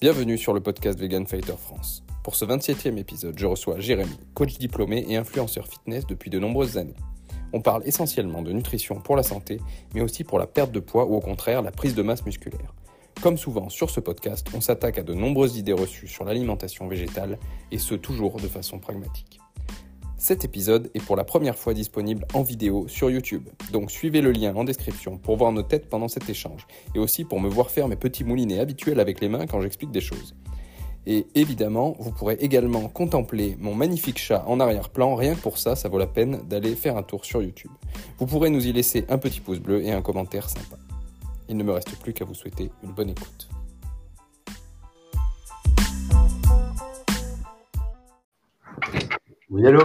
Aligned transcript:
Bienvenue 0.00 0.38
sur 0.38 0.54
le 0.54 0.62
podcast 0.62 0.98
Vegan 0.98 1.26
Fighter 1.26 1.56
France. 1.58 2.02
Pour 2.24 2.34
ce 2.34 2.46
27e 2.46 2.96
épisode, 2.96 3.38
je 3.38 3.44
reçois 3.44 3.80
Jérémy, 3.80 4.18
coach 4.32 4.56
diplômé 4.56 5.04
et 5.06 5.16
influenceur 5.16 5.66
fitness 5.66 6.06
depuis 6.06 6.30
de 6.30 6.38
nombreuses 6.38 6.78
années. 6.78 6.96
On 7.52 7.60
parle 7.60 7.82
essentiellement 7.84 8.40
de 8.40 8.50
nutrition 8.50 8.94
pour 8.94 9.14
la 9.14 9.22
santé, 9.22 9.60
mais 9.94 10.00
aussi 10.00 10.24
pour 10.24 10.38
la 10.38 10.46
perte 10.46 10.72
de 10.72 10.80
poids 10.80 11.04
ou 11.04 11.16
au 11.16 11.20
contraire 11.20 11.60
la 11.60 11.70
prise 11.70 11.94
de 11.94 12.00
masse 12.00 12.24
musculaire. 12.24 12.72
Comme 13.20 13.36
souvent 13.36 13.68
sur 13.68 13.90
ce 13.90 14.00
podcast, 14.00 14.46
on 14.54 14.62
s'attaque 14.62 14.96
à 14.96 15.02
de 15.02 15.12
nombreuses 15.12 15.58
idées 15.58 15.74
reçues 15.74 16.08
sur 16.08 16.24
l'alimentation 16.24 16.88
végétale, 16.88 17.38
et 17.70 17.76
ce 17.76 17.94
toujours 17.94 18.40
de 18.40 18.48
façon 18.48 18.78
pragmatique. 18.78 19.38
Cet 20.20 20.44
épisode 20.44 20.90
est 20.92 21.02
pour 21.02 21.16
la 21.16 21.24
première 21.24 21.56
fois 21.56 21.72
disponible 21.72 22.26
en 22.34 22.42
vidéo 22.42 22.86
sur 22.88 23.10
YouTube, 23.10 23.48
donc 23.72 23.90
suivez 23.90 24.20
le 24.20 24.32
lien 24.32 24.54
en 24.54 24.64
description 24.64 25.16
pour 25.16 25.38
voir 25.38 25.50
nos 25.50 25.62
têtes 25.62 25.88
pendant 25.88 26.08
cet 26.08 26.28
échange, 26.28 26.66
et 26.94 26.98
aussi 26.98 27.24
pour 27.24 27.40
me 27.40 27.48
voir 27.48 27.70
faire 27.70 27.88
mes 27.88 27.96
petits 27.96 28.22
moulinets 28.22 28.58
habituels 28.58 29.00
avec 29.00 29.22
les 29.22 29.30
mains 29.30 29.46
quand 29.46 29.62
j'explique 29.62 29.92
des 29.92 30.02
choses. 30.02 30.34
Et 31.06 31.26
évidemment, 31.34 31.96
vous 31.98 32.12
pourrez 32.12 32.34
également 32.34 32.86
contempler 32.90 33.56
mon 33.60 33.74
magnifique 33.74 34.18
chat 34.18 34.44
en 34.46 34.60
arrière-plan, 34.60 35.14
rien 35.14 35.34
que 35.34 35.40
pour 35.40 35.56
ça, 35.56 35.74
ça 35.74 35.88
vaut 35.88 35.98
la 35.98 36.06
peine 36.06 36.42
d'aller 36.46 36.74
faire 36.74 36.98
un 36.98 37.02
tour 37.02 37.24
sur 37.24 37.40
YouTube. 37.40 37.72
Vous 38.18 38.26
pourrez 38.26 38.50
nous 38.50 38.66
y 38.66 38.74
laisser 38.74 39.06
un 39.08 39.16
petit 39.16 39.40
pouce 39.40 39.58
bleu 39.58 39.82
et 39.82 39.90
un 39.90 40.02
commentaire 40.02 40.50
sympa. 40.50 40.76
Il 41.48 41.56
ne 41.56 41.64
me 41.64 41.72
reste 41.72 41.96
plus 41.96 42.12
qu'à 42.12 42.26
vous 42.26 42.34
souhaiter 42.34 42.70
une 42.84 42.92
bonne 42.92 43.08
écoute. 43.08 43.48
Oui, 49.50 49.66
allô 49.66 49.80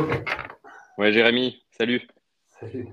Ouais, 0.99 1.11
Jérémy, 1.11 1.63
salut. 1.71 2.07
Salut. 2.59 2.87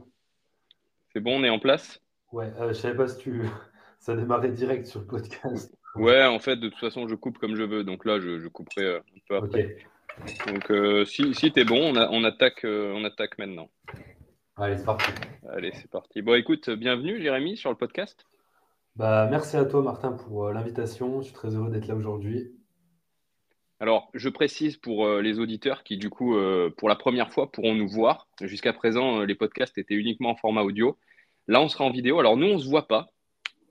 C'est 1.12 1.20
bon, 1.20 1.38
on 1.38 1.44
est 1.44 1.50
en 1.50 1.58
place? 1.58 2.00
Ouais, 2.32 2.50
euh, 2.58 2.68
je 2.68 2.72
savais 2.72 2.96
pas 2.96 3.08
si 3.08 3.18
tu... 3.18 3.42
ça 3.98 4.16
démarrait 4.16 4.52
direct 4.52 4.86
sur 4.86 5.00
le 5.00 5.06
podcast. 5.06 5.76
Ouais, 5.96 6.24
en 6.24 6.38
fait, 6.38 6.56
de 6.56 6.70
toute 6.70 6.78
façon, 6.78 7.06
je 7.08 7.14
coupe 7.14 7.36
comme 7.36 7.56
je 7.56 7.62
veux. 7.62 7.84
Donc 7.84 8.06
là, 8.06 8.20
je, 8.20 8.38
je 8.38 8.48
couperai 8.48 8.86
euh, 8.86 8.98
un 9.00 9.20
peu 9.28 9.36
après. 9.36 9.76
Donc 10.46 10.70
euh, 10.70 11.04
si, 11.04 11.34
si 11.34 11.52
t'es 11.52 11.64
bon, 11.64 11.94
on, 11.94 12.08
on 12.10 12.24
attaque, 12.24 12.64
euh, 12.64 12.94
on 12.96 13.04
attaque 13.04 13.36
maintenant. 13.36 13.68
Allez, 14.56 14.78
c'est 14.78 14.86
parti. 14.86 15.12
Allez, 15.50 15.72
c'est 15.74 15.90
parti. 15.90 16.22
Bon, 16.22 16.32
écoute, 16.32 16.70
bienvenue, 16.70 17.20
Jérémy, 17.20 17.58
sur 17.58 17.68
le 17.68 17.76
podcast. 17.76 18.24
Bah, 18.96 19.28
merci 19.30 19.58
à 19.58 19.66
toi, 19.66 19.82
Martin, 19.82 20.12
pour 20.12 20.50
l'invitation. 20.50 21.20
Je 21.20 21.26
suis 21.26 21.34
très 21.34 21.54
heureux 21.54 21.70
d'être 21.70 21.86
là 21.86 21.96
aujourd'hui. 21.96 22.50
Alors, 23.82 24.10
je 24.14 24.28
précise 24.28 24.76
pour 24.76 25.06
euh, 25.06 25.20
les 25.20 25.40
auditeurs 25.40 25.82
qui, 25.82 25.96
du 25.96 26.08
coup, 26.08 26.36
euh, 26.36 26.70
pour 26.70 26.88
la 26.88 26.94
première 26.94 27.32
fois, 27.32 27.50
pourront 27.50 27.74
nous 27.74 27.88
voir. 27.88 28.28
Jusqu'à 28.40 28.72
présent, 28.72 29.18
euh, 29.18 29.26
les 29.26 29.34
podcasts 29.34 29.76
étaient 29.76 29.96
uniquement 29.96 30.30
en 30.30 30.36
format 30.36 30.62
audio. 30.62 30.96
Là, 31.48 31.60
on 31.60 31.68
sera 31.68 31.82
en 31.82 31.90
vidéo. 31.90 32.20
Alors, 32.20 32.36
nous, 32.36 32.46
on 32.46 32.54
ne 32.54 32.62
se 32.62 32.68
voit 32.68 32.86
pas. 32.86 33.08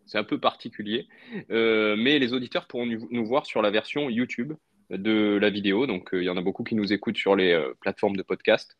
C'est 0.05 0.17
un 0.17 0.25
peu 0.25 0.37
particulier. 0.37 1.07
Mais 1.47 2.19
les 2.19 2.33
auditeurs 2.33 2.67
pourront 2.67 2.85
nous, 2.85 3.25
voir 3.25 3.45
sur 3.45 3.61
la 3.61 3.71
version 3.71 4.09
YouTube 4.09 4.51
de 4.89 5.37
la 5.41 5.49
vidéo. 5.49 5.87
Donc, 5.87 6.09
il 6.11 6.23
y 6.23 6.29
en 6.29 6.35
a 6.35 6.41
beaucoup 6.41 6.65
qui 6.65 6.75
nous 6.75 6.91
écoutent 6.91 7.15
sur 7.15 7.37
les 7.37 7.57
plateformes 7.79 8.17
de 8.17 8.23
podcast. 8.23 8.75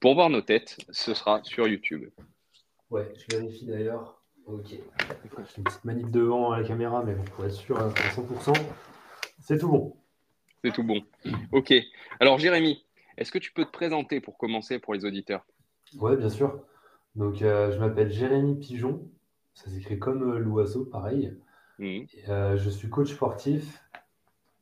Pour 0.00 0.12
voir 0.12 0.28
nos 0.28 0.42
têtes, 0.42 0.76
ce 0.90 1.14
sera 1.14 1.42
sur 1.44 1.66
YouTube. 1.66 2.10
Ouais, 2.90 3.10
je 3.16 3.38
vérifie 3.38 3.64
d'ailleurs. 3.64 4.20
Ok. 4.44 4.72
Une 4.74 5.62
petite 5.64 5.84
manip 5.86 6.10
devant 6.10 6.54
la 6.54 6.62
caméra, 6.62 7.02
mais 7.02 7.14
bon, 7.14 7.24
pour 7.24 7.46
être 7.46 7.54
sûr 7.54 7.78
à 7.78 7.88
100%, 7.88 8.52
c'est 9.40 9.56
tout 9.56 9.68
bon. 9.68 9.96
C'est 10.64 10.72
tout 10.72 10.82
bon. 10.82 11.02
Ok. 11.52 11.74
Alors, 12.20 12.38
Jérémy, 12.38 12.82
est-ce 13.18 13.30
que 13.30 13.38
tu 13.38 13.52
peux 13.52 13.66
te 13.66 13.70
présenter 13.70 14.22
pour 14.22 14.38
commencer 14.38 14.78
pour 14.78 14.94
les 14.94 15.04
auditeurs? 15.04 15.44
Ouais, 15.98 16.16
bien 16.16 16.30
sûr. 16.30 16.58
Donc, 17.16 17.42
euh, 17.42 17.70
je 17.70 17.78
m'appelle 17.78 18.10
Jérémy 18.10 18.54
Pigeon. 18.58 19.06
Ça 19.52 19.68
s'écrit 19.68 19.98
comme 19.98 20.22
euh, 20.22 20.38
l'oiseau, 20.38 20.86
pareil. 20.86 21.36
Mhm. 21.78 22.06
Et, 22.14 22.30
euh, 22.30 22.56
je 22.56 22.70
suis 22.70 22.88
coach 22.88 23.12
sportif 23.12 23.84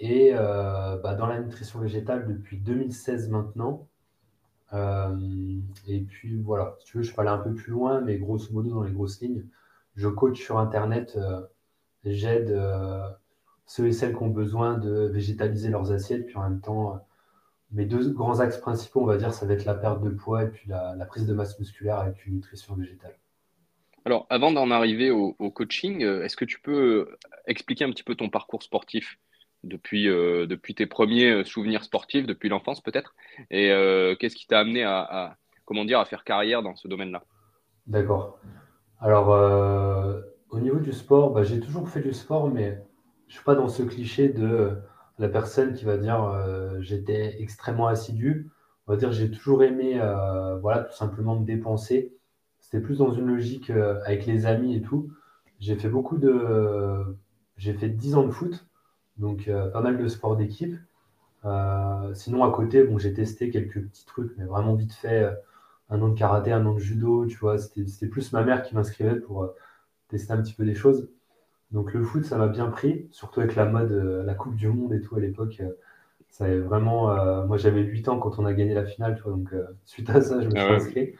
et 0.00 0.32
bah, 0.32 1.14
dans 1.16 1.26
la 1.26 1.38
nutrition 1.38 1.78
végétale 1.78 2.26
depuis 2.26 2.56
2016 2.56 3.28
maintenant. 3.30 3.86
Et 4.72 6.00
puis 6.00 6.40
voilà, 6.40 6.74
si 6.80 6.86
tu 6.86 6.96
veux, 6.96 7.04
je 7.04 7.14
peux 7.14 7.20
aller 7.20 7.30
un 7.30 7.38
peu 7.38 7.54
plus 7.54 7.70
loin, 7.70 8.00
mais 8.00 8.16
grosso 8.18 8.52
modo, 8.52 8.70
dans 8.70 8.82
les 8.82 8.90
grosses 8.90 9.20
lignes, 9.20 9.44
je 9.94 10.08
coach 10.08 10.42
sur 10.42 10.58
Internet. 10.58 11.16
J'aide 12.04 12.50
ceux 13.72 13.86
et 13.86 13.92
celles 13.92 14.14
qui 14.16 14.22
ont 14.22 14.34
besoin 14.42 14.70
de 14.86 14.94
végétaliser 15.16 15.70
leurs 15.70 15.92
assiettes. 15.92 16.26
Puis 16.26 16.36
en 16.36 16.42
même 16.48 16.60
temps, 16.60 16.84
euh, 16.94 16.98
mes 17.70 17.86
deux 17.86 18.10
grands 18.10 18.40
axes 18.40 18.58
principaux, 18.58 19.00
on 19.00 19.06
va 19.06 19.16
dire, 19.16 19.32
ça 19.32 19.46
va 19.46 19.54
être 19.54 19.64
la 19.64 19.74
perte 19.74 20.02
de 20.02 20.10
poids 20.10 20.42
et 20.44 20.48
puis 20.48 20.68
la, 20.68 20.94
la 20.94 21.06
prise 21.06 21.26
de 21.26 21.32
masse 21.32 21.58
musculaire 21.58 21.98
avec 21.98 22.26
une 22.26 22.34
nutrition 22.34 22.74
végétale. 22.74 23.16
Alors, 24.04 24.26
avant 24.28 24.52
d'en 24.52 24.70
arriver 24.70 25.10
au, 25.10 25.36
au 25.38 25.50
coaching, 25.50 26.02
euh, 26.02 26.24
est-ce 26.24 26.36
que 26.36 26.44
tu 26.44 26.60
peux 26.60 26.82
euh, 26.82 27.18
expliquer 27.46 27.84
un 27.84 27.90
petit 27.90 28.02
peu 28.02 28.14
ton 28.14 28.28
parcours 28.28 28.62
sportif 28.62 29.18
depuis, 29.64 30.08
euh, 30.08 30.44
depuis 30.46 30.74
tes 30.74 30.86
premiers 30.86 31.44
souvenirs 31.44 31.84
sportifs, 31.84 32.26
depuis 32.26 32.50
l'enfance 32.50 32.82
peut-être, 32.82 33.14
et 33.50 33.70
euh, 33.70 34.16
qu'est-ce 34.18 34.36
qui 34.36 34.46
t'a 34.46 34.58
amené 34.58 34.82
à, 34.82 34.98
à, 35.00 35.36
comment 35.64 35.86
dire, 35.86 36.00
à 36.00 36.04
faire 36.04 36.24
carrière 36.24 36.62
dans 36.62 36.76
ce 36.76 36.88
domaine-là? 36.88 37.22
D'accord. 37.86 38.38
Alors, 39.00 39.32
euh, 39.32 40.20
au 40.50 40.58
niveau 40.60 40.80
du 40.80 40.92
sport, 40.92 41.30
bah, 41.32 41.44
j'ai 41.44 41.60
toujours 41.60 41.88
fait 41.88 42.02
du 42.02 42.12
sport, 42.12 42.50
mais 42.50 42.82
je 43.32 43.38
suis 43.38 43.44
pas 43.46 43.54
dans 43.54 43.68
ce 43.68 43.82
cliché 43.82 44.28
de 44.28 44.46
euh, 44.46 44.74
la 45.18 45.30
personne 45.30 45.72
qui 45.72 45.86
va 45.86 45.96
dire 45.96 46.22
euh, 46.22 46.82
j'étais 46.82 47.40
extrêmement 47.40 47.86
assidu. 47.86 48.50
On 48.86 48.92
va 48.92 48.98
dire 48.98 49.10
j'ai 49.10 49.30
toujours 49.30 49.62
aimé, 49.62 49.98
euh, 49.98 50.58
voilà, 50.58 50.80
tout 50.80 50.94
simplement 50.94 51.40
me 51.40 51.46
dépenser. 51.46 52.14
C'était 52.60 52.80
plus 52.80 52.98
dans 52.98 53.10
une 53.10 53.24
logique 53.24 53.70
avec 54.04 54.26
les 54.26 54.44
amis 54.44 54.76
et 54.76 54.82
tout. 54.82 55.10
J'ai 55.60 55.76
fait 55.76 55.88
beaucoup 55.88 56.18
de, 56.18 57.16
j'ai 57.56 57.72
fait 57.72 57.88
10 57.88 58.16
ans 58.16 58.26
de 58.26 58.30
foot, 58.30 58.66
donc 59.16 59.50
pas 59.72 59.80
mal 59.80 59.96
de 59.96 60.08
sport 60.08 60.36
d'équipe. 60.36 60.76
Sinon, 62.14 62.44
à 62.44 62.52
côté, 62.52 62.84
bon, 62.84 62.98
j'ai 62.98 63.14
testé 63.14 63.50
quelques 63.50 63.82
petits 63.82 64.06
trucs, 64.06 64.32
mais 64.36 64.44
vraiment 64.44 64.74
vite 64.74 64.92
fait. 64.92 65.28
un 65.90 66.00
an 66.02 66.08
de 66.08 66.18
karaté, 66.18 66.52
un 66.52 66.66
an 66.66 66.74
de 66.74 66.78
judo, 66.80 67.26
tu 67.26 67.38
vois. 67.38 67.58
C'était, 67.58 68.06
plus 68.06 68.32
ma 68.32 68.44
mère 68.44 68.62
qui 68.62 68.74
m'inscrivait 68.74 69.16
pour 69.16 69.54
tester 70.08 70.32
un 70.32 70.42
petit 70.42 70.54
peu 70.54 70.64
des 70.64 70.74
choses. 70.74 71.08
Donc 71.72 71.92
le 71.94 72.04
foot, 72.04 72.24
ça 72.24 72.36
m'a 72.38 72.48
bien 72.48 72.66
pris, 72.70 73.08
surtout 73.12 73.40
avec 73.40 73.54
la 73.56 73.66
mode, 73.66 73.92
euh, 73.92 74.22
la 74.24 74.34
Coupe 74.34 74.56
du 74.56 74.68
Monde 74.68 74.92
et 74.94 75.00
tout 75.00 75.16
à 75.16 75.20
l'époque. 75.20 75.56
euh, 75.60 75.72
ça 76.30 76.46
vraiment. 76.60 77.10
euh, 77.12 77.46
moi, 77.46 77.58
j'avais 77.58 77.82
8 77.82 78.08
ans 78.08 78.18
quand 78.20 78.38
on 78.38 78.46
a 78.46 78.54
gagné 78.54 78.74
la 78.74 78.86
finale, 78.86 79.16
tu 79.16 79.22
vois. 79.24 79.32
Donc 79.34 79.52
euh, 79.54 79.64
suite 79.86 80.10
à 80.10 80.20
ça, 80.22 80.42
je 80.42 80.48
me 80.48 80.56
Ah 80.56 80.58
suis 80.58 80.72
ouais. 80.72 80.72
inscrit. 80.72 81.14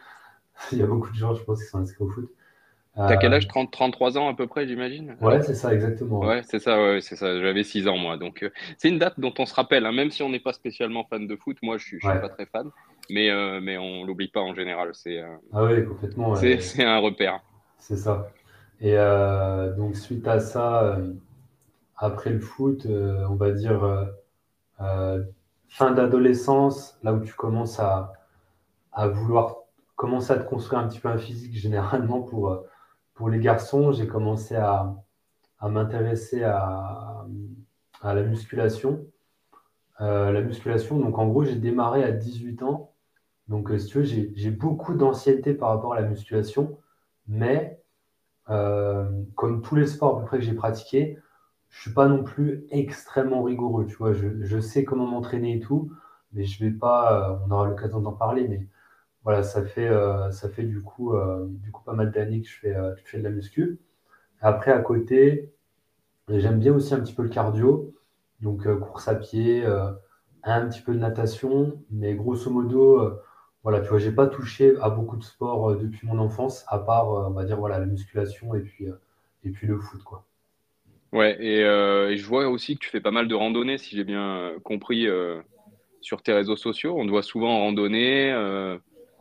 Il 0.73 0.79
y 0.79 0.83
a 0.83 0.87
beaucoup 0.87 1.11
de 1.11 1.17
gens, 1.17 1.35
je 1.35 1.45
pense, 1.45 1.63
qui 1.63 1.69
sont 1.71 1.79
inscrits 1.81 2.05
au 2.05 2.11
foot. 2.11 2.31
T'as 3.07 3.17
quel 3.17 3.33
Euh, 3.33 3.35
âge? 3.35 3.47
30, 3.49 3.71
33 3.73 4.19
ans 4.19 4.29
à 4.29 4.35
peu 4.35 4.47
près, 4.47 4.67
j'imagine? 4.67 5.17
ouais, 5.21 5.43
c'est 5.43 5.55
ça, 5.55 5.73
exactement. 5.75 6.27
ouais. 6.27 6.35
Ouais, 6.35 6.43
c'est 6.45 6.61
ça, 6.61 6.81
ouais, 6.81 7.01
c'est 7.01 7.17
ça. 7.17 7.41
J'avais 7.41 7.65
6 7.65 7.89
ans, 7.89 7.97
moi. 7.99 8.17
Donc, 8.17 8.43
euh, 8.45 8.51
c'est 8.79 8.89
une 8.89 8.99
date 8.99 9.19
dont 9.21 9.35
on 9.39 9.47
se 9.47 9.55
rappelle, 9.55 9.87
hein, 9.87 9.93
même 9.93 10.11
si 10.11 10.23
on 10.23 10.29
n'est 10.31 10.41
pas 10.41 10.53
spécialement 10.53 11.05
fan 11.11 11.27
de 11.27 11.37
foot. 11.37 11.59
Moi, 11.63 11.79
je 11.79 11.85
suis, 11.85 12.01
je 12.01 12.07
suis 12.07 12.15
Ouais. 12.15 12.19
pas 12.19 12.29
très 12.29 12.47
fan, 12.47 12.71
mais, 13.11 13.31
euh, 13.31 13.61
mais 13.61 13.77
on 13.79 14.05
l'oublie 14.05 14.29
pas 14.29 14.41
en 14.41 14.55
général. 14.55 14.91
C'est 14.95 15.19
euh, 15.21 15.37
Ah 15.53 15.65
oui, 15.65 15.85
complètement. 15.87 16.31
c'est, 16.33 16.59
ouais. 16.59 16.61
c'est 16.61 16.85
un 16.85 16.99
repère. 16.99 17.41
C'est 17.79 17.97
ça. 17.99 18.33
Et 18.83 18.99
euh, 18.99 19.73
donc, 19.77 19.95
suite 19.95 20.27
à 20.27 20.41
ça, 20.41 20.83
euh, 20.83 21.15
après 21.97 22.31
le 22.31 22.41
foot, 22.41 22.85
euh, 22.87 23.25
on 23.31 23.37
va 23.37 23.53
dire 23.53 24.11
fin 25.69 25.93
d'adolescence, 25.93 26.99
là 27.05 27.15
où 27.15 27.21
tu 27.21 27.33
commences 27.35 27.79
à, 27.79 28.13
à 28.93 29.07
vouloir 29.07 29.59
commencer 29.95 30.33
à 30.33 30.39
te 30.39 30.49
construire 30.49 30.81
un 30.81 30.89
petit 30.89 30.99
peu 30.99 31.09
un 31.09 31.17
physique, 31.17 31.55
généralement 31.55 32.23
pour, 32.23 32.65
pour 33.15 33.29
les 33.31 33.39
garçons, 33.39 33.93
j'ai 33.93 34.09
commencé 34.09 34.57
à, 34.57 34.93
à 35.61 35.69
m'intéresser 35.69 36.43
à, 36.43 37.25
à 38.03 38.15
la 38.15 38.23
musculation. 38.25 39.07
La 40.01 40.41
musculation, 40.41 40.99
donc 40.99 41.17
en 41.19 41.29
gros, 41.29 41.45
j'ai 41.45 41.55
démarré 41.55 42.03
à 42.03 42.11
18 42.11 42.65
ans. 42.65 42.93
Donc, 43.47 43.71
si 43.79 43.87
tu 43.87 43.99
veux, 43.99 44.05
j'ai 44.05 44.51
beaucoup 44.51 44.95
d'ancienneté 44.95 45.55
par 45.55 45.69
rapport 45.69 45.95
à 45.95 46.01
la 46.01 46.09
musculation, 46.09 46.77
mais 47.29 47.82
euh, 48.53 49.11
comme 49.35 49.63
tous 49.63 49.77
les 49.77 49.87
sports 49.87 50.19
à 50.19 50.21
peu 50.21 50.27
près 50.27 50.39
que 50.39 50.45
j'ai 50.45 50.55
pratiqués, 50.55 51.19
je 51.71 51.81
suis 51.81 51.93
pas 51.93 52.07
non 52.07 52.23
plus 52.23 52.67
extrêmement 52.71 53.43
rigoureux, 53.43 53.87
tu 53.87 53.97
vois. 53.97 54.13
Je, 54.13 54.61
sais 54.61 54.85
comment 54.85 55.07
m'entraîner 55.07 55.57
et 55.57 55.61
tout, 55.61 55.91
mais 56.33 56.45
je 56.45 56.63
vais 56.65 56.71
pas, 56.71 57.31
euh, 57.31 57.37
on 57.47 57.51
aura 57.51 57.67
l'occasion 57.69 58.01
d'en 58.01 58.13
parler, 58.13 58.47
mais 58.49 58.67
voilà, 59.25 59.43
ça 59.43 59.65
fait, 59.65 59.89
euh, 59.89 60.31
ça 60.33 60.49
fait 60.49 60.65
du 60.65 60.83
coup, 60.83 61.15
du 61.47 61.71
coup 61.73 61.83
pas 61.85 61.95
mal 61.95 62.13
d'années 62.13 62.43
que 62.43 62.49
je 62.49 62.59
fais, 62.59 62.75
je 62.75 63.03
fais 63.05 63.19
de 63.19 63.25
la 63.25 63.31
muscu. 63.31 63.81
Après, 64.41 64.73
à 64.73 64.81
côté, 64.81 65.53
j'aime 66.29 66.59
bien 66.59 66.75
aussi 66.75 66.95
un 66.95 67.01
petit 67.01 67.15
peu 67.15 67.23
le 67.23 67.29
cardio, 67.31 67.95
donc 68.41 68.67
course 68.81 69.09
à 69.09 69.15
pied, 69.15 69.65
un 70.45 70.69
petit 70.69 70.83
peu 70.83 70.95
de 70.95 70.99
natation, 70.99 71.81
mais 71.91 72.15
grosso 72.15 72.51
modo, 72.51 73.19
voilà, 73.65 73.81
tu 73.81 73.89
vois, 73.89 73.99
j'ai 73.99 74.13
pas 74.13 74.27
touché 74.29 74.75
à 74.81 74.91
beaucoup 74.91 75.17
de 75.17 75.25
sports 75.25 75.71
euh, 75.71 75.77
depuis 75.77 76.07
mon 76.07 76.19
enfance, 76.19 76.65
à 76.69 76.79
part, 76.79 77.13
euh, 77.13 77.29
on 77.29 77.33
va 77.33 77.45
dire, 77.45 77.59
voilà, 77.59 77.79
la 77.79 77.87
musculation 77.87 78.55
et 78.55 78.61
puis, 78.61 78.89
euh, 78.89 78.95
et 79.45 79.51
puis 79.51 79.67
le 79.67 79.79
foot, 79.81 80.03
quoi. 80.05 80.27
Ouais, 81.13 81.37
et, 81.45 81.63
euh, 81.63 82.11
et 82.11 82.17
je 82.17 82.25
vois 82.27 82.49
aussi 82.49 82.75
que 82.75 82.81
tu 82.85 82.89
fais 82.91 83.01
pas 83.01 83.11
mal 83.11 83.29
de 83.29 83.35
randonnées, 83.35 83.77
si 83.77 83.97
j'ai 83.97 84.05
bien 84.05 84.55
compris, 84.65 85.07
euh, 85.07 85.43
sur 86.01 86.23
tes 86.23 86.33
réseaux 86.33 86.57
sociaux. 86.57 86.97
On 86.99 87.05
te 87.07 87.11
voit 87.11 87.23
souvent 87.23 87.51
en 87.57 87.61
randonnée, 87.61 88.33
euh, 88.33 88.79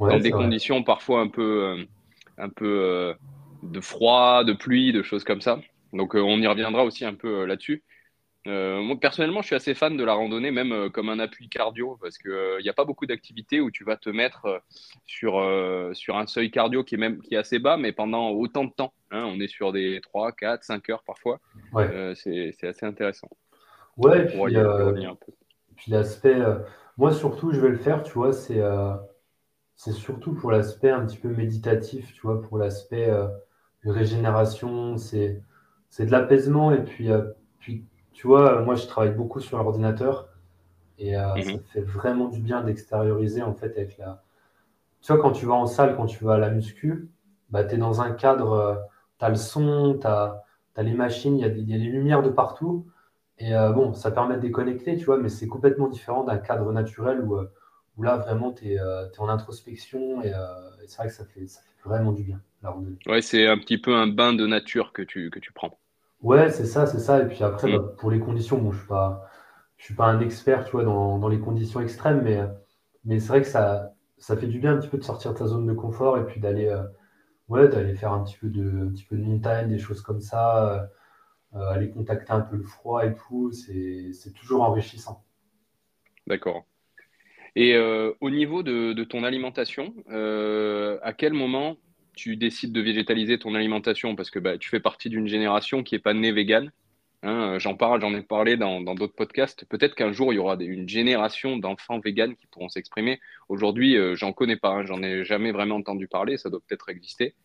dans 0.07 0.19
des 0.19 0.31
vrai. 0.31 0.33
conditions 0.33 0.83
parfois 0.83 1.21
un 1.21 1.29
peu, 1.29 1.77
un 2.37 2.49
peu 2.49 3.15
de 3.63 3.81
froid, 3.81 4.43
de 4.45 4.53
pluie, 4.53 4.93
de 4.93 5.03
choses 5.03 5.23
comme 5.25 5.41
ça. 5.41 5.61
Donc, 5.93 6.15
on 6.15 6.41
y 6.41 6.47
reviendra 6.47 6.85
aussi 6.85 7.05
un 7.05 7.15
peu 7.15 7.45
là-dessus. 7.45 7.83
Euh, 8.47 8.81
moi, 8.81 8.99
personnellement, 8.99 9.41
je 9.41 9.47
suis 9.47 9.55
assez 9.55 9.73
fan 9.73 9.95
de 9.95 10.03
la 10.03 10.13
randonnée, 10.13 10.51
même 10.51 10.71
euh, 10.71 10.89
comme 10.89 11.09
un 11.09 11.19
appui 11.19 11.47
cardio, 11.47 11.97
parce 12.01 12.17
qu'il 12.17 12.59
n'y 12.61 12.69
a 12.69 12.73
pas 12.73 12.85
beaucoup 12.85 13.05
d'activités 13.05 13.61
où 13.61 13.69
tu 13.69 13.83
vas 13.83 13.97
te 13.97 14.09
mettre 14.09 14.61
sur, 15.05 15.33
sur 15.93 16.17
un 16.17 16.25
seuil 16.27 16.51
cardio 16.51 16.83
qui 16.83 16.95
est, 16.95 16.97
même, 16.97 17.21
qui 17.21 17.35
est 17.35 17.37
assez 17.37 17.59
bas, 17.59 17.77
mais 17.77 17.91
pendant 17.91 18.29
autant 18.29 18.65
de 18.65 18.71
temps. 18.71 18.93
Hein. 19.11 19.25
on 19.25 19.39
est 19.39 19.47
sur 19.47 19.73
des 19.73 19.99
3, 20.01 20.31
4, 20.31 20.63
5 20.63 20.89
heures 20.89 21.03
parfois. 21.03 21.39
c'est 22.15 22.63
assez 22.63 22.85
intéressant. 22.85 23.29
Ouais, 23.97 24.25
puis, 25.75 25.91
l'aspect, 25.91 26.37
moi 26.97 27.11
surtout, 27.11 27.51
je 27.51 27.59
vais 27.59 27.69
le 27.69 27.77
faire, 27.77 28.03
tu 28.03 28.13
vois, 28.13 28.33
c'est 28.33 28.61
c'est 29.83 29.93
surtout 29.93 30.35
pour 30.35 30.51
l'aspect 30.51 30.91
un 30.91 31.03
petit 31.07 31.17
peu 31.17 31.29
méditatif, 31.29 32.13
tu 32.13 32.21
vois, 32.21 32.39
pour 32.39 32.59
l'aspect 32.59 33.09
euh, 33.09 33.25
régénération, 33.83 34.95
c'est 34.97 35.41
c'est 35.89 36.05
de 36.05 36.11
l'apaisement. 36.11 36.71
Et 36.71 36.83
puis, 36.83 37.11
euh, 37.11 37.23
puis, 37.57 37.87
tu 38.21 38.27
vois, 38.27 38.61
moi, 38.61 38.75
je 38.75 38.85
travaille 38.85 39.15
beaucoup 39.15 39.39
sur 39.39 39.57
l'ordinateur 39.57 40.29
et 40.99 41.17
euh, 41.17 41.41
ça 41.41 41.53
mhm. 41.53 41.63
fait 41.73 41.81
vraiment 41.81 42.27
du 42.27 42.39
bien 42.39 42.61
d'extérioriser, 42.61 43.41
en 43.41 43.55
fait, 43.55 43.75
avec 43.77 43.97
la... 43.97 44.21
Tu 45.01 45.11
vois, 45.11 45.19
quand 45.19 45.31
tu 45.31 45.47
vas 45.47 45.55
en 45.55 45.65
salle, 45.65 45.95
quand 45.95 46.05
tu 46.05 46.23
vas 46.23 46.35
à 46.35 46.37
la 46.37 46.51
muscu, 46.51 47.09
bah, 47.49 47.63
tu 47.63 47.75
es 47.75 47.77
dans 47.79 48.01
un 48.01 48.11
cadre, 48.11 48.87
tu 49.17 49.25
as 49.25 49.29
le 49.29 49.35
son, 49.35 49.97
tu 49.99 50.05
as, 50.05 50.43
les 50.77 50.93
machines, 50.93 51.35
il 51.35 51.45
y, 51.45 51.71
y 51.71 51.73
a 51.73 51.77
les 51.77 51.85
lumières 51.85 52.21
de 52.21 52.29
partout. 52.29 52.85
Et 53.39 53.53
bon, 53.73 53.93
ça 53.93 54.11
permet 54.11 54.35
de 54.35 54.41
déconnecter, 54.41 54.97
tu 54.97 55.05
vois, 55.05 55.17
mais 55.17 55.29
c'est 55.29 55.47
complètement 55.47 55.87
différent 55.87 56.23
d'un 56.23 56.37
cadre 56.37 56.71
naturel 56.71 57.21
où 57.21 57.39
où 57.97 58.03
là, 58.03 58.17
vraiment, 58.17 58.51
tu 58.51 58.71
es, 58.71 58.79
euh, 58.79 59.07
en 59.17 59.29
introspection 59.29 60.21
et, 60.21 60.33
euh, 60.33 60.37
c'est 60.87 60.97
vrai 60.97 61.07
que 61.07 61.13
ça 61.13 61.25
fait, 61.25 61.47
ça 61.47 61.61
fait, 61.61 61.89
vraiment 61.89 62.11
du 62.11 62.23
bien. 62.23 62.41
Ouais, 63.07 63.21
c'est 63.21 63.47
un 63.47 63.57
petit 63.57 63.79
peu 63.79 63.95
un 63.95 64.07
bain 64.07 64.33
de 64.33 64.45
nature 64.45 64.93
que 64.93 65.01
tu, 65.01 65.29
que 65.31 65.39
tu 65.39 65.51
prends. 65.51 65.79
Ouais, 66.21 66.51
c'est 66.51 66.65
ça, 66.65 66.85
c'est 66.85 66.99
ça. 66.99 67.21
Et 67.21 67.27
puis 67.27 67.43
après, 67.43 67.67
mm. 67.67 67.77
bah, 67.77 67.93
pour 67.97 68.11
les 68.11 68.19
conditions, 68.19 68.57
bon, 68.57 68.71
je 68.71 68.77
ne 68.77 68.81
suis, 68.81 68.87
pas, 68.87 69.29
je 69.77 69.85
suis 69.85 69.95
pas 69.95 70.05
un 70.05 70.19
expert 70.19 70.65
tu 70.65 70.71
vois, 70.71 70.83
dans, 70.83 71.19
dans 71.19 71.29
les 71.29 71.39
conditions 71.39 71.81
extrêmes, 71.81 72.21
mais, 72.23 72.39
mais 73.05 73.19
c'est 73.19 73.29
vrai 73.29 73.41
que 73.41 73.47
ça, 73.47 73.93
ça 74.17 74.37
fait 74.37 74.47
du 74.47 74.59
bien 74.59 74.73
un 74.75 74.77
petit 74.77 74.89
peu 74.89 74.97
de 74.97 75.03
sortir 75.03 75.33
de 75.33 75.39
ta 75.39 75.47
zone 75.47 75.65
de 75.65 75.73
confort 75.73 76.17
et 76.17 76.25
puis 76.25 76.39
d'aller 76.39 76.67
euh, 76.67 76.83
ouais, 77.49 77.67
d'aller 77.67 77.95
faire 77.95 78.13
un 78.13 78.23
petit, 78.23 78.37
peu 78.37 78.47
de, 78.49 78.87
un 78.87 78.89
petit 78.89 79.05
peu 79.05 79.17
de 79.17 79.23
montagne, 79.23 79.69
des 79.69 79.79
choses 79.79 80.01
comme 80.01 80.21
ça, 80.21 80.89
aller 81.53 81.89
contacter 81.89 82.31
un 82.31 82.41
peu 82.41 82.55
le 82.55 82.63
froid 82.63 83.05
et 83.05 83.13
tout. 83.13 83.51
C'est 83.51 84.33
toujours 84.33 84.63
enrichissant. 84.63 85.23
D'accord. 86.27 86.65
Et 87.55 87.75
euh, 87.75 88.13
au 88.21 88.29
niveau 88.29 88.63
de, 88.63 89.03
ton 89.03 89.23
alimentation, 89.23 89.93
euh, 90.09 90.99
à 91.03 91.13
quel 91.13 91.33
moment 91.33 91.77
tu 92.21 92.37
décides 92.37 92.71
de 92.71 92.81
végétaliser 92.81 93.39
ton 93.39 93.55
alimentation 93.55 94.15
Parce 94.15 94.29
que 94.29 94.39
bah, 94.39 94.57
tu 94.57 94.69
fais 94.69 94.79
partie 94.79 95.09
d'une 95.09 95.27
génération 95.27 95.83
qui 95.83 95.95
n'est 95.95 95.99
pas 95.99 96.13
née 96.13 96.31
végane. 96.31 96.71
Hein, 97.23 97.59
j'en 97.59 97.75
parle, 97.75 98.01
j'en 98.01 98.13
ai 98.13 98.21
parlé 98.21 98.57
dans 98.57 98.81
d'autres 98.81 99.15
podcasts. 99.15 99.65
Peut-être 99.65 99.95
qu'un 99.95 100.11
jour, 100.11 100.33
il 100.33 100.37
y 100.37 100.39
aura 100.39 100.55
une 100.59 100.89
génération 100.89 101.57
d'enfants 101.57 101.99
véganes 101.99 102.35
qui 102.35 102.47
pourront 102.47 102.69
s'exprimer. 102.69 103.19
Aujourd'hui, 103.49 103.97
euh, 103.97 104.15
j'en 104.15 104.33
connais 104.33 104.55
pas, 104.55 104.69
hein, 104.69 104.85
j'en 104.85 105.03
ai 105.03 105.23
jamais 105.23 105.51
vraiment 105.51 105.75
entendu 105.75 106.07
parler, 106.07 106.37
ça 106.37 106.49
doit 106.49 106.61
peut-être 106.67 106.89
exister. 106.89 107.35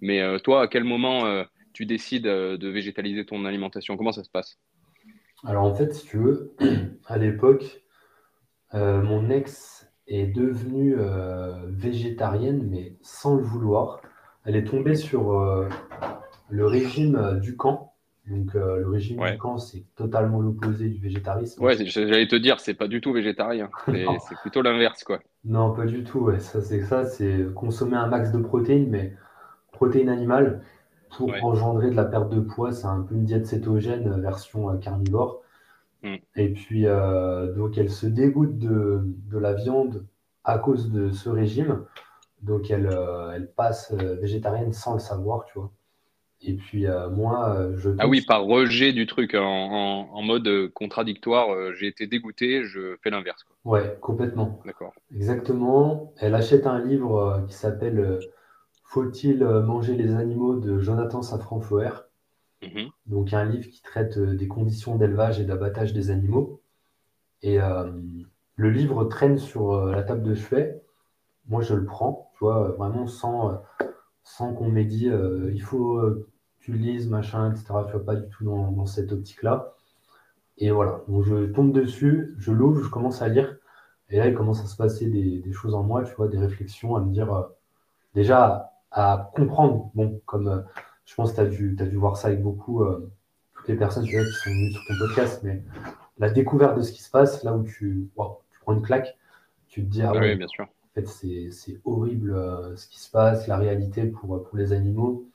Mais 0.00 0.22
toi, 0.40 0.62
à 0.62 0.68
quel 0.68 0.84
moment 0.84 1.44
tu 1.72 1.86
décides 1.86 2.24
de 2.24 2.68
végétaliser 2.68 3.24
ton 3.24 3.46
alimentation? 3.46 3.96
Comment 3.96 4.12
ça 4.12 4.24
se 4.24 4.30
passe? 4.30 4.58
Alors 5.44 5.64
en 5.64 5.74
fait, 5.74 5.94
si 5.94 6.06
tu 6.06 6.18
veux, 6.18 6.54
à 7.06 7.18
l'époque, 7.18 7.82
euh, 8.74 9.00
mon 9.00 9.30
ex 9.30 9.88
est 10.06 10.26
devenue 10.26 10.96
euh, 10.98 11.66
végétarienne, 11.68 12.66
mais 12.68 12.96
sans 13.00 13.36
le 13.36 13.42
vouloir. 13.42 14.00
Elle 14.46 14.56
est 14.56 14.64
tombée 14.64 14.94
sur 14.94 15.32
euh, 15.32 15.68
le 16.48 16.66
régime 16.66 17.38
du 17.40 17.56
camp. 17.56 17.92
Donc, 18.28 18.54
le 18.54 18.88
régime 18.88 19.24
du 19.24 19.38
camp, 19.38 19.56
c'est 19.58 19.84
totalement 19.94 20.40
l'opposé 20.40 20.88
du 20.88 20.98
végétarisme. 21.00 21.62
Ouais, 21.62 21.76
j'allais 21.84 22.26
te 22.26 22.34
dire, 22.34 22.58
c'est 22.58 22.74
pas 22.74 22.88
du 22.88 23.00
tout 23.00 23.12
végétarien. 23.12 23.70
C'est 23.86 24.38
plutôt 24.42 24.62
l'inverse, 24.62 25.04
quoi. 25.04 25.20
Non, 25.44 25.72
pas 25.72 25.86
du 25.86 26.02
tout. 26.02 26.32
Ça, 26.40 26.60
c'est 26.60 26.82
ça, 26.82 27.04
c'est 27.04 27.46
consommer 27.54 27.96
un 27.96 28.08
max 28.08 28.32
de 28.32 28.38
protéines, 28.38 28.90
mais 28.90 29.14
protéines 29.70 30.08
animales 30.08 30.60
pour 31.16 31.32
engendrer 31.44 31.90
de 31.90 31.94
la 31.94 32.04
perte 32.04 32.30
de 32.30 32.40
poids. 32.40 32.72
C'est 32.72 32.88
un 32.88 33.02
peu 33.02 33.14
une 33.14 33.24
diète 33.24 33.46
cétogène 33.46 34.20
version 34.20 34.76
carnivore. 34.78 35.42
Mm. 36.02 36.16
Et 36.36 36.48
puis, 36.52 36.86
euh, 36.86 37.52
donc, 37.52 37.78
elle 37.78 37.90
se 37.90 38.06
dégoûte 38.06 38.58
de, 38.58 39.02
de, 39.04 39.38
la 39.38 39.54
viande 39.54 40.06
à 40.44 40.58
cause 40.58 40.90
de 40.90 41.10
ce 41.10 41.28
régime. 41.28 41.84
Donc, 42.46 42.70
elle, 42.70 42.86
euh, 42.86 43.32
elle 43.34 43.50
passe 43.52 43.92
euh, 43.92 44.16
végétarienne 44.16 44.72
sans 44.72 44.94
le 44.94 45.00
savoir, 45.00 45.44
tu 45.44 45.58
vois. 45.58 45.72
Et 46.42 46.54
puis, 46.54 46.86
moi, 47.12 47.72
je. 47.76 47.90
Ah 47.98 48.06
oui, 48.06 48.20
par 48.20 48.44
rejet 48.44 48.92
du 48.92 49.06
truc, 49.06 49.34
en, 49.34 49.40
en, 49.42 50.22
mode 50.22 50.68
contradictoire, 50.74 51.72
j'ai 51.72 51.86
été 51.86 52.06
dégoûté, 52.06 52.62
je 52.62 52.96
fais 53.02 53.08
l'inverse. 53.08 53.46
Ouais, 53.64 53.96
complètement. 54.02 54.60
D'accord. 54.66 54.92
Exactement. 55.14 56.12
Elle 56.18 56.34
achète 56.34 56.66
un 56.66 56.84
livre 56.84 57.46
qui 57.48 57.54
s'appelle 57.54 58.18
Faut-il 58.84 59.42
manger 59.44 59.94
les 59.94 60.14
animaux 60.14 60.56
de 60.56 60.78
Jonathan 60.78 61.22
Safran-Foer. 61.22 62.06
Mhm. 62.62 62.90
Donc, 63.06 63.32
un 63.32 63.44
livre 63.44 63.68
qui 63.68 63.82
traite 63.82 64.16
euh, 64.16 64.34
des 64.34 64.48
conditions 64.48 64.96
d'élevage 64.96 65.40
et 65.40 65.44
d'abattage 65.44 65.92
des 65.92 66.10
animaux. 66.10 66.62
Et 67.42 67.60
euh, 67.60 67.90
le 68.56 68.70
livre 68.70 69.04
traîne 69.04 69.38
sur 69.38 69.72
euh, 69.72 69.92
la 69.92 70.02
table 70.02 70.22
de 70.22 70.34
chevet. 70.34 70.82
Moi, 71.48 71.62
je 71.62 71.74
le 71.74 71.84
prends, 71.84 72.30
tu 72.34 72.44
vois, 72.44 72.70
vraiment 72.72 73.06
sans, 73.06 73.62
sans 74.24 74.54
qu'on 74.54 74.68
m'ait 74.68 74.84
dit 74.84 75.06
il 75.52 75.62
faut 75.62 76.00
que 76.00 76.28
tu 76.60 76.72
lises, 76.72 77.08
machin, 77.08 77.52
etc. 77.52 77.66
Tu 77.86 77.92
vois, 77.92 78.04
pas 78.04 78.16
du 78.16 78.28
tout 78.28 78.44
dans, 78.44 78.86
cette 78.86 79.12
optique-là. 79.12 79.74
Et 80.58 80.70
voilà, 80.70 81.02
donc 81.08 81.24
je 81.24 81.46
tombe 81.46 81.72
dessus, 81.72 82.34
je 82.38 82.50
l'ouvre, 82.52 82.82
je 82.82 82.90
commence 82.90 83.22
à 83.22 83.28
lire. 83.28 83.56
Et 84.08 84.18
là, 84.18 84.26
il 84.28 84.34
commence 84.34 84.62
à 84.62 84.66
se 84.66 84.76
passer 84.76 85.08
des, 85.08 85.40
des 85.40 85.52
choses 85.52 85.74
en 85.74 85.82
moi, 85.82 86.04
tu 86.04 86.14
vois, 86.14 86.28
des 86.28 86.38
réflexions, 86.38 86.96
à 86.96 87.00
me 87.00 87.12
dire, 87.12 87.48
déjà, 88.14 88.72
à 88.90 89.30
comprendre, 89.34 89.90
bon, 89.94 90.20
comme 90.26 90.64
je 91.04 91.14
pense 91.14 91.30
que 91.30 91.36
tu 91.36 91.40
as, 91.42 91.46
dû, 91.46 91.76
as 91.78 91.84
dû 91.84 91.96
voir 91.96 92.16
ça 92.16 92.28
avec 92.28 92.42
beaucoup, 92.42 92.82
euh, 92.82 93.12
toutes 93.54 93.68
les 93.68 93.76
personnes 93.76 94.04
qui 94.04 94.12
sont 94.12 94.50
venues 94.50 94.72
sur 94.72 94.82
ton 94.88 94.94
podcast, 94.98 95.40
mais 95.42 95.62
la 96.18 96.30
découverte 96.30 96.76
de 96.76 96.82
ce 96.82 96.92
qui 96.92 97.02
se 97.02 97.10
passe, 97.10 97.42
là 97.44 97.54
où 97.54 97.62
tu, 97.62 98.08
tu 98.50 98.60
prends 98.60 98.72
une 98.72 98.82
claque, 98.82 99.16
tu 99.68 99.82
te 99.84 99.88
dis, 99.88 100.02
ah, 100.02 100.12
oui, 100.12 100.34
bien 100.34 100.48
sûr. 100.48 100.66
Fait, 100.96 101.06
c'est 101.50 101.80
horrible 101.84 102.34
euh, 102.34 102.74
ce 102.76 102.88
qui 102.88 102.98
se 103.00 103.10
passe, 103.10 103.46
la 103.46 103.58
réalité 103.58 104.06
pour, 104.06 104.42
pour 104.42 104.56
les 104.56 104.72
animaux. 104.72 105.26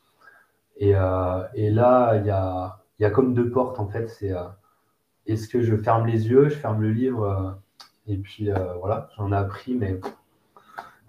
Et, 0.78 0.96
euh, 0.96 1.44
et 1.54 1.70
là, 1.70 2.16
il 2.18 2.26
y 2.26 2.32
a, 2.32 2.80
y 3.00 3.06
a, 3.06 3.12
comme 3.12 3.34
deux 3.36 3.50
portes, 3.50 3.80
en 3.80 3.88
fait. 3.88 4.08
C'est 4.10 4.34
est-ce 5.28 5.48
que 5.48 5.62
je 5.62 5.76
ferme 5.78 6.08
les 6.08 6.28
yeux, 6.28 6.50
je 6.50 6.56
ferme 6.56 6.82
le 6.82 6.92
livre, 6.92 7.60
et 8.08 8.18
puis 8.18 8.50
voilà, 8.80 9.10
j'en 9.16 9.32
ai 9.32 9.36
appris, 9.36 9.76
mais 9.76 10.00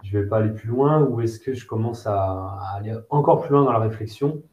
je 0.03 0.15
ne 0.15 0.23
vais 0.23 0.29
pas 0.29 0.37
aller 0.37 0.51
plus 0.51 0.67
loin, 0.67 1.01
ou 1.01 1.21
est-ce 1.21 1.39
que 1.39 1.53
je 1.53 1.65
commence 1.65 2.05
à, 2.05 2.59
aller 2.75 2.93
encore 3.09 3.41
plus 3.41 3.51
loin 3.53 3.63
dans 3.63 3.71
la 3.71 3.79
réflexion? 3.79 4.43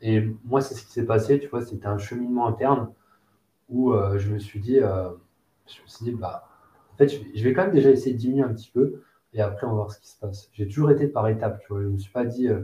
Et 0.00 0.28
moi, 0.44 0.60
c'est 0.60 0.74
ce 0.74 0.84
qui 0.84 0.92
s'est 0.92 1.06
passé, 1.06 1.38
tu 1.38 1.48
vois, 1.48 1.64
c'était 1.64 1.86
un 1.86 1.98
cheminement 1.98 2.46
interne 2.46 2.90
où 3.68 3.92
euh, 3.92 4.18
je 4.18 4.30
me 4.30 4.38
suis 4.38 4.60
dit, 4.60 4.80
euh, 4.80 5.10
je 5.66 5.80
me 5.82 5.86
suis 5.86 6.04
dit, 6.04 6.12
bah, 6.12 6.48
en 6.92 6.96
fait, 6.96 7.08
je 7.08 7.42
vais, 7.42 7.52
quand 7.52 7.62
même 7.62 7.74
déjà 7.74 7.90
essayer 7.90 8.14
de 8.14 8.20
diminuer 8.20 8.44
un 8.44 8.52
petit 8.52 8.70
peu 8.72 9.02
et 9.34 9.40
après, 9.40 9.66
on 9.66 9.70
va 9.70 9.76
voir 9.76 9.92
ce 9.92 10.00
qui 10.00 10.08
se 10.08 10.18
passe. 10.18 10.48
J'ai 10.52 10.66
toujours 10.66 10.90
été 10.90 11.08
par 11.08 11.26
étapes, 11.28 11.60
tu 11.60 11.68
vois. 11.68 11.82
Je 11.82 11.88
ne 11.88 11.92
me 11.92 11.98
suis 11.98 12.12
pas 12.12 12.24
dit, 12.24 12.48
euh, 12.48 12.62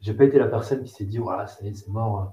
j'ai 0.00 0.14
pas 0.14 0.24
été 0.24 0.38
la 0.38 0.46
personne 0.46 0.82
qui 0.82 0.92
s'est 0.92 1.04
dit, 1.04 1.18
voilà, 1.18 1.46
ça 1.48 1.64
y 1.64 1.68
est, 1.68 1.74
c'est 1.74 1.88
mort, 1.88 2.32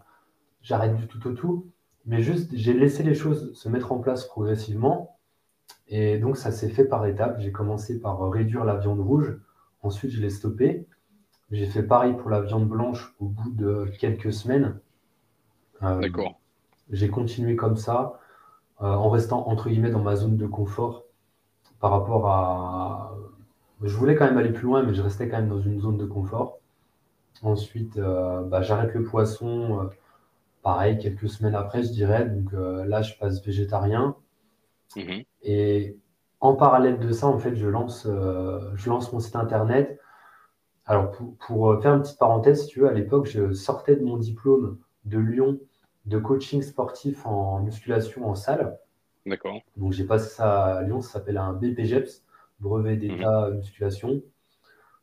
j'arrête 0.62 0.96
du 0.96 1.08
tout 1.08 1.28
au 1.28 1.34
tout. 1.34 1.68
Mais 2.06 2.22
juste, 2.22 2.52
j'ai 2.54 2.74
laissé 2.74 3.04
les 3.04 3.16
choses 3.16 3.54
se 3.54 3.70
mettre 3.70 3.92
en 3.92 4.00
place 4.00 4.26
progressivement. 4.26 5.18
Et 5.88 6.18
donc, 6.18 6.38
ça 6.38 6.52
s'est 6.52 6.70
fait 6.70 6.86
par 6.86 7.06
étapes. 7.06 7.40
J'ai 7.40 7.52
commencé 7.52 8.00
par 8.00 8.30
réduire 8.30 8.66
la 8.66 8.76
viande 8.76 9.00
rouge. 9.00 9.38
Ensuite, 9.82 10.12
je 10.12 10.22
l'ai 10.22 10.30
stoppé. 10.30 10.88
J'ai 11.52 11.66
fait 11.66 11.84
pareil 11.84 12.14
pour 12.14 12.30
la 12.30 12.42
viande 12.42 12.68
blanche 12.68 13.14
au 13.20 13.26
bout 13.26 13.52
de 13.52 13.92
quelques 14.00 14.32
semaines. 14.32 14.80
Euh, 15.84 16.00
D'accord. 16.00 16.40
J'ai 16.92 17.10
continué 17.10 17.56
comme 17.56 17.76
ça, 17.76 18.20
euh, 18.82 18.86
en 18.86 19.10
restant 19.10 19.48
entre 19.48 19.70
guillemets 19.70 19.92
dans 19.92 20.02
ma 20.02 20.16
zone 20.16 20.38
de 20.38 20.48
confort 20.48 21.06
par 21.80 21.92
rapport 21.92 22.28
à. 22.28 23.11
Je 23.84 23.96
voulais 23.96 24.16
quand 24.16 24.26
même 24.26 24.38
aller 24.38 24.52
plus 24.52 24.64
loin, 24.64 24.84
mais 24.84 24.94
je 24.94 25.02
restais 25.02 25.28
quand 25.28 25.38
même 25.38 25.50
dans 25.50 25.62
une 25.62 25.80
zone 25.80 25.98
de 25.98 26.06
confort. 26.06 26.60
Ensuite, 27.42 27.98
euh, 27.98 28.44
bah, 28.44 28.62
j'arrête 28.62 28.94
le 28.94 29.04
poisson, 29.04 29.90
pareil, 30.62 30.98
quelques 31.00 31.30
semaines 31.30 31.56
après, 31.56 31.84
je 31.84 31.90
dirais. 31.92 32.26
Donc 32.26 32.52
là, 32.54 33.02
je 33.02 33.16
passe 33.16 33.44
végétarien. 33.44 34.16
Mhm. 34.96 35.24
Et 35.44 35.98
en 36.40 36.56
parallèle 36.56 37.00
de 37.00 37.12
ça, 37.12 37.28
en 37.28 37.40
fait, 37.40 37.56
je 37.56 37.68
lance, 37.68 38.06
je 38.06 38.90
lance 38.90 39.12
mon 39.12 39.20
site 39.20 39.36
internet 39.36 40.00
alors, 40.86 41.12
pour, 41.40 41.72
euh, 41.72 41.80
faire 41.80 41.94
une 41.94 42.02
petite 42.02 42.20
parenthèse, 42.20 42.64
si 42.64 42.68
tu 42.68 42.82
veux, 42.82 42.90
à 42.90 42.94
l'époque, 42.94 43.28
je 43.28 43.54
sortais 43.54 43.96
de 43.96 44.04
mon 44.04 44.18
diplôme 44.18 44.78
de 45.06 45.20
Lyon 45.20 45.60
de 46.06 46.18
coaching 46.18 46.62
sportif 46.62 47.26
en 47.26 47.60
musculation 47.60 48.28
en 48.28 48.36
salle. 48.36 48.78
D'accord. 49.26 49.62
Donc, 49.78 49.94
j'ai 49.94 50.04
passé 50.04 50.30
ça 50.30 50.78
à 50.78 50.82
Lyon, 50.82 51.02
ça 51.02 51.14
s'appelle 51.14 51.38
un 51.38 51.54
BPGEPS, 51.54 52.24
brevet 52.62 52.98
d'état 52.98 53.50
mhm. 53.50 53.58
musculation. 53.58 54.22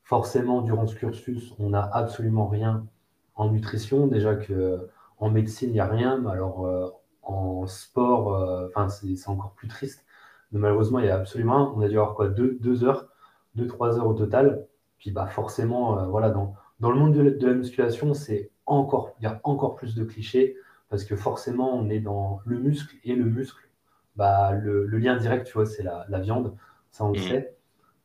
Forcément, 0.03 0.63
durant 0.63 0.87
ce 0.87 0.95
cursus, 0.95 1.55
on 1.59 1.71
n'a 1.71 1.83
absolument 1.83 2.47
rien 2.47 2.87
en 3.35 3.51
nutrition. 3.51 4.07
Déjà 4.07 4.37
qu'en 4.37 5.31
médecine, 5.31 5.71
il 5.71 5.75
n'y 5.75 5.81
a 5.81 5.87
rien. 5.87 6.19
Mais 6.19 6.31
alors, 6.31 6.67
euh, 6.67 6.89
en 7.23 7.67
sport, 7.67 8.71
c'est 8.89 9.29
encore 9.29 9.53
plus 9.53 9.69
triste. 9.69 10.07
Mais 10.51 10.61
malheureusement, 10.61 10.99
il 10.99 11.07
y 11.07 11.11
a 11.11 11.17
absolument, 11.17 11.75
on 11.77 11.83
a 11.83 11.89
dû 11.89 11.99
avoir 11.99 12.15
quoi, 12.15 12.29
deux, 12.29 12.57
deux 12.63 12.85
heures, 12.85 13.09
deux, 13.55 13.67
trois 13.67 13.99
heures 13.99 14.07
au 14.07 14.15
total. 14.15 14.67
Puis 14.97 15.11
bah, 15.11 15.27
forcément, 15.27 16.07
voilà, 16.09 16.31
dans, 16.31 16.55
dans 16.81 16.91
le 16.91 16.99
monde 16.99 17.13
de, 17.13 17.29
de 17.29 17.47
la 17.47 17.53
musculation, 17.53 18.15
c'est 18.15 18.51
encore, 18.65 19.15
il 19.21 19.25
y 19.25 19.27
a 19.27 19.41
encore 19.45 19.75
plus 19.75 19.95
de 19.95 20.05
clichés 20.05 20.57
parce 20.89 21.05
que 21.05 21.17
forcément, 21.17 21.75
on 21.75 21.91
est 21.91 22.01
dans 22.01 22.41
le 22.47 22.59
muscle 22.59 22.97
et 23.05 23.15
le 23.15 23.25
muscle, 23.25 23.69
bah, 24.17 24.53
le, 24.53 24.87
lien 24.87 25.17
direct, 25.17 25.47
tu 25.47 25.53
vois, 25.55 25.67
c'est 25.67 25.83
la, 25.83 26.21
viande, 26.21 26.57
ça 26.91 27.05
on 27.05 27.13
le 27.13 27.19
mmh. 27.19 27.23
sait. 27.23 27.57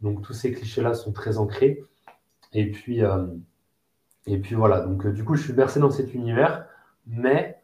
Donc 0.02 0.22
tous 0.22 0.34
ces 0.34 0.52
clichés-là 0.52 0.94
sont 0.94 1.12
très 1.12 1.38
ancrés. 1.38 1.84
Et 2.54 2.70
puis, 2.70 3.04
euh, 3.04 3.26
et 4.28 4.38
puis 4.38 4.56
voilà, 4.56 4.82
donc 4.82 5.06
euh, 5.06 5.12
du 5.12 5.24
coup, 5.24 5.36
je 5.36 5.44
suis 5.44 5.54
bercé 5.54 5.80
dans 5.80 5.90
cet 5.90 6.14
univers, 6.14 6.68
mais 7.08 7.60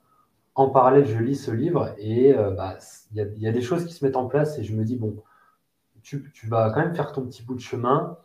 en 0.56 0.70
parallèle, 0.70 1.06
je 1.06 1.18
lis 1.20 1.36
ce 1.36 1.52
livre 1.52 1.94
et 1.98 2.36
euh, 2.36 2.52
bah, 2.52 2.78
il 3.12 3.18
y, 3.38 3.48
a 3.48 3.52
des 3.52 3.62
choses 3.62 3.86
qui 3.86 3.94
se 3.94 4.04
mettent 4.04 4.18
en 4.18 4.26
place 4.26 4.58
et 4.58 4.64
je 4.64 4.76
me 4.76 4.84
dis, 4.84 4.96
bon, 4.96 5.16
tu, 6.02 6.32
tu 6.34 6.48
vas 6.48 6.72
quand 6.72 6.82
même 6.82 6.96
faire 6.96 7.12
ton 7.12 7.26
petit 7.26 7.44
bout 7.44 7.56
de 7.56 7.60
chemin. 7.60 8.18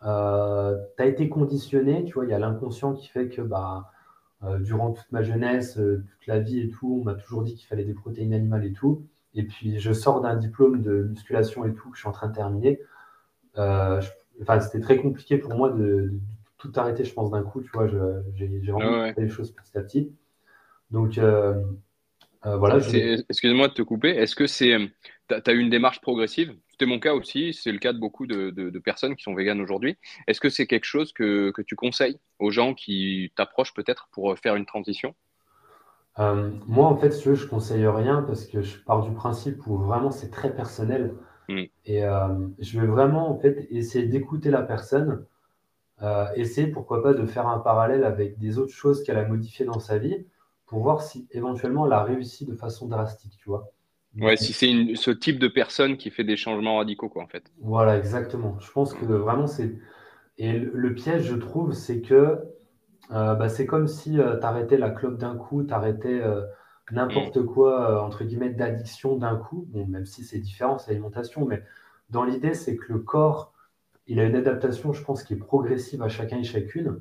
tu 0.00 0.06
as 0.06 1.06
été 1.06 1.28
conditionné, 1.28 2.04
tu 2.04 2.14
vois, 2.14 2.24
il 2.24 2.30
y 2.30 2.34
a 2.34 2.38
l'inconscient 2.38 2.94
qui 2.94 3.08
fait 3.08 3.28
que 3.28 3.42
bah, 3.42 3.90
durant 4.60 4.92
toute 4.92 5.10
ma 5.12 5.22
jeunesse, 5.22 5.74
toute 5.74 6.26
la 6.26 6.40
vie 6.40 6.60
et 6.60 6.68
tout, 6.68 6.98
on 7.00 7.04
m'a 7.04 7.14
toujours 7.14 7.42
dit 7.42 7.54
qu'il 7.54 7.66
fallait 7.66 7.84
des 7.84 7.94
protéines 7.94 8.34
animales 8.34 8.64
et 8.64 8.72
tout. 8.72 9.06
Et 9.38 9.44
puis, 9.44 9.78
je 9.78 9.92
sors 9.92 10.20
d'un 10.20 10.34
diplôme 10.34 10.82
de 10.82 11.04
musculation 11.04 11.64
et 11.64 11.72
tout 11.72 11.90
que 11.90 11.96
je 11.96 12.00
suis 12.00 12.08
en 12.08 12.12
train 12.12 12.26
de 12.26 12.34
terminer. 12.34 12.80
Euh, 13.56 14.02
enfin, 14.42 14.60
c'était 14.60 14.80
très 14.80 14.96
compliqué 14.96 15.38
pour 15.38 15.54
moi 15.54 15.70
de, 15.70 16.12
tout 16.58 16.72
arrêter, 16.74 17.04
je 17.04 17.14
pense, 17.14 17.30
d'un 17.30 17.42
coup. 17.42 17.62
Tu 17.62 17.70
vois, 17.72 17.86
j'ai 18.34 18.72
vraiment 18.72 19.14
fait 19.14 19.20
les 19.22 19.28
choses 19.28 19.52
petit 19.52 19.78
à 19.78 19.82
petit. 19.82 20.12
Donc, 20.90 21.20
voilà. 22.42 22.78
Excuse-moi 22.78 23.68
de 23.68 23.74
te 23.74 23.82
couper. 23.82 24.10
Est-ce 24.10 24.34
que 24.34 24.48
c'est. 24.48 24.76
Tu 25.28 25.34
as 25.34 25.52
eu 25.52 25.60
une 25.60 25.70
démarche 25.70 26.00
progressive? 26.00 26.56
C'était 26.70 26.86
mon 26.86 26.98
cas 26.98 27.14
aussi, 27.14 27.54
c'est 27.54 27.72
le 27.72 27.78
cas 27.78 27.92
de 27.92 27.98
beaucoup 27.98 28.26
de, 28.26 28.78
personnes 28.80 29.14
qui 29.14 29.22
sont 29.22 29.34
véganes 29.34 29.60
aujourd'hui. 29.60 29.96
Est-ce 30.26 30.40
que 30.40 30.48
c'est 30.48 30.66
quelque 30.66 30.84
chose 30.84 31.12
que, 31.12 31.52
tu 31.64 31.76
conseilles 31.76 32.18
aux 32.40 32.50
gens 32.50 32.74
qui 32.74 33.32
t'approchent 33.36 33.74
peut-être 33.74 34.08
pour 34.10 34.36
faire 34.36 34.56
une 34.56 34.66
transition? 34.66 35.14
Euh, 36.18 36.50
Moi, 36.66 36.86
en 36.86 36.96
fait, 36.96 37.22
je 37.22 37.30
ne 37.30 37.48
conseille 37.48 37.86
rien 37.86 38.22
parce 38.22 38.46
que 38.46 38.62
je 38.62 38.78
pars 38.78 39.02
du 39.02 39.12
principe 39.12 39.66
où 39.66 39.76
vraiment 39.76 40.10
c'est 40.10 40.30
très 40.30 40.54
personnel. 40.54 41.14
Hmm. 41.48 41.64
Et 41.86 42.04
euh, 42.04 42.28
je 42.58 42.80
vais 42.80 42.86
vraiment 42.86 43.30
en 43.30 43.38
fait 43.38 43.66
essayer 43.70 44.06
d'écouter 44.06 44.50
la 44.50 44.62
personne, 44.62 45.24
euh, 46.02 46.26
essayer 46.36 46.66
pourquoi 46.66 47.02
pas 47.02 47.14
de 47.14 47.24
faire 47.26 47.46
un 47.46 47.58
parallèle 47.58 48.04
avec 48.04 48.38
des 48.38 48.58
autres 48.58 48.74
choses 48.74 49.02
qu'elle 49.02 49.16
a 49.16 49.26
modifiées 49.26 49.64
dans 49.64 49.80
sa 49.80 49.98
vie 49.98 50.26
pour 50.66 50.80
voir 50.80 51.02
si 51.02 51.26
éventuellement 51.30 51.86
elle 51.86 51.92
a 51.92 52.04
réussi 52.04 52.44
de 52.44 52.54
façon 52.54 52.86
drastique, 52.88 53.32
tu 53.38 53.48
vois. 53.48 53.72
Ouais, 54.20 54.36
si 54.36 54.52
c'est 54.52 54.94
ce 54.94 55.10
type 55.10 55.38
de 55.38 55.48
personne 55.48 55.96
qui 55.96 56.10
fait 56.10 56.24
des 56.24 56.36
changements 56.36 56.78
radicaux, 56.78 57.08
quoi, 57.08 57.22
en 57.22 57.26
fait. 57.26 57.44
Voilà, 57.60 57.96
exactement. 57.98 58.58
Je 58.58 58.70
pense 58.70 58.94
que 58.94 59.04
vraiment, 59.04 59.46
c'est. 59.46 59.72
Et 60.38 60.52
le, 60.58 60.94
piège, 60.94 61.24
je 61.24 61.34
trouve, 61.34 61.72
c'est 61.72 62.00
que 62.00 62.38
euh, 63.10 63.34
bah, 63.34 63.48
c'est 63.48 63.66
comme 63.66 63.88
si 63.88 64.20
euh, 64.20 64.38
tu 64.38 64.44
arrêtais 64.44 64.76
la 64.76 64.90
clope 64.90 65.16
d'un 65.16 65.36
coup, 65.36 65.64
tu 65.64 65.72
arrêtais 65.72 66.20
euh, 66.20 66.42
n'importe 66.92 67.36
mm. 67.36 67.46
quoi, 67.46 68.04
entre 68.04 68.24
guillemets, 68.24 68.50
d'addiction 68.50 69.16
d'un 69.16 69.36
coup. 69.36 69.66
Bon, 69.68 69.86
même 69.86 70.06
si 70.06 70.24
c'est 70.24 70.38
différent, 70.38 70.78
c'est 70.78 70.90
l'alimentation, 70.90 71.46
mais 71.46 71.62
dans 72.10 72.24
l'idée, 72.24 72.54
c'est 72.54 72.76
que 72.76 72.92
le 72.92 72.98
corps, 72.98 73.52
il 74.06 74.20
a 74.20 74.24
une 74.24 74.36
adaptation, 74.36 74.92
je 74.92 75.02
pense, 75.02 75.22
qui 75.22 75.34
est 75.34 75.36
progressive 75.36 76.02
à 76.02 76.08
chacun 76.08 76.38
et 76.38 76.44
chacune, 76.44 77.00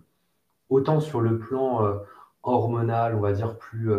autant 0.70 1.00
sur 1.00 1.22
le 1.22 1.40
plan 1.40 2.02
hormonal, 2.44 3.16
on 3.16 3.22
va 3.22 3.32
dire, 3.32 3.58
plus 3.58 3.92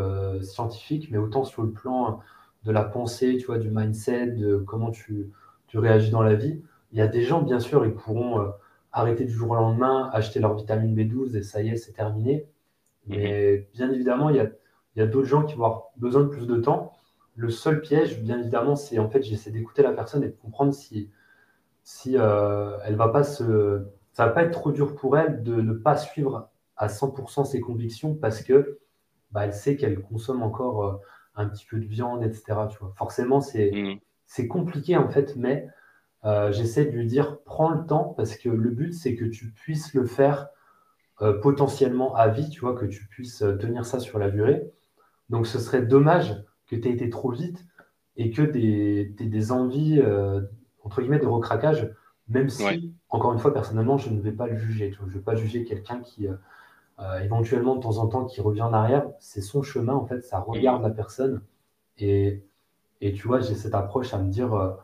scientifique, 0.42 1.08
mais 1.10 1.16
autant 1.16 1.44
sur 1.44 1.62
le 1.62 1.70
plan 1.70 2.20
de 2.64 2.72
la 2.72 2.84
pensée, 2.84 3.38
tu 3.38 3.46
vois, 3.46 3.58
du 3.58 3.70
mindset, 3.70 4.32
de 4.32 4.58
comment 4.58 4.90
tu, 4.90 5.32
réagis 5.72 6.10
dans 6.10 6.22
la 6.22 6.34
vie. 6.34 6.62
Il 6.92 6.98
y 6.98 7.00
a 7.00 7.06
des 7.06 7.22
gens, 7.22 7.40
bien 7.40 7.60
sûr, 7.60 7.86
ils 7.86 7.94
pourront 7.94 8.52
arrêter 8.92 9.24
du 9.24 9.32
jour 9.32 9.50
au 9.50 9.54
lendemain, 9.54 10.10
acheter 10.12 10.40
leur 10.40 10.54
vitamine 10.54 10.94
B12 10.94 11.36
et 11.36 11.42
ça 11.42 11.62
y 11.62 11.70
est, 11.70 11.76
c'est 11.76 11.92
terminé. 11.92 12.46
Mhm. 13.06 13.16
Mais 13.16 13.68
bien 13.74 13.90
évidemment, 13.92 14.30
il 14.30 14.36
y 14.36 14.40
a, 14.40 14.48
il 14.96 15.00
y 15.00 15.02
a 15.02 15.06
d'autres 15.06 15.28
gens 15.28 15.44
qui 15.44 15.54
vont 15.54 15.64
avoir 15.64 15.84
besoin 15.96 16.22
de 16.22 16.28
plus 16.28 16.46
de 16.46 16.56
temps. 16.56 16.92
Le 17.36 17.50
seul 17.50 17.80
piège, 17.80 18.20
bien 18.20 18.38
évidemment, 18.38 18.76
c'est 18.76 18.98
en 18.98 19.08
fait, 19.08 19.22
j'essaie 19.22 19.50
d'écouter 19.50 19.82
la 19.82 19.92
personne 19.92 20.24
et 20.24 20.28
de 20.28 20.36
comprendre 20.36 20.72
si, 20.72 21.10
si 21.84 22.16
euh, 22.16 22.78
elle 22.84 22.96
va 22.96 23.08
pas 23.08 23.24
se. 23.24 23.86
Ça 24.12 24.26
va 24.26 24.32
pas 24.32 24.42
être 24.42 24.50
trop 24.50 24.72
dur 24.72 24.96
pour 24.96 25.16
elle 25.16 25.44
de 25.44 25.60
ne 25.60 25.72
pas 25.72 25.96
suivre 25.96 26.50
à 26.76 26.88
100% 26.88 27.44
ses 27.44 27.60
convictions 27.60 28.14
parce 28.14 28.42
que 28.42 28.80
bah, 29.30 29.44
elle 29.44 29.52
sait 29.52 29.76
qu'elle 29.76 30.00
consomme 30.00 30.42
encore. 30.42 30.84
Euh, 30.84 30.96
un 31.38 31.48
petit 31.48 31.64
peu 31.64 31.78
de 31.78 31.86
viande, 31.86 32.22
etc. 32.22 32.42
Tu 32.70 32.78
vois. 32.78 32.92
Forcément, 32.96 33.40
c'est 33.40 33.70
mm. 33.70 34.00
c'est 34.26 34.48
compliqué 34.48 34.96
en 34.96 35.08
fait, 35.08 35.36
mais 35.36 35.68
euh, 36.24 36.50
j'essaie 36.52 36.84
de 36.84 36.90
lui 36.90 37.06
dire 37.06 37.38
prends 37.44 37.70
le 37.70 37.86
temps 37.86 38.14
parce 38.16 38.36
que 38.36 38.48
le 38.48 38.70
but 38.70 38.92
c'est 38.92 39.14
que 39.14 39.24
tu 39.24 39.50
puisses 39.50 39.94
le 39.94 40.04
faire 40.04 40.48
euh, 41.22 41.40
potentiellement 41.40 42.14
à 42.14 42.28
vie, 42.28 42.50
tu 42.50 42.60
vois, 42.60 42.74
que 42.74 42.86
tu 42.86 43.06
puisses 43.06 43.42
euh, 43.42 43.56
tenir 43.56 43.84
ça 43.84 44.00
sur 44.00 44.18
la 44.18 44.30
durée. 44.30 44.70
Donc 45.30 45.46
ce 45.46 45.58
serait 45.58 45.82
dommage 45.82 46.34
que 46.66 46.76
tu 46.76 46.88
aies 46.88 46.92
été 46.92 47.08
trop 47.10 47.30
vite 47.30 47.66
et 48.16 48.30
que 48.30 48.42
tu 48.42 48.58
aies, 48.58 49.04
des 49.04 49.52
envies, 49.52 50.02
entre 50.82 51.00
guillemets, 51.00 51.20
de 51.20 51.26
recraquage, 51.26 51.88
même 52.28 52.48
si, 52.48 52.92
encore 53.10 53.32
une 53.32 53.38
fois, 53.38 53.54
personnellement, 53.54 53.96
je 53.96 54.10
ne 54.10 54.20
vais 54.20 54.32
pas 54.32 54.48
le 54.48 54.56
juger. 54.56 54.90
Je 54.90 55.04
ne 55.04 55.10
vais 55.10 55.20
pas 55.20 55.36
juger 55.36 55.64
quelqu'un 55.64 56.00
qui, 56.00 56.26
éventuellement 57.22 57.76
de 57.76 57.80
temps 57.80 57.98
en 57.98 58.08
temps 58.08 58.24
qui 58.24 58.40
revient 58.40 58.62
en 58.62 58.72
arrière, 58.72 59.06
c'est 59.20 59.40
son 59.40 59.62
chemin 59.62 59.94
en 59.94 60.04
fait, 60.04 60.22
ça 60.22 60.40
regarde 60.40 60.82
la 60.82 60.90
personne. 60.90 61.42
Et, 61.98 62.42
et 63.00 63.12
tu 63.12 63.28
vois, 63.28 63.38
j'ai 63.38 63.54
cette 63.54 63.74
approche 63.74 64.12
à 64.14 64.18
me 64.18 64.30
dire, 64.30 64.76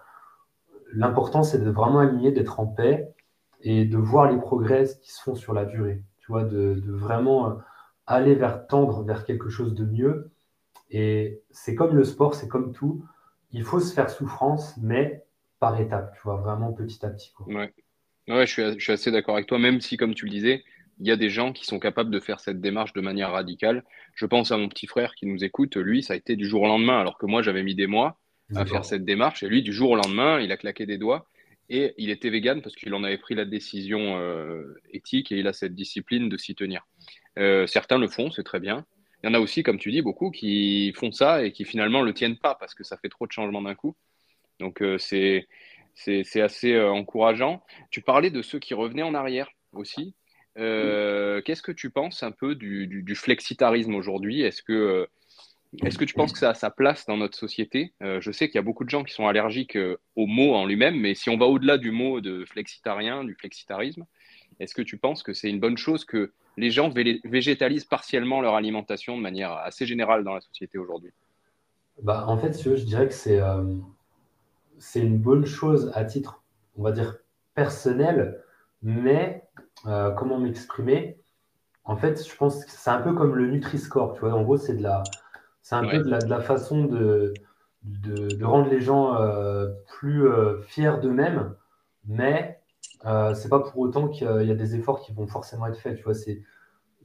l'important 0.94 1.42
c'est 1.42 1.62
de 1.62 1.70
vraiment 1.70 1.98
aligner, 1.98 2.32
d'être 2.32 2.60
en 2.60 2.66
paix 2.66 3.12
et 3.60 3.84
de 3.84 3.96
voir 3.96 4.30
les 4.30 4.38
progrès 4.38 4.84
qui 5.02 5.12
se 5.12 5.22
font 5.22 5.34
sur 5.34 5.52
la 5.54 5.64
durée. 5.64 6.02
Tu 6.18 6.26
vois, 6.28 6.44
de, 6.44 6.80
vraiment 6.86 7.50
euh, 7.50 7.54
aller 8.06 8.34
vers 8.34 8.66
tendre 8.66 9.02
vers 9.02 9.24
quelque 9.24 9.48
chose 9.48 9.74
de 9.74 9.84
mieux. 9.84 10.30
Et 10.90 11.42
c'est 11.50 11.74
comme 11.74 11.96
le 11.96 12.04
sport, 12.04 12.34
c'est 12.34 12.48
comme 12.48 12.72
tout. 12.72 13.04
Il 13.52 13.64
faut 13.64 13.80
se 13.80 13.92
faire 13.92 14.10
souffrance, 14.10 14.76
mais 14.82 15.24
par 15.60 15.80
étapes, 15.80 16.14
tu 16.14 16.20
vois, 16.22 16.36
vraiment 16.36 16.72
petit 16.72 17.04
à 17.04 17.10
petit. 17.10 17.32
Quoi. 17.32 17.46
Ouais. 17.46 17.74
ouais, 18.28 18.46
je 18.46 18.52
suis, 18.52 18.62
je 18.78 18.84
suis 18.84 18.92
assez 18.92 19.10
d'accord 19.10 19.34
avec 19.34 19.46
toi, 19.46 19.58
même 19.58 19.80
si, 19.80 19.96
comme 19.96 20.14
tu 20.14 20.26
le 20.26 20.30
disais, 20.30 20.62
il 21.00 21.06
y 21.06 21.10
a 21.10 21.16
des 21.16 21.30
gens 21.30 21.52
qui 21.52 21.64
sont 21.64 21.78
capables 21.78 22.10
de 22.10 22.20
faire 22.20 22.40
cette 22.40 22.60
démarche 22.60 22.92
de 22.92 23.00
manière 23.00 23.32
radicale. 23.32 23.84
Je 24.14 24.26
pense 24.26 24.52
à 24.52 24.56
mon 24.56 24.68
petit 24.68 24.86
frère 24.86 25.14
qui 25.14 25.26
nous 25.26 25.42
écoute. 25.42 25.76
Lui, 25.76 26.02
ça 26.02 26.12
a 26.12 26.16
été 26.16 26.36
du 26.36 26.46
jour 26.46 26.62
au 26.62 26.66
lendemain, 26.66 27.00
alors 27.00 27.18
que 27.18 27.26
moi, 27.26 27.42
j'avais 27.42 27.62
mis 27.62 27.74
des 27.74 27.86
mois 27.86 28.18
à 28.56 28.66
faire 28.66 28.84
cette 28.84 29.04
démarche. 29.04 29.42
Et 29.42 29.48
lui, 29.48 29.62
du 29.62 29.72
jour 29.72 29.90
au 29.90 29.96
lendemain, 29.96 30.40
il 30.40 30.52
a 30.52 30.56
claqué 30.56 30.86
des 30.86 30.98
doigts. 30.98 31.26
Et 31.70 31.94
il 31.96 32.10
était 32.10 32.28
vegan 32.28 32.60
parce 32.60 32.74
qu'il 32.74 32.92
en 32.94 33.04
avait 33.04 33.16
pris 33.16 33.34
la 33.34 33.46
décision 33.46 34.18
euh, 34.18 34.74
éthique 34.92 35.32
et 35.32 35.36
il 35.36 35.46
a 35.46 35.54
cette 35.54 35.74
discipline 35.74 36.28
de 36.28 36.36
s'y 36.36 36.54
tenir. 36.54 36.86
Euh, 37.38 37.66
certains 37.66 37.98
le 37.98 38.06
font, 38.06 38.30
c'est 38.30 38.42
très 38.42 38.60
bien. 38.60 38.84
Il 39.22 39.26
y 39.26 39.30
en 39.30 39.34
a 39.34 39.40
aussi, 39.40 39.62
comme 39.62 39.78
tu 39.78 39.90
dis, 39.90 40.02
beaucoup 40.02 40.30
qui 40.30 40.92
font 40.94 41.10
ça 41.10 41.42
et 41.42 41.52
qui 41.52 41.64
finalement 41.64 42.00
ne 42.00 42.06
le 42.06 42.12
tiennent 42.12 42.36
pas 42.36 42.54
parce 42.54 42.74
que 42.74 42.84
ça 42.84 42.98
fait 42.98 43.08
trop 43.08 43.26
de 43.26 43.32
changements 43.32 43.62
d'un 43.62 43.74
coup. 43.74 43.96
Donc 44.60 44.82
euh, 44.82 44.98
c'est 44.98 45.46
assez 46.40 46.78
encourageant. 46.78 47.62
Tu 47.90 48.02
parlais 48.02 48.30
de 48.30 48.42
ceux 48.42 48.58
qui 48.58 48.74
revenaient 48.74 49.02
en 49.02 49.14
arrière 49.14 49.48
aussi. 49.72 50.14
Euh, 50.56 51.42
qu'est-ce 51.42 51.62
que 51.62 51.72
tu 51.72 51.90
penses 51.90 52.22
un 52.22 52.30
peu 52.30 52.54
du, 52.54 53.14
flexitarisme 53.14 53.94
aujourd'hui? 53.94 54.42
Est-ce 54.42 54.62
que, 54.62 55.08
euh, 55.82 55.86
est 55.86 55.96
que 55.96 56.04
tu 56.04 56.14
penses 56.14 56.32
que 56.32 56.38
ça 56.38 56.50
a 56.50 56.54
sa 56.54 56.70
place 56.70 57.06
dans 57.06 57.16
notre 57.16 57.36
société? 57.36 57.92
Euh, 58.02 58.20
Je 58.20 58.30
sais 58.30 58.48
qu'il 58.48 58.56
y 58.56 58.58
a 58.58 58.62
beaucoup 58.62 58.84
de 58.84 58.90
gens 58.90 59.04
qui 59.04 59.14
sont 59.14 59.26
allergiques 59.26 59.78
au 60.16 60.26
mot 60.26 60.54
en 60.54 60.66
lui-même, 60.66 60.98
mais 60.98 61.14
si 61.14 61.30
on 61.30 61.36
va 61.36 61.46
au-delà 61.46 61.78
du 61.78 61.90
mot 61.90 62.20
de 62.20 62.44
flexitarien, 62.44 63.24
du 63.24 63.34
flexitarisme, 63.34 64.04
est-ce 64.60 64.74
que 64.74 64.82
tu 64.82 64.96
penses 64.96 65.22
que 65.22 65.32
c'est 65.32 65.50
une 65.50 65.60
bonne 65.60 65.76
chose 65.76 66.04
que 66.04 66.32
les 66.56 66.70
gens 66.70 66.88
végétalisent 67.24 67.84
partiellement 67.84 68.40
leur 68.40 68.54
alimentation 68.54 69.16
de 69.16 69.22
manière 69.22 69.52
assez 69.52 69.86
générale 69.86 70.22
dans 70.22 70.34
la 70.34 70.40
société 70.40 70.78
aujourd'hui? 70.78 71.10
Bah, 72.02 72.24
En 72.28 72.38
fait, 72.38 72.62
je 72.62 72.84
dirais 72.84 73.08
que 73.08 73.14
c'est 73.14 73.40
c'est 74.78 75.00
une 75.00 75.18
bonne 75.18 75.46
chose 75.46 75.92
à 75.94 76.04
titre, 76.04 76.42
on 76.76 76.82
va 76.82 76.92
dire, 76.92 77.16
personnel, 77.54 78.42
mais 78.82 79.44
euh, 79.86 80.10
comment 80.12 80.38
m'exprimer? 80.38 81.18
En 81.84 81.96
fait, 81.96 82.26
je 82.26 82.36
pense 82.36 82.64
que 82.64 82.70
c'est 82.70 82.90
un 82.90 83.00
peu 83.00 83.14
comme 83.14 83.34
le 83.34 83.50
Nutri-Score. 83.50 84.14
Tu 84.14 84.20
vois, 84.20 84.34
en 84.34 84.42
gros, 84.42 84.56
c'est 84.56 84.76
de 84.76 84.82
la, 84.82 85.02
c'est 85.64 85.76
un 85.76 85.88
peu 85.88 85.98
de 85.98 86.10
la, 86.10 86.18
de 86.18 86.28
la, 86.28 86.42
façon 86.42 86.84
de, 86.84 87.32
de, 87.84 88.44
rendre 88.44 88.68
les 88.68 88.82
gens 88.82 89.16
euh, 89.16 89.70
plus 89.88 90.28
euh, 90.28 90.60
fiers 90.60 90.98
d'eux-mêmes, 91.00 91.54
mais 92.06 92.60
c'est 93.34 93.48
pas 93.48 93.60
pour 93.60 93.78
autant 93.78 94.08
qu'il 94.08 94.26
y 94.26 94.50
a 94.50 94.54
des 94.54 94.76
efforts 94.76 95.00
qui 95.00 95.14
vont 95.14 95.26
forcément 95.26 95.66
être 95.66 95.78
faits. 95.78 95.96
Tu 95.96 96.04
vois, 96.04 96.12
c'est, 96.12 96.42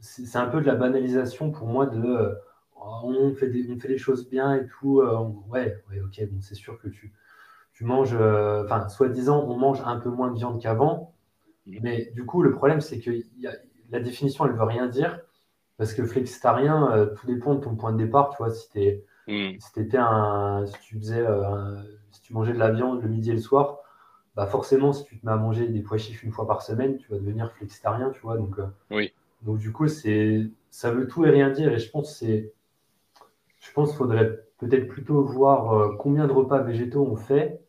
c'est 0.02 0.38
un 0.38 0.48
peu 0.48 0.60
de 0.60 0.66
la 0.66 0.76
banalisation 0.76 1.52
pour 1.52 1.68
moi 1.68 1.86
de 1.86 2.36
oh, 2.76 3.00
on, 3.04 3.34
fait 3.34 3.48
des, 3.48 3.72
on 3.72 3.80
fait 3.80 3.88
les 3.88 3.98
choses 3.98 4.30
bien 4.30 4.54
et 4.56 4.68
tout. 4.68 5.02
ouais, 5.48 5.82
ouais, 5.90 6.02
ok, 6.02 6.22
bon, 6.30 6.42
c'est 6.42 6.56
sûr 6.56 6.78
que 6.80 6.90
tu, 6.90 7.14
tu 7.72 7.86
manges, 7.86 8.14
enfin, 8.14 8.90
soi-disant, 8.90 9.46
on 9.48 9.58
mange 9.58 9.82
un 9.86 10.00
peu 10.00 10.10
moins 10.10 10.32
de 10.32 10.38
viande 10.38 10.62
qu'avant. 10.62 11.16
Mais 11.66 12.12
du 12.14 12.26
coup, 12.26 12.42
le 12.42 12.52
problème, 12.52 12.82
c'est 12.82 13.00
que 13.00 13.12
la 13.90 14.00
définition, 14.02 14.46
elle 14.46 14.52
ne 14.52 14.58
veut 14.58 14.64
rien 14.64 14.88
dire. 14.88 15.22
Parce 15.80 15.96
que 15.96 16.06
flexitarien, 16.06 16.92
euh, 16.92 17.08
tout 17.08 17.26
dépend 17.26 17.56
de 17.56 17.62
ton 17.62 17.76
point 17.76 17.92
de 17.92 17.98
départ. 17.98 18.30
Tu 18.30 18.38
vois, 18.38 18.52
si 18.52 18.70
tu 18.70 18.80
es, 18.82 19.04
mm. 19.28 19.60
si, 19.60 19.98
un, 19.98 20.66
si, 20.68 20.80
tu 20.82 21.00
faisais, 21.00 21.26
si 22.12 22.22
tu 22.22 22.34
mangeais 22.34 22.54
de 22.54 22.60
la 22.60 22.70
viande 22.70 23.02
le 23.02 23.10
midi 23.10 23.32
et 23.32 23.34
le 23.34 23.40
soir, 23.40 23.80
bah 24.36 24.46
forcément, 24.46 24.94
si 24.94 25.04
tu 25.06 25.20
te 25.20 25.26
mets 25.26 25.32
à 25.32 25.38
manger 25.38 25.68
des 25.68 25.82
pois 25.82 25.98
chiches 25.98 26.22
une 26.22 26.32
fois 26.32 26.46
par 26.46 26.62
semaine, 26.62 26.98
tu 26.98 27.10
vas 27.10 27.18
devenir 27.18 27.52
flexitarien, 27.54 28.12
tu 28.12 28.20
vois. 28.22 28.38
Donc, 28.38 28.58
oui. 28.92 29.12
donc 29.42 29.58
du 29.58 29.72
coup, 29.72 29.88
c'est, 29.88 30.52
ça 30.70 30.92
veut 30.92 31.08
tout 31.08 31.26
et 31.26 31.32
rien 31.32 31.50
dire. 31.50 31.74
Et 31.74 31.80
je 31.80 31.90
pense 31.90 32.16
c'est, 32.16 32.54
je 33.60 33.72
pense 33.74 33.90
qu'il 33.90 33.98
faudrait 33.98 34.46
peut-être 34.60 34.88
plutôt 34.88 35.24
voir 35.24 35.98
combien 35.98 36.28
de 36.28 36.32
repas 36.32 36.62
végétaux 36.62 37.08
on 37.10 37.16
fait 37.16 37.60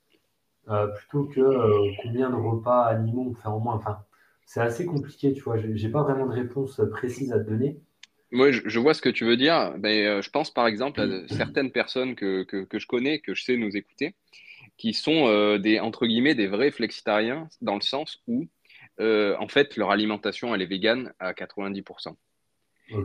euh, 0.71 0.87
plutôt 0.89 1.25
que 1.25 1.41
euh, 1.41 1.91
combien 2.03 2.31
de 2.31 2.37
repas 2.37 2.85
animaux 2.85 3.27
on 3.31 3.35
fait 3.35 3.49
en 3.49 3.59
moins. 3.59 3.75
Enfin, 3.75 4.05
c'est 4.47 4.61
assez 4.61 4.87
compliqué, 4.87 5.33
tu 5.33 5.43
vois. 5.43 5.57
J'ai 5.57 5.89
pas 5.89 6.03
vraiment 6.03 6.27
de 6.27 6.33
réponse 6.33 6.81
précise 6.93 7.33
à 7.33 7.41
te 7.41 7.49
donner. 7.49 7.81
Moi, 8.33 8.53
je, 8.53 8.79
vois 8.79 8.95
ce 8.95 9.03
que 9.03 9.09
tu 9.09 9.25
veux 9.25 9.37
dire. 9.37 9.75
Mais, 9.79 10.07
euh, 10.07 10.23
je 10.23 10.31
pense 10.31 10.51
par 10.53 10.67
exemple 10.67 11.01
à 11.01 11.29
certaines 11.35 11.73
personnes 11.73 12.15
que, 12.15 12.45
que, 12.45 12.79
je 12.79 12.87
connais, 12.87 13.19
que 13.19 13.35
je 13.35 13.45
sais 13.45 13.57
nous 13.57 13.77
écouter, 13.77 14.15
qui 14.77 14.95
sont 14.95 15.57
des, 15.59 15.81
entre 15.81 16.07
guillemets, 16.07 16.35
des 16.35 16.47
vrais 16.47 16.71
flexitariens, 16.71 17.49
dans 17.61 17.75
le 17.75 17.81
sens 17.81 18.23
où, 18.27 18.47
en 18.99 19.49
fait, 19.49 19.77
leur 19.77 19.91
alimentation, 19.91 20.55
elle 20.55 20.63
est 20.63 20.67
végane 20.67 21.13
à 21.19 21.33
90%. 21.33 22.15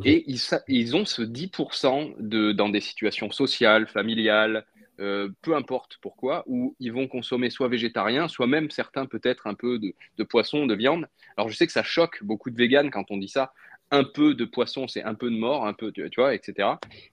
Et 0.04 0.24
ils, 0.28 0.40
ils, 0.68 0.96
ont 0.96 1.06
ce 1.06 1.22
10% 1.22 2.16
de, 2.20 2.52
dans 2.52 2.70
des 2.70 2.82
situations 2.82 3.30
sociales, 3.30 3.88
familiales, 3.88 4.66
euh, 5.02 5.30
peu 5.42 5.56
importe 5.56 5.98
pourquoi, 6.02 6.44
où 6.48 6.76
ils 6.80 6.94
vont 6.94 7.08
consommer 7.08 7.50
soit 7.50 7.68
végétarien, 7.68 8.30
soit 8.30 8.48
même 8.48 8.72
certains 8.72 9.06
peut-être 9.06 9.46
un 9.46 9.54
peu 9.54 9.78
de, 9.80 10.24
poisson, 10.24 10.66
de 10.66 10.74
viande. 10.74 11.08
Alors 11.36 11.50
je 11.50 11.56
sais 11.56 11.68
que 11.68 11.74
ça 11.74 11.84
choque 11.84 12.24
beaucoup 12.24 12.50
de 12.50 12.56
véganes 12.56 12.92
quand 12.92 13.12
on 13.12 13.18
dit 13.18 13.28
ça. 13.28 13.54
Un 13.92 14.04
peu 14.04 14.34
de 14.34 14.46
poisson, 14.46 14.88
c'est 14.88 15.04
un 15.04 15.14
peu 15.14 15.30
de 15.30 15.36
mort, 15.38 15.66
un 15.66 15.74
peu, 15.74 15.92
tu 15.92 16.10
vois, 16.18 16.34
etc. 16.34 16.70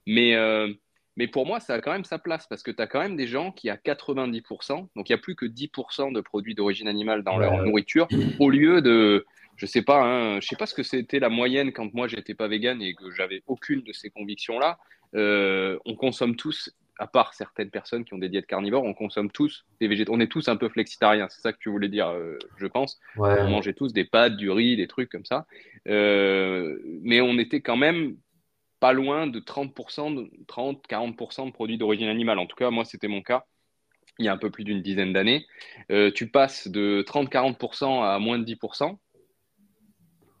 Mais, 0.07 0.35
euh, 0.35 0.71
mais 1.17 1.27
pour 1.27 1.45
moi, 1.45 1.59
ça 1.59 1.75
a 1.75 1.79
quand 1.79 1.91
même 1.91 2.05
sa 2.05 2.17
place 2.17 2.47
parce 2.47 2.63
que 2.63 2.71
tu 2.71 2.81
as 2.81 2.87
quand 2.87 2.99
même 2.99 3.15
des 3.15 3.27
gens 3.27 3.51
qui, 3.51 3.69
à 3.69 3.77
90%, 3.77 4.87
donc 4.95 5.09
il 5.09 5.11
n'y 5.11 5.15
a 5.15 5.19
plus 5.19 5.35
que 5.35 5.45
10% 5.45 6.11
de 6.11 6.21
produits 6.21 6.55
d'origine 6.55 6.87
animale 6.87 7.23
dans 7.23 7.37
leur 7.37 7.63
nourriture, 7.63 8.07
au 8.39 8.49
lieu 8.49 8.81
de, 8.81 9.25
je 9.55 9.65
sais 9.65 9.83
pas, 9.83 10.01
hein, 10.01 10.39
je 10.39 10.47
sais 10.47 10.55
pas 10.55 10.65
ce 10.65 10.73
que 10.73 10.83
c'était 10.83 11.19
la 11.19 11.29
moyenne 11.29 11.71
quand 11.71 11.93
moi 11.93 12.07
j'étais 12.07 12.33
pas 12.33 12.47
vegan 12.47 12.81
et 12.81 12.95
que 12.95 13.11
j'avais 13.11 13.43
aucune 13.47 13.81
de 13.81 13.93
ces 13.93 14.09
convictions-là. 14.09 14.79
Euh, 15.15 15.77
on 15.85 15.95
consomme 15.95 16.35
tous 16.35 16.71
à 16.99 17.07
part 17.07 17.33
certaines 17.33 17.69
personnes 17.69 18.05
qui 18.05 18.13
ont 18.13 18.17
des 18.17 18.29
diètes 18.29 18.45
carnivores, 18.45 18.83
on 18.83 18.93
consomme 18.93 19.31
tous 19.31 19.65
des 19.81 19.87
végétaux. 19.87 20.13
On 20.13 20.19
est 20.19 20.31
tous 20.31 20.47
un 20.47 20.55
peu 20.55 20.69
flexitariens, 20.69 21.27
c'est 21.29 21.41
ça 21.41 21.51
que 21.51 21.57
tu 21.59 21.69
voulais 21.69 21.89
dire, 21.89 22.07
euh, 22.07 22.37
je 22.57 22.67
pense. 22.67 22.99
On 23.17 23.49
mangeait 23.49 23.73
tous 23.73 23.93
des 23.93 24.05
pâtes, 24.05 24.35
du 24.35 24.51
riz, 24.51 24.75
des 24.75 24.87
trucs 24.87 25.09
comme 25.09 25.25
ça. 25.25 25.45
Euh, 25.87 26.79
mais 27.01 27.21
on 27.21 27.37
était 27.37 27.61
quand 27.61 27.77
même 27.77 28.15
pas 28.79 28.93
loin 28.93 29.27
de 29.27 29.39
30%, 29.39 30.29
30-40% 30.47 31.47
de 31.47 31.51
produits 31.51 31.77
d'origine 31.77 32.09
animale. 32.09 32.39
En 32.39 32.45
tout 32.45 32.55
cas, 32.55 32.69
moi, 32.69 32.85
c'était 32.85 33.07
mon 33.07 33.21
cas 33.21 33.45
il 34.19 34.25
y 34.25 34.27
a 34.27 34.33
un 34.33 34.37
peu 34.37 34.51
plus 34.51 34.63
d'une 34.63 34.81
dizaine 34.81 35.13
d'années. 35.13 35.45
Euh, 35.91 36.11
tu 36.11 36.29
passes 36.29 36.67
de 36.67 37.03
30-40% 37.07 38.03
à 38.03 38.19
moins 38.19 38.39
de 38.39 38.45
10%. 38.45 38.97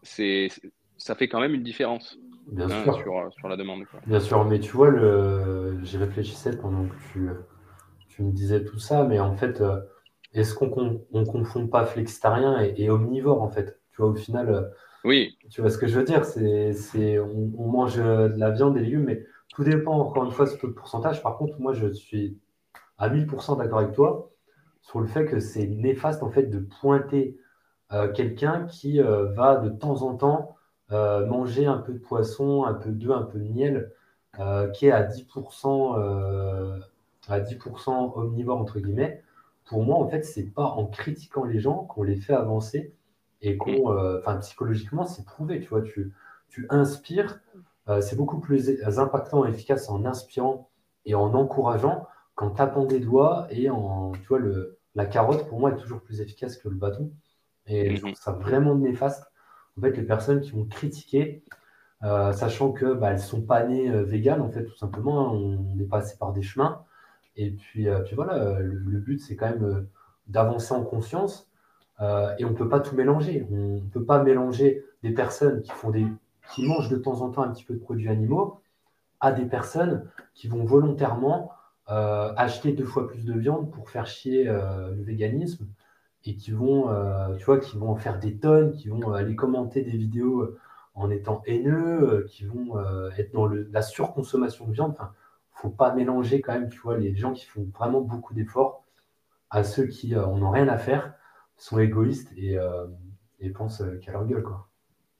C'est, 0.03 0.49
ça 0.97 1.15
fait 1.15 1.27
quand 1.27 1.39
même 1.39 1.53
une 1.53 1.63
différence. 1.63 2.17
Bien 2.51 2.69
hein, 2.69 2.83
sûr. 2.83 2.95
Sur, 2.95 3.33
sur, 3.33 3.47
la 3.47 3.57
demande. 3.57 3.83
Bien 4.05 4.19
sûr, 4.19 4.43
mais 4.45 4.59
tu 4.59 4.71
vois, 4.71 4.89
le... 4.89 5.79
j'y 5.83 5.97
réfléchissais 5.97 6.57
pendant 6.57 6.85
que 6.85 6.95
tu, 7.11 7.29
tu, 8.09 8.23
me 8.23 8.31
disais 8.31 8.63
tout 8.63 8.79
ça, 8.79 9.03
mais 9.03 9.19
en 9.19 9.35
fait, 9.35 9.61
euh, 9.61 9.79
est-ce 10.33 10.53
qu'on 10.55 11.01
ne 11.11 11.25
confond 11.25 11.67
pas 11.67 11.85
flexitarien 11.85 12.59
et, 12.59 12.89
omnivore, 12.89 13.41
en 13.41 13.49
fait? 13.49 13.79
Tu 13.91 14.01
vois, 14.01 14.11
au 14.11 14.15
final, 14.15 14.49
euh, 14.49 14.61
oui. 15.03 15.37
tu 15.49 15.61
vois 15.61 15.69
ce 15.69 15.77
que 15.77 15.87
je 15.87 15.97
veux 15.97 16.05
dire? 16.05 16.25
C'est, 16.25 17.19
on, 17.19 17.51
on, 17.57 17.67
mange 17.69 17.99
euh, 17.99 18.29
de 18.29 18.39
la 18.39 18.51
viande, 18.51 18.75
des 18.75 18.81
légumes, 18.81 19.05
mais 19.05 19.25
tout 19.49 19.63
dépend, 19.63 19.99
encore 19.99 20.25
une 20.25 20.31
fois, 20.31 20.47
sur 20.47 20.67
le 20.67 20.73
pourcentage. 20.73 21.21
Par 21.23 21.37
contre, 21.37 21.59
moi, 21.59 21.73
je 21.73 21.87
suis 21.87 22.37
à 22.97 23.09
1000% 23.09 23.57
d'accord 23.57 23.79
avec 23.79 23.93
toi 23.93 24.31
sur 24.81 24.99
le 24.99 25.07
fait 25.07 25.25
que 25.25 25.39
c'est 25.39 25.67
néfaste, 25.67 26.23
en 26.23 26.29
fait, 26.29 26.43
de 26.43 26.59
pointer 26.81 27.37
quelqu'un 28.15 28.65
qui 28.65 28.99
va 28.99 29.57
de 29.57 29.69
temps 29.69 30.01
en 30.01 30.15
temps 30.15 30.55
euh, 30.55 30.61
manger 30.89 31.65
un 31.65 31.77
peu 31.77 31.93
de 31.93 31.97
poisson, 31.97 32.63
un 32.65 32.73
peu 32.73 32.91
d'œuf, 32.91 33.17
un 33.17 33.23
peu 33.23 33.39
de 33.39 33.47
miel, 33.47 33.91
euh, 34.39 34.69
qui 34.69 34.87
est 34.87 34.91
à 34.91 35.03
10%, 35.03 35.99
euh, 35.99 36.79
à 37.27 37.39
10% 37.39 38.13
omnivore, 38.15 38.59
entre 38.59 38.79
guillemets, 38.79 39.23
pour 39.65 39.83
moi, 39.83 39.97
en 39.97 40.07
fait, 40.07 40.23
c'est 40.23 40.45
pas 40.45 40.65
en 40.65 40.87
critiquant 40.87 41.43
les 41.45 41.59
gens 41.59 41.85
qu'on 41.85 42.03
les 42.03 42.15
fait 42.15 42.33
avancer 42.33 42.93
et 43.41 43.57
qu'on, 43.57 43.95
enfin, 44.17 44.37
psychologiquement, 44.37 45.05
c'est 45.05 45.25
prouvé, 45.25 45.59
tu 45.61 45.69
vois, 45.69 45.81
tu, 45.81 46.13
tu 46.49 46.65
inspires, 46.69 47.39
c'est 48.01 48.15
beaucoup 48.15 48.39
plus 48.39 48.71
impactant 48.97 49.45
et 49.45 49.49
efficace 49.49 49.89
en 49.89 50.05
inspirant 50.05 50.69
et 51.05 51.15
en 51.15 51.33
encourageant 51.33 52.07
qu'en 52.35 52.49
tapant 52.49 52.85
des 52.85 52.99
doigts 52.99 53.47
et 53.51 53.69
en, 53.69 54.11
tu 54.13 54.27
vois, 54.27 54.39
le, 54.39 54.79
la 54.95 55.05
carotte, 55.05 55.47
pour 55.47 55.59
moi, 55.59 55.71
est 55.71 55.77
toujours 55.77 56.01
plus 56.01 56.21
efficace 56.21 56.57
que 56.57 56.69
le 56.69 56.75
bâton. 56.75 57.11
Et 57.65 57.95
je 57.95 58.01
trouve 58.01 58.15
ça 58.15 58.31
vraiment 58.31 58.75
néfaste 58.75 59.25
en 59.77 59.81
fait, 59.81 59.97
les 59.97 60.03
personnes 60.03 60.41
qui 60.41 60.51
vont 60.51 60.65
critiquer, 60.65 61.43
euh, 62.03 62.33
sachant 62.33 62.71
que 62.71 62.93
bah, 62.93 63.11
elles 63.11 63.19
sont 63.19 63.41
pas 63.41 63.63
nées 63.63 63.89
euh, 63.89 64.03
véganes, 64.03 64.41
en 64.41 64.49
fait, 64.49 64.65
tout 64.65 64.75
simplement, 64.75 65.29
hein, 65.29 65.31
on 65.33 65.79
est 65.79 65.87
passé 65.87 66.17
par 66.19 66.33
des 66.33 66.41
chemins. 66.41 66.83
Et 67.35 67.51
puis, 67.51 67.87
euh, 67.87 67.99
puis 68.01 68.15
voilà, 68.15 68.59
le, 68.59 68.99
but, 68.99 69.19
c'est 69.19 69.35
quand 69.35 69.49
même 69.49 69.87
d'avancer 70.27 70.73
en 70.73 70.83
conscience. 70.83 71.49
et 72.01 72.45
on 72.45 72.49
ne 72.49 72.55
peut 72.55 72.69
pas 72.69 72.79
tout 72.79 72.95
mélanger. 72.95 73.47
On 73.51 73.75
ne 73.77 73.89
peut 73.89 74.03
pas 74.05 74.21
mélanger 74.23 74.85
des 75.03 75.11
personnes 75.11 75.61
qui, 75.61 75.71
font 75.71 75.89
des, 75.89 76.05
qui 76.53 76.65
mangent 76.65 76.89
de 76.89 76.97
temps 76.97 77.21
en 77.21 77.29
temps 77.29 77.43
un 77.43 77.51
petit 77.51 77.63
peu 77.63 77.73
de 77.73 77.79
produits 77.79 78.09
animaux 78.09 78.61
à 79.19 79.31
des 79.31 79.45
personnes 79.45 80.09
qui 80.33 80.47
vont 80.47 80.65
volontairement 80.65 81.51
acheter 81.87 82.73
deux 82.73 82.85
fois 82.85 83.07
plus 83.07 83.25
de 83.25 83.33
viande 83.33 83.71
pour 83.71 83.89
faire 83.89 84.05
chier 84.05 84.45
le 84.45 85.03
véganisme 85.03 85.67
et 86.25 86.35
qui 86.35 86.51
vont, 86.51 86.89
euh, 86.89 87.35
tu 87.35 87.45
vois, 87.45 87.59
qui 87.59 87.77
vont 87.77 87.89
en 87.89 87.95
faire 87.95 88.19
des 88.19 88.37
tonnes, 88.37 88.73
qui 88.73 88.89
vont 88.89 89.11
aller 89.13 89.35
commenter 89.35 89.81
des 89.81 89.97
vidéos 89.97 90.41
euh, 90.41 90.59
en 90.95 91.09
étant 91.09 91.41
haineux, 91.45 92.01
euh, 92.03 92.25
qui 92.29 92.45
vont 92.45 92.79
être 93.17 93.33
dans 93.33 93.47
la 93.47 93.81
surconsommation 93.81 94.67
de 94.67 94.73
viande. 94.73 94.91
Enfin, 94.91 95.13
faut 95.51 95.69
pas 95.69 95.93
mélanger 95.93 96.41
quand 96.41 96.53
même, 96.53 96.69
tu 96.69 96.81
les 96.97 97.15
gens 97.15 97.33
qui 97.33 97.45
font 97.45 97.67
vraiment 97.77 98.01
beaucoup 98.01 98.33
d'efforts 98.33 98.83
à 99.49 99.63
ceux 99.63 99.85
qui 99.87 100.15
en 100.15 100.41
ont 100.41 100.49
rien 100.49 100.67
à 100.67 100.77
faire, 100.77 101.13
sont 101.57 101.79
égoïstes 101.79 102.31
et, 102.35 102.57
et 103.39 103.49
pensent 103.51 103.83
qu'à 104.01 104.11
leur 104.11 104.25
gueule, 104.25 104.43
quoi. 104.43 104.67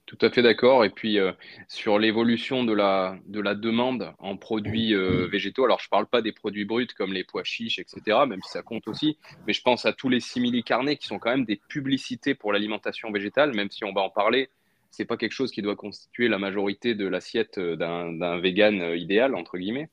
Tout 0.06 0.18
à 0.20 0.30
fait 0.30 0.42
d'accord. 0.42 0.84
Et 0.84 0.90
puis 0.90 1.18
euh, 1.18 1.32
sur 1.68 1.98
l'évolution 1.98 2.62
de 2.64 2.74
la, 2.74 3.18
de 3.26 3.40
la 3.40 3.54
demande 3.54 4.12
en 4.18 4.36
produits 4.36 4.94
euh, 4.94 5.26
végétaux, 5.26 5.64
alors 5.64 5.80
je 5.80 5.86
ne 5.86 5.90
parle 5.90 6.06
pas 6.06 6.20
des 6.20 6.32
produits 6.32 6.66
bruts 6.66 6.86
comme 6.96 7.12
les 7.12 7.24
pois 7.24 7.44
chiches, 7.44 7.78
etc., 7.78 8.18
même 8.28 8.42
si 8.42 8.50
ça 8.50 8.62
compte 8.62 8.86
aussi, 8.86 9.18
mais 9.46 9.54
je 9.54 9.62
pense 9.62 9.86
à 9.86 9.94
tous 9.94 10.10
les 10.10 10.20
simili-carnés 10.20 10.96
qui 10.96 11.06
sont 11.06 11.18
quand 11.18 11.30
même 11.30 11.46
des 11.46 11.60
publicités 11.68 12.34
pour 12.34 12.52
l'alimentation 12.52 13.10
végétale, 13.12 13.54
même 13.54 13.70
si 13.70 13.84
on 13.84 13.92
va 13.92 14.02
en 14.02 14.10
parler. 14.10 14.50
Ce 14.90 15.02
n'est 15.02 15.06
pas 15.06 15.16
quelque 15.16 15.32
chose 15.32 15.50
qui 15.50 15.62
doit 15.62 15.74
constituer 15.74 16.28
la 16.28 16.38
majorité 16.38 16.94
de 16.94 17.06
l'assiette 17.06 17.56
euh, 17.56 17.74
d'un 17.74 18.38
vegan 18.40 18.94
idéal, 18.94 19.34
entre 19.34 19.56
guillemets. 19.56 19.88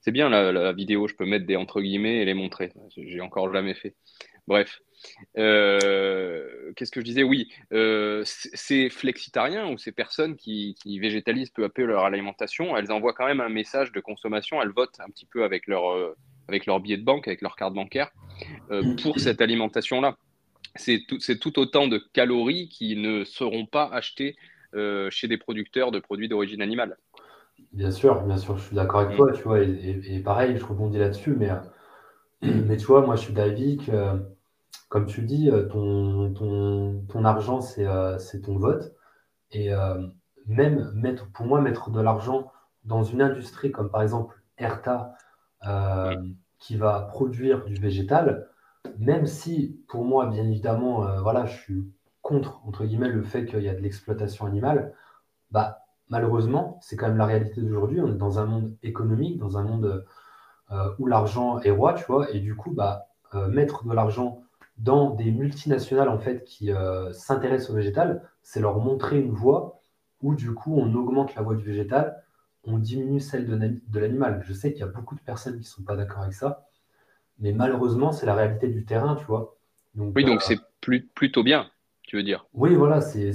C'est 0.00 0.12
bien 0.12 0.28
la, 0.28 0.50
la, 0.50 0.72
vidéo, 0.72 1.06
je 1.06 1.14
peux 1.14 1.26
mettre 1.26 1.46
des 1.46 1.56
entre 1.56 1.80
guillemets 1.80 2.18
et 2.20 2.24
les 2.24 2.34
montrer. 2.34 2.72
J'ai 2.96 3.20
encore 3.20 3.52
jamais 3.52 3.74
fait. 3.74 3.94
Bref. 4.48 4.80
Euh, 5.38 6.72
qu'est-ce 6.76 6.90
que 6.90 7.00
je 7.00 7.04
disais? 7.04 7.22
Oui, 7.22 7.50
euh, 7.72 8.22
ces 8.24 8.88
flexitariens 8.90 9.70
ou 9.70 9.78
ces 9.78 9.92
personnes 9.92 10.36
qui, 10.36 10.76
végétalisent 10.84 11.50
peu 11.50 11.64
à 11.64 11.68
peu 11.68 11.84
leur 11.84 12.04
alimentation, 12.04 12.76
elles 12.76 12.92
envoient 12.92 13.12
quand 13.12 13.26
même 13.26 13.40
un 13.40 13.48
message 13.48 13.92
de 13.92 14.00
consommation, 14.00 14.60
elles 14.62 14.72
votent 14.72 15.00
un 15.00 15.10
petit 15.10 15.26
peu 15.26 15.44
avec 15.44 15.66
leur, 15.66 15.92
euh, 15.92 16.16
avec 16.48 16.66
leur 16.66 16.80
billet 16.80 16.96
de 16.96 17.04
banque, 17.04 17.28
avec 17.28 17.40
leur 17.40 17.56
carte 17.56 17.74
bancaire 17.74 18.10
pour 19.02 19.18
cette 19.18 19.40
alimentation-là. 19.40 20.16
C'est 20.76 21.02
tout, 21.06 21.18
tout, 21.18 21.58
autant 21.58 21.86
de 21.86 21.98
calories 22.12 22.68
qui 22.68 22.96
ne 22.96 23.24
seront 23.24 23.66
pas 23.66 23.88
achetées 23.92 24.36
chez 25.10 25.28
des 25.28 25.38
producteurs 25.38 25.92
de 25.92 26.00
produits 26.00 26.28
d'origine 26.28 26.60
animale. 26.60 26.96
Bien 27.72 27.92
sûr, 27.92 28.22
bien 28.22 28.36
sûr, 28.36 28.58
je 28.58 28.66
suis 28.66 28.74
d'accord 28.76 29.00
avec 29.00 29.14
mm. 29.14 29.16
toi, 29.16 29.32
tu 29.32 29.42
vois, 29.42 29.60
et, 29.62 30.20
pareil, 30.24 30.56
je 30.58 30.64
rebondis 30.64 30.98
là-dessus, 30.98 31.36
mais, 31.38 31.48
mais 32.42 32.76
tu 32.76 32.86
vois, 32.86 33.06
moi 33.06 33.14
je 33.14 33.22
suis 33.22 33.32
d'avis 33.32 33.76
que 33.76 33.92
comme 34.94 35.06
tu 35.06 35.22
dis, 35.22 35.50
euh, 35.50 35.66
ton, 35.66 36.32
ton, 36.34 37.04
ton 37.08 37.24
argent, 37.24 37.60
c'est 37.60 37.84
euh, 37.84 38.16
ton 38.44 38.56
vote. 38.58 38.94
Et 39.50 39.74
euh, 39.74 40.06
même 40.46 40.92
mettre, 40.94 41.28
pour 41.32 41.46
moi, 41.46 41.60
mettre 41.60 41.90
de 41.90 42.00
l'argent 42.00 42.52
dans 42.84 43.02
une 43.02 43.20
industrie 43.20 43.72
comme 43.72 43.90
par 43.90 44.02
exemple 44.02 44.40
Erta, 44.56 45.16
qui 46.60 46.76
va 46.76 47.00
produire 47.00 47.64
du 47.64 47.74
végétal, 47.74 48.46
même 48.98 49.26
si 49.26 49.80
pour 49.88 50.04
moi, 50.04 50.26
bien 50.26 50.44
évidemment, 50.44 51.20
voilà, 51.22 51.44
je 51.46 51.56
suis 51.56 51.92
contre, 52.22 52.60
entre 52.64 52.84
guillemets, 52.84 53.08
le 53.08 53.24
fait 53.24 53.46
qu'il 53.46 53.62
y 53.62 53.68
a 53.68 53.74
de 53.74 53.80
l'exploitation 53.80 54.46
animale, 54.46 54.94
bah, 55.50 55.80
malheureusement, 56.08 56.78
c'est 56.82 56.94
quand 56.94 57.08
même 57.08 57.16
la 57.16 57.26
réalité 57.26 57.62
d'aujourd'hui. 57.62 58.00
On 58.00 58.12
est 58.12 58.16
dans 58.16 58.38
un 58.38 58.44
monde 58.44 58.76
économique, 58.84 59.38
dans 59.38 59.58
un 59.58 59.64
monde 59.64 60.06
où 61.00 61.06
l'argent 61.06 61.58
est 61.60 61.72
roi, 61.72 61.94
tu 61.94 62.04
vois, 62.04 62.30
et 62.30 62.38
du 62.38 62.54
coup, 62.54 62.70
bah, 62.70 63.08
mettre 63.48 63.84
de 63.84 63.92
l'argent 63.92 64.43
dans 64.76 65.10
des 65.10 65.30
multinationales 65.30 66.08
en 66.08 66.18
fait 66.18 66.44
qui 66.44 66.72
euh, 66.72 67.12
s'intéressent 67.12 67.70
au 67.70 67.74
végétal, 67.74 68.28
c'est 68.42 68.60
leur 68.60 68.78
montrer 68.78 69.20
une 69.20 69.30
voie 69.30 69.80
où 70.22 70.34
du 70.34 70.52
coup 70.52 70.76
on 70.76 70.94
augmente 70.94 71.34
la 71.34 71.42
voie 71.42 71.54
du 71.54 71.64
végétal 71.64 72.20
on 72.66 72.78
diminue 72.78 73.20
celle 73.20 73.46
de, 73.46 74.00
l'animal. 74.00 74.42
Je 74.46 74.52
sais 74.52 74.72
qu'il 74.72 74.80
y 74.80 74.84
a 74.84 74.88
beaucoup 74.88 75.14
de 75.14 75.20
personnes 75.20 75.54
qui 75.54 75.60
ne 75.60 75.64
sont 75.64 75.82
pas 75.82 75.96
d'accord 75.96 76.22
avec 76.22 76.32
ça, 76.32 76.66
mais 77.38 77.52
malheureusement, 77.52 78.10
c'est 78.12 78.26
la 78.26 78.34
réalité 78.34 78.68
du 78.68 78.86
terrain, 78.86 79.16
tu 79.16 79.24
vois. 79.26 79.56
oui, 79.96 80.24
donc 80.24 80.40
c'est 80.40 80.58
plutôt 80.80 81.42
bien, 81.42 81.68
tu 82.04 82.16
veux 82.16 82.22
dire. 82.22 82.46
Oui, 82.54 82.74
voilà, 82.74 83.00
c'est 83.02 83.32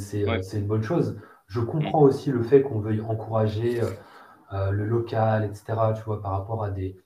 une 0.54 0.68
bonne 0.68 0.82
chose. 0.84 1.20
Je 1.46 1.60
comprends 1.60 2.02
aussi 2.02 2.32
le 2.32 2.42
fait 2.42 2.62
qu'on 2.62 2.80
veuille 2.80 3.02
encourager 3.02 3.82
le 4.52 4.84
local, 4.86 5.46
etc., 5.46 5.74
tu 5.96 6.02
vois, 6.04 6.22
par 6.22 6.32
rapport 6.32 6.64
à 6.64 6.72
des, 6.72 6.98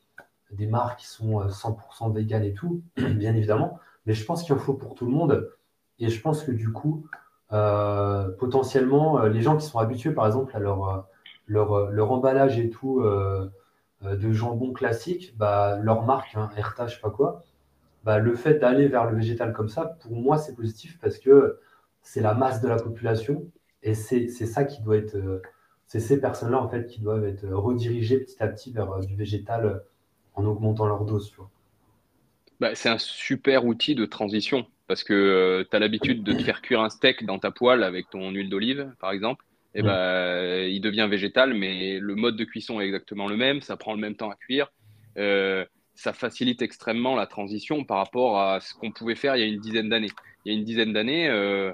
des 0.51 0.67
marques 0.67 0.99
qui 0.99 1.07
sont 1.07 1.47
100% 1.47 2.09
euh, 2.09 2.13
véganes 2.13 2.43
et 2.43 2.53
tout, 2.53 2.81
bien 2.97 3.35
évidemment. 3.35 3.79
Mais 4.05 4.13
je 4.13 4.25
pense 4.25 4.43
qu'il 4.43 4.53
en 4.53 4.59
faut 4.59 4.73
pour 4.73 4.95
tout 4.95 5.05
le 5.05 5.11
monde. 5.11 5.49
Et 5.99 6.09
je 6.09 6.21
pense 6.21 6.43
que 6.43 6.51
du 6.51 6.71
coup, 6.71 7.05
euh, 7.51 8.29
potentiellement, 8.37 9.19
euh, 9.19 9.29
les 9.29 9.41
gens 9.41 9.57
qui 9.57 9.65
sont 9.65 9.79
habitués, 9.79 10.11
par 10.11 10.25
exemple, 10.25 10.55
à 10.55 10.59
leur, 10.59 11.07
leur, 11.47 11.91
leur 11.91 12.11
emballage 12.11 12.59
et 12.59 12.69
tout 12.69 13.03
de 14.01 14.33
jambon 14.33 14.73
classique, 14.73 15.35
bah, 15.37 15.77
leur 15.81 16.03
marque, 16.03 16.35
hein, 16.35 16.49
Erta, 16.57 16.87
je 16.87 16.95
sais 16.95 17.01
pas 17.01 17.09
quoi, 17.09 17.43
bah, 18.03 18.19
le 18.19 18.35
fait 18.35 18.55
d'aller 18.59 18.87
vers 18.87 19.09
le 19.09 19.15
végétal 19.15 19.53
comme 19.53 19.69
ça, 19.69 19.97
pour 20.01 20.13
moi, 20.13 20.37
c'est 20.37 20.55
positif 20.55 20.99
parce 20.99 21.17
que 21.19 21.59
c'est 22.01 22.21
la 22.21 22.33
masse 22.33 22.61
de 22.61 22.67
la 22.67 22.75
population 22.77 23.45
et 23.81 23.93
c'est 23.95 24.27
ça 24.29 24.65
qui 24.65 24.81
doit 24.81 24.97
être. 24.97 25.17
c'est 25.87 25.99
ces 25.99 26.19
personnes-là, 26.19 26.61
en 26.61 26.69
fait, 26.69 26.87
qui 26.87 27.01
doivent 27.01 27.25
être 27.25 27.47
redirigées 27.49 28.19
petit 28.19 28.41
à 28.43 28.47
petit 28.47 28.73
vers 28.73 28.99
du 28.99 29.15
végétal 29.15 29.83
en 30.35 30.45
augmentant 30.45 30.87
leur 30.87 31.05
dose. 31.05 31.33
Bah, 32.59 32.75
c'est 32.75 32.89
un 32.89 32.97
super 32.97 33.65
outil 33.65 33.95
de 33.95 34.05
transition 34.05 34.65
parce 34.87 35.03
que 35.03 35.13
euh, 35.13 35.63
tu 35.69 35.75
as 35.75 35.79
l'habitude 35.79 36.23
de 36.23 36.33
te 36.33 36.43
faire 36.43 36.61
cuire 36.61 36.81
un 36.81 36.89
steak 36.89 37.25
dans 37.25 37.39
ta 37.39 37.51
poêle 37.51 37.83
avec 37.83 38.09
ton 38.09 38.29
huile 38.31 38.49
d'olive, 38.49 38.91
par 38.99 39.11
exemple. 39.11 39.43
Et 39.75 39.81
bah, 39.81 40.67
il 40.67 40.81
devient 40.81 41.07
végétal, 41.09 41.55
mais 41.55 41.97
le 41.99 42.13
mode 42.13 42.35
de 42.35 42.43
cuisson 42.43 42.79
est 42.79 42.85
exactement 42.85 43.27
le 43.27 43.35
même, 43.35 43.61
ça 43.61 43.75
prend 43.75 43.93
le 43.95 43.99
même 43.99 44.15
temps 44.15 44.29
à 44.29 44.35
cuire. 44.35 44.71
Euh, 45.17 45.65
ça 45.95 46.13
facilite 46.13 46.61
extrêmement 46.61 47.15
la 47.15 47.25
transition 47.25 47.83
par 47.83 47.97
rapport 47.97 48.39
à 48.39 48.59
ce 48.59 48.75
qu'on 48.75 48.91
pouvait 48.91 49.15
faire 49.15 49.35
il 49.35 49.39
y 49.39 49.43
a 49.43 49.47
une 49.47 49.59
dizaine 49.59 49.89
d'années. 49.89 50.11
Il 50.45 50.53
y 50.53 50.55
a 50.55 50.59
une 50.59 50.63
dizaine 50.63 50.93
d'années, 50.93 51.27
euh, 51.27 51.73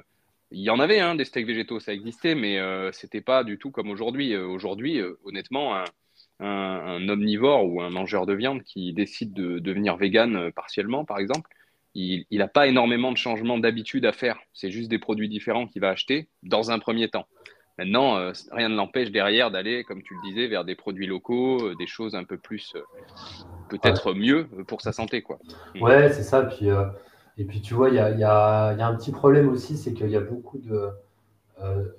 il 0.51 0.61
y 0.61 0.69
en 0.69 0.79
avait 0.79 0.99
hein, 0.99 1.15
des 1.15 1.25
steaks 1.25 1.45
végétaux, 1.45 1.81
ça 1.81 1.93
existait, 1.93 2.35
mais 2.35 2.57
c'était 2.93 3.21
pas 3.21 3.43
du 3.43 3.57
tout 3.57 3.69
comme 3.69 3.89
aujourd'hui. 3.89 4.35
aujourd'hui, 4.37 5.01
honnêtement, 5.25 5.75
un, 5.75 5.83
un, 6.39 7.09
omnivore 7.09 7.65
ou 7.65 7.81
un 7.81 7.89
mangeur 7.89 8.25
de 8.25 8.33
viande 8.33 8.63
qui 8.63 8.93
décide 8.93 9.33
de 9.33 9.59
devenir 9.59 9.97
vegan 9.97 10.35
euh, 10.35 10.51
partiellement, 10.51 11.05
par 11.05 11.19
exemple, 11.19 11.49
il 11.95 12.25
n'a 12.31 12.47
pas 12.47 12.67
énormément 12.67 13.11
de 13.11 13.17
changements 13.17 13.57
d'habitude 13.57 14.05
à 14.05 14.13
faire. 14.13 14.39
C'est 14.53 14.71
juste 14.71 14.89
des 14.89 14.99
produits 14.99 15.27
différents 15.27 15.67
qu'il 15.67 15.81
va 15.81 15.89
acheter 15.89 16.29
dans 16.43 16.71
un 16.71 16.79
premier 16.79 17.09
temps. 17.09 17.25
Maintenant, 17.77 18.17
euh, 18.17 18.31
rien 18.51 18.69
ne 18.69 18.75
l'empêche 18.75 19.11
derrière 19.11 19.51
d'aller, 19.51 19.83
comme 19.83 20.01
tu 20.03 20.13
le 20.13 20.29
disais, 20.29 20.47
vers 20.47 20.63
des 20.63 20.75
produits 20.75 21.07
locaux, 21.07 21.57
euh, 21.61 21.75
des 21.79 21.87
choses 21.87 22.15
un 22.15 22.23
peu 22.23 22.37
plus, 22.37 22.73
peut-être 23.69 24.13
mieux 24.13 24.47
pour 24.67 24.81
sa 24.81 24.91
santé. 24.91 25.21
Quoi. 25.21 25.39
Mm. 25.75 25.81
Ouais, 25.81 26.13
c'est 26.13 26.23
ça. 26.23 26.43
Puis, 26.43 26.67
et 27.37 27.43
puis, 27.43 27.59
tu 27.59 27.73
vois, 27.73 27.89
il 27.89 27.95
y 27.95 27.99
a, 27.99 28.11
y 28.11 28.23
a, 28.23 28.87
un 28.87 28.95
petit 28.95 29.11
problème 29.11 29.49
aussi, 29.49 29.75
c'est 29.75 29.93
qu'il 29.93 30.09
y 30.09 30.15
a 30.15 30.21
beaucoup 30.21 30.59
de, 30.59 30.89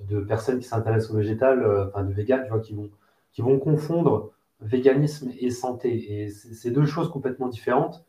de 0.09 0.21
personnes 0.21 0.61
qui 0.61 0.67
s'intéressent 0.67 1.11
au 1.11 1.19
végétal, 1.19 1.89
enfin 1.89 2.05
de 2.05 2.13
vegan, 2.13 2.43
tu 2.45 2.51
vois, 2.51 2.61
qui 2.61 2.75
vont 2.75 2.91
qui 3.33 3.43
vont 3.43 3.59
confondre 3.59 4.33
véganisme 4.61 5.31
et 5.39 5.51
santé. 5.51 6.23
Et 6.23 6.29
c'est 6.29 6.71
deux 6.71 6.87
choses 6.87 7.11
complètement 7.11 7.49
différentes. 7.49 8.05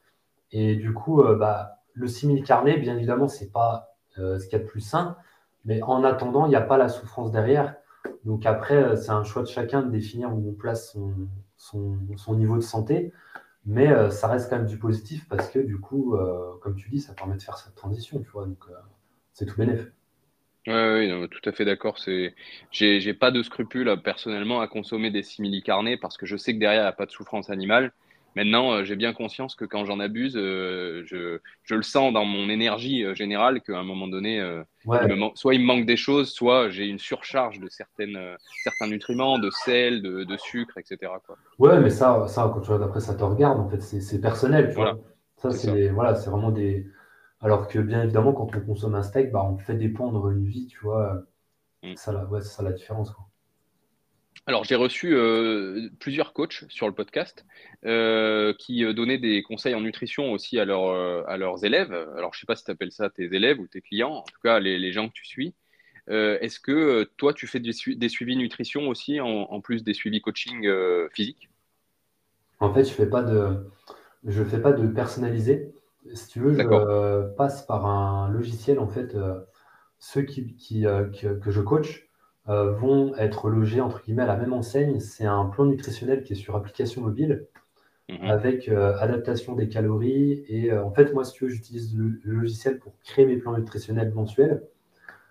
Et 0.51 0.75
du 0.75 0.93
coup, 0.93 1.21
euh, 1.21 1.35
bah, 1.35 1.79
le 1.93 2.07
simili 2.07 2.43
carné, 2.43 2.77
bien 2.77 2.95
évidemment, 2.97 3.27
c'est 3.27 3.51
pas 3.51 3.95
euh, 4.17 4.39
ce 4.39 4.45
qu'il 4.45 4.57
y 4.57 4.61
a 4.61 4.63
de 4.63 4.69
plus 4.69 4.81
sain. 4.81 5.15
Mais 5.65 5.81
en 5.83 6.03
attendant, 6.03 6.45
il 6.45 6.49
n'y 6.49 6.55
a 6.55 6.61
pas 6.61 6.77
la 6.77 6.89
souffrance 6.89 7.31
derrière. 7.31 7.75
Donc 8.25 8.45
après, 8.45 8.75
euh, 8.75 8.95
c'est 8.95 9.11
un 9.11 9.23
choix 9.23 9.43
de 9.43 9.47
chacun 9.47 9.81
de 9.81 9.89
définir 9.89 10.33
où 10.33 10.49
on 10.49 10.53
place 10.53 10.91
son, 10.91 11.13
son, 12.17 12.35
niveau 12.35 12.55
de 12.55 12.61
santé. 12.61 13.13
Mais 13.65 14.09
ça 14.09 14.27
reste 14.27 14.49
quand 14.49 14.57
même 14.57 14.65
du 14.65 14.79
positif 14.79 15.29
parce 15.29 15.47
que 15.51 15.59
du 15.59 15.79
coup, 15.79 16.17
comme 16.61 16.73
tu 16.73 16.89
dis, 16.89 16.99
ça 16.99 17.13
permet 17.13 17.37
de 17.37 17.43
faire 17.43 17.59
cette 17.59 17.75
transition, 17.75 18.19
tu 18.19 18.27
vois. 18.31 18.47
Donc 18.47 18.65
c'est 19.33 19.45
tout 19.45 19.55
bénéfique. 19.55 19.93
Oui, 20.67 21.09
tout 21.29 21.49
à 21.49 21.51
fait 21.51 21.65
d'accord. 21.65 21.97
C'est, 21.97 22.35
j'ai, 22.71 23.13
pas 23.13 23.31
de 23.31 23.41
scrupule 23.41 23.95
personnellement 24.03 24.61
à 24.61 24.67
consommer 24.67 25.09
des 25.09 25.23
simili 25.23 25.63
carnés 25.63 25.97
parce 25.97 26.17
que 26.17 26.25
je 26.25 26.37
sais 26.37 26.53
que 26.53 26.59
derrière 26.59 26.81
il 26.81 26.85
n'y 26.85 26.89
a 26.89 26.93
pas 26.93 27.05
de 27.05 27.11
souffrance 27.11 27.49
animale. 27.49 27.91
Maintenant, 28.35 28.71
euh, 28.71 28.83
j'ai 28.85 28.95
bien 28.95 29.11
conscience 29.11 29.55
que 29.55 29.65
quand 29.65 29.83
j'en 29.83 29.99
abuse, 29.99 30.37
euh, 30.37 31.03
je, 31.05 31.39
je, 31.63 31.75
le 31.75 31.83
sens 31.83 32.13
dans 32.13 32.23
mon 32.23 32.49
énergie 32.49 33.03
euh, 33.03 33.13
générale 33.13 33.61
qu'à 33.61 33.77
un 33.77 33.83
moment 33.83 34.07
donné, 34.07 34.41
soit 35.35 35.53
il 35.53 35.61
me 35.61 35.65
manque 35.65 35.85
des 35.85 35.97
choses, 35.97 36.31
soit 36.31 36.69
j'ai 36.69 36.85
une 36.85 36.99
surcharge 36.99 37.59
de 37.59 37.67
certaines, 37.69 38.19
certains 38.63 38.87
nutriments, 38.87 39.37
de 39.37 39.49
sel, 39.65 40.01
de, 40.01 40.23
de 40.23 40.37
sucre, 40.37 40.77
etc. 40.77 41.11
Quoi. 41.25 41.37
Ouais, 41.59 41.79
mais 41.81 41.89
ça, 41.89 42.25
ça, 42.27 42.49
quand 42.53 42.61
tu 42.61 42.71
regardes 42.71 42.89
après, 42.89 43.01
ça 43.01 43.15
te 43.15 43.23
regarde. 43.23 43.59
En 43.59 43.67
fait, 43.67 43.81
c'est, 43.81 44.21
personnel. 44.21 44.69
Tu 44.69 44.75
voilà. 44.75 44.93
Vois. 44.93 45.03
Ça, 45.37 45.51
c'est, 45.51 45.89
voilà, 45.89 46.15
c'est 46.15 46.29
vraiment 46.29 46.51
des 46.51 46.85
alors 47.41 47.67
que 47.67 47.79
bien 47.79 48.03
évidemment, 48.03 48.33
quand 48.33 48.55
on 48.55 48.61
consomme 48.61 48.95
un 48.95 49.03
steak, 49.03 49.31
bah, 49.31 49.43
on 49.43 49.57
fait 49.57 49.75
dépendre 49.75 50.29
une 50.29 50.45
vie, 50.45 50.67
tu 50.67 50.79
vois. 50.79 51.23
Mm. 51.83 51.95
Ça, 51.95 52.27
c'est 52.41 52.47
ça 52.47 52.63
la 52.63 52.71
différence. 52.71 53.13
Alors, 54.47 54.63
j'ai 54.63 54.75
reçu 54.75 55.13
euh, 55.15 55.89
plusieurs 55.99 56.33
coachs 56.33 56.65
sur 56.69 56.87
le 56.87 56.93
podcast 56.93 57.45
euh, 57.85 58.53
qui 58.57 58.83
euh, 58.83 58.93
donnaient 58.93 59.19
des 59.19 59.43
conseils 59.43 59.75
en 59.75 59.81
nutrition 59.81 60.31
aussi 60.31 60.59
à, 60.59 60.63
à 60.63 61.37
leurs 61.37 61.63
élèves. 61.63 61.93
Alors, 62.17 62.33
je 62.33 62.37
ne 62.37 62.41
sais 62.41 62.45
pas 62.47 62.55
si 62.55 62.63
tu 62.63 62.71
appelles 62.71 62.91
ça 62.91 63.09
tes 63.09 63.25
élèves 63.25 63.59
ou 63.59 63.67
tes 63.67 63.81
clients, 63.81 64.13
en 64.13 64.23
tout 64.23 64.39
cas 64.43 64.59
les, 64.59 64.91
gens 64.91 65.09
que 65.09 65.13
tu 65.13 65.25
suis. 65.25 65.53
Est-ce 66.07 66.59
que 66.59 67.03
toi, 67.17 67.33
tu 67.33 67.47
fais 67.47 67.59
des, 67.59 67.71
suivis 68.09 68.35
nutrition 68.35 68.89
aussi, 68.89 69.21
en, 69.21 69.61
plus 69.61 69.83
des 69.83 69.93
suivis 69.93 70.21
coaching 70.21 70.67
physique 71.13 71.49
En 72.59 72.73
fait, 72.73 72.83
je 72.83 72.89
ne 72.89 72.95
fais, 72.95 73.05
pas 73.09 73.23
de, 73.23 73.71
je 74.25 74.43
fais 74.43 74.59
pas 74.59 74.73
de 74.73 74.87
personnalisé. 74.87 75.71
Si 76.13 76.27
tu 76.27 76.39
veux, 76.39 76.53
je 76.53 77.33
passe 77.35 77.65
par 77.65 77.85
un 77.85 78.29
logiciel. 78.29 78.79
En 78.79 78.87
fait, 78.87 79.15
euh, 79.15 79.39
ceux 79.99 80.23
qui, 80.23 80.85
euh, 80.85 81.05
que, 81.09 81.51
je 81.51 81.61
coach 81.61 82.09
euh, 82.49 82.71
vont 82.71 83.15
être 83.15 83.49
logés 83.49 83.81
entre 83.81 84.03
guillemets 84.03 84.23
à 84.23 84.27
la 84.27 84.37
même 84.37 84.53
enseigne. 84.53 84.99
C'est 84.99 85.25
un 85.25 85.45
plan 85.45 85.65
nutritionnel 85.65 86.23
qui 86.23 86.33
est 86.33 86.35
sur 86.35 86.55
application 86.55 87.01
mobile 87.01 87.47
mhm. 88.09 88.25
avec 88.25 88.67
adaptation 88.67 89.55
des 89.55 89.69
calories. 89.69 90.43
Et 90.47 90.73
en 90.73 90.91
fait, 90.91 91.13
moi, 91.13 91.23
si 91.23 91.33
tu 91.33 91.45
veux, 91.45 91.49
j'utilise 91.49 91.95
le, 91.95 92.19
logiciel 92.23 92.79
pour 92.79 92.97
créer 93.03 93.25
mes 93.25 93.37
plans 93.37 93.55
nutritionnels 93.55 94.13
mensuels. 94.13 94.63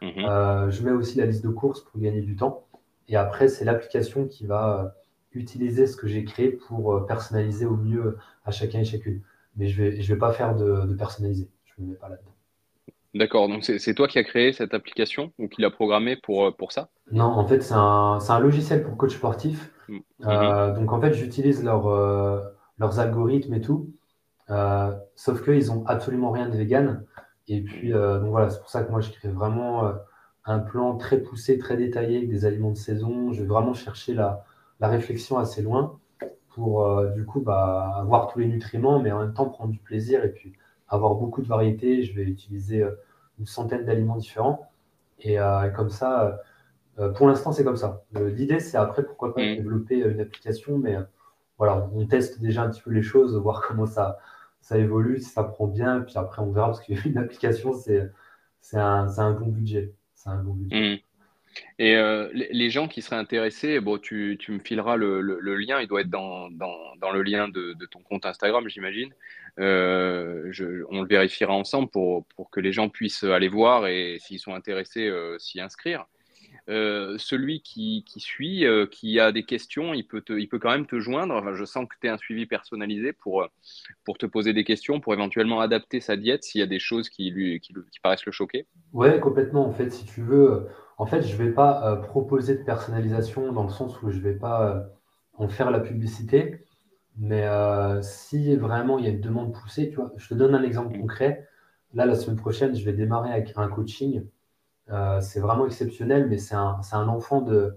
Mhm. 0.03 0.71
je 0.71 0.83
mets 0.83 0.93
aussi 0.93 1.19
la 1.19 1.27
liste 1.27 1.45
de 1.45 1.51
courses 1.51 1.85
pour 1.85 2.01
gagner 2.01 2.23
du 2.23 2.37
temps. 2.37 2.67
Et 3.09 3.17
après, 3.17 3.49
c'est 3.49 3.65
l'application 3.65 4.29
qui 4.29 4.47
va 4.47 4.95
utiliser 5.33 5.87
ce 5.87 5.97
que 5.97 6.07
j'ai 6.07 6.25
créé 6.25 6.51
pour 6.51 7.07
personnaliser 7.07 7.67
au 7.67 7.77
mieux 7.77 8.17
à 8.45 8.53
chacun 8.53 8.81
et 8.81 8.85
chacune 8.85 9.21
mais 9.57 9.69
je 9.69 9.83
ne 9.83 9.89
vais, 9.89 10.01
je 10.01 10.13
vais 10.13 10.19
pas 10.19 10.33
faire 10.33 10.55
de, 10.55 10.87
de 10.87 10.95
personnalisé. 10.95 11.49
Je 11.65 11.73
ne 11.79 11.87
me 11.87 11.93
mets 11.93 11.99
pas 11.99 12.09
là-dedans. 12.09 12.31
D'accord, 13.13 13.49
donc 13.49 13.65
c'est 13.65 13.95
toi 13.95 14.07
qui 14.07 14.21
as 14.21 14.25
créé 14.25 14.53
cette 14.53 14.73
application 14.73 15.33
ou 15.39 15.49
qui 15.49 15.63
l'a 15.63 15.71
programmée 15.71 16.17
pour, 16.17 16.47
euh, 16.47 16.51
pour 16.53 16.71
ça? 16.71 16.91
Non, 17.11 17.25
en 17.25 17.45
fait, 17.45 17.61
c'est 17.61 17.75
un, 17.75 18.19
un, 18.29 18.39
logiciel 18.39 18.85
pour 18.85 18.97
coach 18.97 19.17
sportif. 19.17 19.73
Mm. 19.89 19.99
Euh, 20.27 20.75
donc, 20.75 20.93
en 20.93 21.01
fait, 21.01 21.13
j'utilise 21.13 21.65
leur, 21.65 21.89
euh, 21.89 22.41
leurs 22.79 23.01
algorithmes 23.01 23.55
et 23.55 23.61
tout. 23.61 23.93
Euh, 24.51 24.93
sauf 25.17 25.43
qu'ils 25.43 25.67
n'ont 25.67 25.85
absolument 25.87 26.31
rien 26.31 26.49
de 26.49 26.57
vegan. 26.57 27.05
Et 27.49 27.63
puis, 27.63 27.91
donc 27.91 28.31
voilà, 28.31 28.49
c'est 28.49 28.61
pour 28.61 28.71
ça 28.71 28.85
que 28.85 28.93
moi, 28.93 29.01
je 29.01 29.11
crée 29.11 29.29
vraiment 29.29 29.93
un 30.45 30.61
plan 30.61 30.97
très 30.97 31.19
poussé, 31.19 31.59
très 31.59 31.77
détaillé 31.77 32.19
avec 32.19 32.31
des 32.31 32.45
aliments 32.45 32.71
de 32.71 32.77
saison. 32.77 33.33
Je 33.33 33.43
vais 33.43 33.49
vraiment 33.49 33.75
chercher 33.75 34.15
la, 34.15 34.45
la 34.79 34.87
réflexion 34.87 35.37
assez 35.37 35.61
loin 35.61 35.99
pour 36.51 36.87
euh, 36.87 37.11
du 37.11 37.25
coup 37.25 37.41
bah, 37.41 37.95
avoir 37.97 38.29
tous 38.29 38.39
les 38.41 38.47
nutriments, 38.47 39.01
mais 39.01 39.13
en 39.13 39.21
même 39.21 39.35
temps 39.35 39.49
prendre 39.49 39.73
du 39.73 39.79
plaisir 39.79 40.25
et 40.25 40.31
puis 40.31 40.53
avoir 40.89 41.15
beaucoup 41.15 41.43
de 41.43 41.49
variétés. 41.49 42.03
Je 42.03 42.15
vais 42.15 42.25
utiliser 42.25 42.83
euh, 42.83 42.95
une 43.39 43.47
centaine 43.47 43.85
d'aliments 43.85 44.17
différents. 44.17 44.71
Et, 45.21 45.39
euh, 45.39 45.71
comme 45.71 45.91
ça, 45.91 46.41
pour 47.17 47.29
l'instant, 47.29 47.53
c'est 47.53 47.65
comme 47.65 47.77
ça. 47.77 48.05
L'idée, 48.15 48.61
c'est 48.61 48.77
après, 48.77 49.03
pourquoi 49.05 49.35
pas 49.35 49.43
mm. 49.43 49.57
développer 49.57 49.99
une 49.99 50.21
application, 50.21 50.79
mais 50.79 50.97
voilà, 51.59 51.89
on 51.95 52.07
teste 52.07 52.41
déjà 52.41 52.63
un 52.63 52.71
petit 52.71 52.83
peu 52.83 52.91
les 52.91 53.03
choses, 53.03 53.37
voir 53.37 53.63
comment 53.69 53.87
ça, 53.87 54.19
ça 54.61 54.79
évolue, 54.79 55.19
si 55.19 55.31
ça 55.31 55.45
prend 55.45 55.67
bien, 55.67 56.01
puis 56.01 56.15
après, 56.17 56.43
on 56.43 56.51
verra, 56.51 56.69
parce 56.69 56.81
qu'une 56.81 57.19
application, 57.19 57.73
c'est 57.73 58.77
un, 58.77 59.19
un 59.19 59.33
bon 59.33 59.47
budget. 59.47 59.95
C'est 60.15 60.31
un 60.31 60.43
bon 60.43 60.53
budget. 60.53 60.97
Mm. 60.97 60.99
Et 61.79 61.97
euh, 61.97 62.29
les 62.33 62.71
gens 62.71 62.89
qui 62.89 63.03
seraient 63.03 63.17
intéressés, 63.17 63.81
bon, 63.81 63.99
tu, 63.99 64.37
tu 64.39 64.53
me 64.53 64.59
fileras 64.59 64.97
le, 64.97 65.21
le, 65.21 65.57
lien, 65.57 65.81
il 65.81 65.89
doit 65.89 66.03
être 66.03 66.11
dans, 66.11 66.51
dans, 66.51 66.77
dans 67.01 67.11
le 67.11 67.23
lien 67.23 67.49
de, 67.49 67.73
de, 67.73 67.87
ton 67.87 68.01
compte 68.01 68.27
Instagram, 68.27 68.69
j'imagine. 68.69 69.11
Euh, 69.59 70.53
on 70.91 71.03
le 71.03 71.09
vérifiera 71.09 71.53
ensemble 71.53 71.89
pour, 71.89 72.27
pour, 72.37 72.51
que 72.51 72.61
les 72.61 72.73
gens 72.73 72.89
puissent 72.89 73.25
aller 73.25 73.49
voir 73.49 73.87
et 73.87 74.19
s'ils 74.21 74.39
sont 74.39 74.55
intéressés, 74.55 75.09
euh, 75.09 75.39
s'y 75.39 75.61
inscrire. 75.61 76.07
Celui 76.69 77.63
qui, 77.63 78.05
suit, 78.19 78.65
qui 78.93 79.19
a 79.19 79.33
des 79.33 79.43
questions, 79.43 79.93
il 79.93 80.05
peut, 80.05 80.23
il 80.29 80.49
peut 80.49 80.61
quand 80.61 80.71
même 80.71 80.87
te 80.87 81.01
joindre. 81.01 81.53
je 81.57 81.65
sens 81.65 81.85
que 81.89 81.97
tu 82.01 82.07
es 82.07 82.11
un 82.11 82.17
suivi 82.17 82.47
personnalisé 82.47 83.13
pour, 83.13 83.49
pour 84.05 84.19
te 84.19 84.27
poser 84.27 84.53
des 84.53 84.63
questions, 84.63 85.01
pour 85.01 85.13
éventuellement 85.13 85.61
adapter 85.61 85.99
sa 85.99 86.17
diète 86.17 86.45
s'il 86.45 86.61
y 86.61 86.63
a 86.63 86.69
des 86.69 86.79
choses 86.79 87.09
qui, 87.09 87.29
lui, 87.31 87.59
qui 87.59 87.73
paraissent 88.01 88.25
le 88.25 88.31
choquer. 88.31 88.67
Ouais, 88.93 89.19
complètement. 89.19 89.67
En 89.67 89.73
fait, 89.73 89.91
si 89.91 90.05
tu 90.05 90.21
veux, 90.21 90.69
en 91.01 91.07
fait, 91.07 91.23
je 91.23 91.33
ne 91.33 91.39
vais 91.43 91.53
pas 91.53 91.83
euh, 91.87 91.97
proposer 91.97 92.57
de 92.57 92.63
personnalisation 92.63 93.53
dans 93.55 93.63
le 93.63 93.71
sens 93.71 94.03
où 94.03 94.11
je 94.11 94.19
ne 94.19 94.23
vais 94.23 94.35
pas 94.35 94.87
en 95.35 95.49
faire 95.49 95.71
la 95.71 95.81
publicité. 95.81 96.63
Mais 97.17 97.47
si 98.03 98.55
vraiment 98.57 98.99
il 98.99 99.05
y 99.07 99.09
a 99.09 99.11
une 99.11 99.21
demande 99.21 99.53
poussée, 99.53 99.89
tu 99.89 99.97
vois, 99.97 100.13
je 100.17 100.29
te 100.29 100.35
donne 100.35 100.55
un 100.55 100.63
exemple 100.63 100.99
concret. 100.99 101.49
Là, 101.95 102.05
la 102.07 102.15
semaine 102.15 102.37
prochaine, 102.37 102.75
je 102.77 102.85
vais 102.85 102.93
démarrer 102.93 103.33
avec 103.33 103.53
un 103.57 103.69
coaching. 103.69 104.27
c'est 105.21 105.41
vraiment 105.41 105.67
exceptionnel, 105.67 106.29
mais 106.29 106.39
c'est 106.39 106.55
un, 106.55 106.81
un, 106.93 107.09
enfant 107.09 107.41
de. 107.41 107.77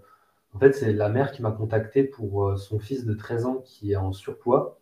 En 0.53 0.59
fait, 0.59 0.73
c'est 0.73 0.93
la 0.93 1.09
mère 1.09 1.31
qui 1.31 1.41
m'a 1.41 1.51
contacté 1.51 2.03
pour 2.03 2.57
son 2.59 2.79
fils 2.79 3.05
de 3.05 3.13
13 3.13 3.45
ans 3.45 3.61
qui 3.65 3.93
est 3.93 3.95
en 3.95 4.11
surpoids 4.11 4.79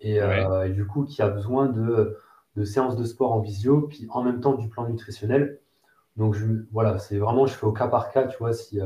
et, 0.00 0.16
et 0.16 0.70
du 0.70 0.86
coup 0.86 1.04
qui 1.04 1.22
a 1.22 1.28
besoin 1.28 1.66
de, 1.66 2.18
de, 2.56 2.64
séances 2.64 2.96
de 2.96 3.04
sport 3.04 3.32
en 3.32 3.40
visio, 3.40 3.82
puis 3.82 4.06
en 4.10 4.22
même 4.22 4.40
temps 4.40 4.54
du 4.54 4.68
plan 4.68 4.88
nutritionnel. 4.88 5.60
Donc 6.16 6.36
voilà, 6.72 6.98
c'est 6.98 7.18
vraiment, 7.18 7.46
je 7.46 7.54
fais 7.54 7.66
au 7.66 7.72
cas 7.72 7.88
par 7.88 8.10
cas, 8.10 8.26
tu 8.26 8.38
vois, 8.38 8.52
si, 8.52 8.78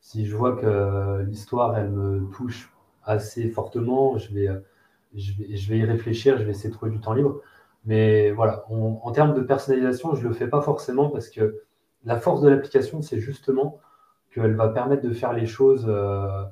si 0.00 0.26
je 0.26 0.36
vois 0.36 0.56
que 0.56 1.22
l'histoire, 1.24 1.76
elle 1.76 1.90
me 1.90 2.30
touche 2.30 2.72
assez 3.04 3.48
fortement. 3.48 4.16
Je 4.18 4.32
vais, 4.32 4.48
vais, 5.12 5.56
je 5.56 5.74
y 5.74 5.84
réfléchir, 5.84 6.38
je 6.38 6.44
vais 6.44 6.50
essayer 6.50 6.70
de 6.70 6.74
trouver 6.74 6.92
du 6.92 7.00
temps 7.00 7.14
libre. 7.14 7.40
Mais 7.84 8.30
voilà, 8.32 8.64
en 8.68 9.10
termes 9.12 9.34
de 9.34 9.40
personnalisation, 9.40 10.14
je 10.14 10.24
ne 10.24 10.28
le 10.28 10.34
fais 10.34 10.48
pas 10.48 10.60
forcément 10.62 11.10
parce 11.10 11.30
que 11.30 11.62
la 12.04 12.18
force 12.18 12.42
de 12.42 12.48
l'application, 12.48 13.02
c'est 13.02 13.18
justement 13.18 13.80
qu'elle 14.32 14.54
va 14.54 14.68
permettre 14.68 15.02
de 15.02 15.12
faire 15.12 15.32
les 15.32 15.46
choses 15.46 15.86
euh, 15.88 16.44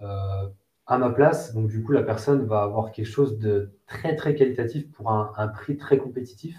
euh, 0.00 0.48
à 0.86 0.98
ma 0.98 1.10
place. 1.10 1.54
Donc, 1.54 1.68
du 1.68 1.82
coup, 1.82 1.92
la 1.92 2.02
personne 2.02 2.44
va 2.46 2.62
avoir 2.62 2.92
quelque 2.92 3.06
chose 3.06 3.38
de 3.38 3.72
très, 3.86 4.16
très 4.16 4.34
qualitatif 4.34 4.90
pour 4.92 5.10
un 5.10 5.48
prix 5.48 5.76
très 5.76 5.98
compétitif. 5.98 6.56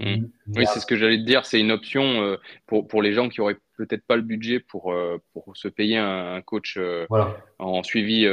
Mmh. 0.00 0.26
Oui, 0.56 0.66
c'est 0.66 0.80
ce 0.80 0.86
que 0.86 0.96
j'allais 0.96 1.18
te 1.18 1.24
dire. 1.24 1.46
C'est 1.46 1.60
une 1.60 1.70
option 1.70 2.02
euh, 2.02 2.36
pour, 2.66 2.88
pour 2.88 3.00
les 3.00 3.12
gens 3.12 3.28
qui 3.28 3.40
auraient 3.40 3.58
peut-être 3.76 4.04
pas 4.06 4.16
le 4.16 4.22
budget 4.22 4.58
pour, 4.58 4.92
euh, 4.92 5.18
pour 5.32 5.56
se 5.56 5.68
payer 5.68 5.98
un, 5.98 6.40
coach 6.42 6.76
euh, 6.78 7.06
en 7.58 7.82
suivi, 7.82 8.26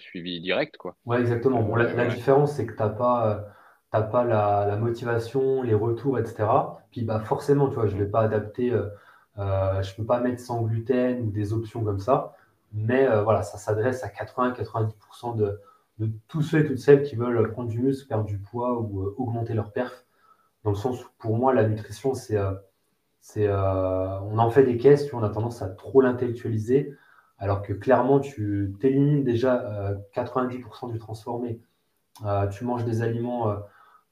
suivi 0.00 0.40
direct. 0.40 0.76
Quoi. 0.76 0.96
Ouais, 1.06 1.20
exactement. 1.20 1.62
Bon, 1.62 1.74
la, 1.76 2.06
différence, 2.06 2.54
c'est 2.54 2.66
que 2.66 2.72
tu 2.72 2.78
n'as 2.78 2.88
pas, 2.88 3.44
pas 3.90 4.24
la, 4.24 4.66
la, 4.68 4.76
motivation, 4.76 5.62
les 5.62 5.74
retours, 5.74 6.18
etc. 6.18 6.48
Puis 6.92 7.02
bah, 7.02 7.20
forcément, 7.20 7.68
tu 7.68 7.74
vois, 7.74 7.86
je 7.86 7.96
ne 7.96 8.04
vais 8.04 8.10
pas 8.10 8.20
adapter, 8.20 8.70
je 8.70 9.42
ne 9.42 9.96
peux 9.96 10.06
pas 10.06 10.20
mettre 10.20 10.40
sans 10.40 10.62
gluten 10.62 11.22
ou 11.22 11.30
des 11.30 11.52
options 11.52 11.82
comme 11.82 12.00
ça. 12.00 12.34
Mais 12.72 13.08
voilà, 13.24 13.42
ça 13.42 13.58
s'adresse 13.58 14.04
à 14.04 14.08
80-90% 14.08 15.36
de, 15.36 15.58
de 15.98 16.08
tous 16.28 16.42
ceux 16.42 16.60
et 16.60 16.64
toutes 16.64 16.78
celles 16.78 17.02
qui 17.02 17.16
veulent 17.16 17.50
prendre 17.50 17.68
du 17.68 17.80
muscle, 17.80 18.06
perdre 18.06 18.26
du 18.26 18.38
poids 18.38 18.80
ou 18.80 19.12
augmenter 19.18 19.54
leur 19.54 19.72
perf 19.72 20.04
dans 20.64 20.70
le 20.70 20.76
sens 20.76 21.04
où 21.04 21.08
pour 21.18 21.36
moi, 21.36 21.54
la 21.54 21.66
nutrition, 21.68 22.14
c'est. 22.14 22.36
Euh, 22.36 22.52
euh, 23.36 24.18
on 24.22 24.38
en 24.38 24.50
fait 24.50 24.64
des 24.64 24.78
caisses, 24.78 25.06
tu 25.06 25.14
on 25.14 25.22
a 25.22 25.28
tendance 25.28 25.62
à 25.62 25.68
trop 25.68 26.00
l'intellectualiser, 26.00 26.94
alors 27.38 27.62
que 27.62 27.72
clairement, 27.72 28.18
tu 28.18 28.74
élimines 28.82 29.24
déjà 29.24 29.94
90% 30.14 30.88
euh, 30.88 30.92
du 30.92 30.98
transformé. 30.98 31.60
tu 32.50 32.64
manges 32.64 32.84
des 32.84 33.02
aliments 33.02 33.54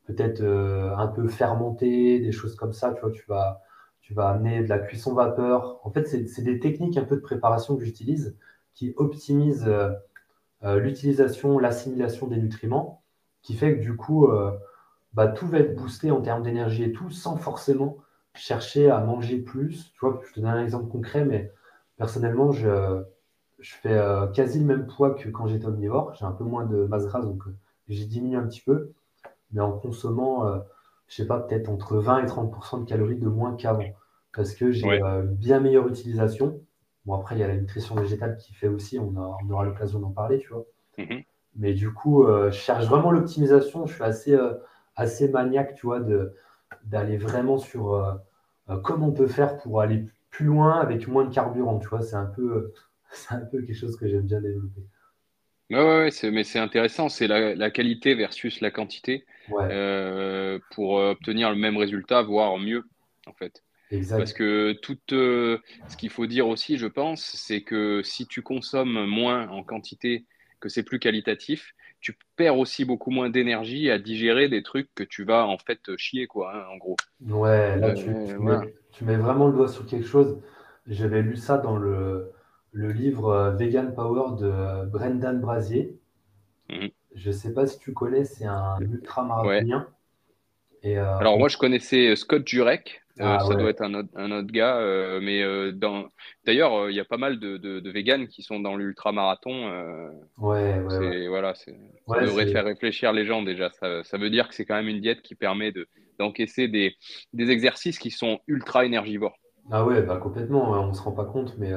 peut-être 0.07 0.43
un 0.45 1.07
peu 1.09 1.29
fermentés, 1.29 2.21
des 2.21 2.33
choses 2.33 2.55
comme 2.55 2.73
ça, 2.73 2.93
tu 2.93 3.01
vois, 3.01 3.11
tu 3.11 3.25
vas, 3.29 3.63
tu 4.01 4.15
vas 4.15 4.29
amener 4.29 4.63
de 4.63 4.69
la 4.69 4.79
cuisson 4.79 5.15
vapeur. 5.15 5.81
En 5.85 5.91
fait, 5.91 6.07
c'est 6.07 6.43
des 6.43 6.61
techniques 6.61 6.97
un 6.97 7.05
peu 7.05 7.17
de 7.17 7.23
préparation 7.23 7.77
que 7.77 7.85
j'utilise 7.85 8.37
qui 8.75 8.95
optimisent 8.97 9.71
l'utilisation, 10.63 11.59
l'assimilation 11.59 12.27
des 12.27 12.37
nutriments, 12.37 13.03
qui 13.43 13.55
fait 13.55 13.77
que 13.77 13.81
du 13.81 13.97
coup, 13.97 14.29
bah, 15.19 15.27
tout 15.27 15.49
va 15.49 15.59
être 15.59 15.75
boosté 15.75 16.13
en 16.13 16.21
termes 16.21 16.45
d'énergie 16.45 16.85
et 16.85 16.93
tout, 16.93 17.11
sans 17.11 17.37
forcément 17.37 17.97
chercher 18.35 18.89
à 18.89 19.01
manger 19.01 19.39
plus. 19.39 19.91
Tu 19.93 19.99
vois, 20.01 20.21
je 20.25 20.33
te 20.33 20.39
donne 20.39 20.51
un 20.51 20.63
exemple 20.63 20.89
concret, 20.89 21.25
mais 21.25 21.51
personnellement, 21.97 22.53
je, 22.53 23.03
je 23.59 23.75
fais 23.75 23.99
euh, 23.99 24.29
quasi 24.29 24.61
le 24.61 24.65
même 24.65 24.87
poids 24.87 25.17
que 25.17 25.29
quand 25.29 25.49
j'étais 25.49 25.67
omnivore. 25.67 26.15
J'ai 26.15 26.25
un 26.25 26.31
peu 26.31 26.45
moins 26.45 26.67
de 26.67 26.85
masse 26.85 27.05
grasse, 27.07 27.25
donc 27.25 27.45
euh, 27.49 27.57
j'ai 27.89 28.05
diminué 28.05 28.37
un 28.37 28.47
petit 28.47 28.61
peu, 28.61 28.93
mais 29.51 29.61
en 29.61 29.73
consommant, 29.73 30.47
je 30.47 30.53
euh, 30.53 30.59
je 31.09 31.17
sais 31.17 31.27
pas, 31.27 31.41
peut-être 31.41 31.69
entre 31.69 31.97
20 31.97 32.23
et 32.23 32.27
30% 32.27 32.85
de 32.85 32.89
calories 32.89 33.19
de 33.19 33.29
moins 33.29 33.57
qu'avant, 33.57 33.93
parce 34.33 34.55
que 34.55 34.71
j'ai 34.71 34.87
une 34.87 35.35
bien 35.35 35.59
meilleure 35.59 35.89
utilisation. 35.89 36.61
Bon, 37.07 37.15
après, 37.15 37.35
il 37.35 37.41
y 37.41 37.43
a 37.43 37.49
la 37.49 37.57
nutrition 37.57 37.97
végétale 37.97 38.37
qui 38.37 38.55
fait 38.55 38.69
aussi, 38.69 39.01
on, 39.01 39.13
on 39.17 39.51
aura 39.51 39.65
l'occasion 39.65 39.99
d'en 39.99 40.11
parler, 40.11 40.39
tu 40.39 40.51
vois. 40.51 40.65
Mm-hmm. 40.97 41.25
Mais 41.57 41.75
du 41.75 41.93
coup, 41.93 42.25
je 42.25 42.51
cherche 42.53 42.87
vraiment 42.87 43.11
l'optimisation. 43.11 43.85
Je 43.87 43.95
suis 43.95 44.05
assez 44.05 44.39
assez 44.99 45.29
maniaque, 45.29 45.77
tu 45.77 45.87
vois, 45.87 46.01
d'aller 46.85 47.17
vraiment 47.17 47.57
sur 47.57 47.95
euh, 47.95 48.13
euh, 48.69 48.77
comment 48.79 49.09
on 49.09 49.13
peut 49.13 49.29
faire 49.29 49.57
pour 49.59 49.81
aller 49.81 50.05
plus 50.31 50.47
loin 50.47 50.79
avec 50.81 51.07
moins 51.09 51.25
de 51.25 51.33
carburant, 51.33 51.79
tu 51.79 51.89
vois. 51.89 52.03
C'est 52.03 52.17
un 52.17 52.27
peu, 52.27 52.73
c'est 53.13 53.35
un 53.35 53.41
peu 53.41 53.63
quelque 53.63 53.77
chose 53.77 53.97
que 53.97 54.07
j'aime 54.07 54.27
bien 54.27 54.41
développer. 54.41 54.83
Ouais, 55.71 56.11
ouais, 56.11 56.31
mais 56.31 56.45
c'est 56.45 56.59
intéressant, 56.59 57.09
c'est 57.11 57.27
la, 57.27 57.71
qualité 57.71 58.15
versus 58.15 58.63
la 58.63 58.71
quantité 58.71 59.27
euh, 59.53 60.59
pour 60.71 60.93
obtenir 60.95 61.51
le 61.51 61.57
même 61.57 61.77
résultat, 61.77 62.23
voire 62.23 62.57
mieux, 62.57 62.85
en 63.27 63.35
fait. 63.35 63.63
Exact. 63.91 64.17
Parce 64.17 64.33
que 64.33 64.73
tout 64.81 64.97
ce 65.11 65.97
qu'il 65.99 66.09
faut 66.09 66.27
dire 66.27 66.49
aussi, 66.49 66.79
je 66.79 66.87
pense, 66.87 67.23
c'est 67.23 67.61
que 67.61 68.01
si 68.03 68.27
tu 68.27 68.41
consommes 68.41 69.05
moins 69.05 69.47
en 69.49 69.63
quantité, 69.63 70.25
que 70.59 70.71
c'est 70.71 70.83
plus 70.83 70.99
qualitatif, 70.99 71.75
tu 72.01 72.17
perds 72.37 72.59
aussi 72.59 72.85
beaucoup 72.85 73.11
moins 73.11 73.31
d'énergie 73.31 73.91
à 73.91 73.99
digérer 73.99 74.49
des 74.49 74.63
trucs 74.63 74.89
que 74.95 75.03
tu 75.05 75.25
vas 75.25 75.47
en 75.47 75.59
fait 75.59 75.97
chier, 75.97 76.27
quoi, 76.27 76.55
hein, 76.55 76.65
en 76.73 76.77
gros. 76.77 76.97
Ouais, 77.21 77.77
là, 77.79 77.93
tu, 77.93 78.11
euh, 78.11 78.61
mets, 79.03 79.17
vraiment 79.17 79.49
le 79.49 79.53
doigt 79.53 79.69
sur 79.69 79.87
quelque 79.87 80.07
chose. 80.07 80.41
J'avais 80.87 81.23
lu 81.23 81.37
ça 81.37 81.59
dans 81.59 81.77
le, 81.77 82.33
le 82.73 82.93
livre 82.93 83.31
euh, 83.31 83.51
Vegan 83.51 83.95
Power 83.95 84.41
de 84.41 84.87
Brendan 84.87 85.41
Brasier. 85.41 85.99
Mhm. 86.71 86.91
Je 87.15 87.29
ne 87.29 87.35
sais 87.35 87.53
pas 87.53 87.67
si 87.67 87.79
tu 87.79 87.93
connais, 87.93 88.25
c'est 88.25 88.47
un 88.47 88.79
ultra-marathonien. 88.81 89.89
Euh, 90.85 91.19
Alors, 91.19 91.39
moi, 91.39 91.49
je 91.49 91.57
connaissais 91.57 92.15
Scott 92.15 92.47
Jurek. 92.47 93.03
Ah, 93.21 93.39
ça 93.41 93.55
doit 93.55 93.71
être 93.71 93.83
un 93.83 93.95
autre, 93.95 94.09
un 94.15 94.31
autre 94.31 94.53
gars. 94.53 94.81
mais 95.21 95.73
dans... 95.73 96.07
d'ailleurs, 96.47 96.91
il 96.91 96.97
y 96.97 97.01
a 97.01 97.05
pas 97.05 97.17
mal 97.17 97.39
de, 97.39 97.57
de, 97.57 97.81
de 97.81 98.27
qui 98.27 98.43
sont 98.43 98.61
dans 98.61 98.77
l'ultra-marathon. 98.77 99.71
ouais, 100.39 100.81
ouais, 100.81 101.29
Voilà, 101.29 101.55
ça 101.55 101.71
devrait 102.21 102.47
faire 102.47 102.65
réfléchir 102.65 103.13
les 103.13 103.25
gens 103.25 103.43
déjà. 103.43 103.71
Ça, 103.71 104.05
ça 104.05 104.19
veut 104.19 104.31
dire 104.31 104.49
que 104.49 104.55
c'est 104.55 104.65
quand 104.65 104.77
même 104.77 104.89
une 104.89 105.01
diète 105.01 105.23
qui 105.23 105.35
permet 105.35 105.73
de, 105.73 105.87
d'encaisser 106.19 106.69
des, 106.69 106.95
des, 107.33 107.51
exercices 107.51 107.99
qui 107.99 108.11
sont 108.11 108.41
ultra 108.47 108.85
énergivores. 108.85 109.37
Ah 109.71 109.85
ouais, 109.85 110.03
bah 110.03 110.17
complètement. 110.17 110.71
On 110.71 110.89
ne 110.89 110.95
se 110.95 111.03
rend 111.03 111.13
pas 111.13 111.25
compte, 111.25 111.55
mais 111.59 111.73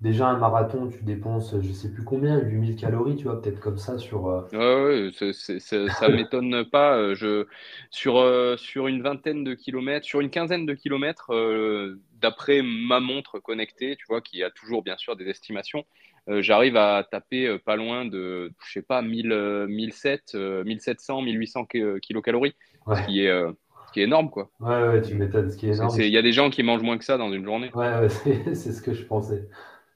Déjà, 0.00 0.28
un 0.28 0.38
marathon, 0.38 0.88
tu 0.88 1.04
dépenses, 1.04 1.54
je 1.60 1.72
sais 1.72 1.92
plus 1.92 2.04
combien, 2.04 2.38
8000 2.38 2.74
calories, 2.76 3.16
tu 3.16 3.24
vois, 3.24 3.40
peut-être 3.40 3.60
comme 3.60 3.76
ça 3.76 3.98
sur. 3.98 4.28
Euh, 4.28 4.40
ouais, 4.52 5.10
ouais, 5.10 5.32
ça 5.32 6.08
ne 6.08 6.12
m'étonne 6.16 6.64
pas. 6.64 6.96
Euh, 6.96 7.14
je, 7.14 7.46
sur, 7.90 8.16
euh, 8.16 8.56
sur 8.56 8.86
une 8.86 9.02
vingtaine 9.02 9.44
de 9.44 9.52
kilomètres, 9.52 10.06
sur 10.06 10.20
une 10.20 10.30
quinzaine 10.30 10.64
de 10.64 10.72
kilomètres, 10.72 11.30
d'après 12.20 12.62
ma 12.62 12.98
montre 13.00 13.40
connectée, 13.40 13.96
tu 13.96 14.06
vois, 14.08 14.22
qui 14.22 14.42
a 14.42 14.50
toujours 14.50 14.82
bien 14.82 14.96
sûr 14.96 15.16
des 15.16 15.28
estimations, 15.28 15.84
j'arrive 16.28 16.76
à 16.76 17.06
taper 17.10 17.58
pas 17.58 17.76
loin 17.76 18.06
de, 18.06 18.52
je 18.64 18.72
sais 18.72 18.82
pas, 18.82 19.02
1000, 19.02 19.66
1700, 19.68 20.64
1700, 20.64 21.20
1800 21.20 21.66
kilocalories, 22.00 22.54
ce 22.94 23.02
qui 23.06 23.26
est 23.26 23.44
qui 23.92 24.00
est 24.00 24.04
énorme, 24.04 24.30
quoi. 24.30 24.48
Ouais, 24.60 24.88
ouais, 24.88 25.02
tu 25.02 25.14
m'étonnes, 25.16 25.50
ce 25.50 25.56
qui 25.56 25.68
est 25.68 25.72
énorme. 25.72 26.00
Il 26.00 26.06
y 26.06 26.18
a 26.18 26.22
des 26.22 26.32
gens 26.32 26.48
qui 26.48 26.62
mangent 26.62 26.82
moins 26.82 26.96
que 26.96 27.04
ça 27.04 27.18
dans 27.18 27.32
une 27.32 27.44
journée. 27.44 27.70
Ouais, 27.74 27.98
ouais 27.98 28.08
c'est 28.54 28.72
ce 28.72 28.80
que 28.80 28.94
je 28.94 29.04
pensais. 29.04 29.48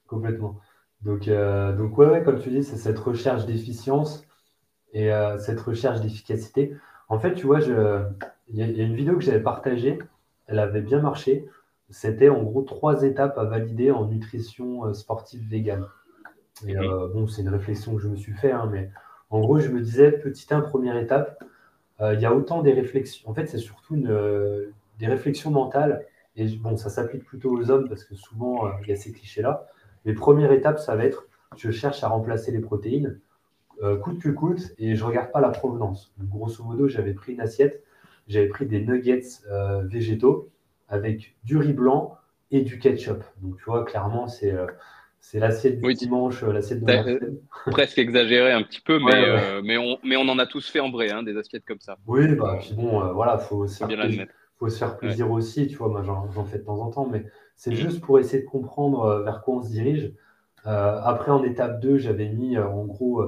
Complètement. 0.07 0.59
Donc, 1.01 1.27
euh, 1.27 1.73
donc 1.73 1.97
ouais, 1.97 2.23
comme 2.23 2.39
tu 2.39 2.49
dis, 2.49 2.63
c'est 2.63 2.77
cette 2.77 2.99
recherche 2.99 3.45
d'efficience 3.45 4.25
et 4.93 5.11
euh, 5.11 5.37
cette 5.37 5.59
recherche 5.61 6.01
d'efficacité. 6.01 6.75
En 7.09 7.19
fait, 7.19 7.35
tu 7.35 7.45
vois, 7.45 7.59
il 7.61 8.55
y, 8.55 8.61
a 8.61 8.83
une 8.83 8.95
vidéo 8.95 9.15
que 9.15 9.23
j'avais 9.23 9.41
partagée, 9.41 9.99
elle 10.47 10.59
avait 10.59 10.81
bien 10.81 11.01
marché. 11.01 11.47
C'était 11.89 12.29
en 12.29 12.41
gros 12.41 12.63
trois 12.63 13.03
étapes 13.03 13.37
à 13.37 13.43
valider 13.43 13.91
en 13.91 14.05
nutrition 14.05 14.85
euh, 14.85 14.93
sportive 14.93 15.47
vegan. 15.47 15.85
Et 16.65 16.73
bon, 16.73 17.27
c'est 17.27 17.41
une 17.41 17.49
réflexion 17.49 17.95
que 17.95 18.01
je 18.01 18.07
me 18.07 18.15
suis 18.15 18.31
fait, 18.31 18.53
hein, 18.53 18.69
mais 18.71 18.89
en 19.29 19.41
gros, 19.41 19.59
je 19.59 19.67
me 19.67 19.81
disais, 19.81 20.13
petit 20.13 20.47
1, 20.49 20.61
première 20.61 20.95
étape, 20.95 21.43
il 21.99 22.17
y 22.17 22.25
a 22.25 22.33
autant 22.33 22.61
des 22.61 22.71
réflexions. 22.71 23.29
En 23.29 23.33
fait, 23.33 23.47
c'est 23.47 23.57
surtout 23.57 23.95
une, 23.95 24.71
des 24.97 25.07
réflexions 25.07 25.51
mentales. 25.51 26.05
Et 26.37 26.47
bon, 26.55 26.77
ça 26.77 26.89
s'applique 26.89 27.25
plutôt 27.25 27.51
aux 27.51 27.69
hommes 27.69 27.89
parce 27.89 28.05
que 28.05 28.15
souvent, 28.15 28.71
il 28.83 28.87
y 28.87 28.93
a 28.93 28.95
ces 28.95 29.11
clichés-là. 29.11 29.67
Les 30.05 30.13
premières 30.13 30.51
étapes, 30.51 30.79
ça 30.79 30.95
va 30.95 31.05
être 31.05 31.27
je 31.57 31.71
cherche 31.71 32.03
à 32.03 32.07
remplacer 32.07 32.51
les 32.51 32.59
protéines, 32.59 33.19
euh, 33.83 33.97
coûte 33.97 34.19
que 34.19 34.29
coûte, 34.29 34.73
et 34.77 34.95
je 34.95 35.03
ne 35.03 35.07
regarde 35.07 35.31
pas 35.31 35.41
la 35.41 35.49
provenance. 35.49 36.13
grosso 36.19 36.63
modo, 36.63 36.87
j'avais 36.87 37.13
pris 37.13 37.33
une 37.33 37.41
assiette, 37.41 37.83
j'avais 38.27 38.47
pris 38.47 38.65
des 38.65 38.81
nuggets 38.81 39.21
euh, 39.51 39.83
végétaux 39.83 40.49
avec 40.87 41.35
du 41.43 41.57
riz 41.57 41.73
blanc 41.73 42.17
et 42.51 42.61
du 42.61 42.79
ketchup. 42.79 43.23
Donc, 43.41 43.57
tu 43.57 43.65
vois, 43.65 43.83
clairement, 43.85 44.27
c'est 44.27 44.51
euh, 44.51 44.67
l'assiette 45.33 45.81
du 45.81 45.93
dimanche, 45.93 46.43
l'assiette 46.43 46.83
de 46.83 47.41
Presque 47.71 47.97
exagéré 47.97 48.51
un 48.51 48.63
petit 48.63 48.81
peu, 48.81 48.99
mais, 48.99 49.61
mais, 49.61 49.77
on, 49.77 49.97
mais 50.03 50.15
on 50.15 50.27
en 50.29 50.39
a 50.39 50.45
tous 50.45 50.69
fait 50.69 50.79
en 50.79 50.91
vrai, 50.91 51.11
hein, 51.11 51.23
des 51.23 51.37
assiettes 51.37 51.65
comme 51.65 51.79
ça. 51.79 51.97
Oui, 52.07 52.33
bah, 52.35 52.57
puis 52.59 52.73
bon, 52.75 53.13
voilà, 53.13 53.39
il 53.41 53.45
faut, 53.45 53.67
faut, 54.57 54.69
se 54.69 54.77
faire 54.77 54.97
plaisir 54.97 55.29
aussi, 55.31 55.67
tu 55.67 55.75
vois, 55.75 55.89
moi 55.89 56.01
j'en 56.03 56.45
fais 56.45 56.59
de 56.59 56.63
temps 56.63 56.79
en 56.79 56.91
temps, 56.91 57.07
mais 57.11 57.25
c'est 57.55 57.71
mm. 57.71 57.75
juste 57.75 58.01
pour 58.01 58.19
essayer 58.19 58.43
de 58.43 58.47
comprendre 58.47 59.03
euh, 59.03 59.23
vers 59.23 59.41
quoi 59.41 59.55
on 59.55 59.61
se 59.61 59.69
dirige. 59.69 60.13
après, 60.65 61.31
en 61.31 61.43
étape 61.43 61.79
2, 61.79 61.97
j'avais 61.97 62.29
mis 62.29 62.57
en 62.57 62.85
gros, 62.85 63.23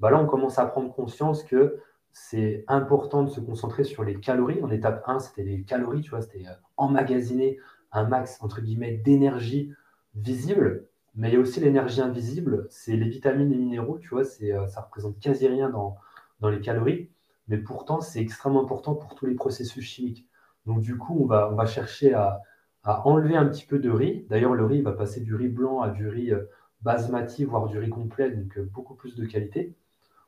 bah 0.00 0.10
là, 0.10 0.18
on 0.18 0.26
commence 0.26 0.58
à 0.58 0.66
prendre 0.66 0.92
conscience 0.92 1.42
que 1.44 1.78
c'est 2.12 2.64
important 2.66 3.22
de 3.22 3.30
se 3.30 3.40
concentrer 3.40 3.84
sur 3.84 4.04
les 4.04 4.18
calories. 4.20 4.62
En 4.62 4.70
étape 4.70 5.02
1, 5.06 5.18
c'était 5.18 5.44
les 5.44 5.62
calories, 5.64 6.00
tu 6.00 6.10
vois, 6.10 6.22
c'était 6.22 6.44
emmagasiner 6.76 7.58
un 7.92 8.04
max, 8.04 8.38
entre 8.42 8.62
guillemets, 8.62 8.92
d'énergie 8.92 9.72
visible. 10.14 10.86
Mais 11.14 11.28
il 11.28 11.34
y 11.34 11.36
a 11.36 11.40
aussi 11.40 11.60
l'énergie 11.60 12.00
invisible, 12.00 12.66
c'est 12.70 12.96
les 12.96 13.08
vitamines 13.08 13.52
et 13.52 13.56
minéraux, 13.56 13.98
tu 13.98 14.08
vois, 14.08 14.24
c'est, 14.24 14.50
ça 14.68 14.80
représente 14.80 15.20
quasi 15.20 15.46
rien 15.46 15.68
dans, 15.68 15.96
dans 16.42 16.48
les 16.48 16.60
calories, 16.60 17.08
mais 17.48 17.58
pourtant 17.58 18.00
c'est 18.00 18.20
extrêmement 18.20 18.62
important 18.62 18.94
pour 18.94 19.14
tous 19.14 19.26
les 19.26 19.34
processus 19.34 19.84
chimiques. 19.84 20.26
Donc 20.66 20.80
du 20.80 20.98
coup, 20.98 21.18
on 21.22 21.26
va, 21.26 21.50
on 21.50 21.54
va 21.54 21.66
chercher 21.66 22.12
à, 22.12 22.42
à 22.84 23.06
enlever 23.06 23.36
un 23.36 23.46
petit 23.46 23.64
peu 23.66 23.78
de 23.78 23.90
riz. 23.90 24.26
D'ailleurs, 24.28 24.54
le 24.54 24.64
riz 24.64 24.82
va 24.82 24.92
passer 24.92 25.20
du 25.20 25.34
riz 25.34 25.48
blanc 25.48 25.80
à 25.80 25.90
du 25.90 26.08
riz 26.08 26.32
euh, 26.32 26.48
basmati, 26.82 27.44
voire 27.44 27.66
du 27.66 27.78
riz 27.78 27.90
complet, 27.90 28.30
donc 28.30 28.58
euh, 28.58 28.68
beaucoup 28.72 28.94
plus 28.94 29.14
de 29.16 29.24
qualité. 29.24 29.72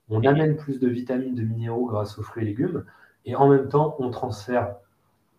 On 0.08 0.22
amène 0.24 0.56
plus 0.56 0.80
de 0.80 0.88
vitamines, 0.88 1.34
de 1.34 1.42
minéraux 1.42 1.86
grâce 1.86 2.18
aux 2.18 2.22
fruits 2.22 2.44
et 2.44 2.46
légumes, 2.46 2.84
et 3.24 3.36
en 3.36 3.48
même 3.48 3.68
temps, 3.68 3.96
on 3.98 4.10
transfère 4.10 4.76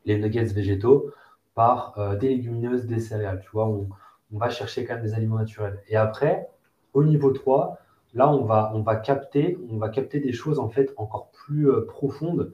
les 0.05 0.17
nuggets 0.19 0.45
végétaux 0.45 1.11
par 1.53 1.97
euh, 1.97 2.15
des 2.15 2.29
légumineuses, 2.29 2.85
des 2.85 2.99
céréales. 2.99 3.41
Tu 3.43 3.49
vois, 3.51 3.67
on, 3.67 3.87
on 4.33 4.37
va 4.37 4.49
chercher 4.49 4.85
quand 4.85 4.95
même 4.95 5.03
des 5.03 5.13
aliments 5.13 5.37
naturels. 5.37 5.79
Et 5.87 5.95
après, 5.95 6.49
au 6.93 7.03
niveau 7.03 7.31
3, 7.31 7.77
là, 8.13 8.29
on 8.29 8.43
va, 8.45 8.71
on 8.73 8.81
va, 8.81 8.95
capter, 8.95 9.57
on 9.69 9.77
va 9.77 9.89
capter 9.89 10.19
des 10.19 10.33
choses 10.33 10.59
en 10.59 10.69
fait 10.69 10.93
encore 10.97 11.29
plus 11.31 11.69
euh, 11.69 11.85
profondes. 11.85 12.53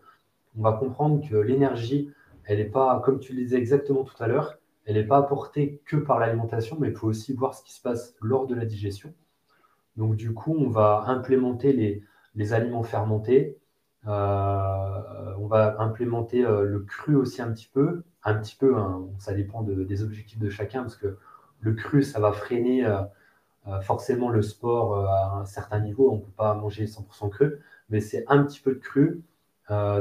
On 0.57 0.63
va 0.63 0.73
comprendre 0.73 1.27
que 1.27 1.35
l'énergie, 1.35 2.11
elle 2.45 2.57
n'est 2.57 2.65
pas, 2.65 3.01
comme 3.03 3.19
tu 3.19 3.33
le 3.33 3.43
disais 3.43 3.57
exactement 3.57 4.03
tout 4.03 4.21
à 4.21 4.27
l'heure, 4.27 4.57
elle 4.85 4.95
n'est 4.95 5.05
pas 5.05 5.17
apportée 5.17 5.81
que 5.85 5.97
par 5.97 6.19
l'alimentation, 6.19 6.77
mais 6.79 6.89
il 6.89 6.95
faut 6.95 7.07
aussi 7.07 7.33
voir 7.33 7.53
ce 7.53 7.63
qui 7.63 7.73
se 7.73 7.81
passe 7.81 8.15
lors 8.21 8.47
de 8.47 8.55
la 8.55 8.65
digestion. 8.65 9.13
Donc, 9.97 10.15
du 10.15 10.33
coup, 10.33 10.55
on 10.57 10.69
va 10.69 11.03
implémenter 11.07 11.73
les, 12.35 12.53
aliments 12.53 12.83
fermentés. 12.83 13.57
Euh, 14.07 15.33
on 15.37 15.47
va 15.47 15.79
implémenter 15.79 16.43
euh, 16.43 16.63
le 16.63 16.79
cru 16.79 17.15
aussi 17.15 17.41
un 17.41 17.51
petit 17.51 17.69
peu. 17.71 18.03
Un 18.23 18.35
petit 18.35 18.55
peu, 18.55 18.77
hein, 18.77 19.07
ça 19.19 19.33
dépend 19.33 19.63
des 19.63 20.03
objectifs 20.03 20.39
de 20.39 20.49
chacun, 20.49 20.81
parce 20.81 20.95
que 20.95 21.17
le 21.59 21.73
cru, 21.73 22.03
ça 22.03 22.19
va 22.19 22.31
freiner 22.31 22.85
euh, 22.85 23.81
forcément 23.81 24.29
le 24.29 24.41
sport 24.41 25.05
à 25.07 25.39
un 25.39 25.45
certain 25.45 25.79
niveau. 25.79 26.11
On 26.11 26.15
ne 26.15 26.21
peut 26.21 26.31
pas 26.37 26.53
manger 26.55 26.85
100% 26.85 27.29
cru, 27.29 27.59
mais 27.89 27.99
c'est 27.99 28.25
un 28.27 28.43
petit 28.43 28.59
peu 28.59 28.73
de 28.73 28.79
cru. 28.79 29.21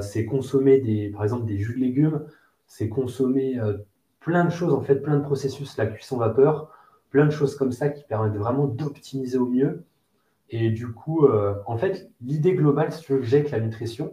C'est 0.00 0.24
consommer 0.24 0.80
des, 0.80 1.10
par 1.10 1.22
exemple 1.22 1.46
des 1.46 1.58
jus 1.58 1.74
de 1.74 1.80
légumes, 1.80 2.26
c'est 2.66 2.88
consommer 2.88 3.60
plein 4.20 4.44
de 4.44 4.50
choses, 4.50 4.72
en 4.72 4.80
fait, 4.80 4.96
plein 4.96 5.16
de 5.16 5.22
processus, 5.22 5.76
la 5.76 5.86
cuisson 5.86 6.16
vapeur, 6.16 6.70
plein 7.10 7.26
de 7.26 7.30
choses 7.30 7.56
comme 7.56 7.72
ça 7.72 7.88
qui 7.88 8.04
permettent 8.04 8.36
vraiment 8.36 8.66
d'optimiser 8.66 9.38
au 9.38 9.46
mieux. 9.46 9.84
Et 10.50 10.70
du 10.70 10.92
coup, 10.92 11.26
en 11.66 11.76
fait, 11.76 12.10
l'idée 12.20 12.54
globale, 12.54 12.92
si 12.92 13.02
tu 13.02 13.12
veux, 13.12 13.18
que 13.20 13.24
j'ai 13.24 13.38
avec 13.38 13.50
la 13.50 13.60
nutrition, 13.60 14.12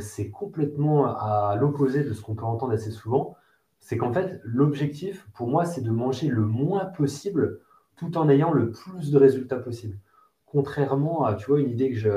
c'est 0.00 0.30
complètement 0.30 1.06
à 1.06 1.56
l'opposé 1.58 2.04
de 2.04 2.12
ce 2.12 2.20
qu'on 2.22 2.34
peut 2.34 2.44
entendre 2.44 2.72
assez 2.72 2.90
souvent 2.90 3.36
c'est 3.80 3.96
qu'en 3.96 4.12
fait, 4.12 4.40
l'objectif, 4.44 5.26
pour 5.34 5.48
moi, 5.48 5.64
c'est 5.64 5.80
de 5.80 5.90
manger 5.90 6.28
le 6.28 6.42
moins 6.42 6.84
possible 6.86 7.60
tout 7.96 8.16
en 8.16 8.28
ayant 8.28 8.52
le 8.52 8.70
plus 8.70 9.10
de 9.10 9.18
résultats 9.18 9.56
possible. 9.56 9.98
Contrairement 10.46 11.24
à, 11.24 11.34
tu 11.34 11.46
vois, 11.46 11.60
une 11.60 11.70
idée 11.70 11.90
que 11.90 11.96
je, 11.96 12.10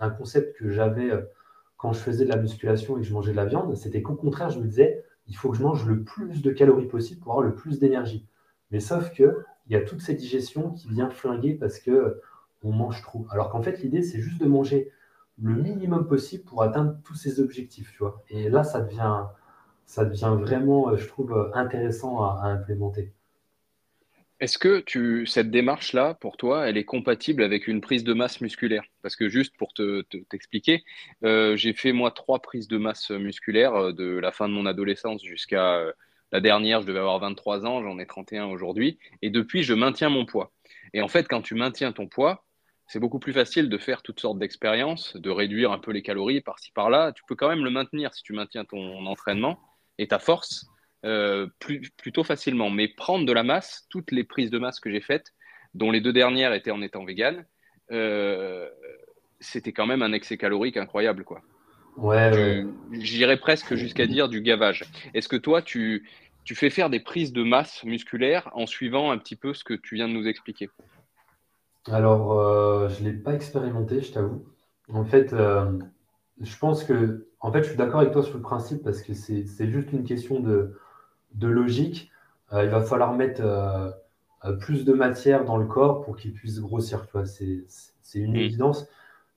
un 0.00 0.10
concept 0.10 0.56
que 0.56 0.70
j'avais 0.70 1.10
euh, 1.10 1.22
quand 1.78 1.92
je 1.92 2.00
faisais 2.00 2.24
de 2.24 2.28
la 2.30 2.36
musculation 2.36 2.98
et 2.98 3.00
que 3.00 3.06
je 3.06 3.14
mangeais 3.14 3.30
de 3.30 3.36
la 3.36 3.46
viande, 3.46 3.74
c'était 3.76 4.02
qu'au 4.02 4.14
contraire, 4.14 4.50
je 4.50 4.58
me 4.58 4.66
disais, 4.66 5.04
il 5.28 5.36
faut 5.36 5.50
que 5.50 5.56
je 5.56 5.62
mange 5.62 5.86
le 5.86 6.02
plus 6.02 6.42
de 6.42 6.50
calories 6.50 6.88
possible 6.88 7.20
pour 7.20 7.32
avoir 7.32 7.46
le 7.46 7.54
plus 7.54 7.78
d'énergie. 7.78 8.26
Mais 8.70 8.80
sauf 8.80 9.12
que 9.14 9.44
il 9.66 9.72
y 9.72 9.76
a 9.76 9.82
toute 9.82 10.00
cette 10.00 10.16
digestion 10.16 10.72
qui 10.72 10.88
vient 10.88 11.08
flinguer 11.10 11.54
parce 11.54 11.78
que 11.78 11.90
euh, 11.90 12.22
on 12.62 12.72
mange 12.72 13.02
trop. 13.02 13.26
Alors 13.30 13.50
qu'en 13.50 13.62
fait, 13.62 13.80
l'idée, 13.80 14.02
c'est 14.02 14.18
juste 14.18 14.40
de 14.40 14.46
manger 14.46 14.90
le 15.40 15.54
minimum 15.54 16.06
possible 16.06 16.44
pour 16.44 16.62
atteindre 16.62 16.96
tous 17.04 17.14
ces 17.14 17.40
objectifs, 17.40 17.92
tu 17.92 17.98
vois. 17.98 18.24
Et 18.28 18.48
là, 18.48 18.64
ça 18.64 18.80
devient, 18.80 19.26
ça 19.86 20.04
devient 20.04 20.36
vraiment, 20.38 20.90
euh, 20.90 20.96
je 20.96 21.06
trouve, 21.06 21.32
euh, 21.32 21.50
intéressant 21.54 22.24
à, 22.24 22.46
implémenter. 22.46 23.12
Est-ce 24.40 24.58
que 24.58 24.84
cette 25.26 25.50
démarche-là, 25.50 26.14
pour 26.14 26.36
toi, 26.36 26.68
elle 26.68 26.76
est 26.76 26.84
compatible 26.84 27.42
avec 27.42 27.66
une 27.66 27.80
prise 27.80 28.04
de 28.04 28.12
masse 28.12 28.40
musculaire? 28.40 28.84
Parce 29.02 29.16
que 29.16 29.28
juste 29.28 29.56
pour 29.56 29.72
te, 29.74 30.02
t'expliquer, 30.02 30.84
euh, 31.24 31.56
j'ai 31.56 31.72
fait 31.72 31.92
moi 31.92 32.12
trois 32.12 32.38
prises 32.40 32.68
de 32.68 32.78
masse 32.78 33.10
musculaire 33.10 33.92
de 33.92 34.18
la 34.18 34.30
fin 34.30 34.48
de 34.48 34.54
mon 34.54 34.66
adolescence 34.66 35.24
jusqu'à 35.24 35.82
la 36.32 36.40
dernière, 36.40 36.82
je 36.82 36.86
devais 36.86 36.98
avoir 36.98 37.18
23 37.18 37.66
ans, 37.66 37.82
j'en 37.82 37.98
ai 37.98 38.06
31 38.06 38.46
aujourd'hui, 38.46 38.98
et 39.22 39.30
depuis, 39.30 39.62
je 39.62 39.74
maintiens 39.74 40.10
mon 40.10 40.26
poids. 40.26 40.52
Et 40.92 41.00
en 41.00 41.08
fait, 41.08 41.26
quand 41.26 41.42
tu 41.42 41.54
maintiens 41.54 41.92
ton 41.92 42.06
poids, 42.06 42.44
c'est 42.86 43.00
beaucoup 43.00 43.18
plus 43.18 43.32
facile 43.32 43.68
de 43.68 43.78
faire 43.78 44.02
toutes 44.02 44.20
sortes 44.20 44.38
d'expériences, 44.38 45.16
de 45.16 45.30
réduire 45.30 45.72
un 45.72 45.78
peu 45.78 45.90
les 45.90 46.02
calories 46.02 46.40
par-ci 46.40 46.70
par-là. 46.72 47.12
Tu 47.12 47.22
peux 47.26 47.34
quand 47.34 47.48
même 47.48 47.64
le 47.64 47.70
maintenir 47.70 48.14
si 48.14 48.22
tu 48.22 48.32
maintiens 48.32 48.64
ton 48.64 49.06
entraînement 49.06 49.58
et 49.98 50.08
ta 50.08 50.18
force 50.18 50.66
euh, 51.04 51.46
plus, 51.60 51.90
plutôt 51.96 52.24
facilement. 52.24 52.70
Mais 52.70 52.88
prendre 52.88 53.24
de 53.24 53.32
la 53.32 53.42
masse, 53.42 53.86
toutes 53.88 54.10
les 54.10 54.24
prises 54.24 54.50
de 54.50 54.58
masse 54.58 54.80
que 54.80 54.90
j'ai 54.90 55.00
faites, 55.00 55.32
dont 55.74 55.90
les 55.90 56.00
deux 56.00 56.12
dernières 56.12 56.52
étaient 56.52 56.70
en 56.70 56.82
étant 56.82 57.04
vegan, 57.04 57.44
euh, 57.92 58.68
c'était 59.40 59.72
quand 59.72 59.86
même 59.86 60.02
un 60.02 60.12
excès 60.12 60.36
calorique 60.36 60.76
incroyable. 60.76 61.24
quoi. 61.24 61.40
Ouais, 61.96 62.64
J'irais 62.92 63.38
presque 63.38 63.74
jusqu'à 63.74 64.06
dire 64.06 64.28
du 64.28 64.40
gavage. 64.40 64.84
Est-ce 65.14 65.28
que 65.28 65.36
toi, 65.36 65.62
tu, 65.62 66.08
tu 66.44 66.54
fais 66.54 66.70
faire 66.70 66.90
des 66.90 67.00
prises 67.00 67.32
de 67.32 67.42
masse 67.42 67.84
musculaire 67.84 68.50
en 68.52 68.66
suivant 68.66 69.10
un 69.10 69.18
petit 69.18 69.36
peu 69.36 69.54
ce 69.54 69.62
que 69.62 69.74
tu 69.74 69.94
viens 69.94 70.08
de 70.08 70.14
nous 70.14 70.26
expliquer? 70.26 70.68
Alors, 71.86 72.38
euh, 72.38 72.88
je 72.88 73.02
ne 73.02 73.10
l'ai 73.10 73.16
pas 73.16 73.34
expérimenté, 73.34 74.00
je 74.00 74.12
t'avoue. 74.12 74.44
En 74.92 75.04
fait, 75.04 75.34
je 76.40 76.58
pense 76.58 76.84
que, 76.84 77.28
en 77.40 77.52
fait, 77.52 77.62
je 77.62 77.68
suis 77.68 77.76
d'accord 77.76 78.00
avec 78.00 78.12
toi 78.12 78.22
sur 78.22 78.36
le 78.36 78.42
principe 78.42 78.82
parce 78.82 79.02
que 79.02 79.12
c'est 79.14 79.70
juste 79.70 79.92
une 79.92 80.04
question 80.04 80.40
de, 80.40 80.74
logique. 81.40 82.10
Euh, 82.52 82.64
il 82.64 82.70
va 82.70 82.80
falloir 82.80 83.12
mettre 83.12 83.42
euh, 83.44 83.90
euh, 84.44 84.52
plus 84.52 84.84
de 84.84 84.92
matière 84.92 85.44
dans 85.44 85.56
le 85.56 85.66
corps 85.66 86.02
pour 86.02 86.16
qu'il 86.16 86.32
puisse 86.32 86.60
grossir. 86.60 87.06
C'est 87.24 88.18
une 88.18 88.36
évidence. 88.36 88.86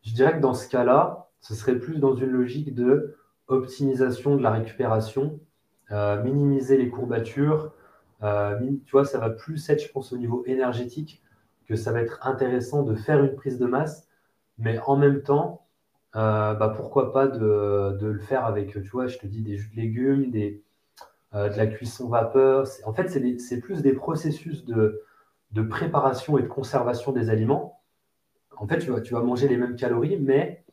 Je 0.04 0.13
dirais 0.13 0.34
que 0.34 0.41
dans 0.41 0.54
ce 0.54 0.67
cas-là, 0.69 1.30
ce 1.41 1.54
serait 1.54 1.77
plus 1.77 1.99
dans 1.99 2.15
une 2.15 2.30
logique 2.30 2.73
de 2.73 3.17
optimisation 3.47 4.36
de 4.36 4.41
la 4.41 4.51
récupération, 4.51 5.39
minimiser 6.23 6.77
les 6.77 6.89
courbatures. 6.89 7.73
tu 8.21 8.91
vois, 8.91 9.04
ça 9.04 9.19
va 9.19 9.30
plus 9.30 9.69
être, 9.69 9.84
je 9.84 9.91
pense, 9.91 10.13
au 10.13 10.17
niveau 10.17 10.43
énergétique 10.45 11.21
que 11.67 11.75
ça 11.75 11.91
va 11.91 12.01
être 12.01 12.19
intéressant 12.25 12.84
de 12.84 12.95
faire 12.95 13.23
une 13.23 13.36
prise 13.36 13.60
de 13.60 13.65
masse, 13.65 14.08
mais 14.58 14.80
en 14.86 14.95
même 14.95 15.21
temps, 15.21 15.65
euh, 16.15 16.54
bah, 16.54 16.73
pourquoi 16.75 17.13
pas 17.13 17.27
de, 17.27 17.97
de, 17.99 18.08
le 18.08 18.19
faire 18.19 18.45
avec, 18.45 18.73
tu 18.73 18.82
vois, 18.82 19.08
je 19.08 19.17
te 19.17 19.27
dis 19.27 19.41
des 19.41 19.58
jus 19.58 19.69
de 19.69 19.75
légumes, 19.77 20.32
des, 20.32 20.62
euh, 21.34 21.50
de 21.50 21.58
la 21.58 21.67
cuisson 21.67 22.10
vapeur. 22.10 22.67
En 22.86 22.94
fait, 22.94 23.08
c'est 23.39 23.60
plus 23.60 23.82
des 23.82 23.94
processus 23.94 24.65
de, 24.65 25.04
de, 25.52 25.62
préparation 25.62 26.38
et 26.38 26.44
de 26.44 26.48
conservation 26.48 27.12
des 27.12 27.30
aliments. 27.30 27.82
En 28.58 28.67
fait, 28.67 28.80
tu 28.80 28.91
vas, 28.91 29.02
tu 29.02 29.13
vas 29.13 29.22
manger 29.22 29.48
les 29.48 29.58
mêmes 29.58 29.76
calories, 29.76 30.17
mais 30.20 30.63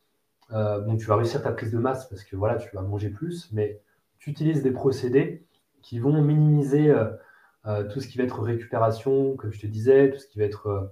euh, 0.51 0.79
bon, 0.79 0.97
tu 0.97 1.05
vas 1.05 1.15
réussir 1.15 1.41
ta 1.41 1.51
prise 1.51 1.71
de 1.71 1.79
masse 1.79 2.07
parce 2.09 2.23
que 2.23 2.35
voilà, 2.35 2.55
tu 2.55 2.69
vas 2.75 2.81
manger 2.81 3.09
plus, 3.09 3.49
mais 3.51 3.81
tu 4.17 4.29
utilises 4.29 4.63
des 4.63 4.71
procédés 4.71 5.45
qui 5.81 5.99
vont 5.99 6.21
minimiser 6.21 6.93
tout 7.89 8.01
ce 8.01 8.07
qui 8.07 8.17
va 8.17 8.25
être 8.25 8.41
récupération, 8.41 9.37
comme 9.37 9.51
je 9.51 9.61
te 9.61 9.67
disais, 9.67 10.11
tout 10.11 10.19
ce 10.19 10.27
qui 10.27 10.39
va 10.39 10.45
être 10.45 10.91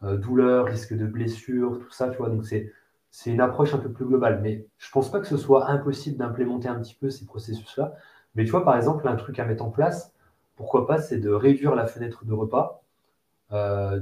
douleur, 0.00 0.66
risque 0.66 0.94
de 0.94 1.04
blessure, 1.04 1.78
tout 1.80 1.90
ça, 1.90 2.08
tu 2.08 2.16
vois. 2.16 2.30
Donc, 2.30 2.46
c'est 2.46 2.72
c'est 3.12 3.30
une 3.30 3.42
approche 3.42 3.74
un 3.74 3.78
peu 3.78 3.92
plus 3.92 4.06
globale. 4.06 4.40
Mais 4.42 4.66
je 4.78 4.88
ne 4.88 4.92
pense 4.92 5.12
pas 5.12 5.20
que 5.20 5.26
ce 5.26 5.36
soit 5.36 5.70
impossible 5.70 6.16
d'implémenter 6.16 6.66
un 6.66 6.80
petit 6.80 6.94
peu 6.94 7.10
ces 7.10 7.26
processus-là. 7.26 7.94
Mais 8.34 8.44
tu 8.44 8.50
vois, 8.50 8.64
par 8.64 8.76
exemple, 8.76 9.06
un 9.08 9.16
truc 9.16 9.38
à 9.38 9.44
mettre 9.44 9.64
en 9.64 9.70
place, 9.70 10.12
pourquoi 10.56 10.86
pas, 10.86 11.00
c'est 11.00 11.18
de 11.18 11.30
réduire 11.30 11.74
la 11.74 11.86
fenêtre 11.86 12.24
de 12.24 12.32
repas 12.32 12.82
euh, 13.52 14.00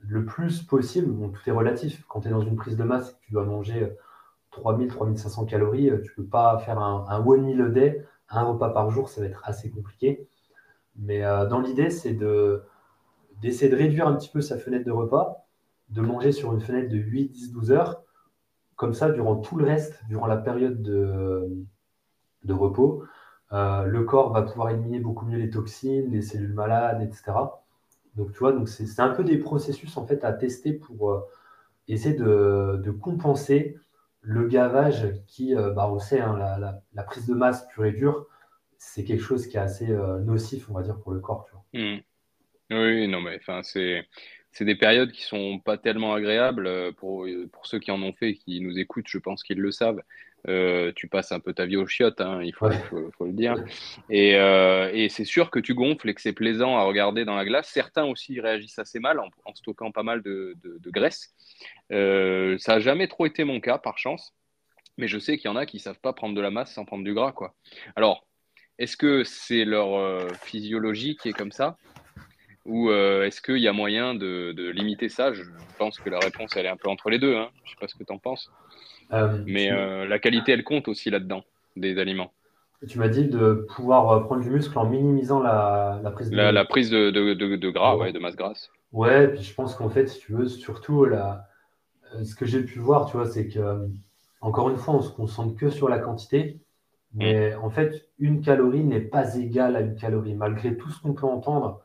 le 0.00 0.24
plus 0.24 0.62
possible. 0.62 1.10
Bon, 1.12 1.30
tout 1.30 1.40
est 1.46 1.52
relatif. 1.52 2.04
Quand 2.08 2.20
tu 2.20 2.28
es 2.28 2.30
dans 2.30 2.40
une 2.40 2.56
prise 2.56 2.76
de 2.76 2.84
masse, 2.84 3.18
tu 3.20 3.32
dois 3.32 3.44
manger 3.44 3.96
3000, 4.50 4.88
3500 4.88 5.46
calories. 5.46 5.90
Euh, 5.90 6.00
tu 6.02 6.10
ne 6.10 6.16
peux 6.16 6.28
pas 6.28 6.58
faire 6.58 6.78
un, 6.78 7.24
one 7.24 7.42
meal 7.42 7.62
a 7.62 7.68
day, 7.68 8.06
un 8.28 8.42
repas 8.42 8.70
par 8.70 8.90
jour, 8.90 9.08
ça 9.08 9.20
va 9.20 9.26
être 9.26 9.42
assez 9.44 9.70
compliqué. 9.70 10.26
Mais 10.96 11.24
euh, 11.24 11.46
dans 11.46 11.60
l'idée, 11.60 11.90
c'est 11.90 12.14
de, 12.14 12.62
d'essayer 13.40 13.70
de 13.70 13.76
réduire 13.76 14.06
un 14.06 14.14
petit 14.16 14.28
peu 14.28 14.40
sa 14.40 14.58
fenêtre 14.58 14.84
de 14.84 14.92
repas, 14.92 15.46
de 15.90 16.00
manger 16.02 16.32
sur 16.32 16.52
une 16.52 16.60
fenêtre 16.60 16.90
de 16.90 16.98
8, 16.98 17.28
10, 17.30 17.52
12 17.52 17.72
heures 17.72 18.02
comme 18.76 18.94
ça, 18.94 19.10
durant 19.10 19.36
tout 19.36 19.56
le 19.56 19.64
reste, 19.64 20.02
durant 20.08 20.26
la 20.26 20.36
période 20.36 20.82
de, 20.82 21.48
de 22.42 22.52
repos, 22.52 23.04
euh, 23.52 23.84
le 23.84 24.04
corps 24.04 24.32
va 24.32 24.42
pouvoir 24.42 24.70
éliminer 24.70 24.98
beaucoup 24.98 25.26
mieux 25.26 25.38
les 25.38 25.50
toxines, 25.50 26.10
les 26.10 26.22
cellules 26.22 26.54
malades, 26.54 27.02
etc. 27.02 27.32
Donc, 28.16 28.32
tu 28.32 28.38
vois, 28.38 28.52
donc 28.52 28.68
c'est 28.68 29.00
un 29.00 29.10
peu 29.10 29.24
des 29.24 29.38
processus 29.38 29.96
en 29.96 30.06
fait 30.06 30.24
à 30.24 30.32
tester 30.32 30.72
pour 30.72 31.10
euh, 31.10 31.20
essayer 31.88 32.14
de, 32.14 32.90
compenser 33.00 33.76
le 34.22 34.46
gavage 34.46 35.08
qui, 35.26 35.54
euh, 35.54 35.70
bah, 35.70 35.88
on 35.90 35.98
sait, 35.98 36.20
hein, 36.20 36.38
la, 36.94 37.02
prise 37.02 37.26
de 37.26 37.34
masse 37.34 37.66
pure 37.68 37.84
et 37.84 37.92
dure, 37.92 38.26
c'est 38.78 39.04
quelque 39.04 39.22
chose 39.22 39.46
qui 39.46 39.56
est 39.56 39.60
assez 39.60 39.86
nocif, 39.86 40.68
on 40.70 40.74
va 40.74 40.82
dire, 40.82 40.98
pour 40.98 41.12
le 41.12 41.20
corps. 41.20 41.46
Mmh. 41.72 41.98
Oui, 42.70 43.08
non, 43.08 43.20
mais 43.20 43.38
c'est 44.50 44.64
des 44.64 44.74
périodes 44.74 45.12
qui 45.12 45.22
sont 45.22 45.60
pas 45.60 45.76
tellement 45.76 46.14
agréables 46.14 46.94
pour, 46.94 47.26
pour 47.52 47.66
ceux 47.66 47.78
qui 47.78 47.90
en 47.90 48.02
ont 48.02 48.12
fait, 48.12 48.34
qui 48.34 48.60
nous 48.60 48.78
écoutent, 48.78 49.08
je 49.08 49.18
pense 49.18 49.42
qu'ils 49.42 49.60
le 49.60 49.70
savent. 49.70 50.02
Euh, 50.48 50.90
tu 50.96 51.06
passes 51.06 51.30
un 51.30 51.38
peu 51.38 51.52
ta 51.52 51.66
vie 51.66 51.76
au 51.76 51.86
chiottes, 51.86 52.20
hein, 52.20 52.42
il 52.42 52.52
faut, 52.52 52.68
faut, 53.16 53.26
le 53.26 53.32
dire. 53.32 53.54
Et, 54.10 54.34
euh, 54.36 54.90
et 54.92 55.08
c'est 55.08 55.24
sûr 55.24 55.50
que 55.50 55.60
tu 55.60 55.74
gonfles 55.74 56.08
et 56.08 56.14
que 56.14 56.20
c'est 56.20 56.32
plaisant 56.32 56.76
à 56.76 56.82
regarder 56.82 57.24
dans 57.24 57.36
la 57.36 57.44
glace. 57.44 57.68
Certains 57.68 58.04
aussi 58.04 58.40
réagissent 58.40 58.78
assez 58.78 58.98
mal 58.98 59.20
en, 59.20 59.54
stockant 59.54 59.92
pas 59.92 60.02
mal 60.02 60.22
de, 60.22 60.56
de, 60.62 60.90
graisse. 60.90 61.34
Euh, 61.92 62.58
ça 62.58 62.74
n'a 62.74 62.80
jamais 62.80 63.06
trop 63.06 63.26
été 63.26 63.44
mon 63.44 63.60
cas, 63.60 63.78
par 63.78 63.98
chance. 63.98 64.34
Mais 64.98 65.08
je 65.08 65.18
sais 65.18 65.38
qu'il 65.38 65.48
y 65.48 65.52
en 65.52 65.56
a 65.56 65.64
qui 65.64 65.76
ne 65.76 65.82
savent 65.82 66.00
pas 66.00 66.12
prendre 66.12 66.34
de 66.34 66.40
la 66.40 66.50
masse 66.50 66.74
sans 66.74 66.84
prendre 66.84 67.04
du 67.04 67.14
gras. 67.14 67.32
Quoi. 67.32 67.54
Alors, 67.94 68.26
est-ce 68.78 68.96
que 68.96 69.24
c'est 69.24 69.64
leur 69.64 70.28
physiologie 70.38 71.16
qui 71.16 71.28
est 71.28 71.32
comme 71.32 71.52
ça? 71.52 71.78
Ou 72.66 72.90
est-ce 72.90 73.40
qu'il 73.40 73.58
y 73.58 73.68
a 73.68 73.72
moyen 73.72 74.14
de, 74.14 74.52
de, 74.52 74.68
limiter 74.68 75.08
ça? 75.08 75.32
Je 75.32 75.44
pense 75.78 75.98
que 75.98 76.10
la 76.10 76.18
réponse, 76.18 76.56
elle 76.56 76.66
est 76.66 76.70
un 76.70 76.76
peu 76.76 76.90
entre 76.90 77.10
les 77.10 77.18
deux. 77.18 77.36
Hein. 77.36 77.50
Je 77.64 77.70
ne 77.70 77.74
sais 77.74 77.80
pas 77.80 77.88
ce 77.88 77.94
que 77.94 78.04
tu 78.04 78.12
en 78.12 78.18
penses. 78.18 78.50
Euh, 79.12 79.38
Mais 79.46 79.70
euh, 79.70 80.06
la 80.06 80.18
qualité, 80.18 80.52
elle 80.52 80.64
compte 80.64 80.88
aussi 80.88 81.10
là-dedans, 81.10 81.44
des 81.76 81.98
aliments. 81.98 82.32
Tu 82.88 82.98
m'as 82.98 83.08
dit 83.08 83.28
de 83.28 83.66
pouvoir 83.74 84.10
euh, 84.10 84.20
prendre 84.20 84.42
du 84.42 84.50
muscle 84.50 84.76
en 84.76 84.86
minimisant 84.86 85.40
la, 85.40 86.00
prise 86.12 86.30
de... 86.30 86.36
La, 86.36 86.64
prise 86.64 86.90
de, 86.90 87.10
de, 87.10 87.70
gras, 87.70 87.96
ouais. 87.96 88.12
de 88.12 88.18
masse 88.18 88.36
grasse. 88.36 88.70
Ouais, 88.92 89.28
puis 89.28 89.42
je 89.42 89.54
pense 89.54 89.74
qu'en 89.74 89.88
fait, 89.88 90.08
si 90.08 90.18
tu 90.18 90.32
veux, 90.32 90.48
surtout, 90.48 91.04
la... 91.04 91.46
ce 92.24 92.34
que 92.34 92.44
j'ai 92.44 92.62
pu 92.62 92.78
voir, 92.78 93.06
tu 93.06 93.16
vois, 93.16 93.26
c'est 93.26 93.48
que, 93.48 93.88
encore 94.40 94.70
une 94.70 94.76
fois, 94.76 94.94
on 94.94 95.02
se 95.02 95.12
concentre 95.12 95.56
que 95.56 95.70
sur 95.70 95.88
la 95.88 95.98
quantité. 95.98 96.58
Mais 97.14 97.54
mm. 97.54 97.62
en 97.62 97.70
fait, 97.70 98.08
une 98.18 98.40
calorie 98.40 98.84
n'est 98.84 99.00
pas 99.00 99.36
égale 99.36 99.76
à 99.76 99.80
une 99.80 99.94
calorie. 99.94 100.34
Malgré 100.34 100.76
tout 100.76 100.90
ce 100.90 101.00
qu'on 101.00 101.12
peut 101.12 101.26
entendre, 101.26 101.82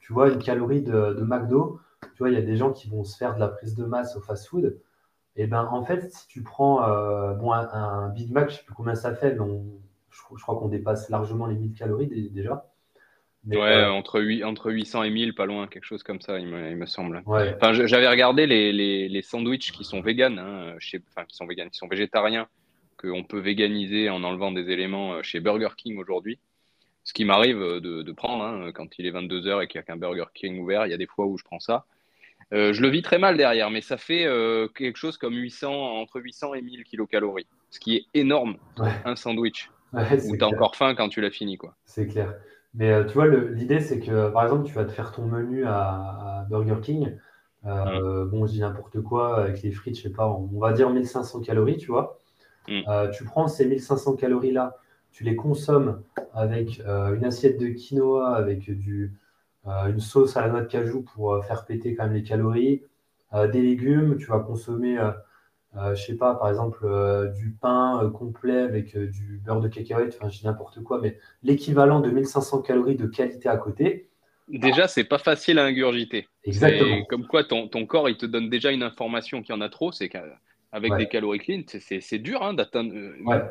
tu 0.00 0.12
vois, 0.12 0.30
une 0.30 0.42
calorie 0.42 0.82
de, 0.82 1.14
de 1.14 1.22
McDo, 1.22 1.80
tu 2.02 2.18
vois, 2.18 2.30
il 2.30 2.34
y 2.34 2.38
a 2.38 2.42
des 2.42 2.56
gens 2.56 2.72
qui 2.72 2.88
vont 2.88 3.04
se 3.04 3.16
faire 3.16 3.34
de 3.34 3.40
la 3.40 3.48
prise 3.48 3.76
de 3.76 3.84
masse 3.84 4.16
au 4.16 4.20
fast-food. 4.20 4.76
Et 5.40 5.44
eh 5.44 5.46
ben 5.46 5.66
en 5.72 5.82
fait, 5.86 6.12
si 6.12 6.28
tu 6.28 6.42
prends 6.42 6.86
euh, 6.86 7.32
bon, 7.32 7.50
un, 7.50 8.10
Big 8.10 8.30
Mac, 8.30 8.50
je 8.50 8.56
ne 8.56 8.58
sais 8.58 8.64
plus 8.66 8.74
combien 8.74 8.94
ça 8.94 9.14
fait, 9.14 9.34
mais 9.38 9.46
je, 10.10 10.42
crois 10.42 10.54
qu'on 10.56 10.68
dépasse 10.68 11.08
largement 11.08 11.46
les 11.46 11.54
1000 11.54 11.72
calories 11.72 12.28
déjà. 12.30 12.70
ouais, 13.46 13.56
euh, 13.56 13.90
entre, 13.90 14.20
8, 14.20 14.44
entre 14.44 14.70
800 14.70 15.04
et 15.04 15.08
1000, 15.10 15.34
pas 15.34 15.46
loin, 15.46 15.66
quelque 15.66 15.86
chose 15.86 16.02
comme 16.02 16.20
ça, 16.20 16.38
il 16.38 16.46
me, 16.46 16.84
semble. 16.84 17.22
Enfin, 17.26 17.72
j'avais 17.72 18.06
regardé 18.06 18.46
les, 18.46 18.70
les, 18.74 19.08
les, 19.08 19.22
sandwichs 19.22 19.72
qui 19.72 19.82
sont 19.82 20.02
véganes, 20.02 20.38
hein, 20.38 20.76
enfin, 20.76 21.24
qui 21.24 21.34
sont 21.34 21.46
véganes, 21.46 21.70
qui 21.70 21.78
sont 21.78 21.88
végétariens, 21.88 22.46
qu'on 22.98 23.24
peut 23.24 23.40
véganiser 23.40 24.10
en 24.10 24.22
enlevant 24.24 24.52
des 24.52 24.68
éléments 24.68 25.14
euh, 25.14 25.22
chez 25.22 25.40
Burger 25.40 25.70
King 25.74 25.96
aujourd'hui. 25.96 26.38
Ce 27.04 27.14
qui 27.14 27.24
m'arrive 27.24 27.60
de, 27.60 28.02
de, 28.02 28.12
prendre 28.12 28.44
hein, 28.44 28.72
quand 28.74 28.98
il 28.98 29.06
est 29.06 29.10
22h 29.10 29.64
et 29.64 29.68
qu'il 29.68 29.78
n'y 29.78 29.84
a 29.84 29.84
qu'un 29.84 29.96
Burger 29.96 30.26
King 30.34 30.60
ouvert, 30.60 30.84
il 30.84 30.90
y 30.90 30.94
a 30.94 30.98
des 30.98 31.06
fois 31.06 31.24
où 31.24 31.38
je 31.38 31.44
prends 31.44 31.60
ça. 31.60 31.86
Euh, 32.52 32.72
je 32.72 32.82
le 32.82 32.88
vis 32.88 33.02
très 33.02 33.18
mal 33.18 33.36
derrière, 33.36 33.70
mais 33.70 33.80
ça 33.80 33.96
fait 33.96 34.26
euh, 34.26 34.66
quelque 34.68 34.96
chose 34.96 35.18
comme 35.18 35.34
800, 35.34 35.72
entre 35.72 36.20
800 36.20 36.54
et 36.54 36.62
1000 36.62 36.84
kilocalories, 36.84 37.46
ce 37.70 37.78
qui 37.78 37.96
est 37.96 38.06
énorme, 38.14 38.56
un 39.04 39.16
sandwich. 39.16 39.70
Ouais, 39.92 40.02
où 40.24 40.36
tu 40.36 40.44
as 40.44 40.46
encore 40.46 40.76
faim 40.76 40.94
quand 40.94 41.08
tu 41.08 41.20
l'as 41.20 41.30
fini. 41.30 41.56
quoi. 41.56 41.74
C'est 41.84 42.06
clair. 42.06 42.34
Mais 42.74 42.92
euh, 42.92 43.04
tu 43.04 43.14
vois, 43.14 43.26
l'idée, 43.26 43.80
c'est 43.80 43.98
que 43.98 44.30
par 44.30 44.44
exemple, 44.44 44.64
tu 44.64 44.72
vas 44.72 44.84
te 44.84 44.92
faire 44.92 45.10
ton 45.10 45.26
menu 45.26 45.64
à, 45.66 46.46
Burger 46.48 46.76
King. 46.82 47.16
Mmh. 47.64 48.24
Bon, 48.30 48.46
je 48.46 48.52
dis 48.52 48.60
n'importe 48.60 49.00
quoi, 49.02 49.42
avec 49.42 49.62
les 49.62 49.70
frites, 49.70 49.96
je 49.96 50.02
sais 50.02 50.10
pas, 50.10 50.26
on, 50.28 50.58
va 50.58 50.72
dire 50.72 50.90
1500 50.90 51.40
calories, 51.40 51.76
tu 51.76 51.88
vois. 51.88 52.18
Mmh. 52.68 53.10
tu 53.12 53.24
prends 53.24 53.48
ces 53.48 53.66
1500 53.66 54.16
calories-là, 54.16 54.76
tu 55.10 55.24
les 55.24 55.36
consommes 55.36 56.02
avec 56.32 56.80
une 56.80 57.24
assiette 57.24 57.60
de 57.60 57.68
quinoa, 57.68 58.34
avec 58.34 58.70
du, 58.70 59.12
une 59.66 60.00
sauce 60.00 60.36
à 60.36 60.42
la 60.42 60.48
noix 60.48 60.60
de 60.62 60.66
cajou 60.66 61.02
pour 61.02 61.34
euh, 61.34 61.42
faire 61.42 61.64
péter 61.64 61.94
quand 61.94 62.04
même 62.04 62.14
les 62.14 62.22
calories, 62.22 62.82
euh, 63.34 63.46
des 63.46 63.62
légumes, 63.62 64.16
tu 64.18 64.26
vas 64.26 64.40
consommer, 64.40 64.98
je 65.74 65.94
sais 65.94 66.16
pas, 66.16 66.34
par 66.34 66.48
exemple, 66.48 66.86
du 67.36 67.56
pain 67.60 68.10
complet 68.12 68.58
avec 68.58 68.96
du 68.96 69.40
beurre 69.44 69.60
de 69.60 69.68
cacahuète, 69.68 70.16
enfin, 70.18 70.28
je 70.28 70.38
dis 70.38 70.46
n'importe 70.46 70.82
quoi, 70.82 71.00
mais 71.00 71.18
l'équivalent 71.42 72.00
de 72.00 72.10
1500 72.10 72.62
calories 72.62 72.96
de 72.96 73.06
qualité 73.06 73.48
à 73.48 73.56
côté. 73.56 74.08
Déjà, 74.48 74.88
c'est 74.88 75.04
pas 75.04 75.18
facile 75.18 75.60
à 75.60 75.64
ingurgiter. 75.64 76.26
Exactement. 76.42 77.04
Comme 77.04 77.26
quoi, 77.26 77.44
ton, 77.44 77.68
ton, 77.68 77.86
corps, 77.86 78.08
il 78.08 78.16
te 78.16 78.26
donne 78.26 78.50
déjà 78.50 78.72
une 78.72 78.82
information 78.82 79.42
qu'il 79.42 79.54
y 79.54 79.58
en 79.58 79.60
a 79.60 79.68
trop, 79.68 79.92
c'est 79.92 80.08
qu'avec 80.08 80.96
des 80.96 81.06
calories 81.06 81.38
clean, 81.38 81.62
c'est 81.66 82.18
dur 82.18 82.42
hein, 82.42 82.52
d'atteindre 82.52 82.92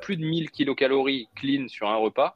plus 0.01 0.17
de 0.17 0.25
1000 0.25 0.51
kilocalories 0.51 1.29
clean 1.37 1.69
sur 1.69 1.87
un 1.87 1.95
repas. 1.95 2.35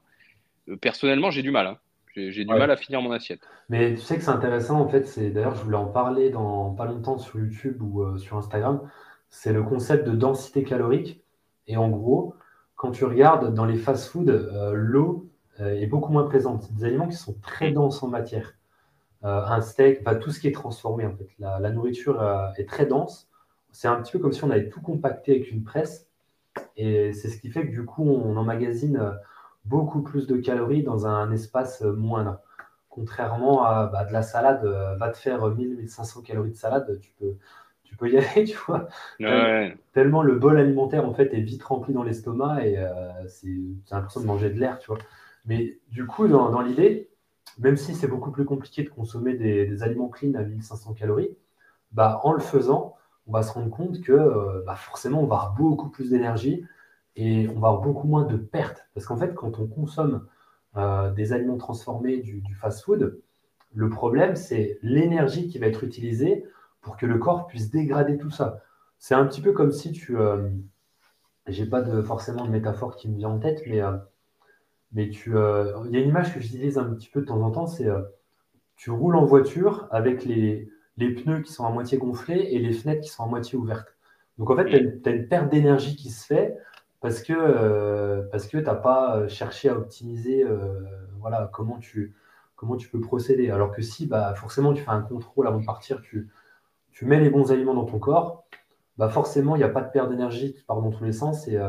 personnellement, 0.80 1.30
j'ai 1.30 1.42
du 1.42 1.52
mal. 1.52 1.68
Hein. 1.68 1.78
J'ai 2.16 2.46
du 2.46 2.46
mal 2.46 2.70
à 2.70 2.76
finir 2.76 3.02
mon 3.02 3.12
assiette. 3.12 3.42
Mais 3.70 3.96
tu 3.96 4.02
sais 4.02 4.18
que 4.18 4.24
c'est 4.24 4.30
intéressant, 4.30 4.80
en 4.80 4.88
fait, 4.88 5.08
c'est 5.08 5.32
d'ailleurs, 5.32 5.56
je 5.56 5.64
voulais 5.64 5.78
en 5.78 5.88
parler 5.88 6.30
dans 6.30 6.74
pas 6.74 6.86
longtemps 6.86 7.18
sur 7.18 7.40
YouTube 7.40 7.82
ou 7.82 8.04
euh, 8.04 8.18
sur 8.18 8.38
Instagram. 8.38 8.82
C'est 9.30 9.52
le 9.52 9.64
concept 9.64 10.08
de 10.08 10.16
densité 10.16 10.64
calorique. 10.64 11.24
Et 11.66 11.76
en 11.76 11.90
gros, 11.90 12.36
quand 12.76 12.92
tu 12.92 13.06
regardes 13.06 13.54
dans 13.54 13.66
les 13.66 13.78
fast-foods, 13.78 14.30
euh, 14.30 14.74
l'eau 14.74 15.30
euh, 15.60 15.74
est 15.74 15.88
beaucoup 15.88 16.12
moins 16.12 16.26
présente. 16.26 16.64
C'est 16.64 16.76
des 16.76 16.86
aliments 16.86 17.08
qui 17.08 17.16
sont 17.16 17.36
très 17.42 17.72
denses 17.72 18.04
en 18.04 18.10
matière. 18.10 18.54
un 19.24 19.62
steak, 19.62 20.04
tout 20.22 20.32
ce 20.32 20.40
qui 20.40 20.48
est 20.48 20.52
transformé, 20.52 21.06
en 21.06 21.16
fait. 21.16 21.30
La, 21.40 21.60
la 21.60 21.72
nourriture 21.72 22.22
est 22.58 22.68
très 22.68 22.86
dense. 22.86 23.30
C'est 23.72 23.88
un 23.88 24.00
petit 24.02 24.12
peu 24.12 24.20
comme 24.20 24.34
si 24.34 24.44
on 24.44 24.52
avait 24.52 24.70
tout 24.70 24.82
compacté 24.82 25.32
avec 25.32 25.50
une 25.50 25.64
presse. 25.64 26.08
Et 26.76 27.14
c'est 27.14 27.30
ce 27.30 27.40
qui 27.40 27.50
fait 27.50 27.66
que 27.66 27.72
du 27.72 27.86
coup, 27.86 28.04
on 28.04 28.36
emmagasine 28.36 29.18
beaucoup 29.66 30.02
plus 30.02 30.28
de 30.28 30.38
calories 30.38 30.84
dans 30.84 31.08
un 31.08 31.32
espace 31.32 31.82
moindre. 31.82 32.40
Contrairement 32.90 33.64
à 33.64 33.88
bah, 33.88 34.06
de 34.06 34.14
la 34.14 34.22
salade, 34.22 34.66
euh, 34.66 34.96
va 34.98 35.10
te 35.10 35.18
faire 35.18 35.50
1000-1500 35.50 36.24
calories 36.24 36.52
de 36.52 36.56
salade, 36.56 37.00
tu 37.02 37.12
peux, 37.20 37.38
tu 37.84 37.96
peux 37.96 38.10
y 38.10 38.18
aller, 38.18 38.46
tu 38.46 38.58
vois. 38.68 38.88
Tellement 39.94 40.24
le 40.24 40.36
bol 40.36 40.60
alimentaire, 40.60 41.08
en 41.08 41.14
fait, 41.14 41.34
est 41.34 41.42
vite 41.42 41.64
rempli 41.64 41.94
dans 41.94 42.04
l'estomac 42.04 42.66
et 42.66 42.78
euh, 42.78 43.28
c'est 43.28 43.48
l'impression 43.92 44.22
de 44.22 44.26
manger 44.26 44.50
de 44.50 44.60
l'air, 44.60 44.80
tu 44.80 44.88
vois. 44.88 45.00
Mais 45.46 45.80
du 45.90 46.06
coup, 46.06 46.28
dans, 46.28 46.62
l'idée, 46.62 47.10
même 47.60 47.78
si 47.78 47.96
c'est 47.96 48.08
beaucoup 48.08 48.32
plus 48.32 48.46
compliqué 48.46 48.84
de 48.84 48.90
consommer 48.90 49.34
des, 49.34 49.84
aliments 49.84 50.10
clean 50.10 50.34
à 50.36 50.44
1500 50.44 50.94
calories, 50.94 51.36
bah, 51.92 52.22
en 52.24 52.34
le 52.34 52.40
faisant, 52.40 52.96
on 53.28 53.32
va 53.34 53.44
se 53.44 53.54
rendre 53.54 53.70
compte 53.70 54.02
que 54.02 54.12
euh, 54.12 54.64
bah, 54.66 54.76
forcément, 54.76 55.22
on 55.22 55.28
va 55.28 55.36
avoir 55.36 55.54
beaucoup 55.54 55.90
plus 55.90 56.10
d'énergie, 56.10 56.66
et 57.16 57.48
on 57.50 57.60
va 57.60 57.70
avoir 57.70 57.82
beaucoup 57.82 58.08
moins 58.08 58.24
de 58.24 58.38
pertes. 58.38 58.88
Parce 58.94 59.06
qu'en 59.06 59.18
fait, 59.18 59.34
quand 59.34 59.60
on 59.60 59.68
consomme 59.68 60.28
euh, 60.78 61.12
des 61.12 61.34
aliments 61.34 61.58
transformés, 61.58 62.18
du, 62.18 62.44
fast-food, 62.60 63.20
le 63.76 63.90
problème, 63.90 64.36
c'est 64.36 64.80
l'énergie 64.82 65.48
qui 65.48 65.60
va 65.60 65.68
être 65.68 65.84
utilisée 65.84 66.46
pour 66.82 66.98
que 66.98 67.06
le 67.06 67.18
corps 67.18 67.48
puisse 67.48 67.70
dégrader 67.72 68.18
tout 68.18 68.32
ça. 68.32 68.62
C'est 69.00 69.16
un 69.16 69.26
petit 69.26 69.42
peu 69.42 69.52
comme 69.52 69.72
si 69.72 69.92
tu... 69.92 70.18
Euh, 70.18 70.50
J'ai 71.48 71.66
pas 71.66 71.82
de, 71.82 72.02
forcément 72.02 72.46
de 72.46 72.52
métaphore 72.52 72.96
qui 72.96 73.10
me 73.10 73.18
vient 73.18 73.30
en 73.30 73.40
tête, 73.40 73.64
mais, 73.68 73.82
euh, 73.82 73.98
mais 74.92 75.10
tu, 75.10 75.32
il 75.32 75.92
y 75.92 75.98
a 75.98 76.00
une 76.00 76.10
image 76.10 76.34
que 76.34 76.40
j'utilise 76.40 76.78
un 76.78 76.86
petit 76.94 77.10
peu 77.10 77.22
de 77.22 77.26
temps 77.26 77.42
en 77.42 77.52
temps, 77.52 77.68
c'est 77.68 77.88
tu 78.76 78.92
roules 78.92 79.16
en 79.16 79.26
voiture 79.26 79.88
avec 79.92 80.26
les, 80.26 80.70
les 80.98 81.14
pneus 81.14 81.42
qui 81.42 81.52
sont 81.52 81.66
à 81.66 81.72
moitié 81.72 81.98
gonflés 81.98 82.50
et 82.52 82.60
les 82.60 82.74
fenêtres 82.74 83.02
qui 83.02 83.10
sont 83.10 83.24
à 83.24 83.28
moitié 83.28 83.58
ouvertes. 83.58 83.96
Donc 84.38 84.50
en 84.50 84.56
fait, 84.56 84.66
tu 84.66 84.76
as, 85.10 85.12
une 85.12 85.28
perte 85.28 85.50
d'énergie 85.50 85.96
qui 85.96 86.10
se 86.10 86.26
fait 86.26 86.58
parce 87.04 87.22
que 87.22 87.34
euh, 87.36 88.24
parce 88.32 88.48
que 88.48 88.58
tu 88.58 88.64
n'as 88.64 88.76
pas 88.76 89.18
euh, 89.18 89.28
cherché 89.28 89.68
à 89.68 89.78
optimiser 89.78 90.42
euh, 90.42 90.80
voilà, 91.20 91.50
comment, 91.52 91.78
tu, 91.78 92.16
comment 92.56 92.78
tu 92.78 92.88
peux 92.88 93.02
procéder. 93.02 93.52
Alors 93.52 93.72
que 93.72 93.82
si 93.82 94.08
bah, 94.08 94.34
forcément 94.36 94.74
tu 94.74 94.84
fais 94.84 94.90
un 94.90 95.02
contrôle 95.02 95.46
avant 95.46 95.60
de 95.60 95.66
partir, 95.66 96.00
tu, 96.02 96.30
tu 96.92 97.06
mets 97.06 97.20
les 97.20 97.30
bons 97.30 97.52
aliments 97.52 97.74
dans 97.74 97.84
ton 97.84 98.00
corps, 98.00 98.46
bah 98.98 99.10
forcément 99.10 99.58
il 99.58 99.60
n'y 99.60 99.66
a 99.66 99.70
pas 99.70 99.82
de 99.82 99.92
perte 99.92 100.10
d'énergie 100.10 100.54
qui 100.54 100.64
part 100.64 100.82
dans 100.82 100.92
tous 100.92 101.04
les 101.04 101.12
sens 101.12 101.46
et, 101.50 101.60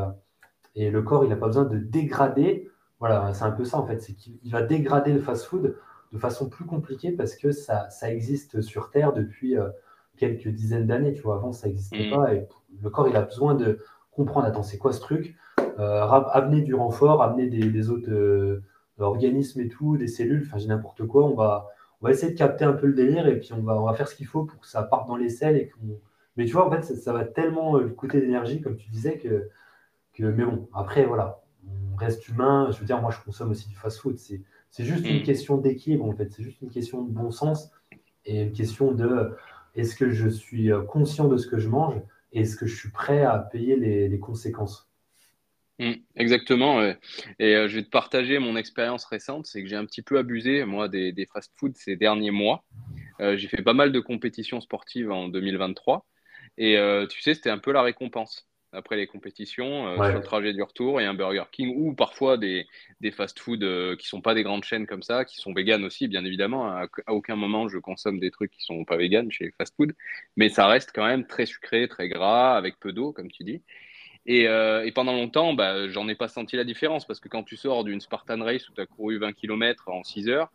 et 0.75 0.89
le 0.89 1.01
corps 1.01 1.25
il 1.25 1.29
n'a 1.29 1.35
pas 1.35 1.47
besoin 1.47 1.65
de 1.65 1.79
dégrader. 1.79 2.69
Voilà, 3.01 3.33
c'est 3.33 3.43
un 3.43 3.51
peu 3.51 3.65
ça 3.65 3.77
en 3.77 3.85
fait, 3.85 4.01
c'est 4.01 4.13
qu'il 4.13 4.39
va 4.49 4.61
dégrader 4.61 5.11
le 5.11 5.19
fast-food 5.19 5.75
de 6.13 6.17
façon 6.17 6.47
plus 6.47 6.65
compliquée 6.65 7.11
parce 7.11 7.35
que 7.35 7.51
ça, 7.51 7.89
ça 7.89 8.09
existe 8.09 8.61
sur 8.61 8.89
Terre 8.89 9.11
depuis 9.11 9.57
quelques 10.15 10.47
dizaines 10.47 10.87
d'années. 10.87 11.11
Tu 11.11 11.23
vois, 11.23 11.35
avant 11.35 11.51
ça 11.51 11.67
n'existait 11.67 12.07
mmh. 12.07 12.15
pas 12.15 12.33
et 12.33 12.47
le 12.81 12.89
corps 12.89 13.09
il 13.09 13.17
a 13.17 13.21
besoin 13.21 13.53
de 13.53 13.79
comprendre, 14.15 14.47
attends, 14.47 14.63
c'est 14.63 14.77
quoi 14.77 14.93
ce 14.93 15.01
truc? 15.01 15.35
Euh, 15.79 16.01
Amener 16.07 16.61
du 16.61 16.73
renfort, 16.73 17.21
amener 17.21 17.47
des, 17.47 17.89
autres 17.89 18.11
euh, 18.11 18.63
organismes 18.97 19.59
et 19.61 19.67
tout, 19.67 19.97
des 19.97 20.07
cellules, 20.07 20.43
enfin, 20.47 20.57
j'ai 20.57 20.67
n'importe 20.67 21.05
quoi. 21.05 21.25
On 21.25 21.35
va, 21.35 21.67
on 22.01 22.05
va 22.05 22.11
essayer 22.11 22.31
de 22.31 22.37
capter 22.37 22.65
un 22.65 22.73
peu 22.73 22.87
le 22.87 22.93
délire 22.93 23.27
et 23.27 23.39
puis 23.39 23.51
on 23.53 23.61
va, 23.61 23.79
on 23.79 23.85
va 23.85 23.93
faire 23.93 24.07
ce 24.07 24.15
qu'il 24.15 24.25
faut 24.25 24.45
pour 24.45 24.59
que 24.59 24.67
ça 24.67 24.83
parte 24.83 25.07
dans 25.07 25.17
les 25.17 25.29
selles. 25.29 25.57
Et 25.57 25.71
Mais 26.37 26.45
tu 26.45 26.53
vois, 26.53 26.65
en 26.65 26.71
fait, 26.71 26.83
ça, 26.83 27.13
va 27.13 27.25
tellement 27.25 27.77
euh, 27.77 27.89
coûter 27.89 28.21
d'énergie, 28.21 28.61
comme 28.61 28.77
tu 28.77 28.89
disais, 28.89 29.17
que, 29.17 29.49
que. 30.13 30.23
Mais 30.23 30.45
bon, 30.45 30.67
après, 30.73 31.05
voilà, 31.05 31.41
on 31.93 31.97
reste 31.97 32.27
humain. 32.29 32.69
Je 32.71 32.79
veux 32.79 32.85
dire, 32.85 33.01
moi, 33.01 33.11
je 33.11 33.19
consomme 33.23 33.51
aussi 33.51 33.67
du 33.67 33.75
fast-food. 33.75 34.17
C'est, 34.17 34.41
c'est 34.71 34.85
juste 34.85 35.05
une 35.05 35.19
mm. 35.19 35.23
question 35.23 35.57
d'équilibre, 35.57 36.05
en 36.05 36.13
fait. 36.13 36.31
C'est 36.31 36.43
juste 36.43 36.61
une 36.61 36.69
question 36.69 37.03
de 37.03 37.11
bon 37.11 37.31
sens 37.31 37.71
et 38.25 38.43
une 38.43 38.53
question 38.53 38.93
de 38.93 39.35
est-ce 39.75 39.95
que 39.97 40.09
je 40.09 40.29
suis 40.29 40.71
conscient 40.87 41.27
de 41.27 41.35
ce 41.35 41.47
que 41.47 41.59
je 41.59 41.67
mange? 41.67 41.95
Est-ce 42.35 42.55
que 42.55 42.65
je 42.65 42.75
suis 42.75 42.89
prêt 42.89 43.23
à 43.23 43.37
payer 43.37 43.75
les, 43.75 44.19
conséquences? 44.19 44.89
Mmh, 45.79 45.93
Exactement. 46.15 46.81
Et 47.39 47.55
euh, 47.55 47.67
je 47.67 47.75
vais 47.75 47.83
te 47.83 47.89
partager 47.89 48.39
mon 48.39 48.55
expérience 48.55 49.05
récente. 49.05 49.45
C'est 49.45 49.61
que 49.61 49.69
j'ai 49.69 49.75
un 49.75 49.85
petit 49.85 50.01
peu 50.01 50.17
abusé, 50.17 50.63
moi, 50.65 50.87
des, 50.87 51.27
fast-foods 51.31 51.73
ces 51.75 51.95
derniers 51.95 52.31
mois. 52.31 52.63
j'ai 53.19 53.47
fait 53.47 53.63
pas 53.63 53.73
mal 53.73 53.91
de 53.91 53.99
compétitions 53.99 54.61
sportives 54.61 55.11
en 55.11 55.27
2023. 55.27 56.05
Et 56.57 56.77
tu 57.09 57.21
sais, 57.21 57.33
c'était 57.33 57.49
un 57.49 57.59
peu 57.59 57.71
la 57.71 57.81
récompense 57.81 58.47
après 58.75 58.95
les 58.95 59.07
compétitions, 59.07 59.87
euh, 59.87 59.95
sur 59.95 60.15
le 60.15 60.21
trajet 60.21 60.53
du 60.53 60.61
retour, 60.61 61.01
et 61.01 61.05
un 61.05 61.13
Burger 61.13 61.45
King 61.51 61.73
ou 61.77 61.93
parfois 61.93 62.37
des, 62.37 62.67
des 63.01 63.11
fast-food 63.11 63.63
euh, 63.63 63.95
qui 63.95 64.07
sont 64.07 64.21
pas 64.21 64.33
des 64.33 64.43
grandes 64.43 64.63
chaînes 64.63 64.85
comme 64.85 65.03
ça, 65.03 65.25
qui 65.25 65.37
sont 65.37 65.53
véganes 65.53 65.83
aussi, 65.83 66.07
bien 66.07 66.23
évidemment. 66.25 66.67
À, 66.67 66.87
aucun 67.07 67.35
moment 67.35 67.67
je 67.67 67.77
consomme 67.77 68.19
des 68.19 68.31
trucs 68.31 68.51
qui 68.51 68.63
sont 68.63 68.85
pas 68.85 68.97
véganes 68.97 69.31
chez 69.31 69.45
les 69.45 69.51
fast-food, 69.57 69.93
mais 70.35 70.49
ça 70.49 70.67
reste 70.67 70.91
quand 70.93 71.05
même 71.05 71.25
très 71.25 71.45
sucré, 71.45 71.87
très 71.87 72.09
gras, 72.09 72.55
avec 72.55 72.79
peu 72.79 72.91
d'eau, 72.91 73.11
comme 73.11 73.31
tu 73.31 73.43
dis. 73.43 73.61
Et, 74.27 74.47
euh, 74.47 74.83
et 74.85 74.91
pendant 74.91 75.13
longtemps, 75.13 75.53
bah, 75.53 75.87
j'en 75.87 76.07
ai 76.07 76.15
pas 76.15 76.27
senti 76.27 76.55
la 76.55 76.63
différence 76.63 77.05
parce 77.05 77.19
que 77.19 77.29
quand 77.29 77.43
tu 77.43 77.57
sors 77.57 77.83
d'une 77.83 78.01
Spartan 78.01 78.43
Race 78.43 78.67
où 78.69 78.73
tu 78.73 78.81
as 78.81 78.87
couru 78.87 79.19
20 79.19 79.33
km 79.33 79.89
en 79.89 80.03
6 80.03 80.29
heures, 80.29 80.51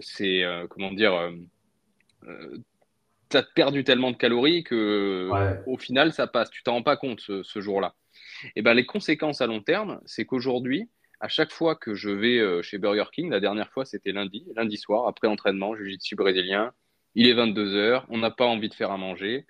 c'est 0.00 0.44
comment 0.70 0.92
dire 0.92 1.32
tu 3.30 3.36
as 3.36 3.42
perdu 3.42 3.84
tellement 3.84 4.10
de 4.10 4.16
calories 4.16 4.64
que 4.64 5.30
au 5.66 5.78
final, 5.78 6.12
ça 6.12 6.26
passe. 6.26 6.50
Tu 6.50 6.62
t'en 6.62 6.72
rends 6.74 6.82
pas 6.82 6.96
compte 6.96 7.20
ce, 7.20 7.60
jour-là. 7.60 7.94
Et 8.56 8.62
ben, 8.62 8.74
les 8.74 8.86
conséquences 8.86 9.40
à 9.40 9.46
long 9.46 9.60
terme, 9.60 10.00
c'est 10.06 10.24
qu'aujourd'hui, 10.24 10.90
à 11.20 11.28
chaque 11.28 11.52
fois 11.52 11.76
que 11.76 11.94
je 11.94 12.10
vais 12.10 12.38
euh, 12.38 12.62
chez 12.62 12.78
Burger 12.78 13.04
King, 13.12 13.30
la 13.30 13.40
dernière 13.40 13.70
fois, 13.70 13.84
c'était 13.84 14.12
lundi, 14.12 14.46
lundi 14.56 14.78
soir, 14.78 15.06
après 15.06 15.28
entraînement, 15.28 15.76
jiu-jitsu 15.76 16.16
brésilien, 16.16 16.72
il 17.14 17.28
est 17.28 17.34
22h, 17.34 18.04
on 18.08 18.18
n'a 18.18 18.30
pas 18.30 18.46
envie 18.46 18.70
de 18.70 18.74
faire 18.74 18.90
à 18.90 18.96
manger, 18.96 19.46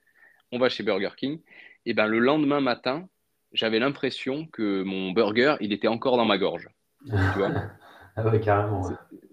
on 0.50 0.58
va 0.58 0.68
chez 0.68 0.82
Burger 0.82 1.10
King. 1.16 1.40
Et 1.86 1.94
ben, 1.94 2.06
le 2.06 2.18
lendemain 2.18 2.60
matin, 2.60 3.08
j'avais 3.52 3.78
l'impression 3.78 4.46
que 4.46 4.82
mon 4.82 5.12
burger, 5.12 5.56
il 5.60 5.72
était 5.72 5.88
encore 5.88 6.16
dans 6.16 6.24
ma 6.24 6.38
gorge. 6.38 6.68
Tu 7.06 7.38
vois? 7.38 7.52
Ah 8.16 8.38
carrément. 8.38 8.82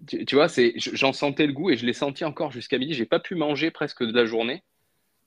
Tu, 0.06 0.34
vois, 0.34 0.48
c'est, 0.48 0.74
j'en 0.76 1.12
sentais 1.12 1.46
le 1.46 1.52
goût 1.52 1.70
et 1.70 1.76
je 1.76 1.84
l'ai 1.84 1.92
senti 1.92 2.24
encore 2.24 2.50
jusqu'à 2.50 2.78
midi. 2.78 2.94
J'ai 2.94 3.06
pas 3.06 3.20
pu 3.20 3.34
manger 3.34 3.70
presque 3.70 4.02
de 4.02 4.12
la 4.12 4.24
journée, 4.24 4.62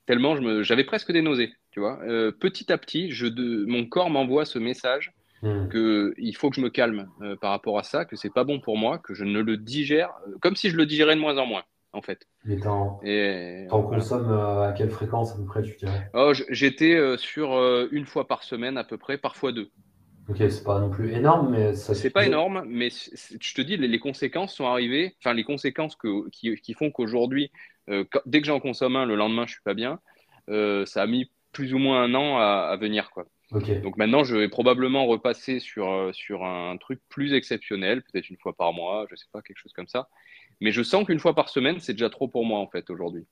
tellement 0.06 0.36
je 0.36 0.42
me, 0.42 0.62
j'avais 0.62 0.84
presque 0.84 1.12
des 1.12 1.22
nausées. 1.22 1.52
Tu 1.70 1.80
vois, 1.80 2.00
euh, 2.02 2.32
petit 2.32 2.72
à 2.72 2.78
petit, 2.78 3.10
je 3.12 3.26
de, 3.26 3.64
mon 3.66 3.86
corps 3.86 4.10
m'envoie 4.10 4.44
ce 4.44 4.58
message 4.58 5.12
hmm. 5.42 5.68
que 5.68 6.14
il 6.18 6.36
faut 6.36 6.50
que 6.50 6.56
je 6.56 6.60
me 6.60 6.70
calme 6.70 7.08
euh, 7.22 7.36
par 7.36 7.50
rapport 7.50 7.78
à 7.78 7.82
ça, 7.82 8.04
que 8.04 8.16
c'est 8.16 8.32
pas 8.32 8.44
bon 8.44 8.60
pour 8.60 8.76
moi, 8.76 8.98
que 8.98 9.14
je 9.14 9.24
ne 9.24 9.40
le 9.40 9.56
digère, 9.56 10.10
euh, 10.26 10.36
comme 10.40 10.56
si 10.56 10.70
je 10.70 10.76
le 10.76 10.86
digérais 10.86 11.14
de 11.14 11.20
moins 11.20 11.38
en 11.38 11.46
moins, 11.46 11.62
en 11.92 12.02
fait. 12.02 12.26
Mais 12.44 12.56
t'en, 12.58 13.00
consommes 13.70 14.32
à 14.32 14.74
quelle 14.76 14.90
fréquence 14.90 15.32
à 15.32 15.36
peu 15.36 15.44
près, 15.44 15.62
tu 15.62 15.76
dirais? 15.76 16.10
Oh, 16.14 16.32
J'étais 16.50 17.16
sur 17.16 17.52
une 17.92 18.06
fois 18.06 18.26
par 18.26 18.42
semaine 18.42 18.76
à 18.76 18.84
peu 18.84 18.98
près, 18.98 19.16
parfois 19.16 19.52
deux. 19.52 19.70
Ok, 20.28 20.36
c'est 20.38 20.62
pas 20.62 20.78
non 20.78 20.88
plus 20.88 21.12
énorme, 21.12 21.50
mais 21.50 21.74
ça. 21.74 21.94
C'est 21.94 22.10
pas 22.10 22.26
énorme, 22.26 22.62
mais 22.66 22.90
je 22.90 23.54
te 23.54 23.60
dis, 23.60 23.76
les, 23.76 23.98
conséquences 23.98 24.54
sont 24.54 24.66
arrivées. 24.66 25.16
Enfin, 25.18 25.34
les 25.34 25.42
conséquences 25.42 25.96
que, 25.96 26.28
qui, 26.30 26.54
qui 26.56 26.74
font 26.74 26.92
qu'aujourd'hui, 26.92 27.50
euh, 27.90 28.04
dès 28.26 28.40
que 28.40 28.46
j'en 28.46 28.60
consomme 28.60 28.94
un, 28.94 29.04
le 29.04 29.16
lendemain, 29.16 29.46
je 29.46 29.52
suis 29.52 29.62
pas 29.62 29.74
bien. 29.74 29.98
Euh, 30.48 30.86
ça 30.86 31.02
a 31.02 31.06
mis 31.06 31.30
plus 31.50 31.74
ou 31.74 31.78
moins 31.78 32.04
un 32.04 32.14
an 32.14 32.38
à, 32.38 32.76
venir, 32.80 33.10
quoi. 33.10 33.26
Donc 33.82 33.98
maintenant, 33.98 34.24
je 34.24 34.34
vais 34.34 34.48
probablement 34.48 35.06
repasser 35.06 35.60
sur, 35.60 35.90
euh, 35.90 36.10
sur 36.12 36.42
un 36.44 36.78
truc 36.78 37.00
plus 37.10 37.34
exceptionnel, 37.34 38.02
peut-être 38.02 38.30
une 38.30 38.38
fois 38.38 38.54
par 38.54 38.72
mois, 38.72 39.04
je 39.10 39.16
sais 39.16 39.26
pas, 39.30 39.42
quelque 39.42 39.58
chose 39.58 39.74
comme 39.74 39.88
ça. 39.88 40.08
Mais 40.62 40.72
je 40.72 40.82
sens 40.82 41.04
qu'une 41.04 41.18
fois 41.18 41.34
par 41.34 41.50
semaine, 41.50 41.78
c'est 41.78 41.92
déjà 41.92 42.08
trop 42.08 42.28
pour 42.28 42.46
moi, 42.46 42.60
en 42.60 42.68
fait, 42.68 42.88
aujourd'hui. 42.88 43.26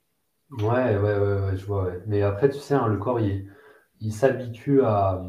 Ouais, 0.50 0.96
ouais, 0.98 1.16
ouais, 1.16 1.56
je 1.56 1.64
vois. 1.64 1.90
Mais 2.06 2.20
après, 2.20 2.50
tu 2.50 2.58
sais, 2.58 2.74
hein, 2.74 2.88
le 2.88 2.98
corps, 2.98 3.20
il, 3.20 3.50
il 4.00 4.12
s'habitue 4.12 4.82
à, 4.82 5.22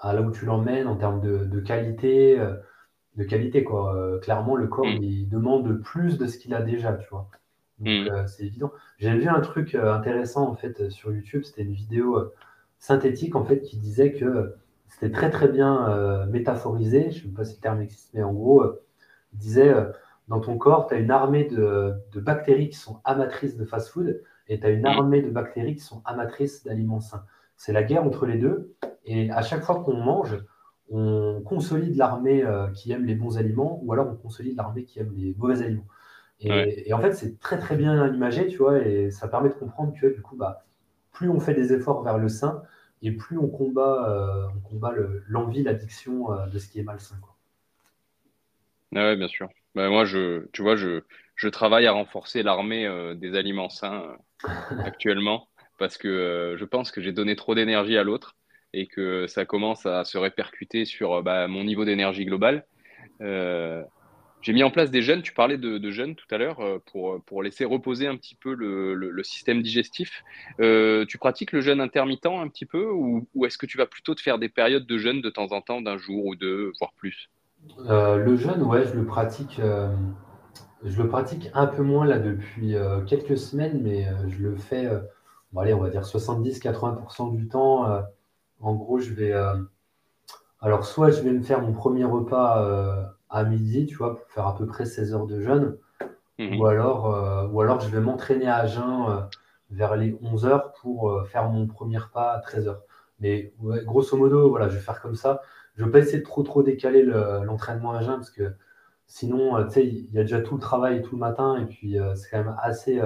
à 0.00 0.12
là 0.12 0.22
où 0.22 0.30
tu 0.30 0.44
l'emmènes 0.44 0.86
en 0.86 0.96
termes 0.96 1.20
de, 1.20 1.60
qualité, 1.60 2.38
euh, 2.38 2.54
de 3.16 3.24
qualité 3.24 3.64
quoi. 3.64 3.94
Euh, 3.94 4.18
clairement, 4.18 4.56
le 4.56 4.66
corps 4.66 4.86
mm. 4.86 5.02
il 5.02 5.28
demande 5.28 5.80
plus 5.82 6.18
de 6.18 6.26
ce 6.26 6.38
qu'il 6.38 6.54
a 6.54 6.62
déjà, 6.62 6.92
tu 6.94 7.08
vois. 7.10 7.28
Donc 7.78 7.88
mm. 7.88 8.08
euh, 8.12 8.26
c'est 8.26 8.44
évident. 8.44 8.72
J'ai 8.98 9.16
vu 9.16 9.28
un 9.28 9.40
truc 9.40 9.74
intéressant 9.74 10.48
en 10.48 10.54
fait 10.54 10.90
sur 10.90 11.12
YouTube. 11.12 11.44
C'était 11.44 11.62
une 11.62 11.72
vidéo 11.72 12.32
synthétique 12.78 13.34
en 13.34 13.44
fait 13.44 13.60
qui 13.60 13.76
disait 13.76 14.12
que 14.12 14.54
c'était 14.88 15.10
très 15.10 15.30
très 15.30 15.48
bien 15.48 16.26
métaphorisé. 16.26 17.10
Je 17.10 17.24
ne 17.24 17.30
sais 17.30 17.36
pas 17.36 17.44
si 17.44 17.56
le 17.56 17.60
terme 17.60 17.82
existe, 17.82 18.10
mais 18.14 18.22
en 18.22 18.32
gros, 18.32 18.64
il 19.32 19.38
disait 19.38 19.74
dans 20.28 20.40
ton 20.40 20.56
corps, 20.58 20.86
tu 20.86 20.94
as 20.94 20.98
une 20.98 21.10
armée 21.10 21.44
de, 21.44 21.94
de, 22.12 22.20
bactéries 22.20 22.68
qui 22.68 22.76
sont 22.76 23.00
amatrices 23.04 23.56
de 23.56 23.64
fast-food 23.64 24.22
et 24.48 24.60
tu 24.60 24.66
as 24.66 24.70
une 24.70 24.82
mm. 24.82 24.86
armée 24.86 25.22
de 25.22 25.30
bactéries 25.30 25.74
qui 25.74 25.82
sont 25.82 26.02
amatrices 26.04 26.64
d'aliments 26.64 27.00
sains. 27.00 27.24
C'est 27.56 27.72
la 27.72 27.82
guerre 27.82 28.04
entre 28.04 28.24
les 28.24 28.38
deux. 28.38 28.74
Et 29.08 29.30
à 29.30 29.40
chaque 29.40 29.62
fois 29.62 29.82
qu'on 29.82 29.96
mange, 29.96 30.36
on 30.90 31.40
consolide 31.40 31.96
l'armée 31.96 32.44
euh, 32.44 32.68
qui 32.68 32.92
aime 32.92 33.06
les 33.06 33.14
bons 33.14 33.38
aliments 33.38 33.80
ou 33.82 33.92
alors 33.94 34.06
on 34.06 34.16
consolide 34.16 34.56
l'armée 34.56 34.84
qui 34.84 35.00
aime 35.00 35.14
les 35.16 35.34
mauvais 35.38 35.62
aliments. 35.62 35.86
Et, 36.40 36.92
en 36.92 37.00
fait, 37.00 37.14
c'est 37.14 37.40
très 37.40 37.58
très 37.58 37.74
bien 37.74 38.14
imagé, 38.14 38.46
tu 38.46 38.58
vois, 38.58 38.78
et 38.78 39.10
ça 39.10 39.26
permet 39.26 39.48
de 39.48 39.54
comprendre 39.54 39.92
que 40.00 40.06
du 40.06 40.22
coup, 40.22 40.36
bah, 40.36 40.64
plus 41.10 41.28
on 41.28 41.40
fait 41.40 41.54
des 41.54 41.72
efforts 41.72 42.04
vers 42.04 42.16
le 42.16 42.28
sain 42.28 42.62
et 43.02 43.10
plus 43.10 43.38
on 43.38 43.48
combat, 43.48 44.08
euh, 44.08 44.46
on 44.56 44.60
combat 44.60 44.94
l'envie, 45.26 45.64
l'addiction 45.64 46.32
euh, 46.32 46.46
de 46.46 46.58
ce 46.58 46.68
qui 46.68 46.78
est 46.78 46.84
malsain. 46.84 47.16
Quoi. 47.20 47.34
Ah 48.94 49.10
oui, 49.10 49.16
bien 49.16 49.26
sûr. 49.26 49.48
Bah, 49.74 49.88
moi, 49.88 50.04
je, 50.04 50.46
tu 50.52 50.62
vois, 50.62 50.76
je, 50.76 51.00
je 51.34 51.48
travaille 51.48 51.86
à 51.86 51.92
renforcer 51.92 52.42
l'armée 52.44 52.88
des 53.16 53.34
aliments 53.36 53.70
sains 53.70 54.16
actuellement 54.84 55.48
parce 55.78 55.96
que 55.96 56.54
je 56.56 56.64
pense 56.64 56.92
que 56.92 57.00
j'ai 57.00 57.12
donné 57.12 57.34
trop 57.36 57.54
d'énergie 57.56 57.96
à 57.96 58.04
l'autre 58.04 58.37
et 58.72 58.86
que 58.86 59.26
ça 59.26 59.44
commence 59.44 59.86
à 59.86 60.04
se 60.04 60.18
répercuter 60.18 60.84
sur 60.84 61.14
euh, 61.14 61.22
bah, 61.22 61.48
mon 61.48 61.64
niveau 61.64 61.84
d'énergie 61.84 62.24
global. 62.24 62.66
Euh, 63.20 63.82
j'ai 64.40 64.52
mis 64.52 64.62
en 64.62 64.70
place 64.70 64.90
des 64.90 65.02
jeûnes, 65.02 65.22
tu 65.22 65.32
parlais 65.32 65.58
de, 65.58 65.78
de 65.78 65.90
jeûnes 65.90 66.14
tout 66.14 66.26
à 66.30 66.38
l'heure, 66.38 66.60
pour, 66.86 67.20
pour 67.24 67.42
laisser 67.42 67.64
reposer 67.64 68.06
un 68.06 68.16
petit 68.16 68.36
peu 68.36 68.54
le, 68.54 69.22
système 69.24 69.62
digestif. 69.62 70.22
tu 70.60 71.18
pratiques 71.18 71.50
le 71.50 71.60
jeûne 71.60 71.80
intermittent 71.80 72.26
un 72.26 72.46
petit 72.46 72.64
peu 72.64 72.88
ou, 72.88 73.26
est-ce 73.44 73.58
que 73.58 73.66
tu 73.66 73.78
vas 73.78 73.86
plutôt 73.86 74.14
te 74.14 74.20
faire 74.20 74.38
des 74.38 74.48
périodes 74.48 74.86
de 74.86 74.96
jeûne 74.96 75.22
de 75.22 75.28
temps 75.28 75.50
en 75.50 75.60
temps, 75.60 75.80
d'un 75.80 75.98
jour 75.98 76.24
ou 76.24 76.36
deux, 76.36 76.70
voire 76.78 76.92
plus? 76.92 77.30
Le 77.78 78.36
jeûne, 78.36 78.62
ouais, 78.62 78.86
je 78.86 78.94
le 78.94 79.04
pratique. 79.04 79.60
je 80.84 81.02
le 81.02 81.08
pratique 81.08 81.50
un 81.52 81.66
peu 81.66 81.82
moins 81.82 82.06
là 82.06 82.20
depuis 82.20 82.76
quelques 83.08 83.38
semaines, 83.38 83.80
mais 83.82 84.06
je 84.28 84.40
le 84.40 84.54
fais 84.54 84.88
allez, 85.56 85.72
on 85.72 85.80
va 85.80 85.88
dire 85.88 86.02
70-80% 86.02 87.34
du 87.34 87.48
temps, 87.48 87.90
euh, 87.90 88.00
en 88.60 88.74
gros, 88.74 88.98
je 88.98 89.12
vais. 89.12 89.32
Euh, 89.32 89.56
alors, 90.60 90.84
soit 90.84 91.10
je 91.10 91.22
vais 91.22 91.30
me 91.30 91.42
faire 91.42 91.62
mon 91.62 91.72
premier 91.72 92.04
repas 92.04 92.64
euh, 92.64 93.04
à 93.30 93.44
midi, 93.44 93.86
tu 93.86 93.96
vois, 93.96 94.16
pour 94.16 94.26
faire 94.28 94.46
à 94.46 94.56
peu 94.56 94.66
près 94.66 94.84
16 94.86 95.14
heures 95.14 95.26
de 95.26 95.40
jeûne, 95.40 95.76
mhm. 96.38 96.60
ou, 96.60 96.66
alors, 96.66 97.50
ou 97.52 97.60
alors 97.60 97.80
je 97.80 97.88
vais 97.88 98.00
m'entraîner 98.00 98.48
à 98.48 98.66
jeun 98.66 99.28
vers 99.70 99.96
les 99.96 100.18
11 100.22 100.46
heures 100.46 100.72
pour 100.72 101.26
faire 101.28 101.48
mon 101.48 101.66
premier 101.66 101.98
repas 101.98 102.32
à 102.32 102.40
13 102.40 102.68
heures. 102.68 102.82
Mais 103.20 103.52
grosso 103.84 104.16
modo, 104.16 104.48
voilà, 104.48 104.68
je 104.68 104.74
vais 104.74 104.80
faire 104.80 105.00
comme 105.00 105.14
ça. 105.14 105.42
Je 105.76 105.82
ne 105.82 105.86
vais 105.86 105.92
pas 105.92 105.98
essayer 105.98 106.18
de 106.18 106.24
trop 106.24 106.42
trop 106.42 106.62
décaler 106.62 107.02
l'entraînement 107.02 107.92
à 107.92 108.00
jeun 108.00 108.16
parce 108.16 108.30
que 108.30 108.54
sinon, 109.06 109.62
tu 109.66 109.70
sais, 109.70 109.86
il 109.86 110.10
y 110.12 110.18
a 110.18 110.22
déjà 110.22 110.40
tout 110.40 110.54
le 110.54 110.60
travail 110.60 111.02
tout 111.02 111.14
le 111.14 111.20
matin 111.20 111.56
et 111.56 111.66
puis 111.66 111.96
c'est 112.16 112.30
quand 112.30 112.38
même 112.38 112.56
assez 112.60 113.00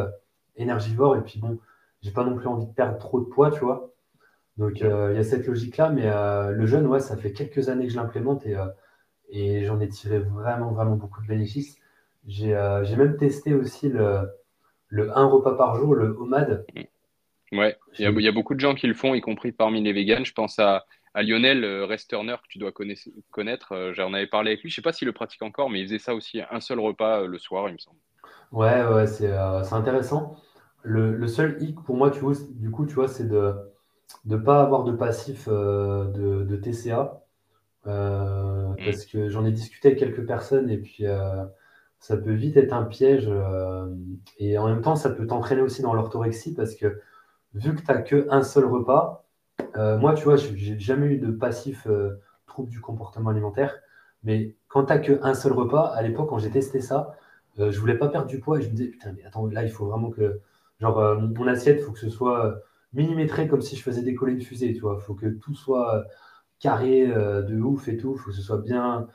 énergivore. 0.57 1.17
Et 1.17 1.23
puis 1.23 1.41
bon, 1.41 1.59
j'ai 2.01 2.13
pas 2.13 2.25
non 2.25 2.37
plus 2.37 2.47
envie 2.47 2.67
de 2.67 2.73
perdre 2.73 2.99
trop 2.99 3.21
de 3.21 3.27
poids, 3.27 3.51
tu 3.51 3.61
vois. 3.61 3.92
Donc 4.59 4.83
euh, 4.83 5.13
il 5.13 5.17
y 5.17 5.21
a 5.21 5.25
cette 5.25 5.47
logique-là, 5.47 5.91
mais 5.91 6.07
euh, 6.07 6.51
le 6.51 6.67
jeûne, 6.67 6.87
ouais, 6.87 7.01
ça 7.01 7.17
fait 7.17 7.33
quelques 7.33 7.69
années 7.69 7.87
que 7.87 7.93
je 7.93 7.97
l'implémente 7.97 8.47
et, 8.47 8.57
euh, 8.57 8.67
et 9.31 9.65
j'en 9.65 9.81
ai 9.81 9.89
tiré 9.89 10.19
vraiment, 10.19 10.73
vraiment 10.73 10.97
beaucoup 10.97 11.23
de 11.23 11.27
bénéfices. 11.27 11.79
J'ai 12.27 12.55
même 12.97 13.17
testé 13.17 13.55
aussi 13.55 13.89
le, 13.89 14.29
le 14.89 15.17
un 15.17 15.27
repas 15.27 15.57
par 15.57 15.77
jour, 15.77 15.95
le 15.95 16.17
OMAD. 16.17 16.67
Ouais, 17.51 17.77
il 17.99 18.05
y, 18.05 18.29
a, 18.29 18.33
beaucoup 18.33 18.55
de 18.55 18.61
gens 18.61 18.75
qui 18.75 18.87
le 18.87 18.95
font, 18.95 19.15
y 19.15 19.21
compris 19.21 19.53
parmi 19.53 19.83
les 19.83 19.93
végans. 19.93 20.25
Je 20.25 20.33
pense 20.33 20.59
à, 20.59 20.87
à 21.15 21.23
Lionel 21.23 21.65
Resterner, 21.83 22.37
que 22.37 22.49
tu 22.49 22.59
dois 22.59 22.73
connaître. 23.31 23.93
J'en 23.93 24.15
avais 24.15 24.29
parlé 24.29 24.53
avec 24.53 24.63
lui. 24.63 24.71
Je 24.71 24.77
sais 24.77 24.83
pas 24.83 24.93
s'il 24.93 25.07
le 25.07 25.13
pratique 25.13 25.43
encore, 25.43 25.69
mais 25.69 25.81
il 25.81 25.87
faisait 25.87 25.99
ça 25.99 26.15
aussi, 26.15 26.41
un 26.51 26.61
seul 26.61 26.79
repas 26.79 27.27
le 27.27 27.39
soir, 27.39 27.69
il 27.69 27.73
me 27.73 27.79
semble. 27.79 27.99
Ouais, 28.53 28.85
ouais, 28.85 29.07
c'est 29.07 29.33
intéressant. 29.73 30.37
Le, 30.83 31.27
seul 31.27 31.61
hic 31.61 31.83
pour 31.83 31.97
moi, 31.97 32.11
tu 32.11 32.21
vois, 32.21 32.35
du 32.51 32.71
coup, 32.71 32.87
tu 32.87 32.95
vois, 32.95 33.09
c'est 33.09 33.29
de 33.29 33.55
ne 34.25 34.37
pas 34.37 34.63
avoir 34.63 34.85
de 34.85 34.93
passif 34.93 35.49
euh, 35.49 36.07
de, 36.45 36.57
TCA. 36.57 37.23
Euh, 37.87 38.69
mm. 38.69 38.77
Parce 38.85 39.07
que 39.07 39.29
j'en 39.29 39.45
ai 39.45 39.53
discuté 39.53 39.89
avec 39.89 39.99
quelques 39.99 40.27
personnes 40.27 40.71
et 40.71 40.79
puis 40.79 41.07
euh, 41.07 41.45
ça 41.99 42.17
peut 42.17 42.33
vite 42.33 42.57
être 42.57 42.73
un 42.73 42.85
piège. 42.85 43.31
et 44.39 44.59
en 44.59 44.69
même 44.69 44.83
temps, 44.83 44.97
ça 44.97 45.11
peut 45.11 45.27
t'entraîner 45.27 45.63
aussi 45.63 45.83
dans 45.83 45.95
l'orthorexie 45.95 46.55
parce 46.55 46.75
que 46.75 47.01
vu 47.55 47.75
que 47.75 47.81
tu 47.81 47.87
n'as 47.89 48.03
qu'un 48.03 48.43
seul 48.43 48.65
repas, 48.65 49.25
moi, 49.77 50.15
tu 50.15 50.25
vois, 50.25 50.37
j'ai 50.37 50.79
jamais 50.79 51.07
eu 51.07 51.19
de 51.19 51.31
passif 51.31 51.87
trouble 52.47 52.69
du 52.69 52.81
comportement 52.81 53.31
alimentaire. 53.31 53.77
Mais 54.25 54.57
quand 54.69 54.85
tu 54.85 54.93
n'as 54.93 54.99
qu'un 54.99 55.35
seul 55.35 55.53
repas, 55.53 55.87
à 55.95 56.03
l'époque, 56.03 56.29
quand 56.29 56.39
j'ai 56.39 56.51
testé 56.51 56.81
ça, 56.81 57.17
je 57.57 57.79
voulais 57.79 57.97
pas 57.99 58.09
perdre 58.09 58.27
du 58.27 58.41
poids 58.41 58.59
et 58.59 58.63
je 58.63 58.69
me 58.69 58.75
disais, 58.75 58.89
putain, 58.89 59.13
mais 59.13 59.25
attends, 59.25 59.47
là, 59.47 59.63
il 59.63 59.71
faut 59.71 59.87
vraiment 59.87 60.11
que 60.11 60.41
Genre, 60.81 61.15
mon 61.21 61.47
assiette, 61.47 61.79
il 61.79 61.85
faut 61.85 61.93
que 61.93 62.01
ce 62.01 62.11
soit 62.11 62.61
millimétré 62.93 63.49
comme 63.49 63.63
si 63.63 63.77
je 63.77 63.83
faisais 63.83 64.03
décoller 64.03 64.33
une 64.33 64.43
fusée, 64.43 64.73
tu 64.73 64.81
vois. 64.81 64.97
Il 65.01 65.05
faut 65.05 65.15
que 65.15 65.27
tout 65.27 65.55
soit 65.55 65.97
euh, 65.97 66.03
carré 66.61 67.07
de 67.07 67.61
ouf 67.61 67.89
et 67.89 67.97
tout. 67.97 68.15
Il 68.17 68.19
faut 68.19 68.31
que 68.31 68.37
ce 68.37 68.43
soit 68.43 68.59
bien, 68.59 69.09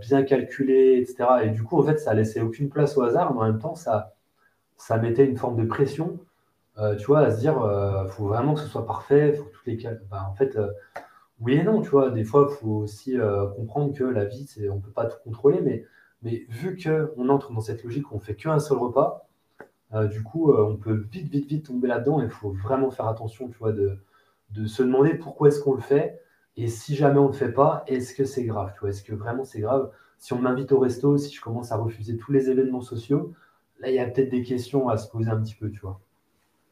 bien 0.00 0.22
calculé, 0.22 0.98
etc. 1.00 1.24
Et 1.44 1.50
du 1.50 1.62
coup, 1.62 1.78
en 1.78 1.82
fait, 1.82 1.98
ça 1.98 2.12
laissait 2.14 2.40
aucune 2.40 2.68
place 2.68 2.96
au 2.98 3.02
hasard, 3.02 3.34
mais 3.34 3.40
en 3.40 3.44
même 3.44 3.58
temps, 3.58 3.74
ça, 3.74 4.14
ça 4.76 4.98
mettait 4.98 5.24
une 5.24 5.36
forme 5.38 5.56
de 5.56 5.64
pression, 5.64 6.20
euh, 6.78 6.96
tu 6.96 7.06
vois, 7.06 7.20
à 7.20 7.30
se 7.30 7.40
dire, 7.40 7.54
il 8.04 8.10
faut 8.10 8.26
vraiment 8.26 8.54
que 8.54 8.60
ce 8.60 8.68
soit 8.68 8.86
parfait, 8.86 9.34
toutes 9.34 9.66
les 9.66 9.78
bah, 10.10 10.28
en 10.30 10.34
fait, 10.34 10.58
oui 11.40 11.54
et 11.54 11.62
non, 11.62 11.80
tu 11.80 11.88
vois, 11.88 12.10
des 12.10 12.24
fois, 12.24 12.48
faut 12.48 12.80
aussi 12.82 13.16
comprendre 13.56 13.94
que 13.94 14.04
la 14.04 14.26
vie, 14.26 14.46
on 14.70 14.76
ne 14.76 14.80
peut 14.80 14.92
pas 14.92 15.06
tout 15.06 15.18
contrôler, 15.24 15.60
mais, 15.62 15.86
mais 16.22 16.44
vu 16.48 16.76
qu'on 16.76 17.28
entre 17.30 17.52
dans 17.52 17.60
cette 17.60 17.82
logique 17.82 18.10
où 18.12 18.16
on 18.16 18.20
fait 18.20 18.34
qu'un 18.34 18.58
seul 18.58 18.78
repas, 18.78 19.26
du 20.10 20.22
coup, 20.22 20.52
on 20.52 20.76
peut 20.76 21.06
vite, 21.10 21.28
vite, 21.28 21.46
vite 21.46 21.66
tomber 21.66 21.86
là-dedans 21.86 22.20
il 22.20 22.28
faut 22.28 22.50
vraiment 22.50 22.90
faire 22.90 23.06
attention, 23.06 23.48
tu 23.48 23.58
vois, 23.58 23.72
de, 23.72 23.98
se 24.66 24.82
demander 24.82 25.14
pourquoi 25.14 25.48
est-ce 25.48 25.60
qu'on 25.60 25.74
le 25.74 25.80
fait 25.80 26.20
et 26.56 26.68
si 26.68 26.94
jamais 26.94 27.18
on 27.18 27.24
ne 27.24 27.28
le 27.28 27.34
fait 27.34 27.52
pas, 27.52 27.84
est-ce 27.86 28.14
que 28.14 28.24
c'est 28.24 28.44
grave, 28.44 28.72
est-ce 28.86 29.02
que 29.02 29.14
vraiment 29.14 29.44
c'est 29.44 29.60
grave? 29.60 29.90
Si 30.18 30.32
on 30.32 30.38
m'invite 30.38 30.72
au 30.72 30.78
resto, 30.78 31.16
si 31.18 31.34
je 31.34 31.40
commence 31.40 31.72
à 31.72 31.76
refuser 31.76 32.16
tous 32.16 32.32
les 32.32 32.48
événements 32.48 32.80
sociaux, 32.80 33.32
là, 33.80 33.90
il 33.90 33.94
y 33.94 33.98
a 33.98 34.06
peut-être 34.06 34.30
des 34.30 34.42
questions 34.42 34.88
à 34.88 34.96
se 34.96 35.08
poser 35.10 35.30
un 35.30 35.40
petit 35.40 35.56
peu, 35.56 35.70
tu 35.70 35.80
vois. 35.80 36.00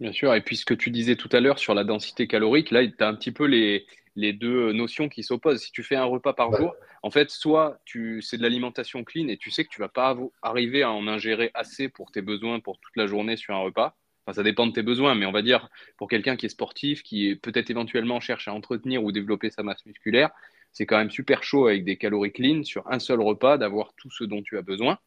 Bien 0.02 0.10
sûr, 0.10 0.34
et 0.34 0.40
puis 0.40 0.56
ce 0.56 0.64
que 0.64 0.74
tu 0.74 0.90
disais 0.90 1.14
tout 1.14 1.28
à 1.30 1.38
l'heure 1.38 1.60
sur 1.60 1.74
la 1.74 1.84
densité 1.84 2.26
calorique, 2.26 2.72
là, 2.72 2.84
tu 2.84 2.92
as 2.98 3.06
un 3.06 3.14
petit 3.14 3.30
peu 3.30 3.44
les, 3.44 3.86
les 4.16 4.32
deux 4.32 4.72
notions 4.72 5.08
qui 5.08 5.22
s'opposent. 5.22 5.62
Si 5.62 5.70
tu 5.70 5.84
fais 5.84 5.94
un 5.94 6.02
repas 6.02 6.32
par 6.32 6.52
jour, 6.56 6.74
en 7.04 7.12
fait, 7.12 7.30
soit 7.30 7.78
tu 7.84 8.20
c'est 8.20 8.36
de 8.36 8.42
l'alimentation 8.42 9.04
clean 9.04 9.28
et 9.28 9.36
tu 9.36 9.52
sais 9.52 9.62
que 9.64 9.68
tu 9.68 9.78
vas 9.78 9.88
pas 9.88 10.18
arriver 10.42 10.82
à 10.82 10.90
en 10.90 11.06
ingérer 11.06 11.52
assez 11.54 11.88
pour 11.88 12.10
tes 12.10 12.20
besoins 12.20 12.58
pour 12.58 12.80
toute 12.80 12.96
la 12.96 13.06
journée 13.06 13.36
sur 13.36 13.54
un 13.54 13.60
repas. 13.60 13.96
Enfin, 14.26 14.34
ça 14.34 14.42
dépend 14.42 14.66
de 14.66 14.72
tes 14.72 14.82
besoins, 14.82 15.14
mais 15.14 15.24
on 15.24 15.30
va 15.30 15.40
dire 15.40 15.68
pour 15.98 16.08
quelqu'un 16.08 16.34
qui 16.34 16.46
est 16.46 16.48
sportif, 16.48 17.04
qui 17.04 17.36
peut-être 17.36 17.70
éventuellement 17.70 18.18
cherche 18.18 18.48
à 18.48 18.54
entretenir 18.54 19.04
ou 19.04 19.12
développer 19.12 19.50
sa 19.50 19.62
masse 19.62 19.86
musculaire, 19.86 20.30
c'est 20.72 20.84
quand 20.84 20.98
même 20.98 21.12
super 21.12 21.44
chaud 21.44 21.68
avec 21.68 21.84
des 21.84 21.96
calories 21.96 22.32
clean 22.32 22.64
sur 22.64 22.90
un 22.90 22.98
seul 22.98 23.20
repas 23.20 23.56
d'avoir 23.56 23.94
tout 23.94 24.10
ce 24.10 24.24
dont 24.24 24.42
tu 24.42 24.58
as 24.58 24.62
besoin. 24.62 24.98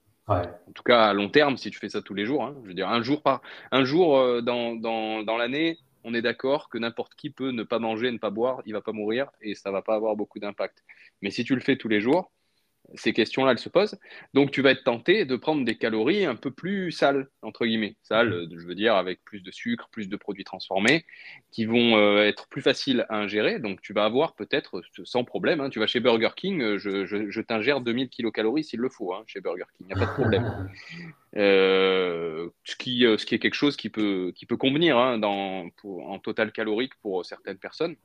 En 0.67 0.71
tout 0.73 0.83
cas, 0.83 1.05
à 1.05 1.13
long 1.13 1.29
terme, 1.29 1.57
si 1.57 1.69
tu 1.69 1.79
fais 1.79 1.89
ça 1.89 2.01
tous 2.01 2.13
les 2.13 2.25
jours. 2.25 2.43
Hein. 2.43 2.55
je 2.63 2.67
veux 2.69 2.73
dire, 2.73 2.89
un 2.89 3.01
jour, 3.03 3.21
par, 3.21 3.41
un 3.71 3.83
jour 3.83 4.17
euh, 4.17 4.41
dans, 4.41 4.75
dans, 4.75 5.23
dans 5.23 5.37
l'année, 5.37 5.77
on 6.03 6.13
est 6.13 6.21
d'accord 6.21 6.69
que 6.69 6.77
n'importe 6.77 7.15
qui 7.15 7.29
peut 7.29 7.51
ne 7.51 7.63
pas 7.63 7.79
manger, 7.79 8.11
ne 8.11 8.17
pas 8.17 8.29
boire, 8.29 8.61
il 8.65 8.73
va 8.73 8.81
pas 8.81 8.91
mourir 8.91 9.31
et 9.41 9.55
ça 9.55 9.71
va 9.71 9.81
pas 9.81 9.95
avoir 9.95 10.15
beaucoup 10.15 10.39
d'impact. 10.39 10.83
Mais 11.21 11.31
si 11.31 11.43
tu 11.43 11.55
le 11.55 11.61
fais 11.61 11.77
tous 11.77 11.87
les 11.87 12.01
jours, 12.01 12.31
ces 12.93 13.13
questions-là, 13.13 13.51
elles 13.51 13.59
se 13.59 13.69
posent. 13.69 13.97
Donc, 14.33 14.51
tu 14.51 14.61
vas 14.61 14.71
être 14.71 14.83
tenté 14.83 15.25
de 15.25 15.35
prendre 15.35 15.65
des 15.65 15.75
calories 15.75 16.25
un 16.25 16.35
peu 16.35 16.51
plus 16.51 16.91
sales, 16.91 17.27
entre 17.41 17.65
guillemets. 17.65 17.95
Sales, 18.03 18.47
mhm. 18.49 18.59
je 18.59 18.67
veux 18.67 18.75
dire, 18.75 18.95
avec 18.95 19.23
plus 19.23 19.41
de 19.41 19.51
sucre, 19.51 19.89
plus 19.91 20.07
de 20.07 20.15
produits 20.15 20.43
transformés, 20.43 21.05
qui 21.51 21.65
vont 21.65 21.97
euh, 21.97 22.23
être 22.23 22.47
plus 22.47 22.61
faciles 22.61 23.05
à 23.09 23.17
ingérer. 23.17 23.59
Donc, 23.59 23.81
tu 23.81 23.93
vas 23.93 24.05
avoir 24.05 24.35
peut-être, 24.35 24.81
sans 25.03 25.23
problème, 25.23 25.61
hein, 25.61 25.69
tu 25.69 25.79
vas 25.79 25.87
chez 25.87 25.99
Burger 25.99 26.29
King, 26.35 26.61
euh, 26.61 26.77
je, 26.77 27.41
t'ingère 27.41 27.81
2000 27.81 28.09
kilocalories 28.09 28.63
s'il 28.63 28.79
le 28.79 28.89
faut, 28.89 29.13
hein, 29.13 29.23
chez 29.27 29.41
Burger 29.41 29.65
King, 29.77 29.87
il 29.89 29.95
n'y 29.95 30.01
a 30.01 30.05
pas 30.05 30.11
de 30.11 30.15
problème. 30.15 30.69
Euh, 31.37 32.47
ce, 32.63 32.77
qui, 32.77 33.01
ce 33.01 33.25
qui 33.25 33.35
est 33.35 33.39
quelque 33.39 33.55
chose 33.55 33.75
qui 33.75 33.89
peut, 33.89 34.31
qui 34.33 34.45
peut 34.45 34.55
convenir 34.55 34.97
hein, 34.97 35.17
dans, 35.17 35.67
en 35.83 36.17
total 36.17 36.53
calorique 36.53 36.93
pour 37.01 37.25
certaines 37.25 37.57
personnes 37.57 37.97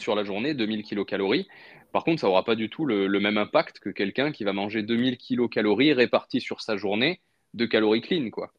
sur 0.00 0.14
la 0.14 0.24
journée, 0.24 0.54
2000 0.54 0.82
kilocalories. 0.82 1.48
Par 1.92 2.04
contre, 2.04 2.20
ça 2.20 2.26
n'aura 2.26 2.44
pas 2.44 2.54
du 2.54 2.68
tout 2.68 2.84
le, 2.84 3.08
même 3.20 3.38
impact 3.38 3.80
que 3.80 3.90
quelqu'un 3.90 4.32
qui 4.32 4.44
va 4.44 4.52
manger 4.52 4.82
2000 4.82 5.16
kilocalories 5.16 5.92
réparties 5.92 6.40
sur 6.40 6.60
sa 6.60 6.76
journée 6.76 7.20
de 7.54 7.66
calories 7.66 8.02
clean, 8.02 8.30
quoi. 8.30 8.52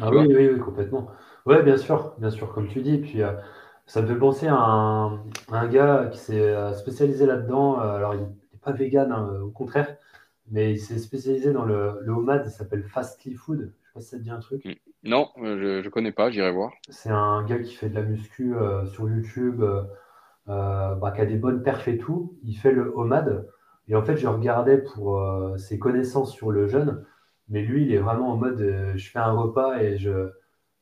Ah 0.00 0.10
oui, 0.10 0.26
oui, 0.26 0.48
oui, 0.52 0.58
complètement. 0.58 1.08
Oui, 1.46 1.62
bien 1.62 1.76
sûr, 1.76 2.14
bien 2.18 2.30
sûr, 2.30 2.52
comme 2.52 2.68
tu 2.68 2.82
dis. 2.82 2.98
Puis 2.98 3.22
euh, 3.22 3.32
ça 3.86 4.02
me 4.02 4.06
fait 4.06 4.18
penser 4.18 4.48
à 4.48 4.56
un, 4.56 5.68
gars 5.68 6.08
qui 6.12 6.18
s'est 6.18 6.40
euh, 6.40 6.72
spécialisé 6.72 7.26
là-dedans. 7.26 7.80
Euh, 7.80 7.96
alors, 7.96 8.14
il 8.14 8.20
n'est 8.20 8.58
pas 8.62 8.72
vegan, 8.72 9.12
hein, 9.12 9.40
au 9.42 9.50
contraire, 9.50 9.96
mais 10.50 10.72
il 10.72 10.80
s'est 10.80 10.98
spécialisé 10.98 11.52
dans 11.52 11.64
le, 11.64 12.00
le 12.02 12.12
homemade. 12.12 12.42
Il 12.46 12.50
s'appelle 12.50 12.82
Fastly 12.82 13.34
Food. 13.34 13.58
Je 13.60 13.64
ne 13.64 13.68
sais 13.68 13.92
pas 13.94 14.00
si 14.00 14.08
ça 14.08 14.16
te 14.18 14.22
dit 14.22 14.30
un 14.30 14.40
truc. 14.40 14.64
Mm. 14.64 14.72
Non, 15.04 15.28
je 15.36 15.84
ne 15.84 15.88
connais 15.90 16.12
pas, 16.12 16.30
j'irai 16.30 16.50
voir. 16.50 16.72
C'est 16.88 17.10
un 17.10 17.44
gars 17.44 17.58
qui 17.58 17.74
fait 17.74 17.88
de 17.88 17.94
la 17.94 18.02
muscu 18.02 18.54
sur 18.86 19.08
YouTube. 19.08 19.62
Euh, 19.62 19.82
bah, 20.46 21.12
qui 21.14 21.20
a 21.20 21.26
des 21.26 21.36
bonnes 21.36 21.62
perfs 21.62 21.88
et 21.88 21.98
tout, 21.98 22.38
il 22.44 22.54
fait 22.54 22.72
le 22.72 22.92
homade. 22.94 23.46
Et 23.88 23.94
en 23.94 24.02
fait, 24.02 24.16
je 24.16 24.26
regardais 24.26 24.78
pour 24.78 25.18
euh, 25.18 25.56
ses 25.58 25.78
connaissances 25.78 26.32
sur 26.32 26.50
le 26.50 26.66
jeûne, 26.68 27.04
mais 27.48 27.62
lui, 27.62 27.84
il 27.84 27.92
est 27.92 27.98
vraiment 27.98 28.30
en 28.32 28.36
mode 28.36 28.60
euh, 28.60 28.92
je 28.96 29.10
fais 29.10 29.18
un 29.18 29.32
repas 29.32 29.78
et 29.78 29.98
je, 29.98 30.30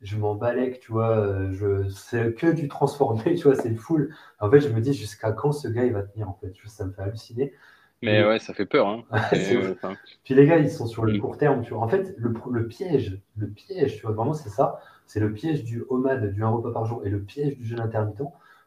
je 0.00 0.16
m'en 0.16 0.34
balèque, 0.36 0.80
tu 0.80 0.92
vois, 0.92 1.50
je, 1.50 1.88
c'est 1.88 2.34
que 2.34 2.46
du 2.52 2.68
transformé, 2.68 3.34
tu 3.34 3.42
vois, 3.44 3.56
c'est 3.56 3.74
full. 3.74 4.14
En 4.40 4.50
fait, 4.50 4.60
je 4.60 4.68
me 4.68 4.80
dis 4.80 4.94
jusqu'à 4.94 5.32
quand 5.32 5.52
ce 5.52 5.68
gars 5.68 5.84
il 5.84 5.92
va 5.92 6.02
tenir, 6.02 6.28
en 6.28 6.38
fait, 6.40 6.52
ça 6.66 6.84
me 6.84 6.92
fait 6.92 7.02
halluciner. 7.02 7.52
Mais 8.04 8.24
ouais, 8.24 8.40
ça 8.40 8.52
fait 8.52 8.66
peur. 8.66 8.88
Hein. 8.88 9.04
Puis 10.24 10.34
les 10.34 10.44
gars, 10.44 10.58
ils 10.58 10.70
sont 10.70 10.86
sur 10.86 11.04
le 11.04 11.12
mm. 11.14 11.20
court 11.20 11.38
terme, 11.38 11.62
tu 11.62 11.72
vois. 11.72 11.82
En 11.84 11.88
fait, 11.88 12.14
le, 12.18 12.34
le 12.50 12.66
piège, 12.66 13.20
le 13.36 13.46
piège, 13.46 13.96
tu 13.96 14.02
vois, 14.02 14.12
vraiment, 14.12 14.34
c'est 14.34 14.48
ça. 14.48 14.80
C'est 15.06 15.20
le 15.20 15.32
piège 15.32 15.62
du 15.62 15.84
homade, 15.88 16.32
du 16.32 16.42
un 16.42 16.48
repas 16.48 16.72
par 16.72 16.84
jour, 16.84 17.02
et 17.04 17.10
le 17.10 17.22
piège 17.22 17.56
du 17.56 17.64
jeûne 17.64 17.80
intermittent 17.80 18.22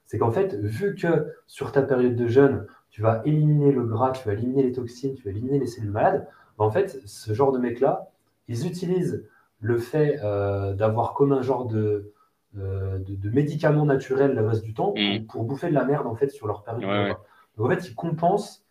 c'est 0.06 0.18
qu'en 0.18 0.32
fait, 0.32 0.56
vu 0.56 0.96
que 0.96 1.34
sur 1.48 1.72
ta 1.72 1.82
période 1.82 2.16
de 2.16 2.28
jeûne, 2.28 2.68
tu 2.90 3.02
vas 3.02 3.22
éliminer 3.26 3.72
le 3.72 3.84
gras, 3.84 4.12
tu 4.12 4.28
vas 4.28 4.34
éliminer 4.34 4.64
les 4.64 4.72
toxines, 4.72 5.16
tu 5.16 5.24
vas 5.24 5.32
éliminer 5.32 5.60
les 5.60 5.68
cellules 5.68 5.92
malades, 5.92 6.28
bah, 6.58 6.66
en 6.66 6.72
fait, 6.72 7.02
ce 7.06 7.34
genre 7.34 7.52
de 7.52 7.60
mecs-là, 7.60 8.10
ils 8.48 8.68
utilisent 8.68 9.28
le 9.60 9.78
fait 9.78 10.20
euh, 10.24 10.74
d'avoir 10.74 11.14
comme 11.14 11.32
un 11.34 11.42
genre 11.42 11.66
de, 11.66 12.14
euh, 12.58 13.00
de, 13.00 13.30
médicament 13.30 13.86
naturel 13.86 14.34
le 14.34 14.48
reste 14.48 14.64
du 14.64 14.74
temps 14.74 14.94
mm. 14.96 15.26
pour, 15.26 15.44
bouffer 15.44 15.70
de 15.70 15.74
la 15.74 15.86
merde 15.86 16.08
en 16.08 16.16
fait 16.16 16.30
sur 16.30 16.48
leur 16.48 16.64
période. 16.64 16.84
de 16.84 17.16
Donc 17.58 17.68
en 17.68 17.70
fait, 17.70 17.90
ils 17.90 17.96
compensent, 17.96 18.64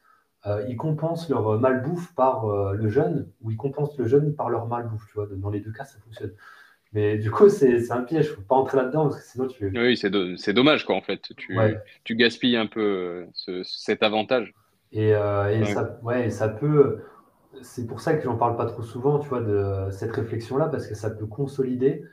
euh, 0.47 0.65
ils 0.69 0.77
compensent 0.77 1.29
leur 1.29 1.59
malbouffe 1.59 2.15
par 2.15 2.47
le 2.47 2.89
jeûne 2.89 3.29
ou 3.43 3.51
ils 3.51 3.57
compensent 3.57 3.99
le 3.99 4.07
jeûne 4.07 4.35
par 4.35 4.51
leur 4.51 4.67
malbouffe. 4.67 5.07
Tu 5.09 5.15
vois, 5.15 5.27
dans 5.31 5.51
les 5.51 5.61
deux 5.61 5.73
cas, 5.73 5.85
ça 5.85 5.99
fonctionne. 5.99 6.33
Mais 6.95 7.19
du 7.19 7.31
coup, 7.31 7.49
c'est 7.49 7.91
un 7.91 8.03
piège. 8.03 8.31
Faut 8.31 8.43
pas 8.43 8.55
entrer 8.55 8.79
là-dedans 8.79 9.09
parce 9.09 9.21
que 9.21 9.27
sinon 9.27 9.47
tu. 9.49 9.71
Oui, 9.77 9.97
c'est 9.97 10.53
dommage 10.53 10.85
quoi 10.85 10.95
en 10.95 11.03
fait. 11.03 11.21
Tu, 11.37 11.59
tu 12.05 12.15
gaspilles 12.15 12.57
un 12.57 12.67
peu 12.67 13.27
euh, 13.49 13.63
cet 13.65 14.03
avantage. 14.03 14.55
Et, 14.93 15.13
euh, 15.15 15.51
et 15.51 15.65
ça, 15.65 15.99
ouais, 16.03 16.31
ça 16.31 16.49
peut. 16.49 17.01
C'est 17.63 17.87
pour 17.87 18.01
ça 18.01 18.15
que 18.15 18.23
j'en 18.23 18.37
parle 18.37 18.57
pas 18.57 18.67
trop 18.67 18.83
souvent, 18.83 19.19
tu 19.19 19.29
vois, 19.29 19.41
de 19.41 19.91
cette 19.91 20.13
réflexion-là, 20.13 20.69
parce 20.69 20.87
que 20.87 20.95
ça 20.95 21.11
peut 21.11 21.27
consolider 21.27 22.05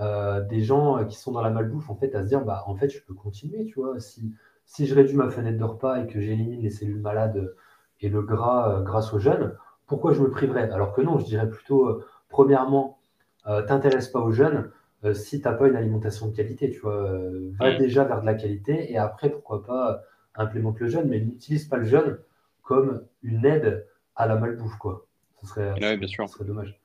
euh, 0.00 0.40
des 0.42 0.62
gens 0.62 1.04
qui 1.06 1.16
sont 1.16 1.32
dans 1.32 1.42
la 1.42 1.50
malbouffe, 1.50 1.90
en 1.90 1.96
fait, 1.96 2.14
à 2.14 2.22
se 2.22 2.28
dire, 2.28 2.42
bah, 2.42 2.64
en 2.66 2.76
fait, 2.76 2.88
je 2.90 3.00
peux 3.02 3.14
continuer, 3.14 3.66
tu 3.66 3.74
vois. 3.74 4.00
Si, 4.00 4.34
si 4.66 4.86
je 4.86 4.94
réduis 4.94 5.16
ma 5.16 5.30
fenêtre 5.30 5.58
de 5.58 5.64
repas 5.64 6.02
et 6.02 6.06
que 6.06 6.20
j'élimine 6.20 6.62
les 6.62 6.70
cellules 6.70 7.00
malades 7.00 7.54
et 8.00 8.08
le 8.08 8.22
gras 8.22 8.82
grâce 8.84 9.12
au 9.12 9.18
jeûne, 9.18 9.54
pourquoi 9.86 10.12
je 10.14 10.22
me 10.22 10.30
priverais? 10.30 10.70
Alors 10.70 10.94
que 10.94 11.02
non, 11.02 11.18
je 11.18 11.26
dirais 11.26 11.48
plutôt, 11.48 12.02
premièrement, 12.28 12.99
euh, 13.46 13.62
t'intéresse 13.62 14.08
pas 14.08 14.20
aux 14.20 14.32
jeunes 14.32 14.70
euh, 15.04 15.14
si 15.14 15.40
tu 15.40 15.48
n'as 15.48 15.54
pas 15.54 15.68
une 15.68 15.76
alimentation 15.76 16.28
de 16.28 16.36
qualité. 16.36 16.70
Tu 16.70 16.78
vois, 16.80 17.10
euh, 17.10 17.52
va 17.58 17.74
déjà 17.74 18.04
vers 18.04 18.20
de 18.20 18.26
la 18.26 18.34
qualité 18.34 18.92
et 18.92 18.98
après, 18.98 19.30
pourquoi 19.30 19.64
pas, 19.64 20.02
implémente 20.34 20.78
le 20.80 20.88
jeûne, 20.88 21.08
mais 21.08 21.20
n'utilise 21.20 21.66
pas 21.66 21.78
le 21.78 21.84
jeûne 21.84 22.18
comme 22.62 23.02
une 23.22 23.44
aide 23.44 23.86
à 24.14 24.26
la 24.26 24.36
malbouffe. 24.36 24.76
Quoi. 24.76 25.06
Ce 25.42 25.48
serait, 25.48 25.96
bien 25.96 26.06
sûr. 26.06 26.28
serait 26.28 26.44
dommage. 26.44 26.78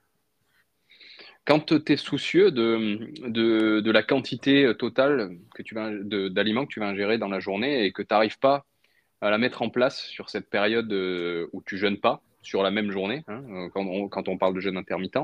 Quand 1.46 1.60
tu 1.60 1.94
es 1.94 1.98
soucieux 1.98 2.50
de, 2.50 3.30
de, 3.30 3.80
de, 3.80 3.92
la 3.92 4.02
quantité 4.02 4.74
totale 4.80 5.38
que 5.54 5.62
tu 5.62 5.76
vas, 5.76 5.92
d'aliments 5.92 6.66
que 6.66 6.74
tu 6.74 6.80
vas 6.80 6.88
ingérer 6.88 7.20
dans 7.20 7.28
la 7.28 7.40
journée 7.40 7.86
et 7.86 7.92
que 7.92 8.02
tu 8.02 8.08
n'arrives 8.12 8.40
pas 8.40 8.66
à 9.22 9.30
la 9.30 9.38
mettre 9.38 9.62
en 9.62 9.70
place 9.70 10.02
sur 10.06 10.32
cette 10.32 10.50
période 10.50 10.92
où 10.92 11.62
tu 11.64 11.78
jeûnes 11.78 12.00
pas, 12.00 12.24
sur 12.46 12.64
la 12.64 12.72
même 12.72 12.92
journée, 12.92 13.24
hein, 13.28 13.44
euh, 13.50 13.70
quand, 14.10 14.28
on, 14.28 14.38
parle 14.38 14.54
de 14.54 14.60
jeûne 14.60 14.78
intermittent. 14.78 15.18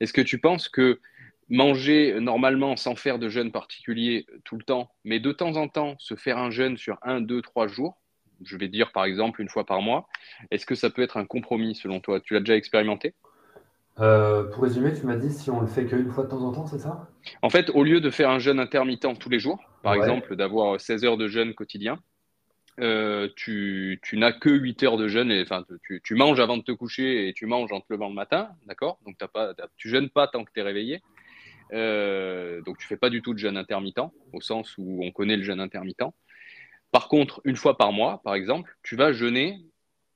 Est-ce 0.00 0.12
que 0.12 0.20
tu 0.20 0.38
penses 0.38 0.68
que 0.68 1.00
manger 1.48 2.18
normalement 2.20 2.76
sans 2.76 2.96
faire 2.96 3.18
de 3.18 3.28
jeûne 3.28 3.52
particulier 3.52 4.26
tout 4.44 4.56
le 4.56 4.64
temps, 4.64 4.90
mais 5.04 5.20
de 5.20 5.32
temps 5.32 5.56
en 5.56 5.68
temps 5.68 5.94
se 5.98 6.16
faire 6.16 6.38
un 6.38 6.50
jeûne 6.50 6.76
sur 6.76 6.98
un, 7.02 7.20
deux, 7.20 7.40
trois 7.40 7.68
jours, 7.68 7.98
je 8.44 8.56
vais 8.56 8.68
dire 8.68 8.92
par 8.92 9.04
exemple 9.04 9.40
une 9.40 9.48
fois 9.48 9.64
par 9.64 9.80
mois, 9.80 10.08
est-ce 10.50 10.66
que 10.66 10.74
ça 10.74 10.90
peut 10.90 11.02
être 11.02 11.16
un 11.16 11.24
compromis 11.24 11.74
selon 11.74 12.00
toi? 12.00 12.20
Tu 12.20 12.34
l'as 12.34 12.40
déjà 12.40 12.56
expérimenté? 12.56 13.14
Euh, 13.98 14.44
pour 14.50 14.64
résumer, 14.64 14.92
tu 14.92 15.06
m'as 15.06 15.16
dit 15.16 15.32
si 15.32 15.50
on 15.50 15.60
le 15.60 15.66
fait 15.66 15.86
qu'une 15.86 16.10
fois 16.10 16.24
de 16.24 16.28
temps 16.28 16.42
en 16.42 16.52
temps, 16.52 16.66
c'est 16.66 16.80
ça? 16.80 17.08
En 17.40 17.48
fait, 17.48 17.70
au 17.70 17.82
lieu 17.82 18.00
de 18.00 18.10
faire 18.10 18.28
un 18.28 18.38
jeûne 18.38 18.60
intermittent 18.60 19.18
tous 19.18 19.30
les 19.30 19.38
jours, 19.38 19.58
par 19.82 19.94
exemple 19.94 20.36
d'avoir 20.36 20.78
16 20.78 21.04
heures 21.04 21.16
de 21.16 21.28
jeûne 21.28 21.54
quotidien, 21.54 21.98
euh, 22.78 23.28
tu, 23.36 23.98
n'as 24.12 24.32
que 24.32 24.50
8 24.50 24.82
heures 24.82 24.96
de 24.96 25.08
jeûne, 25.08 25.30
et, 25.30 25.42
enfin, 25.42 25.64
tu, 26.02 26.14
manges 26.14 26.40
avant 26.40 26.56
de 26.56 26.62
te 26.62 26.72
coucher 26.72 27.28
et 27.28 27.32
tu 27.32 27.46
manges 27.46 27.72
en 27.72 27.80
te 27.80 27.86
levant 27.90 28.08
le 28.08 28.14
matin, 28.14 28.50
d'accord? 28.66 28.98
Donc 29.06 29.16
tu 29.18 29.26
pas, 29.28 29.54
tu 29.76 29.88
jeûnes 29.88 30.10
pas 30.10 30.28
tant 30.28 30.44
que 30.44 30.50
tu 30.52 30.60
es 30.60 30.62
réveillé. 30.62 31.02
Euh, 31.72 32.60
donc 32.62 32.78
tu 32.78 32.86
fais 32.86 32.96
pas 32.96 33.10
du 33.10 33.22
tout 33.22 33.34
de 33.34 33.38
jeûne 33.38 33.56
intermittent, 33.56 34.12
au 34.32 34.40
sens 34.40 34.76
où 34.78 35.00
on 35.02 35.10
connaît 35.10 35.36
le 35.36 35.42
jeûne 35.42 35.60
intermittent. 35.60 36.04
Par 36.92 37.08
contre, 37.08 37.40
une 37.44 37.56
fois 37.56 37.76
par 37.76 37.92
mois, 37.92 38.20
par 38.24 38.34
exemple, 38.34 38.76
tu 38.82 38.94
vas 38.94 39.12
jeûner 39.12 39.58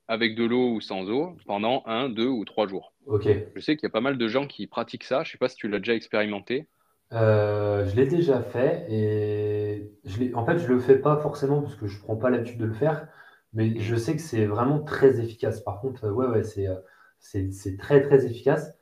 avec 0.06 0.34
de 0.34 0.44
l'eau 0.44 0.74
ou 0.74 0.80
sans 0.80 1.08
eau 1.08 1.36
pendant 1.46 1.82
un, 1.86 2.08
deux 2.08 2.26
ou 2.26 2.44
trois 2.44 2.66
jours. 2.66 2.92
Ok. 3.06 3.28
Je 3.54 3.60
sais 3.60 3.76
qu'il 3.76 3.84
y 3.84 3.86
a 3.86 3.90
pas 3.90 4.00
mal 4.00 4.18
de 4.18 4.28
gens 4.28 4.46
qui 4.46 4.66
pratiquent 4.66 5.04
ça. 5.04 5.22
Je 5.24 5.32
sais 5.32 5.38
pas 5.38 5.48
si 5.48 5.56
tu 5.56 5.68
l'as 5.68 5.78
déjà 5.78 5.94
expérimenté. 5.94 6.66
Euh, 7.12 7.86
je 7.86 7.96
l'ai 7.96 8.06
déjà 8.06 8.40
fait 8.40 8.86
et 8.88 9.92
je 10.04 10.34
en 10.34 10.44
fait, 10.44 10.58
je 10.58 10.68
le 10.68 10.78
fais 10.78 10.96
pas 10.96 11.16
forcément 11.16 11.60
parce 11.60 11.74
que 11.74 11.86
je 11.88 11.98
prends 12.00 12.16
pas 12.16 12.30
l'habitude 12.30 12.58
de 12.58 12.66
le 12.66 12.72
faire, 12.72 13.08
mais 13.52 13.78
je 13.80 13.96
sais 13.96 14.14
que 14.14 14.22
c'est 14.22 14.46
vraiment 14.46 14.80
très 14.80 15.18
efficace. 15.20 15.60
Par 15.60 15.80
contre, 15.80 16.08
ouais, 16.08 16.26
ouais, 16.26 16.44
c'est, 16.44 16.68
euh, 16.68 16.76
c'est, 17.18 17.50
c'est 17.52 17.76
très, 17.76 18.02
très 18.02 18.26
efficace. 18.26 18.76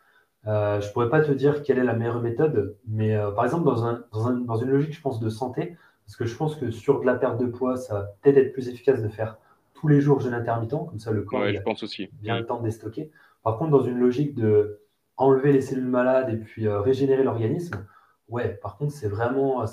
Euh, 0.46 0.80
je 0.80 0.92
pourrais 0.92 1.08
pas 1.08 1.22
te 1.22 1.32
dire 1.32 1.62
quelle 1.62 1.78
est 1.78 1.84
la 1.84 1.94
meilleure 1.94 2.20
méthode, 2.20 2.76
mais 2.86 3.16
par 3.34 3.44
exemple, 3.44 3.64
dans, 3.64 3.84
un, 3.84 4.04
dans, 4.12 4.28
un, 4.28 4.34
dans, 4.34 4.56
une 4.56 4.70
logique, 4.70 4.94
je 4.94 5.00
pense, 5.00 5.20
de 5.20 5.28
santé, 5.30 5.76
parce 6.06 6.16
que 6.16 6.26
je 6.26 6.36
pense 6.36 6.54
que 6.56 6.70
sur 6.70 7.00
de 7.00 7.06
la 7.06 7.14
perte 7.14 7.40
de 7.40 7.46
poids, 7.46 7.76
ça 7.76 7.94
va 7.94 8.02
peut-être 8.22 8.36
être 8.36 8.52
plus 8.52 8.68
efficace 8.68 9.02
de 9.02 9.08
faire 9.08 9.38
tous 9.74 9.88
les 9.88 10.00
jours 10.00 10.20
jeûne 10.20 10.34
intermittent, 10.34 10.70
comme 10.70 10.98
ça 10.98 11.12
le 11.12 11.22
corps 11.22 11.40
ouais, 11.40 11.54
je 11.54 11.60
pense 11.60 11.82
aussi. 11.82 12.08
bien 12.20 12.38
le 12.38 12.46
temps 12.46 12.58
de 12.58 12.64
déstocker. 12.64 13.10
Par 13.42 13.56
contre, 13.58 13.70
dans 13.70 13.82
une 13.82 13.98
logique 13.98 14.34
de 14.34 14.80
enlever 15.16 15.52
les 15.52 15.60
cellules 15.60 15.86
malades 15.86 16.30
et 16.30 16.36
puis 16.36 16.68
régénérer 16.68 17.24
l'organisme, 17.24 17.84
ouais, 18.28 18.54
par 18.62 18.76
contre, 18.76 18.92
c'est 18.92 19.08
vraiment, 19.08 19.64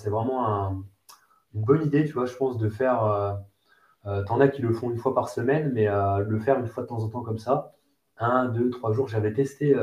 une 1.53 1.61
bonne 1.63 1.83
idée, 1.83 2.05
tu 2.05 2.13
vois, 2.13 2.25
je 2.25 2.35
pense, 2.35 2.57
de 2.57 2.69
faire. 2.69 3.03
Euh, 3.03 3.33
euh, 4.07 4.23
T'en 4.23 4.39
as 4.39 4.49
qui 4.49 4.61
le 4.61 4.71
font 4.71 4.91
une 4.91 4.97
fois 4.97 5.15
par 5.15 5.29
semaine, 5.29 5.71
mais 5.73 5.87
euh, 5.87 6.19
le 6.19 6.39
faire 6.39 6.59
une 6.59 6.67
fois 6.67 6.83
de 6.83 6.87
temps 6.87 7.03
en 7.03 7.09
temps 7.09 7.23
comme 7.23 7.39
ça, 7.39 7.75
un, 8.17 8.45
deux, 8.49 8.69
trois 8.69 8.93
jours. 8.93 9.07
J'avais 9.07 9.33
testé. 9.33 9.75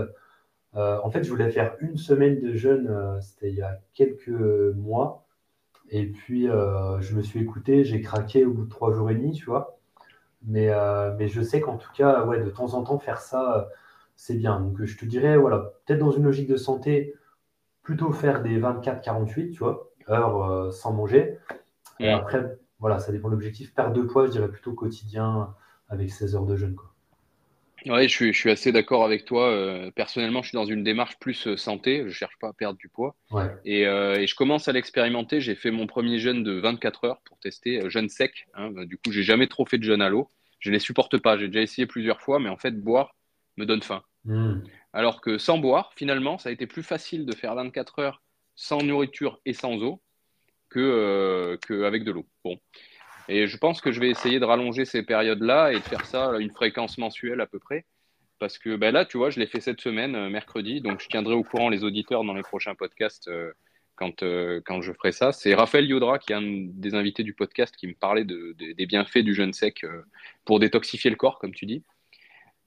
en 0.75 1.11
fait, 1.11 1.25
je 1.25 1.31
voulais 1.31 1.51
faire 1.51 1.77
une 1.81 1.97
semaine 1.97 2.41
de 2.41 2.55
jeûne, 2.55 3.19
c'était 3.21 3.51
il 3.51 3.57
y 3.57 3.63
a 3.63 3.81
quelques 3.95 4.29
mois. 4.29 5.27
Et 5.91 6.07
puis, 6.07 6.47
je 6.47 7.17
me 7.17 7.23
suis 7.23 7.41
écouté, 7.41 7.85
j'ai 7.85 8.01
craqué 8.01 8.45
au 8.47 8.53
bout 8.53 8.65
de 8.65 8.71
trois 8.71 8.93
jours 8.95 9.11
et 9.11 9.15
demi, 9.15 9.33
tu 9.33 9.47
vois. 9.47 9.79
Mais, 10.47 10.71
mais 11.19 11.29
je 11.29 11.43
sais 11.43 11.61
qu'en 11.61 11.77
tout 11.77 11.91
cas, 11.93 12.25
ouais, 12.25 12.41
de 12.43 12.51
temps 12.51 12.75
en 12.75 12.85
temps, 12.85 12.99
faire 12.99 13.21
ça, 13.21 13.69
c'est 14.17 14.35
bien. 14.35 14.61
Donc, 14.61 14.83
je 14.85 14.97
te 14.97 15.05
dirais, 15.05 15.37
voilà, 15.37 15.73
peut-être 15.85 16.01
dans 16.01 16.13
une 16.13 16.25
logique 16.25 16.49
de 16.49 16.57
santé, 16.57 17.15
plutôt 17.83 18.13
faire 18.13 18.43
des 18.43 18.61
24-48, 18.61 19.53
tu 19.53 19.59
vois, 19.59 19.91
heures 20.09 20.73
sans 20.73 20.93
manger. 20.93 21.39
Et 22.01 22.11
après, 22.11 22.59
voilà, 22.79 22.99
ça 22.99 23.13
dépend 23.13 23.29
de 23.29 23.35
l'objectif. 23.35 23.75
Perte 23.75 23.93
de 23.93 24.03
poids, 24.03 24.27
je 24.27 24.33
dirais 24.33 24.49
plutôt 24.49 24.73
quotidien 24.73 25.55
avec 25.89 26.11
16 26.11 26.37
heures 26.37 26.47
de 26.47 26.57
jeûne. 26.57 26.75
Quoi. 26.75 26.93
Oui, 27.87 28.09
je 28.09 28.15
suis, 28.15 28.33
je 28.33 28.39
suis 28.39 28.51
assez 28.51 28.73
d'accord 28.73 29.05
avec 29.05 29.25
toi. 29.25 29.51
Euh, 29.51 29.91
personnellement, 29.91 30.43
je 30.43 30.49
suis 30.49 30.57
dans 30.57 30.65
une 30.65 30.85
démarche 30.85 31.19
plus 31.19 31.47
euh, 31.47 31.57
santé. 31.57 31.99
Je 31.99 32.05
ne 32.05 32.11
cherche 32.11 32.39
pas 32.41 32.49
à 32.49 32.53
perdre 32.53 32.79
du 32.79 32.89
poids. 32.89 33.17
Ouais. 33.31 33.51
Et, 33.65 33.87
euh, 33.87 34.21
et, 34.21 34.27
je 34.27 34.35
commence 34.37 34.69
à 34.69 34.73
l'expérimenter. 34.73 35.41
J'ai 35.41 35.55
fait 35.55 35.71
mon 35.71 35.87
premier 35.87 36.19
jeûne 36.19 36.45
de 36.45 36.53
24 36.53 37.05
heures 37.05 37.21
pour 37.25 37.39
tester, 37.39 37.89
jeûne 37.91 38.09
sec. 38.09 38.47
Hein. 38.55 38.71
Bah, 38.71 38.85
du 38.85 38.99
coup, 38.99 39.11
j'ai 39.11 39.23
jamais 39.23 39.49
trop 39.49 39.67
fait 39.67 39.79
de 39.79 39.85
jeûne 39.85 40.03
à 40.03 40.09
l'eau. 40.09 40.29
Je 40.61 40.71
ne 40.71 40.75
les 40.75 40.81
supporte 40.81 41.19
pas. 41.19 41.37
J'ai 41.37 41.49
déjà 41.49 41.61
essayé 41.61 41.87
plusieurs 41.87 42.21
fois, 42.21 42.39
mais 42.39 42.49
en 42.49 42.57
fait, 42.57 42.73
boire 42.73 43.17
me 43.57 43.67
donne 43.67 43.83
faim. 43.83 44.03
Mmh. 44.25 44.61
Alors 44.93 45.21
que 45.21 45.39
sans 45.39 45.59
boire, 45.59 45.93
finalement, 45.97 46.39
ça 46.39 46.49
a 46.49 46.53
été 46.53 46.67
plus 46.67 46.83
facile 46.83 47.27
de 47.27 47.35
faire 47.35 47.55
24 47.55 47.99
heures 47.99 48.23
sans 48.55 48.83
nourriture 48.83 49.41
et 49.47 49.53
sans 49.53 49.75
eau 49.83 50.03
que, 50.69 50.81
euh, 50.81 51.57
qu'avec 51.57 52.05
de 52.05 52.13
l'eau. 52.13 52.27
Bon. 52.45 52.59
Et 53.29 53.47
je 53.47 53.57
pense 53.57 53.81
que 53.81 53.93
je 53.93 54.01
vais 54.01 54.11
essayer 54.11 54.41
de 54.41 54.45
rallonger 54.45 54.85
ces 54.85 55.03
périodes-là 55.03 55.73
et 55.73 55.77
de 55.77 55.85
faire 55.85 56.05
ça 56.07 56.33
à 56.33 56.39
une 56.39 56.51
fréquence 56.51 56.99
mensuelle 56.99 57.41
à 57.41 57.47
peu 57.47 57.59
près. 57.59 57.87
Parce 58.39 58.59
que 58.59 58.75
ben 58.77 58.93
là, 58.93 59.05
tu 59.05 59.17
vois, 59.17 59.31
je 59.31 59.39
l'ai 59.39 59.47
fait 59.47 59.61
cette 59.61 59.81
semaine, 59.81 60.17
euh, 60.17 60.29
mercredi. 60.29 60.81
Donc, 60.81 61.01
je 61.01 61.09
tiendrai 61.09 61.35
au 61.35 61.45
courant 61.45 61.69
les 61.69 61.85
auditeurs 61.85 62.25
dans 62.25 62.35
les 62.35 62.43
prochains 62.43 62.75
podcasts 62.75 63.29
euh, 63.29 63.53
quand, 63.95 64.25
quand 64.65 64.83
je 64.83 64.93
ferai 64.93 65.13
ça. 65.13 65.33
C'est 65.33 65.55
Raphaël 65.55 65.87
Yodra, 65.87 66.19
qui 66.19 66.33
est 66.33 66.37
un 66.37 66.43
des 66.43 66.95
invités 66.95 67.23
du 67.23 67.35
podcast, 67.35 67.77
qui 67.77 67.87
me 67.87 67.95
parlait 67.95 68.25
de, 68.25 68.55
de, 68.59 68.73
des 68.73 68.87
bienfaits 68.87 69.19
du 69.19 69.33
jeûne 69.35 69.53
sec 69.53 69.87
pour 70.45 70.59
détoxifier 70.59 71.11
le 71.11 71.17
corps, 71.17 71.39
comme 71.39 71.55
tu 71.55 71.67
dis. 71.67 71.85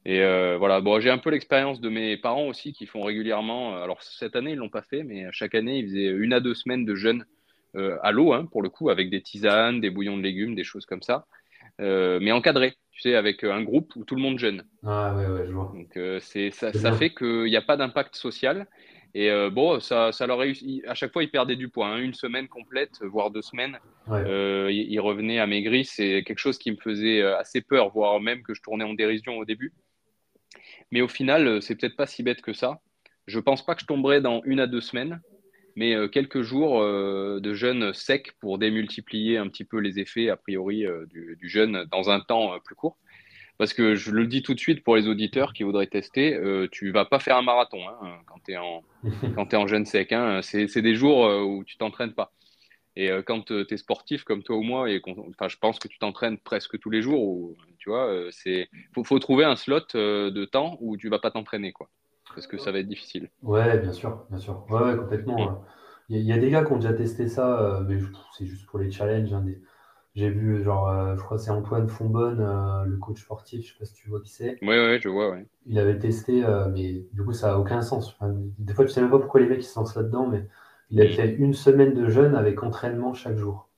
Et 0.05 0.21
euh, 0.21 0.55
voilà, 0.57 0.81
bon, 0.81 0.99
j'ai 0.99 1.09
un 1.09 1.17
peu 1.17 1.31
l'expérience 1.31 1.81
de 1.81 1.89
mes 1.89 2.15
parents 2.17 2.47
aussi 2.47 2.73
qui 2.73 2.85
font 2.85 3.01
régulièrement. 3.01 3.75
Alors, 3.81 4.03
cette 4.03 4.35
année, 4.35 4.51
ils 4.51 4.55
ne 4.55 4.59
l'ont 4.59 4.69
pas 4.69 4.83
fait, 4.83 5.03
mais 5.03 5.25
chaque 5.31 5.55
année, 5.55 5.79
ils 5.79 5.85
faisaient 5.87 6.09
une 6.09 6.33
à 6.33 6.39
deux 6.39 6.53
semaines 6.53 6.85
de 6.85 6.93
jeûne 6.95 7.25
euh, 7.75 7.97
à 8.03 8.11
l'eau, 8.11 8.31
hein, 8.33 8.45
pour 8.51 8.61
le 8.61 8.69
coup, 8.69 8.89
avec 8.89 9.09
des 9.09 9.21
tisanes, 9.21 9.81
des 9.81 9.89
bouillons 9.89 10.17
de 10.17 10.21
légumes, 10.21 10.53
des 10.55 10.63
choses 10.63 10.85
comme 10.85 11.01
ça, 11.01 11.25
euh, 11.81 12.19
mais 12.21 12.31
encadré, 12.31 12.75
tu 12.91 13.01
sais, 13.01 13.15
avec 13.15 13.43
un 13.43 13.63
groupe 13.63 13.95
où 13.95 14.05
tout 14.05 14.15
le 14.15 14.21
monde 14.21 14.37
jeûne. 14.37 14.63
Ah 14.85 15.15
ouais, 15.15 15.25
ouais, 15.25 15.47
je 15.47 15.51
vois. 15.51 15.73
Donc 15.75 15.97
euh, 15.97 16.19
c'est 16.21 16.51
ça, 16.51 16.71
ça 16.71 16.91
fait 16.93 17.09
qu'il 17.09 17.45
n'y 17.45 17.57
a 17.57 17.61
pas 17.61 17.75
d'impact 17.75 18.15
social. 18.15 18.67
Et 19.17 19.31
euh, 19.31 19.49
bon, 19.49 19.79
ça, 19.79 20.11
ça 20.11 20.27
leur 20.27 20.37
réussit. 20.39 20.85
À 20.87 20.93
chaque 20.93 21.13
fois, 21.13 21.23
ils 21.23 21.31
perdaient 21.31 21.55
du 21.55 21.69
poids. 21.69 21.87
Hein. 21.87 21.99
Une 21.99 22.13
semaine 22.13 22.47
complète, 22.49 23.01
voire 23.01 23.31
deux 23.31 23.41
semaines, 23.41 23.79
Ouais. 24.07 24.19
euh, 24.25 24.69
ils, 24.71 24.91
ils 24.91 24.99
revenaient 24.99 25.39
amaigris. 25.39 25.85
C'est 25.85 26.21
quelque 26.23 26.39
chose 26.39 26.57
qui 26.57 26.69
me 26.71 26.75
faisait 26.77 27.21
euh, 27.21 27.37
assez 27.37 27.61
peur, 27.61 27.89
voire 27.89 28.19
même 28.19 28.43
que 28.43 28.53
je 28.53 28.61
tournais 28.61 28.83
en 28.83 28.93
dérision 28.93 29.37
au 29.37 29.45
début. 29.45 29.73
Mais 30.91 31.01
au 31.01 31.07
final, 31.07 31.47
euh, 31.47 31.61
c'est 31.61 31.75
peut-être 31.75 31.95
pas 31.95 32.07
si 32.07 32.23
bête 32.23 32.41
que 32.41 32.53
ça. 32.53 32.79
Je 33.27 33.39
pense 33.39 33.65
pas 33.65 33.75
que 33.75 33.81
je 33.81 33.87
tomberai 33.87 34.21
dans 34.21 34.41
une 34.45 34.59
à 34.59 34.67
deux 34.67 34.81
semaines, 34.81 35.21
mais 35.75 35.95
euh, 35.95 36.07
quelques 36.07 36.41
jours 36.41 36.81
euh, 36.81 37.39
de 37.41 37.53
jeûne 37.53 37.93
sec 37.93 38.33
pour 38.39 38.57
démultiplier 38.57 39.37
un 39.37 39.47
petit 39.47 39.63
peu 39.63 39.79
les 39.79 39.99
effets, 39.99 40.29
a 40.29 40.37
priori, 40.37 40.85
du, 41.09 41.35
du 41.39 41.49
jeûne 41.49 41.85
dans 41.91 42.09
un 42.09 42.19
temps 42.19 42.59
plus 42.63 42.75
court. 42.75 42.97
Parce 43.57 43.73
que 43.73 43.95
je 43.95 44.11
le 44.11 44.27
dis 44.27 44.43
tout 44.43 44.53
de 44.53 44.59
suite 44.59 44.83
pour 44.83 44.97
les 44.97 45.07
auditeurs 45.07 45.53
qui 45.53 45.63
voudraient 45.63 45.87
tester, 45.87 46.35
euh, 46.35 46.67
tu 46.69 46.91
vas 46.91 47.05
pas 47.05 47.19
faire 47.19 47.37
un 47.37 47.41
marathon 47.41 47.79
hein, 47.87 48.19
quand 48.25 48.39
tu 48.45 48.51
es 48.51 48.57
en, 49.57 49.67
jeûne 49.67 49.85
sec. 49.85 50.11
Hein. 50.11 50.41
C'est 50.41 50.81
des 50.81 50.95
jours 50.95 51.21
où 51.45 51.63
tu 51.63 51.77
t'entraînes 51.77 52.13
pas. 52.13 52.33
Et 52.95 53.11
euh, 53.11 53.21
quand 53.21 53.45
tu 53.45 53.65
es 53.69 53.77
sportif 53.77 54.23
comme 54.23 54.43
toi 54.43 54.55
ou 54.57 54.63
moi, 54.63 54.89
et 54.89 55.01
enfin, 55.05 55.47
je 55.49 55.57
pense 55.57 55.79
que 55.79 55.87
tu 55.87 55.99
t'entraînes 55.99 56.37
presque 56.37 56.79
tous 56.79 56.89
les 56.89 57.01
jours, 57.01 57.21
ou, 57.23 57.55
tu 57.77 57.89
vois, 57.89 58.07
euh, 58.07 58.29
c'est 58.31 58.69
faut, 58.93 59.03
faut 59.03 59.19
trouver 59.19 59.43
un 59.45 59.55
slot 59.55 59.81
euh, 59.95 60.31
de 60.31 60.45
temps 60.45 60.77
où 60.79 60.95
tu 60.97 61.09
vas 61.09 61.19
pas 61.19 61.31
t'entraîner, 61.31 61.71
quoi. 61.73 61.89
Parce 62.33 62.47
que 62.47 62.57
ça 62.57 62.71
va 62.71 62.79
être 62.79 62.87
difficile. 62.87 63.29
Ouais, 63.43 63.77
bien 63.79 63.91
sûr, 63.91 64.25
bien 64.29 64.39
sûr. 64.39 64.65
Ouais, 64.69 64.81
ouais, 64.81 64.97
complètement. 64.97 65.63
Il 66.09 66.15
y, 66.17 66.19
a- 66.19 66.21
il 66.21 66.25
y 66.27 66.33
a 66.33 66.37
des 66.37 66.49
gars 66.49 66.63
qui 66.63 66.71
ont 66.71 66.77
déjà 66.77 66.93
testé 66.93 67.27
ça, 67.27 67.59
euh, 67.61 67.81
mais 67.87 67.99
c'est 68.37 68.45
juste 68.45 68.65
pour 68.67 68.79
les 68.79 68.91
challenges. 68.91 69.33
hein, 69.33 69.41
des- 69.41 69.61
J'ai 70.15 70.29
vu, 70.29 70.63
genre, 70.63 70.87
euh, 70.89 71.15
je 71.17 71.21
crois 71.21 71.37
que 71.37 71.43
c'est 71.43 71.51
Antoine 71.51 71.89
Fonbonne, 71.89 72.39
euh, 72.39 72.85
le 72.85 72.97
coach 72.97 73.21
sportif, 73.21 73.65
je 73.65 73.73
sais 73.73 73.79
pas 73.79 73.85
si 73.85 73.93
tu 73.95 74.09
vois 74.09 74.21
qui 74.21 74.29
c'est. 74.29 74.57
Ouais, 74.61 74.79
ouais, 74.79 74.99
je 75.01 75.09
vois, 75.09 75.29
ouais. 75.29 75.45
Il 75.65 75.77
avait 75.79 75.99
testé, 75.99 76.45
euh, 76.45 76.69
mais 76.69 77.03
du 77.11 77.23
coup, 77.23 77.33
ça 77.33 77.53
a 77.53 77.57
aucun 77.57 77.81
sens. 77.81 78.09
Enfin, 78.19 78.33
des 78.59 78.73
fois, 78.73 78.85
tu 78.85 78.91
sais 78.91 79.01
même 79.01 79.09
pas 79.11 79.19
pourquoi 79.19 79.41
les 79.41 79.47
mecs 79.47 79.59
ils 79.59 79.63
se 79.63 79.77
lancent 79.77 79.95
là-dedans, 79.95 80.27
mais 80.27 80.47
il 80.91 81.01
a 81.01 81.07
fait 81.07 81.33
une 81.35 81.53
semaine 81.53 81.93
de 81.93 82.07
jeûne 82.09 82.35
avec 82.35 82.63
entraînement 82.63 83.13
chaque 83.13 83.37
jour. 83.37 83.69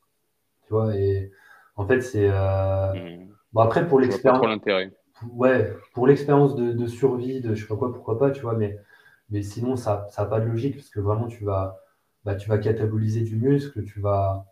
Tu 0.66 0.74
vois, 0.74 0.96
et 0.96 1.32
en 1.76 1.86
fait, 1.88 2.02
c'est. 2.02 2.30
euh, 2.30 2.94
Mm. 2.94 3.28
Bon, 3.54 3.62
après, 3.62 3.88
pour 3.88 4.00
l'expérience. 4.00 4.46
l'intérêt. 4.46 4.92
Ouais, 5.32 5.74
pour 5.94 6.06
l'expérience 6.06 6.56
de, 6.56 6.74
de 6.74 6.86
survie, 6.88 7.42
de 7.42 7.56
je 7.56 7.62
sais 7.62 7.68
pas 7.68 7.76
quoi, 7.76 7.92
pourquoi 7.92 8.20
pas, 8.20 8.30
tu 8.30 8.42
vois, 8.42 8.54
mais, 8.56 8.78
mais 9.30 9.42
sinon, 9.42 9.76
ça 9.76 10.08
n'a 10.18 10.26
pas 10.26 10.40
de 10.40 10.46
logique, 10.46 10.76
parce 10.76 10.90
que 10.90 11.00
vraiment, 11.00 11.28
tu 11.28 11.44
vas, 11.44 11.80
bah, 12.24 12.36
tu 12.36 12.50
vas 12.50 12.58
cataboliser 12.60 13.22
du 13.22 13.36
muscle, 13.36 13.84
tu 13.84 14.00
vas, 14.00 14.46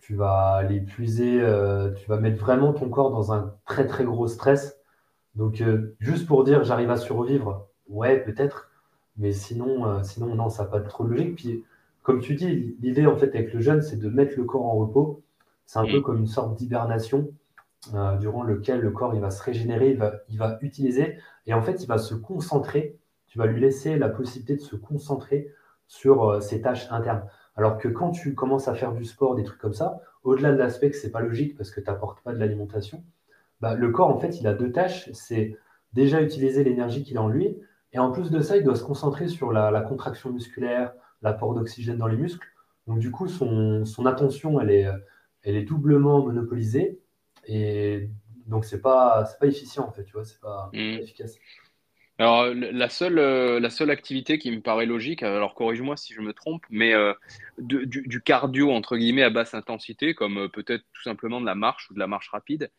tu 0.00 0.14
vas 0.14 0.62
l'épuiser, 0.64 1.40
euh, 1.40 1.92
tu 1.92 2.06
vas 2.08 2.18
mettre 2.18 2.38
vraiment 2.38 2.72
ton 2.74 2.90
corps 2.90 3.10
dans 3.10 3.32
un 3.32 3.54
très, 3.64 3.86
très 3.86 4.04
gros 4.04 4.26
stress. 4.28 4.78
Donc, 5.34 5.60
euh, 5.62 5.96
juste 6.00 6.26
pour 6.26 6.44
dire, 6.44 6.64
j'arrive 6.64 6.90
à 6.90 6.96
survivre, 6.96 7.68
ouais, 7.88 8.18
peut-être, 8.20 8.70
mais 9.16 9.32
sinon, 9.32 10.02
sinon 10.02 10.34
non, 10.34 10.50
ça 10.50 10.64
n'a 10.64 10.68
pas 10.68 10.80
trop 10.80 11.04
de 11.04 11.10
logique. 11.10 11.36
Puis, 11.36 11.64
comme 12.06 12.20
tu 12.20 12.36
dis, 12.36 12.76
l'idée, 12.80 13.04
en 13.04 13.16
fait, 13.16 13.34
avec 13.34 13.52
le 13.52 13.58
jeûne, 13.58 13.82
c'est 13.82 13.96
de 13.96 14.08
mettre 14.08 14.36
le 14.36 14.44
corps 14.44 14.64
en 14.64 14.76
repos. 14.76 15.24
C'est 15.64 15.80
un 15.80 15.86
peu 15.86 15.98
Mm. 15.98 16.02
comme 16.02 16.18
une 16.18 16.28
sorte 16.28 16.56
d'hibernation 16.56 17.32
euh, 17.94 18.16
durant 18.18 18.44
lequel 18.44 18.78
le 18.80 18.92
corps 18.92 19.12
il 19.16 19.20
va 19.20 19.32
se 19.32 19.42
régénérer, 19.42 19.90
il 19.90 19.96
va, 19.96 20.12
il 20.28 20.38
va 20.38 20.56
utiliser, 20.60 21.18
et 21.46 21.52
en 21.52 21.62
fait, 21.62 21.82
il 21.82 21.88
va 21.88 21.98
se 21.98 22.14
concentrer. 22.14 22.96
Tu 23.26 23.38
vas 23.38 23.46
lui 23.46 23.60
laisser 23.60 23.98
la 23.98 24.08
possibilité 24.08 24.54
de 24.54 24.60
se 24.60 24.76
concentrer 24.76 25.52
sur 25.88 26.30
euh, 26.30 26.40
ses 26.40 26.60
tâches 26.60 26.86
internes. 26.92 27.24
Alors 27.56 27.76
que 27.76 27.88
quand 27.88 28.12
tu 28.12 28.36
commences 28.36 28.68
à 28.68 28.74
faire 28.74 28.92
du 28.92 29.04
sport, 29.04 29.34
des 29.34 29.42
trucs 29.42 29.58
comme 29.60 29.74
ça, 29.74 29.98
au-delà 30.22 30.52
de 30.52 30.58
l'aspect 30.58 30.90
que 30.90 30.96
c'est 30.96 31.10
pas 31.10 31.22
logique 31.22 31.56
parce 31.56 31.72
que 31.72 31.80
tu 31.80 31.90
n'apportes 31.90 32.20
pas 32.20 32.32
de 32.32 32.38
l'alimentation, 32.38 33.02
bah, 33.60 33.74
le 33.74 33.90
corps, 33.90 34.10
en 34.10 34.20
fait, 34.20 34.38
il 34.40 34.46
a 34.46 34.54
deux 34.54 34.70
tâches. 34.70 35.10
C'est 35.12 35.56
déjà 35.92 36.22
utiliser 36.22 36.62
l'énergie 36.62 37.02
qu'il 37.02 37.18
a 37.18 37.22
en 37.22 37.28
lui, 37.28 37.58
et 37.92 37.98
en 37.98 38.12
plus 38.12 38.30
de 38.30 38.38
ça, 38.38 38.56
il 38.56 38.62
doit 38.62 38.76
se 38.76 38.84
concentrer 38.84 39.26
sur 39.26 39.50
la, 39.50 39.72
la 39.72 39.80
contraction 39.80 40.30
musculaire, 40.30 40.92
l'apport 41.26 41.54
d'oxygène 41.54 41.98
dans 41.98 42.06
les 42.06 42.16
muscles. 42.16 42.46
Donc, 42.86 42.98
du 43.00 43.10
coup, 43.10 43.28
son, 43.28 43.84
son 43.84 44.06
attention, 44.06 44.60
elle 44.60 44.70
est, 44.70 44.86
elle 45.42 45.56
est 45.56 45.64
doublement 45.64 46.24
monopolisée. 46.24 47.00
Et 47.46 48.08
donc, 48.46 48.64
c'est 48.64 48.80
pas, 48.80 49.24
c'est 49.26 49.38
pas 49.38 49.46
efficient, 49.46 49.84
en 49.86 49.92
fait, 49.92 50.04
tu 50.04 50.12
vois, 50.12 50.24
c'est 50.24 50.40
pas, 50.40 50.70
Mm. 50.72 50.96
pas 50.96 51.02
efficace. 51.02 51.36
Alors, 52.18 52.46
la 52.54 52.88
seule, 52.88 53.18
euh, 53.18 53.60
la 53.60 53.68
seule 53.68 53.90
activité 53.90 54.38
qui 54.38 54.50
me 54.50 54.62
paraît 54.62 54.86
logique, 54.86 55.22
alors 55.22 55.54
corrige-moi 55.54 55.98
si 55.98 56.14
je 56.14 56.22
me 56.22 56.32
trompe, 56.32 56.64
mais 56.70 56.94
euh, 56.94 57.12
de- 57.58 57.84
du, 57.84 58.02
du 58.06 58.22
cardio, 58.22 58.70
entre 58.72 58.96
guillemets, 58.96 59.22
à 59.22 59.28
basse 59.28 59.52
intensité, 59.52 60.14
comme 60.14 60.38
euh, 60.38 60.48
peut-être 60.48 60.82
tout 60.94 61.02
simplement 61.02 61.42
de 61.42 61.46
la 61.46 61.54
marche 61.54 61.90
ou 61.90 61.94
de 61.94 61.98
la 61.98 62.06
marche 62.06 62.30
rapide, 62.30 62.70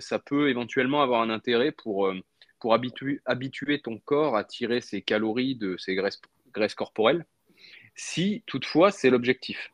ça 0.00 0.18
peut 0.18 0.48
éventuellement 0.50 1.02
avoir 1.02 1.22
un 1.22 1.30
intérêt 1.30 1.70
pour, 1.70 2.12
pour 2.58 2.74
habituer, 2.74 3.20
habituer 3.26 3.80
ton 3.80 3.98
corps 3.98 4.36
à 4.36 4.42
tirer 4.42 4.80
ses 4.80 5.02
calories 5.02 5.54
de 5.54 5.76
ses 5.76 5.94
graisses, 5.94 6.20
graisses 6.52 6.74
corporelles, 6.74 7.24
si 7.98 8.42
toutefois 8.46 8.90
c'est 8.90 9.10
l'objectif. 9.10 9.72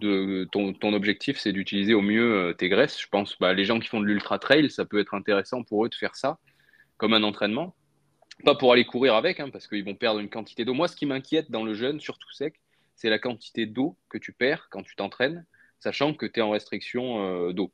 De, 0.00 0.46
ton, 0.52 0.74
ton 0.74 0.92
objectif, 0.92 1.38
c'est 1.38 1.52
d'utiliser 1.52 1.94
au 1.94 2.02
mieux 2.02 2.34
euh, 2.34 2.52
tes 2.52 2.68
graisses. 2.68 3.00
Je 3.00 3.08
pense, 3.08 3.38
bah, 3.38 3.54
les 3.54 3.64
gens 3.64 3.78
qui 3.78 3.88
font 3.88 4.00
de 4.00 4.04
l'ultra 4.04 4.38
trail, 4.38 4.70
ça 4.70 4.84
peut 4.84 4.98
être 4.98 5.14
intéressant 5.14 5.62
pour 5.62 5.86
eux 5.86 5.88
de 5.88 5.94
faire 5.94 6.16
ça 6.16 6.38
comme 6.98 7.14
un 7.14 7.22
entraînement. 7.22 7.74
Pas 8.44 8.54
pour 8.54 8.72
aller 8.72 8.84
courir 8.84 9.14
avec, 9.14 9.40
hein, 9.40 9.48
parce 9.50 9.66
qu'ils 9.66 9.84
vont 9.84 9.94
perdre 9.94 10.20
une 10.20 10.28
quantité 10.28 10.64
d'eau. 10.64 10.74
Moi, 10.74 10.88
ce 10.88 10.96
qui 10.96 11.06
m'inquiète 11.06 11.50
dans 11.50 11.64
le 11.64 11.72
jeûne, 11.72 12.00
surtout 12.00 12.30
sec, 12.32 12.60
c'est 12.94 13.08
la 13.08 13.18
quantité 13.18 13.64
d'eau 13.64 13.96
que 14.10 14.18
tu 14.18 14.32
perds 14.32 14.68
quand 14.70 14.82
tu 14.82 14.96
t'entraînes, 14.96 15.46
sachant 15.78 16.12
que 16.12 16.26
tu 16.26 16.40
es 16.40 16.42
en 16.42 16.50
restriction 16.50 17.48
euh, 17.48 17.52
d'eau. 17.52 17.70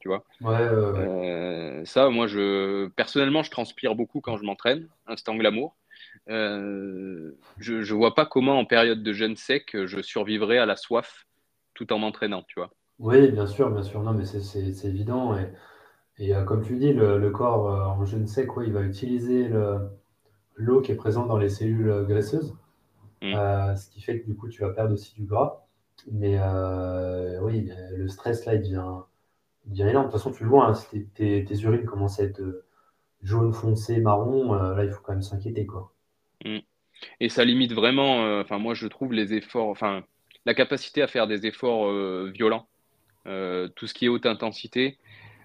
Tu 0.00 0.08
vois? 0.08 0.24
Ouais. 0.42 0.60
Euh, 0.60 1.82
ça, 1.86 2.10
moi, 2.10 2.26
je 2.26 2.88
personnellement, 2.88 3.42
je 3.42 3.50
transpire 3.50 3.94
beaucoup 3.94 4.20
quand 4.20 4.36
je 4.36 4.44
m'entraîne, 4.44 4.88
instant 5.06 5.34
glamour. 5.34 5.74
Je 6.26 7.32
ne 7.72 7.92
vois 7.92 8.14
pas 8.14 8.26
comment 8.26 8.58
en 8.58 8.64
période 8.64 9.02
de 9.02 9.12
jeûne 9.12 9.36
sec 9.36 9.76
je 9.84 10.00
survivrai 10.00 10.58
à 10.58 10.66
la 10.66 10.76
soif 10.76 11.26
tout 11.74 11.92
en 11.92 11.98
m'entraînant, 11.98 12.42
tu 12.46 12.60
vois. 12.60 12.70
Oui, 12.98 13.30
bien 13.30 13.46
sûr, 13.46 13.70
bien 13.70 13.82
sûr. 13.82 14.02
Non, 14.02 14.12
mais 14.12 14.24
c'est 14.24 14.88
évident. 14.88 15.36
Et, 15.36 15.52
et 16.18 16.32
comme 16.46 16.62
tu 16.62 16.76
dis, 16.76 16.92
le, 16.92 17.30
corps 17.30 17.66
en 17.66 18.04
jeûne 18.04 18.26
sec, 18.26 18.48
il 18.64 18.72
va 18.72 18.82
utiliser 18.82 19.50
l'eau 20.54 20.80
qui 20.80 20.92
est 20.92 20.96
présente 20.96 21.28
dans 21.28 21.38
les 21.38 21.48
cellules 21.48 22.04
graisseuses, 22.08 22.54
mm. 23.22 23.76
ce 23.76 23.90
qui 23.90 24.00
fait 24.00 24.20
que 24.20 24.26
du 24.26 24.36
coup, 24.36 24.48
tu 24.48 24.62
vas 24.62 24.70
perdre 24.70 24.94
aussi 24.94 25.14
du 25.14 25.24
gras. 25.24 25.66
Mais 26.10 26.38
oui, 27.42 27.70
le 27.96 28.08
stress, 28.08 28.46
là, 28.46 28.54
il 28.54 28.62
devient, 28.62 29.02
énorme. 29.76 30.06
De 30.06 30.12
toute 30.12 30.20
façon, 30.20 30.32
tu 30.32 30.44
le 30.44 30.50
vois, 30.50 30.66
hein, 30.66 30.74
si 30.74 31.06
tes, 31.06 31.44
urines 31.62 31.86
commencent 31.86 32.20
à 32.20 32.24
être 32.24 32.42
jaune 33.22 33.52
foncé, 33.52 34.00
marron, 34.00 34.52
là, 34.52 34.84
il 34.84 34.90
faut 34.90 35.00
quand 35.02 35.12
même 35.12 35.22
s'inquiéter, 35.22 35.66
quoi. 35.66 35.93
Et 37.20 37.28
ça 37.28 37.44
limite 37.44 37.72
vraiment, 37.72 38.40
enfin, 38.40 38.58
moi, 38.58 38.74
je 38.74 38.86
trouve 38.86 39.12
les 39.12 39.34
efforts, 39.34 39.68
enfin, 39.68 40.04
la 40.46 40.54
capacité 40.54 41.02
à 41.02 41.06
faire 41.06 41.26
des 41.26 41.46
efforts 41.46 41.92
violents, 42.30 42.68
tout 43.24 43.86
ce 43.86 43.94
qui 43.94 44.06
est 44.06 44.08
haute 44.08 44.26
intensité. 44.26 44.98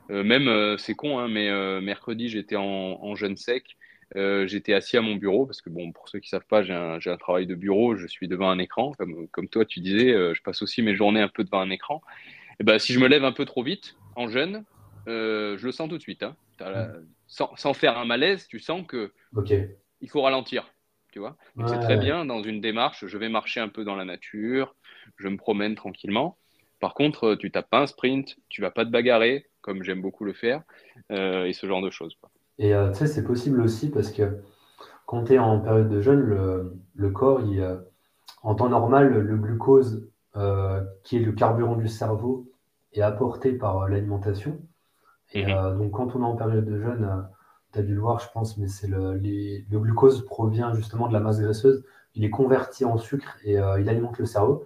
même, 0.10 0.78
c'est 0.78 0.96
con, 0.96 1.20
hein, 1.20 1.28
mais 1.28 1.50
mercredi, 1.82 2.30
j'étais 2.30 2.56
en, 2.56 2.64
en, 2.64 3.16
jeûne 3.16 3.38
sec. 3.38 3.78
j'étais 4.16 4.74
assis 4.74 4.98
à 4.98 5.02
mon 5.02 5.16
bureau 5.16 5.46
parce 5.46 5.62
que, 5.62 5.70
bon, 5.70 5.92
pour 5.92 6.10
ceux 6.10 6.20
qui 6.20 6.28
ne 6.28 6.40
savent 6.40 6.48
pas, 6.48 6.64
j'ai 6.64 6.74
un, 6.74 7.00
un, 7.04 7.18
travail 7.18 7.48
de 7.48 7.56
bureau, 7.56 7.96
je 7.96 8.08
suis 8.08 8.28
devant 8.28 8.50
un 8.50 8.60
écran. 8.60 8.92
Comme, 8.98 9.28
comme 9.30 9.48
toi, 9.48 9.66
tu 9.66 9.80
disais, 9.80 10.12
je 10.12 10.42
passe 10.42 10.62
aussi 10.62 10.82
mes 10.82 10.96
journées 10.96 11.22
un 11.22 11.30
peu 11.30 11.44
devant 11.44 11.62
un 11.62 11.70
écran. 11.70 12.02
Et 12.60 12.64
ben, 12.64 12.78
si 12.78 12.94
je 12.94 13.00
me 13.00 13.08
lève 13.08 13.24
un 13.24 13.32
peu 13.32 13.46
trop 13.46 13.64
vite 13.64 13.96
en 14.16 14.28
jeûne, 14.28 14.66
je 15.08 15.66
le 15.66 15.72
sens 15.72 15.90
tout 15.90 15.98
de 15.98 16.02
suite. 16.02 16.24
Hein. 16.24 16.36
sans, 17.28 17.56
sans, 17.56 17.74
faire 17.74 17.98
un 17.98 18.06
malaise, 18.06 18.48
tu 18.48 18.60
sens 18.60 18.86
que 18.86 19.12
il 20.02 20.10
faut 20.10 20.22
ralentir 20.22 20.72
tu 21.12 21.20
vois. 21.20 21.36
c'est 21.68 21.80
très 21.80 21.98
bien 21.98 22.26
dans 22.26 22.42
une 22.42 22.62
démarche, 22.62 23.06
je 23.06 23.18
vais 23.18 23.30
marcher 23.30 23.60
un 23.60 23.70
peu 23.70 23.84
dans 23.84 23.96
la 23.96 24.06
nature, 24.06 24.76
je 25.18 25.28
me 25.28 25.38
promène 25.38 25.76
tranquillement. 25.76 26.38
Par 26.80 26.94
contre, 26.94 27.36
tu 27.36 27.52
tapes 27.52 27.70
pas 27.70 27.82
un 27.82 27.88
sprint, 27.88 28.38
tu 28.48 28.62
vas 28.62 28.72
pas 28.72 28.86
te 28.86 28.90
bagarrer, 28.90 29.48
comme 29.62 29.84
j'aime 29.84 30.02
beaucoup 30.02 30.24
le 30.24 30.34
faire, 30.34 30.64
euh, 31.12 31.46
et 31.46 31.54
ce 31.54 31.68
genre 31.68 31.82
de 31.82 31.90
choses. 31.90 32.18
Et 32.58 32.74
euh, 32.74 32.92
tu 32.92 33.00
sais, 33.00 33.08
c'est 33.08 33.24
possible 33.24 33.62
aussi 33.62 33.90
parce 33.90 34.12
que 34.12 34.42
quand 35.06 35.26
tu 35.26 35.34
es 35.34 35.40
en 35.40 35.60
période 35.60 35.90
de 35.90 36.02
jeûne, 36.02 36.22
le, 36.96 37.10
corps, 37.10 37.42
il, 37.42 37.60
euh, 37.60 37.78
en 38.44 38.56
temps 38.56 38.70
normal, 38.70 39.10
le 39.10 39.38
glucose, 39.38 40.08
qui 41.04 41.18
est 41.18 41.20
le 41.20 41.34
carburant 41.34 41.76
du 41.76 41.90
cerveau, 41.90 42.50
est 42.94 43.02
apporté 43.02 43.52
par 43.52 43.90
l'alimentation. 43.90 44.60
Et 45.34 45.46
mhm. 45.46 45.78
donc, 45.78 45.92
quand 45.92 46.16
on 46.16 46.22
est 46.22 46.26
en 46.26 46.38
période 46.38 46.66
de 46.66 46.80
jeûne, 46.82 47.28
tu 47.74 47.80
as 47.80 47.84
dû 47.84 47.94
le 47.94 48.02
voir, 48.02 48.20
je 48.20 48.28
pense, 48.34 48.58
mais 48.58 48.68
c'est 48.68 48.88
le, 48.88 49.14
le, 49.16 49.80
glucose 49.80 50.26
provient 50.26 50.74
justement 50.74 51.08
de 51.08 51.14
la 51.14 51.20
masse 51.20 51.40
graisseuse. 51.40 51.84
Il 52.16 52.26
est 52.26 52.30
converti 52.30 52.86
en 52.86 52.98
sucre 52.98 53.38
et 53.44 53.60
euh, 53.60 53.80
il 53.80 53.90
alimente 53.90 54.18
le 54.18 54.26
cerveau. 54.26 54.66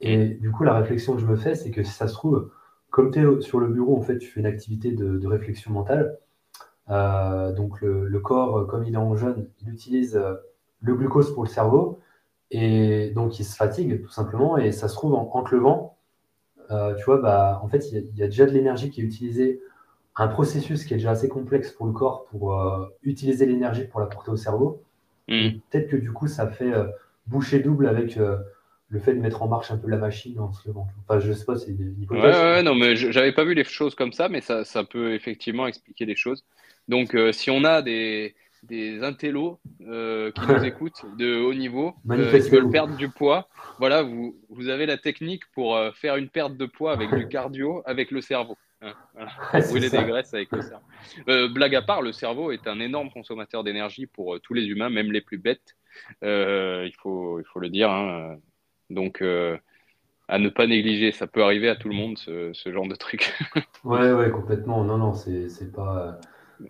Et 0.00 0.28
du 0.34 0.52
coup, 0.52 0.64
la 0.64 0.74
réflexion 0.74 1.14
que 1.14 1.20
je 1.20 1.26
me 1.26 1.36
fais, 1.36 1.54
c'est 1.54 1.70
que 1.70 1.82
si 1.82 1.92
ça 1.92 2.06
se 2.06 2.14
trouve, 2.14 2.50
comme 2.90 3.10
tu 3.10 3.20
es 3.20 3.40
sur 3.40 3.58
le 3.58 3.68
bureau, 3.68 3.96
en 3.96 4.02
fait, 4.02 4.18
tu 4.18 4.28
fais 4.28 4.40
une 4.40 4.46
activité 4.46 4.92
de, 4.92 5.26
réflexion 5.26 5.72
mentale. 5.72 6.18
Euh, 6.90 7.52
donc, 7.52 7.80
le, 7.82 8.20
corps, 8.20 8.66
comme 8.68 8.84
il 8.84 8.94
est 8.94 8.98
en 8.98 9.16
jeûne, 9.16 9.48
il 9.60 9.70
utilise 9.70 10.16
euh, 10.16 10.34
le 10.80 10.94
glucose 10.94 11.34
pour 11.34 11.44
le 11.44 11.48
cerveau. 11.48 12.00
Et 12.50 13.10
donc, 13.10 13.38
il 13.40 13.44
se 13.44 13.56
fatigue, 13.56 14.02
tout 14.02 14.10
simplement. 14.10 14.56
Et 14.56 14.72
ça 14.72 14.88
se 14.88 14.94
trouve, 14.94 15.14
en, 15.14 15.30
en 15.34 15.42
te 15.42 15.54
levant, 15.54 15.96
tu 16.70 17.04
vois, 17.04 17.18
bah, 17.18 17.60
en 17.62 17.68
fait, 17.68 17.90
il 17.90 17.98
y, 18.14 18.20
y, 18.20 18.22
a 18.22 18.26
déjà 18.26 18.46
de 18.46 18.52
l'énergie 18.52 18.90
qui 18.90 19.00
est 19.00 19.04
utilisée 19.04 19.60
un 20.18 20.28
processus 20.28 20.84
qui 20.84 20.94
est 20.94 20.96
déjà 20.96 21.12
assez 21.12 21.28
complexe 21.28 21.70
pour 21.70 21.86
le 21.86 21.92
corps 21.92 22.24
pour 22.26 22.60
euh, 22.60 22.86
utiliser 23.02 23.46
l'énergie 23.46 23.84
pour 23.84 24.00
la 24.00 24.06
porter 24.06 24.30
au 24.30 24.36
cerveau. 24.36 24.82
Hmm. 25.28 25.50
Peut-être 25.70 25.88
que 25.88 25.96
du 25.96 26.12
coup, 26.12 26.26
ça 26.26 26.48
fait 26.48 26.72
euh, 26.72 26.86
boucher 27.26 27.60
double 27.60 27.86
avec 27.86 28.16
euh, 28.16 28.36
le 28.88 28.98
fait 28.98 29.14
de 29.14 29.20
mettre 29.20 29.42
en 29.42 29.48
marche 29.48 29.70
un 29.70 29.76
peu 29.76 29.88
la 29.88 29.96
machine 29.96 30.38
en 30.40 30.52
se 30.52 30.66
levant. 30.66 30.88
Enfin, 31.04 31.20
je 31.20 31.32
sais 31.32 31.44
pas, 31.44 31.56
c'est 31.56 31.70
une 31.70 31.94
hypothèse. 32.02 32.24
Ouais, 32.24 32.30
ouais, 32.30 32.62
non, 32.62 32.74
mais 32.74 32.96
j'avais 32.96 33.32
pas 33.32 33.44
vu 33.44 33.54
les 33.54 33.64
choses 33.64 33.94
comme 33.94 34.12
ça, 34.12 34.28
mais 34.28 34.40
ça, 34.40 34.64
ça 34.64 34.82
peut 34.82 35.14
effectivement 35.14 35.66
expliquer 35.66 36.04
des 36.04 36.16
choses. 36.16 36.44
Donc, 36.88 37.14
si 37.32 37.50
on 37.50 37.64
a 37.64 37.82
des, 37.82 38.34
des 38.62 39.02
intellos 39.04 39.60
qui 39.78 39.84
nous 39.84 40.64
écoutent 40.64 41.04
de 41.18 41.38
haut 41.38 41.52
niveau, 41.52 41.94
qui 42.10 42.48
veulent 42.48 42.70
perdre 42.70 42.96
du 42.96 43.10
poids, 43.10 43.46
voilà, 43.78 44.02
vous, 44.02 44.34
vous 44.48 44.70
avez 44.70 44.86
la 44.86 44.96
technique 44.96 45.42
pour 45.52 45.78
faire 45.94 46.16
une 46.16 46.30
perte 46.30 46.56
de 46.56 46.64
poids 46.64 46.92
avec 46.92 47.14
du 47.14 47.28
cardio, 47.28 47.82
avec 47.84 48.10
le 48.10 48.22
cerveau. 48.22 48.56
Hein, 48.80 48.94
brûler 49.68 49.90
des 49.90 50.04
graisses 50.04 50.32
avec 50.34 50.52
le 50.52 50.62
cerveau. 50.62 50.84
Euh, 51.28 51.48
blague 51.48 51.74
à 51.74 51.82
part, 51.82 52.02
le 52.02 52.12
cerveau 52.12 52.52
est 52.52 52.66
un 52.68 52.78
énorme 52.78 53.10
consommateur 53.10 53.64
d'énergie 53.64 54.06
pour 54.06 54.34
euh, 54.34 54.38
tous 54.38 54.54
les 54.54 54.66
humains, 54.66 54.88
même 54.88 55.10
les 55.10 55.20
plus 55.20 55.38
bêtes. 55.38 55.76
Euh, 56.22 56.84
il, 56.86 56.94
faut, 56.94 57.40
il 57.40 57.44
faut 57.44 57.58
le 57.58 57.70
dire. 57.70 57.90
Hein. 57.90 58.36
Donc, 58.90 59.22
à 60.28 60.38
ne 60.38 60.48
pas 60.48 60.66
négliger, 60.66 61.12
ça 61.12 61.26
peut 61.26 61.42
arriver 61.42 61.68
à 61.68 61.76
tout 61.76 61.88
le 61.88 61.94
monde, 61.94 62.18
ce, 62.18 62.52
genre 62.66 62.86
de 62.86 62.94
truc. 62.94 63.34
ouais, 63.84 64.12
ouais, 64.12 64.30
complètement. 64.30 64.84
Non, 64.84 64.96
non, 64.96 65.14
c'est 65.14 65.72
pas. 65.72 66.20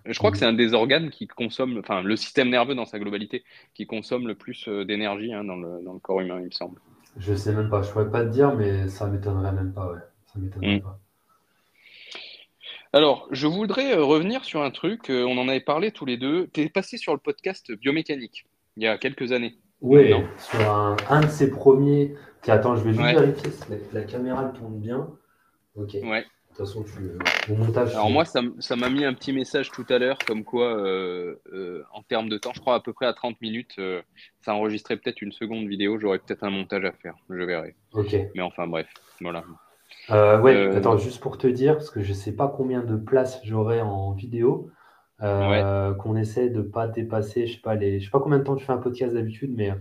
Je 0.04 0.18
crois 0.18 0.30
que 0.30 0.36
c'est 0.36 0.46
un 0.46 0.52
des 0.52 0.74
organes 0.74 1.11
qui 1.11 1.26
consomme, 1.26 1.78
enfin, 1.78 2.02
le 2.02 2.16
système 2.16 2.50
nerveux 2.50 2.74
dans 2.74 2.84
sa 2.84 2.98
globalité, 2.98 3.44
qui 3.72 3.86
consomme 3.86 4.26
le 4.28 4.34
plus 4.34 4.68
d'énergie 4.68 5.32
hein, 5.32 5.44
dans, 5.44 5.56
le, 5.56 5.82
dans, 5.82 5.94
le, 5.94 5.98
corps 5.98 6.20
humain, 6.20 6.40
il 6.40 6.46
me 6.46 6.50
semble. 6.50 6.78
Je 7.16 7.34
sais 7.34 7.54
même 7.54 7.70
pas, 7.70 7.82
je 7.82 7.90
pourrais 7.90 8.11
pas 8.11 8.24
te 8.24 8.30
dire, 8.30 8.54
mais 8.54 8.88
ça 8.88 9.06
m'étonnerait 9.06 9.52
même 9.52 9.72
pas, 9.72 9.90
ouais. 9.90 10.00
Ça 10.26 10.38
m'étonnerait 10.38 10.76
mm. 10.76 10.82
pas. 10.82 11.00
Alors, 12.93 13.28
je 13.30 13.47
voudrais 13.47 13.97
euh, 13.97 14.03
revenir 14.03 14.45
sur 14.45 14.62
un 14.62 14.70
truc, 14.70 15.11
euh, 15.11 15.24
on 15.24 15.36
en 15.36 15.49
avait 15.49 15.61
parlé 15.61 15.93
tous 15.93 16.07
les 16.07 16.16
deux. 16.16 16.49
Tu 16.55 16.62
es 16.62 16.68
passé 16.70 16.97
sur 16.97 17.12
le 17.12 17.18
podcast 17.18 17.70
biomécanique 17.72 18.47
il 18.76 18.84
y 18.84 18.86
a 18.86 18.97
quelques 18.97 19.32
années. 19.32 19.57
Oui, 19.80 20.12
sur 20.39 20.70
un, 20.70 21.20
de 21.20 21.26
ces 21.28 21.51
premiers. 21.51 22.14
attends, 22.47 22.76
je 22.76 22.84
vais 22.84 22.93
juste 22.93 23.03
vérifier 23.03 23.51
si 23.51 23.64
la, 23.93 24.03
caméra 24.03 24.45
tourne 24.47 24.78
bien. 24.78 25.09
Ok. 25.76 25.97
Ouais. 26.03 26.22
De 26.22 26.64
toute 26.64 26.66
façon, 26.66 26.84
tu, 26.84 27.53
montage. 27.55 27.93
Alors, 27.93 28.11
moi, 28.11 28.24
ça 28.24 28.76
m'a 28.76 28.89
mis 28.89 29.05
un 29.05 29.14
petit 29.14 29.32
message 29.32 29.70
tout 29.70 29.86
à 29.89 29.99
l'heure, 29.99 30.18
comme 30.26 30.43
quoi, 30.43 30.76
euh, 30.76 31.36
en 31.93 32.03
termes 32.03 32.28
de 32.28 32.39
temps, 32.39 32.53
je 32.55 32.61
crois 32.61 32.74
à 32.74 32.80
peu 32.80 32.93
près 32.93 33.07
à 33.07 33.12
30 33.12 33.41
minutes, 33.41 33.80
ça 34.41 34.55
enregistrait 34.55 34.97
peut-être 34.97 35.22
une 35.22 35.32
seconde 35.32 35.68
vidéo. 35.68 35.99
J'aurais 36.01 36.18
peut-être 36.18 36.43
un 36.43 36.51
montage 36.51 36.84
à 36.84 36.93
faire, 36.93 37.14
je 37.28 37.43
verrai. 37.43 37.76
Ok. 37.93 38.16
Mais 38.34 38.43
enfin, 38.43 38.66
bref, 38.66 38.89
voilà. 39.20 39.45
Euh, 40.11 40.40
ouais, 40.40 40.54
euh, 40.54 40.76
attends, 40.76 40.96
juste 40.96 41.20
pour 41.20 41.38
te 41.38 41.46
dire, 41.46 41.74
parce 41.74 41.90
que 41.90 42.02
je 42.02 42.11
ne 42.11 42.14
sais 42.14 42.32
pas 42.32 42.48
combien 42.48 42.82
de 42.82 42.96
places 42.96 43.40
j'aurai 43.44 43.80
en 43.80 44.12
vidéo, 44.12 44.70
euh, 45.22 45.94
qu'on 45.94 46.16
essaie 46.16 46.48
de 46.48 46.59
ne 46.59 46.62
pas 46.62 46.86
dépasser, 46.86 47.46
je 47.46 47.54
sais 47.54 47.61
pas, 47.61 47.74
les... 47.74 48.00
je 48.00 48.06
sais 48.06 48.11
pas 48.11 48.20
combien 48.20 48.38
de 48.38 48.44
temps 48.44 48.56
tu 48.56 48.64
fais 48.64 48.72
un 48.72 48.78
podcast 48.78 49.14
d'habitude, 49.14 49.52
mais. 49.54 49.72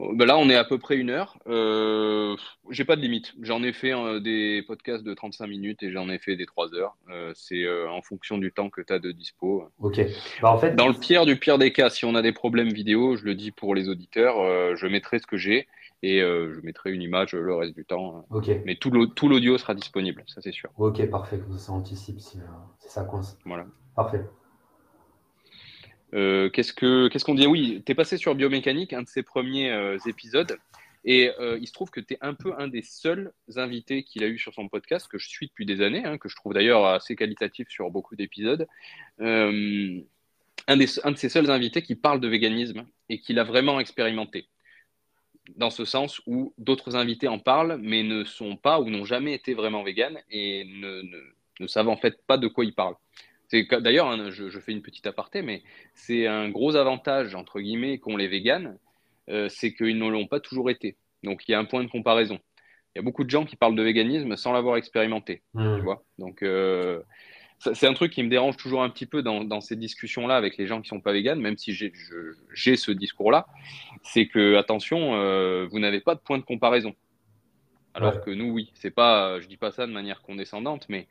Ben 0.00 0.26
là, 0.26 0.38
on 0.38 0.48
est 0.48 0.54
à 0.54 0.62
peu 0.62 0.78
près 0.78 0.96
une 0.96 1.10
heure. 1.10 1.36
J'ai 2.70 2.84
pas 2.84 2.94
de 2.94 3.00
limite. 3.00 3.34
J'en 3.42 3.64
ai 3.64 3.72
fait 3.72 3.92
des 4.20 4.62
podcasts 4.64 5.02
de 5.02 5.12
35 5.12 5.48
minutes 5.48 5.82
et 5.82 5.90
j'en 5.90 6.08
ai 6.08 6.20
fait 6.20 6.36
des 6.36 6.46
3 6.46 6.72
heures. 6.76 6.96
c'est 7.34 7.66
en 7.88 8.00
fonction 8.00 8.38
du 8.38 8.52
temps 8.52 8.70
que 8.70 8.80
tu 8.80 8.92
as 8.92 9.00
de 9.00 9.10
dispo. 9.10 9.64
Ok. 9.80 10.00
Bah, 10.40 10.52
en 10.52 10.58
fait... 10.58 10.76
Dans 10.76 10.86
le 10.86 10.94
pire 10.94 11.26
du 11.26 11.34
pire 11.34 11.58
des 11.58 11.72
cas, 11.72 11.90
si 11.90 12.04
on 12.04 12.14
a 12.14 12.22
des 12.22 12.30
problèmes 12.30 12.72
vidéo, 12.72 13.16
je 13.16 13.24
le 13.24 13.34
dis 13.34 13.50
pour 13.50 13.74
les 13.74 13.88
auditeurs, 13.88 14.76
je 14.76 14.86
mettrai 14.86 15.18
ce 15.18 15.26
que 15.26 15.36
j'ai 15.36 15.66
et 16.02 16.22
euh, 16.22 16.54
je 16.54 16.60
mettrai 16.60 16.92
une 16.92 17.02
image 17.02 17.32
le 17.32 17.54
reste 17.54 17.74
du 17.74 17.84
temps. 17.84 18.26
Mais 18.64 18.76
tout 18.76 18.90
l'audio 18.90 19.58
sera 19.58 19.74
disponible, 19.74 20.24
ça 20.26 20.40
c'est 20.40 20.52
sûr. 20.52 20.70
Ok, 20.76 21.04
parfait, 21.10 21.40
ça 21.56 21.72
anticipe 21.72 22.20
si, 22.20 22.38
euh, 22.38 22.42
ça 22.78 23.04
coince. 23.04 23.38
Voilà. 23.44 23.66
Parfait. 23.96 24.24
Euh, 26.14 26.48
qu'est-ce 26.50 27.24
qu'on 27.24 27.34
dit? 27.34 27.46
Oui, 27.46 27.82
tu 27.84 27.92
es 27.92 27.94
passé 27.94 28.16
sur 28.16 28.34
Biomécanique, 28.34 28.92
un 28.92 29.02
de 29.02 29.08
ses 29.08 29.22
premiers 29.22 29.96
épisodes, 30.06 30.56
et 31.04 31.30
il 31.60 31.66
se 31.66 31.72
trouve 31.72 31.90
que 31.90 32.00
tu 32.00 32.14
es 32.14 32.18
un 32.20 32.34
peu 32.34 32.54
un 32.58 32.68
des 32.68 32.82
seuls 32.82 33.32
invités 33.56 34.04
qu'il 34.04 34.22
a 34.24 34.28
eu 34.28 34.38
sur 34.38 34.54
son 34.54 34.68
podcast, 34.68 35.08
que 35.08 35.18
je 35.18 35.28
suis 35.28 35.48
depuis 35.48 35.66
des 35.66 35.82
années, 35.82 36.04
hein, 36.04 36.16
que 36.16 36.28
je 36.28 36.36
trouve 36.36 36.54
d'ailleurs 36.54 36.86
assez 36.86 37.16
qualitatif 37.16 37.68
sur 37.68 37.90
beaucoup 37.90 38.16
d'épisodes. 38.16 38.66
un, 39.20 40.00
un 40.68 40.76
de 41.12 41.16
ces 41.16 41.28
seuls 41.28 41.50
invités 41.50 41.82
qui 41.82 41.94
parle 41.94 42.20
de 42.20 42.28
véganisme 42.28 42.84
et 43.08 43.20
qui 43.20 43.32
l'a 43.32 43.44
vraiment 43.44 43.80
expérimenté 43.80 44.48
dans 45.56 45.70
ce 45.70 45.84
sens 45.84 46.20
où 46.26 46.52
d'autres 46.58 46.96
invités 46.96 47.28
en 47.28 47.38
parlent, 47.38 47.78
mais 47.80 48.02
ne 48.02 48.24
sont 48.24 48.56
pas 48.56 48.80
ou 48.80 48.90
n'ont 48.90 49.04
jamais 49.04 49.34
été 49.34 49.54
vraiment 49.54 49.82
véganes 49.82 50.18
et 50.30 50.64
ne, 50.64 51.02
ne, 51.60 51.66
savent 51.66 51.88
en 51.88 51.96
fait 51.96 52.20
pas 52.26 52.38
de 52.38 52.48
quoi 52.48 52.64
ils 52.64 52.74
parlent. 52.74 52.96
D'ailleurs, 53.52 54.08
hein, 54.08 54.30
je, 54.30 54.58
fais 54.60 54.72
une 54.72 54.82
petite 54.82 55.06
aparté, 55.06 55.42
mais 55.42 55.62
c'est 55.94 56.26
un 56.26 56.50
gros 56.50 56.76
avantage, 56.76 57.34
entre 57.34 57.60
guillemets, 57.60 57.98
qu'ont 57.98 58.16
les 58.16 58.28
véganes, 58.28 58.78
euh, 59.30 59.48
c'est 59.48 59.72
qu'ils 59.72 59.98
ne 59.98 60.08
l'ont 60.08 60.26
pas 60.26 60.40
toujours 60.40 60.70
été. 60.70 60.96
Donc 61.22 61.48
il 61.48 61.52
y 61.52 61.54
a 61.54 61.58
un 61.58 61.64
point 61.64 61.82
de 61.82 61.88
comparaison. 61.88 62.38
Il 62.94 62.98
y 62.98 63.00
a 63.00 63.02
beaucoup 63.02 63.24
de 63.24 63.30
gens 63.30 63.44
qui 63.44 63.56
parlent 63.56 63.74
de 63.74 63.82
véganisme 63.82 64.36
sans 64.36 64.52
l'avoir 64.52 64.76
expérimenté. 64.76 65.42
Mmh. 65.54 65.76
Tu 65.76 65.82
vois 65.82 66.04
Donc 66.18 66.42
euh, 66.42 67.00
c'est 67.58 67.86
un 67.86 67.94
truc 67.94 68.12
qui 68.12 68.22
me 68.22 68.28
dérange 68.28 68.56
toujours 68.56 68.82
un 68.82 68.90
petit 68.90 69.06
peu 69.06 69.22
dans, 69.22 69.60
ces 69.60 69.76
discussions-là 69.76 70.36
avec 70.36 70.56
les 70.56 70.66
gens 70.66 70.80
qui 70.80 70.88
sont 70.88 71.00
pas 71.00 71.12
véganes, 71.12 71.40
même 71.40 71.56
si 71.56 71.72
j'ai 71.72 72.76
ce 72.76 72.90
discours-là, 72.90 73.46
c'est 74.02 74.26
que 74.26 74.56
attention, 74.56 75.14
euh, 75.14 75.66
vous 75.70 75.78
n'avez 75.78 76.00
pas 76.00 76.14
de 76.14 76.20
point 76.20 76.38
de 76.38 76.44
comparaison. 76.44 76.94
Alors 77.94 78.20
que 78.20 78.30
nous, 78.30 78.52
oui, 78.52 78.70
c'est 78.74 78.92
pas, 78.92 79.40
je 79.40 79.48
dis 79.48 79.56
pas 79.56 79.72
ça 79.72 79.86
de 79.86 79.92
manière 79.92 80.22
condescendante, 80.22 80.86
mais 80.88 81.08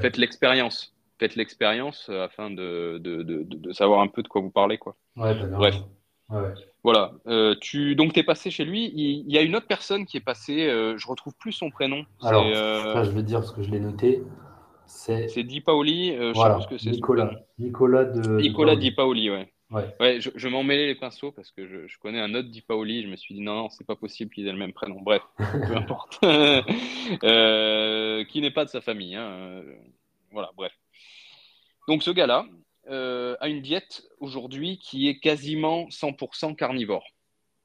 faites 0.00 0.18
l'expérience, 0.18 0.94
faites 1.18 1.34
l'expérience 1.34 2.08
euh, 2.10 2.24
afin 2.24 2.50
de, 2.50 2.98
de, 2.98 3.22
de, 3.22 3.72
savoir 3.72 4.00
un 4.00 4.08
peu 4.08 4.22
de 4.22 4.28
quoi 4.28 4.42
vous 4.42 4.50
parlez, 4.50 4.76
quoi. 4.76 4.96
Bref. 5.16 5.76
Voilà. 6.82 7.12
Euh, 7.26 7.54
tu 7.60 7.96
donc 7.96 8.12
t'es 8.12 8.22
passé 8.22 8.50
chez 8.50 8.64
lui. 8.64 8.92
Il, 8.94 9.30
y 9.30 9.38
a 9.38 9.42
une 9.42 9.56
autre 9.56 9.66
personne 9.66 10.06
qui 10.06 10.16
est 10.16 10.24
passée. 10.24 10.68
Euh, 10.68 10.96
je 10.96 11.06
retrouve 11.08 11.34
plus 11.36 11.52
son 11.52 11.70
prénom. 11.70 12.04
Alors, 12.22 12.46
euh, 12.46 13.04
je 13.04 13.10
vais 13.10 13.22
dire 13.22 13.44
ce 13.44 13.52
que 13.52 13.62
je 13.62 13.70
l'ai 13.70 13.80
noté. 13.80 14.22
C'est 14.86 15.42
Di 15.42 15.60
Paoli. 15.60 16.16
je 16.16 16.32
voilà. 16.32 16.60
que 16.68 16.78
c'est 16.78 16.90
Nicolas. 16.90 17.30
Nicolas 17.58 18.04
de. 18.04 18.40
Nicolas 18.40 18.76
Di 18.76 18.92
Paoli, 18.92 19.30
ouais. 19.30 19.52
Ouais. 19.70 20.20
je, 20.20 20.48
m'en 20.48 20.62
mêlais 20.62 20.86
les 20.86 20.94
pinceaux 20.94 21.32
parce 21.32 21.50
que 21.50 21.66
je, 21.66 21.98
connais 21.98 22.20
un 22.20 22.34
autre 22.34 22.48
Di 22.48 22.62
Paoli. 22.62 23.02
Je 23.02 23.08
me 23.08 23.16
suis 23.16 23.34
dit 23.34 23.40
non, 23.40 23.54
non, 23.54 23.68
c'est 23.68 23.86
pas 23.86 23.96
possible 23.96 24.32
qu'ils 24.32 24.46
aient 24.46 24.52
le 24.52 24.58
même 24.58 24.72
prénom. 24.72 25.00
Bref, 25.00 25.22
peu 25.36 25.44
importe. 25.76 26.20
qui 28.28 28.40
n'est 28.40 28.50
pas 28.50 28.64
de 28.64 28.70
sa 28.70 28.80
famille. 28.80 29.16
Hein. 29.16 29.62
Voilà, 30.30 30.50
bref. 30.56 30.72
Donc 31.88 32.02
ce 32.02 32.10
gars-là, 32.10 32.46
euh, 32.88 33.34
a 33.40 33.48
une 33.48 33.62
diète 33.62 34.04
aujourd'hui 34.20 34.78
qui 34.78 35.08
est 35.08 35.18
quasiment 35.18 35.88
100% 35.88 36.54
carnivore, 36.54 37.04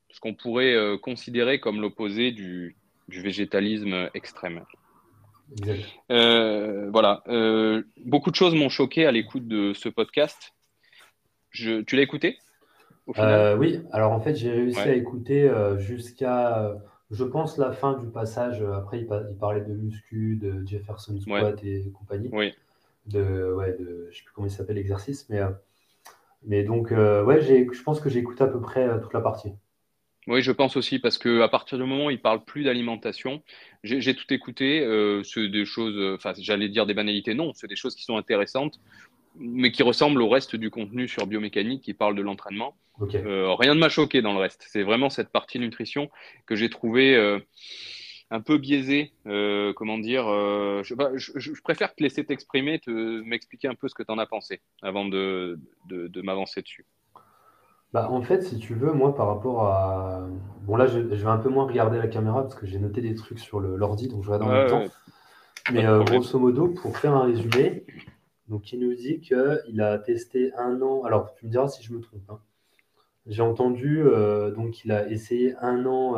ce 0.09 0.19
qu'on 0.19 0.33
pourrait 0.33 0.73
euh, 0.73 0.97
considérer 0.97 1.59
comme 1.59 1.79
l'opposé 1.79 2.31
du, 2.31 2.75
végétalisme 3.07 4.09
extrême. 4.15 4.65
Euh, 6.11 6.89
voilà, 6.91 7.23
beaucoup 8.05 8.31
de 8.31 8.35
choses 8.35 8.55
m'ont 8.55 8.69
choqué 8.69 9.05
à 9.05 9.11
l'écoute 9.11 9.47
de 9.47 9.73
ce 9.73 9.89
podcast. 9.89 10.53
Je, 11.49 11.81
tu 11.81 11.95
l'as 11.95 12.03
écouté 12.03 12.37
Oui, 13.07 13.81
alors 13.91 14.13
en 14.13 14.21
fait 14.21 14.35
j'ai 14.35 14.51
réussi 14.51 14.79
à 14.79 14.93
écouter 14.93 15.51
jusqu'à, 15.77 16.73
je 17.09 17.23
pense, 17.23 17.57
la 17.57 17.71
fin 17.71 17.97
du 17.97 18.07
passage. 18.07 18.61
Après, 18.61 18.99
il, 18.99 19.07
parlait 19.39 19.61
de 19.61 19.73
muscu, 19.73 20.37
de 20.37 20.65
Jefferson 20.65 21.19
Squat 21.19 21.63
et 21.63 21.91
compagnie. 21.91 22.29
Oui 22.31 22.53
de, 23.05 23.53
ouais, 23.53 23.75
de 23.77 24.07
je 24.11 24.17
sais 24.17 24.23
plus 24.23 24.33
comment 24.33 24.47
il 24.47 24.51
s'appelle 24.51 24.75
l'exercice, 24.75 25.27
mais, 25.29 25.39
euh, 25.39 25.49
mais 26.43 26.63
donc, 26.63 26.91
euh, 26.91 27.23
ouais, 27.23 27.41
je 27.41 27.83
pense 27.83 27.99
que 27.99 28.09
j'ai 28.09 28.19
écouté 28.19 28.43
à 28.43 28.47
peu 28.47 28.61
près 28.61 28.87
euh, 28.87 28.99
toute 28.99 29.13
la 29.13 29.21
partie. 29.21 29.53
Oui, 30.31 30.41
je 30.41 30.51
pense 30.51 30.77
aussi, 30.77 30.99
parce 30.99 31.17
qu'à 31.17 31.47
partir 31.47 31.77
du 31.77 31.83
moment 31.83 32.05
où 32.05 32.09
il 32.09 32.21
parle 32.21 32.43
plus 32.43 32.63
d'alimentation, 32.63 33.43
j'ai 33.83 34.15
tout 34.15 34.33
écouté. 34.33 34.79
c'est 35.23 35.47
des 35.49 35.65
choses, 35.65 36.15
enfin, 36.15 36.33
j'allais 36.39 36.69
dire 36.69 36.85
des 36.85 36.93
banalités, 36.93 37.33
non, 37.33 37.51
c'est 37.53 37.67
des 37.67 37.75
choses 37.75 37.95
qui 37.95 38.03
sont 38.03 38.17
intéressantes, 38.17 38.79
mais 39.35 39.71
qui 39.71 39.83
ressemblent 39.83 40.21
au 40.21 40.29
reste 40.29 40.55
du 40.55 40.69
contenu 40.69 41.07
sur 41.07 41.27
biomécanique 41.27 41.83
qui 41.83 41.93
parle 41.93 42.15
de 42.15 42.21
l'entraînement. 42.21 42.75
rien 42.99 43.75
ne 43.75 43.79
m'a 43.79 43.89
choqué 43.89 44.21
dans 44.21 44.33
le 44.33 44.39
reste. 44.39 44.65
C'est 44.69 44.83
vraiment 44.83 45.09
cette 45.09 45.29
partie 45.29 45.59
nutrition 45.59 46.09
que 46.45 46.55
j'ai 46.55 46.69
trouvé 46.69 47.39
un 48.31 48.39
peu 48.39 48.57
biaisé, 48.57 49.11
euh, 49.27 49.73
comment 49.73 49.97
dire. 49.99 50.27
Euh, 50.27 50.81
je, 50.83 51.61
préfère 51.61 51.93
te 51.93 52.01
laisser 52.01 52.25
t'exprimer, 52.25 52.79
te, 52.79 52.89
m'expliquer 53.21 53.67
un 53.67 53.75
peu 53.75 53.89
ce 53.89 53.93
que 53.93 54.03
tu 54.03 54.11
en 54.11 54.17
as 54.17 54.25
pensé 54.25 54.61
avant 54.81 55.05
de, 55.05 55.59
de, 55.87 56.21
m'avancer 56.21 56.61
dessus. 56.61 56.85
Bah, 57.93 58.09
en 58.09 58.21
fait, 58.21 58.41
si 58.41 58.57
tu 58.57 58.73
veux, 58.73 58.93
moi, 58.93 59.15
par 59.15 59.27
rapport 59.27 59.65
à. 59.65 60.27
Bon, 60.63 60.75
là, 60.75 60.87
je, 60.87 60.99
vais 60.99 61.25
un 61.25 61.37
peu 61.37 61.49
moins 61.49 61.65
regarder 61.65 61.97
la 61.97 62.07
caméra 62.07 62.43
parce 62.43 62.55
que 62.55 62.65
j'ai 62.65 62.79
noté 62.79 63.01
des 63.01 63.15
trucs 63.15 63.39
sur 63.39 63.59
l'ordi, 63.59 64.07
donc 64.07 64.23
je 64.23 64.31
vais 64.31 64.39
dans 64.39 64.51
le 64.51 64.67
temps. 64.67 64.83
Mais 65.71 65.85
euh, 65.85 66.03
grosso 66.03 66.39
modo, 66.39 66.69
pour 66.69 66.97
faire 66.97 67.13
un 67.13 67.25
résumé, 67.25 67.85
donc 68.47 68.71
il 68.71 68.79
nous 68.79 68.93
dit 68.93 69.19
qu'il 69.19 69.81
a 69.81 69.97
testé 69.97 70.53
un 70.57 70.81
an. 70.81 71.03
Alors, 71.03 71.33
tu 71.35 71.45
me 71.45 71.51
diras 71.51 71.67
si 71.67 71.83
je 71.83 71.93
me 71.93 71.99
trompe. 71.99 72.21
Hein. 72.29 72.39
J'ai 73.27 73.41
entendu, 73.41 74.03
donc 74.55 74.83
il 74.83 74.91
a 74.91 75.07
essayé 75.09 75.55
un 75.61 75.85
an 75.85 76.15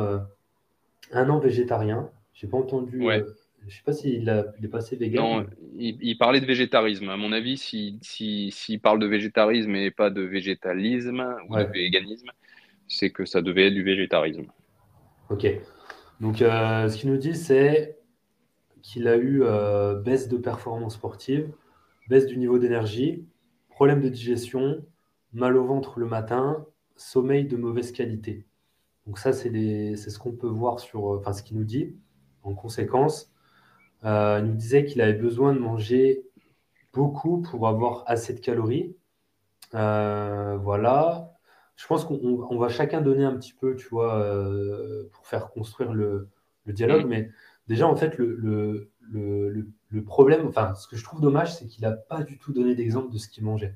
un 1.13 1.29
an 1.29 1.39
végétarien. 1.39 2.09
J'ai 2.33 2.47
pas 2.47 2.57
entendu. 2.57 3.05
Ouais. 3.05 3.21
Euh, 3.21 3.33
je 3.67 3.75
sais 3.75 3.83
pas 3.83 3.93
s'il 3.93 4.29
est 4.29 4.67
passé 4.67 4.95
vegan. 4.95 5.23
Non, 5.23 5.45
il, 5.77 6.17
parlait 6.17 6.41
de 6.41 6.45
végétarisme. 6.45 7.09
À 7.09 7.17
mon 7.17 7.31
avis, 7.31 7.57
s'il 7.57 7.99
si, 8.01 8.77
parle 8.81 8.99
de 8.99 9.07
végétarisme 9.07 9.75
et 9.75 9.91
pas 9.91 10.09
de 10.09 10.21
végétalisme 10.21 11.35
ou 11.49 11.55
de 11.55 11.63
véganisme, 11.63 12.31
c'est 12.87 13.11
que 13.11 13.25
ça 13.25 13.41
devait 13.41 13.67
être 13.67 13.73
du 13.73 13.83
végétarisme. 13.83 14.45
Ok. 15.29 15.47
Donc, 16.19 16.41
euh, 16.41 16.87
ce 16.89 16.97
qu'il 16.97 17.09
nous 17.09 17.17
dit, 17.17 17.35
c'est 17.35 17.97
qu'il 18.81 19.07
a 19.07 19.15
eu 19.15 19.41
euh, 19.43 19.95
baisse 19.95 20.27
de 20.27 20.37
performance 20.37 20.95
sportive, 20.95 21.51
baisse 22.09 22.27
du 22.27 22.37
niveau 22.37 22.59
d'énergie, 22.59 23.25
problème 23.69 24.01
de 24.01 24.09
digestion, 24.09 24.85
mal 25.31 25.57
au 25.57 25.65
ventre 25.65 25.99
le 25.99 26.05
matin, 26.05 26.65
sommeil 26.95 27.45
de 27.45 27.57
mauvaise 27.57 27.91
qualité. 27.91 28.45
Donc 29.07 29.17
ça, 29.17 29.33
c'est 29.33 29.95
ce 29.95 30.19
qu'on 30.19 30.31
peut 30.31 30.47
voir 30.47 30.79
sur, 30.79 31.13
euh, 31.13 31.17
enfin 31.19 31.33
ce 31.33 31.43
qu'il 31.43 31.57
nous 31.57 31.63
dit. 31.63 31.95
En 32.43 32.53
conséquence, 32.53 33.32
euh, 34.05 34.39
il 34.41 34.47
nous 34.47 34.55
disait 34.55 34.85
qu'il 34.85 35.01
avait 35.01 35.13
besoin 35.13 35.53
de 35.53 35.59
manger 35.59 36.23
beaucoup 36.93 37.41
pour 37.41 37.67
avoir 37.67 38.03
assez 38.07 38.33
de 38.33 38.39
calories. 38.39 38.95
Euh, 39.73 40.57
voilà. 40.57 41.31
Je 41.75 41.87
pense 41.87 42.05
qu'on 42.05 42.57
va 42.57 42.69
chacun 42.69 43.01
donner 43.01 43.23
un 43.23 43.35
petit 43.35 43.53
peu, 43.53 43.75
tu 43.75 43.87
vois, 43.89 44.23
pour 45.11 45.25
faire 45.25 45.49
construire 45.49 45.91
le, 45.93 46.29
dialogue. 46.67 47.05
Mais 47.07 47.31
déjà, 47.67 47.87
en 47.87 47.95
fait, 47.95 48.17
le, 48.17 48.91
le, 49.11 50.03
problème, 50.05 50.47
enfin, 50.47 50.75
ce 50.75 50.87
que 50.87 50.95
je 50.95 51.03
trouve 51.03 51.19
dommage, 51.19 51.55
c'est 51.55 51.65
qu'il 51.65 51.81
n'a 51.83 51.91
pas 51.91 52.21
du 52.23 52.37
tout 52.37 52.53
donné 52.53 52.75
d'exemple 52.75 53.11
de 53.11 53.17
ce 53.17 53.27
qu'il 53.27 53.43
mangeait. 53.43 53.75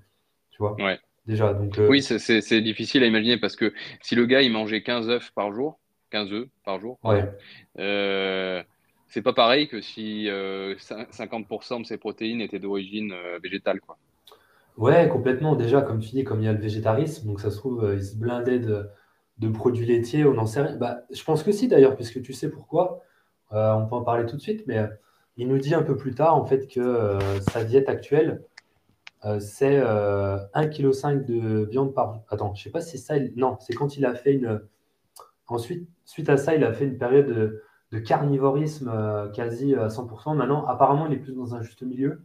Tu 0.52 0.58
vois? 0.60 0.76
Ouais. 0.76 1.00
Déjà, 1.28 1.54
donc, 1.54 1.78
euh, 1.78 1.90
Oui, 1.90 2.02
c'est 2.02 2.62
difficile 2.62 3.04
à 3.04 3.06
imaginer 3.06 3.38
parce 3.38 3.58
que 3.58 3.74
si 4.02 4.16
le 4.16 4.26
gars 4.26 4.42
il 4.42 4.52
mangeait 4.52 4.82
15 4.82 5.10
œufs 5.10 5.32
par 5.36 5.52
jour, 5.52 5.78
15 6.12 6.32
œufs 6.32 6.48
par 6.64 6.80
jour, 6.80 6.98
ouais. 7.04 7.30
Euh, 9.08 9.10
c'est 9.10 9.22
pas 9.22 9.34
pareil 9.34 9.68
que 9.68 9.82
si 9.82 10.28
50% 10.28 10.30
euh, 10.30 11.80
de 11.80 11.86
ses 11.86 11.98
protéines 11.98 12.42
étaient 12.42 12.60
d'origine 12.60 13.14
végétale. 13.42 13.80
Quoi. 13.82 13.98
Ouais, 14.78 15.10
complètement. 15.10 15.56
Déjà, 15.56 15.82
comme 15.82 16.00
tu 16.00 16.10
dis, 16.10 16.24
comme 16.24 16.42
il 16.42 16.46
y 16.46 16.50
a 16.50 16.54
le 16.54 16.62
végétarisme, 16.62 17.28
donc 17.28 17.40
ça 17.40 17.52
se 17.52 17.58
trouve, 17.58 17.90
il 17.94 18.04
se 18.04 18.16
blindait 18.16 18.60
de, 18.60 18.90
produits 19.54 19.86
laitiers, 19.86 20.26
on 20.26 20.34
n'en 20.34 20.46
sait 20.46 20.62
rien. 20.62 20.76
Bah, 20.78 21.02
je 21.12 21.24
pense 21.24 21.44
que 21.44 21.52
si 21.52 21.68
d'ailleurs, 21.68 21.96
puisque 21.96 22.22
tu 22.22 22.34
sais 22.34 22.50
pourquoi. 22.50 23.02
on 23.52 23.86
peut 23.88 23.96
en 23.96 24.04
parler 24.04 24.26
tout 24.26 24.36
de 24.36 24.42
suite, 24.42 24.64
mais 24.68 24.86
il 25.38 25.48
nous 25.48 25.58
dit 25.58 25.74
un 25.74 25.84
peu 25.84 25.96
plus 25.96 26.14
tard 26.16 26.36
en 26.36 26.46
fait 26.46 26.68
que 26.68 27.18
sa 27.52 27.64
diète 27.64 27.90
actuelle, 27.90 28.42
euh, 29.26 29.40
c'est 29.40 29.80
1,5 29.80 29.84
euh, 29.84 30.68
kg 30.68 31.26
de 31.26 31.66
viande 31.66 31.94
par. 31.94 32.22
Attends, 32.30 32.54
je 32.54 32.64
sais 32.64 32.70
pas 32.70 32.82
si 32.82 32.98
ça. 32.98 33.16
Non, 33.36 33.58
c'est 33.60 33.74
quand 33.74 33.98
il 33.98 34.06
a 34.06 34.14
fait 34.14 34.34
une. 34.34 34.62
Ensuite, 35.48 35.88
suite 36.06 36.30
à 36.30 36.38
ça, 36.38 36.56
il 36.56 36.64
a 36.64 36.74
fait 36.74 36.86
une 36.86 36.98
période 36.98 37.28
de, 37.28 37.64
carnivorisme 37.92 38.92
euh, 38.94 39.30
quasi 39.30 39.76
à 39.76 39.88
100%. 39.88 40.36
Maintenant, 40.36 40.66
apparemment, 40.66 41.08
il 41.08 41.14
est 41.14 41.20
plus 41.20 41.34
dans 41.34 41.56
un 41.56 41.62
juste 41.62 41.82
milieu. 41.84 42.22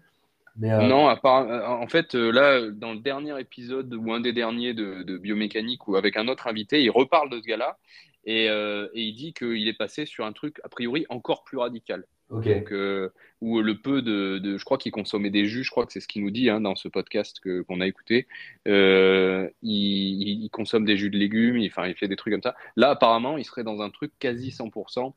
Mais, 0.57 0.69
Non, 0.87 1.09
en 1.09 1.87
fait, 1.87 2.15
là, 2.15 2.71
dans 2.71 2.93
le 2.93 2.99
dernier 2.99 3.41
épisode 3.41 3.95
ou 3.95 4.13
un 4.13 4.21
des 4.21 4.35
derniers 4.35 4.75
de, 4.75 5.17
biomécanique 5.17 5.89
ou 5.89 5.97
avec 5.97 6.17
un 6.19 6.29
autre 6.29 6.47
invité, 6.47 6.83
il 6.83 6.91
reparle 6.91 7.31
de 7.31 7.41
ce 7.41 7.47
gars-là 7.47 7.79
et, 8.27 8.45
et, 8.45 9.01
il 9.01 9.15
dit 9.15 9.33
qu'il 9.33 9.67
est 9.67 9.79
passé 9.79 10.05
sur 10.05 10.27
un 10.27 10.33
truc 10.33 10.61
a 10.63 10.69
priori 10.69 11.07
encore 11.09 11.45
plus 11.45 11.57
radical. 11.57 12.05
Donc, 12.33 12.73
euh, 12.73 13.11
ou 13.43 13.61
le 13.61 13.79
peu 13.79 14.01
de, 14.01 14.57
je 14.57 14.65
crois 14.65 14.79
qu'il 14.79 14.91
consommait 14.91 15.31
des 15.31 15.45
jus, 15.45 15.65
je 15.65 15.71
crois 15.71 15.85
que 15.85 15.93
c'est 15.93 16.01
ce 16.01 16.09
qu'il 16.09 16.25
nous 16.25 16.31
dit 16.31 16.49
hein, 16.49 16.63
dans 16.63 16.75
ce 16.75 16.89
podcast 16.89 17.41
que, 17.41 17.61
qu'on 17.63 17.81
a 17.81 17.87
écouté. 17.87 18.27
Euh, 18.67 19.51
il, 19.63 20.49
consomme 20.51 20.87
des 20.87 20.97
jus 20.97 21.11
de 21.11 21.19
légumes, 21.19 21.59
il, 21.59 21.69
enfin, 21.69 21.87
il 21.87 21.95
fait 21.95 22.09
des 22.09 22.17
trucs 22.17 22.33
comme 22.33 22.43
ça. 22.43 22.55
Là, 22.77 22.91
apparemment, 22.91 23.37
il 23.37 23.45
serait 23.45 23.65
dans 23.65 23.83
un 23.83 23.91
truc 23.91 24.13
quasi 24.19 24.49
100% 24.49 25.13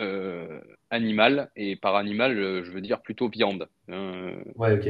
euh, 0.00 0.60
animal, 0.90 1.50
et 1.56 1.76
par 1.76 1.96
animal, 1.96 2.36
je 2.36 2.70
veux 2.70 2.80
dire 2.80 3.02
plutôt 3.02 3.28
viande. 3.28 3.68
Hein. 3.88 4.34
Ouais, 4.56 4.72
ok. 4.72 4.88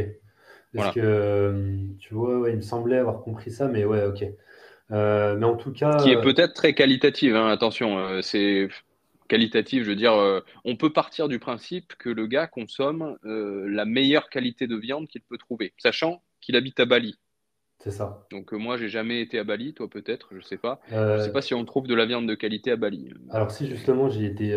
Parce 0.75 0.95
que, 0.95 1.89
tu 1.99 2.15
vois, 2.15 2.49
il 2.49 2.57
me 2.57 2.61
semblait 2.61 2.99
avoir 2.99 3.23
compris 3.23 3.51
ça, 3.51 3.67
mais 3.67 3.85
ouais, 3.85 4.05
ok. 4.05 4.25
mais 4.91 5.45
en 5.45 5.57
tout 5.57 5.73
cas. 5.73 5.97
Qui 5.97 6.11
est 6.11 6.21
peut-être 6.21 6.55
très 6.55 6.75
qualitative, 6.75 7.35
hein, 7.35 7.49
attention. 7.49 8.23
c'est 8.23 8.69
qualitative, 9.31 9.85
je 9.85 9.91
veux 9.91 9.97
dire, 9.97 10.15
euh, 10.15 10.41
on 10.65 10.77
peut 10.77 10.93
partir 10.93 11.29
du 11.29 11.39
principe 11.39 11.95
que 11.99 12.11
le 12.11 12.27
gars 12.27 12.49
consomme 12.49 13.17
euh, 13.25 13.65
la 13.69 13.85
meilleure 13.85 14.29
qualité 14.29 14.67
de 14.67 14.77
viande 14.77 15.07
qu'il 15.07 15.23
peut 15.23 15.39
trouver, 15.39 15.73
sachant 15.79 16.21
qu'il 16.41 16.57
habite 16.57 16.81
à 16.81 16.85
Bali. 16.85 17.17
C'est 17.81 17.91
ça. 17.91 18.27
Donc 18.31 18.53
euh, 18.53 18.57
moi, 18.57 18.77
j'ai 18.77 18.89
jamais 18.89 19.21
été 19.21 19.39
à 19.39 19.45
Bali, 19.45 19.75
toi 19.75 19.89
peut-être, 19.89 20.29
je 20.35 20.41
sais 20.41 20.59
pas. 20.59 20.81
Je 20.91 21.23
sais 21.23 21.33
pas 21.33 21.43
si 21.43 21.55
on 21.55 21.65
trouve 21.65 21.87
de 21.87 21.95
la 21.95 22.07
viande 22.07 22.29
de 22.29 22.35
qualité 22.35 22.71
à 22.71 22.77
Bali. 22.77 23.13
Alors 23.31 23.51
si 23.51 23.67
justement, 23.67 24.09
j'ai 24.09 24.27
été, 24.27 24.57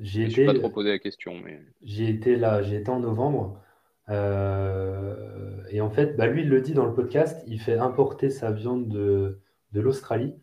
j'ai 0.00 0.24
été. 0.24 0.46
pas 0.46 0.54
trop 0.54 0.70
posé 0.70 0.88
la 0.90 0.98
question, 0.98 1.34
mais. 1.44 1.60
J'ai 1.82 2.08
été 2.08 2.36
là, 2.36 2.62
j'ai 2.62 2.76
été 2.76 2.90
en 2.90 3.00
novembre. 3.00 3.60
et 4.08 5.80
en 5.80 5.90
fait, 5.90 6.16
bah, 6.16 6.26
lui, 6.26 6.42
il 6.42 6.48
le 6.48 6.60
dit 6.60 6.72
dans 6.72 6.86
le 6.86 6.94
podcast, 6.94 7.44
il 7.46 7.60
fait 7.60 7.78
importer 7.78 8.30
sa 8.30 8.50
viande 8.50 8.88
de, 8.88 9.38
de 9.72 9.80
l'Australie. 9.80 10.34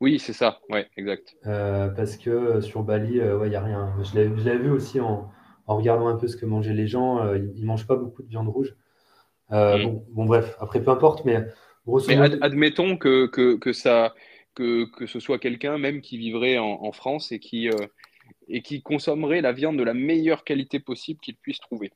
Oui, 0.00 0.18
c'est 0.18 0.32
ça, 0.32 0.60
ouais, 0.70 0.86
exact. 0.96 1.36
Euh, 1.46 1.88
parce 1.88 2.16
que 2.16 2.30
euh, 2.30 2.60
sur 2.60 2.82
Bali, 2.82 3.14
il 3.14 3.20
euh, 3.20 3.48
n'y 3.48 3.56
a 3.56 3.62
rien. 3.62 3.94
Je 4.02 4.16
l'avais 4.16 4.58
vu 4.58 4.70
aussi 4.70 5.00
en, 5.00 5.30
regardant 5.66 6.08
un 6.08 6.16
peu 6.16 6.28
ce 6.28 6.36
que 6.36 6.46
mangeaient 6.46 6.74
les 6.74 6.86
gens. 6.86 7.34
ils 7.34 7.60
ne 7.60 7.66
mangent 7.66 7.86
pas 7.86 7.96
beaucoup 7.96 8.22
de 8.22 8.28
viande 8.28 8.48
rouge. 8.48 8.74
Mm. 9.50 10.00
bon, 10.10 10.24
bref, 10.26 10.56
après, 10.60 10.82
peu 10.82 10.90
importe, 10.90 11.24
mais 11.24 11.42
grosso 11.86 12.06
Mais 12.08 12.18
admettons 12.42 12.96
que, 12.96 13.26
que, 13.26 13.72
ça, 13.72 14.14
que, 14.54 14.84
que 14.96 15.06
ce 15.06 15.20
soit 15.20 15.38
quelqu'un 15.38 15.78
même 15.78 16.00
qui 16.00 16.18
vivrait 16.18 16.58
en, 16.58 16.92
France 16.92 17.32
et 17.32 17.38
qui, 17.38 17.70
et 18.48 18.62
qui 18.62 18.82
consommerait 18.82 19.40
la 19.40 19.52
viande 19.52 19.78
de 19.78 19.84
la 19.84 19.94
meilleure 19.94 20.44
qualité 20.44 20.80
possible 20.80 21.20
qu'il 21.20 21.36
puisse 21.36 21.60
trouver. 21.60 21.92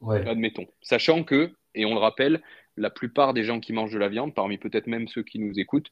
Ouais. 0.00 0.26
Admettons. 0.26 0.66
Sachant 0.80 1.24
que, 1.24 1.52
et 1.74 1.84
on 1.84 1.94
le 1.94 2.00
rappelle, 2.00 2.40
la 2.76 2.90
plupart 2.90 3.34
des 3.34 3.44
gens 3.44 3.60
qui 3.60 3.72
mangent 3.72 3.92
de 3.92 3.98
la 3.98 4.08
viande, 4.08 4.34
parmi 4.34 4.58
peut-être 4.58 4.86
même 4.86 5.08
ceux 5.08 5.22
qui 5.22 5.38
nous 5.38 5.58
écoutent, 5.58 5.90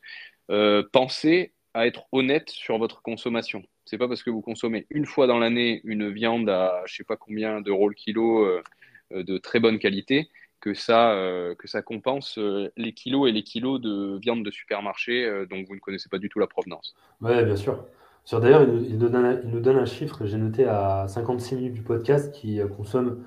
euh, 0.51 0.83
pensez 0.93 1.53
à 1.75 1.87
être 1.87 2.07
honnête 2.13 2.49
sur 2.51 2.79
votre 2.79 3.03
consommation. 3.03 3.63
C'est 3.85 3.99
pas 3.99 4.09
parce 4.09 4.23
que 4.23 4.31
vous 4.31 4.41
consommez 4.41 4.87
une 4.91 5.07
fois 5.07 5.27
dans 5.27 5.39
l'année 5.39 5.81
une 5.85 6.11
viande 6.11 6.49
à 6.49 6.83
je 6.87 6.95
sais 6.95 7.05
pas 7.05 7.17
combien 7.17 7.61
d'euros 7.61 7.89
le 7.89 7.95
kilo 7.95 8.45
euh, 8.45 8.63
de 9.11 9.39
très 9.39 9.61
bonne 9.61 9.79
qualité 9.79 10.29
que 10.61 10.75
ça, 10.75 11.15
que 11.59 11.69
ça 11.69 11.83
compense 11.83 12.39
les 12.77 12.93
kilos 12.93 13.29
et 13.29 13.33
les 13.33 13.43
kilos 13.43 13.81
de 13.81 14.19
viande 14.19 14.45
de 14.45 14.51
supermarché 14.51 15.45
dont 15.49 15.63
vous 15.63 15.75
ne 15.75 15.81
connaissez 15.81 16.09
pas 16.09 16.19
du 16.19 16.29
tout 16.29 16.41
la 16.41 16.47
provenance. 16.47 16.95
Oui, 17.21 17.45
bien 17.45 17.57
sûr. 17.57 17.85
D'ailleurs, 18.33 18.63
il, 18.63 18.99
nous 18.99 19.09
donne 19.09 19.25
un, 19.25 19.41
il 19.43 19.51
nous 19.51 19.61
donne 19.61 19.79
un 19.79 19.87
chiffre, 19.87 20.27
j'ai 20.27 20.37
noté 20.37 20.67
à 20.67 21.07
56 21.09 21.55
minutes 21.55 21.75
du 21.75 21.83
podcast, 21.83 22.35
qui 22.35 22.61
consomme 22.77 23.25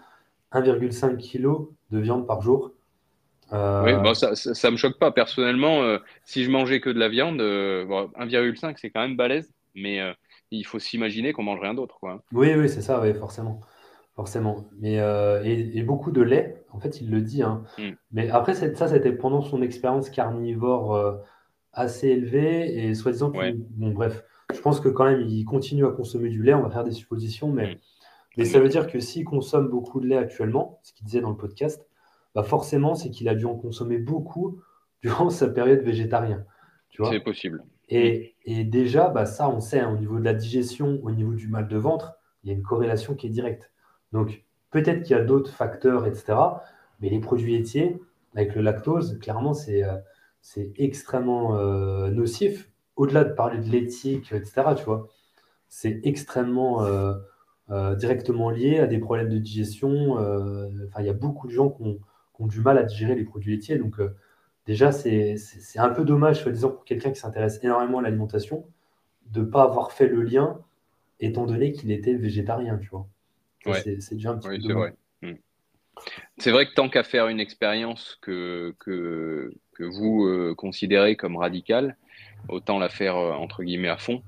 1,5 0.53 1.17
kg 1.17 1.67
de 1.91 1.99
viande 1.99 2.27
par 2.27 2.41
jour. 2.41 2.71
Euh, 3.53 3.83
oui, 3.83 3.93
bon, 4.01 4.13
ça 4.13 4.29
ne 4.29 4.71
me 4.71 4.77
choque 4.77 4.97
pas. 4.97 5.11
Personnellement, 5.11 5.81
euh, 5.83 5.97
si 6.23 6.43
je 6.43 6.49
mangeais 6.49 6.79
que 6.79 6.89
de 6.89 6.99
la 6.99 7.09
viande, 7.09 7.41
1,5 7.41 7.41
euh, 7.41 8.73
c'est 8.77 8.89
quand 8.89 9.01
même 9.01 9.17
balèze, 9.17 9.51
mais 9.75 9.99
il 10.51 10.65
faut 10.65 10.79
s'imaginer 10.79 11.33
qu'on 11.33 11.43
mange 11.43 11.59
rien 11.59 11.73
d'autre. 11.73 11.99
Oui, 12.31 12.53
oui, 12.55 12.69
c'est 12.69 12.81
ça, 12.81 13.01
oui, 13.01 13.13
forcément. 13.13 13.61
Forcément. 14.21 14.69
Mais, 14.79 14.99
et, 15.43 15.81
beaucoup 15.83 16.11
de 16.11 16.21
lait, 16.21 16.63
en 16.71 16.79
fait, 16.79 17.01
il 17.01 17.09
le 17.09 17.21
dit. 17.21 17.41
Hein. 17.41 17.63
Hmm. 17.77 17.91
Mais 18.11 18.29
après, 18.29 18.53
ça, 18.53 18.87
c'était 18.87 19.11
pendant 19.11 19.41
son 19.41 19.61
expérience 19.61 20.09
carnivore 20.09 21.19
assez 21.73 22.09
élevée 22.09 22.85
et 22.85 22.93
soi-disant 22.93 23.31
Bon, 23.31 23.91
bref, 23.91 24.23
je 24.53 24.59
pense 24.59 24.79
que 24.79 24.89
quand 24.89 25.05
même, 25.05 25.21
il 25.21 25.43
continue 25.43 25.85
à 25.85 25.91
consommer 25.91 26.29
du 26.29 26.43
lait. 26.43 26.53
On 26.53 26.61
va 26.61 26.69
faire 26.69 26.83
des 26.83 26.91
suppositions, 26.91 27.51
mais. 27.51 27.75
Hmm. 27.75 27.77
Mais 28.37 28.45
ça 28.45 28.59
veut 28.59 28.69
dire 28.69 28.87
que 28.87 28.99
s'il 28.99 29.25
consomme 29.25 29.67
beaucoup 29.67 29.99
de 29.99 30.07
lait 30.07 30.17
actuellement, 30.17 30.79
ce 30.83 30.93
qu'il 30.93 31.05
disait 31.05 31.21
dans 31.21 31.31
le 31.31 31.37
podcast, 31.37 31.85
bah 32.33 32.43
forcément, 32.43 32.95
c'est 32.95 33.09
qu'il 33.09 33.27
a 33.27 33.35
dû 33.35 33.45
en 33.45 33.55
consommer 33.55 33.97
beaucoup 33.97 34.61
durant 35.03 35.29
sa 35.29 35.49
période 35.49 35.81
végétarienne. 35.81 36.45
C'est 36.89 37.19
possible. 37.19 37.63
Et, 37.89 38.35
et, 38.45 38.63
déjà, 38.63 39.09
bah 39.09 39.25
ça, 39.25 39.49
on 39.49 39.59
sait, 39.59 39.79
hein, 39.79 39.91
au 39.93 39.97
niveau 39.97 40.19
de 40.19 40.23
la 40.23 40.33
digestion, 40.33 40.99
au 41.03 41.11
niveau 41.11 41.33
du 41.33 41.47
mal 41.47 41.67
de 41.67 41.77
ventre, 41.77 42.13
il 42.43 42.49
y 42.49 42.53
a 42.53 42.55
une 42.55 42.63
corrélation 42.63 43.15
qui 43.15 43.27
est 43.27 43.29
directe. 43.29 43.71
Donc, 44.11 44.43
peut-être 44.71 45.03
qu'il 45.03 45.15
y 45.15 45.19
a 45.19 45.23
d'autres 45.23 45.51
facteurs, 45.51 46.05
etc. 46.05 46.33
Mais 46.99 47.09
les 47.09 47.19
produits 47.19 47.57
laitiers, 47.57 48.01
avec 48.35 48.55
le 48.55 48.61
lactose, 48.61 49.19
clairement, 49.19 49.53
c'est 49.53 49.83
euh, 49.83 49.97
extrêmement 50.77 51.57
euh, 51.57 52.09
nocif. 52.09 52.69
Au-delà 52.95 53.23
de 53.23 53.33
parler 53.33 53.59
de 53.59 53.69
l'éthique, 53.69 54.31
etc., 54.31 54.63
tu 54.77 54.83
vois, 54.83 55.07
c'est 55.67 56.01
extrêmement 56.03 56.83
euh, 56.83 57.15
directement 57.95 58.49
liés 58.49 58.79
à 58.79 58.87
des 58.87 58.99
problèmes 58.99 59.29
de 59.29 59.37
digestion. 59.37 60.13
Enfin, 60.13 60.99
il 60.99 61.05
y 61.05 61.09
a 61.09 61.13
beaucoup 61.13 61.47
de 61.47 61.53
gens 61.53 61.69
qui 61.69 61.83
ont, 61.83 61.99
du 62.47 62.59
mal 62.59 62.79
à 62.79 62.83
digérer 62.83 63.13
les 63.13 63.23
produits 63.23 63.55
laitiers. 63.55 63.77
Donc, 63.77 64.01
déjà, 64.65 64.91
c'est 64.91 65.37
un 65.77 65.89
peu 65.89 66.03
dommage, 66.03 66.41
soi-disant, 66.41 66.71
pour 66.71 66.85
quelqu'un 66.85 67.11
qui 67.11 67.19
s'intéresse 67.19 67.59
énormément 67.63 67.99
à 67.99 68.01
l'alimentation, 68.01 68.65
de 69.27 69.41
ne 69.41 69.45
pas 69.45 69.63
avoir 69.63 69.91
fait 69.91 70.07
le 70.07 70.21
lien, 70.23 70.59
étant 71.19 71.45
donné 71.45 71.71
qu'il 71.71 71.91
était 71.91 72.15
végétarien, 72.15 72.77
tu 72.77 72.89
vois. 72.89 73.07
C'est 73.65 74.13
déjà 74.15 74.31
un 74.31 74.37
petit 74.37 74.67
peu 74.67 74.73
vrai. 74.73 74.93
Hmm. 75.21 75.35
C'est 76.37 76.51
vrai 76.51 76.65
que 76.65 76.73
tant 76.73 76.89
qu'à 76.89 77.03
faire 77.03 77.27
une 77.27 77.39
expérience 77.39 78.17
que, 78.21 78.75
que, 78.79 79.53
que 79.73 79.83
vous 79.83 80.55
considérez 80.55 81.15
comme 81.15 81.37
radicale, 81.37 81.97
autant 82.49 82.79
la 82.79 82.89
faire 82.89 83.15
entre 83.15 83.63
guillemets 83.63 83.89
à 83.89 83.97
fond. 83.97 84.23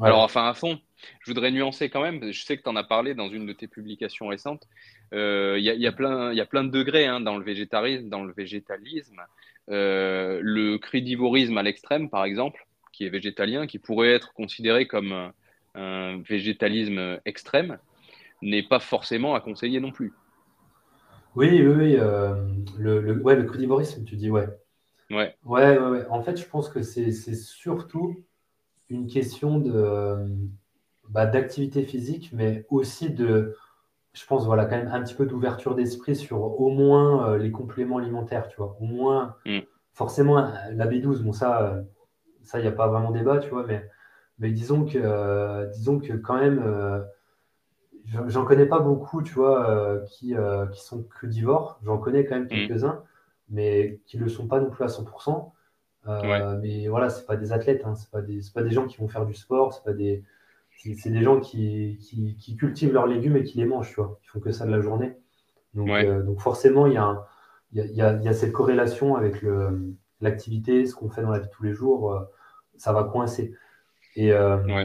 Alors, 0.00 0.20
enfin, 0.20 0.48
à 0.48 0.54
fond, 0.54 0.80
je 1.20 1.30
voudrais 1.30 1.50
nuancer 1.50 1.90
quand 1.90 2.02
même, 2.02 2.32
je 2.32 2.44
sais 2.44 2.56
que 2.56 2.62
tu 2.62 2.68
en 2.68 2.76
as 2.76 2.84
parlé 2.84 3.14
dans 3.14 3.28
une 3.28 3.46
de 3.46 3.52
tes 3.52 3.68
publications 3.68 4.28
récentes. 4.28 4.66
Euh, 5.12 5.56
il 5.58 5.64
y, 5.64 5.86
a 5.86 5.92
plein, 5.92 6.32
y 6.32 6.40
a 6.40 6.46
plein 6.46 6.64
de 6.64 6.70
degrés 6.70 7.06
hein, 7.06 7.20
dans 7.20 7.36
le 7.36 7.44
végétarisme, 7.44 8.08
dans 8.08 8.24
le 8.24 8.32
végétalisme. 8.32 9.20
Euh, 9.70 10.40
le 10.42 10.78
cridivorisme 10.78 11.56
à 11.58 11.62
l'extrême, 11.62 12.10
par 12.10 12.24
exemple, 12.24 12.66
qui 12.92 13.04
est 13.04 13.10
végétalien, 13.10 13.66
qui 13.66 13.78
pourrait 13.78 14.12
être 14.12 14.32
considéré 14.32 14.86
comme 14.86 15.32
un, 15.74 16.18
végétalisme 16.22 17.20
extrême, 17.24 17.78
n'est 18.42 18.62
pas 18.62 18.80
forcément 18.80 19.34
à 19.34 19.40
conseiller 19.40 19.80
non 19.80 19.92
plus. 19.92 20.12
Oui, 21.34 21.48
oui, 21.50 21.74
oui. 21.74 21.96
Euh, 21.98 22.34
le, 22.78 23.00
le, 23.00 23.22
ouais, 23.22 23.36
le 23.36 23.44
crudivorisme, 23.44 24.04
tu 24.04 24.16
dis, 24.16 24.30
ouais. 24.30 24.48
Ouais. 25.10 25.34
Ouais, 25.44 25.78
ouais, 25.78 25.88
ouais. 25.88 26.06
En 26.10 26.22
fait, 26.22 26.36
je 26.36 26.46
pense 26.46 26.68
que 26.68 26.82
c'est 26.82 27.12
surtout 27.12 28.22
une 28.88 29.06
question 29.06 29.58
de 29.58 30.26
bah, 31.08 31.26
d'activité 31.26 31.82
physique, 31.82 32.30
mais 32.32 32.66
aussi 32.70 33.10
de, 33.10 33.56
je 34.12 34.26
pense, 34.26 34.44
voilà, 34.46 34.64
quand 34.66 34.76
même 34.76 34.90
un 34.92 35.02
petit 35.02 35.14
peu 35.14 35.26
d'ouverture 35.26 35.74
d'esprit 35.74 36.16
sur 36.16 36.42
au 36.60 36.70
moins 36.70 37.28
euh, 37.28 37.38
les 37.38 37.50
compléments 37.50 37.98
alimentaires, 37.98 38.48
tu 38.48 38.56
vois. 38.56 38.76
Au 38.80 38.84
moins, 38.84 39.36
mm. 39.46 39.60
forcément, 39.92 40.36
la 40.36 40.86
B12, 40.86 41.22
bon, 41.22 41.32
ça, 41.32 41.62
euh, 41.62 41.82
ça, 42.42 42.58
il 42.58 42.62
n'y 42.62 42.68
a 42.68 42.72
pas 42.72 42.88
vraiment 42.88 43.10
débat, 43.10 43.38
tu 43.38 43.50
vois, 43.50 43.64
mais, 43.66 43.88
mais 44.38 44.50
disons, 44.50 44.84
que, 44.84 44.98
euh, 44.98 45.66
disons 45.68 45.98
que 45.98 46.12
quand 46.12 46.38
même, 46.38 46.62
j'en 48.26 48.44
connais 48.44 48.66
pas 48.66 48.80
beaucoup, 48.80 49.22
tu 49.22 49.34
vois, 49.34 50.00
qui, 50.08 50.34
qui 50.72 50.80
sont 50.80 51.02
crudivores. 51.04 51.78
J'en 51.84 51.98
connais 51.98 52.24
quand 52.24 52.34
même 52.34 52.44
mm. 52.44 52.48
quelques-uns, 52.48 53.02
mais 53.48 54.00
qui 54.06 54.18
ne 54.18 54.24
le 54.24 54.28
sont 54.28 54.46
pas 54.46 54.60
non 54.60 54.70
plus 54.70 54.84
à 54.84 54.88
100%. 54.88 55.52
Mais 56.60 56.88
voilà, 56.88 57.10
c'est 57.10 57.26
pas 57.26 57.36
des 57.36 57.52
athlètes, 57.52 57.82
hein, 57.84 57.94
c'est 57.94 58.10
pas, 58.10 58.22
des, 58.22 58.40
pas 58.54 58.62
des 58.62 58.70
gens 58.70 58.86
qui 58.86 58.98
vont 58.98 59.08
faire 59.08 59.26
du 59.26 59.34
sport, 59.34 59.72
c'est 59.72 59.84
pas 59.84 59.92
des 59.92 60.24
c'est 60.96 61.10
des 61.10 61.22
gens 61.22 61.38
qui, 61.38 61.98
qui, 62.38 62.56
cultivent 62.56 62.92
leurs 62.92 63.06
légumes 63.06 63.36
et 63.36 63.44
qui 63.44 63.58
les 63.58 63.64
mangent, 63.64 63.90
tu 63.90 63.96
vois. 63.96 64.18
Ils 64.24 64.28
font 64.28 64.40
que 64.40 64.50
ça 64.50 64.66
de 64.66 64.70
la 64.70 64.80
journée. 64.80 65.14
Donc, 65.74 65.88
euh, 65.88 66.22
donc 66.22 66.40
forcément, 66.40 66.86
il 66.86 66.94
y, 66.94 66.96
a 66.96 67.24
y 67.72 68.00
a, 68.02 68.14
y 68.14 68.28
a 68.28 68.32
cette 68.32 68.52
corrélation 68.52 69.16
avec 69.16 69.44
l'activité, 70.20 70.86
ce 70.86 70.94
qu'on 70.94 71.08
fait 71.08 71.22
dans 71.22 71.30
la 71.30 71.38
vie 71.38 71.46
de 71.46 71.52
tous 71.52 71.62
les 71.62 71.72
jours, 71.72 72.12
euh, 72.12 72.20
ça 72.76 72.92
va 72.92 73.04
coincer. 73.04 73.54
Et, 74.16 74.32
euh, 74.32 74.84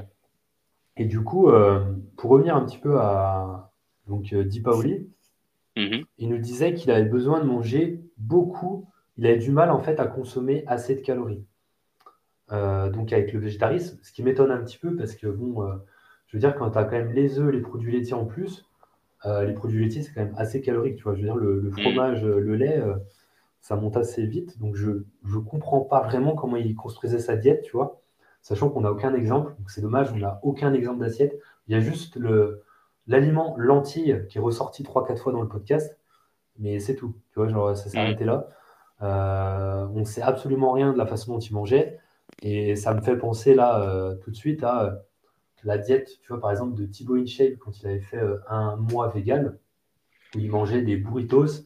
et 0.97 1.05
du 1.05 1.21
coup, 1.21 1.49
pour 2.15 2.31
revenir 2.31 2.55
un 2.55 2.65
petit 2.65 2.77
peu 2.77 2.99
à 2.99 3.71
donc, 4.07 4.33
Di 4.33 4.61
Paoli, 4.61 5.09
mm-hmm. 5.75 6.05
il 6.17 6.29
nous 6.29 6.37
disait 6.37 6.73
qu'il 6.73 6.91
avait 6.91 7.05
besoin 7.05 7.39
de 7.39 7.45
manger 7.45 8.01
beaucoup, 8.17 8.87
il 9.17 9.25
avait 9.25 9.37
du 9.37 9.51
mal 9.51 9.71
en 9.71 9.79
fait 9.79 9.99
à 9.99 10.07
consommer 10.07 10.63
assez 10.67 10.95
de 10.95 11.01
calories. 11.01 11.43
Euh, 12.51 12.89
donc 12.89 13.11
avec 13.11 13.33
le 13.33 13.39
végétarisme, 13.39 13.99
ce 14.01 14.11
qui 14.11 14.23
m'étonne 14.23 14.51
un 14.51 14.63
petit 14.63 14.77
peu 14.77 14.95
parce 14.95 15.15
que 15.15 15.27
bon, 15.27 15.63
euh, 15.63 15.75
je 16.27 16.37
veux 16.37 16.39
dire, 16.39 16.55
quand 16.55 16.69
tu 16.71 16.77
as 16.77 16.85
quand 16.85 16.97
même 16.97 17.11
les 17.11 17.39
œufs, 17.39 17.51
les 17.51 17.59
produits 17.59 17.91
laitiers 17.91 18.13
en 18.13 18.25
plus, 18.25 18.65
euh, 19.25 19.43
les 19.43 19.53
produits 19.53 19.83
laitiers 19.83 20.03
c'est 20.03 20.13
quand 20.13 20.23
même 20.23 20.35
assez 20.37 20.61
calorique, 20.61 20.95
tu 20.95 21.03
vois. 21.03 21.13
Je 21.15 21.19
veux 21.19 21.25
dire, 21.25 21.35
le, 21.35 21.61
mm. 21.63 21.71
fromage, 21.71 22.23
le 22.23 22.55
lait, 22.55 22.81
ça 23.59 23.75
monte 23.75 23.97
assez 23.97 24.25
vite, 24.25 24.59
donc 24.59 24.75
je 24.75 24.91
ne 24.91 25.39
comprends 25.39 25.81
pas 25.81 26.01
vraiment 26.03 26.35
comment 26.35 26.55
il 26.55 26.75
construisait 26.75 27.19
sa 27.19 27.35
diète, 27.35 27.63
tu 27.63 27.73
vois, 27.73 28.01
sachant 28.47 28.69
qu'on 28.69 28.81
n'a 28.81 28.91
aucun 28.91 29.13
exemple, 29.13 29.53
donc 29.59 29.69
c'est 29.69 29.81
dommage, 29.81 30.11
on 30.13 30.17
n'a 30.17 30.39
aucun 30.41 30.73
exemple 30.73 30.99
d'assiette. 31.01 31.37
Il 31.67 31.73
y 31.73 31.75
a 31.75 31.81
juste 31.81 32.15
le 32.15 32.63
l'aliment 33.07 33.55
lentille 33.57 34.25
qui 34.29 34.37
est 34.37 34.41
ressorti 34.41 34.83
3-4 34.83 35.17
fois 35.17 35.33
dans 35.33 35.41
le 35.41 35.49
podcast, 35.49 35.97
mais 36.59 36.79
c'est 36.79 36.95
tout, 36.95 37.15
tu 37.31 37.39
vois, 37.39 37.49
genre 37.49 37.75
ça 37.75 37.89
s'est 37.89 37.97
arrêté 37.97 38.23
là. 38.23 38.47
on 39.01 39.99
ne 39.99 40.05
sait 40.05 40.21
absolument 40.21 40.71
rien 40.71 40.93
de 40.93 40.97
la 40.97 41.05
façon 41.05 41.33
dont 41.33 41.39
il 41.39 41.53
mangeait. 41.53 41.99
Et 42.41 42.75
ça 42.75 42.93
me 42.93 43.01
fait 43.01 43.17
penser 43.17 43.53
là 43.53 43.81
euh, 43.81 44.15
tout 44.15 44.31
de 44.31 44.35
suite 44.35 44.63
à 44.63 44.83
euh, 44.83 44.91
la 45.63 45.77
diète, 45.77 46.19
tu 46.21 46.29
vois, 46.29 46.39
par 46.39 46.51
exemple, 46.51 46.75
de 46.75 46.85
Thibaut 46.85 47.15
InShape 47.15 47.57
quand 47.59 47.81
il 47.81 47.87
avait 47.87 47.99
fait 47.99 48.19
euh, 48.19 48.37
un 48.47 48.77
mois 48.77 49.09
vegan, 49.09 49.57
où 50.35 50.39
il 50.39 50.49
mangeait 50.51 50.81
des 50.83 50.97
burritos, 50.97 51.65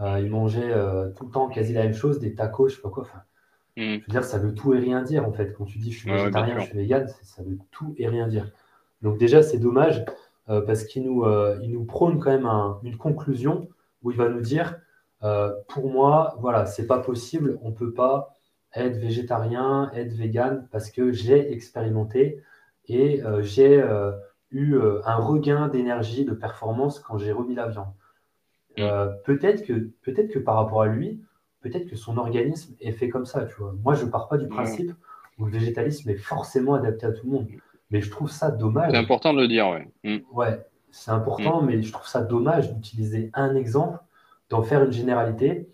il 0.00 0.30
mangeait 0.30 0.74
tout 1.14 1.26
le 1.26 1.30
temps 1.30 1.48
quasi 1.48 1.72
la 1.72 1.84
même 1.84 1.94
chose, 1.94 2.18
des 2.18 2.34
tacos, 2.34 2.68
je 2.68 2.76
sais 2.76 2.82
pas 2.82 2.90
quoi. 2.90 3.04
Enfin. 3.04 3.22
Je 3.76 3.94
veux 3.94 4.06
dire, 4.08 4.24
ça 4.24 4.38
veut 4.38 4.54
tout 4.54 4.74
et 4.74 4.78
rien 4.78 5.02
dire 5.02 5.26
en 5.26 5.32
fait. 5.32 5.52
Quand 5.52 5.64
tu 5.64 5.78
dis 5.78 5.92
je 5.92 5.98
suis 6.00 6.10
végétarien, 6.10 6.58
je 6.58 6.66
suis 6.66 6.76
vegan, 6.76 7.06
ça 7.22 7.42
veut 7.42 7.58
tout 7.70 7.94
et 7.98 8.08
rien 8.08 8.28
dire. 8.28 8.50
Donc 9.00 9.18
déjà, 9.18 9.42
c'est 9.42 9.58
dommage 9.58 10.04
parce 10.46 10.84
qu'il 10.84 11.04
nous, 11.04 11.24
il 11.62 11.72
nous 11.72 11.84
prône 11.84 12.18
quand 12.18 12.30
même 12.30 12.48
une 12.82 12.96
conclusion 12.96 13.68
où 14.02 14.10
il 14.10 14.16
va 14.16 14.28
nous 14.28 14.42
dire, 14.42 14.78
pour 15.68 15.90
moi, 15.90 16.36
voilà, 16.40 16.66
c'est 16.66 16.86
pas 16.86 16.98
possible, 16.98 17.58
on 17.62 17.72
peut 17.72 17.92
pas 17.92 18.34
être 18.74 18.96
végétarien, 18.96 19.90
être 19.94 20.12
vegan, 20.12 20.66
parce 20.70 20.90
que 20.90 21.12
j'ai 21.12 21.52
expérimenté 21.52 22.42
et 22.88 23.22
euh, 23.22 23.42
j'ai 23.42 23.80
euh, 23.80 24.12
eu 24.50 24.74
euh, 24.74 25.00
un 25.04 25.16
regain 25.16 25.68
d'énergie, 25.68 26.24
de 26.24 26.32
performance 26.32 26.98
quand 26.98 27.18
j'ai 27.18 27.32
remis 27.32 27.54
la 27.54 27.68
viande. 27.68 27.92
Mm. 28.78 28.88
peut-être 29.26 29.66
que, 29.66 29.90
peut 30.02 30.12
que 30.12 30.38
par 30.38 30.56
rapport 30.56 30.80
à 30.80 30.86
lui, 30.86 31.22
peut-être 31.62 31.88
que 31.88 31.96
son 31.96 32.18
organisme 32.18 32.74
est 32.80 32.92
fait 32.92 33.08
comme 33.08 33.24
ça. 33.24 33.44
Tu 33.46 33.54
vois. 33.56 33.74
Moi, 33.82 33.94
je 33.94 34.04
ne 34.04 34.10
pars 34.10 34.28
pas 34.28 34.38
du 34.38 34.48
principe 34.48 34.92
où 35.38 35.46
le 35.46 35.52
végétalisme 35.52 36.10
est 36.10 36.16
forcément 36.16 36.74
adapté 36.74 37.06
à 37.06 37.12
tout 37.12 37.24
le 37.26 37.32
monde. 37.32 37.48
Mais 37.90 38.00
je 38.00 38.10
trouve 38.10 38.30
ça 38.30 38.50
dommage. 38.50 38.90
C'est 38.90 38.98
important 38.98 39.32
de 39.34 39.40
le 39.40 39.48
dire, 39.48 39.68
ouais. 39.68 39.88
Mm. 40.04 40.22
Ouais, 40.32 40.60
c'est 40.90 41.10
important, 41.10 41.62
mm. 41.62 41.66
mais 41.66 41.82
je 41.82 41.92
trouve 41.92 42.06
ça 42.06 42.22
dommage 42.22 42.72
d'utiliser 42.72 43.30
un 43.34 43.54
exemple, 43.54 43.98
d'en 44.50 44.62
faire 44.62 44.84
une 44.84 44.92
généralité 44.92 45.68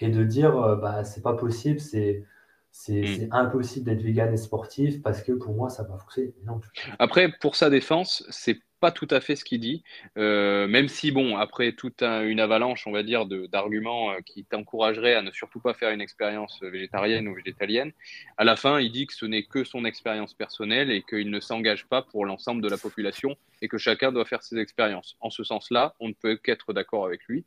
et 0.00 0.08
de 0.08 0.24
dire, 0.24 0.52
bah, 0.76 1.04
c'est 1.04 1.22
pas 1.22 1.34
possible, 1.34 1.80
c'est 1.80 2.24
Mm. 2.88 3.06
C'est 3.06 3.28
impossible 3.30 3.86
d'être 3.86 4.02
vegan 4.02 4.32
et 4.34 4.36
sportif 4.36 5.00
parce 5.00 5.22
que 5.22 5.32
pour 5.32 5.54
moi, 5.54 5.70
ça 5.70 5.84
va 5.84 5.96
fonctionner. 5.96 6.32
Après, 6.98 7.30
pour 7.40 7.54
sa 7.56 7.70
défense, 7.70 8.24
c'est 8.30 8.58
pas 8.84 8.92
tout 8.92 9.08
à 9.08 9.22
fait 9.22 9.34
ce 9.34 9.46
qu'il 9.46 9.60
dit, 9.60 9.82
euh, 10.18 10.66
même 10.66 10.88
si, 10.88 11.10
bon, 11.10 11.38
après 11.38 11.72
toute 11.72 12.02
une 12.02 12.38
avalanche, 12.38 12.86
on 12.86 12.92
va 12.92 13.02
dire, 13.02 13.24
d'arguments 13.24 14.10
euh, 14.10 14.18
qui 14.20 14.44
t'encourageraient 14.44 15.14
à 15.14 15.22
ne 15.22 15.30
surtout 15.30 15.58
pas 15.58 15.72
faire 15.72 15.90
une 15.90 16.02
expérience 16.02 16.62
végétarienne 16.62 17.26
ou 17.26 17.34
végétalienne, 17.34 17.92
à 18.36 18.44
la 18.44 18.56
fin, 18.56 18.80
il 18.80 18.92
dit 18.92 19.06
que 19.06 19.14
ce 19.14 19.24
n'est 19.24 19.44
que 19.44 19.64
son 19.64 19.86
expérience 19.86 20.34
personnelle 20.34 20.90
et 20.90 21.00
qu'il 21.00 21.30
ne 21.30 21.40
s'engage 21.40 21.86
pas 21.86 22.02
pour 22.02 22.26
l'ensemble 22.26 22.60
de 22.60 22.68
la 22.68 22.76
population 22.76 23.38
et 23.62 23.68
que 23.68 23.78
chacun 23.78 24.12
doit 24.12 24.26
faire 24.26 24.42
ses 24.42 24.58
expériences. 24.58 25.16
En 25.20 25.30
ce 25.30 25.44
sens-là, 25.44 25.94
on 25.98 26.08
ne 26.08 26.12
peut 26.12 26.36
qu'être 26.36 26.74
d'accord 26.74 27.06
avec 27.06 27.22
lui. 27.26 27.46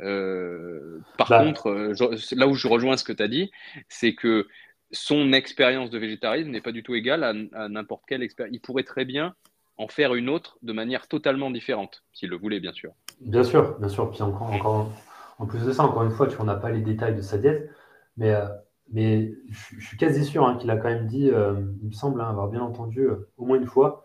Euh, 0.00 0.98
par 1.16 1.28
bah. 1.28 1.44
contre, 1.44 1.94
là 2.32 2.48
où 2.48 2.54
je 2.54 2.66
rejoins 2.66 2.96
ce 2.96 3.04
que 3.04 3.12
tu 3.12 3.22
as 3.22 3.28
dit, 3.28 3.52
c'est 3.88 4.14
que 4.16 4.48
son 4.90 5.32
expérience 5.32 5.90
de 5.90 5.98
végétarisme 5.98 6.50
n'est 6.50 6.60
pas 6.60 6.72
du 6.72 6.82
tout 6.82 6.96
égale 6.96 7.22
à, 7.22 7.68
n'importe 7.68 8.02
quelle 8.08 8.24
expérience. 8.24 8.52
Il 8.52 8.60
pourrait 8.60 8.82
très 8.82 9.04
bien 9.04 9.36
en 9.78 9.88
faire 9.88 10.14
une 10.14 10.28
autre 10.28 10.58
de 10.62 10.72
manière 10.72 11.08
totalement 11.08 11.50
différente, 11.50 12.04
s'il 12.12 12.30
le 12.30 12.36
voulait, 12.36 12.60
bien 12.60 12.72
sûr. 12.72 12.92
Bien 13.20 13.44
sûr, 13.44 13.78
bien 13.78 13.88
sûr. 13.88 14.10
Puis 14.10 14.22
encore, 14.22 14.52
encore 14.52 14.90
en 15.38 15.46
plus 15.46 15.64
de 15.64 15.72
ça, 15.72 15.84
encore 15.84 16.02
une 16.02 16.10
fois, 16.10 16.26
tu 16.26 16.42
n'as 16.42 16.54
pas 16.54 16.70
les 16.70 16.80
détails 16.80 17.14
de 17.14 17.20
sa 17.20 17.38
diète, 17.38 17.70
mais, 18.16 18.34
euh, 18.34 18.46
mais 18.92 19.34
je, 19.50 19.84
suis 19.84 19.96
quasi 19.96 20.24
sûr 20.24 20.46
hein, 20.46 20.56
qu'il 20.56 20.70
a 20.70 20.76
quand 20.76 20.88
même 20.88 21.06
dit, 21.06 21.30
euh, 21.30 21.54
il 21.82 21.88
me 21.88 21.92
semble 21.92 22.20
hein, 22.20 22.28
avoir 22.30 22.48
bien 22.48 22.62
entendu 22.62 23.00
euh, 23.00 23.28
au 23.36 23.44
moins 23.44 23.58
une 23.58 23.66
fois, 23.66 24.04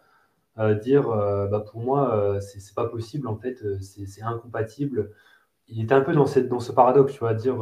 dire 0.84 1.08
bah, 1.08 1.64
pour 1.72 1.82
moi, 1.82 2.38
c'est 2.40 2.76
pas 2.76 2.86
possible, 2.86 3.28
en 3.28 3.36
fait, 3.36 3.58
c'est 3.82 4.22
incompatible. 4.22 5.12
Il 5.68 5.82
était 5.82 5.96
un 5.96 6.02
peu 6.02 6.14
dans, 6.14 6.28
cette, 6.28 6.50
dans 6.50 6.60
ce 6.60 6.72
paradoxe, 6.72 7.14
tu 7.14 7.20
vois, 7.20 7.34
dire 7.34 7.58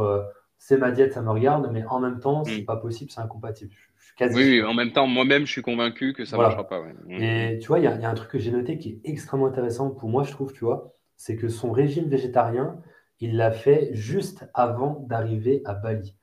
c'est 0.59 0.77
ma 0.77 0.91
diète, 0.91 1.13
ça 1.13 1.21
me 1.21 1.31
regarde, 1.31 1.69
mais 1.71 1.83
en 1.85 1.99
même 1.99 2.19
temps, 2.19 2.43
c'est 2.43 2.61
mm. 2.61 2.65
pas 2.65 2.75
possible, 2.75 3.09
c'est 3.09 3.21
incompatible. 3.21 3.73
oui, 4.19 4.61
en 4.61 4.73
même 4.73 4.91
temps, 4.91 5.07
moi-même, 5.07 5.45
je 5.45 5.51
suis 5.53 5.61
convaincu 5.61 6.13
que 6.13 6.25
ça 6.25 6.37
ne 6.37 6.41
marchera 6.41 6.67
pas. 6.67 6.81
Mm. 6.81 7.11
Et 7.11 7.59
tu 7.59 7.69
vois, 7.69 7.79
il 7.79 7.85
y, 7.85 7.87
a 7.87 8.09
un 8.09 8.13
truc 8.13 8.29
que 8.29 8.37
j'ai 8.37 8.51
noté 8.51 8.77
qui 8.77 8.89
est 8.89 8.99
extrêmement 9.05 9.47
intéressant 9.47 9.89
pour 9.89 10.09
moi, 10.09 10.23
je 10.23 10.31
trouve, 10.31 10.51
tu 10.51 10.65
vois, 10.65 10.93
c'est 11.15 11.37
que 11.37 11.47
son 11.47 11.71
régime 11.71 12.09
végétarien, 12.09 12.77
il 13.21 13.37
l'a 13.37 13.51
fait 13.51 13.89
juste 13.93 14.49
avant 14.53 15.05
d'arriver 15.07 15.61
à 15.63 15.73
Bali. 15.73 16.15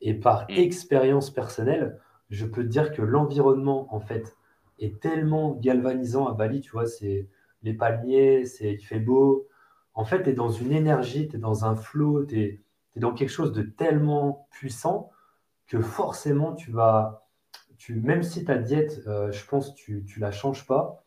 Et 0.00 0.14
par 0.14 0.46
mm. 0.50 0.54
expérience 0.56 1.30
personnelle, 1.30 2.00
je 2.28 2.44
peux 2.44 2.64
te 2.64 2.68
dire 2.68 2.92
que 2.92 3.02
l'environnement, 3.02 3.86
en 3.94 4.00
fait, 4.00 4.36
est 4.80 5.00
tellement 5.00 5.54
galvanisant 5.54 6.26
à 6.26 6.34
Bali, 6.34 6.60
tu 6.60 6.72
vois, 6.72 6.86
c'est 6.86 7.28
les 7.62 7.72
palmiers, 7.72 8.46
c'est 8.46 8.72
il 8.74 8.84
fait 8.84 8.98
beau. 8.98 9.46
En 9.94 10.04
fait, 10.04 10.24
tu 10.24 10.30
es 10.30 10.32
dans 10.32 10.50
une 10.50 10.72
énergie, 10.72 11.28
tu 11.28 11.36
es 11.36 11.38
dans 11.38 11.64
un 11.64 11.76
flot, 11.76 12.26
tu 12.26 12.40
es 12.40 12.60
tu 12.96 13.00
dans 13.00 13.12
quelque 13.12 13.28
chose 13.28 13.52
de 13.52 13.62
tellement 13.62 14.48
puissant 14.50 15.10
que 15.66 15.80
forcément, 15.80 16.54
tu 16.54 16.70
vas, 16.70 17.26
tu, 17.76 17.94
même 17.96 18.22
si 18.22 18.44
ta 18.44 18.56
diète, 18.56 19.02
euh, 19.06 19.30
je 19.32 19.44
pense, 19.44 19.74
tu 19.74 20.02
ne 20.16 20.20
la 20.20 20.32
changes 20.32 20.66
pas, 20.66 21.04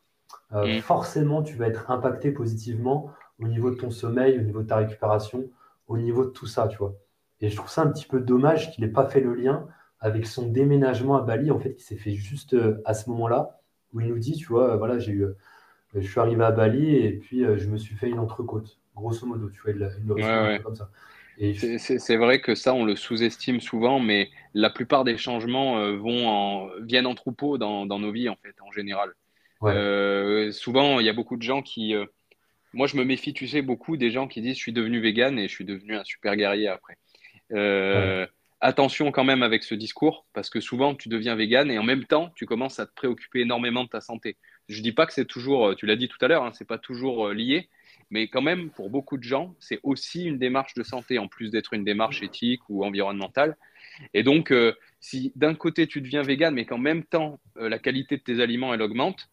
euh, 0.54 0.78
mm. 0.78 0.82
forcément, 0.82 1.42
tu 1.42 1.56
vas 1.56 1.68
être 1.68 1.90
impacté 1.90 2.32
positivement 2.32 3.12
au 3.40 3.48
niveau 3.48 3.72
de 3.72 3.76
ton 3.76 3.90
sommeil, 3.90 4.38
au 4.38 4.44
niveau 4.44 4.62
de 4.62 4.68
ta 4.68 4.78
récupération, 4.78 5.50
au 5.88 5.98
niveau 5.98 6.26
de 6.26 6.30
tout 6.30 6.46
ça, 6.46 6.68
tu 6.68 6.78
vois. 6.78 6.94
Et 7.42 7.50
je 7.50 7.56
trouve 7.56 7.70
ça 7.70 7.82
un 7.82 7.88
petit 7.88 8.06
peu 8.06 8.20
dommage 8.20 8.72
qu'il 8.72 8.84
n'ait 8.84 8.92
pas 8.92 9.08
fait 9.08 9.22
le 9.22 9.34
lien 9.34 9.66
avec 10.00 10.28
son 10.28 10.48
déménagement 10.48 11.18
à 11.18 11.22
Bali, 11.22 11.50
en 11.50 11.60
fait, 11.60 11.74
qui 11.74 11.84
s'est 11.84 11.96
fait 11.96 12.14
juste 12.14 12.54
euh, 12.54 12.82
à 12.86 12.94
ce 12.94 13.10
moment-là, 13.10 13.62
où 13.94 14.02
il 14.02 14.08
nous 14.10 14.20
dit, 14.20 14.34
tu 14.34 14.46
vois, 14.46 14.76
voilà, 14.76 15.00
j'ai 15.00 15.14
eu, 15.14 15.26
je 15.96 16.08
suis 16.08 16.20
arrivé 16.20 16.44
à 16.44 16.52
Bali 16.52 16.96
et 16.96 17.14
puis 17.14 17.44
je 17.58 17.68
me 17.68 17.78
suis 17.78 17.96
fait 17.96 18.08
une 18.08 18.20
entrecôte, 18.20 18.80
grosso 18.96 19.26
modo, 19.26 19.50
tu 19.50 19.60
vois, 19.62 19.72
il, 19.72 19.92
il 20.00 20.08
le 20.08 20.60
comme 20.60 20.76
ça. 20.76 20.92
C'est 21.40 22.18
vrai 22.18 22.42
que 22.42 22.54
ça, 22.54 22.74
on 22.74 22.84
le 22.84 22.98
sous-estime 22.98 23.62
souvent, 23.62 24.00
mais 24.00 24.30
la 24.54 24.70
plupart 24.70 25.06
des 25.06 25.18
changements 25.18 25.80
euh, 25.80 25.96
vont 25.96 26.28
en, 26.28 26.70
viennent 26.82 27.08
en 27.08 27.16
troupeau 27.16 27.58
dans, 27.58 27.86
nos 27.86 28.12
vies, 28.12 28.28
en 28.28 28.36
fait, 28.36 28.56
en 28.62 28.72
général. 28.72 29.14
Euh, 29.64 30.52
souvent, 30.52 31.00
il 31.00 31.06
y 31.06 31.10
a 31.10 31.14
beaucoup 31.14 31.38
de 31.38 31.42
gens 31.42 31.62
qui. 31.62 31.96
Euh, 31.96 32.06
moi, 32.74 32.88
je 32.88 32.98
me 32.98 33.06
méfie, 33.06 33.34
tu 33.34 33.48
sais, 33.48 33.62
beaucoup 33.62 33.96
des 33.96 34.12
gens 34.12 34.28
qui 34.28 34.42
disent 34.42 34.56
je 34.56 34.62
suis 34.62 34.74
devenu 34.74 35.00
vegan 35.00 35.40
et 35.40 35.48
je 35.48 35.54
suis 35.54 35.66
devenu 35.66 35.96
un 35.96 36.04
super 36.04 36.36
guerrier 36.36 36.68
après. 36.68 36.98
Attention 38.62 39.10
quand 39.14 39.24
même 39.24 39.42
avec 39.42 39.64
ce 39.64 39.74
discours, 39.74 40.26
parce 40.34 40.50
que 40.50 40.60
souvent, 40.60 40.94
tu 40.94 41.08
deviens 41.08 41.36
vegan 41.36 41.72
et 41.72 41.80
en 41.80 41.84
même 41.84 42.04
temps, 42.04 42.34
tu 42.36 42.46
commences 42.46 42.78
à 42.82 42.86
te 42.86 42.94
préoccuper 42.94 43.40
énormément 43.40 43.86
de 43.86 43.90
ta 43.90 44.02
santé. 44.02 44.36
Je 44.68 44.82
dis 44.82 44.92
pas 44.92 45.06
que 45.06 45.14
c'est 45.14 45.24
toujours, 45.24 45.78
tu 45.78 45.86
l'as 45.86 45.96
dit 45.96 46.10
tout 46.10 46.18
à 46.20 46.28
l'heure, 46.28 46.44
hein, 46.44 46.52
c'est 46.54 46.68
pas 46.68 46.78
toujours 46.78 47.30
lié, 47.30 47.70
mais 48.12 48.28
quand 48.28 48.42
même, 48.42 48.72
pour 48.72 48.90
beaucoup 48.90 49.18
de 49.18 49.24
gens, 49.24 49.56
c'est 49.60 49.80
aussi 49.84 50.26
une 50.26 50.40
démarche 50.40 50.74
de 50.74 50.84
santé, 50.84 51.20
en 51.20 51.28
plus 51.28 51.52
d'être 51.52 51.74
une 51.74 51.84
démarche 51.84 52.24
éthique 52.24 52.62
ou 52.70 52.84
environnementale. 52.84 53.56
Et 54.14 54.24
donc, 54.24 54.52
euh, 54.52 54.74
si 55.00 55.32
d'un 55.36 55.56
côté 55.56 55.88
tu 55.88 56.02
deviens 56.02 56.24
vegan, 56.24 56.54
mais 56.54 56.66
qu'en 56.66 56.78
même 56.78 57.04
temps 57.04 57.40
euh, 57.58 57.70
la 57.70 57.80
qualité 57.80 58.18
de 58.18 58.24
tes 58.24 58.40
aliments 58.42 58.74
elle 58.74 58.82
augmente, 58.82 59.30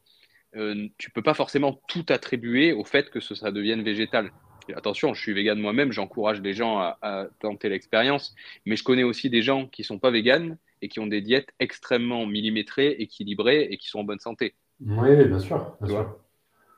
euh, 0.56 0.88
tu 0.98 1.10
peux 1.10 1.22
pas 1.22 1.34
forcément 1.34 1.80
tout 1.88 2.06
attribuer 2.08 2.72
au 2.72 2.84
fait 2.84 3.10
que 3.10 3.20
ça 3.20 3.50
devienne 3.50 3.82
végétal. 3.82 4.32
attention, 4.74 5.14
je 5.14 5.20
suis 5.20 5.32
vegan 5.32 5.58
moi-même, 5.58 5.92
j'encourage 5.92 6.40
les 6.40 6.54
gens 6.54 6.78
à, 6.78 7.28
tenter 7.40 7.68
l'expérience, 7.68 8.34
mais 8.64 8.76
je 8.76 8.84
connais 8.84 9.04
aussi 9.04 9.30
des 9.30 9.42
gens 9.42 9.66
qui 9.66 9.84
sont 9.84 9.98
pas 9.98 10.10
véganes 10.10 10.58
et 10.82 10.88
qui 10.88 11.00
ont 11.00 11.06
des 11.06 11.20
diètes 11.20 11.48
extrêmement 11.58 12.26
millimétrées, 12.26 12.90
équilibrées 12.98 13.68
et 13.70 13.76
qui 13.76 13.88
sont 13.88 14.00
en 14.00 14.04
bonne 14.04 14.20
santé. 14.20 14.54
Oui, 14.80 15.24
bien 15.24 15.38
sûr. 15.38 15.76
Bien 15.80 15.88
sûr. 15.88 16.25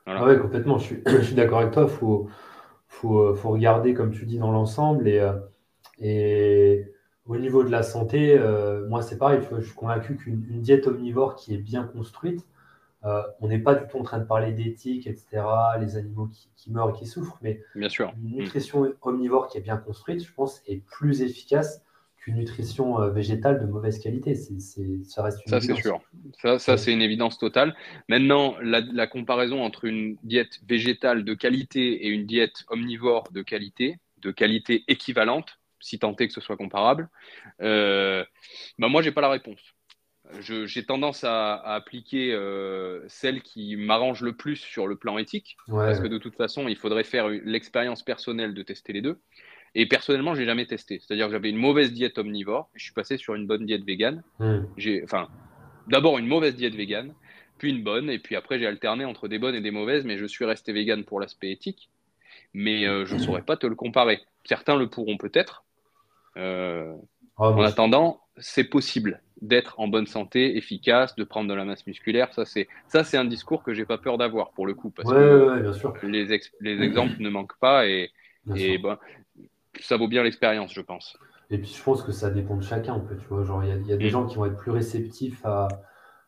Ah 0.05 0.25
oui, 0.25 0.39
complètement. 0.39 0.77
Je 0.77 0.85
suis, 0.85 1.03
je 1.07 1.21
suis 1.21 1.35
d'accord 1.35 1.59
avec 1.59 1.71
toi. 1.71 1.83
Il 1.83 1.89
faut, 1.89 2.27
faut, 2.87 3.19
euh, 3.19 3.35
faut, 3.35 3.49
regarder, 3.49 3.93
comme 3.93 4.11
tu 4.11 4.25
dis, 4.25 4.37
dans 4.37 4.51
l'ensemble. 4.51 5.07
Et, 5.07 5.19
euh, 5.19 5.33
et 5.99 6.85
au 7.25 7.37
niveau 7.37 7.63
de 7.63 7.69
la 7.69 7.83
santé, 7.83 8.37
euh, 8.37 8.87
moi, 8.87 9.01
c'est 9.01 9.17
pareil. 9.17 9.39
je 9.57 9.61
suis 9.61 9.75
convaincu 9.75 10.15
qu'une 10.15 10.61
diète 10.61 10.87
omnivore 10.87 11.35
qui 11.35 11.53
est 11.53 11.59
bien 11.59 11.83
construite, 11.83 12.45
on 13.03 13.47
n'est 13.47 13.59
pas 13.59 13.75
du 13.75 13.87
tout 13.87 13.97
en 13.97 14.03
train 14.03 14.19
de 14.19 14.25
parler 14.25 14.51
d'éthique, 14.51 15.07
etc., 15.07 15.43
les 15.79 15.95
animaux 15.95 16.27
qui, 16.27 16.49
qui, 16.57 16.69
meurent 16.69 16.89
et 16.89 16.93
qui 16.93 17.07
souffrent, 17.07 17.37
mais 17.41 17.63
bien 17.73 17.87
sûr. 17.87 18.11
une 18.21 18.35
nutrition 18.35 18.93
omnivore 19.01 19.47
qui 19.47 19.57
est 19.57 19.61
bien 19.61 19.77
construite, 19.77 20.21
je 20.21 20.33
pense, 20.33 20.61
est 20.67 20.83
plus 20.85 21.21
efficace 21.21 21.81
qu'une 22.29 22.39
nutrition 22.39 23.01
euh, 23.01 23.09
végétale 23.09 23.59
de 23.59 23.65
mauvaise 23.65 23.99
qualité. 23.99 24.35
ça 24.35 25.23
reste 25.23 25.39
une 25.45 25.49
Ça, 25.49 25.61
c'est 25.61 25.75
sûr. 25.75 25.99
Ça, 26.41 26.59
ça 26.59 26.77
c'est 26.77 26.93
une 26.93 27.01
évidence 27.01 27.37
totale. 27.37 27.75
Maintenant, 28.07 28.55
la, 28.61 29.07
comparaison 29.07 29.63
entre 29.63 29.85
une 29.85 30.17
diète 30.23 30.59
végétale 30.67 31.23
de 31.23 31.33
qualité 31.33 32.05
et 32.05 32.09
une 32.09 32.25
diète 32.25 32.63
omnivore 32.69 33.31
de 33.31 33.41
qualité, 33.41 33.97
de 34.17 34.31
qualité 34.31 34.83
équivalente, 34.87 35.59
si 35.79 35.97
tant 35.99 36.15
est 36.15 36.27
que 36.27 36.33
ce 36.33 36.41
soit 36.41 36.57
comparable, 36.57 37.09
euh, 37.61 38.23
bah 38.77 38.87
moi, 38.87 39.01
j'ai 39.01 39.11
pas 39.11 39.21
la 39.21 39.29
réponse. 39.29 39.61
J'ai 40.41 40.85
tendance 40.85 41.23
à, 41.23 41.55
appliquer 41.55 42.33
euh, 42.33 43.03
celle 43.07 43.41
qui 43.41 43.75
m'arrange 43.75 44.21
le 44.21 44.33
plus 44.33 44.57
sur 44.57 44.85
le 44.85 44.95
plan 44.95 45.17
éthique, 45.17 45.57
parce 45.67 45.99
que 45.99 46.07
de 46.07 46.19
toute 46.19 46.35
façon, 46.35 46.67
il 46.67 46.75
faudrait 46.75 47.03
faire 47.03 47.29
l'expérience 47.29 48.03
personnelle 48.03 48.53
de 48.53 48.61
tester 48.61 48.93
les 48.93 49.01
deux. 49.01 49.19
Et 49.75 49.85
personnellement, 49.85 50.33
je 50.35 50.41
n'ai 50.41 50.45
jamais 50.45 50.65
testé. 50.65 50.99
C'est-à-dire 50.99 51.27
que 51.27 51.31
j'avais 51.31 51.49
une 51.49 51.57
mauvaise 51.57 51.93
diète 51.93 52.17
omnivore, 52.17 52.69
je 52.75 52.83
suis 52.83 52.93
passé 52.93 53.17
sur 53.17 53.35
une 53.35 53.47
bonne 53.47 53.65
diète 53.65 53.83
végane. 53.83 54.23
Hmm. 54.39 54.61
J'ai, 54.77 55.03
enfin, 55.03 55.27
d'abord 55.87 56.17
une 56.17 56.27
mauvaise 56.27 56.55
diète 56.55 56.75
végane, 56.75 57.13
puis 57.57 57.69
une 57.71 57.83
bonne, 57.83 58.09
et 58.09 58.19
puis 58.19 58.35
après 58.35 58.57
j'ai 58.57 58.65
alterné 58.65 59.05
entre 59.05 59.27
des 59.27 59.37
bonnes 59.37 59.55
et 59.55 59.61
des 59.61 59.71
mauvaises, 59.71 60.05
mais 60.05 60.17
je 60.17 60.25
suis 60.25 60.45
resté 60.45 60.71
végane 60.71 61.03
pour 61.03 61.19
l'aspect 61.19 61.51
éthique. 61.51 61.89
Mais 62.53 62.87
euh, 62.87 63.05
je 63.05 63.15
ne 63.15 63.19
saurais 63.19 63.43
pas 63.43 63.57
te 63.57 63.67
le 63.67 63.75
comparer. 63.75 64.21
Certains 64.43 64.75
le 64.75 64.89
pourront 64.89 65.17
peut-être. 65.17 65.63
Euh, 66.37 66.95
ah, 67.37 67.49
en 67.49 67.61
attendant, 67.61 68.21
c'est 68.37 68.63
possible 68.63 69.21
d'être 69.41 69.79
en 69.79 69.87
bonne 69.87 70.07
santé, 70.07 70.57
efficace, 70.57 71.15
de 71.15 71.23
prendre 71.23 71.47
de 71.47 71.53
la 71.53 71.63
masse 71.63 71.85
musculaire. 71.85 72.33
Ça, 72.33 72.45
c'est 72.45 72.67
ça, 72.87 73.03
c'est 73.03 73.17
un 73.17 73.25
discours 73.25 73.63
que 73.63 73.73
j'ai 73.73 73.85
pas 73.85 73.97
peur 73.97 74.17
d'avoir 74.17 74.51
pour 74.51 74.65
le 74.65 74.73
coup, 74.73 74.89
parce 74.89 75.09
que 75.09 75.61
bien 75.61 75.73
sûr. 75.73 75.93
Les, 76.03 76.25
les, 76.61 76.81
exemples 76.81 77.15
ne 77.19 77.29
manquent 77.29 77.57
pas 77.59 77.87
et, 77.87 78.11
et 78.55 78.77
ben, 78.77 78.97
ça 79.83 79.97
vaut 79.97 80.07
bien 80.07 80.23
l'expérience, 80.23 80.73
je 80.73 80.81
pense. 80.81 81.17
Et 81.49 81.57
puis 81.57 81.73
je 81.75 81.83
pense 81.83 82.03
que 82.03 82.11
ça 82.11 82.29
dépend 82.29 82.55
de 82.57 82.63
chacun, 82.63 82.95
un 82.95 82.99
peu, 82.99 83.15
tu 83.17 83.25
vois. 83.27 83.43
Genre, 83.43 83.63
il 83.63 83.87
y, 83.87 83.93
a 83.93 83.97
des 83.97 84.07
mm. 84.07 84.09
gens 84.09 84.25
qui 84.25 84.35
vont 84.35 84.45
être 84.45 84.57
plus 84.57 84.71
réceptifs 84.71 85.43
à, 85.45 85.67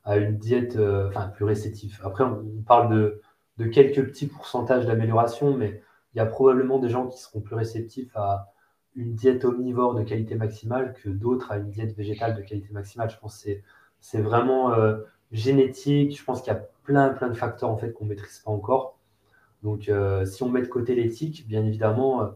à 0.03 0.17
une 0.17 0.37
diète, 0.37 0.77
euh, 0.77 1.09
enfin, 1.09 1.27
plus 1.27 1.45
réceptifs. 1.45 2.01
Après, 2.03 2.23
on, 2.23 2.43
parle 2.65 2.93
de, 2.93 3.21
de, 3.57 3.65
quelques 3.65 4.03
petits 4.07 4.27
pourcentages 4.27 4.85
d'amélioration, 4.85 5.55
mais 5.55 5.81
il 6.13 6.17
y 6.17 6.21
a 6.21 6.25
probablement 6.25 6.79
des 6.79 6.89
gens 6.89 7.07
qui 7.07 7.19
seront 7.19 7.41
plus 7.41 7.55
réceptifs 7.55 8.15
à 8.15 8.51
une 8.95 9.13
diète 9.13 9.45
omnivore 9.45 9.93
de 9.93 10.03
qualité 10.03 10.35
maximale 10.35 10.93
que 10.93 11.09
d'autres 11.09 11.51
à 11.51 11.57
une 11.57 11.69
diète 11.69 11.95
végétale 11.95 12.35
de 12.35 12.41
qualité 12.41 12.69
maximale. 12.71 13.09
Je 13.09 13.17
pense 13.17 13.43
que 13.43 13.51
c'est 13.99 14.21
vraiment 14.21 14.73
euh, 14.73 14.97
génétique. 15.31 16.17
Je 16.17 16.23
pense 16.23 16.41
qu'il 16.41 16.51
y 16.51 16.55
a 16.55 16.61
plein, 16.83 17.09
plein 17.09 17.29
de 17.29 17.35
facteurs 17.35 17.69
en 17.69 17.77
fait 17.77 17.93
qu'on 17.93 18.05
ne 18.05 18.09
maîtrise 18.09 18.39
pas 18.39 18.51
encore. 18.51 18.97
Donc, 19.63 19.87
euh, 19.87 20.25
si 20.25 20.41
on 20.41 20.49
met 20.49 20.61
de 20.63 20.67
côté 20.67 20.95
l'éthique, 20.95 21.47
bien 21.47 21.63
évidemment, 21.63 22.33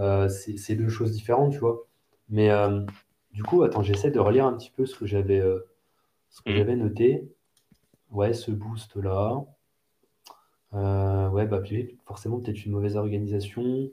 euh, 0.00 0.28
c'est 0.28 0.74
deux 0.74 0.88
choses 0.88 1.12
différentes, 1.12 1.52
tu 1.52 1.58
vois. 1.58 1.86
Mais 2.28 2.50
euh, 2.50 2.80
du 3.32 3.42
coup, 3.42 3.62
attends, 3.62 3.82
j'essaie 3.82 4.10
de 4.10 4.18
relire 4.18 4.46
un 4.46 4.54
petit 4.54 4.70
peu 4.70 4.86
ce 4.86 4.96
que 4.96 5.06
j'avais 5.06 5.40
euh, 5.40 5.60
ce 6.30 6.42
que 6.42 6.50
mm. 6.50 6.56
j'avais 6.56 6.76
noté. 6.76 7.28
Ouais, 8.10 8.32
ce 8.32 8.50
boost-là. 8.50 9.44
ouais, 10.72 11.46
bah, 11.46 11.62
forcément, 12.06 12.40
peut-être 12.40 12.64
une 12.64 12.72
mauvaise 12.72 12.96
organisation. 12.96 13.90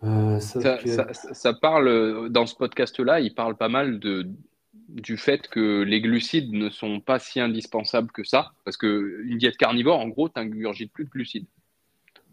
ça, 0.00 1.54
parle, 1.60 2.30
dans 2.30 2.46
ce 2.46 2.54
podcast-là, 2.54 3.20
il 3.20 3.34
parle 3.34 3.56
pas 3.56 3.68
mal 3.68 3.98
de, 3.98 4.26
du 4.88 5.18
fait 5.18 5.48
que 5.48 5.82
les 5.82 6.00
glucides 6.00 6.52
ne 6.52 6.70
sont 6.70 7.00
pas 7.00 7.18
si 7.18 7.40
indispensables 7.40 8.10
que 8.10 8.24
ça, 8.24 8.52
parce 8.64 8.78
qu'une 8.78 9.36
diète 9.36 9.56
carnivore, 9.58 10.00
en 10.00 10.08
gros, 10.08 10.28
tu 10.28 10.38
n'ingurgites 10.38 10.92
plus 10.92 11.04
de 11.04 11.10
glucides. 11.10 11.46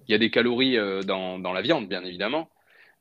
Il 0.09 0.13
y 0.13 0.15
a 0.15 0.17
des 0.17 0.31
calories 0.31 0.75
euh, 0.75 1.03
dans, 1.03 1.53
la 1.53 1.61
viande, 1.61 1.87
bien 1.87 2.03
évidemment, 2.03 2.49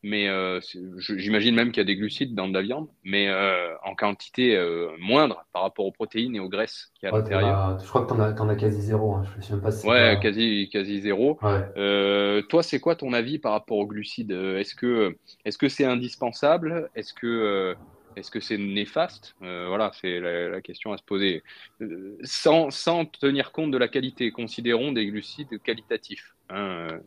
mais 0.03 0.29
euh, 0.29 0.61
j'imagine 0.99 1.55
même 1.55 1.73
qu'il 1.73 1.81
y 1.81 1.81
a 1.81 1.87
des 1.87 1.97
glucides 1.97 2.35
dans 2.35 2.49
de 2.49 2.53
la 2.53 2.61
viande, 2.61 2.87
mais 3.03 3.29
euh, 3.29 3.75
en 3.83 3.95
quantité 3.95 4.63
moindre 5.01 5.47
par 5.55 5.63
rapport 5.63 5.87
aux 5.87 5.91
protéines 5.91 6.37
et 6.37 6.41
aux 6.41 6.51
graisses 6.51 6.93
qu'il 6.95 7.09
y 7.09 7.11
a 7.11 7.15
à 7.15 7.19
l'intérieur. 7.19 7.79
Je 7.81 7.89
crois 7.89 8.05
que 8.05 8.13
tu 8.13 8.21
en, 8.43 8.49
as 8.51 8.57
quasi 8.57 8.83
zéro. 8.83 9.15
Hein. 9.15 9.23
Je 9.39 9.43
sais 9.43 9.55
même 9.55 9.63
pas 9.63 9.71
si 9.71 9.87
ouais, 9.89 10.19
quasi, 10.21 10.69
quasi 10.71 11.01
zéro. 11.01 11.39
toi, 11.41 12.63
c'est 12.63 12.79
quoi 12.79 12.95
ton 12.95 13.15
avis 13.15 13.39
par 13.39 13.53
rapport 13.53 13.79
aux 13.79 13.87
glucides? 13.87 14.33
Est-ce 14.33 14.75
que 14.75 15.17
c'est 15.47 15.85
-ce 15.85 15.89
indispensable? 15.89 16.91
Est-ce 16.95 17.15
que 17.15 17.75
est-ce 18.19 18.31
que 18.31 18.41
c'est 18.41 18.59
néfaste? 18.59 19.35
Euh, 19.43 19.67
Voilà, 19.69 19.91
c'est 19.95 20.21
la, 20.21 20.61
question 20.61 20.93
à 20.93 20.99
se 20.99 21.03
poser. 21.03 21.43
Euh, 21.81 22.19
sans, 22.23 22.71
tenir 23.07 23.53
compte 23.53 23.71
de 23.71 23.79
la 23.79 23.89
qualité, 23.89 24.31
considérons 24.31 24.93
des 24.93 25.07
glucides 25.07 25.61
qualitatifs, 25.63 26.35
hein, 26.51 26.57
euh, 26.57 26.99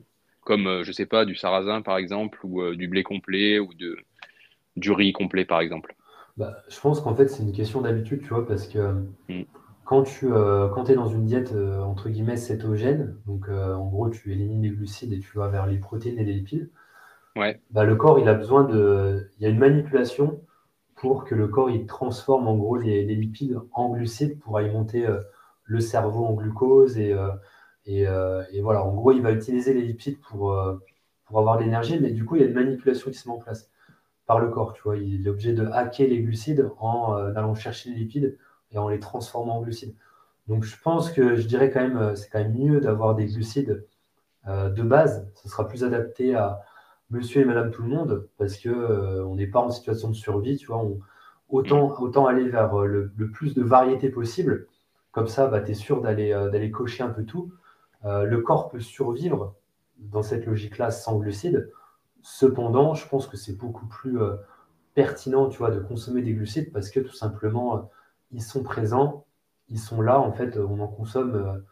comme, 0.41 0.83
je 0.83 0.88
ne 0.88 0.93
sais 0.93 1.05
pas, 1.05 1.25
du 1.25 1.35
sarrasin 1.35 1.81
par 1.81 1.97
exemple, 1.97 2.39
ou 2.43 2.73
du 2.73 2.88
blé 2.88 3.03
complet, 3.03 3.59
ou 3.59 3.73
de, 3.73 3.97
du 4.77 4.91
riz 4.91 5.13
complet 5.13 5.45
par 5.45 5.61
exemple. 5.61 5.95
Bah, 6.38 6.57
je 6.69 6.79
pense 6.79 7.01
qu'en 7.01 7.13
fait, 7.13 7.27
c'est 7.27 7.43
une 7.43 7.51
question 7.51 7.81
d'habitude, 7.81 8.21
tu 8.21 8.29
vois, 8.29 8.47
parce 8.47 8.67
que 8.67 8.93
mm. 9.29 9.43
quand 9.83 10.03
tu 10.03 10.29
quand 10.29 10.89
es 10.89 10.95
dans 10.95 11.09
une 11.09 11.25
diète, 11.25 11.53
entre 11.83 12.09
guillemets, 12.09 12.38
cétogène, 12.38 13.17
donc 13.27 13.49
en 13.49 13.85
gros, 13.88 14.09
tu 14.09 14.31
élimines 14.31 14.63
les 14.63 14.69
glucides 14.69 15.13
et 15.13 15.19
tu 15.19 15.38
vas 15.38 15.49
vers 15.49 15.67
les 15.67 15.77
protéines 15.77 16.17
et 16.17 16.23
les 16.23 16.33
lipides, 16.33 16.71
ouais. 17.35 17.59
bah, 17.69 17.83
le 17.83 17.95
corps, 17.95 18.19
il 18.19 18.29
a 18.29 18.33
besoin 18.33 18.63
de... 18.63 19.29
Il 19.38 19.43
y 19.43 19.45
a 19.45 19.49
une 19.49 19.59
manipulation 19.59 20.41
pour 21.02 21.26
que 21.26 21.34
le 21.34 21.48
corps 21.48 21.72
il 21.72 21.88
transforme 21.88 22.48
en 22.48 22.56
gros 22.56 22.78
les, 22.78 23.03
lipides 23.03 23.60
en 23.73 23.90
glucides 23.90 24.40
pour 24.40 24.60
alimenter 24.60 25.07
euh, 25.07 25.19
le 25.64 25.80
cerveau 25.80 26.26
en 26.26 26.34
glucose 26.34 26.99
et, 26.99 27.11
euh, 27.11 27.32
euh, 27.88 28.44
et, 28.52 28.61
voilà. 28.61 28.84
En 28.86 28.94
gros 28.94 29.11
il 29.11 29.23
va 29.23 29.32
utiliser 29.32 29.73
les 29.73 29.82
lipides 29.82 30.19
pour, 30.22 30.56
pour 31.26 31.40
avoir 31.40 31.57
de 31.57 31.64
l'énergie 31.64 31.99
mais 31.99 32.11
du 32.11 32.23
coup 32.23 32.36
il 32.36 32.44
y 32.44 32.45
a 32.45 32.48
une 32.48 32.53
manipulation 32.53 33.10
qui 33.10 33.18
se 33.18 33.28
met 33.28 33.34
en 33.34 33.40
place 33.40 33.72
par 34.28 34.40
le 34.40 34.49
corps 34.49 34.73
tu 34.73 34.84
vois. 34.84 34.95
Il 34.95 35.26
est 35.26 35.30
obligé 35.30 35.53
de 35.53 35.65
hacker 35.65 36.07
les 36.07 36.22
glucides 36.22 36.69
en 36.78 37.15
allant 37.36 37.56
chercher 37.56 37.90
les 37.90 37.95
lipides 37.95 38.38
et 38.69 38.78
en 38.78 38.88
les 38.88 38.99
transformant 38.99 39.57
en 39.57 39.61
glucides. 39.64 39.95
Donc 40.48 40.64
je 40.65 40.76
pense 40.84 41.11
que 41.11 41.36
je 41.36 41.48
dirais 41.48 41.72
quand 41.72 41.82
même 41.82 42.15
c'est 42.15 42.30
quand 42.30 42.40
même 42.40 42.53
mieux 42.53 42.80
d'avoir 42.80 43.15
des 43.15 43.26
glucides 43.26 43.88
de 44.45 44.84
base. 44.84 45.28
Ce 45.34 45.49
sera 45.49 45.68
plus 45.68 45.84
adapté 45.84 46.36
à 46.36 46.61
monsieur 47.11 47.41
et 47.41 47.45
madame 47.45 47.71
tout 47.71 47.83
le 47.83 47.89
monde, 47.89 48.27
parce 48.38 48.57
que 48.57 48.69
euh, 48.69 49.25
on 49.25 49.35
n'est 49.35 49.47
pas 49.47 49.59
en 49.59 49.69
situation 49.69 50.09
de 50.09 50.15
survie, 50.15 50.57
tu 50.57 50.67
vois. 50.67 50.83
autant, 51.49 51.93
autant 52.01 52.25
aller 52.25 52.47
vers 52.47 52.73
euh, 52.79 53.11
le, 53.15 53.31
plus 53.31 53.53
de 53.53 53.61
variété 53.61 54.09
possible. 54.09 54.67
Comme 55.11 55.27
ça, 55.27 55.47
bah, 55.47 55.61
tu 55.61 55.71
es 55.71 55.73
sûr 55.73 56.01
d'aller 56.01 56.31
euh, 56.31 56.49
d'aller 56.49 56.71
cocher 56.71 57.03
un 57.03 57.09
peu 57.09 57.25
tout. 57.25 57.51
le 58.03 58.38
corps 58.38 58.69
peut 58.69 58.79
survivre 58.79 59.55
dans 59.99 60.23
cette 60.23 60.45
logique-là 60.45 60.89
sans 60.89 61.19
glucides. 61.19 61.71
Cependant, 62.23 62.95
je 62.95 63.07
pense 63.07 63.27
que 63.27 63.38
c'est 63.38 63.57
beaucoup 63.57 63.85
plus 63.88 64.17
pertinent, 64.95 65.49
tu 65.49 65.59
vois, 65.59 65.71
de 65.71 65.79
consommer 65.79 66.21
des 66.21 66.33
glucides 66.33 66.71
parce 66.71 66.89
que 66.89 66.99
tout 66.99 67.13
simplement, 67.13 67.89
ils 68.31 68.41
sont 68.41 68.63
présents, 68.63 69.25
ils 69.69 69.79
sont 69.79 70.01
là. 70.01 70.19
En 70.19 70.31
fait, 70.31 70.57
on 70.57 70.79
en 70.79 70.88
consomme 70.88 71.63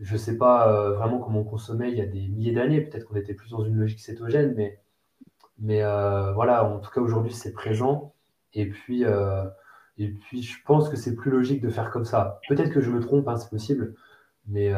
je 0.00 0.14
ne 0.14 0.18
sais 0.18 0.38
pas 0.38 0.72
euh, 0.72 0.94
vraiment 0.94 1.18
comment 1.18 1.40
on 1.40 1.44
consommait 1.44 1.90
il 1.90 1.98
y 1.98 2.00
a 2.00 2.06
des 2.06 2.28
milliers 2.28 2.52
d'années. 2.52 2.80
Peut-être 2.80 3.04
qu'on 3.04 3.16
était 3.16 3.34
plus 3.34 3.50
dans 3.50 3.64
une 3.64 3.76
logique 3.76 4.00
cétogène, 4.00 4.54
mais, 5.58 5.82
euh, 5.82 6.32
voilà, 6.32 6.64
en 6.64 6.80
tout 6.80 6.90
cas 6.90 7.00
aujourd'hui 7.00 7.32
c'est 7.32 7.52
présent. 7.52 8.14
Et 8.54 8.66
puis, 8.68 9.04
euh, 9.04 9.44
et 9.98 10.08
puis 10.08 10.42
je 10.42 10.58
pense 10.64 10.88
que 10.88 10.96
c'est 10.96 11.14
plus 11.14 11.30
logique 11.30 11.60
de 11.60 11.68
faire 11.68 11.90
comme 11.90 12.06
ça. 12.06 12.40
Peut-être 12.48 12.72
que 12.72 12.80
je 12.80 12.90
me 12.90 13.00
trompe, 13.00 13.28
hein, 13.28 13.36
c'est 13.36 13.50
possible, 13.50 13.94
mais. 14.48 14.72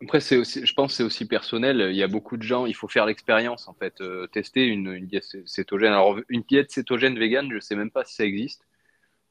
Après, 0.00 0.20
je 0.20 0.74
pense 0.74 0.92
que 0.92 0.96
c'est 0.96 1.02
aussi 1.02 1.26
personnel. 1.26 1.88
Il 1.90 1.96
y 1.96 2.04
a 2.04 2.08
beaucoup 2.08 2.36
de 2.36 2.42
gens, 2.42 2.66
il 2.66 2.74
faut 2.74 2.86
faire 2.86 3.04
l'expérience 3.04 3.66
en 3.66 3.74
fait, 3.74 4.00
tester 4.32 4.64
une, 4.64 5.04
diète 5.06 5.24
cétogène. 5.44 5.92
Alors, 5.92 6.18
une 6.28 6.42
diète 6.42 6.70
cétogène 6.70 7.18
végane, 7.18 7.50
je 7.50 7.56
ne 7.56 7.60
sais 7.60 7.74
même 7.74 7.90
pas 7.90 8.04
si 8.04 8.14
ça 8.14 8.24
existe. 8.24 8.64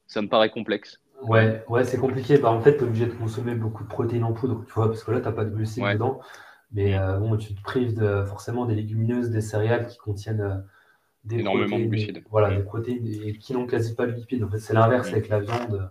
Ça 0.06 0.20
me 0.20 0.28
paraît 0.28 0.50
complexe. 0.50 1.00
Ouais, 1.22 1.64
ouais, 1.68 1.84
c'est 1.84 1.98
compliqué. 1.98 2.38
Bah, 2.38 2.50
en 2.50 2.60
fait, 2.60 2.76
tu 2.76 2.84
es 2.84 2.86
obligé 2.86 3.06
de 3.06 3.12
consommer 3.12 3.54
beaucoup 3.54 3.82
de 3.82 3.88
protéines 3.88 4.24
en 4.24 4.32
poudre, 4.32 4.64
tu 4.66 4.72
vois, 4.72 4.86
parce 4.86 5.02
que 5.02 5.10
là, 5.10 5.20
tu 5.20 5.26
n'as 5.26 5.32
pas 5.32 5.44
de 5.44 5.50
glucides 5.50 5.84
dedans. 5.84 6.20
Mais 6.72 6.98
euh, 6.98 7.18
bon, 7.18 7.36
tu 7.36 7.54
te 7.54 7.62
prives 7.62 7.94
de, 7.94 8.24
forcément 8.24 8.66
des 8.66 8.74
légumineuses, 8.74 9.30
des 9.30 9.40
céréales 9.40 9.86
qui 9.86 9.96
contiennent 9.96 10.40
euh, 10.40 10.56
des 11.24 11.38
Énormément 11.38 11.68
protéines, 11.68 11.84
de 11.84 11.90
glucides. 11.90 12.24
Voilà, 12.30 12.50
des 12.50 12.62
mm. 12.62 12.64
protéines 12.64 13.06
et 13.24 13.38
qui 13.38 13.52
n'ont 13.54 13.66
quasi 13.66 13.94
pas 13.94 14.06
de 14.06 14.12
lipides. 14.12 14.44
En 14.44 14.50
fait, 14.50 14.58
c'est 14.58 14.74
l'inverse 14.74 15.10
mm. 15.10 15.14
avec 15.14 15.28
la 15.28 15.40
viande. 15.40 15.90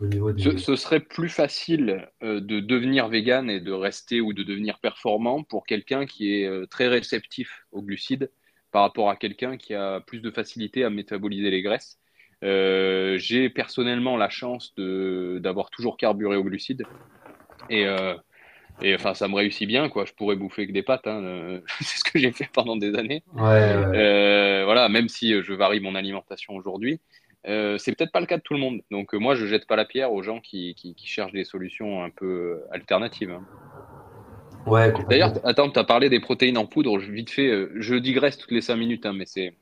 Au 0.00 0.06
niveau 0.06 0.30
des... 0.30 0.58
ce, 0.58 0.76
serait 0.76 1.00
plus 1.00 1.28
facile 1.28 2.08
euh, 2.22 2.40
de 2.40 2.60
devenir 2.60 3.08
vegan 3.08 3.50
et 3.50 3.60
de 3.60 3.72
rester 3.72 4.20
ou 4.20 4.32
de 4.32 4.44
devenir 4.44 4.78
performant 4.78 5.42
pour 5.42 5.66
quelqu'un 5.66 6.06
qui 6.06 6.34
est 6.34 6.70
très 6.70 6.86
réceptif 6.86 7.66
aux 7.72 7.82
glucides 7.82 8.30
par 8.70 8.82
rapport 8.82 9.10
à 9.10 9.16
quelqu'un 9.16 9.56
qui 9.56 9.74
a 9.74 10.00
plus 10.00 10.20
de 10.20 10.30
facilité 10.30 10.84
à 10.84 10.90
métaboliser 10.90 11.50
les 11.50 11.62
graisses. 11.62 11.98
Euh, 12.44 13.18
j'ai 13.18 13.50
personnellement 13.50 14.16
la 14.16 14.28
chance 14.28 14.74
d'avoir 14.76 15.70
toujours 15.70 15.96
carburé 15.96 16.36
au 16.36 16.44
glucides. 16.44 16.84
Et, 17.70 17.86
euh, 17.86 18.14
et 18.80 18.94
enfin, 18.94 19.14
ça 19.14 19.28
me 19.28 19.34
réussit 19.34 19.66
bien, 19.66 19.88
quoi. 19.88 20.04
Je 20.04 20.12
pourrais 20.12 20.36
bouffer 20.36 20.66
que 20.66 20.72
des 20.72 20.82
pâtes. 20.82 21.06
Hein. 21.06 21.22
Euh, 21.22 21.60
c'est 21.80 21.98
ce 21.98 22.04
que 22.04 22.18
j'ai 22.18 22.32
fait 22.32 22.48
pendant 22.52 22.76
des 22.76 22.94
années. 22.94 23.22
voilà, 23.32 24.88
même 24.88 25.08
si 25.08 25.42
je 25.42 25.52
varie 25.52 25.80
mon 25.80 25.94
alimentation 25.94 26.54
aujourd'hui. 26.54 27.00
c'est 27.44 27.96
peut-être 27.96 28.12
pas 28.12 28.20
le 28.20 28.26
cas 28.26 28.36
de 28.36 28.42
tout 28.42 28.54
le 28.54 28.60
monde. 28.60 28.80
Donc 28.90 29.14
moi, 29.14 29.34
je 29.34 29.46
jette 29.46 29.66
pas 29.66 29.76
la 29.76 29.84
pierre 29.84 30.12
aux 30.12 30.22
gens 30.22 30.40
qui, 30.40 30.74
qui, 30.74 30.94
cherchent 31.06 31.32
des 31.32 31.44
solutions 31.44 32.04
un 32.04 32.10
peu 32.10 32.62
alternatives. 32.70 33.30
Hein. 33.30 33.44
Ouais, 34.66 34.92
D'ailleurs, 35.08 35.32
attends, 35.44 35.70
tu 35.70 35.78
as 35.78 35.84
parlé 35.84 36.10
des 36.10 36.20
protéines 36.20 36.58
en 36.58 36.66
poudre. 36.66 36.98
Vite 36.98 37.30
fait, 37.30 37.68
je 37.76 37.94
digresse 37.94 38.36
toutes 38.36 38.50
les 38.50 38.60
5 38.60 38.76
minutes, 38.76 39.06
hein, 39.06 39.14
mais 39.14 39.24
c'est 39.24 39.54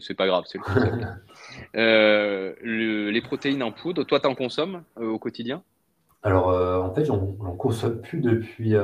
c'est 0.00 0.14
pas 0.14 0.26
grave, 0.26 0.44
c'est 0.46 0.58
le 0.58 1.04
euh, 1.76 2.54
les 2.62 3.22
protéines 3.22 3.62
en 3.62 3.72
poudre, 3.72 4.04
toi, 4.04 4.20
tu 4.20 4.26
en 4.26 4.34
consommes 4.34 4.82
euh, 4.98 5.08
au 5.08 5.18
quotidien? 5.18 5.62
Alors, 6.22 6.50
euh, 6.50 6.80
en 6.80 6.92
fait, 6.92 7.04
j'en 7.04 7.18
consomme 7.56 8.00
plus 8.00 8.20
depuis 8.20 8.74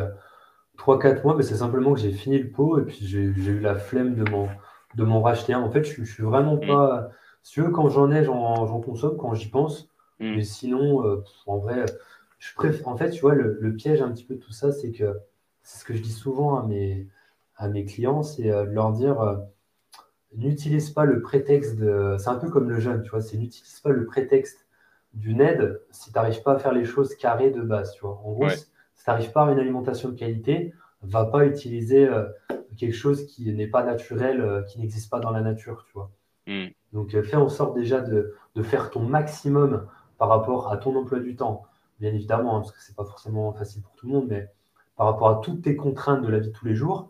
3-4 0.76 1.22
mois, 1.22 1.36
mais 1.36 1.42
c'est 1.42 1.56
simplement 1.56 1.94
que 1.94 2.00
j'ai 2.00 2.12
fini 2.12 2.38
le 2.38 2.50
pot 2.50 2.78
et 2.78 2.82
puis 2.82 2.98
j'ai 3.00 3.20
eu 3.20 3.60
la 3.60 3.76
flemme 3.76 4.14
de 4.14 4.28
m'en 4.28 4.48
de 4.96 5.04
racheter 5.04 5.52
un. 5.52 5.60
En 5.60 5.70
fait, 5.70 5.84
je, 5.84 6.02
je 6.02 6.12
suis 6.12 6.22
vraiment 6.22 6.56
mm. 6.56 6.66
pas. 6.66 7.10
Si 7.42 7.60
veux, 7.60 7.70
quand 7.70 7.88
j'en 7.88 8.10
ai, 8.10 8.24
j'en 8.24 8.80
consomme 8.80 9.16
quand 9.16 9.34
j'y 9.34 9.48
pense. 9.48 9.88
Mm. 10.18 10.34
Mais 10.36 10.42
sinon, 10.42 11.22
en 11.46 11.58
vrai, 11.58 11.84
je 12.38 12.54
préfère. 12.54 12.88
En 12.88 12.96
fait, 12.96 13.10
tu 13.10 13.20
vois, 13.20 13.34
le, 13.34 13.72
piège 13.76 14.02
un 14.02 14.10
petit 14.10 14.24
peu 14.24 14.34
de 14.34 14.40
tout 14.40 14.52
ça, 14.52 14.72
c'est 14.72 14.90
que 14.90 15.16
c'est 15.62 15.80
ce 15.80 15.84
que 15.84 15.94
je 15.94 16.02
dis 16.02 16.12
souvent 16.12 16.58
à 16.58 16.64
mes, 16.64 17.06
à 17.56 17.68
mes 17.68 17.84
clients, 17.84 18.24
c'est 18.24 18.48
de 18.48 18.72
leur 18.72 18.92
dire 18.92 19.38
n'utilise 20.36 20.90
pas 20.90 21.04
le 21.04 21.20
prétexte 21.20 21.76
de. 21.76 22.16
C'est 22.18 22.28
un 22.28 22.36
peu 22.36 22.48
comme 22.50 22.68
le 22.68 22.78
jeune, 22.78 23.02
tu 23.02 23.10
vois, 23.10 23.20
c'est 23.20 23.36
n'utilise 23.36 23.80
pas 23.80 23.90
le 23.90 24.04
prétexte 24.06 24.66
d'une 25.14 25.40
aide 25.40 25.80
si 25.90 26.12
tu 26.12 26.18
n'arrives 26.18 26.42
pas 26.42 26.54
à 26.54 26.58
faire 26.58 26.72
les 26.72 26.84
choses 26.84 27.14
carrées 27.14 27.50
de 27.50 27.62
base, 27.62 27.92
tu 27.92 28.00
vois. 28.02 28.20
En 28.24 28.32
gros, 28.32 28.48
si 28.48 28.66
tu 29.04 29.10
n'arrives 29.10 29.32
pas 29.32 29.46
à 29.46 29.52
une 29.52 29.58
alimentation 29.58 30.10
de 30.10 30.14
qualité, 30.14 30.72
va 31.02 31.24
pas 31.24 31.46
utiliser 31.46 32.08
euh, 32.08 32.26
quelque 32.76 32.94
chose 32.94 33.26
qui 33.26 33.52
n'est 33.52 33.66
pas 33.68 33.84
naturel, 33.84 34.40
euh, 34.40 34.62
qui 34.62 34.80
n'existe 34.80 35.10
pas 35.10 35.20
dans 35.20 35.30
la 35.30 35.40
nature, 35.40 35.84
tu 35.86 35.92
vois. 35.94 36.10
Hmm. 36.46 36.68
Donc, 36.92 37.14
euh, 37.14 37.22
fais 37.22 37.36
en 37.36 37.48
sorte 37.48 37.76
déjà 37.76 38.00
de, 38.00 38.34
faire 38.62 38.90
ton 38.90 39.02
maximum 39.02 39.86
par 40.18 40.28
rapport 40.28 40.72
à 40.72 40.76
ton 40.78 40.96
emploi 40.96 41.20
du 41.20 41.36
temps, 41.36 41.66
bien 42.00 42.12
évidemment, 42.12 42.56
hein, 42.56 42.60
parce 42.60 42.72
que 42.72 42.82
c'est 42.82 42.96
pas 42.96 43.04
forcément 43.04 43.52
facile 43.52 43.82
pour 43.82 43.94
tout 43.94 44.08
le 44.08 44.12
monde, 44.14 44.26
mais 44.28 44.48
par 44.96 45.06
rapport 45.06 45.28
à 45.28 45.40
toutes 45.40 45.62
tes 45.62 45.76
contraintes 45.76 46.22
de 46.22 46.28
la 46.28 46.40
vie 46.40 46.48
de 46.48 46.52
tous 46.52 46.66
les 46.66 46.74
jours, 46.74 47.08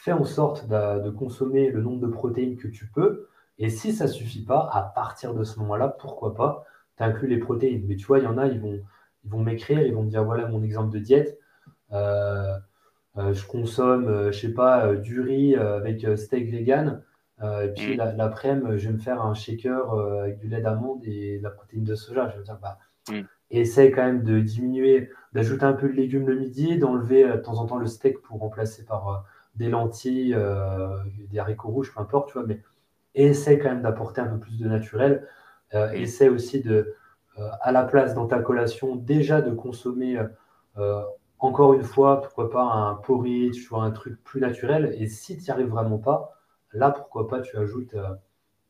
fais 0.00 0.12
en 0.12 0.24
sorte 0.24 0.66
de, 0.66 1.10
consommer 1.10 1.70
le 1.70 1.82
nombre 1.82 2.00
de 2.00 2.06
protéines 2.06 2.56
que 2.56 2.68
tu 2.68 2.86
peux. 2.86 3.28
Et 3.58 3.68
si 3.68 3.92
ça 3.92 4.04
ne 4.04 4.10
suffit 4.10 4.44
pas, 4.44 4.70
à 4.72 4.82
partir 4.82 5.34
de 5.34 5.44
ce 5.44 5.58
moment-là, 5.60 5.88
pourquoi 5.88 6.34
pas, 6.34 6.64
tu 6.96 7.02
inclus 7.02 7.28
les 7.28 7.38
protéines. 7.38 7.84
Mais 7.86 7.96
tu 7.96 8.06
vois, 8.06 8.18
il 8.18 8.24
y 8.24 8.26
en 8.26 8.38
a, 8.38 8.46
ils 8.46 8.60
vont, 8.60 8.80
ils 9.24 9.30
vont 9.30 9.42
m'écrire, 9.42 9.82
ils 9.82 9.94
vont 9.94 10.02
me 10.02 10.08
dire 10.08 10.24
voilà 10.24 10.48
mon 10.48 10.62
exemple 10.62 10.90
de 10.90 10.98
diète. 10.98 11.38
Euh, 11.92 12.56
euh, 13.18 13.34
je 13.34 13.46
consomme, 13.46 14.06
je 14.06 14.10
euh, 14.10 14.32
je 14.32 14.40
sais 14.40 14.54
pas, 14.54 14.94
du 14.94 15.20
riz 15.20 15.54
avec 15.54 16.06
steak 16.16 16.50
vegan. 16.50 17.02
et 17.42 17.68
puis 17.76 17.96
mm. 17.96 18.16
l'après-midi, 18.16 18.78
je 18.78 18.88
vais 18.88 18.94
me 18.94 18.98
faire 18.98 19.20
un 19.22 19.34
shaker 19.34 19.92
avec 20.22 20.38
du 20.38 20.48
lait 20.48 20.62
d'amande 20.62 21.04
et 21.04 21.38
de 21.38 21.42
la 21.42 21.50
protéine 21.50 21.84
de 21.84 21.94
soja. 21.94 22.30
Je 22.30 22.38
veux 22.38 22.44
dire, 22.44 22.58
bah, 22.62 22.78
mm. 23.10 23.26
essaye 23.50 23.90
quand 23.92 24.04
même 24.04 24.24
de 24.24 24.40
diminuer, 24.40 25.10
d'ajouter 25.34 25.64
un 25.64 25.74
peu 25.74 25.88
de 25.88 25.92
légumes 25.92 26.26
le 26.26 26.36
midi, 26.36 26.78
d'enlever 26.78 27.24
de 27.24 27.36
temps 27.36 27.58
en 27.58 27.66
temps 27.66 27.78
le 27.78 27.86
steak 27.86 28.22
pour 28.22 28.40
remplacer 28.40 28.86
par 28.86 29.26
des 29.60 29.68
lentilles, 29.68 30.34
euh, 30.34 30.96
des 31.30 31.38
haricots 31.38 31.68
rouges, 31.68 31.92
peu 31.94 32.00
importe, 32.00 32.28
tu 32.28 32.38
vois, 32.38 32.46
mais 32.46 32.62
essaie 33.14 33.58
quand 33.58 33.68
même 33.68 33.82
d'apporter 33.82 34.22
un 34.22 34.26
peu 34.26 34.38
plus 34.38 34.58
de 34.58 34.66
naturel. 34.66 35.28
Euh, 35.74 35.90
essaie 35.92 36.30
aussi 36.30 36.62
de, 36.62 36.94
euh, 37.38 37.48
à 37.60 37.70
la 37.70 37.84
place 37.84 38.14
dans 38.14 38.26
ta 38.26 38.40
collation, 38.40 38.96
déjà 38.96 39.42
de 39.42 39.52
consommer 39.52 40.18
encore 41.38 41.74
une 41.74 41.82
fois, 41.82 42.22
pourquoi 42.22 42.50
pas 42.50 42.62
un 42.62 42.94
porridge, 42.94 43.66
tu 43.66 43.74
un 43.74 43.90
truc 43.90 44.22
plus 44.24 44.40
naturel. 44.40 44.94
Et 44.98 45.06
si 45.08 45.36
tu 45.36 45.44
n'y 45.44 45.50
arrives 45.50 45.68
vraiment 45.68 45.98
pas, 45.98 46.38
là, 46.72 46.90
pourquoi 46.90 47.28
pas, 47.28 47.40
tu 47.40 47.56
ajoutes, 47.58 47.94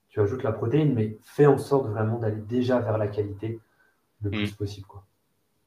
tu 0.09 0.21
ajoutes 0.21 0.43
la 0.43 0.53
protéine, 0.53 0.93
mais 0.95 1.19
fais 1.23 1.47
en 1.47 1.59
sorte 1.59 1.87
vraiment 1.87 2.19
d'aller 2.19 2.41
déjà 2.41 2.81
vers 2.81 2.99
la 2.99 3.07
qualité 3.07 3.61
le 4.23 4.31
plus 4.31 4.53
mm. 4.53 4.57
possible. 4.57 4.87
Quoi. 4.87 5.05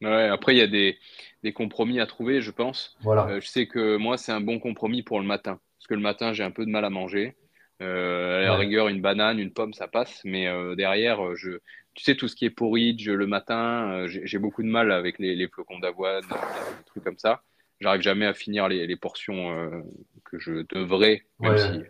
Ouais, 0.04 0.28
après, 0.28 0.54
il 0.54 0.60
y 0.60 0.62
a 0.62 0.68
des, 0.68 0.98
des, 1.44 1.54
compromis 1.54 2.00
à 2.00 2.06
trouver, 2.06 2.42
je 2.42 2.52
pense. 2.52 2.96
Voilà. 3.02 3.28
Euh, 3.28 3.42
je 3.42 3.48
sais 3.48 3.68
que 3.68 3.98
moi, 3.98 4.18
c'est 4.18 4.32
un 4.32 4.42
bon 4.42 4.60
compromis 4.60 5.04
pour 5.04 5.20
le 5.20 5.26
matin. 5.26 5.60
Parce 5.78 5.88
que 5.88 5.94
le 5.94 6.02
matin, 6.02 6.34
j'ai 6.34 6.44
un 6.44 6.52
peu 6.52 6.66
de 6.66 6.72
mal 6.72 6.86
à 6.86 6.90
manger. 6.90 7.36
Euh, 7.82 8.40
à 8.40 8.42
la 8.44 8.56
rigueur, 8.56 8.88
une 8.88 9.02
banane, 9.02 9.40
une 9.40 9.52
pomme, 9.52 9.74
ça 9.74 9.88
passe. 9.88 10.22
Mais 10.24 10.48
euh, 10.48 10.76
derrière, 10.76 11.36
je, 11.36 11.52
tu 11.94 12.04
sais, 12.04 12.16
tout 12.16 12.28
ce 12.28 12.36
qui 12.36 12.46
est 12.46 12.50
porridge 12.50 13.10
le 13.10 13.28
matin, 13.28 14.06
j'ai 14.08 14.38
beaucoup 14.40 14.64
de 14.64 14.68
mal 14.68 14.92
avec 14.92 15.20
les, 15.20 15.36
les 15.36 15.48
flocons 15.48 15.80
d'avoine, 15.80 16.24
des 16.24 16.86
trucs 16.86 17.04
comme 17.04 17.18
ça. 17.18 17.42
J'arrive 17.82 18.02
jamais 18.02 18.26
à 18.26 18.34
finir 18.34 18.68
les, 18.70 18.88
les 18.88 18.96
portions 18.96 19.84
que 20.24 20.40
je 20.40 20.64
devrais, 20.70 21.24
même 21.40 21.58
si 21.58 21.82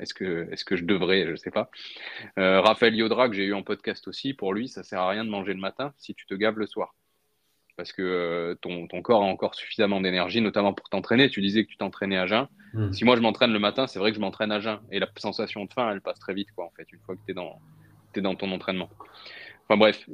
est-ce 0.00 0.14
que, 0.14 0.48
est 0.50 0.64
que 0.64 0.76
je 0.76 0.84
devrais 0.84 1.26
Je 1.26 1.32
ne 1.32 1.36
sais 1.36 1.50
pas. 1.50 1.70
Euh, 2.38 2.60
Raphaël 2.60 2.94
Yodra, 2.94 3.28
que 3.28 3.34
j'ai 3.34 3.44
eu 3.44 3.54
en 3.54 3.62
podcast 3.62 4.08
aussi, 4.08 4.32
pour 4.32 4.54
lui, 4.54 4.68
ça 4.68 4.80
ne 4.80 4.84
sert 4.84 5.00
à 5.00 5.10
rien 5.10 5.24
de 5.24 5.30
manger 5.30 5.52
le 5.52 5.60
matin 5.60 5.92
si 5.98 6.14
tu 6.14 6.26
te 6.26 6.34
gaves 6.34 6.58
le 6.58 6.66
soir. 6.66 6.94
Parce 7.80 7.92
que 7.92 8.02
euh, 8.02 8.54
ton, 8.56 8.86
corps 9.00 9.22
a 9.22 9.24
encore 9.24 9.54
suffisamment 9.54 10.02
d'énergie, 10.02 10.42
notamment 10.42 10.74
pour 10.74 10.90
t'entraîner. 10.90 11.30
Tu 11.30 11.40
disais 11.40 11.64
que 11.64 11.70
tu 11.70 11.78
t'entraînais 11.78 12.18
à 12.18 12.26
jeun. 12.26 12.46
Hmm. 12.74 12.92
Si 12.92 13.06
moi 13.06 13.16
je 13.16 13.22
m'entraîne 13.22 13.54
le 13.54 13.58
matin, 13.58 13.86
c'est 13.86 13.98
vrai 13.98 14.10
que 14.10 14.16
je 14.16 14.20
m'entraîne 14.20 14.52
à 14.52 14.60
jeun. 14.60 14.80
Et 14.92 14.98
la 14.98 15.08
sensation 15.16 15.64
de 15.64 15.72
faim, 15.72 15.90
elle 15.90 16.02
passe 16.02 16.18
très 16.18 16.34
vite, 16.34 16.48
quoi, 16.54 16.66
en 16.66 16.70
fait, 16.76 16.92
une 16.92 16.98
fois 16.98 17.14
que 17.14 17.20
tu 17.24 17.30
es 17.30 17.34
dans, 17.34 17.58
es 18.14 18.20
dans 18.20 18.34
ton 18.34 18.52
entraînement. 18.52 18.90
Enfin 19.64 19.78
bref, 19.78 20.06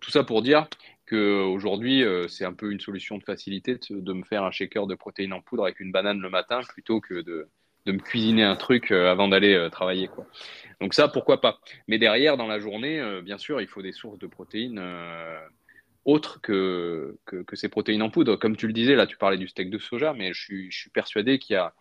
tout 0.00 0.10
ça 0.12 0.22
pour 0.22 0.40
dire 0.40 0.68
qu'aujourd'hui, 1.08 2.04
euh, 2.04 2.28
c'est 2.28 2.44
un 2.44 2.52
peu 2.52 2.70
une 2.70 2.78
solution 2.78 3.18
de 3.18 3.24
facilité 3.24 3.76
de, 3.90 4.12
me 4.12 4.22
faire 4.22 4.44
un 4.44 4.52
shaker 4.52 4.86
de 4.86 4.94
protéines 4.94 5.32
en 5.32 5.40
poudre 5.40 5.64
avec 5.64 5.80
une 5.80 5.90
banane 5.90 6.20
le 6.20 6.30
matin 6.30 6.60
plutôt 6.68 7.00
que 7.00 7.14
de, 7.14 7.48
de 7.86 7.92
me 7.92 7.98
cuisiner 7.98 8.44
un 8.44 8.54
truc 8.54 8.92
euh, 8.92 9.10
avant 9.10 9.26
d'aller 9.26 9.68
travailler. 9.72 10.06
Quoi. 10.06 10.28
Donc 10.80 10.94
ça, 10.94 11.08
pourquoi 11.08 11.40
pas. 11.40 11.58
Mais 11.88 11.98
derrière, 11.98 12.36
dans 12.36 12.46
la 12.46 12.60
journée, 12.60 13.02
bien 13.24 13.36
sûr, 13.36 13.60
il 13.60 13.66
faut 13.66 13.82
des 13.82 13.90
sources 13.90 14.20
de 14.20 14.28
protéines 14.28 14.80
autres 16.10 16.40
que, 16.40 17.18
que, 17.24 17.56
ces 17.56 17.68
protéines 17.68 18.02
en 18.02 18.10
poudre. 18.10 18.36
Comme 18.36 18.56
tu 18.56 18.66
le 18.66 18.72
disais, 18.72 18.94
là, 18.94 19.06
tu 19.06 19.16
parlais 19.16 19.38
du 19.38 19.48
steak 19.48 19.70
de 19.70 19.78
soja, 19.78 20.12
mais 20.12 20.32
je 20.32 20.40
suis, 20.40 20.70
je 20.70 20.78
suis 20.78 20.90
persuadé 20.90 21.38
qu'il 21.38 21.54
y 21.54 21.56
a, 21.56 21.72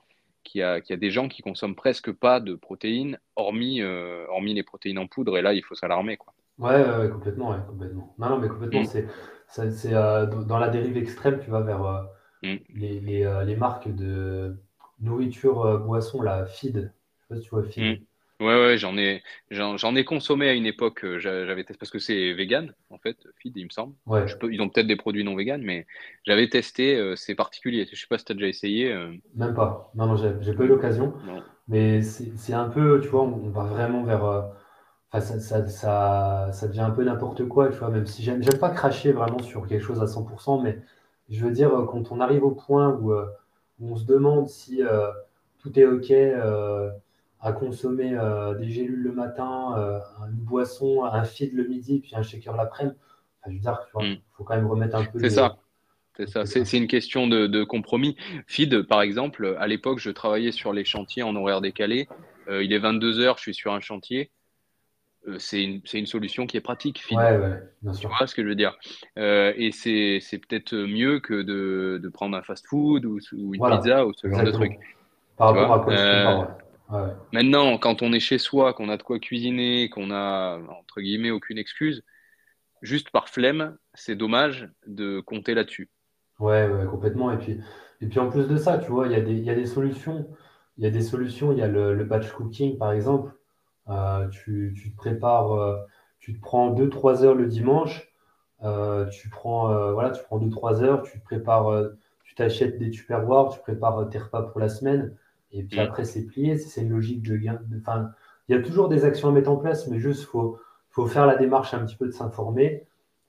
qu'il 0.44 0.62
y, 0.62 0.64
a, 0.64 0.82
qu'il 0.82 0.94
y 0.94 0.98
a 0.98 1.00
des 1.00 1.12
gens 1.12 1.28
qui 1.28 1.42
consomment 1.42 1.76
presque 1.76 2.12
pas 2.12 2.40
de 2.40 2.56
protéines, 2.56 3.20
hormis, 3.36 3.82
hormis 3.84 4.54
les 4.54 4.64
protéines 4.64 5.00
en 5.00 5.08
poudre, 5.08 5.38
et 5.38 5.42
là, 5.42 5.54
il 5.54 5.64
faut 5.64 5.76
s'alarmer. 5.76 6.18
Quoi. 6.18 6.34
Ouais, 6.58 7.10
complètement, 7.12 7.60
complètement. 7.62 8.16
Non, 8.18 8.30
non, 8.30 8.40
mais 8.40 8.48
complètement, 8.48 8.82
mm. 8.82 9.06
c'est, 9.48 9.72
c'est, 9.72 9.92
dans 9.92 10.60
la 10.60 10.70
dérive 10.70 10.98
extrême, 10.98 11.40
tu 11.44 11.50
vas 11.50 11.62
vers 11.62 12.08
mm. 12.44 12.56
les, 12.76 13.00
les, 13.00 13.44
les 13.46 13.56
marques 13.56 13.94
de 13.94 14.58
nourriture 15.02 15.66
euh, 15.66 15.78
boisson, 15.78 16.22
la 16.22 16.46
feed. 16.46 16.76
Je 16.76 16.82
sais 16.82 17.28
pas 17.30 17.36
si 17.36 17.42
tu 17.44 17.50
vois 17.50 17.64
feed. 17.64 18.00
Mm. 18.00 18.04
Ouais, 18.40 18.56
ouais, 18.56 18.78
j'en 18.78 18.98
ai, 18.98 19.22
j'en, 19.52 19.96
ai 19.96 20.06
consommé 20.06 20.48
à 20.48 20.54
une 20.54 20.66
époque. 20.66 21.04
Euh, 21.04 21.20
j'avais 21.20 21.64
testé 21.64 21.78
parce 21.78 21.92
que 21.92 22.00
c'est 22.00 22.34
vegan 22.34 22.74
en 22.90 22.98
fait, 22.98 23.18
feed, 23.38 23.56
il 23.58 23.66
me 23.66 23.70
semble. 23.70 23.94
Ouais. 24.06 24.26
ils 24.50 24.62
ont 24.62 24.70
peut-être 24.70 24.88
des 24.88 24.96
produits 24.96 25.24
non 25.24 25.36
vegan, 25.36 25.62
mais 25.62 25.86
j'avais 26.26 26.48
testé. 26.48 26.96
Euh, 26.96 27.16
c'est 27.16 27.36
particulier. 27.36 27.88
Je 27.92 28.00
sais 28.00 28.08
pas 28.08 28.18
si 28.18 28.26
tu 28.26 28.32
as 28.32 28.36
déjà 28.36 28.48
essayé. 28.48 28.94
Même 29.36 29.54
pas. 29.54 29.92
Non, 29.96 30.08
non, 30.08 30.16
j'ai, 30.16 30.54
pas 30.54 30.64
eu 30.64 30.68
l'occasion. 30.68 31.14
Mais 31.68 32.02
c'est, 32.02 32.54
un 32.54 32.70
peu, 32.70 33.00
tu 33.02 33.10
vois, 33.10 33.24
on, 33.24 33.50
va 33.50 33.64
vraiment 33.64 34.04
vers. 34.04 34.24
Enfin, 35.12 35.22
ça, 35.22 35.40
ça, 35.40 35.68
ça, 35.68 36.50
ça, 36.52 36.68
devient 36.68 36.82
un 36.82 36.92
peu 36.92 37.04
n'importe 37.04 37.48
quoi, 37.48 37.70
tu 37.70 37.78
vois. 37.78 37.90
Même 37.90 38.06
si 38.06 38.24
j'aime, 38.24 38.44
j'aime 38.44 38.60
pas 38.60 38.70
cracher 38.70 39.12
vraiment 39.12 39.40
sur 39.40 39.68
quelque 39.68 39.84
chose 39.84 40.02
à 40.02 40.06
100%, 40.06 40.64
mais 40.64 40.80
je 41.30 41.44
veux 41.44 41.52
dire, 41.52 41.72
quand 41.90 42.12
on 42.12 42.20
arrive 42.20 42.44
au 42.44 42.52
point 42.52 42.90
où 42.90 43.14
on 43.82 43.96
se 43.96 44.06
demande 44.06 44.48
si 44.48 44.84
euh, 44.84 45.10
tout 45.60 45.78
est 45.80 45.86
OK 45.86 46.12
euh, 46.12 46.90
à 47.42 47.54
consommer 47.54 48.14
euh, 48.14 48.54
des 48.56 48.70
gélules 48.70 49.02
le 49.02 49.12
matin, 49.12 50.02
une 50.30 50.44
boisson, 50.44 51.06
un 51.06 51.24
feed 51.24 51.54
le 51.54 51.68
midi, 51.68 52.00
puis 52.00 52.12
un 52.16 52.22
shaker 52.22 52.56
l'après-midi. 52.56 52.98
je 53.46 53.52
veux 53.52 53.60
dire, 53.60 53.80
il 54.02 54.14
mm. 54.14 54.18
faut 54.34 54.44
quand 54.44 54.56
même 54.56 54.68
remettre 54.68 54.96
un 54.96 55.06
peu. 55.06 55.20
C'est 55.20 55.30
ça. 55.30 55.58
C'est 56.18 56.28
ça, 56.28 56.46
c'est 56.46 56.78
une 56.78 56.88
question 56.88 57.28
de, 57.28 57.64
compromis. 57.64 58.18
Feed, 58.46 58.82
par 58.84 59.02
exemple, 59.02 59.56
à 59.58 59.68
l'époque, 59.68 60.00
je 60.00 60.10
travaillais 60.10 60.52
sur 60.52 60.74
les 60.74 60.84
chantiers 60.84 61.24
en 61.24 61.34
horaire 61.36 61.62
décalé. 61.62 62.10
il 62.50 62.74
est 62.74 62.80
22 62.80 63.20
heures, 63.20 63.38
je 63.38 63.44
suis 63.44 63.54
sur 63.54 63.72
un 63.74 63.80
chantier. 63.80 64.32
Euh, 65.28 65.36
c'est 65.38 65.64
une, 65.64 65.82
une, 65.94 66.06
solution 66.06 66.48
qui 66.48 66.58
est 66.58 66.62
pratique. 66.62 67.04
Ouais, 67.12 67.38
ouais, 67.38 67.62
bien 67.82 67.94
sûr. 67.94 68.10
Tu 68.10 68.16
vois 68.18 68.28
ce 68.28 68.34
que 68.34 68.44
je 68.44 68.48
veux 68.48 68.56
dire? 68.56 68.78
Euh, 69.18 69.54
Et 69.58 69.72
c'est 69.72 70.20
peut-être 70.38 70.76
mieux 70.76 71.20
que 71.20 71.42
de, 71.42 72.00
de, 72.02 72.10
prendre 72.10 72.38
un 72.38 72.42
fast-food 72.42 73.06
ou, 73.06 73.20
une 73.34 73.52
pizza 73.52 74.06
ou 74.06 74.14
ce 74.14 74.30
genre 74.30 74.44
de 74.44 74.52
truc. 74.52 74.80
Par 75.38 75.54
rapport 75.54 75.74
à 75.74 75.80
quoi 75.80 76.58
Maintenant, 77.32 77.78
quand 77.78 78.02
on 78.02 78.14
est 78.14 78.20
chez 78.20 78.38
soi, 78.38 78.74
qu'on 78.74 78.90
a 78.90 78.98
de 78.98 79.04
quoi 79.04 79.20
cuisiner, 79.20 79.90
qu'on 79.90 80.12
a, 80.12 80.60
entre 80.80 81.02
guillemets, 81.02 81.32
aucune 81.32 81.58
excuse, 81.58 82.04
juste 82.82 83.12
par 83.12 83.30
flemme, 83.30 83.78
c'est 83.94 84.16
dommage 84.16 84.70
de 84.88 85.20
compter 85.20 85.54
là-dessus. 85.54 85.90
Ouais, 86.40 86.68
ouais, 86.68 86.86
complètement. 86.86 87.32
Et 87.32 87.38
puis, 87.38 87.60
et 88.02 88.08
puis 88.08 88.20
en 88.20 88.30
plus 88.30 88.48
de 88.48 88.58
ça, 88.58 88.78
tu 88.78 88.90
vois, 88.90 89.08
il 89.08 89.12
y, 89.12 89.16
a 89.16 89.22
des, 89.22 89.36
y 89.36 89.50
a 89.50 89.56
des 89.56 89.66
solutions. 89.66 90.28
Il 90.78 90.84
y 90.84 90.88
a 90.88 90.90
des 90.90 91.02
solutions. 91.02 91.52
Il 91.52 91.60
y 91.60 91.62
a 91.62 91.68
le, 91.68 91.94
le 91.94 92.04
batch 92.06 92.32
cooking, 92.32 92.78
par 92.78 92.92
exemple 92.94 93.34
euh, 93.90 94.28
tu, 94.30 94.74
te 94.92 94.96
prépares, 94.96 95.54
euh, 95.54 95.78
tu 96.20 96.36
te 96.36 96.42
prends 96.42 96.72
2-3 96.72 97.24
heures 97.24 97.36
le 97.36 97.48
dimanche, 97.48 98.12
euh, 98.64 99.08
tu 99.08 99.30
prends 99.30 99.94
voilà, 99.94 100.12
tu 100.12 100.24
prends 100.24 100.38
2-3 100.40 100.84
heures, 100.84 101.02
tu 101.04 101.20
te 101.20 101.24
prépares, 101.24 101.72
tu 102.24 102.36
t'achètes 102.36 102.78
des 102.78 102.92
tupperwares, 102.92 103.50
tu 103.50 103.60
prépares 103.60 104.08
tes 104.10 104.20
repas 104.20 104.44
pour 104.44 104.60
la 104.60 104.70
semaine, 104.70 105.16
et 105.52 105.64
puis 105.64 105.78
mm. 105.78 105.84
après 105.84 106.06
c'est 106.06 106.26
plié, 106.26 106.58
c'est 106.58 106.82
une 106.82 106.90
logique 106.90 107.24
de 107.24 107.36
gain. 107.38 107.60
Enfin, 107.80 108.12
il 108.48 108.56
y 108.56 108.60
a 108.60 108.62
toujours 108.62 108.90
des 108.90 109.06
actions 109.06 109.30
à 109.30 109.32
mettre 109.32 109.50
en 109.50 109.58
place, 109.58 109.88
mais 109.88 110.00
juste 110.00 110.26
faut 110.26 110.60
faut 110.90 111.06
faire 111.06 111.26
la 111.26 111.36
démarche 111.36 111.74
un 111.74 111.86
petit 111.86 111.96
peu 111.96 112.08
de 112.08 112.12
s'informer. 112.12 112.86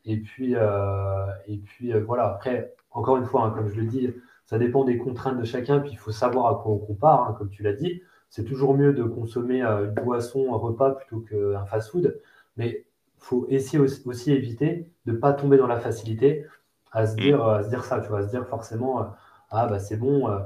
Et 0.07 0.17
puis, 0.17 0.55
et 0.55 1.59
puis 1.59 1.93
voilà. 1.93 2.27
Après, 2.29 2.75
encore 2.91 3.19
une 3.19 3.27
fois, 3.27 3.45
hein, 3.45 3.51
comme 3.51 3.69
je 3.69 3.79
le 3.79 3.87
dis, 3.87 4.09
ça 4.47 4.59
dépend 4.59 4.85
des 4.85 4.97
contraintes 4.97 5.39
de 5.39 5.45
chacun. 5.45 5.81
Puis 5.81 5.91
il 5.93 5.99
faut 5.99 6.11
savoir 6.11 6.47
à 6.47 6.63
quoi 6.63 6.73
on 6.73 6.79
compare, 6.79 7.29
hein, 7.29 7.35
comme 7.39 7.51
tu 7.51 7.63
l'as 7.63 7.75
dit 7.75 8.01
c'est 8.31 8.45
toujours 8.45 8.75
mieux 8.75 8.93
de 8.93 9.03
consommer 9.03 9.63
euh, 9.63 9.87
une 9.87 10.05
boisson, 10.05 10.55
un 10.55 10.57
repas 10.57 10.93
plutôt 10.93 11.21
qu'un 11.21 11.67
fast-food. 11.67 12.19
Mais 12.57 12.87
il 13.19 13.23
faut 13.23 13.47
essayer 13.49 13.79
aussi, 13.79 14.33
éviter 14.33 14.89
de 15.05 15.13
ne 15.13 15.19
pas 15.19 15.33
tomber 15.33 15.59
dans 15.59 15.67
la 15.67 15.79
facilité 15.79 16.47
à 16.93 17.07
se 17.07 17.17
dire, 17.17 17.45
à 17.45 17.63
se 17.63 17.69
dire 17.69 17.85
ça, 17.85 18.01
tu 18.01 18.09
vois, 18.09 18.21
à 18.21 18.23
se 18.23 18.31
dire 18.31 18.47
forcément, 18.47 19.03
euh, 19.03 19.05
ah 19.51 19.67
bah 19.67 19.79
c'est 19.79 19.97
bon, 19.97 20.29
euh, 20.29 20.39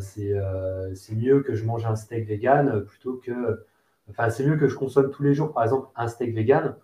c'est 0.00 1.14
mieux 1.14 1.40
que 1.40 1.54
je 1.54 1.64
mange 1.64 1.86
un 1.86 1.96
steak 1.96 2.26
vegan 2.26 2.84
plutôt 2.84 3.14
que, 3.14 3.64
enfin 4.10 4.30
c'est 4.30 4.46
mieux 4.46 4.56
que 4.56 4.68
je 4.68 4.76
consomme 4.76 5.10
tous 5.10 5.22
les 5.22 5.34
jours, 5.34 5.52
par 5.52 5.62
exemple, 5.62 5.88
un 5.96 6.08
steak 6.08 6.34
vegan 6.34 6.76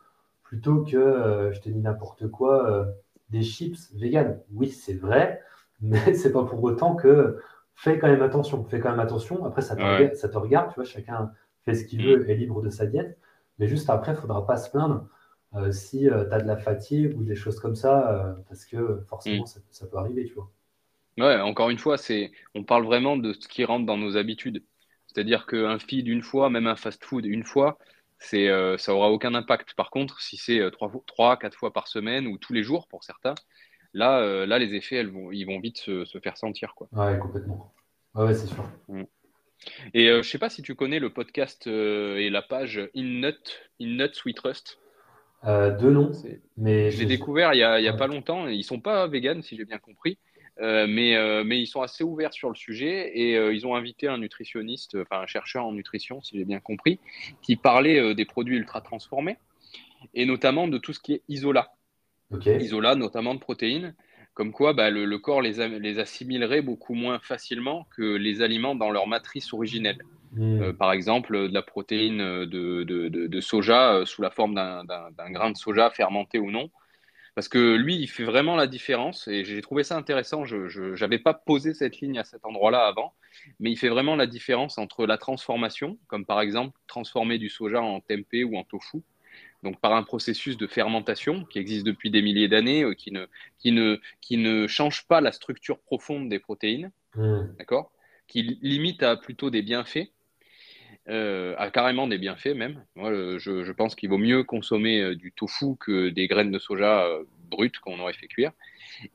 plutôt 0.42 0.82
que, 0.84 1.50
je 1.52 1.60
te 1.60 1.68
dis 1.68 1.78
n'importe 1.78 2.28
quoi, 2.28 2.88
des 3.30 3.42
chips 3.42 3.92
vegan. 3.94 4.40
Oui, 4.52 4.68
c'est 4.68 4.94
vrai, 4.94 5.40
mais 5.80 6.14
c'est 6.14 6.32
pas 6.32 6.44
pour 6.44 6.62
autant 6.62 6.96
que 6.96 7.38
fais 7.80 7.98
quand 7.98 8.08
même 8.08 8.22
attention, 8.22 8.62
fais 8.64 8.78
quand 8.78 8.90
même 8.90 9.00
attention. 9.00 9.44
Après, 9.46 9.62
ça 9.62 9.74
te, 9.74 9.82
regarde, 9.82 10.14
ça 10.14 10.28
te 10.28 10.36
regarde, 10.36 10.68
tu 10.68 10.74
vois, 10.74 10.84
chacun 10.84 11.32
fait 11.64 11.74
ce 11.74 11.84
qu'il 11.84 12.02
mm. 12.02 12.04
veut, 12.04 12.30
est 12.30 12.34
libre 12.34 12.60
de 12.60 12.68
sa 12.68 12.86
diète. 12.86 13.18
Mais 13.58 13.66
juste 13.66 13.88
après, 13.88 14.12
il 14.12 14.16
ne 14.16 14.20
faudra 14.20 14.46
pas 14.46 14.56
se 14.56 14.70
plaindre 14.70 15.06
euh, 15.54 15.72
si 15.72 16.08
euh, 16.08 16.26
tu 16.26 16.34
as 16.34 16.40
de 16.40 16.46
la 16.46 16.56
fatigue 16.56 17.16
ou 17.16 17.22
des 17.22 17.34
choses 17.34 17.58
comme 17.58 17.74
ça, 17.74 18.10
euh, 18.12 18.34
parce 18.48 18.66
que 18.66 19.02
forcément, 19.08 19.44
mm. 19.44 19.62
ça, 19.70 19.86
peut 19.86 19.96
arriver, 19.96 20.24
tu 20.26 20.34
vois. 20.34 20.50
Ouais, 21.18 21.40
encore 21.40 21.70
une 21.70 21.78
fois, 21.78 21.98
c'est, 21.98 22.32
on 22.54 22.64
parle 22.64 22.84
vraiment 22.84 23.16
de 23.16 23.32
ce 23.32 23.48
qui 23.48 23.64
rentre 23.64 23.86
dans 23.86 23.98
nos 23.98 24.16
habitudes. 24.16 24.64
C'est-à-dire 25.06 25.46
qu'un 25.46 25.78
feed 25.78 26.06
une 26.08 26.22
fois, 26.22 26.50
même 26.50 26.66
un 26.66 26.76
fast-food 26.76 27.26
une 27.26 27.44
fois, 27.44 27.78
c'est, 28.18 28.48
ça 28.78 28.94
aura 28.94 29.10
aucun 29.10 29.34
impact. 29.34 29.74
Par 29.74 29.90
contre, 29.90 30.20
si 30.20 30.36
c'est 30.36 30.70
trois, 30.70 30.92
trois, 31.06 31.36
quatre 31.36 31.56
fois 31.56 31.72
par 31.72 31.88
semaine 31.88 32.26
ou 32.26 32.38
tous 32.38 32.52
les 32.52 32.62
jours 32.62 32.86
pour 32.86 33.02
certains, 33.02 33.34
Là, 33.92 34.20
euh, 34.20 34.46
là 34.46 34.58
les 34.58 34.74
effets, 34.74 34.96
elles 34.96 35.10
vont, 35.10 35.32
ils 35.32 35.44
vont 35.44 35.58
vite 35.58 35.78
se, 35.78 36.04
faire 36.22 36.36
sentir. 36.36 36.74
Quoi. 36.74 36.88
Ouais, 36.92 37.18
complètement. 37.18 37.72
Ouais, 38.14 38.34
c'est 38.34 38.46
sûr. 38.46 38.64
Mm. 38.88 39.02
Et 39.92 40.08
euh, 40.08 40.22
je 40.22 40.30
sais 40.30 40.38
pas 40.38 40.48
si 40.48 40.62
tu 40.62 40.74
connais 40.74 41.00
le 41.00 41.12
podcast 41.12 41.66
euh, 41.66 42.16
et 42.16 42.30
la 42.30 42.42
page 42.42 42.80
InNut, 42.96 43.70
InNut 43.80 44.24
We 44.24 44.34
Trust. 44.34 44.78
deux 45.44 45.90
noms. 45.90 46.12
Mais 46.56 46.90
je 46.90 47.00
l'ai 47.00 47.06
découvert 47.06 47.52
il 47.52 47.58
n'y 47.58 47.62
a, 47.62 47.74
a 47.74 47.96
pas 47.96 48.06
longtemps. 48.06 48.46
Ils 48.46 48.64
sont 48.64 48.80
pas 48.80 49.06
véganes, 49.06 49.42
si 49.42 49.56
j'ai 49.56 49.64
bien 49.64 49.78
compris. 49.78 50.18
Mais, 50.60 51.42
mais 51.44 51.58
ils 51.58 51.66
sont 51.66 51.80
assez 51.80 52.04
ouverts 52.04 52.32
sur 52.34 52.48
le 52.48 52.54
sujet 52.54 53.10
et 53.14 53.34
ils 53.34 53.66
ont 53.66 53.74
invité 53.74 54.08
un 54.08 54.18
nutritionniste, 54.18 54.96
enfin 55.00 55.22
un 55.22 55.26
chercheur 55.26 55.64
en 55.64 55.72
nutrition, 55.72 56.20
si 56.22 56.38
j'ai 56.38 56.44
bien 56.44 56.60
compris, 56.60 56.98
qui 57.42 57.56
parlait 57.56 58.14
des 58.14 58.24
produits 58.24 58.56
ultra 58.56 58.80
transformés 58.80 59.36
et 60.14 60.26
notamment 60.26 60.68
de 60.68 60.78
tout 60.78 60.92
ce 60.92 61.00
qui 61.00 61.14
est 61.14 61.22
isolat. 61.28 61.72
Isolat, 62.46 62.94
notamment 62.94 63.34
de 63.34 63.40
protéines, 63.40 63.94
comme 64.34 64.52
quoi 64.52 64.72
bah, 64.72 64.90
le, 64.90 65.18
corps 65.18 65.42
les, 65.42 65.68
les, 65.78 65.98
assimilerait 65.98 66.62
beaucoup 66.62 66.94
moins 66.94 67.18
facilement 67.18 67.86
que 67.96 68.14
les 68.14 68.42
aliments 68.42 68.74
dans 68.74 68.90
leur 68.90 69.06
matrice 69.06 69.52
originelle. 69.52 69.98
Hmm. 70.32 70.62
Euh, 70.62 70.72
par 70.72 70.92
exemple, 70.92 71.48
de 71.48 71.52
la 71.52 71.62
protéine 71.62 72.18
de, 72.18 72.84
de, 72.84 73.08
de, 73.08 73.40
soja 73.40 73.94
euh, 73.94 74.06
sous 74.06 74.22
la 74.22 74.30
forme 74.30 74.54
d'un 74.54 75.30
grain 75.30 75.50
de 75.50 75.56
soja 75.56 75.90
fermenté 75.90 76.38
ou 76.38 76.52
non. 76.52 76.70
Parce 77.34 77.48
que 77.48 77.76
lui, 77.76 77.96
il 77.96 78.08
fait 78.08 78.24
vraiment 78.24 78.56
la 78.56 78.66
différence 78.66 79.28
et 79.28 79.44
j'ai 79.44 79.60
trouvé 79.62 79.84
ça 79.84 79.96
intéressant. 79.96 80.44
Je 80.44 80.98
n'avais 81.00 81.18
pas 81.18 81.34
posé 81.34 81.74
cette 81.74 82.00
ligne 82.00 82.18
à 82.18 82.24
cet 82.24 82.44
endroit-là 82.44 82.86
avant, 82.86 83.14
mais 83.60 83.70
il 83.70 83.76
fait 83.76 83.88
vraiment 83.88 84.16
la 84.16 84.26
différence 84.26 84.78
entre 84.78 85.06
la 85.06 85.18
transformation, 85.18 85.98
comme 86.08 86.26
par 86.26 86.40
exemple 86.40 86.78
transformer 86.86 87.38
du 87.38 87.48
soja 87.48 87.80
en 87.80 88.00
tempeh 88.00 88.44
ou 88.44 88.56
en 88.56 88.64
tofu, 88.64 89.02
donc 89.62 89.80
par 89.80 89.94
un 89.94 90.02
processus 90.02 90.56
de 90.56 90.66
fermentation 90.66 91.44
qui 91.44 91.58
existe 91.58 91.84
depuis 91.84 92.10
des 92.10 92.22
milliers 92.22 92.48
d'années, 92.48 92.82
euh, 92.82 92.94
qui, 92.94 93.12
ne, 93.12 93.26
qui, 93.58 93.72
ne, 93.72 94.00
qui 94.20 94.36
ne 94.36 94.66
change 94.66 95.06
pas 95.06 95.20
la 95.20 95.32
structure 95.32 95.78
profonde 95.78 96.28
des 96.28 96.38
protéines, 96.38 96.90
mmh. 97.14 97.40
d'accord 97.58 97.92
Qui 98.26 98.58
limite 98.62 99.02
à 99.02 99.16
plutôt 99.16 99.50
des 99.50 99.62
bienfaits, 99.62 100.10
euh, 101.08 101.54
à 101.58 101.70
carrément 101.70 102.06
des 102.06 102.18
bienfaits 102.18 102.54
même. 102.54 102.84
Moi, 102.94 103.12
je, 103.12 103.64
je 103.64 103.72
pense 103.72 103.94
qu'il 103.94 104.10
vaut 104.10 104.18
mieux 104.18 104.44
consommer 104.44 105.00
euh, 105.00 105.14
du 105.16 105.32
tofu 105.32 105.76
que 105.78 106.08
des 106.08 106.26
graines 106.28 106.52
de 106.52 106.58
soja 106.58 107.08
brutes 107.50 107.78
qu'on 107.78 107.98
aurait 107.98 108.12
fait 108.12 108.28
cuire. 108.28 108.52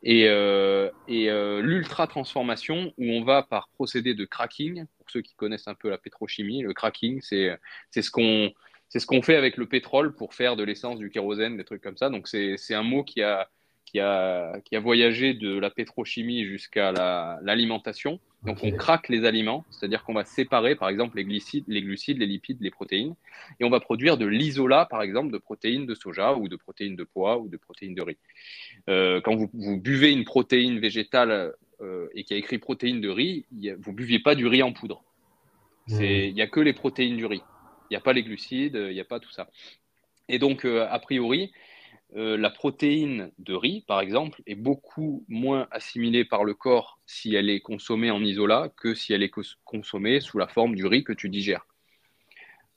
Et, 0.04 0.24
et 0.24 1.30
l'ultra 1.62 2.08
transformation, 2.08 2.92
où 2.98 3.06
on 3.06 3.24
va 3.24 3.44
par 3.44 3.70
procédé 3.70 4.14
de 4.14 4.26
cracking, 4.26 4.86
pour 4.98 5.10
ceux 5.10 5.22
qui 5.22 5.36
connaissent 5.36 5.68
un 5.68 5.76
peu 5.76 5.90
la 5.90 5.98
pétrochimie, 5.98 6.64
le 6.64 6.74
cracking, 6.74 7.22
c'est 7.22 7.58
ce 7.94 8.12
qu'on 8.12 8.52
c'est 8.90 9.00
ce 9.00 9.08
qu'on 9.08 9.22
fait 9.22 9.36
avec 9.36 9.58
le 9.58 9.68
pétrole 9.68 10.16
pour 10.16 10.34
faire 10.34 10.56
de 10.56 10.64
l'essence, 10.64 11.00
du 11.00 11.10
kérosène, 11.10 11.58
des 11.58 11.64
trucs 11.64 11.82
comme 11.82 11.98
ça. 11.98 12.10
Donc 12.10 12.28
c'est 12.28 12.74
un 12.74 12.84
mot 12.84 13.04
qui 13.04 13.22
a, 13.22 13.50
qui, 13.86 14.00
a, 14.00 14.60
qui 14.64 14.76
a 14.76 14.80
voyagé 14.80 15.34
de 15.34 15.58
la 15.58 15.70
pétrochimie 15.70 16.46
jusqu'à 16.46 16.92
l'alimentation. 17.42 18.20
Donc 18.46 18.60
on 18.64 18.72
craque 18.72 19.10
les 19.10 19.26
aliments, 19.26 19.66
c'est-à-dire 19.70 20.04
qu'on 20.04 20.14
va 20.14 20.26
séparer 20.26 20.76
par 20.76 20.90
exemple 20.90 21.18
les 21.18 21.26
glucides, 21.26 21.66
les 21.68 21.82
glucides, 21.82 22.20
les 22.20 22.26
lipides, 22.26 22.62
les 22.62 22.72
protéines, 22.72 23.16
et 23.60 23.66
on 23.66 23.70
va 23.70 23.80
produire 23.80 24.18
de 24.18 24.26
l'isolat 24.26 24.86
par 24.86 25.02
exemple 25.02 25.32
de 25.32 25.38
protéines 25.38 25.86
de 25.86 25.96
soja 25.96 26.36
ou 26.36 26.48
de 26.48 26.56
protéines 26.56 26.96
de 26.96 27.04
pois 27.04 27.40
ou 27.40 27.48
de 27.48 27.58
protéines 27.58 27.96
de 27.96 28.02
riz. 28.02 28.18
Euh, 28.90 29.22
quand 29.22 29.36
vous, 29.36 29.50
vous, 29.54 29.80
buvez 29.80 30.12
une 30.12 30.26
protéine 30.26 30.80
végétale 30.80 31.54
euh, 31.82 32.08
et 32.14 32.24
qui 32.24 32.34
a 32.34 32.38
écrit 32.38 32.60
protéines 32.60 33.02
de 33.02 33.10
riz, 33.10 33.46
vous 33.52 33.92
ne 33.92 33.96
buviez 33.96 34.20
pas 34.20 34.36
du 34.36 34.48
riz 34.48 34.64
en 34.64 34.74
poudre. 34.74 35.04
Mmh. 35.88 36.02
Il 36.02 36.34
n'y 36.34 36.42
a 36.42 36.48
que 36.48 36.60
les 36.60 36.74
protéines 36.74 37.18
du 37.18 37.26
riz. 37.26 37.42
Il 37.90 37.94
n'y 37.94 37.98
a 37.98 38.02
pas 38.02 38.14
les 38.14 38.24
glucides, 38.24 38.76
il 38.76 38.94
n'y 38.94 39.00
a 39.00 39.06
pas 39.06 39.20
tout 39.20 39.32
ça. 39.32 39.50
Et 40.28 40.40
donc, 40.40 40.66
euh, 40.66 40.88
a 40.90 41.00
priori, 41.00 41.52
euh, 42.16 42.38
la 42.38 42.50
protéine 42.50 43.32
de 43.40 43.54
riz, 43.54 43.84
par 43.88 44.00
exemple, 44.00 44.42
est 44.46 44.56
beaucoup 44.56 45.26
moins 45.28 45.68
assimilée 45.72 46.26
par 46.26 46.44
le 46.44 46.54
corps 46.54 47.00
si 47.06 47.36
elle 47.36 47.50
est 47.50 47.60
consommée 47.60 48.12
en 48.12 48.24
isolat 48.24 48.70
que 48.78 48.94
si 48.94 49.14
elle 49.14 49.24
est 49.24 49.32
consommée 49.64 50.20
sous 50.22 50.38
la 50.38 50.48
forme 50.48 50.76
du 50.76 50.86
riz 50.86 51.04
que 51.04 51.14
tu 51.14 51.30
digères. 51.30 51.66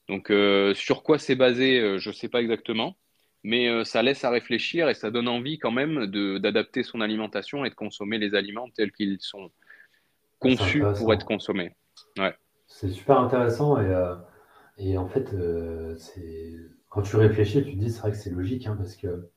Donc, 0.08 0.30
euh, 0.30 0.74
sur 0.74 1.02
quoi 1.02 1.18
c'est 1.18 1.36
basé, 1.36 1.98
je 1.98 2.08
ne 2.08 2.14
sais 2.14 2.28
pas 2.28 2.40
exactement, 2.40 2.96
mais 3.44 3.84
ça 3.84 4.02
laisse 4.02 4.24
à 4.24 4.30
réfléchir 4.30 4.88
et 4.88 4.94
ça 4.94 5.10
donne 5.10 5.28
envie 5.28 5.58
quand 5.58 5.70
même 5.70 6.06
d'adapter 6.38 6.82
son 6.82 7.00
alimentation 7.00 7.64
et 7.64 7.70
de 7.70 7.74
consommer 7.74 8.18
les 8.18 8.34
aliments 8.34 8.68
tels 8.70 8.90
qu'ils 8.90 9.18
sont 9.20 9.50
conçus 10.38 10.82
pour 10.96 11.12
être 11.12 11.26
consommés. 11.26 11.72
Ouais. 12.18 12.34
C'est 12.66 12.90
super 12.90 13.20
intéressant 13.20 13.78
et 13.80 13.92
et 14.78 14.96
en 14.96 15.08
fait, 15.08 15.32
euh, 15.34 15.96
c'est 15.96 16.54
quand 16.88 17.02
tu 17.02 17.16
réfléchis, 17.16 17.62
tu 17.64 17.74
te 17.74 17.78
dis, 17.78 17.90
c'est 17.90 18.00
vrai 18.00 18.10
que 18.12 18.16
c'est 18.16 18.30
logique, 18.30 18.66
hein, 18.66 18.74
parce 18.76 18.96
que 18.96 19.28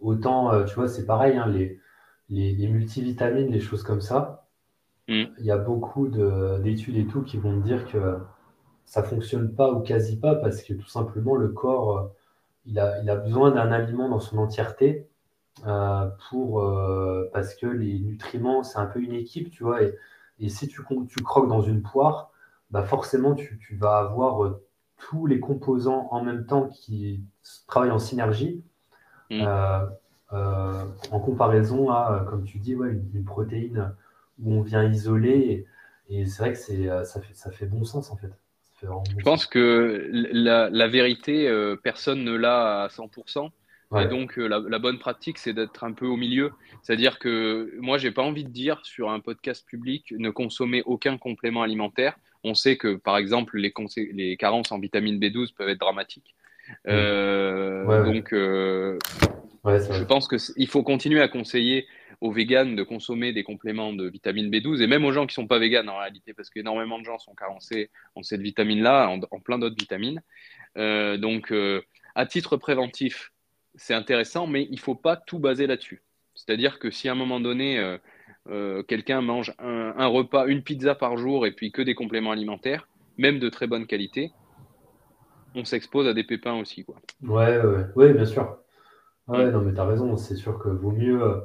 autant, 0.00 0.52
euh, 0.52 0.64
tu 0.64 0.74
vois, 0.74 0.88
c'est 0.88 1.06
pareil, 1.06 1.36
hein, 1.36 1.46
les, 1.46 1.80
les, 2.30 2.68
multivitamines, 2.68 3.50
les 3.50 3.60
choses 3.60 3.82
comme 3.82 4.00
ça, 4.00 4.46
mm. 5.08 5.24
il 5.38 5.44
y 5.44 5.50
a 5.50 5.58
beaucoup 5.58 6.08
d'études 6.08 6.96
et 6.96 7.06
tout 7.06 7.22
qui 7.22 7.36
vont 7.36 7.60
te 7.60 7.64
dire 7.66 7.86
que 7.86 8.18
ça 8.86 9.02
fonctionne 9.02 9.54
pas 9.54 9.72
ou 9.72 9.80
quasi 9.80 10.18
pas, 10.18 10.34
parce 10.36 10.62
que 10.62 10.72
tout 10.74 10.88
simplement, 10.88 11.36
le 11.36 11.48
corps, 11.48 11.98
euh, 11.98 12.08
il 12.66 12.78
a, 12.78 13.00
il 13.02 13.10
a 13.10 13.16
besoin 13.16 13.50
d'un 13.50 13.72
aliment 13.72 14.08
dans 14.08 14.20
son 14.20 14.38
entièreté. 14.38 15.08
pour, 16.28 16.62
parce 17.32 17.54
que 17.54 17.66
les 17.66 17.98
nutriments, 17.98 18.62
c'est 18.62 18.78
un 18.78 18.86
peu 18.86 19.00
une 19.00 19.14
équipe, 19.14 19.50
tu 19.50 19.64
vois, 19.64 19.82
et, 19.82 19.94
et 20.40 20.48
si 20.48 20.68
tu, 20.68 20.82
tu 21.08 21.22
croques 21.24 21.48
dans 21.48 21.62
une 21.62 21.82
poire, 21.82 22.30
bah 22.70 22.82
forcément, 22.82 23.34
tu, 23.34 23.58
tu 23.58 23.76
vas 23.76 23.98
avoir 23.98 24.58
tous 24.98 25.26
les 25.26 25.40
composants 25.40 26.08
en 26.10 26.22
même 26.22 26.46
temps 26.46 26.68
qui 26.68 27.22
travaillent 27.66 27.90
en 27.90 27.98
synergie, 27.98 28.62
mm. 29.30 29.40
euh, 29.40 29.86
euh, 30.32 30.84
en 31.10 31.20
comparaison 31.20 31.90
à, 31.90 32.26
comme 32.28 32.44
tu 32.44 32.58
dis, 32.58 32.74
ouais, 32.74 32.90
une, 33.14 33.24
protéine 33.24 33.94
où 34.40 34.54
on 34.54 34.62
vient 34.62 34.84
isoler. 34.84 35.66
Et, 36.10 36.26
c'est 36.26 36.42
vrai 36.42 36.52
que 36.52 36.58
c'est, 36.58 36.88
euh, 36.88 37.04
ça, 37.04 37.20
fait, 37.20 37.34
ça 37.34 37.50
fait 37.50 37.66
bon 37.66 37.84
sens 37.84 38.10
en 38.10 38.16
fait. 38.16 38.30
Je 38.80 39.24
pense 39.24 39.46
que 39.46 40.08
la, 40.12 40.70
la 40.70 40.86
vérité, 40.86 41.52
personne 41.82 42.22
ne 42.22 42.36
l'a 42.36 42.84
à 42.84 42.86
100%. 42.86 43.50
Et 43.98 44.06
donc, 44.06 44.36
la, 44.36 44.60
la, 44.60 44.78
bonne 44.78 45.00
pratique, 45.00 45.38
c'est 45.38 45.52
d'être 45.52 45.82
un 45.82 45.92
peu 45.92 46.06
au 46.06 46.14
milieu. 46.14 46.52
C'est-à-dire 46.82 47.18
que 47.18 47.74
moi, 47.80 47.98
j'ai 47.98 48.12
pas 48.12 48.22
envie 48.22 48.44
de 48.44 48.50
dire 48.50 48.78
sur 48.84 49.10
un 49.10 49.18
podcast 49.18 49.66
public 49.66 50.14
ne 50.16 50.30
consommer 50.30 50.84
aucun 50.86 51.18
complément 51.18 51.62
alimentaire 51.62 52.16
on 52.48 52.54
sait 52.54 52.76
que, 52.76 52.96
par 52.96 53.16
exemple, 53.16 53.58
les, 53.58 54.36
carences 54.36 54.72
en 54.72 54.78
vitamine 54.78 55.18
B12 55.18 55.54
peuvent 55.54 55.68
être 55.68 55.80
dramatiques. 55.80 56.34
Euh, 56.86 58.04
donc, 58.04 58.32
euh, 58.32 58.98
je 59.64 60.04
pense 60.04 60.28
qu'il 60.28 60.66
faut 60.66 60.82
continuer 60.82 61.20
à 61.20 61.28
conseiller 61.28 61.86
aux 62.20 62.32
véganes 62.32 62.74
de 62.74 62.82
consommer 62.82 63.32
des 63.32 63.44
compléments 63.44 63.92
de 63.92 64.08
vitamine 64.08 64.50
B12 64.50 64.82
et 64.82 64.86
même 64.86 65.04
aux 65.04 65.12
gens 65.12 65.26
qui 65.26 65.32
ne 65.32 65.42
sont 65.42 65.46
pas 65.46 65.58
véganes 65.58 65.88
en 65.88 65.98
réalité, 65.98 66.34
parce 66.34 66.50
qu'énormément 66.50 66.98
de 66.98 67.04
gens 67.04 67.18
sont 67.18 67.34
carencés 67.34 67.90
en 68.14 68.22
cette 68.22 68.40
vitamine-là, 68.40 69.08
en, 69.08 69.40
plein 69.40 69.58
d'autres 69.58 69.76
vitamines. 69.78 70.20
Euh, 70.76 71.16
donc, 71.16 71.52
à 72.14 72.26
titre 72.26 72.56
préventif, 72.56 73.32
c'est 73.74 73.94
intéressant, 73.94 74.46
mais 74.46 74.64
il 74.64 74.76
ne 74.76 74.80
faut 74.80 74.96
pas 74.96 75.16
tout 75.16 75.38
baser 75.38 75.66
là-dessus. 75.66 76.02
C'est-à-dire 76.34 76.78
que 76.78 76.90
si 76.90 77.08
à 77.08 77.12
un 77.12 77.16
moment 77.16 77.40
donné, 77.40 77.98
euh, 78.50 78.82
quelqu'un 78.82 79.20
mange 79.20 79.54
un, 79.58 80.06
repas, 80.06 80.46
une 80.46 80.62
pizza 80.62 80.94
par 80.94 81.16
jour 81.16 81.46
et 81.46 81.52
puis 81.52 81.72
que 81.72 81.82
des 81.82 81.94
compléments 81.94 82.30
alimentaires, 82.30 82.88
même 83.16 83.38
de 83.38 83.48
très 83.48 83.66
bonne 83.66 83.86
qualité, 83.86 84.32
on 85.54 85.64
s'expose 85.64 86.06
à 86.06 86.14
des 86.14 86.24
pépins 86.24 86.54
aussi. 86.54 86.84
Quoi. 86.84 86.96
Ouais, 87.22 87.60
ouais, 87.96 88.12
bien 88.12 88.24
sûr. 88.24 88.58
Ouais, 89.26 89.50
non, 89.50 89.60
mais 89.60 89.74
tu 89.74 89.80
as 89.80 89.84
raison, 89.84 90.16
c'est 90.16 90.36
sûr 90.36 90.58
que 90.58 90.68
vaut 90.68 90.92
mieux, 90.92 91.22
euh, 91.22 91.40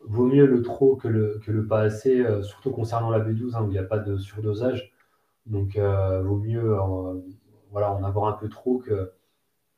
vaut 0.00 0.26
mieux 0.26 0.46
le 0.46 0.62
trop 0.62 0.96
que 0.96 1.06
le, 1.06 1.40
que 1.44 1.52
le 1.52 1.66
pas 1.66 1.80
assez, 1.80 2.20
euh, 2.20 2.42
surtout 2.42 2.72
concernant 2.72 3.10
la 3.10 3.20
B12, 3.20 3.54
hein, 3.54 3.62
où 3.62 3.68
il 3.68 3.72
n'y 3.72 3.78
a 3.78 3.84
pas 3.84 3.98
de 3.98 4.16
surdosage. 4.16 4.92
Donc, 5.46 5.76
vaut 5.76 6.38
mieux 6.38 6.74
voilà, 7.70 7.92
en 7.92 8.02
avoir 8.02 8.28
un 8.28 8.32
peu 8.32 8.48
trop 8.48 8.78
que. 8.78 9.12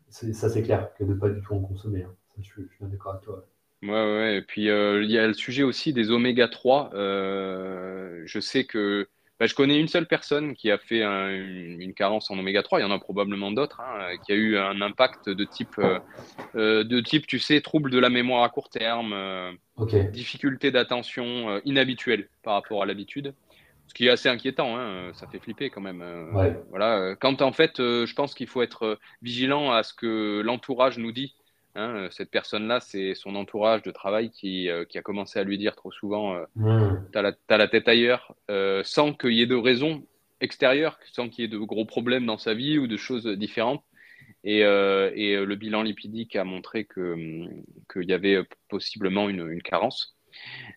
Ça, 0.08 0.48
c'est 0.48 0.62
clair, 0.62 0.94
que 0.94 1.02
de 1.02 1.12
ne 1.12 1.18
pas 1.18 1.28
du 1.28 1.42
tout 1.42 1.54
en 1.54 1.60
consommer. 1.60 2.04
Hein. 2.04 2.14
je, 2.40 2.42
suis 2.42 2.64
d'accord 2.82 3.14
avec 3.14 3.24
toi. 3.24 3.34
Ouais, 3.34 3.55
ouais. 3.82 4.36
Et 4.36 4.42
puis, 4.42 4.70
euh, 4.70 5.02
il 5.02 5.10
y 5.10 5.18
a 5.18 5.26
le 5.26 5.34
sujet 5.34 5.62
aussi 5.62 5.92
des 5.92 6.10
oméga 6.10 6.48
3. 6.48 6.90
Euh, 6.94 8.22
je 8.24 8.40
sais 8.40 8.64
que 8.64 9.08
bah, 9.38 9.46
je 9.46 9.54
connais 9.54 9.78
une 9.78 9.88
seule 9.88 10.06
personne 10.06 10.54
qui 10.54 10.70
a 10.70 10.78
fait 10.78 11.02
une, 11.02 11.92
carence 11.94 12.30
en 12.30 12.38
oméga 12.38 12.62
3. 12.62 12.80
Il 12.80 12.82
y 12.82 12.86
en 12.86 12.90
a 12.90 12.98
probablement 12.98 13.52
d'autres, 13.52 13.80
hein, 13.80 14.16
qui 14.24 14.32
a 14.32 14.34
eu 14.34 14.56
un 14.56 14.80
impact 14.80 15.28
de 15.28 15.44
type, 15.44 15.78
euh, 15.78 16.84
de 16.84 17.00
type, 17.00 17.26
tu 17.26 17.38
sais, 17.38 17.60
trouble 17.60 17.90
de 17.90 17.98
la 17.98 18.08
mémoire 18.08 18.44
à 18.44 18.48
court 18.48 18.70
terme, 18.70 19.14
difficulté 20.12 20.70
d'attention 20.70 21.60
inhabituelle 21.64 22.28
par 22.42 22.54
rapport 22.54 22.82
à 22.82 22.86
l'habitude. 22.86 23.34
Ce 23.88 23.94
qui 23.94 24.08
est 24.08 24.10
assez 24.10 24.28
inquiétant, 24.28 24.76
hein, 24.76 25.12
ça 25.14 25.28
fait 25.28 25.38
flipper 25.38 25.70
quand 25.70 25.80
même. 25.80 26.02
Voilà. 26.70 27.14
Quand 27.20 27.40
en 27.40 27.52
fait, 27.52 27.76
je 27.76 28.14
pense 28.14 28.34
qu'il 28.34 28.48
faut 28.48 28.62
être 28.62 28.98
vigilant 29.22 29.70
à 29.70 29.82
ce 29.82 29.94
que 29.94 30.40
l'entourage 30.44 30.98
nous 30.98 31.12
dit 31.12 31.35
Hein, 31.76 31.94
euh, 31.94 32.08
cette 32.10 32.30
personne-là, 32.30 32.80
c'est 32.80 33.14
son 33.14 33.34
entourage 33.34 33.82
de 33.82 33.90
travail 33.90 34.30
qui, 34.30 34.70
euh, 34.70 34.86
qui, 34.86 34.96
a 34.96 35.02
commencé 35.02 35.38
à 35.38 35.44
lui 35.44 35.58
dire 35.58 35.76
trop 35.76 35.92
souvent 35.92 36.34
euh, 36.34 36.44
mmh. 36.54 37.08
T'as 37.12 37.20
la, 37.20 37.32
la, 37.50 37.68
tête 37.68 37.86
ailleurs, 37.86 38.34
sans 38.82 39.12
qu'il 39.12 39.34
y 39.34 39.42
ait 39.42 39.46
de 39.46 39.54
raisons 39.54 40.06
extérieures, 40.40 40.98
sans 41.12 41.28
qu'il 41.28 41.42
y 41.42 41.44
ait 41.44 41.50
de 41.50 41.58
gros 41.58 41.84
problèmes 41.84 42.24
dans 42.24 42.38
sa 42.38 42.54
vie 42.54 42.78
ou 42.78 42.86
de 42.86 42.96
choses 42.96 43.26
différentes. 43.26 43.84
Et, 44.42 44.60
et 44.60 45.44
le 45.44 45.54
bilan 45.54 45.82
lipidique 45.82 46.36
a 46.36 46.44
montré 46.44 46.86
hum, 46.96 47.48
qu'il 47.92 48.08
y 48.08 48.12
avait 48.12 48.42
possiblement 48.68 49.28
une, 49.28 49.46
une 49.48 49.62
carence, 49.62 50.16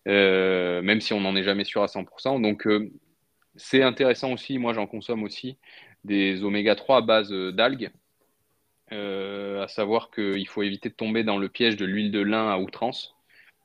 même 0.06 1.00
si 1.00 1.12
on 1.14 1.20
n'en 1.20 1.34
est 1.34 1.42
jamais 1.44 1.64
sûr 1.64 1.82
à 1.82 1.86
100%. 1.86 2.42
Donc, 2.42 2.68
c'est 3.56 3.82
intéressant 3.82 4.32
aussi, 4.32 4.58
moi 4.58 4.74
j'en 4.74 4.86
consomme 4.86 5.22
aussi, 5.22 5.56
des 6.04 6.44
oméga 6.44 6.74
3 6.74 6.98
à 6.98 7.00
base 7.00 7.30
d'algues. 7.30 7.90
Euh, 8.92 9.62
à 9.62 9.68
savoir 9.68 10.10
qu'il 10.10 10.48
faut 10.48 10.64
éviter 10.64 10.88
de 10.88 10.94
tomber 10.94 11.22
dans 11.22 11.38
le 11.38 11.48
piège 11.48 11.76
de 11.76 11.84
l'huile 11.84 12.10
de 12.10 12.20
lin 12.20 12.50
à 12.50 12.58
outrance, 12.58 13.14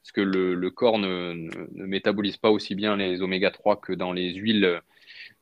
parce 0.04 0.12
que 0.12 0.22
le, 0.22 0.70
corps 0.70 1.00
ne, 1.00 1.50
métabolise 1.74 2.38
pas 2.38 2.52
aussi 2.52 2.76
bien 2.76 2.96
les 2.96 3.24
oméga 3.24 3.50
3 3.50 3.82
que 3.82 3.92
dans 3.92 4.14
les 4.14 4.36
huiles 4.36 4.80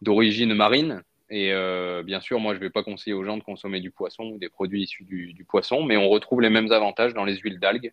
d'origine 0.02 0.54
marine. 0.54 1.04
Et 1.30 1.52
euh, 1.52 2.02
bien 2.02 2.22
sûr, 2.22 2.40
moi, 2.40 2.54
je 2.54 2.60
ne 2.60 2.64
vais 2.64 2.70
pas 2.70 2.84
conseiller 2.84 3.14
aux 3.14 3.26
gens 3.26 3.36
de 3.36 3.44
consommer 3.44 3.82
du 3.82 3.92
poisson 3.92 4.24
ou 4.24 4.38
des 4.38 4.48
produits 4.48 4.84
issus 4.84 5.04
du, 5.04 5.46
poisson, 5.46 5.84
mais 5.84 5.98
on 5.98 6.08
retrouve 6.08 6.40
les 6.40 6.50
mêmes 6.50 6.72
avantages 6.72 7.14
dans 7.14 7.26
les 7.26 7.36
huiles 7.36 7.60
d'algues 7.60 7.92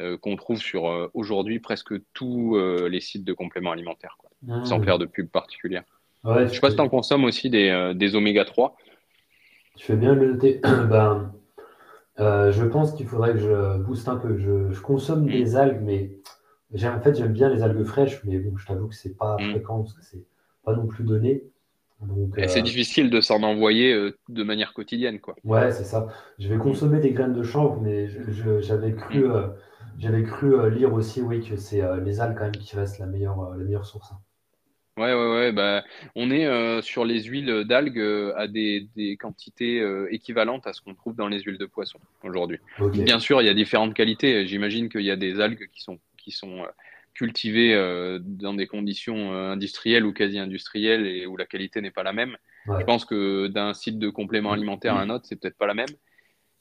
euh, 0.00 0.18
qu'on 0.18 0.34
trouve 0.34 0.58
sur 0.58 1.10
aujourd'hui 1.14 1.60
presque 1.60 1.94
tous 2.12 2.58
les 2.88 3.00
sites 3.00 3.24
de 3.24 3.32
compléments 3.32 3.70
alimentaires, 3.70 4.16
mmh. 4.42 4.64
sans 4.64 4.82
faire 4.82 4.98
de 4.98 5.06
pub 5.06 5.28
particulière. 5.28 5.84
je 6.24 6.30
ne 6.30 6.48
sais 6.48 6.58
pas 6.58 6.70
si 6.70 6.76
tu 6.76 6.82
en 6.82 6.88
consommes 6.88 7.24
aussi 7.24 7.50
des, 7.50 7.92
des 7.94 8.16
oméga 8.16 8.44
3. 8.44 8.76
Tu 9.80 9.86
fais 9.86 9.96
bien 9.96 10.14
de 10.14 10.20
le 10.20 10.32
noter. 10.34 10.60
ben, 10.90 11.32
Euh, 12.18 12.52
je 12.52 12.66
pense 12.66 12.92
qu'il 12.92 13.06
faudrait 13.06 13.32
que 13.32 13.38
je 13.38 13.78
booste 13.78 14.06
un 14.08 14.16
peu. 14.16 14.36
Je, 14.36 14.78
consomme 14.82 15.24
mm. 15.24 15.30
des 15.30 15.56
algues, 15.56 15.80
mais 15.82 16.10
en 16.74 17.00
fait, 17.00 17.16
j'aime 17.16 17.32
bien 17.32 17.48
les 17.48 17.62
algues 17.62 17.84
fraîches, 17.84 18.22
mais 18.24 18.36
bon, 18.36 18.58
je 18.58 18.66
t'avoue 18.66 18.88
que 18.88 18.94
c'est 18.94 19.16
pas 19.16 19.38
mm. 19.40 19.52
fréquent 19.52 19.78
parce 19.78 19.94
que 19.94 20.02
c'est 20.04 20.22
pas 20.62 20.74
non 20.74 20.86
plus 20.86 21.04
donné. 21.04 21.44
C'est 22.36 22.58
euh, 22.58 22.62
difficile 22.62 23.08
de 23.08 23.22
s'en 23.22 23.42
envoyer 23.42 23.94
euh, 23.94 24.18
de 24.28 24.42
manière 24.42 24.74
quotidienne, 24.74 25.18
quoi. 25.18 25.34
Ouais, 25.44 25.72
c'est 25.72 25.84
ça. 25.84 26.08
Je 26.38 26.48
vais 26.48 26.58
consommer 26.58 27.00
des 27.00 27.12
graines 27.12 27.32
de 27.32 27.42
chanvre, 27.42 27.80
mais 27.80 28.06
j'avais 28.60 28.92
cru, 28.92 29.28
mm. 29.28 29.54
j'avais 29.96 30.24
cru 30.24 30.70
lire 30.70 30.92
aussi, 30.92 31.22
oui, 31.22 31.40
que 31.40 31.56
c'est 31.56 31.80
les 32.04 32.20
algues 32.20 32.36
quand 32.36 32.44
même 32.44 32.52
qui 32.52 32.76
restent 32.76 32.98
la 32.98 33.06
meilleure, 33.06 33.56
la 33.56 33.64
meilleure 33.64 33.86
source. 33.86 34.12
Hein. 34.12 34.18
Ouais, 35.00 35.14
ouais, 35.14 35.32
ouais. 35.32 35.52
Bah, 35.52 35.82
on 36.14 36.30
est 36.30 36.44
euh, 36.44 36.82
sur 36.82 37.06
les 37.06 37.22
huiles 37.22 37.64
d'algues 37.64 37.98
euh, 37.98 38.34
à 38.36 38.46
des, 38.46 38.86
quantités 39.18 39.80
euh, 39.80 40.12
équivalentes 40.12 40.66
à 40.66 40.74
ce 40.74 40.82
qu'on 40.82 40.94
trouve 40.94 41.16
dans 41.16 41.26
les 41.26 41.40
huiles 41.40 41.56
de 41.56 41.64
poisson 41.64 41.98
aujourd'hui. 42.22 42.58
Bien 42.92 43.18
sûr, 43.18 43.40
il 43.40 43.46
y 43.46 43.48
a 43.48 43.54
différentes 43.54 43.94
qualités. 43.94 44.46
J'imagine 44.46 44.90
qu'il 44.90 45.00
y 45.00 45.10
a 45.10 45.16
des 45.16 45.40
algues 45.40 45.70
qui 45.72 45.80
sont, 45.80 45.98
qui 46.18 46.32
sont 46.32 46.66
cultivées 47.14 47.74
dans 48.20 48.52
des 48.52 48.66
conditions 48.66 49.32
industrielles 49.32 50.04
ou 50.04 50.12
quasi 50.12 50.38
industrielles 50.38 51.06
et 51.06 51.26
où 51.26 51.36
la 51.36 51.46
qualité 51.46 51.80
n'est 51.80 51.90
pas 51.90 52.02
la 52.02 52.12
même. 52.12 52.36
Je 52.66 52.84
pense 52.84 53.06
que 53.06 53.46
d'un 53.46 53.72
site 53.72 53.98
de 53.98 54.10
complément 54.10 54.52
alimentaire 54.52 54.96
à 54.96 55.00
un 55.00 55.08
autre, 55.08 55.24
c'est 55.26 55.40
peut-être 55.40 55.56
pas 55.56 55.66
la 55.66 55.74
même. 55.74 55.88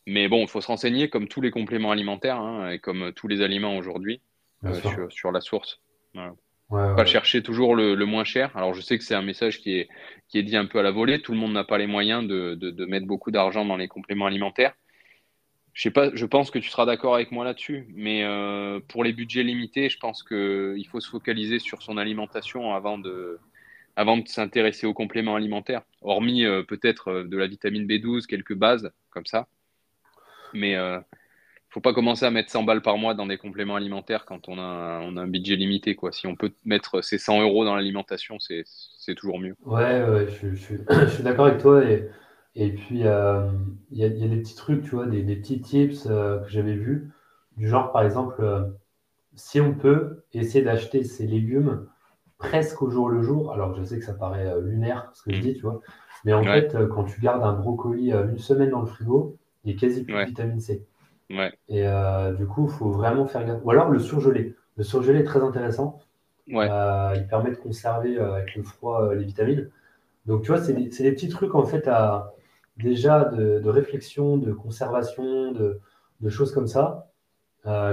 Mais 0.08 0.30
bon, 0.30 0.42
il 0.42 0.48
faut 0.48 0.62
se 0.62 0.68
renseigner 0.68 1.10
comme 1.10 1.28
tous 1.28 1.42
les 1.42 1.52
compléments 1.52 1.92
alimentaires 1.92 2.40
hein, 2.40 2.70
et 2.72 2.80
comme 2.80 3.12
tous 3.14 3.28
les 3.28 3.42
aliments 3.42 3.78
aujourd'hui 3.78 4.22
sur, 4.64 5.12
sur, 5.12 5.32
la 5.32 5.42
source. 5.42 5.82
Voilà. 6.14 6.34
Ouais, 6.70 6.96
pas 6.96 7.06
chercher 7.06 7.42
toujours 7.42 7.76
le, 7.76 7.96
moins 8.06 8.24
cher. 8.24 8.56
Alors 8.56 8.76
je 8.76 8.82
sais 8.82 8.98
que 8.98 9.04
c'est 9.04 9.16
un 9.16 9.24
message 9.24 9.60
qui 9.60 9.76
est, 9.76 9.90
qui 10.28 10.38
est 10.38 10.44
dit 10.44 10.56
un 10.56 10.66
peu 10.66 10.78
à 10.80 10.84
la 10.84 10.92
volée. 10.92 11.22
Tout 11.22 11.32
le 11.32 11.40
monde 11.40 11.54
n'a 11.54 11.64
pas 11.64 11.80
les 11.80 11.88
moyens 11.88 12.28
de, 12.28 12.54
de, 12.54 12.86
mettre 12.86 13.08
beaucoup 13.08 13.32
d'argent 13.32 13.66
dans 13.66 13.78
les 13.78 13.88
compléments 13.88 14.28
alimentaires. 14.28 14.76
Je 15.74 15.84
sais 15.84 15.92
pas, 15.92 16.12
je 16.14 16.26
pense 16.26 16.52
que 16.52 16.60
tu 16.60 16.70
seras 16.70 16.86
d'accord 16.86 17.16
avec 17.16 17.32
moi 17.32 17.46
là-dessus, 17.46 17.88
mais 17.96 18.24
euh, 18.24 18.80
pour 18.88 19.04
les 19.04 19.14
budgets 19.14 19.44
limités, 19.44 19.90
je 19.90 19.98
pense 19.98 20.24
qu'il 20.24 20.86
faut 20.92 21.00
se 21.00 21.10
focaliser 21.10 21.58
sur 21.60 21.82
son 21.82 21.98
alimentation 21.98 22.74
avant 22.76 22.98
de, 22.98 23.40
avant 23.96 24.18
de 24.18 24.28
s'intéresser 24.28 24.86
aux 24.86 24.94
compléments 24.94 25.36
alimentaires. 25.36 25.84
Hormis 26.02 26.44
euh, 26.46 26.64
peut-être 26.64 27.10
euh, 27.10 27.24
de 27.24 27.38
la 27.38 27.48
vitamine 27.48 27.88
B12, 27.88 28.26
quelques 28.26 28.56
bases 28.56 28.92
comme 29.10 29.26
ça. 29.26 29.48
Mais 30.54 30.76
faut 31.70 31.82
pas 31.82 31.94
commencer 31.94 32.26
à 32.26 32.32
mettre 32.32 32.50
100 32.50 32.64
balles 32.64 32.82
par 32.82 32.98
mois 32.98 33.14
dans 33.14 33.28
des 33.28 33.38
compléments 33.38 33.76
alimentaires 33.76 34.26
quand 34.26 34.50
on 34.50 34.58
a, 34.58 34.62
un, 34.62 35.02
on 35.02 35.18
a 35.18 35.22
un 35.22 35.28
budget 35.28 35.56
limité. 35.56 35.96
Quoi. 35.96 36.12
Si 36.12 36.26
on 36.26 36.36
peut 36.36 36.52
mettre 36.66 37.02
ces 37.02 37.18
100 37.18 37.42
euros 37.42 37.64
dans 37.64 37.76
l'alimentation, 37.76 38.38
c'est 38.40 38.66
toujours 39.16 39.40
mieux. 39.40 39.56
Ouais, 39.66 40.04
ouais 40.04 40.28
je, 40.28 40.56
je, 40.56 41.08
suis 41.08 41.24
d'accord 41.24 41.46
avec 41.46 41.60
toi. 41.60 41.84
Et, 41.86 42.10
et 42.56 42.72
puis, 42.72 43.06
euh, 43.06 43.48
il 43.92 44.00
y, 44.00 44.04
a, 44.04 44.08
y, 44.08 44.24
a 44.24 44.28
des 44.28 44.38
petits 44.38 44.56
trucs, 44.56 44.84
tu 44.84 44.96
vois, 44.96 45.06
des, 45.06 45.22
des 45.22 45.36
petits 45.36 45.62
tips 45.62 46.08
euh, 46.10 46.40
que 46.40 46.50
j'avais 46.50 46.74
vus. 46.74 47.12
Du 47.56 47.68
genre, 47.68 47.92
par 47.92 48.04
exemple, 48.04 48.42
euh, 48.42 48.64
si 49.36 49.62
on 49.62 49.74
peut 49.74 50.24
essayer 50.34 50.64
d'acheter 50.64 51.04
ces 51.04 51.28
légumes 51.28 51.88
presque 52.40 52.82
au 52.82 52.90
jour 52.90 53.10
le 53.10 53.22
jour, 53.22 53.52
alors 53.52 53.76
je 53.76 53.84
sais 53.84 54.00
que 54.00 54.06
ça 54.06 54.14
paraît 54.14 54.50
lunaire 54.62 55.12
ce 55.14 55.24
que 55.24 55.34
je 55.34 55.38
mmh. 55.40 55.42
dis, 55.42 55.54
tu 55.56 55.62
vois, 55.62 55.82
mais 56.24 56.34
en 56.34 56.42
fait, 56.42 56.76
quand 56.90 57.04
tu 57.04 57.20
gardes 57.20 57.44
un 57.44 57.52
brocoli 57.52 58.12
une 58.12 58.38
semaine 58.38 58.70
dans 58.70 58.80
le 58.80 58.88
frigo, 58.88 59.38
il 59.66 59.72
est 59.72 59.76
quasi 59.76 60.06
plus 60.06 60.14
de 60.14 60.24
vitamine 60.24 60.60
C. 60.62 60.86
Et 61.30 61.88
euh, 61.88 62.34
du 62.34 62.46
coup, 62.48 62.68
il 62.68 62.72
faut 62.72 62.92
vraiment 62.92 63.28
faire 63.28 63.46
gaffe. 63.46 63.62
Ou 63.64 63.72
alors 63.72 63.90
le 63.90 64.00
surgelé. 64.00 64.56
Le 64.78 64.84
surgelé 64.84 65.20
est 65.20 65.24
très 65.24 65.42
intéressant. 65.42 66.00
Euh, 66.52 67.14
il 67.16 67.28
permet 67.28 67.52
de 67.52 67.56
conserver 67.56 68.18
euh, 68.18 68.34
avec 68.34 68.56
le 68.56 68.64
froid 68.64 69.14
les 69.14 69.24
vitamines. 69.24 69.70
Donc, 70.26 70.42
tu 70.42 70.48
vois, 70.48 70.62
c'est 70.62 70.74
des, 70.74 70.90
des, 70.90 71.12
petits 71.12 71.30
trucs 71.30 71.54
en 71.54 71.64
fait 71.64 71.88
à, 71.88 72.34
déjà 72.78 73.26
de, 73.26 73.70
réflexion, 73.70 74.38
de 74.38 74.52
conservation, 74.52 75.52
de, 75.52 75.80
de 76.22 76.30
choses 76.30 76.52
comme 76.52 76.68
ça 76.68 77.06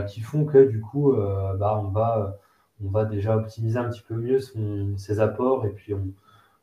qui 0.09 0.21
font 0.21 0.47
que 0.47 0.65
du 0.65 0.81
coup, 0.81 1.13
bah, 1.59 1.79
on, 1.85 1.89
va, 1.89 2.39
on 2.83 2.89
va 2.89 3.05
déjà 3.05 3.37
optimiser 3.37 3.79
un 3.79 3.91
petit 3.91 4.01
peu 4.01 4.15
mieux 4.15 4.41
son, 4.41 4.97
ses 4.97 5.21
apports. 5.21 5.67
Et 5.67 5.71
puis, 5.71 5.93
on, 5.93 6.09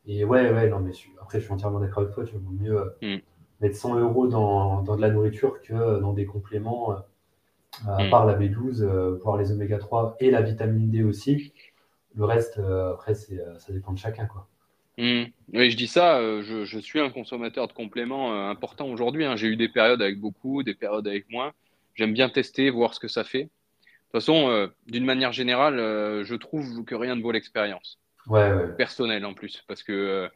et 0.08 0.26
ouais, 0.26 0.52
ouais, 0.52 0.68
non, 0.70 0.80
mais 0.80 0.91
après, 1.22 1.40
je 1.40 1.45
suis 1.45 1.54
entièrement 1.54 1.80
d'accord 1.80 2.04
avec 2.04 2.16
toi. 2.16 2.24
Tu 2.24 2.36
vois, 2.36 2.41
mieux. 2.60 2.95
Mm 3.02 3.22
mettre 3.64 3.77
100 3.77 3.99
euros 3.99 4.27
dans, 4.27 4.84
dans, 4.84 4.95
de 4.95 5.02
la 5.02 5.10
nourriture 5.10 5.61
que 5.61 5.99
dans 5.99 6.14
des 6.14 6.26
compléments, 6.26 6.91
euh, 6.91 6.98
à 7.88 8.03
mm. 8.03 8.10
part 8.10 8.26
la 8.26 8.38
B12, 8.38 8.81
euh, 8.81 9.18
voire 9.23 9.38
les 9.38 9.52
oméga 9.52 9.80
3 9.80 10.18
et 10.19 10.30
la 10.30 10.41
vitamine 10.41 10.91
D 10.91 11.03
aussi. 11.03 11.53
Le 12.15 12.26
reste, 12.26 12.60
euh, 12.60 12.91
après, 12.91 13.15
ça 13.15 13.73
dépend 13.73 13.94
de 13.94 13.98
chacun. 13.98 14.26
Quoi. 14.26 14.48
Mm. 14.98 15.23
Oui, 15.53 15.72
je 15.72 15.77
dis 15.77 15.88
ça, 15.88 16.19
je, 16.41 16.65
je, 16.65 16.80
suis 16.80 16.99
un 16.99 17.10
consommateur 17.10 17.68
de 17.68 17.73
compléments 17.73 18.49
important 18.49 18.88
aujourd'hui. 18.90 19.26
Hein. 19.26 19.38
J'ai 19.38 19.48
eu 19.48 19.56
des 19.56 19.69
périodes 19.69 20.02
avec 20.02 20.19
beaucoup, 20.19 20.61
des 20.61 20.76
périodes 20.76 21.07
avec 21.07 21.30
moins. 21.30 21.53
J'aime 21.95 22.14
bien 22.14 22.30
tester, 22.30 22.69
voir 22.69 22.94
ce 22.94 22.99
que 22.99 23.07
ça 23.07 23.23
fait. 23.23 23.44
De 23.44 24.19
toute 24.19 24.26
façon, 24.26 24.69
d'une 24.85 25.06
manière 25.06 25.31
générale, 25.31 25.77
je 26.23 26.35
trouve 26.35 26.84
que 26.85 26.94
rien 26.94 27.15
ne 27.15 27.22
vaut 27.22 27.31
l'expérience. 27.31 27.99
Ouais, 28.27 28.53
ouais. 28.53 28.68
Personnelle 28.77 29.26
en 29.26 29.34
plus, 29.34 29.64
parce 29.68 29.81
que 29.81 30.30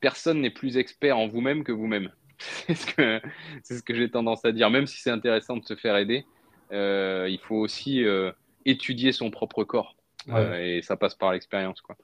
personne 0.00 0.40
n'est 0.40 0.50
plus 0.50 0.76
expert 0.76 1.16
en 1.16 1.28
vous-même 1.28 1.62
que 1.62 1.72
vous-même. 1.72 2.10
c'est 2.66 2.74
ce 2.74 2.86
que, 2.86 3.20
c'est 3.62 3.76
ce 3.78 3.82
que 3.82 3.94
j'ai 3.94 4.10
tendance 4.10 4.44
à 4.44 4.52
dire. 4.52 4.70
Même 4.70 4.86
si 4.86 5.00
c'est 5.00 5.10
intéressant 5.10 5.56
de 5.56 5.64
se 5.64 5.74
faire 5.74 5.96
aider, 5.96 6.26
euh, 6.72 7.26
il 7.28 7.38
faut 7.38 7.56
aussi 7.56 8.04
euh, 8.04 8.32
étudier 8.64 9.12
son 9.12 9.30
propre 9.30 9.64
corps. 9.64 9.96
Euh, 10.28 10.56
et 10.58 10.82
ça 10.82 10.96
passe 10.96 11.14
par 11.14 11.32
l'expérience. 11.32 11.80
Quoi. 11.80 11.96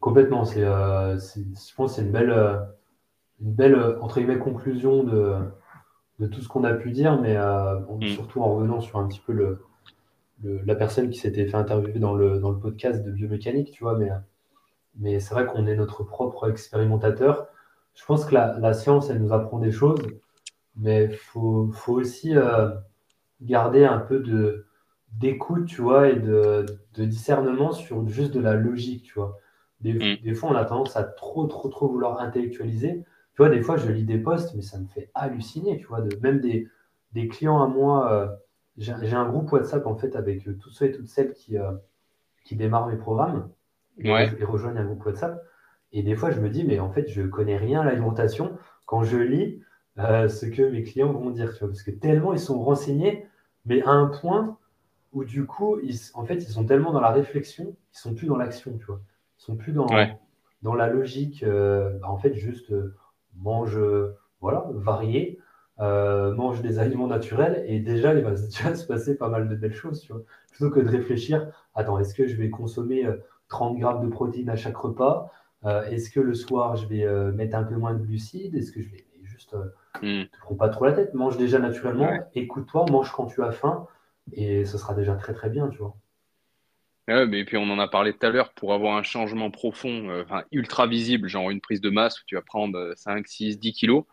Complètement. 0.00 0.44
C'est, 0.44 0.62
je 0.62 1.74
pense 1.76 1.92
que 1.92 1.96
c'est 1.96 2.02
une 2.02 2.12
belle, 2.12 2.32
une 3.40 3.54
belle 3.54 3.98
entre 4.00 4.18
guillemets, 4.18 4.38
conclusion 4.38 5.04
de, 5.04 5.36
de 6.18 6.26
tout 6.26 6.40
ce 6.40 6.48
qu'on 6.48 6.64
a 6.64 6.72
pu 6.72 6.90
dire, 6.90 7.20
mais 7.20 7.36
mm. 7.36 8.08
surtout 8.08 8.42
en 8.42 8.54
revenant 8.54 8.80
sur 8.80 8.98
un 8.98 9.06
petit 9.06 9.20
peu 9.20 9.32
le, 9.32 9.64
la 10.42 10.74
personne 10.74 11.10
qui 11.10 11.18
s'était 11.18 11.46
fait 11.46 11.56
interviewer 11.56 11.98
dans 11.98 12.14
le, 12.14 12.38
dans 12.38 12.50
le 12.50 12.58
podcast 12.58 13.04
de 13.04 13.10
biomécanique, 13.10 13.70
tu 13.72 13.84
vois. 13.84 13.98
Mais, 13.98 14.08
mais 14.96 15.20
c'est 15.20 15.34
vrai 15.34 15.46
qu'on 15.46 15.66
est 15.66 15.76
notre 15.76 16.04
propre 16.04 16.48
expérimentateur 16.48 17.48
je 17.98 18.04
pense 18.04 18.24
que 18.24 18.34
la, 18.34 18.72
science, 18.74 19.10
elle 19.10 19.20
nous 19.20 19.32
apprend 19.32 19.58
des 19.58 19.72
choses, 19.72 20.00
mais 20.76 21.06
il 21.06 21.16
faut, 21.16 21.72
aussi 21.88 22.36
euh, 22.36 22.70
garder 23.40 23.84
un 23.84 23.98
peu 23.98 24.20
de 24.20 24.66
d'écoute, 25.12 25.66
tu 25.66 25.82
vois, 25.82 26.08
et 26.08 26.16
de, 26.16 26.64
discernement 26.96 27.72
sur 27.72 28.06
juste 28.08 28.32
de 28.32 28.40
la 28.40 28.54
logique, 28.54 29.02
tu 29.02 29.14
vois. 29.14 29.36
Mm. 29.82 30.16
Des, 30.22 30.34
fois, 30.34 30.50
on 30.50 30.54
a 30.54 30.64
tendance 30.64 30.96
à 30.96 31.02
trop, 31.02 31.46
trop, 31.46 31.68
trop 31.68 31.88
vouloir 31.88 32.20
intellectualiser. 32.20 33.04
Tu 33.34 33.42
vois, 33.42 33.48
des 33.48 33.62
fois, 33.62 33.76
je 33.76 33.90
lis 33.90 34.04
des 34.04 34.18
posts, 34.18 34.54
mais 34.54 34.62
ça 34.62 34.78
me 34.78 34.86
fait 34.86 35.10
halluciner, 35.14 35.78
tu 35.78 35.86
vois, 35.86 36.00
de, 36.00 36.16
même 36.20 36.40
des, 36.40 36.68
des 37.12 37.26
clients 37.26 37.62
à 37.62 37.66
moi. 37.66 38.12
Euh, 38.12 38.28
j'ai 38.76 38.92
un 38.92 39.28
groupe 39.28 39.50
WhatsApp, 39.50 39.86
en 39.86 39.96
fait, 39.96 40.14
avec 40.14 40.46
euh, 40.46 40.56
tous 40.56 40.70
ceux 40.70 40.86
et 40.86 40.92
toutes 40.92 41.08
celles 41.08 41.32
qui, 41.32 41.56
qui 42.44 42.54
démarrent 42.54 42.86
mes 42.86 42.96
programmes 42.96 43.50
et, 43.98 44.08
et 44.08 44.44
rejoignent 44.44 44.78
un 44.78 44.84
groupe 44.84 45.04
WhatsApp. 45.04 45.42
Et 45.92 46.02
des 46.02 46.14
fois, 46.14 46.30
je 46.30 46.40
me 46.40 46.50
dis, 46.50 46.64
mais 46.64 46.80
en 46.80 46.90
fait, 46.90 47.08
je 47.08 47.22
connais 47.22 47.56
rien 47.56 47.80
à 47.80 47.84
l'alimentation 47.84 48.56
quand 48.86 49.02
je 49.02 49.18
lis 49.18 49.62
euh, 49.98 50.28
ce 50.28 50.46
que 50.46 50.62
mes 50.62 50.82
clients 50.82 51.12
vont 51.12 51.30
dire, 51.30 51.52
tu 51.52 51.60
vois, 51.60 51.68
parce 51.68 51.82
que 51.82 51.90
tellement 51.90 52.32
ils 52.32 52.38
sont 52.38 52.62
renseignés, 52.62 53.26
mais 53.66 53.82
à 53.82 53.90
un 53.90 54.06
point 54.06 54.58
où 55.12 55.24
du 55.24 55.46
coup, 55.46 55.78
ils, 55.82 55.98
en 56.14 56.24
fait, 56.24 56.36
ils 56.36 56.50
sont 56.50 56.64
tellement 56.64 56.92
dans 56.92 57.00
la 57.00 57.10
réflexion, 57.10 57.76
ils 57.94 57.98
sont 57.98 58.14
plus 58.14 58.26
dans 58.26 58.36
l'action, 58.36 58.76
tu 58.78 58.84
vois. 58.84 59.00
Ils 59.38 59.42
sont 59.42 59.56
plus 59.56 59.72
dans, 59.72 59.86
dans 60.62 60.74
la 60.74 60.88
logique, 60.88 61.42
euh, 61.42 61.98
bah, 62.00 62.08
en 62.10 62.18
fait, 62.18 62.34
juste 62.34 62.70
euh, 62.70 62.94
mange, 63.36 63.78
voilà, 64.40 64.66
varié, 64.74 65.38
mange 65.78 66.60
des 66.60 66.78
aliments 66.78 67.06
naturels, 67.06 67.64
et 67.66 67.80
déjà, 67.80 68.14
il 68.14 68.22
va 68.22 68.30
déjà 68.32 68.74
se 68.74 68.86
passer 68.86 69.16
pas 69.16 69.28
mal 69.28 69.48
de 69.48 69.56
belles 69.56 69.74
choses, 69.74 70.00
tu 70.02 70.12
vois. 70.12 70.22
Plutôt 70.52 70.70
que 70.70 70.80
de 70.80 70.88
réfléchir, 70.88 71.50
attends, 71.74 71.98
est-ce 71.98 72.14
que 72.14 72.26
je 72.26 72.36
vais 72.36 72.50
consommer 72.50 73.08
30 73.48 73.78
grammes 73.78 74.04
de 74.04 74.10
protéines 74.10 74.50
à 74.50 74.56
chaque 74.56 74.76
repas? 74.76 75.32
Euh, 75.64 75.84
est-ce 75.90 76.10
que 76.10 76.20
le 76.20 76.34
soir, 76.34 76.76
je 76.76 76.86
vais 76.86 77.04
euh, 77.04 77.32
mettre 77.32 77.56
un 77.56 77.64
peu 77.64 77.76
moins 77.76 77.94
de 77.94 78.04
glucides? 78.04 78.54
Est-ce 78.54 78.72
que 78.72 78.82
je 78.82 78.90
vais 78.90 79.04
juste. 79.22 79.54
Ne 80.02 80.24
te 80.24 80.38
prends 80.40 80.54
pas 80.54 80.68
trop 80.68 80.84
la 80.84 80.92
tête, 80.92 81.14
mange 81.14 81.36
déjà 81.36 81.58
naturellement, 81.58 82.10
écoute-toi, 82.34 82.86
mange 82.90 83.10
quand 83.12 83.26
tu 83.26 83.42
as 83.42 83.52
faim, 83.52 83.86
et 84.32 84.64
ce 84.64 84.78
sera 84.78 84.94
déjà 84.94 85.14
très 85.16 85.34
très 85.34 85.50
bien, 85.50 85.68
tu 85.68 85.78
vois. 85.78 85.96
Ouais, 87.08 87.26
mais 87.26 87.44
puis 87.44 87.56
on 87.56 87.68
en 87.70 87.78
a 87.78 87.88
parlé 87.88 88.12
tout 88.12 88.24
à 88.26 88.30
l'heure, 88.30 88.52
pour 88.54 88.74
avoir 88.74 88.96
un 88.96 89.02
changement 89.02 89.50
profond, 89.50 90.24
ultra 90.52 90.86
visible, 90.86 91.28
genre 91.28 91.50
une 91.50 91.60
prise 91.60 91.80
de 91.80 91.90
masse 91.90 92.20
où 92.20 92.24
tu 92.26 92.36
vas 92.36 92.42
prendre 92.42 92.92
5, 92.96 93.26
6, 93.26 93.58
10 93.58 93.72
kilos, 93.72 94.04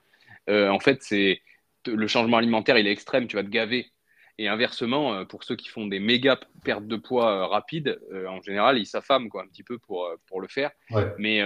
en 0.50 0.80
fait, 0.80 1.02
c'est 1.02 1.42
le 1.86 2.08
changement 2.08 2.38
alimentaire, 2.38 2.78
il 2.78 2.88
est 2.88 2.92
extrême, 2.92 3.28
tu 3.28 3.36
vas 3.36 3.44
te 3.44 3.50
gaver 3.50 3.92
et 4.38 4.48
inversement, 4.48 5.14
euh, 5.14 5.26
pour 5.26 5.44
ceux 5.44 5.56
qui 5.56 5.70
font 5.70 5.88
des 5.88 5.99
méga 5.99 6.40
pertes 6.64 6.88
de 6.88 6.98
poids 6.98 7.32
euh, 7.32 7.45
rapides, 7.45 7.99
euh, 8.12 8.28
en 8.28 8.41
général, 8.41 8.78
ils 8.78 8.86
s'affament 8.86 9.30
quoi, 9.30 9.44
un 9.44 9.48
petit 9.48 9.64
peu 9.64 9.78
pour, 9.78 10.10
pour 10.28 10.41
le 10.41 10.48
faire. 10.48 10.72
Mais 11.18 11.41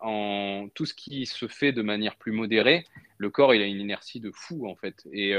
en 0.00 0.68
tout 0.74 0.86
ce 0.86 0.94
qui 0.94 1.26
se 1.26 1.48
fait 1.48 1.72
de 1.72 1.82
manière 1.82 2.16
plus 2.16 2.32
modérée, 2.32 2.84
le 3.16 3.30
corps, 3.30 3.54
il 3.54 3.62
a 3.62 3.66
une 3.66 3.80
inertie 3.80 4.20
de 4.20 4.30
fou, 4.32 4.68
en 4.68 4.76
fait. 4.76 5.02
Et, 5.12 5.30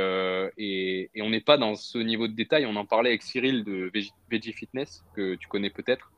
et, 0.57 1.09
et 1.13 1.21
on 1.21 1.30
n'est 1.30 1.41
pas 1.41 1.57
dans 1.57 1.76
ce 1.76 1.97
niveau 1.97 2.27
de 2.27 2.34
détail. 2.34 2.65
On 2.65 2.76
en 2.76 2.85
parlait 2.85 3.09
avec 3.09 3.23
Cyril 3.23 3.63
de 3.63 3.91
Veggie 4.30 4.53
Fitness, 4.53 5.03
que 5.15 5.35
tu 5.35 5.47
connais 5.47 5.69
peut-être, 5.69 6.11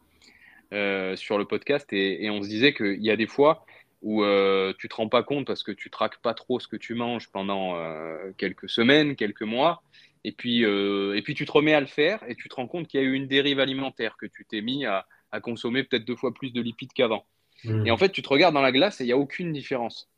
sur 1.18 1.38
le 1.38 1.46
podcast. 1.46 1.92
Et, 1.94 2.26
et, 2.26 2.30
on 2.30 2.42
se 2.42 2.48
disait 2.48 2.74
qu'il 2.74 3.04
y 3.04 3.12
a 3.12 3.16
des 3.16 3.28
fois, 3.28 3.66
où 4.02 4.24
euh, 4.24 4.74
tu 4.80 4.90
te 4.90 4.96
rends 4.96 5.10
pas 5.10 5.24
compte 5.24 5.46
parce 5.46 5.64
que 5.64 5.72
tu 5.72 5.90
traques 5.90 6.20
pas 6.22 6.34
trop 6.34 6.60
ce 6.60 6.68
que 6.68 6.76
tu 6.76 6.96
manges 6.96 7.30
pendant 7.32 7.76
euh, 7.76 8.32
quelques 8.38 8.70
semaines, 8.70 9.16
quelques 9.16 9.44
mois. 9.44 9.84
Et 10.24 10.32
puis, 10.32 10.64
euh, 10.66 11.16
et 11.16 11.22
puis 11.22 11.34
tu 11.34 11.46
te 11.46 11.52
remets 11.52 11.74
à 11.74 11.80
le 11.80 11.88
faire 11.88 12.24
et 12.28 12.36
tu 12.36 12.48
te 12.48 12.56
rends 12.56 12.68
compte 12.68 12.88
qu'il 12.88 13.00
y 13.00 13.04
a 13.04 13.06
eu 13.06 13.14
une 13.14 13.28
dérive 13.28 13.60
alimentaire, 13.60 14.18
que 14.18 14.26
tu 14.26 14.46
t'es 14.46 14.62
mis 14.62 14.86
à, 14.86 15.06
consommer 15.42 15.84
peut-être 15.84 16.06
deux 16.06 16.16
fois 16.16 16.34
plus 16.34 16.52
de 16.52 16.62
lipides 16.62 16.94
qu'avant. 16.94 17.26
Mmh. 17.64 17.88
Et 17.88 17.92
en 17.92 17.98
fait, 17.98 18.10
tu 18.10 18.22
te 18.22 18.30
regardes 18.30 18.54
dans 18.54 18.62
la 18.62 18.72
glace 18.72 19.00
et 19.00 19.06
il 19.06 19.08
n'y 19.08 19.14
a 19.14 19.18
aucune 19.18 19.54
différence. 19.54 20.10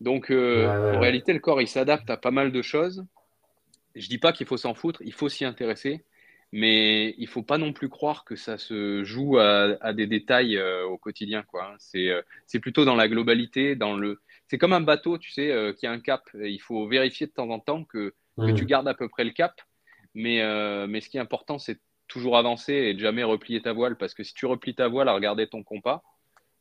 Donc, 0.00 0.30
en 0.30 1.00
réalité, 1.00 1.32
le 1.32 1.38
corps, 1.38 1.62
il 1.62 1.68
s'adapte 1.68 2.10
à 2.10 2.16
pas 2.16 2.30
mal 2.30 2.52
de 2.52 2.60
choses. 2.60 3.06
Je 3.94 4.08
dis 4.08 4.18
pas 4.18 4.32
qu'il 4.32 4.46
faut 4.46 4.56
s'en 4.56 4.74
foutre, 4.74 5.00
il 5.04 5.12
faut 5.12 5.28
s'y 5.28 5.44
intéresser 5.44 6.04
mais 6.52 7.14
il 7.18 7.26
faut 7.26 7.42
pas 7.42 7.58
non 7.58 7.72
plus 7.72 7.88
croire 7.88 8.24
que 8.24 8.36
ça 8.36 8.58
se 8.58 9.04
joue 9.04 9.38
à, 9.38 9.92
des 9.92 10.06
détails 10.06 10.56
euh, 10.56 10.84
au 10.86 10.96
quotidien. 10.98 11.42
Quoi. 11.42 11.74
C'est, 11.78 12.08
euh, 12.08 12.22
c'est 12.46 12.60
plutôt 12.60 12.84
dans 12.84 12.94
la 12.94 13.08
globalité, 13.08 13.76
dans 13.76 13.96
le. 13.96 14.20
C'est 14.48 14.58
comme 14.58 14.72
un 14.72 14.80
bateau, 14.80 15.18
tu 15.18 15.32
sais, 15.32 15.50
euh, 15.50 15.72
qui 15.72 15.86
a 15.86 15.92
un 15.92 16.00
cap. 16.00 16.22
Il 16.34 16.60
faut 16.60 16.86
vérifier 16.86 17.26
de 17.26 17.32
temps 17.32 17.50
en 17.50 17.58
temps 17.58 17.84
que, 17.84 18.14
que 18.36 18.52
tu 18.52 18.66
gardes 18.66 18.88
à 18.88 18.94
peu 18.94 19.08
près 19.08 19.24
le 19.24 19.30
cap. 19.30 19.60
Mais, 20.14 20.40
mais 20.86 21.00
ce 21.00 21.08
qui 21.08 21.18
est 21.18 21.20
important, 21.20 21.58
c'est 21.58 21.78
toujours 22.08 22.38
avancer 22.38 22.72
et 22.72 22.94
de 22.94 23.00
jamais 23.00 23.24
replier 23.24 23.60
ta 23.60 23.72
voile, 23.72 23.96
parce 23.96 24.14
que 24.14 24.22
si 24.22 24.32
tu 24.32 24.46
replies 24.46 24.74
ta 24.74 24.88
voile 24.88 25.08
à 25.08 25.12
regarder 25.12 25.46
ton 25.46 25.62
compas, 25.62 26.02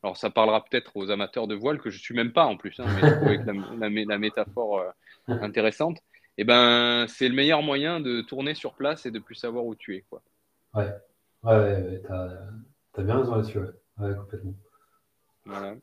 alors 0.03 0.17
ça 0.17 0.29
parlera 0.29 0.63
peut-être 0.63 0.95
aux 0.97 1.09
amateurs 1.09 1.47
de 1.47 1.55
voile 1.55 1.79
que 1.79 1.89
je 1.89 1.99
suis 1.99 2.15
même 2.15 2.33
pas 2.33 2.45
en 2.45 2.57
plus, 2.57 2.79
hein, 2.79 2.85
mais 2.95 3.03
avec 3.03 3.45
la, 3.45 3.89
la 3.89 4.17
métaphore 4.17 4.83
intéressante 5.27 5.99
et 6.37 6.41
eh 6.41 6.43
ben, 6.43 7.05
c'est 7.07 7.29
le 7.29 7.33
meilleur 7.33 7.61
moyen 7.61 8.01
de 8.01 8.19
tourner 8.19 8.55
sur 8.55 8.73
place 8.73 9.05
et 9.05 9.11
de 9.11 9.19
plus 9.19 9.35
savoir 9.35 9.65
où 9.65 9.73
tu 9.73 9.95
es. 9.95 10.01
Quoi. 10.01 10.21
Ouais, 10.73 10.93
ouais, 11.43 11.55
ouais, 11.55 12.01
t'as 12.05 12.27
as 12.97 13.03
bien 13.03 13.19
raison 13.19 13.35
là-dessus, 13.35 13.59
ouais. 13.59 14.15
complètement. 14.15 14.53
Voilà. 15.45 15.75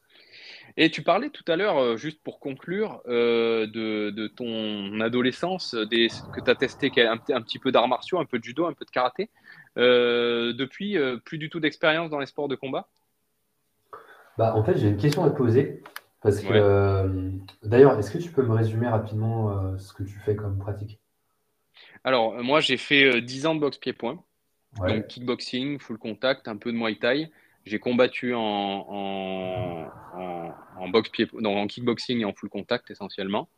Et 0.76 0.90
tu 0.90 1.02
parlais 1.02 1.30
tout 1.30 1.44
à 1.48 1.56
l'heure, 1.56 1.78
euh, 1.78 1.96
juste 1.96 2.22
pour 2.22 2.40
conclure, 2.40 3.02
euh, 3.06 3.66
de, 3.66 4.10
de, 4.10 4.26
ton 4.26 5.00
adolescence, 5.00 5.74
des, 5.74 6.08
que 6.32 6.40
tu 6.40 6.50
as 6.50 6.54
testé 6.54 6.90
un, 6.98 7.12
un, 7.14 7.42
petit 7.42 7.58
peu 7.58 7.72
d'arts 7.72 7.88
martiaux, 7.88 8.18
un 8.18 8.24
peu 8.24 8.38
de 8.38 8.44
judo, 8.44 8.66
un 8.66 8.72
peu 8.72 8.84
de 8.84 8.90
karaté. 8.90 9.30
Euh, 9.78 10.52
depuis, 10.52 10.96
plus 11.24 11.38
du 11.38 11.50
tout 11.50 11.60
d'expérience 11.60 12.10
dans 12.10 12.18
les 12.18 12.26
sports 12.26 12.48
de 12.48 12.56
combat? 12.56 12.88
Bah, 14.38 14.54
En 14.54 14.64
fait, 14.64 14.78
j'ai 14.78 14.88
une 14.88 14.96
question 14.96 15.24
à 15.24 15.30
te 15.30 15.36
poser. 15.36 15.82
Parce 16.22 16.40
que, 16.40 17.32
d'ailleurs, 17.64 17.98
est-ce 17.98 18.12
que 18.12 18.18
tu 18.18 18.30
peux 18.30 18.42
me 18.42 18.54
résumer 18.54 18.86
rapidement 18.86 19.76
ce 19.76 19.92
que 19.92 20.04
tu 20.04 20.20
fais 20.20 20.36
comme 20.36 20.56
pratique? 20.56 21.00
Alors, 22.04 22.42
moi, 22.42 22.60
j'ai 22.60 22.76
fait 22.76 23.20
10 23.20 23.44
euh, 23.44 23.48
ans 23.48 23.54
de 23.54 23.60
boxe 23.60 23.78
pied-point. 23.78 24.22
Donc, 24.78 25.06
kickboxing, 25.06 25.78
full 25.78 25.98
contact, 25.98 26.48
un 26.48 26.56
peu 26.56 26.72
de 26.72 26.76
muay 26.76 26.96
thai. 26.96 27.30
J'ai 27.64 27.78
combattu 27.78 28.34
en, 28.34 29.90
kickboxing 31.68 32.20
et 32.20 32.24
en 32.24 32.32
full 32.32 32.48
contact 32.48 32.90
essentiellement. 32.90 33.48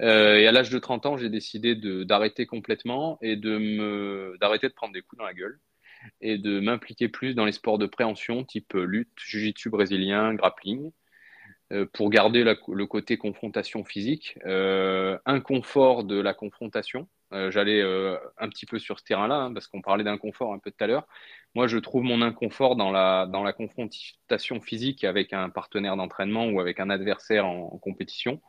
et 0.00 0.46
à 0.46 0.52
l'âge 0.52 0.70
de 0.70 0.78
30 0.78 1.06
ans, 1.06 1.16
j'ai 1.16 1.28
décidé 1.28 1.74
d'arrêter 2.04 2.46
complètement 2.46 3.18
et 3.20 3.36
d'arrêter 3.36 4.68
de 4.68 4.74
prendre 4.74 4.92
des 4.92 5.02
coups 5.02 5.18
dans 5.18 5.26
la 5.26 5.34
gueule 5.34 5.58
et 6.20 6.38
de 6.38 6.60
m'impliquer 6.60 7.08
plus 7.08 7.34
dans 7.34 7.44
les 7.44 7.52
sports 7.52 7.78
de 7.78 7.86
préhension 7.86 8.44
type 8.44 8.74
lutte, 8.74 9.08
jiu-jitsu 9.16 9.70
brésilien, 9.70 10.34
grappling. 10.34 10.90
Euh, 11.72 11.86
pour 11.92 12.10
garder 12.10 12.44
le 12.44 12.86
côté 12.86 13.16
confrontation 13.16 13.84
physique, 13.84 14.38
euh, 14.44 15.18
inconfort 15.24 16.04
de 16.04 16.20
la 16.20 16.34
confrontation. 16.34 17.08
Euh, 17.32 17.50
j'allais 17.50 17.82
un 17.82 18.48
petit 18.50 18.66
peu 18.66 18.78
sur 18.78 18.98
ce 18.98 19.04
terrain-là, 19.04 19.36
hein, 19.36 19.54
parce 19.54 19.66
qu'on 19.66 19.80
parlait 19.80 20.04
d'inconfort 20.04 20.52
un 20.52 20.58
peu 20.58 20.70
tout 20.70 20.84
à 20.84 20.86
l'heure. 20.86 21.06
Moi, 21.54 21.66
je 21.66 21.78
trouve 21.78 22.02
mon 22.02 22.20
inconfort 22.20 22.76
dans 22.76 22.90
la, 22.90 23.52
confrontation 23.56 24.60
physique 24.60 25.04
avec 25.04 25.32
un 25.32 25.48
partenaire 25.48 25.96
d'entraînement 25.96 26.46
ou 26.48 26.60
avec 26.60 26.80
un 26.80 26.90
adversaire 26.90 27.46
en, 27.46 27.78
compétition, 27.78 28.42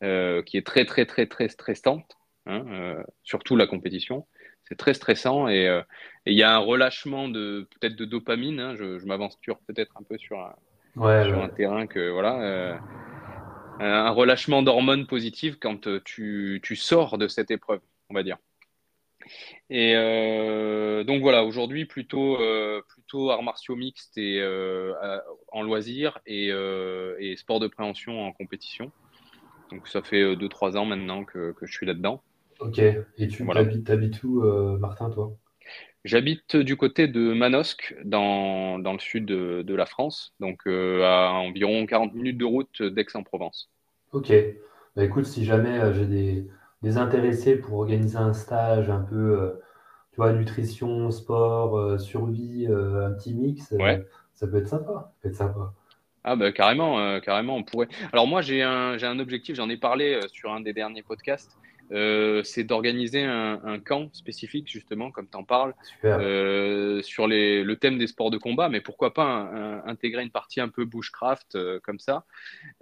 qui 0.00 0.56
est 0.56 0.66
très, 0.66 0.86
très, 0.86 1.04
très, 1.04 1.26
très 1.26 1.48
stressante, 1.48 2.16
hein, 2.46 3.02
surtout 3.24 3.56
la 3.56 3.66
compétition. 3.66 4.26
C'est 4.64 4.76
très 4.76 4.94
stressant 4.94 5.48
et 5.48 5.82
il 6.26 6.34
y 6.34 6.42
a 6.42 6.54
un 6.54 6.58
relâchement 6.58 7.30
peut-être 7.30 7.96
de 7.96 8.04
dopamine. 8.04 8.60
Hein, 8.60 8.74
je, 8.76 8.98
je 8.98 9.06
m'aventure 9.06 9.58
peut-être 9.66 9.96
un 9.96 10.02
peu 10.02 10.18
sur 10.18 10.38
un, 10.38 10.54
sur 10.98 11.42
un 11.42 11.48
terrain 11.48 11.86
que 11.86 12.10
voilà. 12.10 12.78
Euh, 13.80 13.84
un 13.84 14.10
relâchement 14.10 14.62
d'hormones 14.62 15.06
positives 15.06 15.58
quand 15.60 15.86
euh, 15.86 16.00
tu, 16.04 16.60
tu, 16.64 16.74
sors 16.74 17.16
de 17.16 17.28
cette 17.28 17.52
épreuve, 17.52 17.80
on 18.10 18.14
va 18.14 18.24
dire. 18.24 18.38
Et 19.70 19.94
euh, 19.94 21.04
donc 21.04 21.20
voilà, 21.20 21.44
aujourd'hui 21.44 21.84
plutôt, 21.84 22.38
plutôt 22.88 23.30
arts 23.30 23.42
martiaux 23.42 23.76
mixtes 23.76 24.16
et 24.16 24.42
en 25.52 25.62
loisirs 25.62 26.18
et, 26.26 26.48
et, 26.48 27.36
sport 27.36 27.60
de 27.60 27.68
préhension 27.68 28.26
en 28.26 28.32
compétition. 28.32 28.90
Donc 29.70 29.86
ça 29.86 30.02
fait 30.02 30.34
2-3 30.34 30.78
ans 30.78 30.86
maintenant 30.86 31.24
que, 31.24 31.52
que 31.52 31.66
je 31.66 31.72
suis 31.72 31.84
là-dedans. 31.84 32.22
Ok, 32.60 32.78
et 32.78 33.28
tu 33.28 33.44
voilà. 33.44 33.60
habites 33.60 34.24
où, 34.24 34.42
Martin, 34.78 35.10
toi? 35.10 35.36
J'habite 36.04 36.56
du 36.56 36.76
côté 36.76 37.08
de 37.08 37.32
Manosque, 37.32 37.96
dans, 38.04 38.78
dans 38.78 38.92
le 38.92 38.98
sud 39.00 39.26
de, 39.26 39.74
la 39.74 39.86
France, 39.86 40.32
donc 40.40 40.60
euh, 40.66 41.02
à 41.04 41.32
environ 41.32 41.84
40 41.86 42.14
minutes 42.14 42.38
de 42.38 42.44
route 42.44 42.82
d'Aix-en-Provence. 42.82 43.68
Ok. 44.12 44.32
Bah, 44.96 45.04
écoute, 45.04 45.26
si 45.26 45.44
jamais 45.44 45.78
euh, 45.78 45.92
j'ai 45.92 46.06
des, 46.06 46.48
des, 46.82 46.96
intéressés 46.98 47.56
pour 47.56 47.80
organiser 47.80 48.16
un 48.16 48.32
stage 48.32 48.90
un 48.90 49.00
peu, 49.00 49.40
euh, 49.40 49.60
tu 50.12 50.16
vois, 50.16 50.32
nutrition, 50.32 51.10
sport, 51.10 52.00
survie, 52.00 52.66
un 52.68 53.12
petit 53.12 53.34
mix, 53.34 53.74
ça 54.34 54.46
peut 54.46 54.58
être 54.58 54.68
sympa. 54.68 55.12
Ça 55.12 55.16
peut 55.20 55.28
être 55.28 55.36
sympa. 55.36 55.72
Ah 56.24 56.36
bah 56.36 56.52
carrément, 56.52 57.20
carrément, 57.20 57.56
on 57.56 57.62
pourrait. 57.62 57.88
Alors 58.12 58.26
moi 58.26 58.42
j'ai 58.42 58.62
un, 58.62 59.02
un 59.02 59.18
objectif, 59.18 59.56
j'en 59.56 59.68
ai 59.70 59.76
parlé 59.76 60.20
sur 60.28 60.52
un 60.52 60.60
des 60.60 60.72
derniers 60.72 61.02
podcasts. 61.02 61.56
Euh, 61.92 62.42
c'est 62.42 62.64
d'organiser 62.64 63.22
un, 63.22 63.78
camp 63.84 64.12
spécifique, 64.14 64.68
justement, 64.70 65.10
comme 65.10 65.28
tu 65.28 65.36
en 65.36 65.44
parles, 65.44 65.74
euh, 66.04 67.00
sur 67.02 67.26
les, 67.26 67.62
le 67.62 67.76
thème 67.76 67.98
des 67.98 68.06
sports 68.06 68.30
de 68.30 68.38
combat, 68.38 68.68
mais 68.68 68.80
pourquoi 68.80 69.14
pas 69.14 69.80
intégrer 69.86 70.22
une 70.22 70.30
partie 70.30 70.60
un 70.60 70.68
peu 70.68 70.84
bushcraft 70.84 71.54
euh, 71.54 71.80
comme 71.82 71.98
ça. 71.98 72.24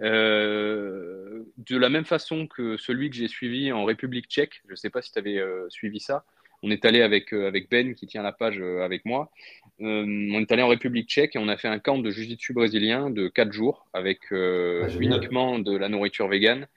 de 0.01 1.45
la 1.69 1.89
même 1.89 2.05
façon 2.05 2.47
que 2.47 2.77
celui 2.77 3.09
que 3.09 3.15
j'ai 3.15 3.27
suivi 3.27 3.71
en 3.71 3.85
République 3.85 4.27
tchèque, 4.27 4.61
je 4.65 4.71
ne 4.71 4.75
sais 4.75 4.89
pas 4.89 5.01
si 5.01 5.11
tu 5.11 5.19
avais 5.19 5.41
suivi 5.69 5.99
ça, 5.99 6.25
on 6.63 6.71
est 6.71 6.85
allé 6.85 7.01
avec, 7.01 7.33
avec 7.33 7.69
Ben 7.69 7.93
qui 7.93 8.07
tient 8.07 8.23
la 8.23 8.31
page 8.31 8.59
avec 8.59 9.05
moi. 9.05 9.31
on 9.79 10.39
est 10.39 10.51
allé 10.51 10.63
en 10.63 10.67
République 10.67 11.07
tchèque 11.07 11.35
et 11.35 11.39
on 11.39 11.47
a 11.47 11.57
fait 11.57 11.67
un 11.67 11.79
camp 11.79 11.99
de 11.99 12.09
jiu-jitsu 12.09 12.53
brésilien 12.53 13.09
de 13.09 13.27
4 13.27 13.51
jours 13.51 13.87
avec 13.93 14.19
ah, 14.31 14.87
uniquement 14.99 15.59
de 15.59 15.77
la 15.77 15.87
nourriture 15.87 16.27
végane 16.27 16.67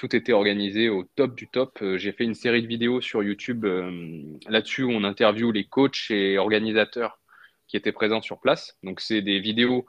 tout 0.00 0.16
était 0.16 0.32
organisé 0.32 0.88
au 0.88 1.04
top 1.04 1.34
du 1.34 1.46
top. 1.46 1.78
Euh, 1.82 1.98
j'ai 1.98 2.12
fait 2.12 2.24
une 2.24 2.32
série 2.32 2.62
de 2.62 2.66
vidéos 2.66 3.02
sur 3.02 3.22
YouTube 3.22 3.66
euh, 3.66 4.22
là-dessus 4.48 4.82
où 4.82 4.90
on 4.90 5.04
interviewe 5.04 5.52
les 5.52 5.64
coachs 5.64 6.10
et 6.10 6.38
organisateurs 6.38 7.20
qui 7.68 7.76
étaient 7.76 7.92
présents 7.92 8.22
sur 8.22 8.40
place. 8.40 8.78
Donc, 8.82 9.00
c'est 9.00 9.20
des 9.20 9.40
vidéos 9.40 9.84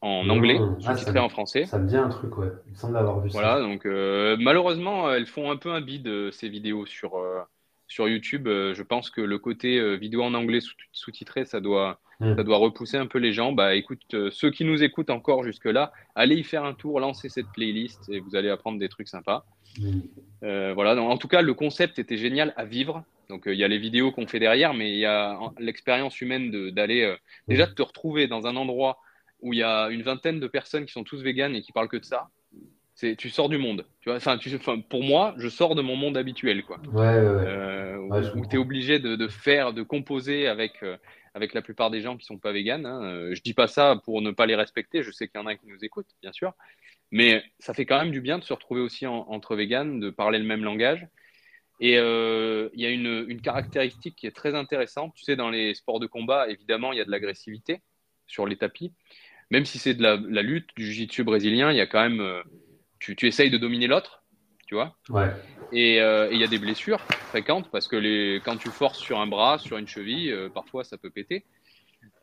en 0.00 0.30
anglais, 0.30 0.58
ah, 0.58 0.96
sous-titrées 0.96 1.18
en 1.18 1.28
français. 1.28 1.66
Ça 1.66 1.78
me 1.78 1.86
dit 1.86 1.98
un 1.98 2.08
truc, 2.08 2.38
ouais. 2.38 2.48
Il 2.66 2.72
me 2.72 2.76
semble 2.76 2.96
avoir 2.96 3.20
vu 3.20 3.28
voilà, 3.28 3.60
donc 3.60 3.84
euh, 3.84 4.38
malheureusement, 4.40 5.12
elles 5.12 5.26
font 5.26 5.50
un 5.50 5.56
peu 5.58 5.70
un 5.70 5.82
bide, 5.82 6.32
ces 6.32 6.48
vidéos 6.48 6.86
sur, 6.86 7.12
sur 7.92 8.08
YouTube. 8.08 8.48
je 8.48 8.82
pense 8.82 9.10
que 9.10 9.20
le 9.20 9.38
côté 9.38 9.96
vidéo 9.96 10.22
en 10.22 10.34
anglais 10.34 10.60
sous-titré, 10.92 11.44
ça 11.44 11.60
doit, 11.60 12.00
Hmm. 12.22 12.36
Ça 12.36 12.44
doit 12.44 12.58
repousser 12.58 12.96
un 12.96 13.06
peu 13.06 13.18
les 13.18 13.32
gens. 13.32 13.50
Bah 13.50 13.74
écoute, 13.74 14.02
euh, 14.14 14.30
ceux 14.30 14.50
qui 14.50 14.64
nous 14.64 14.84
écoutent 14.84 15.10
encore 15.10 15.42
jusque-là, 15.42 15.92
allez 16.14 16.36
y 16.36 16.44
faire 16.44 16.64
un 16.64 16.72
tour, 16.72 17.00
lancez 17.00 17.28
cette 17.28 17.48
playlist 17.52 18.08
et 18.10 18.20
vous 18.20 18.36
allez 18.36 18.48
apprendre 18.48 18.78
des 18.78 18.88
trucs 18.88 19.08
sympas. 19.08 19.44
Euh, 20.44 20.72
voilà, 20.72 20.94
en 21.02 21.16
tout 21.16 21.26
cas, 21.26 21.42
le 21.42 21.52
concept 21.52 21.98
était 21.98 22.16
génial 22.16 22.54
à 22.56 22.64
vivre. 22.64 23.02
Donc 23.28 23.48
euh, 23.48 23.54
il 23.54 23.58
y 23.58 23.64
a 23.64 23.68
les 23.68 23.78
vidéos 23.78 24.12
qu'on 24.12 24.28
fait 24.28 24.38
derrière, 24.38 24.72
mais 24.72 24.92
il 24.92 24.98
y 24.98 25.04
a 25.04 25.36
l'expérience 25.58 26.20
humaine 26.20 26.70
d'aller 26.70 27.12
déjà 27.48 27.66
de 27.66 27.72
te 27.72 27.82
retrouver 27.82 28.28
dans 28.28 28.46
un 28.46 28.54
endroit 28.54 28.98
où 29.40 29.52
il 29.52 29.58
y 29.58 29.64
a 29.64 29.88
une 29.88 30.02
vingtaine 30.02 30.38
de 30.38 30.46
personnes 30.46 30.86
qui 30.86 30.92
sont 30.92 31.02
tous 31.02 31.22
véganes 31.22 31.56
et 31.56 31.62
qui 31.62 31.72
parlent 31.72 31.88
que 31.88 31.96
de 31.96 32.04
ça. 32.04 32.28
C'est, 33.02 33.16
tu 33.16 33.30
sors 33.30 33.48
du 33.48 33.58
monde. 33.58 33.84
Tu 34.00 34.08
vois, 34.08 34.16
enfin, 34.16 34.38
tu, 34.38 34.56
pour 34.88 35.02
moi, 35.02 35.34
je 35.36 35.48
sors 35.48 35.74
de 35.74 35.82
mon 35.82 35.96
monde 35.96 36.16
habituel, 36.16 36.62
quoi. 36.62 36.78
où, 38.36 38.46
tu 38.46 38.54
es 38.54 38.58
obligé 38.58 39.00
de, 39.00 39.16
de, 39.16 39.26
faire, 39.26 39.72
de 39.72 39.82
composer 39.82 40.46
avec 40.46 40.84
avec 41.34 41.54
la 41.54 41.62
plupart 41.62 41.90
des 41.90 42.00
gens 42.00 42.16
qui 42.16 42.26
sont 42.26 42.38
pas 42.38 42.52
véganes. 42.52 42.86
Hein. 42.86 43.02
Euh, 43.04 43.34
je 43.34 43.42
dis 43.42 43.54
pas 43.54 43.66
ça 43.66 44.00
pour 44.04 44.20
ne 44.22 44.30
pas 44.30 44.46
les 44.46 44.54
respecter. 44.54 45.02
Je 45.02 45.10
sais 45.10 45.28
qu'il 45.28 45.40
y 45.40 45.42
en 45.42 45.46
a 45.46 45.54
qui 45.54 45.66
nous 45.66 45.84
écoutent, 45.84 46.14
bien 46.20 46.32
sûr. 46.32 46.52
Mais 47.10 47.42
ça 47.58 47.74
fait 47.74 47.86
quand 47.86 47.98
même 47.98 48.10
du 48.10 48.20
bien 48.20 48.38
de 48.38 48.44
se 48.44 48.52
retrouver 48.52 48.80
aussi 48.80 49.06
entre 49.06 49.54
véganes, 49.54 50.00
de 50.00 50.10
parler 50.10 50.38
le 50.38 50.44
même 50.44 50.64
langage. 50.64 51.06
Et 51.80 51.98
euh, 51.98 52.68
il 52.74 52.80
y 52.80 52.86
a 52.86 52.90
une, 52.90 53.24
une, 53.28 53.40
caractéristique 53.40 54.14
qui 54.16 54.26
est 54.26 54.36
très 54.36 54.54
intéressante. 54.54 55.14
Tu 55.14 55.24
sais, 55.24 55.36
dans 55.36 55.50
les 55.50 55.74
sports 55.74 56.00
de 56.00 56.06
combat, 56.06 56.48
évidemment, 56.48 56.92
il 56.92 56.98
y 56.98 57.00
a 57.00 57.04
de 57.04 57.10
l'agressivité 57.10 57.82
sur 58.26 58.46
les 58.46 58.56
tapis. 58.56 58.92
Même 59.50 59.64
si 59.64 59.78
c'est 59.78 59.94
de 59.94 60.02
la, 60.02 60.42
lutte, 60.42 60.70
du 60.76 60.86
jiu-jitsu 60.86 61.24
brésilien, 61.24 61.70
il 61.70 61.76
y 61.76 61.80
a 61.80 61.86
quand 61.86 62.08
même. 62.08 62.42
Tu, 63.02 63.16
tu 63.16 63.26
essayes 63.26 63.50
de 63.50 63.58
dominer 63.58 63.88
l'autre, 63.88 64.22
tu 64.68 64.76
vois. 64.76 64.94
Ouais. 65.08 65.28
Euh, 65.74 66.30
et 66.30 66.34
il 66.34 66.40
y 66.40 66.44
a 66.44 66.46
des 66.46 66.58
blessures 66.58 67.00
fréquentes 67.00 67.68
parce 67.72 67.88
que 67.88 67.96
les, 67.96 68.40
quand 68.44 68.56
tu 68.56 68.68
forces 68.68 69.00
sur 69.00 69.18
un 69.18 69.26
bras, 69.26 69.58
sur 69.58 69.76
une 69.76 69.88
cheville, 69.88 70.30
euh, 70.30 70.48
parfois 70.48 70.84
ça 70.84 70.96
peut 70.98 71.10
péter. 71.10 71.44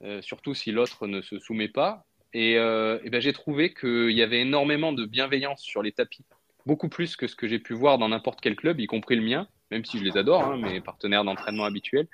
Euh, 0.04 0.22
surtout 0.22 0.54
si 0.54 0.72
l'autre 0.72 1.06
ne 1.06 1.22
se 1.22 1.38
soumet 1.38 1.68
pas. 1.68 2.06
Et, 2.32 2.54
et 2.54 3.10
ben, 3.10 3.20
j'ai 3.20 3.34
trouvé 3.34 3.74
qu'il 3.74 4.12
y 4.12 4.22
avait 4.22 4.42
énormément 4.42 4.94
de 4.94 5.04
bienveillance 5.04 5.62
sur 5.62 5.82
les 5.82 5.92
tapis, 5.92 6.24
beaucoup 6.66 6.88
plus 6.88 7.16
que 7.16 7.26
ce 7.26 7.36
que 7.36 7.48
j'ai 7.48 7.58
pu 7.58 7.74
voir 7.74 7.98
dans 7.98 8.08
n'importe 8.08 8.40
quel 8.40 8.56
club, 8.56 8.80
y 8.80 8.86
compris 8.86 9.16
le 9.16 9.24
mien 9.24 9.48
même 9.72 9.86
si 9.86 10.00
je 10.00 10.04
les 10.04 10.18
adore, 10.18 10.44
hein, 10.44 10.58
mes 10.58 10.82
partenaires 10.82 11.24
d'entraînement 11.24 11.66
habituels. 11.66 12.08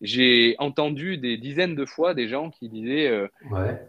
J'ai 0.00 0.56
entendu 0.58 1.18
des 1.18 1.36
dizaines 1.36 1.74
de 1.74 1.84
fois 1.84 2.14
des 2.14 2.28
gens 2.28 2.50
qui 2.50 2.68
disaient 2.68 3.08
euh, 3.08 3.28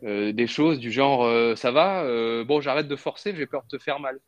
euh, 0.04 0.32
des 0.32 0.48
choses 0.48 0.80
du 0.80 0.92
genre 0.92 1.24
euh, 1.24 1.56
ça 1.56 1.72
va, 1.72 2.04
bon 2.44 2.62
j'arrête 2.62 2.88
de 2.88 2.96
forcer, 2.96 3.36
j'ai 3.36 3.46
peur 3.46 3.64
de 3.64 3.78
te 3.78 3.82
faire 3.82 4.00
mal. 4.00 4.20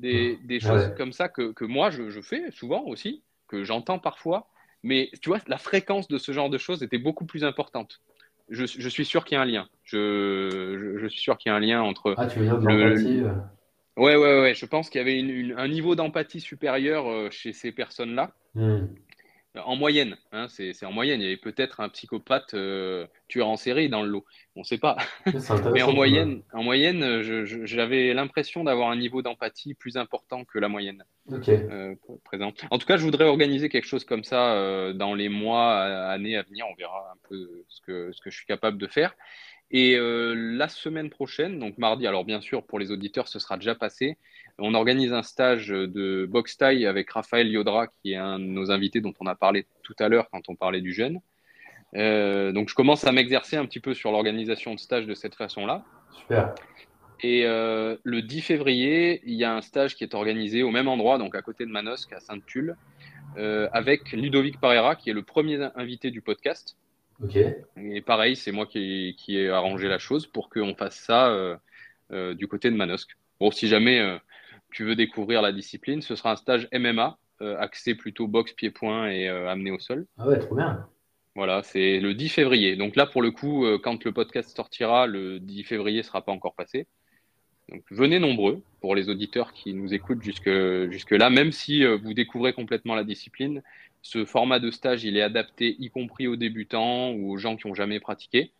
Des, 0.00 0.38
des 0.42 0.58
choses 0.58 0.92
comme 0.96 1.12
ça 1.12 1.28
que, 1.28 1.52
que 1.52 1.64
moi 1.64 1.90
je, 1.90 2.10
je, 2.10 2.20
fais 2.20 2.50
souvent 2.50 2.82
aussi, 2.82 3.22
que 3.46 3.62
j'entends 3.62 4.00
parfois, 4.00 4.48
mais 4.82 5.08
tu 5.22 5.28
vois, 5.28 5.38
la 5.46 5.56
fréquence 5.56 6.08
de 6.08 6.18
ce 6.18 6.32
genre 6.32 6.50
de 6.50 6.58
choses 6.58 6.82
était 6.82 6.98
beaucoup 6.98 7.26
plus 7.26 7.44
importante. 7.44 8.00
Je, 8.50 8.66
je 8.66 8.88
suis 8.88 9.04
sûr 9.04 9.24
qu'il 9.24 9.36
y 9.36 9.38
a 9.38 9.42
un 9.42 9.46
lien. 9.46 9.68
Je, 9.84 10.98
je 11.00 11.06
suis 11.06 11.20
sûr 11.20 11.38
qu'il 11.38 11.50
y 11.50 11.52
a 11.52 11.56
un 11.56 11.60
lien 11.60 11.80
entre 11.80 12.14
ah, 12.18 12.26
tu 12.26 12.40
veux 12.40 12.44
dire 12.44 12.58
de 12.58 12.66
le, 12.66 13.24
Ouais, 13.96 14.16
ouais, 14.16 14.40
ouais. 14.40 14.54
Je 14.54 14.66
pense 14.66 14.90
qu'il 14.90 14.98
y 14.98 15.02
avait 15.02 15.54
un 15.56 15.68
niveau 15.68 15.94
d'empathie 15.94 16.40
supérieur 16.40 17.08
euh, 17.08 17.30
chez 17.30 17.52
ces 17.52 17.72
personnes-là. 17.72 18.32
Hmm. 18.54 18.86
En 19.64 19.76
moyenne, 19.76 20.16
hein, 20.32 20.48
c'est 20.48 20.84
en 20.84 20.90
moyenne. 20.90 21.20
Il 21.20 21.24
y 21.24 21.26
avait 21.28 21.36
peut-être 21.36 21.78
un 21.78 21.88
psychopathe 21.88 22.54
euh, 22.54 23.06
tueur 23.28 23.46
en 23.46 23.56
série 23.56 23.88
dans 23.88 24.02
le 24.02 24.08
lot. 24.08 24.24
On 24.56 24.60
ne 24.60 24.64
sait 24.64 24.78
pas. 24.78 24.96
Mais 25.72 25.82
en 25.82 25.92
moyenne, 25.92 26.42
en 26.52 26.64
moyenne 26.64 27.22
j'avais 27.22 28.12
l'impression 28.14 28.64
d'avoir 28.64 28.90
un 28.90 28.96
niveau 28.96 29.22
d'empathie 29.22 29.74
plus 29.74 29.96
important 29.96 30.44
que 30.44 30.58
la 30.58 30.68
moyenne 30.68 31.04
euh, 31.30 31.94
présente. 32.24 32.64
En 32.72 32.78
tout 32.78 32.86
cas, 32.88 32.96
je 32.96 33.04
voudrais 33.04 33.26
organiser 33.26 33.68
quelque 33.68 33.86
chose 33.86 34.04
comme 34.04 34.24
ça 34.24 34.92
dans 34.92 35.14
les 35.14 35.28
mois, 35.28 35.82
années 35.82 36.36
à 36.36 36.42
venir. 36.42 36.66
On 36.68 36.74
verra 36.74 37.12
un 37.12 37.28
peu 37.28 37.48
ce 37.68 37.80
que, 37.80 38.10
ce 38.10 38.20
que 38.20 38.30
je 38.30 38.36
suis 38.36 38.46
capable 38.46 38.78
de 38.78 38.88
faire. 38.88 39.14
Et 39.70 39.96
euh, 39.96 40.34
la 40.36 40.68
semaine 40.68 41.10
prochaine, 41.10 41.58
donc 41.58 41.78
mardi, 41.78 42.06
alors 42.06 42.24
bien 42.24 42.40
sûr 42.40 42.64
pour 42.64 42.78
les 42.78 42.90
auditeurs 42.90 43.28
ce 43.28 43.38
sera 43.38 43.56
déjà 43.56 43.74
passé, 43.74 44.18
on 44.58 44.74
organise 44.74 45.12
un 45.12 45.22
stage 45.22 45.68
de 45.68 46.26
boxe 46.30 46.56
taille 46.56 46.86
avec 46.86 47.10
Raphaël 47.10 47.48
Yodra, 47.48 47.88
qui 47.88 48.12
est 48.12 48.16
un 48.16 48.38
de 48.38 48.44
nos 48.44 48.70
invités 48.70 49.00
dont 49.00 49.14
on 49.20 49.26
a 49.26 49.34
parlé 49.34 49.66
tout 49.82 49.96
à 49.98 50.08
l'heure 50.08 50.28
quand 50.30 50.48
on 50.48 50.54
parlait 50.54 50.80
du 50.80 50.92
jeune. 50.92 51.20
Euh, 51.96 52.52
donc 52.52 52.68
je 52.68 52.74
commence 52.74 53.04
à 53.04 53.12
m'exercer 53.12 53.56
un 53.56 53.66
petit 53.66 53.80
peu 53.80 53.94
sur 53.94 54.12
l'organisation 54.12 54.74
de 54.74 54.78
stage 54.78 55.06
de 55.06 55.14
cette 55.14 55.34
façon-là. 55.34 55.84
Super. 56.12 56.54
Et 57.22 57.46
euh, 57.46 57.96
le 58.04 58.22
10 58.22 58.42
février, 58.42 59.22
il 59.24 59.34
y 59.34 59.44
a 59.44 59.56
un 59.56 59.62
stage 59.62 59.96
qui 59.96 60.04
est 60.04 60.14
organisé 60.14 60.62
au 60.62 60.70
même 60.70 60.88
endroit, 60.88 61.18
donc 61.18 61.34
à 61.34 61.42
côté 61.42 61.64
de 61.64 61.70
Manosque, 61.70 62.12
à 62.12 62.20
Sainte-Tulle, 62.20 62.76
avec 63.36 64.12
Ludovic 64.12 64.60
Parera, 64.60 64.94
qui 64.94 65.10
est 65.10 65.14
le 65.14 65.22
premier 65.24 65.68
invité 65.74 66.12
du 66.12 66.20
podcast. 66.20 66.76
Et 67.76 68.00
pareil, 68.00 68.36
c'est 68.36 68.52
moi 68.52 68.66
qui, 68.66 69.14
ai 69.28 69.48
arrangé 69.48 69.88
la 69.88 69.98
chose 69.98 70.26
pour 70.26 70.48
qu'on 70.48 70.74
fasse 70.74 70.96
ça 70.96 71.28
euh, 71.28 71.56
euh, 72.12 72.34
du 72.34 72.48
côté 72.48 72.70
de 72.70 72.76
Manosque. 72.76 73.16
Bon, 73.40 73.50
si 73.50 73.68
jamais 73.68 74.00
euh, 74.00 74.18
tu 74.70 74.84
veux 74.84 74.96
découvrir 74.96 75.42
la 75.42 75.52
discipline, 75.52 76.02
ce 76.02 76.16
sera 76.16 76.32
un 76.32 76.36
stage 76.36 76.68
MMA, 76.72 77.18
axé 77.58 77.94
plutôt 77.94 78.26
boxe, 78.26 78.52
pied-point 78.52 79.10
et 79.10 79.28
amené 79.28 79.70
au 79.70 79.78
sol. 79.78 80.06
Ah 80.16 80.26
ouais, 80.26 80.38
trop 80.38 80.54
bien. 80.54 80.86
Voilà, 81.34 81.62
c'est 81.62 82.00
le 82.00 82.14
10 82.14 82.30
février. 82.30 82.76
Donc 82.76 82.96
là, 82.96 83.04
pour 83.04 83.20
le 83.20 83.32
coup, 83.32 83.66
quand 83.82 84.02
le 84.04 84.12
podcast 84.12 84.56
sortira, 84.56 85.06
le 85.06 85.40
10 85.40 85.64
février 85.64 85.98
ne 85.98 86.02
sera 86.02 86.24
pas 86.24 86.32
encore 86.32 86.54
passé. 86.54 86.86
Donc 87.68 87.82
venez 87.90 88.18
nombreux 88.18 88.62
pour 88.80 88.94
les 88.94 89.10
auditeurs 89.10 89.52
qui 89.52 89.74
nous 89.74 89.92
écoutent 89.92 90.22
jusque, 90.22 90.50
jusque 90.90 91.10
là, 91.10 91.28
même 91.28 91.52
si 91.52 91.84
vous 91.84 92.14
découvrez 92.14 92.54
complètement 92.54 92.94
la 92.94 93.04
discipline, 93.04 93.62
ce 94.04 94.26
format 94.26 94.60
de 94.60 94.70
stage, 94.70 95.02
il 95.02 95.16
est 95.16 95.22
adapté 95.22 95.76
y 95.78 95.88
compris 95.88 96.26
aux 96.26 96.36
débutants 96.36 97.12
ou 97.12 97.32
aux 97.32 97.38
gens 97.38 97.56
qui 97.56 97.66
n'ont 97.66 97.74
jamais 97.74 98.00
pratiqué. 98.00 98.52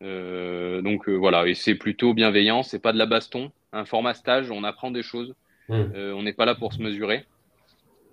Euh, 0.00 0.80
donc 0.80 1.08
euh, 1.08 1.14
voilà, 1.14 1.46
et 1.48 1.54
c'est 1.54 1.74
plutôt 1.74 2.14
bienveillant, 2.14 2.62
c'est 2.62 2.78
pas 2.78 2.92
de 2.92 2.98
la 2.98 3.06
baston. 3.06 3.50
Un 3.72 3.84
format 3.84 4.14
stage, 4.14 4.48
on 4.52 4.62
apprend 4.62 4.92
des 4.92 5.02
choses. 5.02 5.34
Mmh. 5.68 5.74
Euh, 5.74 6.12
on 6.14 6.22
n'est 6.22 6.32
pas 6.32 6.44
là 6.44 6.54
pour 6.54 6.72
se 6.72 6.80
mesurer. 6.80 7.26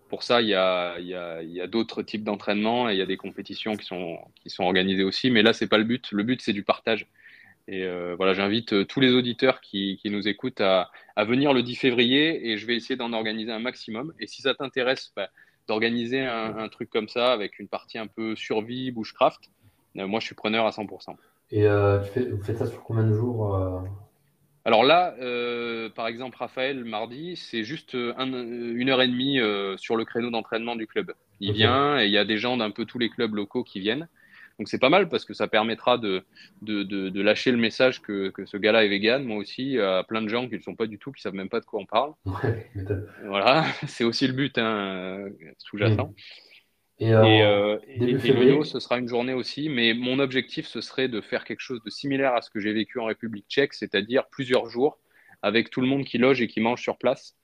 Pour 0.09 0.23
ça, 0.23 0.41
il 0.41 0.47
y 0.47 0.55
a, 0.55 0.97
y 0.99 1.13
a, 1.13 1.67
d'autres 1.67 2.01
types 2.01 2.23
d'entraînement 2.23 2.89
et 2.89 2.93
il 2.93 2.97
y 2.97 3.03
a 3.03 3.05
des 3.05 3.17
compétitions 3.17 3.75
qui 3.75 3.85
sont, 3.85 4.17
qui 4.41 4.49
sont 4.49 4.63
organisées 4.63 5.03
aussi. 5.03 5.29
Mais 5.29 5.43
là, 5.43 5.53
c'est 5.53 5.67
pas 5.67 5.77
le 5.77 5.83
but. 5.83 6.11
Le 6.11 6.23
but, 6.23 6.41
c'est 6.41 6.53
du 6.53 6.63
partage. 6.63 7.05
Et 7.67 7.85
voilà, 8.15 8.33
j'invite 8.33 8.87
tous 8.87 9.01
les 9.01 9.11
auditeurs 9.11 9.59
qui, 9.59 9.99
qui 10.01 10.09
nous 10.09 10.29
écoutent 10.29 10.61
à, 10.61 10.91
à, 11.17 11.25
venir 11.25 11.51
le 11.51 11.61
10 11.61 11.75
février 11.75 12.49
et 12.49 12.57
je 12.57 12.65
vais 12.65 12.77
essayer 12.77 12.95
d'en 12.95 13.11
organiser 13.11 13.51
un 13.51 13.59
maximum. 13.59 14.13
Et 14.21 14.27
si 14.27 14.41
ça 14.41 14.55
t'intéresse, 14.55 15.11
bah, 15.13 15.29
d'organiser 15.67 16.21
un, 16.21 16.67
truc 16.69 16.89
comme 16.89 17.07
ça 17.07 17.31
avec 17.31 17.59
une 17.59 17.67
partie 17.67 17.97
un 17.97 18.07
peu 18.07 18.35
survie, 18.35 18.91
bushcraft, 18.91 19.51
euh, 19.97 20.07
moi 20.07 20.19
je 20.19 20.25
suis 20.25 20.35
preneur 20.35 20.65
à 20.65 20.71
100%. 20.71 21.15
Et 21.51 21.65
euh, 21.65 21.99
vous 21.99 22.43
faites 22.43 22.57
ça 22.57 22.65
sur 22.65 22.83
combien 22.83 23.03
de 23.03 23.13
jours 23.13 23.55
euh? 23.55 23.79
Alors 24.65 24.83
là, 24.83 25.15
par 25.95 26.07
exemple, 26.07 26.35
Raphaël, 26.37 26.83
mardi, 26.83 27.37
c'est 27.37 27.63
juste 27.63 27.93
une 27.93 28.89
heure 28.89 29.01
et 29.01 29.07
demie 29.07 29.39
sur 29.77 29.95
le 29.95 30.03
créneau 30.03 30.29
d'entraînement 30.29 30.75
du 30.75 30.87
club. 30.87 31.13
Il 31.39 31.53
vient 31.53 32.01
et 32.01 32.05
il 32.07 32.11
y 32.11 32.17
a 32.17 32.25
des 32.25 32.37
gens 32.37 32.57
d'un 32.57 32.71
peu 32.71 32.83
tous 32.83 32.99
les 32.99 33.09
clubs 33.09 33.33
locaux 33.33 33.63
qui 33.63 33.79
viennent. 33.79 34.09
Donc 34.59 34.69
c'est 34.69 34.79
pas 34.79 34.89
mal 34.89 35.07
parce 35.07 35.23
que 35.23 35.33
ça 35.33 35.47
permettra 35.47 35.97
de, 35.97 36.23
de, 36.61 36.83
de, 36.83 37.21
lâcher 37.21 37.51
le 37.51 37.57
message 37.57 38.01
que, 38.01 38.29
que 38.29 38.45
ce 38.45 38.57
gars-là 38.57 38.85
est 38.85 38.87
vegan, 38.87 39.23
moi 39.23 39.37
aussi, 39.37 39.77
à 39.79 40.03
plein 40.03 40.21
de 40.21 40.29
gens 40.29 40.49
qui 40.49 40.55
ne 40.55 40.61
sont 40.61 40.75
pas 40.75 40.87
du 40.87 40.97
tout, 40.97 41.11
qui 41.11 41.21
savent 41.21 41.35
même 41.35 41.49
pas 41.49 41.59
de 41.59 41.65
quoi 41.65 41.79
on 41.79 41.85
parle. 41.85 42.13
voilà, 43.25 43.65
c'est 43.87 44.03
aussi 44.03 44.25
le 44.25 44.33
but 44.33 44.57
hein, 44.57 45.29
sous-jacent. 45.59 46.11
Et, 46.99 47.13
euh, 47.13 47.75
euh, 47.75 47.79
et, 47.85 48.63
ce 48.63 48.79
sera 48.79 48.97
une 48.97 49.07
journée 49.07 49.33
aussi, 49.33 49.69
mais 49.69 49.93
mon 49.93 50.17
objectif, 50.17 50.65
ce 50.65 50.81
serait 50.81 51.07
de 51.07 51.21
faire 51.21 51.43
quelque 51.45 51.59
chose 51.59 51.81
de 51.83 51.91
similaire 51.91 52.33
à 52.33 52.41
ce 52.41 52.49
que 52.49 52.59
j'ai 52.59 52.73
vécu 52.73 52.99
en 52.99 53.05
République 53.05 53.45
tchèque, 53.47 53.75
c'est-à-dire 53.75 54.27
plusieurs 54.31 54.67
jours 54.67 54.97
avec 55.43 55.69
tout 55.69 55.81
le 55.81 55.87
monde 55.87 56.05
qui 56.05 56.17
loge 56.17 56.41
et 56.41 56.47
qui 56.47 56.59
mange 56.59 56.81
sur 56.81 56.97
place. 56.97 57.35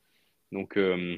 Donc, 0.52 0.76
euh, 0.78 1.18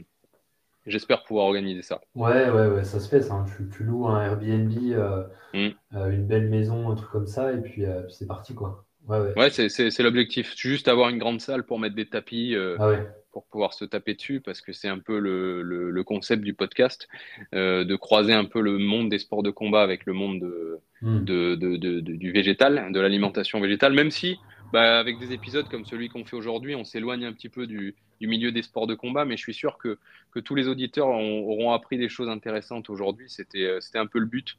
J'espère 0.86 1.24
pouvoir 1.24 1.48
organiser 1.48 1.82
ça. 1.82 2.02
Ouais, 2.14 2.50
ouais, 2.50 2.68
ouais, 2.68 2.84
ça 2.84 3.00
se 3.00 3.10
fait. 3.10 3.22
Ça. 3.22 3.44
Tu, 3.76 3.84
loues 3.84 4.08
un 4.08 4.22
Airbnb, 4.22 4.72
euh, 4.92 5.24
mm. 5.54 5.70
euh, 5.96 6.10
une 6.12 6.28
belle 6.28 6.50
maison, 6.50 6.92
un 6.92 6.96
truc 6.96 7.10
comme 7.10 7.28
ça, 7.28 7.52
et 7.54 7.62
puis, 7.62 7.86
euh, 7.86 8.08
c'est 8.10 8.28
parti, 8.28 8.54
quoi. 8.54 8.86
Ouais, 9.08 9.20
ouais. 9.20 9.34
ouais 9.36 9.50
c'est 9.50 10.00
l'objectif. 10.04 10.54
Juste 10.56 10.88
avoir 10.88 11.10
une 11.10 11.18
grande 11.18 11.42
salle 11.42 11.64
pour 11.64 11.80
mettre 11.80 11.96
des 11.96 12.08
tapis, 12.08 12.56
ah 12.80 12.92
pour 13.32 13.46
pouvoir 13.48 13.74
se 13.74 13.84
taper 13.84 14.14
dessus, 14.14 14.40
parce 14.40 14.62
que 14.62 14.72
c'est 14.72 14.88
un 14.88 14.98
peu 14.98 15.20
le, 15.20 15.62
le, 15.62 16.04
concept 16.04 16.42
du 16.42 16.54
podcast, 16.54 17.08
de 17.52 17.96
croiser 17.96 18.34
un 18.34 18.46
peu 18.46 18.62
le 18.62 18.80
monde 18.80 19.10
des 19.10 19.20
sports 19.20 19.44
de 19.44 19.52
combat 19.52 19.84
avec 19.84 20.06
le 20.06 20.14
monde 20.14 20.40
de, 20.40 20.80
mm. 21.02 21.24
de, 21.24 21.56
de, 21.56 22.00
du 22.00 22.32
végétal, 22.32 22.92
de 22.92 23.00
l'alimentation 23.00 23.60
végétale, 23.60 23.94
même 23.94 24.10
si 24.10 24.40
bah, 24.74 25.00
avec 25.00 25.20
des 25.20 25.32
épisodes 25.32 25.70
comme 25.70 25.86
celui 25.86 26.10
qu'on 26.10 26.26
fait 26.26 26.36
aujourd'hui, 26.36 26.76
on 26.76 26.84
s'éloigne 26.84 27.26
un 27.26 27.34
petit 27.34 27.50
peu 27.50 27.68
du, 27.68 27.96
milieu 28.22 28.52
des 28.52 28.62
sports 28.62 28.88
de 28.88 28.96
combat, 28.96 29.26
mais 29.26 29.38
je 29.38 29.42
suis 29.42 29.54
sûr 29.54 29.78
que, 29.78 29.98
que 30.32 30.40
tous 30.40 30.56
les 30.56 30.68
auditeurs 30.68 31.08
auront 31.08 31.72
appris 31.72 31.98
des 31.98 32.10
choses 32.10 32.30
intéressantes 32.30 32.90
aujourd'hui. 32.90 33.26
C'était, 33.30 33.66
euh, 33.66 33.80
c'était 33.82 34.00
un 34.00 34.08
peu 34.08 34.20
le 34.20 34.26
but. 34.26 34.58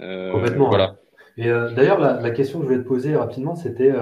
Euh, 0.00 0.32
Complètement. 0.32 0.68
Voilà. 0.68 0.96
Et 1.36 1.48
euh, 1.48 1.70
d'ailleurs, 1.70 1.98
la, 1.98 2.30
question 2.30 2.58
que 2.58 2.64
je 2.64 2.70
voulais 2.70 2.82
te 2.82 2.88
poser 2.88 3.16
rapidement, 3.16 3.54
c'était 3.56 3.92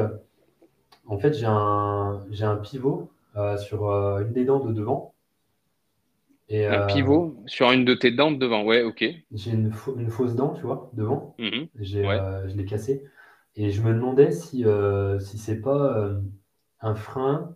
en 1.07 1.19
fait, 1.19 1.33
j'ai 1.35 1.47
un, 1.47 2.25
j'ai 2.31 2.45
un 2.45 2.57
pivot 2.57 3.11
sur 3.59 3.89
une 3.89 4.33
des 4.33 4.45
dents 4.45 4.61
de 4.61 4.73
devant. 4.73 5.15
Et, 6.49 6.67
un 6.67 6.87
pivot 6.87 7.37
sur 7.47 7.71
une 7.71 7.85
de 7.85 7.95
tes 7.95 8.11
dents 8.11 8.33
de 8.33 8.37
devant, 8.37 8.65
ouais, 8.65 8.83
ok. 8.83 9.05
J'ai 9.33 9.53
une, 9.53 9.73
une 9.97 10.11
fausse 10.11 10.35
dent, 10.35 10.55
tu 10.55 10.63
vois, 10.63 10.91
devant. 10.95 11.37
Mhm. 11.39 11.69
j'ai, 11.79 12.03
je 12.03 12.57
l'ai 12.57 12.65
cassée. 12.65 13.05
Et 13.57 13.71
je 13.71 13.83
me 13.83 13.93
demandais 13.93 14.31
si, 14.31 14.65
euh, 14.65 15.19
si 15.19 15.39
c'est 15.39 15.61
pas 15.61 15.97
euh, 15.97 16.21
un 16.81 16.95
frein, 16.95 17.55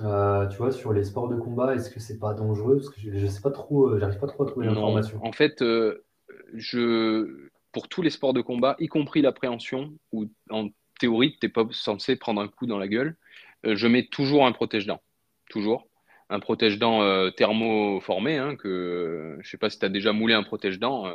euh, 0.00 0.46
tu 0.48 0.56
vois, 0.58 0.72
sur 0.72 0.92
les 0.92 1.04
sports 1.04 1.28
de 1.28 1.36
combat, 1.36 1.74
est-ce 1.74 1.90
que 1.90 2.00
c'est 2.00 2.18
pas 2.18 2.34
dangereux? 2.34 2.76
Parce 2.76 2.90
que 2.90 3.00
je, 3.00 3.10
ne 3.10 3.26
sais 3.26 3.40
pas 3.40 3.50
trop, 3.50 3.98
j'arrive 3.98 4.18
pas 4.18 4.26
trop 4.26 4.44
à 4.44 4.46
trouver 4.46 4.66
l'information. 4.66 5.20
En 5.24 5.32
fait, 5.32 5.62
je, 6.54 7.48
pour 7.72 7.88
tous 7.88 8.02
les 8.02 8.10
sports 8.10 8.32
de 8.32 8.40
combat, 8.40 8.76
y 8.78 8.88
compris 8.88 9.22
l'appréhension, 9.22 9.92
où 10.12 10.26
en 10.50 10.68
théorie, 10.98 11.36
tu 11.40 11.46
n'es 11.46 11.52
pas 11.52 11.66
censé 11.70 12.16
prendre 12.16 12.40
un 12.40 12.48
coup 12.48 12.66
dans 12.66 12.78
la 12.78 12.88
gueule, 12.88 13.16
je 13.64 13.86
mets 13.86 14.06
toujours 14.06 14.46
un 14.46 14.52
protège-dents. 14.52 15.02
Toujours. 15.50 15.88
Un 16.28 16.40
protège-dents 16.40 17.30
thermoformé, 17.32 18.38
hein, 18.38 18.56
que 18.56 19.38
je 19.40 19.48
sais 19.48 19.58
pas 19.58 19.70
si 19.70 19.78
tu 19.78 19.84
as 19.84 19.88
déjà 19.88 20.12
moulé 20.12 20.34
un 20.34 20.42
protège-dents 20.42 21.06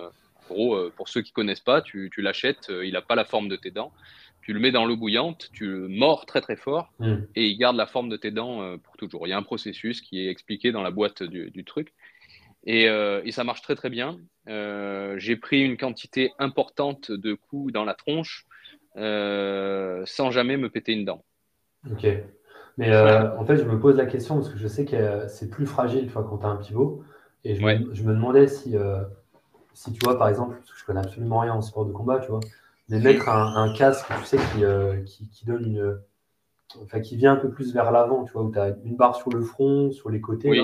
gros, 0.52 0.76
euh, 0.76 0.94
pour 0.96 1.10
ceux 1.10 1.22
qui 1.22 1.32
connaissent 1.32 1.62
pas, 1.62 1.82
tu, 1.82 2.10
l'achètes, 2.18 2.70
euh, 2.70 2.86
il 2.86 2.94
n'a 2.94 3.02
pas 3.02 3.16
la 3.16 3.26
forme 3.26 3.48
de 3.48 3.56
tes 3.56 3.72
dents. 3.72 3.92
Tu 4.42 4.54
le 4.54 4.60
mets 4.60 4.72
dans 4.72 4.86
l'eau 4.86 4.98
bouillante, 4.98 5.50
tu 5.54 5.66
le 5.66 5.88
mords 5.88 6.26
très 6.26 6.42
très 6.42 6.56
fort 6.56 6.92
mm. 7.00 7.16
et 7.36 7.48
il 7.48 7.58
garde 7.58 7.76
la 7.76 7.86
forme 7.86 8.10
de 8.10 8.18
tes 8.18 8.32
dents 8.32 8.62
euh, 8.62 8.78
pour 8.78 8.98
toujours. 8.98 9.28
Il 9.28 9.30
y 9.30 9.34
a 9.34 9.38
un 9.38 9.44
processus 9.44 10.02
qui 10.02 10.26
est 10.26 10.30
expliqué 10.30 10.72
dans 10.72 10.82
la 10.82 10.92
boîte 10.92 11.24
du, 11.24 11.64
truc. 11.64 11.94
Et, 12.66 12.88
ça 13.32 13.44
marche 13.44 13.62
très 13.62 13.76
très 13.76 13.90
bien. 13.90 14.20
j'ai 14.48 15.36
pris 15.36 15.62
une 15.62 15.78
quantité 15.78 16.32
importante 16.40 17.12
de 17.12 17.34
coups 17.34 17.72
dans 17.74 17.86
la 17.86 17.94
tronche 17.94 18.46
sans 18.96 20.32
jamais 20.32 20.58
me 20.58 20.70
péter 20.70 20.94
une 20.94 21.06
dent. 21.06 21.24
Ok. 21.90 22.08
Mais 22.78 22.96
en 22.96 23.46
fait, 23.46 23.58
je 23.58 23.64
me 23.64 23.80
pose 23.80 23.98
la 23.98 24.06
question 24.06 24.36
parce 24.36 24.50
que 24.50 24.58
je 24.58 24.68
sais 24.68 24.86
que 24.86 25.28
c'est 25.28 25.50
plus 25.50 25.66
fragile 25.66 26.10
fois, 26.10 26.24
quand 26.24 26.40
tu 26.40 26.46
as 26.46 26.50
un 26.50 26.58
pivot. 26.58 27.04
Et 27.44 27.56
je, 27.56 27.66
me, 27.66 27.94
je 27.94 28.04
me, 28.04 28.14
demandais 28.14 28.48
si, 28.48 28.76
si 29.74 29.94
tu 29.94 30.00
vois, 30.04 30.18
par 30.18 30.30
exemple, 30.30 30.56
parce 30.58 30.72
que 30.72 30.80
je 30.80 30.86
connais 30.86 31.00
absolument 31.00 31.40
rien 31.40 31.54
en 31.54 31.62
sport 31.62 31.86
de 31.86 31.92
combat, 31.92 32.20
tu 32.20 32.30
vois, 32.30 32.40
mais 32.92 33.00
mettre 33.00 33.30
un, 33.30 33.74
casque, 33.74 34.06
tu 34.20 34.26
sais, 34.26 34.38
qui, 34.38 34.64
euh, 34.64 35.02
qui, 35.04 35.46
donne 35.46 35.66
une, 35.66 36.00
enfin, 36.84 37.00
qui 37.00 37.16
vient 37.16 37.34
un 37.34 37.38
peu 37.38 37.50
plus 37.50 37.74
vers 37.74 37.92
l'avant, 37.92 38.26
tu 38.26 38.34
vois, 38.34 38.44
où 38.44 38.52
tu 38.52 38.60
as 38.60 38.76
une 38.84 38.96
barre 38.96 39.16
sur 39.16 39.32
le 39.32 39.42
front, 39.42 39.92
sur 39.92 40.10
les 40.10 40.22
côtés. 40.22 40.64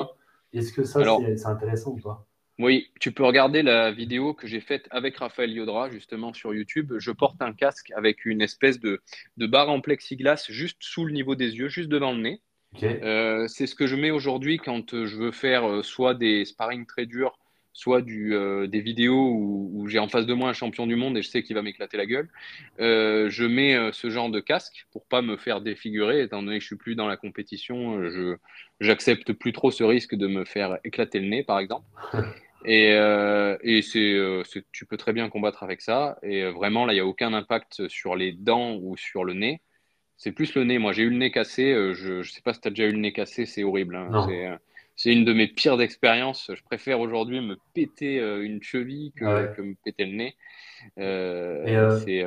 Est-ce 0.54 0.74
que 0.74 0.84
ça, 0.84 1.02
c'est 1.04 1.46
intéressant 1.46 1.92
ou 1.92 2.00
pas? 2.00 2.28
oui, 2.60 2.90
tu 3.00 3.12
peux 3.12 3.24
regarder 3.24 3.62
la 3.62 3.92
vidéo 3.92 4.34
que 4.34 4.48
j'ai 4.48 4.62
faite 4.62 4.88
avec 4.90 5.18
Raphaël 5.18 5.52
Yodra 5.52 5.90
justement 5.90 6.34
sur 6.34 6.56
YouTube. 6.56 6.94
Je 6.98 7.12
porte 7.12 7.40
un 7.42 7.54
casque 7.54 7.92
avec 7.96 8.26
une 8.26 8.42
espèce 8.42 8.80
de, 8.80 9.00
barre 9.38 9.70
en 9.70 9.80
plexiglas 9.80 10.48
juste 10.50 10.78
sous 10.80 11.06
le 11.06 11.14
niveau 11.14 11.36
des 11.36 11.56
yeux, 11.56 11.70
juste 11.70 11.90
devant 11.90 12.14
le 12.14 12.22
nez. 12.22 12.42
Euh, 12.84 13.48
c'est 13.48 13.68
ce 13.68 13.76
que 13.76 13.88
je 13.88 13.96
mais 13.96 14.12
aujourd'hui 14.12 14.58
quand 14.58 14.92
je 14.92 15.16
veux 15.16 15.32
faire 15.32 15.68
euh, 15.68 15.84
soit 15.84 16.14
des 16.14 16.46
sparring 16.46 16.86
très 16.86 17.06
durs, 17.06 17.40
soit 17.78 18.02
du, 18.02 18.34
euh, 18.34 18.66
des 18.68 18.82
vidéos 18.82 19.32
où, 19.32 19.88
j'ai 19.88 20.00
en 20.00 20.08
face 20.08 20.26
de 20.26 20.34
moi 20.34 20.50
un 20.50 20.54
champion 20.54 20.88
du 20.88 20.96
monde 20.96 21.18
et 21.18 21.22
je 21.22 21.30
sais 21.30 21.44
qu'il 21.44 21.56
va 21.56 21.62
m'éclater 21.62 21.96
la 21.96 22.06
gueule. 22.06 22.28
je 22.80 23.46
mets 23.46 23.92
ce 23.94 24.10
genre 24.10 24.30
de 24.30 24.40
casque 24.40 24.86
pour 24.92 25.06
pas 25.06 25.22
me 25.22 25.38
faire 25.38 25.62
défigurer, 25.62 26.22
étant 26.22 26.44
donné 26.44 26.58
que 26.58 26.62
je 26.62 26.68
suis 26.68 26.76
plus 26.76 26.96
dans 26.96 27.08
la 27.08 27.16
compétition, 27.16 28.10
je 28.10 28.36
j'accepte 28.80 29.34
plus 29.34 29.54
trop 29.54 29.72
ce 29.72 29.84
risque 29.84 30.16
de 30.16 30.28
me 30.28 30.44
faire 30.44 30.78
éclater 30.84 31.20
le 31.20 31.28
nez, 31.28 31.44
par 31.44 31.60
exemple. 31.60 31.86
Et, 32.66 32.92
euh, 32.94 33.58
et 33.64 33.82
euh, 33.96 34.44
c'est, 34.44 34.66
tu 34.72 34.86
peux 34.86 34.98
très 34.98 35.14
bien 35.14 35.30
combattre 35.30 35.64
avec 35.64 35.82
ça. 35.82 36.18
Et 36.24 36.44
euh, 36.44 36.52
vraiment, 36.52 36.86
là, 36.86 36.94
il 36.94 36.98
n'y 36.98 37.02
a 37.02 37.06
aucun 37.06 37.34
impact 37.34 37.88
sur 37.88 38.16
les 38.16 38.32
dents 38.34 38.76
ou 38.76 38.98
sur 38.98 39.24
le 39.24 39.34
nez. 39.34 39.62
C'est 40.18 40.32
plus 40.32 40.54
le 40.56 40.64
nez. 40.64 40.80
Moi, 40.80 40.92
j'ai 40.92 41.04
eu 41.04 41.10
le 41.10 41.18
nez 41.18 41.32
cassé. 41.32 41.74
Je 41.94 42.18
ne 42.18 42.24
sais 42.24 42.42
pas 42.42 42.54
si 42.54 42.62
tu 42.62 42.68
as 42.68 42.72
déjà 42.72 42.86
eu 42.86 42.92
le 42.92 42.98
nez 42.98 43.14
cassé, 43.14 43.46
c'est 43.46 43.64
horrible. 43.64 43.96
Hein. 43.96 44.60
C'est, 44.98 45.14
une 45.14 45.24
de 45.24 45.32
mes 45.32 45.48
pires 45.48 45.80
expériences. 45.80 46.52
Je 46.54 46.62
préfère 46.64 47.00
aujourd'hui 47.00 47.40
me 47.40 47.58
péter 47.74 48.18
une 48.18 48.62
cheville 48.62 49.14
que, 49.16 49.54
que, 49.54 49.62
me 49.62 49.76
péter 49.86 50.06
le 50.06 50.16
nez. 50.18 50.36
et, 52.08 52.26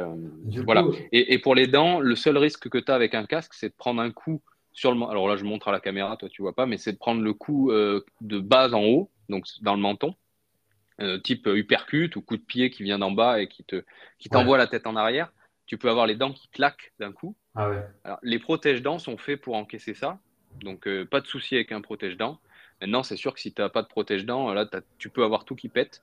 voilà. 0.64 0.84
Et, 1.12 1.34
et, 1.34 1.38
pour 1.38 1.54
les 1.54 1.66
dents, 1.66 2.00
le 2.00 2.14
seul 2.16 2.38
risque 2.38 2.68
que 2.68 2.78
tu 2.78 2.90
as 2.90 2.94
avec 2.94 3.14
un 3.14 3.26
casque, 3.26 3.54
c'est 3.54 3.68
de 3.68 3.74
prendre 3.76 4.00
un 4.00 4.10
coup 4.10 4.40
sur 4.72 4.94
le. 4.94 5.02
Alors 5.10 5.28
là, 5.28 5.36
je 5.36 5.44
montre 5.44 5.68
à 5.68 5.72
la 5.72 5.80
caméra, 5.80 6.16
toi, 6.16 6.28
tu 6.28 6.42
vois 6.42 6.54
pas, 6.54 6.66
mais 6.66 6.78
c'est 6.78 6.92
de 6.92 6.98
prendre 6.98 7.22
le 7.22 7.34
coup 7.34 7.70
de 7.72 8.38
base 8.38 8.72
en 8.72 8.84
haut, 8.84 9.10
donc 9.28 9.46
dans 9.62 9.74
le 9.74 9.80
menton 9.80 10.14
euh, 11.00 11.18
type 11.18 11.46
uppercut 11.46 12.14
ou 12.16 12.20
coup 12.20 12.36
de 12.36 12.42
pied 12.42 12.70
qui 12.70 12.82
vient 12.82 12.98
d'en 12.98 13.10
bas 13.10 13.40
et 13.40 13.48
qui 13.48 13.64
te 13.64 13.84
qui 14.18 14.28
t'envoie 14.28 14.58
la 14.58 14.66
tête 14.66 14.86
en 14.86 14.96
arrière, 14.96 15.32
tu 15.64 15.78
peux 15.78 15.88
avoir 15.88 16.06
les 16.06 16.14
dents 16.14 16.32
qui 16.32 16.48
claquent 16.48 16.92
d'un 16.98 17.10
coup. 17.10 17.34
Ah 17.54 17.70
ouais. 17.70 17.82
Alors, 18.04 18.18
les 18.22 18.38
protège-dents 18.38 18.98
sont 18.98 19.16
faits 19.16 19.40
pour 19.40 19.54
encaisser 19.54 19.94
ça, 19.94 20.18
donc 20.60 20.86
euh, 20.86 21.06
pas 21.06 21.22
de 21.22 21.26
souci 21.26 21.54
avec 21.54 21.72
un 21.72 21.80
protège-dents. 21.80 22.38
Maintenant, 22.80 23.02
c'est 23.02 23.16
sûr 23.16 23.34
que 23.34 23.40
si 23.40 23.52
tu 23.52 23.60
n'as 23.60 23.68
pas 23.68 23.82
de 23.82 23.88
protège-dents, 23.88 24.52
là, 24.54 24.68
tu 24.98 25.10
peux 25.10 25.22
avoir 25.22 25.44
tout 25.44 25.54
qui 25.54 25.68
pète. 25.68 26.02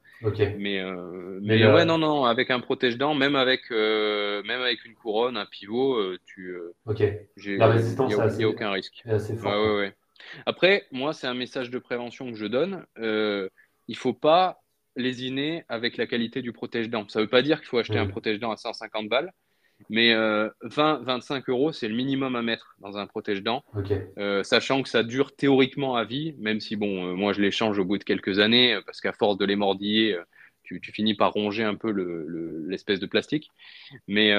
Mais, 0.58 0.80
euh, 0.80 1.40
mais, 1.42 1.66
ouais, 1.66 1.86
non, 1.86 1.98
non, 1.98 2.26
avec 2.26 2.52
un 2.52 2.60
protège-dents, 2.60 3.16
même 3.16 3.36
avec, 3.36 3.70
même 3.72 4.62
avec 4.62 4.86
une 4.86 4.94
couronne, 4.94 5.38
un 5.38 5.46
pivot, 5.46 6.18
tu. 6.26 6.56
ok. 6.86 7.04
La 7.46 7.68
résistance, 7.68 8.14
il 8.14 8.38
n'y 8.38 8.44
a, 8.44 8.50
aucun 8.50 8.72
risque. 8.72 9.04
Après, 10.46 10.86
moi, 10.92 11.14
c'est 11.14 11.28
un 11.28 11.34
message 11.34 11.70
de 11.70 11.80
prévention 11.80 12.32
que 12.32 12.38
je 12.38 12.46
donne. 12.46 12.86
il 13.88 13.96
faut 13.96 14.14
pas 14.14 14.62
lésiner 14.98 15.64
avec 15.70 15.96
la 15.96 16.08
qualité 16.08 16.42
du 16.42 16.52
protège-dents. 16.52 17.08
Ça 17.08 17.20
ne 17.20 17.24
veut 17.24 17.30
pas 17.30 17.42
dire 17.42 17.60
qu'il 17.60 17.68
faut 17.68 17.78
acheter 17.78 17.98
un 17.98 18.08
protège-dents 18.08 18.52
à 18.52 18.58
150 18.58 19.08
balles, 19.08 19.32
mais 19.90 20.14
20-25 20.14 21.34
euh, 21.38 21.42
euros, 21.48 21.72
c'est 21.72 21.88
le 21.88 21.96
minimum 21.96 22.36
à 22.36 22.42
mettre 22.42 22.76
dans 22.80 22.98
un 22.98 23.08
protège-dents, 23.08 23.64
euh, 24.18 24.44
sachant 24.44 24.84
que 24.84 24.90
ça 24.90 25.04
dure 25.04 25.36
théoriquement 25.36 25.96
à 25.96 26.04
vie, 26.04 26.36
même 26.40 26.60
si, 26.60 26.76
bon, 26.76 27.08
euh, 27.08 27.14
moi, 27.14 27.34
je 27.34 27.42
l'échange 27.42 27.80
au 27.80 27.86
bout 27.86 27.98
de 27.98 28.04
quelques 28.04 28.40
années, 28.40 28.80
parce 28.86 29.02
qu'à 29.02 29.14
force 29.14 29.38
de 29.38 29.46
les 29.46 29.56
mordiller, 29.56 30.18
tu, 30.64 30.82
finis 30.92 31.16
par 31.16 31.32
ronger 31.32 31.64
un 31.64 31.76
peu 31.76 31.92
l'espèce 32.68 33.00
de 33.00 33.06
plastique. 33.06 33.50
Mais 34.08 34.34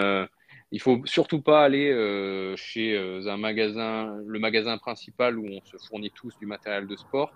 il 0.70 0.81
faut 0.81 1.01
surtout 1.06 1.40
pas 1.40 1.65
aller 1.65 2.55
chez 2.56 2.98
un 2.98 3.36
magasin, 3.39 4.19
le 4.27 4.39
magasin 4.39 4.77
principal 4.77 5.39
où 5.39 5.47
on 5.47 5.62
se 5.65 5.78
fournit 5.89 6.10
tous 6.10 6.36
du 6.39 6.44
matériel 6.44 6.86
de 6.86 6.97
sport, 6.97 7.32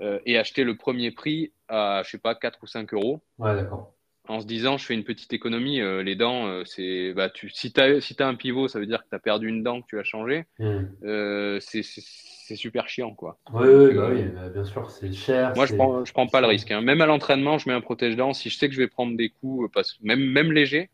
et 0.00 0.36
acheter 0.36 0.64
le 0.64 0.76
premier 0.76 1.12
prix 1.12 1.52
à, 1.68 2.02
je 2.04 2.10
sais 2.10 2.18
pas, 2.18 2.34
4 2.34 2.58
ou 2.62 2.66
5 2.66 2.92
euros. 2.94 3.20
Ouais, 3.38 3.54
d'accord. 3.54 3.94
En 4.26 4.40
se 4.40 4.46
disant, 4.46 4.78
je 4.78 4.86
fais 4.86 4.94
une 4.94 5.04
petite 5.04 5.32
économie. 5.34 5.80
Euh, 5.80 6.02
les 6.02 6.16
dents, 6.16 6.46
euh, 6.46 6.62
c'est. 6.64 7.12
Bah, 7.12 7.28
tu, 7.28 7.50
si 7.50 7.72
tu 7.72 7.80
as, 7.80 8.00
si 8.00 8.16
as, 8.18 8.26
un 8.26 8.34
pivot, 8.34 8.68
ça 8.68 8.80
veut 8.80 8.86
dire 8.86 9.02
que 9.04 9.08
tu 9.10 9.14
as 9.14 9.18
perdu 9.18 9.48
une 9.48 9.62
dent 9.62 9.82
que 9.82 9.86
tu 9.86 9.98
as 9.98 10.04
changé. 10.04 10.46
Hmm. 10.58 11.58
c'est 11.60 12.56
super 12.56 12.88
chiant, 12.88 13.14
quoi. 13.14 13.38
Oui, 13.52 13.68
oui, 13.68 13.94
bah 13.94 14.08
oui 14.10 14.22
bah, 14.34 14.48
bien 14.48 14.64
sûr, 14.64 14.90
c'est 14.90 15.12
cher. 15.12 15.52
Moi, 15.56 15.66
je 15.66 15.74
prends, 15.74 16.04
je 16.04 16.12
prends 16.12 16.26
pas 16.26 16.40
le 16.40 16.46
risque. 16.46 16.70
Hein. 16.70 16.80
Même 16.80 17.00
à 17.00 17.06
l'entraînement, 17.06 17.58
je 17.58 17.68
mets 17.68 17.74
un 17.74 17.80
protège-dents. 17.80 18.32
Si 18.32 18.48
je 18.48 18.56
sais 18.56 18.68
que 18.68 18.74
je 18.74 18.80
vais 18.80 18.88
prendre 18.88 19.16
des 19.16 19.28
coups, 19.28 19.70
parce, 19.72 19.98
même, 20.02 20.24
même 20.24 20.52
léger, 20.52 20.90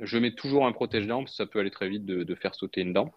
je 0.00 0.18
mets 0.18 0.32
toujours 0.32 0.66
un 0.66 0.72
protège-dents, 0.72 1.20
parce 1.20 1.32
que 1.32 1.36
ça 1.36 1.46
peut 1.46 1.60
aller 1.60 1.70
très 1.70 1.88
vite 1.88 2.04
de, 2.04 2.24
de 2.24 2.34
faire 2.34 2.54
sauter 2.54 2.80
une 2.80 2.92
dent. 2.92 3.12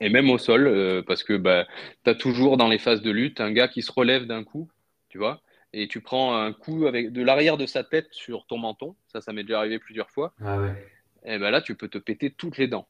Et 0.00 0.08
même 0.08 0.30
au 0.30 0.38
sol, 0.38 0.66
euh, 0.66 1.02
parce 1.02 1.22
que 1.22 1.36
bah, 1.36 1.66
tu 2.04 2.10
as 2.10 2.14
toujours 2.14 2.56
dans 2.56 2.68
les 2.68 2.78
phases 2.78 3.02
de 3.02 3.10
lutte 3.10 3.40
un 3.40 3.52
gars 3.52 3.68
qui 3.68 3.82
se 3.82 3.92
relève 3.92 4.26
d'un 4.26 4.44
coup, 4.44 4.68
tu 5.08 5.18
vois, 5.18 5.40
et 5.78 5.88
tu 5.88 6.00
prends 6.00 6.36
un 6.36 6.52
coup 6.52 6.86
avec 6.86 7.12
de 7.12 7.22
l'arrière 7.22 7.56
de 7.56 7.66
sa 7.66 7.84
tête 7.84 8.08
sur 8.10 8.46
ton 8.46 8.58
menton. 8.58 8.96
Ça, 9.08 9.20
ça 9.20 9.32
m'est 9.32 9.42
déjà 9.42 9.58
arrivé 9.58 9.78
plusieurs 9.78 10.10
fois. 10.10 10.32
Ah 10.44 10.58
et 11.24 11.38
ben 11.38 11.50
là, 11.50 11.60
tu 11.60 11.74
peux 11.74 11.88
te 11.88 11.98
péter 11.98 12.30
toutes 12.30 12.56
les 12.56 12.66
dents 12.66 12.86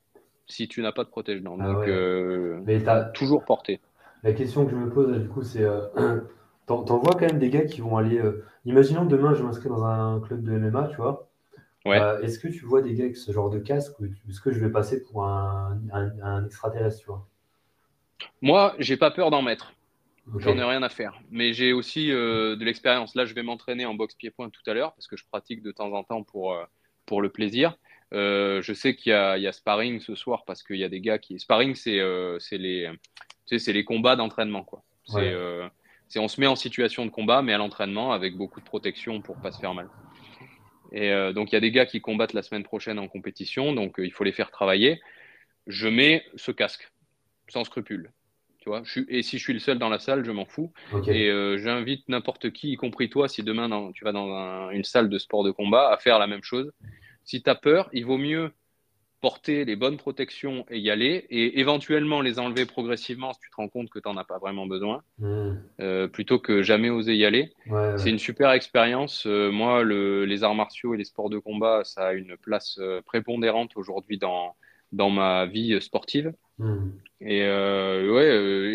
si 0.46 0.68
tu 0.68 0.82
n'as 0.82 0.92
pas 0.92 1.04
de 1.04 1.08
protège-dents. 1.08 1.56
Ah 1.60 1.72
Donc, 1.72 1.88
euh, 1.88 2.60
Mais 2.64 2.86
as... 2.88 3.04
toujours 3.06 3.44
porté. 3.44 3.80
La 4.22 4.32
question 4.32 4.64
que 4.64 4.70
je 4.70 4.76
me 4.76 4.90
pose, 4.90 5.18
du 5.18 5.28
coup, 5.28 5.42
c'est 5.42 5.64
euh, 5.64 6.20
t'en 6.66 6.84
vois 6.84 7.14
quand 7.14 7.26
même 7.26 7.38
des 7.38 7.50
gars 7.50 7.64
qui 7.64 7.80
vont 7.80 7.96
aller. 7.96 8.20
Imaginons 8.64 9.04
demain, 9.04 9.34
je 9.34 9.42
m'inscris 9.42 9.68
dans 9.68 9.84
un 9.84 10.20
club 10.20 10.42
de 10.42 10.52
MMA, 10.52 10.88
tu 10.88 10.96
vois. 10.96 11.28
Euh, 11.94 12.20
est-ce 12.20 12.38
que 12.38 12.48
tu 12.48 12.64
vois 12.64 12.82
des 12.82 12.94
gars 12.94 13.04
avec 13.04 13.16
ce 13.16 13.30
genre 13.32 13.50
de 13.50 13.58
casque 13.58 13.98
ou 14.00 14.06
est-ce 14.28 14.40
que 14.40 14.52
je 14.52 14.58
vais 14.58 14.70
passer 14.70 15.02
pour 15.02 15.24
un, 15.24 15.78
extraterrestre 16.44 17.00
tu 17.00 17.06
vois? 17.06 17.26
Moi, 18.42 18.74
j'ai 18.78 18.96
pas 18.96 19.10
peur 19.10 19.30
d'en 19.30 19.42
mettre. 19.42 19.72
J'en 20.39 20.57
ai 20.57 20.65
rien 20.65 20.82
à 20.82 20.89
faire. 20.89 21.20
Mais 21.31 21.53
j'ai 21.53 21.73
aussi 21.73 22.11
euh, 22.11 22.57
de 22.57 22.65
l'expérience. 22.65 23.15
Là, 23.15 23.24
je 23.24 23.35
vais 23.35 23.43
m'entraîner 23.43 23.86
en 23.86 23.94
boxe 23.94 24.15
pied-point 24.15 24.51
tout 24.51 24.62
à 24.66 24.74
l'heure 24.74 24.93
parce 24.94 25.07
que 25.07 25.16
je 25.16 25.24
pratique 25.24 25.62
de 25.62 25.70
temps 25.70 25.93
en 25.93 26.03
temps 26.03 26.23
pour, 26.24 26.55
euh, 26.55 26.65
pour 27.07 27.23
le 27.23 27.31
plaisir. 27.31 27.77
je 28.12 28.73
sais 28.74 28.97
qu'il 28.97 29.12
y, 29.12 29.40
y, 29.40 29.47
a 29.47 29.53
sparring 29.53 30.01
ce 30.01 30.15
soir 30.15 30.44
parce 30.44 30.62
qu'il 30.62 30.77
y 30.77 30.85
a 30.85 30.89
des 30.89 31.01
gars 31.01 31.19
qui. 31.19 31.39
Sparring, 31.39 31.74
c'est 31.74 32.01
les, 32.53 32.90
les 33.51 33.85
combats 33.85 34.16
d'entraînement. 34.16 34.65
quoi. 34.65 34.82
C'est 36.09 36.20
on 36.20 36.28
se 36.28 36.40
met 36.40 36.47
en 36.47 36.57
situation 36.57 37.05
de 37.05 37.11
combat, 37.11 37.43
mais 37.43 37.53
à 37.53 37.59
l'entraînement 37.59 38.12
avec 38.12 38.36
beaucoup 38.36 38.61
de 38.61 38.65
protection 38.65 39.20
pour 39.20 39.36
pas 39.40 39.51
se 39.51 39.59
faire 39.59 39.74
mal. 39.74 39.89
Et 40.93 41.11
euh, 41.11 41.32
donc, 41.32 41.51
il 41.51 41.55
y 41.55 41.59
a 41.59 41.61
des 41.61 41.73
gars 41.73 41.86
qui 41.86 42.01
combattent 42.01 42.32
la 42.32 42.43
semaine 42.43 42.62
prochaine 42.62 42.98
en 42.98 43.09
compétition, 43.09 43.73
donc 43.73 43.98
euh, 43.98 44.07
il 44.07 44.12
faut 44.12 44.24
les 44.24 44.32
faire 44.32 44.51
travailler. 44.51 45.01
Je 45.66 45.89
mets 45.89 46.24
ce 46.36 46.53
casque, 46.53 46.90
sans 47.48 47.65
scrupule. 47.65 48.12
Tu 48.66 48.70
vois 48.70 48.82
et 49.06 49.22
si 49.22 49.38
je 49.38 49.44
suis 49.44 49.52
le 49.52 49.60
seul 49.60 49.78
dans 49.78 49.88
la 49.88 50.01
salle, 50.01 50.24
je 50.24 50.32
m'en 50.32 50.44
fous. 50.44 50.72
Et 51.06 51.30
euh, 51.30 51.56
j'invite 51.56 52.09
n'importe 52.09 52.51
qui, 52.51 52.72
y 52.72 52.76
compris 52.76 53.09
toi, 53.09 53.28
si 53.28 53.44
demain 53.44 53.93
tu 53.93 54.05
vas 54.05 54.10
dans 54.10 54.70
une 54.70 54.82
salle 54.82 55.09
de 55.09 55.18
sport 55.18 55.44
de 55.44 55.52
combat, 55.52 55.93
à 55.93 55.98
faire 55.98 56.18
la 56.18 56.26
même 56.26 56.43
chose. 56.43 56.72
Si 57.22 57.44
tu 57.44 57.48
as 57.48 57.55
peur, 57.55 57.88
il 57.93 58.05
vaut 58.05 58.18
mieux 58.18 58.51
porter 59.20 59.64
les 59.64 59.76
bonnes 59.76 59.97
protections 59.98 60.66
et 60.68 60.80
y 60.80 60.90
aller, 60.90 61.26
et 61.30 61.60
éventuellement 61.60 62.20
les 62.20 62.40
enlever 62.40 62.66
progressivement 62.66 63.32
si 63.32 63.38
tu 63.40 63.51
te 63.51 63.56
rends 63.56 63.68
compte 63.68 63.88
que 63.88 64.01
tu 64.01 64.09
n'en 64.09 64.16
as 64.16 64.24
pas 64.24 64.38
vraiment 64.38 64.66
besoin, 64.66 65.02
hmm. 65.18 65.52
euh, 65.80 66.09
plutôt 66.09 66.40
que 66.40 66.62
jamais 66.62 66.90
oser 66.90 67.14
y 67.14 67.24
aller. 67.24 67.52
c'est 67.98 68.10
une 68.10 68.18
super 68.18 68.51
expérience. 68.51 69.26
Euh, 69.28 69.52
moi, 69.52 69.84
le, 69.84 70.24
les 70.24 70.43
arts 70.43 70.56
martiaux 70.56 70.93
et 70.93 70.97
les 70.97 71.05
sports 71.05 71.30
de 71.30 71.38
combat, 71.38 71.82
ça 71.84 72.09
a 72.09 72.12
une 72.14 72.36
place 72.36 72.80
prépondérante 73.06 73.76
aujourd'hui 73.76 74.18
dans, 74.18 74.56
dans 74.92 75.10
ma 75.10 75.46
vie 75.46 75.80
sportive. 75.80 76.32
Hmm. 76.58 76.90
Et, 77.20 77.42
ouais, 77.42 78.26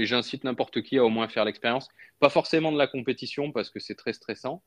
et 0.01 0.05
j'incite 0.05 0.43
n'importe 0.43 0.81
qui 0.81 0.97
à 0.97 1.05
au 1.05 1.09
moins 1.09 1.27
faire 1.27 1.45
l'expérience. 1.45 1.88
Pas 2.19 2.29
forcément 2.29 2.71
de 2.71 2.77
la 2.77 2.88
compétition 2.88 3.51
parce 3.51 3.69
que 3.69 3.79
c'est 3.79 3.95
très 3.95 4.13
stressant, 4.13 4.61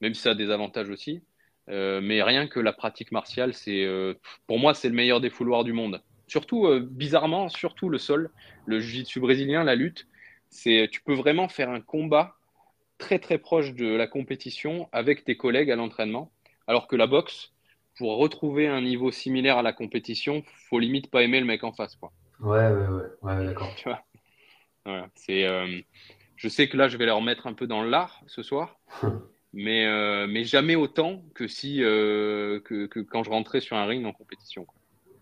même 0.00 0.14
si 0.14 0.22
ça 0.22 0.30
a 0.30 0.34
des 0.34 0.50
avantages 0.50 0.90
aussi. 0.90 1.22
Euh, 1.70 2.00
mais 2.02 2.22
rien 2.22 2.46
que 2.46 2.60
la 2.60 2.72
pratique 2.72 3.12
martiale, 3.12 3.54
c'est 3.54 3.84
euh, 3.84 4.14
pour 4.46 4.58
moi, 4.58 4.74
c'est 4.74 4.88
le 4.88 4.94
meilleur 4.94 5.20
des 5.20 5.30
fouloirs 5.30 5.64
du 5.64 5.72
monde. 5.72 6.02
Surtout, 6.26 6.66
euh, 6.66 6.80
bizarrement, 6.80 7.48
surtout 7.48 7.88
le 7.88 7.98
sol, 7.98 8.30
le 8.66 8.80
jiu-jitsu 8.80 9.20
brésilien, 9.20 9.64
la 9.64 9.74
lutte, 9.74 10.06
c'est 10.50 10.88
tu 10.90 11.00
peux 11.02 11.14
vraiment 11.14 11.48
faire 11.48 11.70
un 11.70 11.80
combat 11.80 12.36
très 12.98 13.18
très 13.18 13.38
proche 13.38 13.74
de 13.74 13.86
la 13.86 14.06
compétition 14.06 14.88
avec 14.92 15.24
tes 15.24 15.36
collègues 15.36 15.70
à 15.70 15.76
l'entraînement, 15.76 16.30
alors 16.66 16.86
que 16.86 16.96
la 16.96 17.06
boxe, 17.06 17.53
pour 17.96 18.18
retrouver 18.18 18.66
un 18.66 18.82
niveau 18.82 19.10
similaire 19.10 19.58
à 19.58 19.62
la 19.62 19.72
compétition, 19.72 20.42
faut 20.68 20.78
limite 20.78 21.10
pas 21.10 21.22
aimer 21.22 21.40
le 21.40 21.46
mec 21.46 21.64
en 21.64 21.72
face, 21.72 21.96
quoi. 21.96 22.12
Ouais, 22.40 22.68
ouais, 22.68 22.88
ouais, 22.88 23.04
ouais 23.22 23.46
d'accord. 23.46 23.74
Tu 23.76 23.88
vois 23.88 24.02
c'est, 25.14 25.46
je 26.36 26.48
sais 26.48 26.68
que 26.68 26.76
là, 26.76 26.88
je 26.88 26.98
vais 26.98 27.06
leur 27.06 27.22
mettre 27.22 27.46
un 27.46 27.54
peu 27.54 27.66
dans 27.66 27.82
l'art 27.82 28.20
ce 28.26 28.42
soir. 28.42 28.78
mais, 29.54 29.86
euh, 29.86 30.26
mais 30.28 30.44
jamais 30.44 30.74
autant 30.74 31.22
que 31.34 31.46
si 31.46 31.82
euh, 31.82 32.60
que, 32.60 32.86
que, 32.86 33.00
quand 33.00 33.22
je 33.22 33.30
rentrais 33.30 33.60
sur 33.60 33.76
un 33.76 33.86
ring 33.86 34.04
en 34.04 34.12
compétition. 34.12 34.66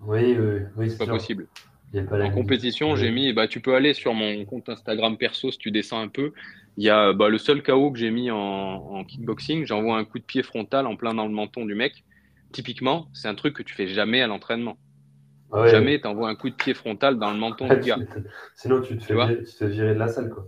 Oui, 0.01 0.37
oui, 0.37 0.63
oui 0.77 0.91
c'est 0.91 0.99
pas 0.99 1.07
possible. 1.07 1.47
en 1.95 2.31
compétition, 2.31 2.97
j'ai 2.97 3.11
mis, 3.11 3.33
bah, 3.33 3.47
tu 3.47 3.61
peux 3.61 3.75
aller 3.75 3.95
sur 3.95 4.15
mon 4.15 4.45
compte 4.47 4.69
Instagram 4.69 5.17
perso 5.17 5.53
si 5.53 5.59
tu 5.59 5.71
descends 5.71 6.01
un 6.01 6.09
peu. 6.09 6.33
Il 6.79 6.85
y 6.85 6.91
a 6.91 7.13
bah, 7.13 7.29
le 7.29 7.39
seul 7.39 7.63
KO 7.63 7.93
que 7.93 7.99
j'ai 7.99 8.11
mis 8.11 8.31
en, 8.31 8.39
en 8.39 9.05
kickboxing. 9.05 9.67
J'envoie 9.67 9.99
un 9.99 10.05
coup 10.05 10.19
de 10.19 10.25
pied 10.25 10.43
frontal 10.43 10.87
en 10.87 10.97
plein 10.97 11.15
dans 11.15 11.27
le 11.27 11.33
menton 11.33 11.67
du 11.67 11.75
mec. 11.75 12.03
Typiquement, 12.53 13.09
c'est 13.13 13.29
un 13.29 13.35
truc 13.35 13.55
que 13.57 13.63
tu 13.63 13.75
fais 13.75 13.87
jamais 13.87 14.23
à 14.23 14.27
l'entraînement. 14.27 14.77
Jamais 15.67 16.01
tu 16.01 16.07
envoies 16.07 16.29
un 16.29 16.35
coup 16.35 16.49
de 16.49 16.55
pied 16.55 16.73
frontal 16.73 17.19
dans 17.19 17.31
le 17.31 17.39
menton 17.39 17.69
du 17.69 17.81
gars. 17.89 17.99
Sinon, 18.55 18.81
tu 18.81 18.97
te, 18.97 19.05
fais 19.05 19.15
virer, 19.15 19.43
tu 19.45 19.55
te 19.55 19.65
virer 19.65 19.95
de 19.95 19.99
la 19.99 20.09
salle. 20.09 20.31
Quoi. 20.31 20.47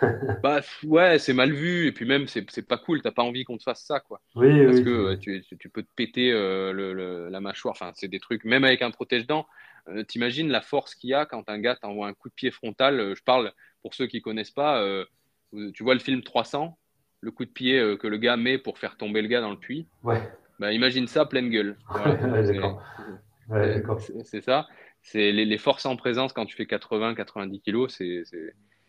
bah 0.42 0.60
ouais, 0.84 1.18
c'est 1.18 1.34
mal 1.34 1.52
vu 1.52 1.86
et 1.86 1.92
puis 1.92 2.06
même 2.06 2.26
c'est 2.28 2.66
pas 2.66 2.78
cool. 2.78 3.02
T'as 3.02 3.10
pas 3.10 3.22
envie 3.22 3.44
qu'on 3.44 3.58
te 3.58 3.62
fasse 3.62 3.84
ça 3.84 4.00
quoi. 4.00 4.20
Oui, 4.34 4.64
Parce 4.64 4.78
oui, 4.78 4.84
que 4.84 5.14
tu, 5.16 5.44
tu, 5.58 5.68
peux 5.68 5.82
te 5.82 5.88
péter 5.94 6.32
euh, 6.32 6.72
le, 6.72 7.28
la 7.28 7.40
mâchoire. 7.40 7.72
Enfin, 7.72 7.92
c'est 7.94 8.08
des 8.08 8.20
trucs. 8.20 8.44
Même 8.44 8.64
avec 8.64 8.82
un 8.82 8.90
protège-dents, 8.90 9.46
euh, 9.88 10.04
t'imagines 10.04 10.48
la 10.48 10.62
force 10.62 10.94
qu'il 10.94 11.10
y 11.10 11.14
a 11.14 11.26
quand 11.26 11.48
un 11.48 11.58
gars 11.58 11.76
t'envoie 11.76 12.06
un 12.06 12.14
coup 12.14 12.28
de 12.28 12.34
pied 12.34 12.50
frontal. 12.50 13.00
Euh, 13.00 13.14
je 13.14 13.22
parle 13.22 13.52
pour 13.82 13.94
ceux 13.94 14.06
qui 14.06 14.22
connaissent 14.22 14.50
pas. 14.50 14.82
tu 15.74 15.82
vois 15.82 15.94
le 15.94 16.00
film 16.00 16.22
300, 16.22 16.78
le 17.20 17.30
coup 17.30 17.44
de 17.44 17.50
pied 17.50 17.96
que 18.00 18.06
le 18.06 18.16
gars 18.16 18.38
met 18.38 18.56
pour 18.56 18.78
faire 18.78 18.96
tomber 18.96 19.20
le 19.20 19.28
gars 19.28 19.42
dans 19.42 19.50
le 19.50 19.58
puits? 19.58 19.86
Ouais. 20.02 20.22
Bah, 20.58 20.72
imagine 20.72 21.06
ça 21.06 21.26
pleine 21.26 21.50
gueule. 21.50 21.76
c'est 24.24 24.40
ça. 24.40 24.66
C'est 25.02 25.32
les, 25.32 25.44
les, 25.44 25.58
forces 25.58 25.84
en 25.84 25.96
présence 25.96 26.32
quand 26.32 26.46
tu 26.46 26.56
fais 26.56 26.64
80-90 26.64 27.60
kilos, 27.60 27.94
c'est 27.96 28.24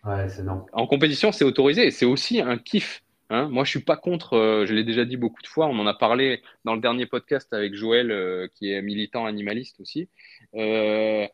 Ouais, 0.05 0.27
En 0.73 0.85
compétition, 0.85 1.31
c'est 1.31 1.45
autorisé. 1.45 1.89
C'est 1.89 2.05
aussi 2.05 2.39
un 2.39 2.57
kiff. 2.57 3.03
Hein. 3.31 3.49
Moi, 3.49 3.63
je 3.63 3.71
suis 3.71 3.81
pas 3.81 3.97
contre. 3.97 4.33
Euh, 4.33 4.65
je 4.67 4.73
l'ai 4.73 4.83
déjà 4.83 5.03
dit 5.03 5.17
beaucoup 5.17 5.41
de 5.41 5.47
fois. 5.47 5.65
On 5.65 5.79
en 5.79 5.87
a 5.87 5.95
parlé 5.95 6.43
dans 6.63 6.75
le 6.75 6.81
dernier 6.81 7.07
podcast 7.07 7.51
avec 7.53 7.73
Joël, 7.73 8.11
euh, 8.11 8.47
qui 8.53 8.71
est 8.71 8.81
militant 8.83 9.25
animaliste 9.25 9.79
aussi. 9.79 10.09
Euh, 10.53 11.27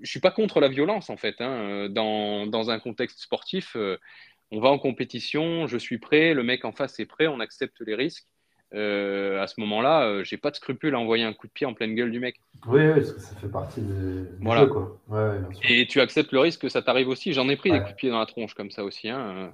je 0.00 0.08
suis 0.08 0.20
pas 0.20 0.30
contre 0.30 0.60
la 0.60 0.68
violence 0.68 1.10
en 1.10 1.16
fait. 1.16 1.34
Hein. 1.40 1.88
Dans, 1.90 2.46
dans, 2.46 2.70
un 2.70 2.78
contexte 2.78 3.20
sportif, 3.20 3.74
euh, 3.74 3.98
on 4.52 4.60
va 4.60 4.68
en 4.68 4.78
compétition. 4.78 5.66
Je 5.66 5.76
suis 5.76 5.98
prêt. 5.98 6.32
Le 6.32 6.44
mec 6.44 6.64
en 6.64 6.72
face 6.72 7.00
est 7.00 7.06
prêt. 7.06 7.26
On 7.26 7.40
accepte 7.40 7.80
les 7.80 7.96
risques. 7.96 8.28
Euh, 8.74 9.40
à 9.40 9.46
ce 9.46 9.60
moment-là, 9.60 10.06
euh, 10.06 10.24
j'ai 10.24 10.36
pas 10.36 10.50
de 10.50 10.56
scrupule 10.56 10.94
à 10.96 10.98
envoyer 10.98 11.24
un 11.24 11.32
coup 11.32 11.46
de 11.46 11.52
pied 11.52 11.66
en 11.66 11.74
pleine 11.74 11.94
gueule 11.94 12.10
du 12.10 12.18
mec. 12.18 12.40
Oui, 12.66 12.88
parce 12.94 13.12
que 13.12 13.20
ça 13.20 13.36
fait 13.36 13.48
partie 13.48 13.80
de, 13.80 14.26
voilà. 14.40 14.62
jeu, 14.62 14.66
quoi. 14.66 15.00
Et 15.68 15.86
tu 15.86 16.00
acceptes 16.00 16.32
le 16.32 16.40
risque 16.40 16.62
que 16.62 16.68
ça 16.68 16.82
t'arrive 16.82 17.08
aussi. 17.08 17.32
J'en 17.32 17.48
ai 17.48 17.56
pris 17.56 17.70
des 17.70 17.78
coups 17.78 17.92
de 17.92 17.96
pied 17.96 18.10
dans 18.10 18.18
la 18.18 18.26
tronche 18.26 18.54
comme 18.54 18.72
ça 18.72 18.82
aussi. 18.82 19.08
Hein. 19.08 19.52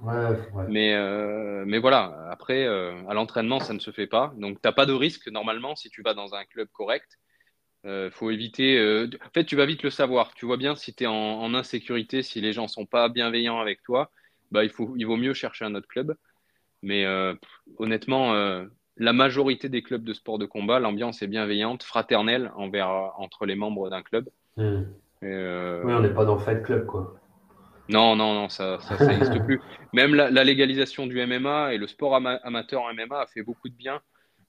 Mais, 0.67 0.95
euh, 0.95 1.63
mais 1.67 1.77
voilà, 1.77 2.27
après, 2.31 2.65
à 2.65 3.13
l'entraînement, 3.13 3.59
ça 3.59 3.73
ne 3.73 3.79
se 3.79 3.91
fait 3.91 4.07
pas. 4.07 4.33
Donc, 4.37 4.59
tu 4.61 4.71
pas 4.71 4.85
de 4.85 4.93
risque 4.93 5.27
normalement 5.27 5.75
si 5.75 5.89
tu 5.89 6.01
vas 6.01 6.15
dans 6.15 6.33
un 6.33 6.45
club 6.45 6.67
correct. 6.73 7.19
Faut 8.11 8.31
éviter. 8.31 9.05
En 9.23 9.29
fait, 9.33 9.45
tu 9.45 9.55
vas 9.55 9.67
vite 9.67 9.83
le 9.83 9.91
savoir. 9.91 10.33
Tu 10.33 10.47
vois 10.47 10.57
bien 10.57 10.75
si 10.75 10.93
tu 10.93 11.03
es 11.03 11.07
en, 11.07 11.53
insécurité, 11.53 12.23
si 12.23 12.41
les 12.41 12.51
gens 12.51 12.67
sont 12.67 12.87
pas 12.87 13.09
bienveillants 13.09 13.59
avec 13.59 13.83
toi, 13.83 14.09
bah, 14.51 14.63
il, 14.63 14.71
faut, 14.71 14.95
il 14.97 15.05
vaut 15.05 15.17
mieux 15.17 15.35
chercher 15.35 15.65
un 15.65 15.75
autre 15.75 15.87
club. 15.87 16.15
Mais 16.81 17.05
honnêtement, 17.77 18.33
la 18.97 19.13
majorité 19.13 19.69
des 19.69 19.81
clubs 19.81 20.03
de 20.03 20.13
sport 20.13 20.37
de 20.37 20.45
combat, 20.45 20.79
l'ambiance 20.79 21.21
est 21.21 21.27
bienveillante, 21.27 21.83
fraternelle 21.83 22.51
envers, 22.55 22.89
entre 23.17 23.45
les 23.45 23.55
membres 23.55 23.89
d'un 23.89 24.01
club. 24.01 24.29
Hmm. 24.57 24.83
Euh, 25.23 25.81
oui, 25.83 25.93
on 25.93 26.01
n'est 26.01 26.13
pas 26.13 26.25
dans 26.25 26.37
Fight 26.37 26.63
Club, 26.63 26.85
quoi. 26.85 27.15
Non, 27.89 28.15
non, 28.15 28.33
non, 28.33 28.49
ça 28.49 28.79
n'existe 29.01 29.43
plus. 29.45 29.59
Même 29.93 30.15
la, 30.15 30.43
légalisation 30.43 31.05
du 31.05 31.25
MMA 31.25 31.73
et 31.73 31.77
le 31.77 31.87
sport 31.87 32.15
amateur 32.15 32.83
MMA 32.93 33.19
a 33.19 33.27
fait 33.27 33.43
beaucoup 33.43 33.69
de 33.69 33.73
bien. 33.73 34.01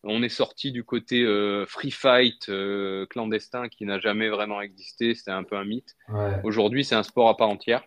On 0.04 0.22
est 0.22 0.28
sorti 0.28 0.70
du 0.70 0.84
côté 0.84 1.24
euh, 1.24 1.64
free 1.66 1.90
fight 1.90 2.48
euh, 2.48 3.06
clandestin 3.06 3.68
qui 3.68 3.86
n'a 3.86 3.98
jamais 3.98 4.28
vraiment 4.28 4.60
existé. 4.60 5.14
C'était 5.14 5.30
un 5.30 5.44
peu 5.44 5.56
un 5.56 5.64
mythe. 5.64 5.96
Aujourd'hui, 6.44 6.84
c'est 6.84 6.94
un 6.94 7.02
sport 7.02 7.28
à 7.28 7.36
part 7.36 7.48
entière. 7.48 7.82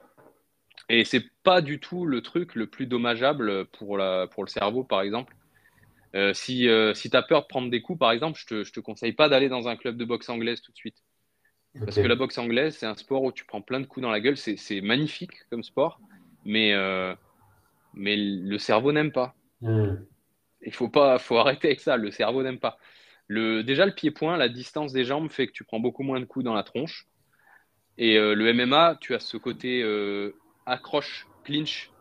Et 0.90 1.04
c'est 1.06 1.24
pas 1.44 1.62
du 1.62 1.80
tout 1.80 2.06
le 2.06 2.22
truc 2.22 2.56
le 2.56 2.68
plus 2.68 2.88
dommageable 2.88 3.66
pour, 3.66 3.98
la, 3.98 4.28
pour 4.28 4.44
le 4.44 4.50
cerveau, 4.50 4.84
par 4.84 5.02
exemple. 5.02 5.36
Euh, 6.16 6.34
si 6.34 6.68
euh, 6.70 6.94
si 6.94 7.10
tu 7.10 7.18
as 7.18 7.22
peur 7.22 7.42
de 7.42 7.48
prendre 7.48 7.70
des 7.70 7.82
coups, 7.82 8.00
par 8.00 8.12
exemple, 8.12 8.40
je 8.40 8.46
te, 8.46 8.70
te 8.70 8.80
conseille 8.80 9.14
pas 9.14 9.30
d'aller 9.30 9.50
dans 9.50 9.68
un 9.68 9.76
club 9.76 9.98
de 9.98 10.06
boxe 10.06 10.30
anglaise 10.30 10.62
tout 10.62 10.72
de 10.72 10.78
suite. 10.78 10.98
Parce 11.80 11.98
que 11.98 12.08
la 12.08 12.16
boxe 12.16 12.38
anglaise, 12.40 12.76
c'est 12.76 12.88
un 12.88 12.96
sport 12.96 13.24
où 13.24 13.32
tu 13.32 13.46
prends 13.46 13.62
plein 13.62 13.80
de 13.80 13.86
coups 13.86 14.02
dans 14.02 14.10
la 14.10 14.20
gueule. 14.20 14.38
C'est 14.38 14.82
magnifique 14.82 15.32
comme 15.52 15.62
sport, 15.62 16.00
mais, 16.44 16.74
euh, 16.74 17.14
mais 17.94 18.16
le 18.18 18.58
cerveau 18.58 18.92
n'aime 18.92 19.12
pas. 19.12 19.36
Hmm. 19.62 19.96
Il 20.62 20.74
faut 20.74 20.90
pas, 20.90 21.20
faut 21.20 21.38
arrêter 21.38 21.68
avec 21.68 21.82
ça. 21.82 21.98
Le 21.98 22.10
cerveau 22.10 22.42
n'aime 22.42 22.60
pas. 22.60 22.80
Le, 23.28 23.64
déjà, 23.64 23.86
le 23.86 23.94
pied-point, 23.94 24.38
la 24.38 24.50
distance 24.50 24.92
des 24.92 25.04
jambes 25.04 25.30
fait 25.30 25.46
que 25.46 25.52
tu 25.52 25.66
prends 25.66 25.80
beaucoup 25.80 26.02
moins 26.02 26.20
de 26.20 26.26
coups 26.26 26.46
dans 26.46 26.56
la 26.56 26.64
tronche. 26.64 27.06
Et 28.00 28.16
le 28.18 28.54
MMA, 28.54 28.98
tu 29.00 29.14
as 29.14 29.20
ce 29.20 29.38
côté 29.38 29.84
accroche, 30.66 31.28
clinch, 31.44 31.92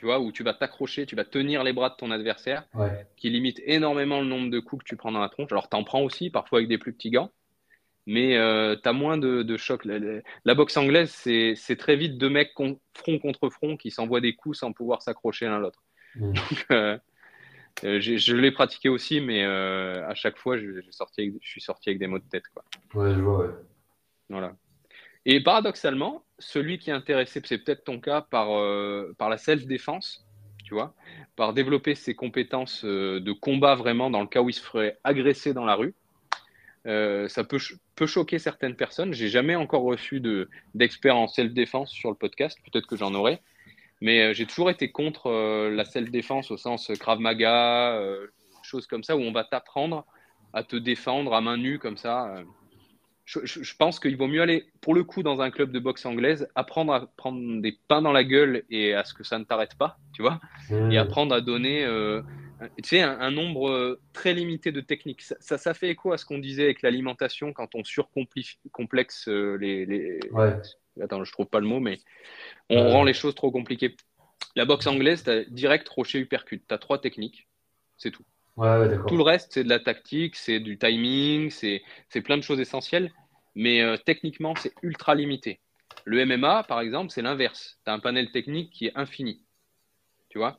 tu 0.00 0.06
vois, 0.06 0.18
où 0.18 0.32
tu 0.32 0.42
vas 0.42 0.54
t'accrocher, 0.54 1.04
tu 1.04 1.14
vas 1.14 1.26
tenir 1.26 1.62
les 1.62 1.74
bras 1.74 1.90
de 1.90 1.94
ton 1.94 2.10
adversaire, 2.10 2.64
qui 3.16 3.28
limite 3.28 3.60
énormément 3.66 4.22
le 4.22 4.26
nombre 4.26 4.48
de 4.48 4.58
coups 4.58 4.82
que 4.82 4.88
tu 4.88 4.96
prends 4.96 5.12
dans 5.12 5.20
la 5.20 5.28
tronche. 5.28 5.52
Alors, 5.52 5.68
tu 5.68 5.76
en 5.76 5.84
prends 5.84 6.00
aussi, 6.00 6.30
parfois 6.30 6.60
avec 6.60 6.70
des 6.70 6.78
plus 6.78 6.94
petits 6.94 7.10
gants, 7.10 7.30
mais 8.06 8.38
euh, 8.38 8.76
tu 8.82 8.88
as 8.88 8.94
moins 8.94 9.18
de, 9.18 9.42
de 9.42 9.56
chocs. 9.58 9.84
La, 9.84 10.54
boxe 10.54 10.78
anglaise, 10.78 11.10
c'est 11.10 11.76
très 11.76 11.96
vite 11.96 12.16
deux 12.16 12.30
mecs 12.30 12.52
front 12.94 13.18
contre 13.18 13.50
front 13.50 13.76
qui 13.76 13.90
s'envoient 13.90 14.22
des 14.22 14.32
coups 14.32 14.60
sans 14.60 14.72
pouvoir 14.72 15.02
s'accrocher 15.02 15.44
l'un 15.44 15.58
l'autre. 15.58 15.82
Mmh. 16.14 16.32
Euh, 16.70 16.98
euh, 17.84 18.00
je 18.00 18.34
l'ai 18.34 18.52
pratiqué 18.52 18.88
aussi, 18.88 19.20
mais 19.20 19.44
à 19.44 20.14
chaque 20.14 20.38
fois, 20.38 20.56
je, 20.56 20.80
sorti 20.90 21.34
je, 21.42 21.48
suis 21.48 21.60
sorti 21.60 21.90
avec 21.90 21.98
des 21.98 22.06
mots 22.06 22.18
de 22.18 22.24
tête. 22.24 22.44
Quoi. 22.54 22.64
Ouais, 22.94 23.14
je 23.14 23.20
vois, 23.20 23.52
Voilà. 24.30 24.54
Et 25.26 25.42
paradoxalement, 25.42 26.24
celui 26.40 26.78
qui 26.78 26.90
est 26.90 26.92
intéressé, 26.92 27.40
c'est 27.44 27.58
peut-être 27.58 27.84
ton 27.84 28.00
cas, 28.00 28.22
par, 28.22 28.58
euh, 28.58 29.14
la 29.20 29.38
self-défense, 29.38 30.26
tu 30.64 30.74
vois, 30.74 30.94
par 31.36 31.52
développer 31.52 31.94
ses 31.94 32.14
compétences 32.14 32.84
euh, 32.84 33.20
de 33.20 33.32
combat 33.32 33.74
vraiment 33.74 34.10
dans 34.10 34.20
le 34.20 34.26
cas 34.26 34.40
où 34.40 34.48
il 34.48 34.54
se 34.54 34.62
ferait 34.62 34.98
agresser 35.04 35.54
dans 35.54 35.64
la 35.64 35.74
rue. 35.74 35.94
Euh, 36.86 37.28
ça 37.28 37.44
peut, 37.44 37.58
choquer 38.06 38.38
certaines 38.38 38.74
personnes. 38.74 39.12
J'ai 39.12 39.28
jamais 39.28 39.54
encore 39.54 39.82
reçu 39.82 40.20
d'expert 40.74 41.16
en 41.16 41.28
self-défense 41.28 41.90
sur 41.90 42.08
le 42.08 42.16
podcast. 42.16 42.58
Peut-être 42.64 42.86
que 42.86 42.96
j'en 42.96 43.14
aurai. 43.14 43.40
Mais 44.00 44.32
j'ai 44.32 44.46
toujours 44.46 44.70
été 44.70 44.90
contre 44.90 45.30
la 45.68 45.84
self-défense 45.84 46.50
au 46.50 46.56
sens 46.56 46.90
Krav 46.98 47.20
Maga, 47.20 48.02
choses 48.62 48.86
comme 48.86 49.04
ça, 49.04 49.14
où 49.14 49.20
on 49.20 49.32
va 49.32 49.44
t'apprendre 49.44 50.06
à 50.54 50.62
te 50.62 50.76
défendre 50.76 51.34
à 51.34 51.42
main 51.42 51.58
nue 51.58 51.78
comme 51.78 51.98
ça 51.98 52.42
je, 53.44 53.74
pense 53.76 54.00
qu'il 54.00 54.16
vaut 54.16 54.26
mieux 54.26 54.42
aller, 54.42 54.66
pour 54.80 54.94
le 54.94 55.04
coup, 55.04 55.22
dans 55.22 55.40
un 55.40 55.50
club 55.50 55.70
de 55.70 55.78
boxe 55.78 56.04
anglaise, 56.04 56.48
apprendre 56.54 56.92
à 56.92 57.06
prendre 57.06 57.60
des 57.60 57.78
pains 57.86 58.02
dans 58.02 58.12
la 58.12 58.24
gueule 58.24 58.64
et 58.70 58.94
à 58.94 59.04
ce 59.04 59.14
que 59.14 59.22
ça 59.22 59.38
ne 59.38 59.44
t'arrête 59.44 59.76
pas, 59.76 59.98
tu 60.12 60.22
vois, 60.22 60.40
et 60.70 60.74
mmh. 60.74 60.96
apprendre 60.96 61.34
à 61.34 61.40
donner, 61.40 61.84
euh, 61.84 62.22
tu 62.82 62.88
sais, 62.88 63.00
un, 63.00 63.30
nombre 63.30 63.70
euh, 63.70 64.00
très 64.12 64.34
limité 64.34 64.72
de 64.72 64.80
techniques. 64.80 65.22
Ça, 65.22 65.58
ça, 65.58 65.74
fait 65.74 65.90
écho 65.90 66.12
à 66.12 66.18
ce 66.18 66.24
qu'on 66.24 66.38
disait 66.38 66.64
avec 66.64 66.82
l'alimentation 66.82 67.52
quand 67.52 67.74
on 67.74 67.84
surcomplexe 67.84 69.28
euh, 69.28 69.56
les, 69.56 69.86
les... 69.86 70.18
Attends, 71.00 71.22
je 71.22 71.32
trouve 71.32 71.46
pas 71.46 71.60
le 71.60 71.66
mot, 71.66 71.78
mais 71.78 72.00
on 72.68 72.90
rend 72.90 73.04
les 73.04 73.14
choses 73.14 73.36
trop 73.36 73.52
compliquées. 73.52 73.96
La 74.56 74.64
boxe 74.64 74.88
anglaise, 74.88 75.22
tu 75.22 75.30
as 75.30 75.44
direct, 75.44 75.88
rocher, 75.88 76.18
uppercut. 76.18 76.64
Tu 76.66 76.74
as 76.74 76.78
trois 76.78 77.00
techniques, 77.00 77.48
c'est 77.96 78.10
tout. 78.10 78.24
Tout 79.06 79.16
le 79.16 79.22
reste, 79.22 79.52
c'est 79.52 79.64
de 79.64 79.68
la 79.68 79.80
tactique, 79.80 80.36
c'est 80.36 80.60
du 80.60 80.78
timing, 80.78 81.50
c'est 81.50 81.82
plein 82.22 82.36
de 82.36 82.42
choses 82.42 82.60
essentielles 82.60 83.10
mais 83.54 83.82
euh, 83.82 83.96
techniquement, 83.96 84.54
c'est 84.56 84.72
ultra 84.82 85.14
limité. 85.14 85.60
Le 86.04 86.24
MMA, 86.24 86.64
par 86.64 86.80
exemple, 86.80 87.10
c'est 87.10 87.22
l'inverse. 87.22 87.78
Tu 87.84 87.90
as 87.90 87.94
un 87.94 87.98
panel 87.98 88.30
technique 88.30 88.72
qui 88.72 88.86
est 88.86 88.92
infini. 88.94 89.42
Tu 90.28 90.38
vois? 90.38 90.58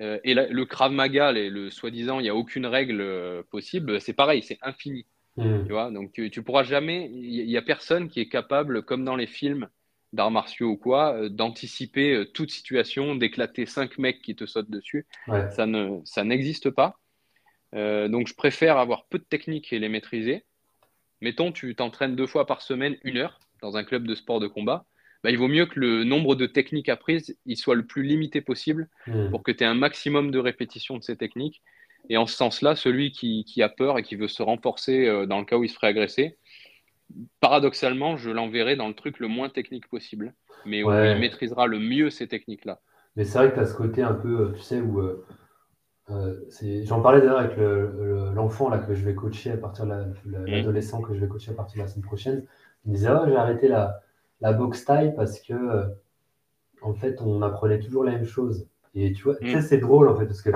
Euh, 0.00 0.18
Et 0.24 0.34
le 0.34 0.64
Krav 0.64 0.92
Maga, 0.92 1.32
le 1.32 1.70
soi-disant, 1.70 2.18
il 2.18 2.24
n'y 2.24 2.28
a 2.28 2.34
aucune 2.34 2.66
règle 2.66 3.00
euh, 3.00 3.42
possible, 3.50 4.00
c'est 4.00 4.14
pareil, 4.14 4.42
c'est 4.42 4.58
infini. 4.62 5.06
Hmm. 5.36 5.64
Tu 5.64 5.72
vois? 5.72 5.90
Donc, 5.90 6.12
tu, 6.12 6.30
tu 6.30 6.42
pourras 6.42 6.62
jamais, 6.62 7.10
il 7.12 7.46
n'y 7.46 7.56
a 7.56 7.62
personne 7.62 8.08
qui 8.08 8.20
est 8.20 8.28
capable, 8.28 8.82
comme 8.82 9.04
dans 9.04 9.16
les 9.16 9.26
films 9.26 9.68
d'arts 10.12 10.30
martiaux 10.30 10.70
ou 10.70 10.76
quoi, 10.76 11.28
d'anticiper 11.30 12.24
toute 12.34 12.50
situation, 12.50 13.14
d'éclater 13.14 13.64
cinq 13.64 13.96
mecs 13.96 14.20
qui 14.20 14.36
te 14.36 14.44
sautent 14.44 14.70
dessus. 14.70 15.06
Ça, 15.50 15.64
ne, 15.64 16.00
ça 16.04 16.22
n'existe 16.22 16.68
pas. 17.72 18.08
donc, 18.08 18.28
je 18.28 18.34
préfère 18.34 18.78
avoir 18.78 19.06
peu 19.06 19.18
de 19.18 19.24
techniques 19.24 19.72
et 19.72 19.78
les 19.78 19.88
maîtriser 19.88 20.44
mettons, 21.22 21.52
tu 21.52 21.74
t'entraînes 21.74 22.16
deux 22.16 22.26
fois 22.26 22.46
par 22.46 22.60
semaine, 22.60 22.96
une 23.04 23.16
heure, 23.16 23.40
dans 23.62 23.78
un 23.78 23.84
club 23.84 24.06
de 24.06 24.14
sport 24.14 24.40
de 24.40 24.48
combat, 24.48 24.84
bah, 25.24 25.30
il 25.30 25.38
vaut 25.38 25.48
mieux 25.48 25.66
que 25.66 25.78
le 25.78 26.04
nombre 26.04 26.34
de 26.34 26.46
techniques 26.46 26.88
apprises 26.88 27.38
il 27.46 27.56
soit 27.56 27.76
le 27.76 27.86
plus 27.86 28.02
limité 28.02 28.40
possible 28.40 28.88
hmm. 29.06 29.30
pour 29.30 29.42
que 29.42 29.52
tu 29.52 29.62
aies 29.62 29.66
un 29.66 29.74
maximum 29.74 30.32
de 30.32 30.38
répétitions 30.38 30.98
de 30.98 31.02
ces 31.02 31.16
techniques. 31.16 31.62
Et 32.08 32.16
en 32.16 32.26
ce 32.26 32.36
sens-là, 32.36 32.74
celui 32.74 33.12
qui, 33.12 33.62
a 33.62 33.68
peur 33.68 33.96
et 33.96 34.02
qui 34.02 34.16
veut 34.16 34.26
se 34.26 34.42
renforcer 34.42 35.06
euh, 35.06 35.24
dans 35.24 35.38
le 35.38 35.44
cas 35.44 35.56
où 35.56 35.62
il 35.62 35.68
se 35.68 35.74
ferait 35.74 35.86
agresser, 35.86 36.36
paradoxalement, 37.38 38.16
je 38.16 38.30
l'enverrai 38.30 38.74
dans 38.74 38.88
le 38.88 38.94
truc 38.94 39.20
le 39.20 39.28
moins 39.28 39.48
technique 39.48 39.86
possible, 39.86 40.34
mais 40.66 40.82
où 40.82 40.90
il 40.90 41.20
maîtrisera 41.20 41.68
le 41.68 41.78
mieux 41.78 42.10
ces 42.10 42.26
techniques-là. 42.26 42.80
Mais 43.14 43.24
c'est 43.24 43.38
vrai 43.38 43.50
que 43.50 43.54
tu 43.54 43.60
as 43.60 43.66
ce 43.66 43.74
côté 43.74 44.02
un 44.02 44.14
peu, 44.14 44.40
euh, 44.40 44.52
tu 44.56 44.62
sais, 44.62 44.80
où 44.80 44.98
euh, 44.98 45.24
euh, 46.12 46.84
j'en 46.84 47.00
parlais 47.00 47.20
d'ailleurs 47.20 47.38
avec 47.38 47.56
l'enfant 48.34 48.68
là 48.68 48.78
que 48.78 48.94
je 48.94 49.04
vais 49.04 49.14
coacher 49.14 49.52
à 49.52 49.56
partir 49.56 49.86
de 49.86 49.92
mmh. 49.92 50.46
l'adolescent 50.46 51.00
que 51.00 51.14
je 51.14 51.20
vais 51.20 51.28
coacher 51.28 51.52
à 51.52 51.54
partir 51.54 51.78
de 51.78 51.82
la 51.82 51.88
semaine 51.88 52.04
prochaine. 52.04 52.44
Il 52.84 52.92
me 52.92 52.96
disait 52.96 53.10
oh, 53.10 53.24
j'ai 53.26 53.36
arrêté 53.36 53.68
la, 53.68 54.00
la 54.40 54.52
boxe 54.52 54.84
taille 54.84 55.14
parce 55.14 55.40
que 55.40 55.54
euh, 55.54 55.86
en 56.82 56.94
fait 56.94 57.20
on 57.22 57.42
apprenait 57.42 57.78
toujours 57.78 58.04
la 58.04 58.12
même 58.12 58.24
chose. 58.24 58.66
Et 58.94 59.12
tu 59.12 59.24
vois, 59.24 59.34
mmh. 59.40 59.60
c'est 59.60 59.78
drôle 59.78 60.08
en 60.08 60.16
fait 60.16 60.26
parce 60.26 60.42
que 60.42 60.50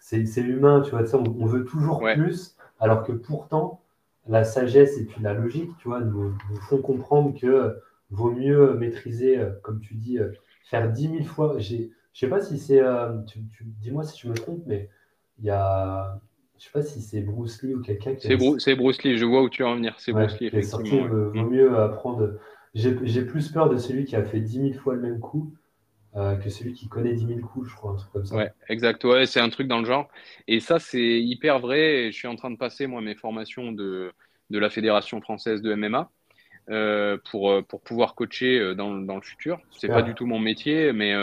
c'est 0.00 0.40
humain, 0.40 0.80
tu 0.80 0.90
vois, 0.90 1.06
ça, 1.06 1.18
on, 1.18 1.46
veut 1.46 1.64
toujours 1.64 2.02
plus, 2.14 2.56
alors 2.80 3.04
que 3.04 3.12
pourtant 3.12 3.80
la 4.26 4.44
sagesse 4.44 4.98
et 4.98 5.04
puis 5.04 5.22
la 5.22 5.34
logique, 5.34 5.70
tu 5.78 5.88
vois, 5.88 6.00
nous, 6.00 6.34
font 6.68 6.78
comprendre 6.78 7.38
que 7.38 7.76
vaut 8.10 8.30
mieux 8.30 8.74
maîtriser, 8.74 9.38
comme 9.62 9.80
tu 9.80 9.94
dis, 9.94 10.18
faire 10.64 10.90
10 10.90 11.02
000 11.02 11.24
fois. 11.24 11.58
Je 11.58 11.76
ne 11.76 11.88
sais 12.14 12.28
pas 12.28 12.40
si 12.40 12.58
c'est. 12.58 12.80
Dis-moi 13.80 14.04
si 14.04 14.18
je 14.18 14.28
me 14.28 14.34
trompe, 14.34 14.62
mais 14.66 14.88
il 15.42 15.46
y 15.46 15.50
a. 15.50 16.18
Je 16.58 16.66
sais 16.66 16.70
pas 16.72 16.82
si 16.82 17.02
c'est 17.02 17.20
Bruce 17.22 17.62
Lee 17.62 17.74
ou 17.74 17.82
quelqu'un 17.82 18.14
qui. 18.14 18.28
C'est 18.58 18.76
Bruce 18.76 19.02
Lee, 19.02 19.18
je 19.18 19.24
vois 19.24 19.42
où 19.42 19.48
tu 19.48 19.62
vas 19.62 19.70
en 19.70 19.76
venir. 19.76 19.94
C'est 19.98 20.12
Bruce 20.12 20.38
Lee, 20.40 20.46
effectivement. 20.46 21.08
vaut 21.08 21.50
mieux 21.50 21.76
apprendre. 21.76 22.38
J'ai 22.74 23.24
plus 23.24 23.50
peur 23.50 23.68
de 23.68 23.76
celui 23.76 24.04
qui 24.04 24.16
a 24.16 24.24
fait 24.24 24.40
10 24.40 24.70
000 24.70 24.72
fois 24.74 24.94
le 24.94 25.02
même 25.02 25.20
coup 25.20 25.52
euh, 26.16 26.36
que 26.36 26.48
celui 26.48 26.72
qui 26.72 26.88
connaît 26.88 27.12
10 27.14 27.26
000 27.26 27.40
coups, 27.40 27.68
je 27.68 27.74
crois, 27.74 27.92
un 27.92 27.96
truc 27.96 28.12
comme 28.12 28.24
ça. 28.24 28.36
Ouais, 28.36 28.50
exact. 28.68 29.04
Ouais, 29.04 29.26
c'est 29.26 29.40
un 29.40 29.50
truc 29.50 29.66
dans 29.66 29.80
le 29.80 29.84
genre. 29.84 30.08
Et 30.46 30.60
ça, 30.60 30.78
c'est 30.78 31.20
hyper 31.20 31.58
vrai. 31.58 32.10
je 32.12 32.16
suis 32.16 32.28
en 32.28 32.36
train 32.36 32.50
de 32.50 32.56
passer, 32.56 32.86
moi, 32.86 33.00
mes 33.02 33.14
formations 33.14 33.72
de, 33.72 34.12
de 34.50 34.58
la 34.58 34.70
Fédération 34.70 35.20
française 35.20 35.60
de 35.62 35.74
MMA 35.74 36.10
euh, 36.70 37.18
pour, 37.30 37.50
euh, 37.50 37.62
pour 37.62 37.80
pouvoir 37.80 38.14
coacher 38.14 38.74
dans, 38.74 38.94
dans 38.94 39.16
le 39.16 39.22
futur. 39.22 39.60
C'est 39.70 39.88
pas 39.88 40.02
du 40.02 40.14
tout 40.14 40.26
mon 40.26 40.38
métier, 40.38 40.92
mais, 40.92 41.14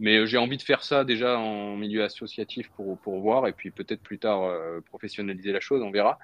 mais 0.00 0.26
j'ai 0.26 0.38
envie 0.38 0.56
de 0.56 0.62
faire 0.62 0.82
ça 0.82 1.04
déjà 1.04 1.38
en 1.38 1.76
milieu 1.76 2.04
associatif 2.04 2.68
pour, 2.76 2.98
pour 2.98 3.20
voir 3.20 3.48
et 3.48 3.52
puis 3.52 3.70
peut-être 3.70 4.02
plus 4.02 4.18
tard 4.18 4.50
professionnaliser 4.86 5.52
la 5.52 5.60
chose, 5.60 5.82
on 5.82 5.90
verra. 5.90 6.18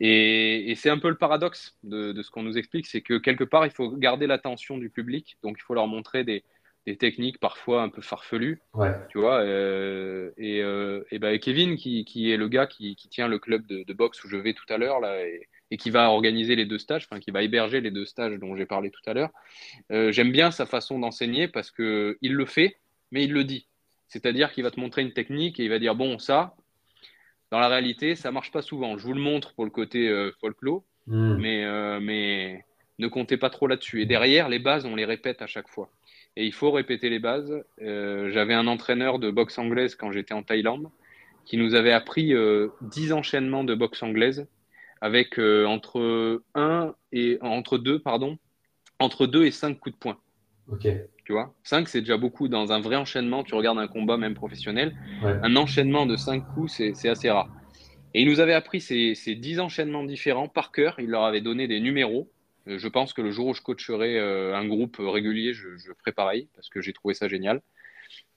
Et, 0.00 0.70
et 0.70 0.74
c'est 0.74 0.90
un 0.90 0.98
peu 0.98 1.08
le 1.08 1.16
paradoxe 1.16 1.76
de, 1.82 2.12
de 2.12 2.22
ce 2.22 2.30
qu'on 2.30 2.42
nous 2.42 2.56
explique, 2.56 2.86
c'est 2.86 3.02
que 3.02 3.18
quelque 3.18 3.44
part, 3.44 3.66
il 3.66 3.72
faut 3.72 3.90
garder 3.90 4.26
l'attention 4.26 4.78
du 4.78 4.90
public. 4.90 5.36
Donc, 5.42 5.56
il 5.58 5.62
faut 5.62 5.74
leur 5.74 5.86
montrer 5.86 6.24
des 6.24 6.44
des 6.88 6.96
techniques 6.96 7.38
parfois 7.38 7.82
un 7.82 7.90
peu 7.90 8.00
farfelues. 8.00 8.62
Tu 9.10 9.18
vois, 9.18 9.40
euh, 9.42 10.30
et, 10.38 10.62
euh, 10.62 11.04
et 11.10 11.18
ben 11.18 11.38
Kevin, 11.38 11.76
qui, 11.76 12.06
qui, 12.06 12.30
est 12.30 12.38
le 12.38 12.48
gars 12.48 12.66
qui, 12.66 12.96
qui 12.96 13.08
tient 13.08 13.28
le 13.28 13.38
club 13.38 13.66
de, 13.66 13.82
de, 13.82 13.92
boxe 13.92 14.24
où 14.24 14.28
je 14.28 14.38
vais 14.38 14.54
tout 14.54 14.64
à 14.70 14.78
l'heure, 14.78 14.98
là, 14.98 15.22
et, 15.22 15.46
et, 15.70 15.76
qui 15.76 15.90
va 15.90 16.10
organiser 16.10 16.56
les 16.56 16.64
deux 16.64 16.78
stages, 16.78 17.06
enfin, 17.10 17.20
qui 17.20 17.30
va 17.30 17.42
héberger 17.42 17.82
les 17.82 17.90
deux 17.90 18.06
stages 18.06 18.38
dont 18.38 18.56
j'ai 18.56 18.64
parlé 18.64 18.90
tout 18.90 19.02
à 19.04 19.12
l'heure, 19.12 19.28
euh, 19.92 20.12
j'aime 20.12 20.32
bien 20.32 20.50
sa 20.50 20.64
façon 20.64 20.98
d'enseigner 20.98 21.46
parce 21.46 21.70
qu'il 21.70 22.16
le 22.22 22.46
fait, 22.46 22.78
mais 23.10 23.24
il 23.24 23.34
le 23.34 23.44
dit. 23.44 23.66
C'est-à-dire 24.06 24.50
qu'il 24.50 24.64
va 24.64 24.70
te 24.70 24.80
montrer 24.80 25.02
une 25.02 25.12
technique 25.12 25.60
et 25.60 25.64
il 25.64 25.68
va 25.68 25.78
dire 25.78 25.94
Bon, 25.94 26.18
ça, 26.18 26.56
dans 27.50 27.60
la 27.60 27.68
réalité, 27.68 28.16
ça 28.16 28.32
marche 28.32 28.50
pas 28.50 28.62
souvent. 28.62 28.96
Je 28.96 29.04
vous 29.04 29.14
le 29.14 29.20
montre 29.20 29.52
pour 29.52 29.66
le 29.66 29.70
côté 29.70 30.10
folklore, 30.40 30.84
hmm. 31.06 31.36
mais, 31.36 32.00
mais 32.00 32.64
ne 32.98 33.08
comptez 33.08 33.36
pas 33.36 33.50
trop 33.50 33.66
là-dessus. 33.66 34.00
Et 34.00 34.06
derrière, 34.06 34.48
les 34.48 34.58
bases, 34.58 34.86
on 34.86 34.96
les 34.96 35.04
répète 35.04 35.42
à 35.42 35.46
chaque 35.46 35.68
fois 35.68 35.90
et 36.38 36.46
il 36.46 36.52
faut 36.52 36.70
répéter 36.70 37.10
les 37.10 37.18
bases. 37.18 37.52
Euh, 37.82 38.30
j'avais 38.30 38.54
un 38.54 38.68
entraîneur 38.68 39.18
de 39.18 39.28
boxe 39.28 39.58
anglaise 39.58 39.96
quand 39.96 40.12
j'étais 40.12 40.34
en 40.34 40.44
Thaïlande 40.44 40.88
qui 41.44 41.56
nous 41.56 41.74
avait 41.74 41.92
appris 41.92 42.32
euh, 42.32 42.68
10 42.82 43.12
enchaînements 43.12 43.64
de 43.64 43.74
boxe 43.74 44.02
anglaise 44.04 44.46
avec 45.00 45.40
euh, 45.40 45.66
entre 45.66 46.42
1 46.54 46.94
et 47.10 47.38
entre 47.40 47.76
2 47.76 47.98
pardon, 47.98 48.38
entre 49.00 49.26
2 49.26 49.46
et 49.46 49.50
5 49.50 49.80
coups 49.80 49.96
de 49.96 49.98
poing. 49.98 50.18
OK. 50.70 50.86
Tu 51.24 51.32
vois? 51.32 51.52
5 51.64 51.88
c'est 51.88 52.02
déjà 52.02 52.16
beaucoup 52.16 52.46
dans 52.46 52.70
un 52.70 52.80
vrai 52.80 52.94
enchaînement, 52.94 53.42
tu 53.42 53.56
regardes 53.56 53.78
un 53.78 53.88
combat 53.88 54.16
même 54.16 54.34
professionnel, 54.34 54.96
un 55.22 55.56
enchaînement 55.56 56.06
de 56.06 56.14
5 56.14 56.44
coups 56.54 56.72
c'est 56.94 57.08
assez 57.08 57.30
rare. 57.30 57.50
Et 58.14 58.22
il 58.22 58.28
nous 58.28 58.38
avait 58.38 58.54
appris 58.54 58.80
ces, 58.80 59.14
ces 59.16 59.34
10 59.34 59.58
enchaînements 59.58 60.04
différents 60.04 60.48
par 60.48 60.70
cœur, 60.70 60.94
il 61.00 61.08
leur 61.08 61.24
avait 61.24 61.40
donné 61.40 61.66
des 61.66 61.80
numéros 61.80 62.30
je 62.76 62.88
pense 62.88 63.12
que 63.12 63.22
le 63.22 63.30
jour 63.30 63.46
où 63.46 63.54
je 63.54 63.62
coacherai 63.62 64.18
euh, 64.18 64.54
un 64.54 64.66
groupe 64.66 64.96
régulier, 64.98 65.54
je, 65.54 65.68
ferai 65.98 66.12
pareil 66.12 66.48
parce 66.54 66.68
que 66.68 66.80
j'ai 66.80 66.92
trouvé 66.92 67.14
ça 67.14 67.28
génial. 67.28 67.62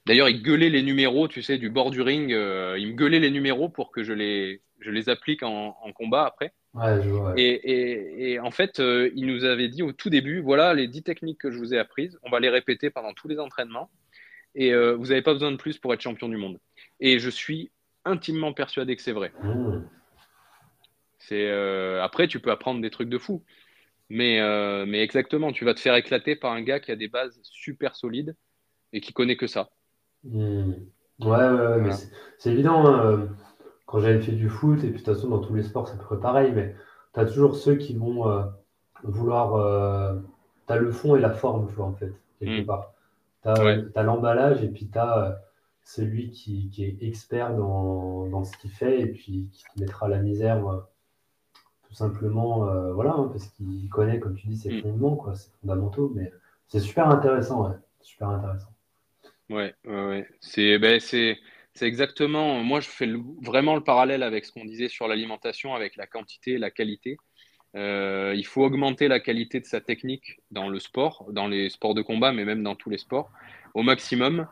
D'ailleurs, 0.05 0.29
il 0.29 0.41
gueulait 0.41 0.69
les 0.69 0.81
numéros, 0.81 1.27
tu 1.27 1.41
sais, 1.41 1.57
du 1.57 1.69
bord 1.69 1.91
du 1.91 2.01
ring. 2.01 2.31
Euh, 2.31 2.75
il 2.79 2.89
me 2.89 2.93
gueulait 2.93 3.19
les 3.19 3.29
numéros 3.29 3.69
pour 3.69 3.91
que 3.91 4.03
je 4.03 4.13
les, 4.13 4.61
je 4.79 4.89
les 4.89 5.09
applique 5.09 5.43
en, 5.43 5.75
combat 5.93 6.25
après. 6.25 6.53
Ouais, 6.73 7.01
je 7.03 7.09
vois, 7.09 7.33
et, 7.35 8.31
et, 8.31 8.39
en 8.39 8.49
fait, 8.49 8.79
il 8.79 9.25
nous 9.25 9.43
avait 9.43 9.67
dit 9.67 9.83
au 9.83 9.91
tout 9.91 10.09
début, 10.09 10.39
voilà 10.39 10.73
les 10.73 10.87
10 10.87 11.03
techniques 11.03 11.37
que 11.37 11.51
je 11.51 11.57
vous 11.57 11.73
ai 11.73 11.77
apprises, 11.77 12.17
on 12.23 12.29
va 12.29 12.39
les 12.39 12.49
répéter 12.49 12.89
pendant 12.89 13.13
tous 13.13 13.27
les 13.27 13.39
entraînements. 13.39 13.89
Et 14.55 14.73
vous 14.73 15.07
n'avez 15.07 15.21
pas 15.21 15.33
besoin 15.33 15.51
de 15.51 15.57
plus 15.57 15.77
pour 15.77 15.93
être 15.93 16.01
champion 16.01 16.29
du 16.29 16.37
monde. 16.37 16.59
Et 16.99 17.19
je 17.19 17.29
suis 17.29 17.71
intimement 18.05 18.53
persuadé 18.53 18.95
que 18.95 19.01
c'est 19.01 19.11
vrai. 19.11 19.33
Mmh. 19.43 19.81
C'est 21.19 21.51
après, 21.99 22.27
tu 22.27 22.39
peux 22.39 22.51
apprendre 22.51 22.81
des 22.81 22.89
trucs 22.89 23.09
de 23.09 23.17
fou. 23.17 23.43
Mais, 24.13 24.41
euh, 24.41 24.85
mais 24.85 25.01
exactement, 25.01 25.53
tu 25.53 25.63
vas 25.63 25.73
te 25.73 25.79
faire 25.79 25.95
éclater 25.95 26.35
par 26.35 26.51
un 26.51 26.61
gars 26.61 26.81
qui 26.81 26.91
a 26.91 26.97
des 26.97 27.07
bases 27.07 27.39
super 27.43 27.95
solides 27.95 28.35
et 28.91 28.99
qui 28.99 29.13
connaît 29.13 29.37
que 29.37 29.47
ça. 29.47 29.69
Hmm. 30.25 30.73
Ouais, 31.21 31.29
ouais, 31.29 31.79
mais 31.79 31.91
c'est 32.37 32.51
évident. 32.51 32.85
Hein, 32.85 33.05
euh, 33.05 33.25
quand 33.85 33.99
j'avais 33.99 34.19
fait 34.19 34.33
du 34.33 34.49
foot, 34.49 34.79
et 34.79 34.89
puis 34.89 34.91
de 34.91 34.97
toute 34.97 35.15
façon, 35.15 35.29
dans 35.29 35.39
tous 35.39 35.53
les 35.53 35.63
sports, 35.63 35.87
c'est 35.87 35.93
à 35.93 35.97
peu 35.97 36.03
près 36.03 36.19
pareil, 36.19 36.51
mais 36.53 36.75
tu 37.13 37.21
as 37.21 37.25
toujours 37.25 37.55
ceux 37.55 37.75
qui 37.75 37.95
vont 37.95 38.29
euh, 38.29 38.43
vouloir. 39.03 40.19
tu 40.67 40.73
as 40.73 40.75
le 40.75 40.91
fond 40.91 41.15
et 41.15 41.21
la 41.21 41.31
forme, 41.31 41.69
tu 41.69 41.75
vois, 41.75 41.85
en 41.85 41.93
fait, 41.93 42.11
quelque 42.39 42.63
hmm. 42.63 42.65
part. 42.65 42.93
Tu 43.43 43.49
as, 43.49 44.03
l'emballage 44.03 44.61
et 44.61 44.67
puis 44.67 44.89
tu 44.91 44.99
as 44.99 45.41
celui 45.85 46.31
qui, 46.31 46.69
qui, 46.69 46.83
est 46.83 46.97
expert 47.01 47.55
dans, 47.55 48.27
dans 48.27 48.43
ce 48.43 48.57
qu'il 48.57 48.71
fait 48.71 48.99
et 48.99 49.07
puis 49.07 49.47
qui 49.53 49.63
te 49.73 49.79
mettra 49.79 50.09
la 50.09 50.17
misère 50.17 50.61
tout 51.91 51.97
simplement, 51.97 52.69
euh, 52.69 52.93
voilà, 52.93 53.11
hein, 53.11 53.27
parce 53.29 53.49
qu'il 53.49 53.89
connaît, 53.89 54.17
comme 54.21 54.35
tu 54.35 54.47
dis, 54.47 54.55
ses 54.55 54.71
mm. 54.71 54.81
fondements, 54.81 55.15
quoi, 55.17 55.35
ses 55.35 55.51
fondamentaux, 55.59 56.09
mais 56.15 56.31
c'est 56.67 56.79
super 56.79 57.09
intéressant, 57.09 57.67
ouais, 57.67 57.75
super 57.99 58.29
intéressant. 58.29 58.69
Ouais, 59.49 59.75
ouais, 59.83 60.25
c'est, 60.39 60.79
ben, 60.79 61.01
c'est, 61.01 61.37
c'est 61.73 61.85
exactement, 61.85 62.63
moi 62.63 62.79
je 62.79 62.87
fais 62.87 63.11
vraiment 63.41 63.75
le 63.75 63.83
parallèle 63.83 64.23
avec 64.23 64.45
ce 64.45 64.53
qu'on 64.53 64.63
disait 64.63 64.87
sur 64.87 65.09
l'alimentation, 65.09 65.75
avec 65.75 65.97
la 65.97 66.07
quantité 66.07 66.51
et 66.51 66.57
la 66.57 66.71
qualité. 66.71 67.17
Euh, 67.75 68.33
il 68.37 68.45
faut 68.45 68.63
augmenter 68.63 69.09
la 69.09 69.19
qualité 69.19 69.59
de 69.59 69.65
sa 69.65 69.81
technique 69.81 70.39
dans 70.49 70.69
le 70.69 70.79
sport, 70.79 71.27
dans 71.33 71.49
les 71.49 71.69
sports 71.69 71.93
de 71.93 72.01
combat, 72.01 72.31
mais 72.31 72.45
même 72.45 72.63
dans 72.63 72.75
tous 72.75 72.89
les 72.89 72.97
sports, 72.97 73.31
au 73.73 73.83
maximum, 73.83 74.47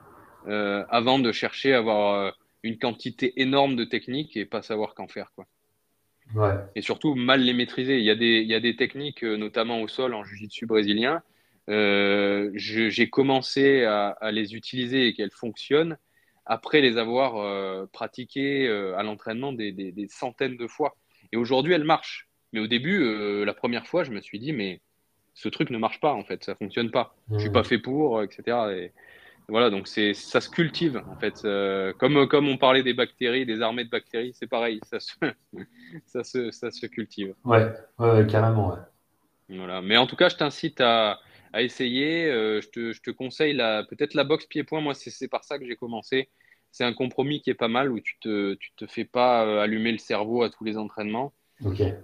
euh, 0.48 0.84
avant 0.90 1.20
de 1.20 1.32
chercher 1.32 1.74
à 1.74 1.78
avoir 1.78 2.36
une 2.64 2.78
quantité 2.78 3.42
énorme 3.42 3.78
de 3.78 3.86
techniques 3.86 4.36
et 4.36 4.46
pas 4.46 4.62
savoir 4.62 4.94
qu'en 4.94 5.08
faire. 5.08 5.32
Quoi. 5.36 5.46
Et 6.76 6.82
surtout, 6.82 7.16
mal 7.16 7.42
les 7.42 7.54
maîtriser. 7.54 7.98
Il 7.98 8.04
y 8.04 8.12
a 8.12 8.16
des, 8.16 8.42
il 8.42 8.48
y 8.48 8.54
a 8.54 8.60
des 8.60 8.76
techniques, 8.76 9.24
euh, 9.24 9.38
notamment 9.38 9.82
au 9.82 9.88
sol 9.88 10.14
en 10.14 10.24
jiu-jitsu 10.24 10.66
brésilien. 10.66 11.22
Euh, 11.70 12.52
j'ai 12.56 13.10
commencé 13.10 13.84
à, 13.84 14.18
les 14.32 14.56
utiliser 14.56 15.08
et 15.08 15.14
qu'elles 15.14 15.32
fonctionnent 15.32 15.98
après 16.46 16.82
les 16.82 16.98
avoir 16.98 17.38
euh, 17.38 17.86
pratiquées 17.92 18.68
à 18.98 19.04
l'entraînement 19.04 19.54
des, 19.54 19.72
des, 19.72 20.08
centaines 20.08 20.58
de 20.58 20.68
fois. 20.68 20.96
Et 21.32 21.38
aujourd'hui, 21.38 21.74
elles 21.74 21.84
marchent. 21.84 22.28
Mais 22.54 22.60
au 22.60 22.66
début, 22.68 23.46
la 23.46 23.54
première 23.54 23.86
fois, 23.86 24.04
je 24.04 24.10
me 24.10 24.20
suis 24.20 24.40
dit, 24.40 24.52
mais 24.52 24.82
ce 25.36 25.48
truc 25.48 25.70
ne 25.70 25.78
marche 25.78 26.00
pas, 26.00 26.14
en 26.14 26.24
fait, 26.24 26.44
ça 26.44 26.56
fonctionne 26.56 26.90
pas. 26.90 27.16
Je 27.32 27.38
suis 27.38 27.52
pas 27.52 27.64
fait 27.64 27.78
pour, 27.78 28.24
etc. 28.24 28.58
Et, 28.76 28.92
voilà, 29.50 29.70
donc 29.70 29.88
c'est 29.88 30.14
ça 30.14 30.42
se 30.42 30.50
cultive 30.50 31.02
en 31.10 31.16
fait. 31.16 31.42
Euh, 31.46 31.94
comme, 31.94 32.28
comme 32.28 32.48
on 32.48 32.58
parlait 32.58 32.84
des 32.84 32.94
bactéries, 32.94 33.46
des 33.46 33.62
armées 33.62 33.84
de 33.84 33.90
bactéries, 33.90 34.32
c'est 34.34 34.48
pareil, 34.48 34.80
ça 34.84 35.00
se, 35.00 35.14
ça, 36.06 36.24
se, 36.24 36.52
ça 36.52 36.72
se 36.72 36.86
cultive. 36.86 37.36
Ouais, 37.44 37.72
ouais, 37.98 38.26
carrément. 38.28 38.72
Ouais. 38.72 39.58
Voilà. 39.58 39.82
Mais 39.82 39.98
en 39.98 40.08
tout 40.08 40.16
cas, 40.16 40.30
je 40.30 40.36
t'incite 40.36 40.82
à, 40.82 41.20
à, 41.54 41.62
essayer. 41.62 42.26
Euh, 42.26 42.62
je, 42.62 42.70
te, 42.70 42.92
je, 42.94 43.02
te, 43.02 43.12
conseille 43.12 43.58
peut-être 43.90 44.14
la 44.14 44.24
boxe 44.24 44.46
pied-point. 44.46 44.82
Moi, 44.82 44.94
c'est 44.94 45.28
par 45.28 45.44
ça 45.44 45.58
que 45.58 45.66
j'ai 45.66 45.76
commencé. 45.76 46.30
C'est 46.72 46.84
un 46.84 46.94
compromis 46.94 47.42
qui 47.42 47.50
est 47.50 47.56
pas 47.56 47.68
mal 47.68 47.92
où 47.92 48.00
tu 48.00 48.20
te, 48.20 48.54
tu 48.54 48.72
te 48.76 48.86
fais 48.86 49.06
pas 49.06 49.46
euh, 49.46 49.60
allumer 49.60 49.92
le 49.92 49.98
cerveau 49.98 50.44
à 50.44 50.50
tous 50.50 50.64
les 50.64 50.78
entraînements. 50.78 51.34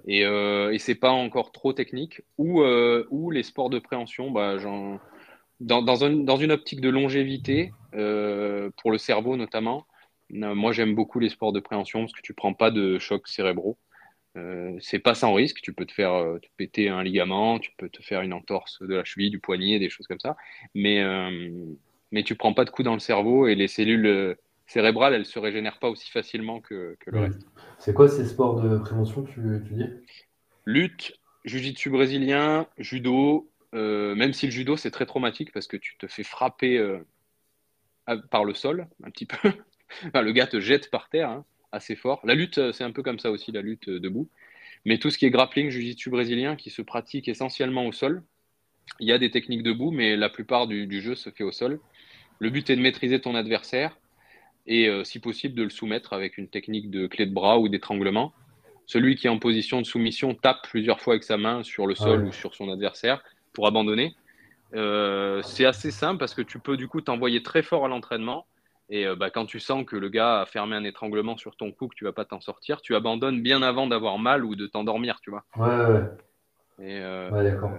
Et, 0.05 0.23
et 0.23 0.79
c'est 0.79 0.95
pas 0.95 1.11
encore 1.11 1.53
trop 1.53 1.71
technique. 1.71 2.21
Ou, 2.37 2.61
ou 2.61 3.31
les 3.31 3.43
sports 3.43 3.69
de 3.69 3.79
préhension, 3.79 4.29
bah, 4.29 4.57
j'en 4.57 4.99
dans, 5.59 5.81
dans, 5.81 5.95
une 6.37 6.51
optique 6.51 6.81
de 6.81 6.89
longévité, 6.89 7.71
euh, 7.93 8.69
pour 8.77 8.91
le 8.91 8.97
cerveau 8.97 9.37
notamment, 9.37 9.85
euh, 10.33 10.55
moi 10.55 10.71
j'aime 10.71 10.95
beaucoup 10.95 11.19
les 11.19 11.29
sports 11.29 11.53
de 11.53 11.59
préhension 11.59 12.01
parce 12.01 12.13
que 12.13 12.21
tu 12.21 12.33
prends 12.33 12.53
pas 12.53 12.71
de 12.71 12.99
chocs 12.99 13.27
cérébraux. 13.27 13.77
Euh, 14.37 14.75
c'est 14.81 14.99
pas 14.99 15.15
sans 15.15 15.33
risque, 15.33 15.61
tu 15.61 15.73
peux 15.73 15.85
te 15.85 15.93
faire 15.93 16.13
euh, 16.13 16.39
te 16.39 16.47
péter 16.57 16.89
un 16.89 17.03
ligament, 17.03 17.57
tu 17.59 17.71
peux 17.77 17.87
te 17.87 18.03
faire 18.03 18.21
une 18.21 18.33
entorse 18.33 18.81
de 18.81 18.93
la 18.93 19.05
cheville, 19.05 19.29
du 19.29 19.39
poignet, 19.39 19.79
des 19.79 19.89
choses 19.89 20.07
comme 20.07 20.19
ça, 20.19 20.35
mais, 20.73 21.01
mais 22.11 22.23
tu 22.23 22.35
prends 22.35 22.53
pas 22.53 22.65
de 22.65 22.69
coups 22.69 22.85
dans 22.85 22.93
le 22.93 22.99
cerveau 22.99 23.47
et 23.47 23.55
les 23.55 23.69
cellules 23.69 24.35
cérébrales, 24.67 25.13
elles 25.13 25.25
se 25.25 25.39
régénèrent 25.39 25.79
pas 25.79 25.89
aussi 25.89 26.11
facilement 26.11 26.59
que, 26.59 26.97
que 26.99 27.11
le 27.11 27.19
reste. 27.19 27.47
C'est 27.79 27.93
quoi 27.93 28.09
ces 28.09 28.25
sports 28.25 28.59
de 28.61 28.77
prévention, 28.77 29.23
tu, 29.23 29.39
tu 29.65 29.73
dis? 29.73 29.89
Lutte, 30.65 31.13
jiu-jitsu 31.45 31.89
brésilien, 31.89 32.67
judo, 32.77 33.49
euh, 33.75 34.15
même 34.15 34.33
si 34.33 34.45
le 34.45 34.51
judo, 34.51 34.77
c'est 34.77 34.91
très 34.91 35.05
traumatique 35.05 35.51
parce 35.51 35.67
que 35.67 35.77
tu 35.77 35.97
te 35.97 36.07
fais 36.07 36.23
frapper 36.23 36.77
euh, 36.77 36.99
par 38.31 38.45
le 38.45 38.53
sol, 38.53 38.87
un 39.03 39.11
petit 39.11 39.25
peu. 39.25 39.37
le 40.13 40.31
gars 40.31 40.47
te 40.47 40.59
jette 40.59 40.89
par 40.89 41.09
terre 41.09 41.29
hein, 41.29 41.45
assez 41.71 41.95
fort. 41.95 42.21
La 42.23 42.35
lutte, 42.35 42.57
euh, 42.57 42.71
c'est 42.71 42.85
un 42.85 42.91
peu 42.91 43.03
comme 43.03 43.19
ça 43.19 43.31
aussi, 43.31 43.51
la 43.51 43.61
lutte 43.61 43.89
debout. 43.89 44.29
Mais 44.85 44.97
tout 44.97 45.09
ce 45.09 45.17
qui 45.17 45.25
est 45.25 45.29
grappling, 45.29 45.69
jiu-jitsu 45.69 46.09
brésilien, 46.09 46.55
qui 46.55 46.69
se 46.69 46.81
pratique 46.81 47.27
essentiellement 47.27 47.85
au 47.85 47.91
sol, 47.91 48.23
il 48.99 49.09
y 49.09 49.11
a 49.11 49.17
des 49.17 49.31
techniques 49.31 49.63
debout, 49.63 49.91
mais 49.91 50.15
la 50.15 50.29
plupart 50.29 50.67
du, 50.67 51.01
jeu 51.01 51.15
se 51.15 51.29
fait 51.31 51.43
au 51.43 51.51
sol. 51.51 51.79
Le 52.39 52.49
but 52.51 52.69
est 52.69 52.75
de 52.75 52.81
maîtriser 52.81 53.19
ton 53.19 53.33
adversaire 53.33 53.97
et, 54.67 54.87
si 55.03 55.19
possible, 55.19 55.55
de 55.55 55.63
le 55.63 55.71
soumettre 55.71 56.13
avec 56.13 56.37
une 56.37 56.47
technique 56.47 56.91
de 56.91 57.07
clé 57.07 57.25
de 57.25 57.33
bras 57.33 57.57
ou 57.57 57.67
d'étranglement. 57.67 58.31
celui 58.85 59.15
qui 59.15 59.25
est 59.25 59.29
en 59.31 59.39
position 59.39 59.81
de 59.81 59.87
soumission 59.87 60.35
tape 60.35 60.67
plusieurs 60.69 61.01
fois 61.01 61.13
avec 61.13 61.23
sa 61.23 61.37
main 61.37 61.63
sur 61.63 61.87
le 61.87 61.95
sol 61.95 62.25
ou 62.25 62.31
sur 62.31 62.53
son 62.53 62.69
adversaire 62.71 63.23
pour 63.55 63.65
abandonner. 63.65 64.15
Euh, 64.75 65.41
c'est 65.41 65.65
assez 65.65 65.89
simple 65.89 66.19
parce 66.19 66.33
que 66.33 66.41
tu 66.41 66.59
peux 66.59 66.77
du 66.77 66.87
coup 66.87 67.01
t'envoyer 67.01 67.41
très 67.41 67.63
fort 67.63 67.85
à 67.85 67.87
l'entraînement. 67.87 68.45
Et 68.89 69.07
euh, 69.07 69.15
bah, 69.15 69.31
quand 69.31 69.47
tu 69.47 69.59
sens 69.59 69.83
que 69.83 69.95
le 69.95 70.09
gars 70.09 70.41
a 70.41 70.45
fermé 70.45 70.75
un 70.75 70.83
étranglement 70.83 71.37
sur 71.37 71.55
ton 71.55 71.71
cou, 71.71 71.87
que 71.87 71.95
tu 71.95 72.03
vas 72.03 72.13
pas 72.13 72.25
t'en 72.25 72.39
sortir, 72.39 72.81
tu 72.81 72.95
abandonnes 72.95 73.41
bien 73.41 73.63
avant 73.63 73.87
d'avoir 73.87 74.19
mal 74.19 74.45
ou 74.45 74.55
de 74.55 74.67
t'endormir, 74.67 75.19
tu 75.21 75.31
vois. 75.31 75.43
Ouais, 75.57 75.93
ouais. 75.93 76.03
Et, 76.77 76.99
euh, 76.99 77.31
ouais 77.31 77.43
d'accord. 77.43 77.71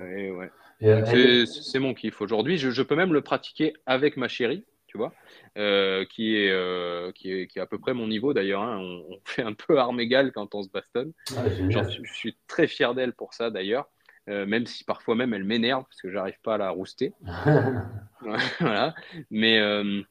c'est 1.47 1.78
mon 1.78 1.94
kiff 1.94 2.20
aujourd'hui. 2.20 2.59
Je, 2.59 2.82
peux 2.82 2.97
même 2.97 3.12
le 3.12 3.20
pratiquer 3.20 3.74
avec 3.85 4.16
ma 4.16 4.27
chérie, 4.27 4.65
tu 4.89 4.97
vois, 4.97 5.12
qui, 5.55 6.36
est, 6.36 7.15
qui, 7.15 7.32
est, 7.32 7.47
qui 7.47 7.59
est 7.59 7.62
à 7.62 7.66
peu 7.66 7.78
près 7.78 7.94
mon 7.94 8.09
niveau 8.09 8.32
d'ailleurs. 8.32 8.62
Hein. 8.62 8.78
On, 8.81 9.20
fait 9.24 9.43
un 9.43 9.53
peu 9.53 9.78
arme 9.78 10.01
égale 10.01 10.32
quand 10.32 10.55
on 10.55 10.62
se 10.62 10.70
bastonne. 10.70 11.12
je 11.28 12.12
suis 12.12 12.36
très 12.48 12.66
fier 12.66 12.94
d'elle 12.94 13.12
pour 13.12 13.35
ça 13.35 13.51
d'ailleurs. 13.51 13.86
Euh, 14.28 14.44
même 14.44 14.66
si 14.66 14.82
parfois 14.82 15.15
même 15.15 15.32
elle 15.35 15.44
m'énerve 15.44 15.85
parce 15.85 16.03
que 16.03 16.11
j'arrive 16.11 16.39
pas 16.43 16.55
à 16.55 16.59
la 16.59 16.70
rouster. 16.70 17.12
voilà. 18.61 18.94
Mais 19.31 19.59
euh, 19.59 20.03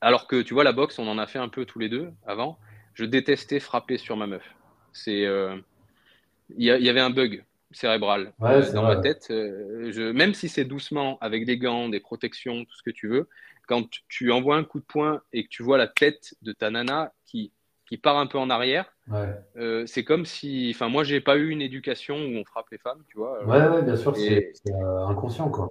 alors 0.00 0.26
que 0.26 0.42
tu 0.42 0.54
vois, 0.54 0.64
la 0.64 0.72
boxe, 0.72 0.98
on 0.98 1.06
en 1.06 1.18
a 1.18 1.26
fait 1.26 1.38
un 1.38 1.48
peu 1.48 1.64
tous 1.64 1.78
les 1.78 1.88
deux 1.88 2.10
avant. 2.26 2.58
Je 2.94 3.04
détestais 3.04 3.60
frapper 3.60 3.98
sur 3.98 4.16
ma 4.16 4.26
meuf. 4.26 4.44
C'est, 4.92 5.24
euh, 5.24 5.56
il 6.56 6.64
y, 6.64 6.88
avait 6.88 7.00
un 7.00 7.10
bug 7.10 7.44
cérébral 7.72 8.32
dans 8.38 8.82
ma 8.82 8.96
tête. 8.96 9.26
Je, 9.30 10.12
même 10.12 10.34
si 10.34 10.48
c'est 10.48 10.64
doucement, 10.64 11.18
avec 11.20 11.44
des 11.44 11.58
gants, 11.58 11.88
des 11.88 11.98
protections, 11.98 12.64
tout 12.64 12.76
ce 12.76 12.82
que 12.84 12.90
tu 12.90 13.08
veux, 13.08 13.28
quand 13.66 13.88
tu 14.08 14.30
envoies 14.30 14.56
un 14.56 14.62
coup 14.62 14.78
de 14.78 14.84
poing 14.84 15.22
et 15.32 15.44
que 15.44 15.48
tu 15.48 15.64
vois 15.64 15.78
la 15.78 15.88
tête 15.88 16.36
de 16.42 16.52
ta 16.52 16.70
nana 16.70 17.12
qui 17.26 17.50
qui 17.86 17.98
part 17.98 18.18
un 18.18 18.26
peu 18.26 18.38
en 18.38 18.50
arrière. 18.50 18.93
Euh, 19.12 19.84
c'est 19.86 20.04
comme 20.04 20.24
si, 20.24 20.72
enfin, 20.74 20.88
moi, 20.88 21.04
j'ai 21.04 21.20
pas 21.20 21.36
eu 21.36 21.50
une 21.50 21.62
éducation 21.62 22.16
où 22.16 22.36
on 22.36 22.44
frappe 22.44 22.70
les 22.70 22.78
femmes, 22.78 23.02
tu 23.08 23.18
vois. 23.18 23.44
Ouais, 23.44 23.66
ouais 23.66 23.82
bien 23.82 23.96
sûr, 23.96 24.16
c'est 24.16 24.52
euh, 24.68 25.06
inconscient, 25.06 25.50
quoi. 25.50 25.70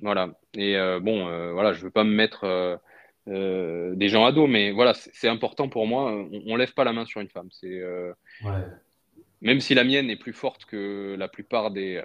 Voilà. 0.00 0.30
Et 0.54 0.76
euh, 0.76 1.00
bon, 1.00 1.24
voilà, 1.52 1.72
je 1.72 1.82
veux 1.82 1.90
pas 1.90 2.04
me 2.04 2.14
mettre 2.14 2.80
des 3.26 4.08
gens 4.08 4.24
à 4.24 4.32
dos, 4.32 4.46
mais 4.46 4.70
voilà, 4.70 4.94
c'est 4.94 5.28
important 5.28 5.68
pour 5.68 5.86
moi. 5.86 6.10
On, 6.12 6.42
on, 6.46 6.56
lève 6.56 6.72
pas 6.74 6.84
la 6.84 6.92
main 6.92 7.04
sur 7.04 7.20
une 7.20 7.28
femme. 7.28 7.48
C'est 7.50 7.82
même 9.40 9.60
si 9.60 9.74
la 9.74 9.84
mienne 9.84 10.10
est 10.10 10.16
plus 10.16 10.32
forte 10.32 10.64
que 10.64 11.14
la 11.16 11.28
plupart 11.28 11.70
des, 11.70 12.02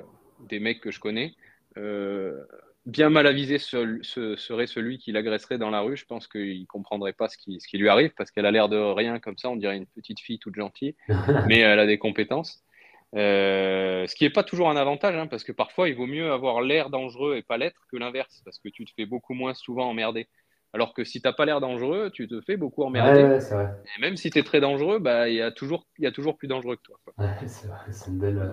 des 0.47 0.59
mecs 0.59 0.81
que 0.81 0.91
je 0.91 0.99
connais 0.99 1.33
bien 2.85 3.09
mal 3.09 3.27
avisé 3.27 3.57
ce, 3.57 4.01
serait 4.35 4.67
celui 4.67 4.97
qui 4.97 5.11
l'agresserait 5.11 5.57
dans 5.57 5.69
la 5.69 5.81
rue. 5.81 5.97
Je 5.97 6.05
pense 6.05 6.27
qu'il 6.27 6.61
ne 6.61 6.65
comprendrait 6.65 7.13
pas 7.13 7.29
ce 7.29 7.37
qui, 7.37 7.59
ce 7.59 7.67
qui, 7.67 7.77
lui 7.77 7.89
arrive 7.89 8.13
parce 8.17 8.31
qu'elle 8.31 8.45
a 8.45 8.51
l'air 8.51 8.69
de 8.69 8.77
rien 8.77 9.19
comme 9.19 9.37
ça. 9.37 9.49
On 9.49 9.55
dirait 9.55 9.77
une 9.77 9.87
petite 9.87 10.19
fille 10.19 10.39
toute 10.39 10.55
gentille, 10.55 10.95
mais 11.47 11.59
elle 11.59 11.79
a 11.79 11.85
des 11.85 11.97
compétences. 11.97 12.63
Euh, 13.15 14.07
ce 14.07 14.15
qui 14.15 14.23
n'est 14.23 14.31
pas 14.31 14.43
toujours 14.43 14.71
un 14.71 14.75
avantage 14.75 15.15
hein, 15.15 15.27
parce 15.27 15.43
que 15.43 15.51
parfois 15.51 15.87
il 15.87 15.95
vaut 15.95 16.07
mieux 16.07 16.31
avoir 16.31 16.61
l'air 16.61 16.89
dangereux 16.89 17.35
et 17.35 17.43
pas 17.43 17.57
l'être 17.57 17.85
que 17.91 17.97
l'inverse 17.97 18.41
parce 18.43 18.57
que 18.57 18.69
tu 18.69 18.85
te 18.85 18.91
fais 18.95 19.05
beaucoup 19.05 19.35
moins 19.35 19.53
souvent 19.53 19.87
emmerder. 19.87 20.27
Alors 20.75 20.95
que 20.95 21.03
si 21.03 21.21
tu 21.21 21.27
n'as 21.27 21.33
pas 21.33 21.45
l'air 21.45 21.61
dangereux, 21.61 22.09
tu 22.11 22.27
te 22.27 22.41
fais 22.41 22.57
beaucoup 22.57 22.81
emmerder. 22.81 23.21
Et 23.21 24.01
même 24.01 24.17
si 24.17 24.31
tu 24.31 24.39
es 24.39 24.43
très 24.43 24.59
dangereux, 24.59 24.97
bah, 24.97 25.29
il 25.29 25.35
y, 25.35 25.41
a 25.41 25.51
toujours, 25.51 25.85
y 25.99 26.07
a 26.07 26.11
toujours 26.11 26.35
plus 26.35 26.47
dangereux 26.47 26.77
que 26.77 26.81
toi. 26.81 26.99
c'est 27.91 28.09
une 28.09 28.17
belle, 28.17 28.51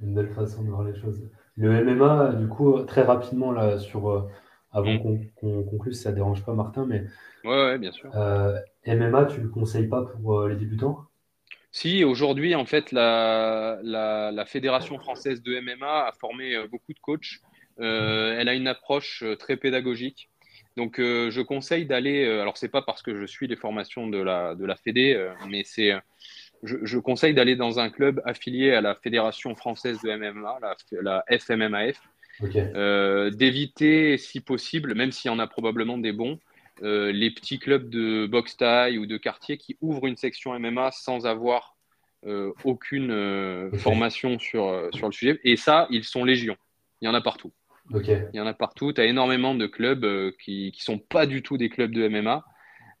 une 0.00 0.14
belle 0.14 0.30
façon 0.30 0.62
de 0.62 0.68
voir 0.68 0.84
les 0.84 0.94
choses. 0.94 1.28
Le 1.56 1.84
MMA, 1.84 2.32
du 2.32 2.48
coup, 2.48 2.80
très 2.82 3.02
rapidement, 3.02 3.52
là, 3.52 3.78
sur, 3.78 4.10
euh, 4.10 4.28
avant 4.72 4.94
mm. 4.94 5.30
qu'on 5.36 5.64
conclue, 5.64 5.92
si 5.92 6.02
ça 6.02 6.10
ne 6.10 6.16
dérange 6.16 6.44
pas 6.44 6.52
Martin, 6.52 6.84
mais 6.86 7.04
ouais, 7.44 7.78
bien 7.78 7.92
sûr. 7.92 8.10
Euh, 8.16 8.58
MMA, 8.86 9.26
tu 9.26 9.38
ne 9.38 9.44
le 9.44 9.50
conseilles 9.50 9.86
pas 9.86 10.02
pour 10.02 10.40
euh, 10.40 10.48
les 10.48 10.56
débutants? 10.56 11.04
Si, 11.70 12.04
aujourd'hui, 12.04 12.54
en 12.54 12.66
fait, 12.66 12.92
la, 12.92 13.78
la, 13.82 14.44
Fédération 14.46 14.98
française 14.98 15.42
de 15.42 15.60
MMA 15.60 16.06
a 16.06 16.12
formé 16.12 16.54
beaucoup 16.68 16.92
de 16.92 17.00
coachs. 17.00 17.40
elle 17.78 18.48
a 18.48 18.54
une 18.54 18.68
approche 18.68 19.24
très 19.40 19.56
pédagogique. 19.56 20.30
Donc, 20.76 20.98
je 21.00 21.40
conseille 21.40 21.84
d'aller. 21.84 22.24
alors, 22.26 22.56
c'est 22.56 22.68
pas 22.68 22.82
parce 22.82 23.02
que 23.02 23.16
je 23.16 23.26
suis 23.26 23.48
les 23.48 23.56
formations 23.56 24.06
de 24.06 24.18
la, 24.18 24.54
de 24.54 24.64
la 24.64 24.76
Fédé, 24.76 25.20
mais 25.48 25.64
c'est 25.64 25.92
je, 26.64 26.98
conseille 26.98 27.34
d'aller 27.34 27.56
dans 27.56 27.78
un 27.78 27.90
club 27.90 28.20
affilié 28.24 28.72
à 28.72 28.80
la 28.80 28.94
Fédération 28.94 29.54
française 29.54 29.98
de 30.02 30.10
MMA, 30.10 30.58
la, 31.02 31.24
FMMAF, 31.38 32.00
euh, 32.42 33.30
d'éviter, 33.30 34.18
si 34.18 34.40
possible, 34.40 34.94
même 34.94 35.12
s'il 35.12 35.30
y 35.30 35.34
en 35.34 35.38
a 35.38 35.46
probablement 35.46 35.98
des 35.98 36.12
bons, 36.12 36.38
euh, 36.82 37.12
les 37.12 37.30
petits 37.30 37.58
clubs 37.58 37.88
de 37.88 38.26
boxe 38.26 38.56
taille 38.56 38.98
ou 38.98 39.06
de 39.06 39.16
quartier 39.16 39.58
qui 39.58 39.76
ouvrent 39.80 40.06
une 40.06 40.16
section 40.16 40.58
MMA 40.58 40.90
sans 40.90 41.26
avoir 41.26 41.76
euh, 42.26 42.52
aucune 42.64 43.70
formation 43.78 44.38
sur, 44.38 44.88
sur 44.92 45.06
le 45.06 45.12
sujet. 45.12 45.40
Et 45.44 45.56
ça, 45.56 45.86
ils 45.90 46.04
sont 46.04 46.24
légion. 46.24 46.56
Il 47.00 47.06
y 47.06 47.08
en 47.08 47.14
a 47.14 47.20
partout. 47.20 47.52
Il 48.32 48.36
y 48.38 48.40
en 48.40 48.46
a 48.46 48.54
partout. 48.54 48.92
Tu 48.92 49.00
as 49.00 49.04
énormément 49.04 49.54
de 49.54 49.66
clubs 49.66 50.32
qui 50.38 50.72
ne 50.74 50.82
sont 50.82 50.98
pas 50.98 51.26
du 51.26 51.42
tout 51.42 51.58
des 51.58 51.68
clubs 51.68 51.92
de 51.92 52.08
MMA 52.08 52.44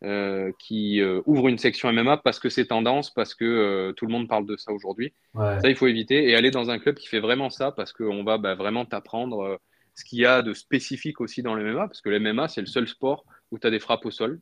euh, 0.04 0.52
qui 0.58 1.00
euh, 1.00 1.22
ouvre 1.24 1.48
une 1.48 1.56
section 1.56 1.90
MMA 1.90 2.18
parce 2.18 2.38
que 2.38 2.50
c'est 2.50 2.66
tendance, 2.66 3.10
parce 3.10 3.34
que 3.34 3.44
euh, 3.44 3.92
tout 3.92 4.04
le 4.04 4.12
monde 4.12 4.28
parle 4.28 4.44
de 4.44 4.54
ça 4.54 4.70
aujourd'hui. 4.70 5.14
Ça, 5.34 5.70
il 5.70 5.76
faut 5.76 5.86
éviter 5.86 6.28
et 6.28 6.34
aller 6.36 6.50
dans 6.50 6.68
un 6.68 6.78
club 6.78 6.96
qui 6.96 7.08
fait 7.08 7.20
vraiment 7.20 7.48
ça 7.48 7.72
parce 7.72 7.94
qu'on 7.94 8.22
va 8.22 8.36
bah, 8.36 8.54
vraiment 8.54 8.84
t'apprendre 8.84 9.58
ce 9.94 10.04
qu'il 10.04 10.18
y 10.18 10.26
a 10.26 10.42
de 10.42 10.52
spécifique 10.52 11.22
aussi 11.22 11.42
dans 11.42 11.54
le 11.54 11.64
MMA, 11.64 11.86
parce 11.86 12.02
que 12.02 12.10
le 12.10 12.20
MMA, 12.20 12.48
c'est 12.48 12.60
le 12.60 12.66
seul 12.66 12.86
sport 12.86 13.24
où 13.50 13.58
tu 13.58 13.66
as 13.66 13.70
des 13.70 13.78
frappes 13.78 14.04
au 14.04 14.10
sol. 14.10 14.40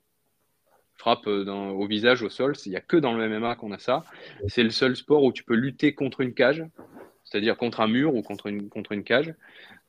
Frappe 0.96 1.28
au 1.28 1.86
visage, 1.86 2.22
au 2.22 2.28
sol, 2.28 2.54
il 2.66 2.70
n'y 2.70 2.76
a 2.76 2.80
que 2.80 2.96
dans 2.96 3.14
le 3.14 3.28
MMA 3.28 3.54
qu'on 3.54 3.70
a 3.70 3.78
ça. 3.78 4.04
C'est 4.48 4.64
le 4.64 4.70
seul 4.70 4.96
sport 4.96 5.22
où 5.22 5.32
tu 5.32 5.44
peux 5.44 5.54
lutter 5.54 5.94
contre 5.94 6.22
une 6.22 6.34
cage, 6.34 6.64
c'est-à-dire 7.24 7.56
contre 7.56 7.80
un 7.80 7.88
mur 7.88 8.16
ou 8.16 8.22
contre 8.22 8.48
une, 8.48 8.68
contre 8.68 8.92
une 8.92 9.04
cage. 9.04 9.32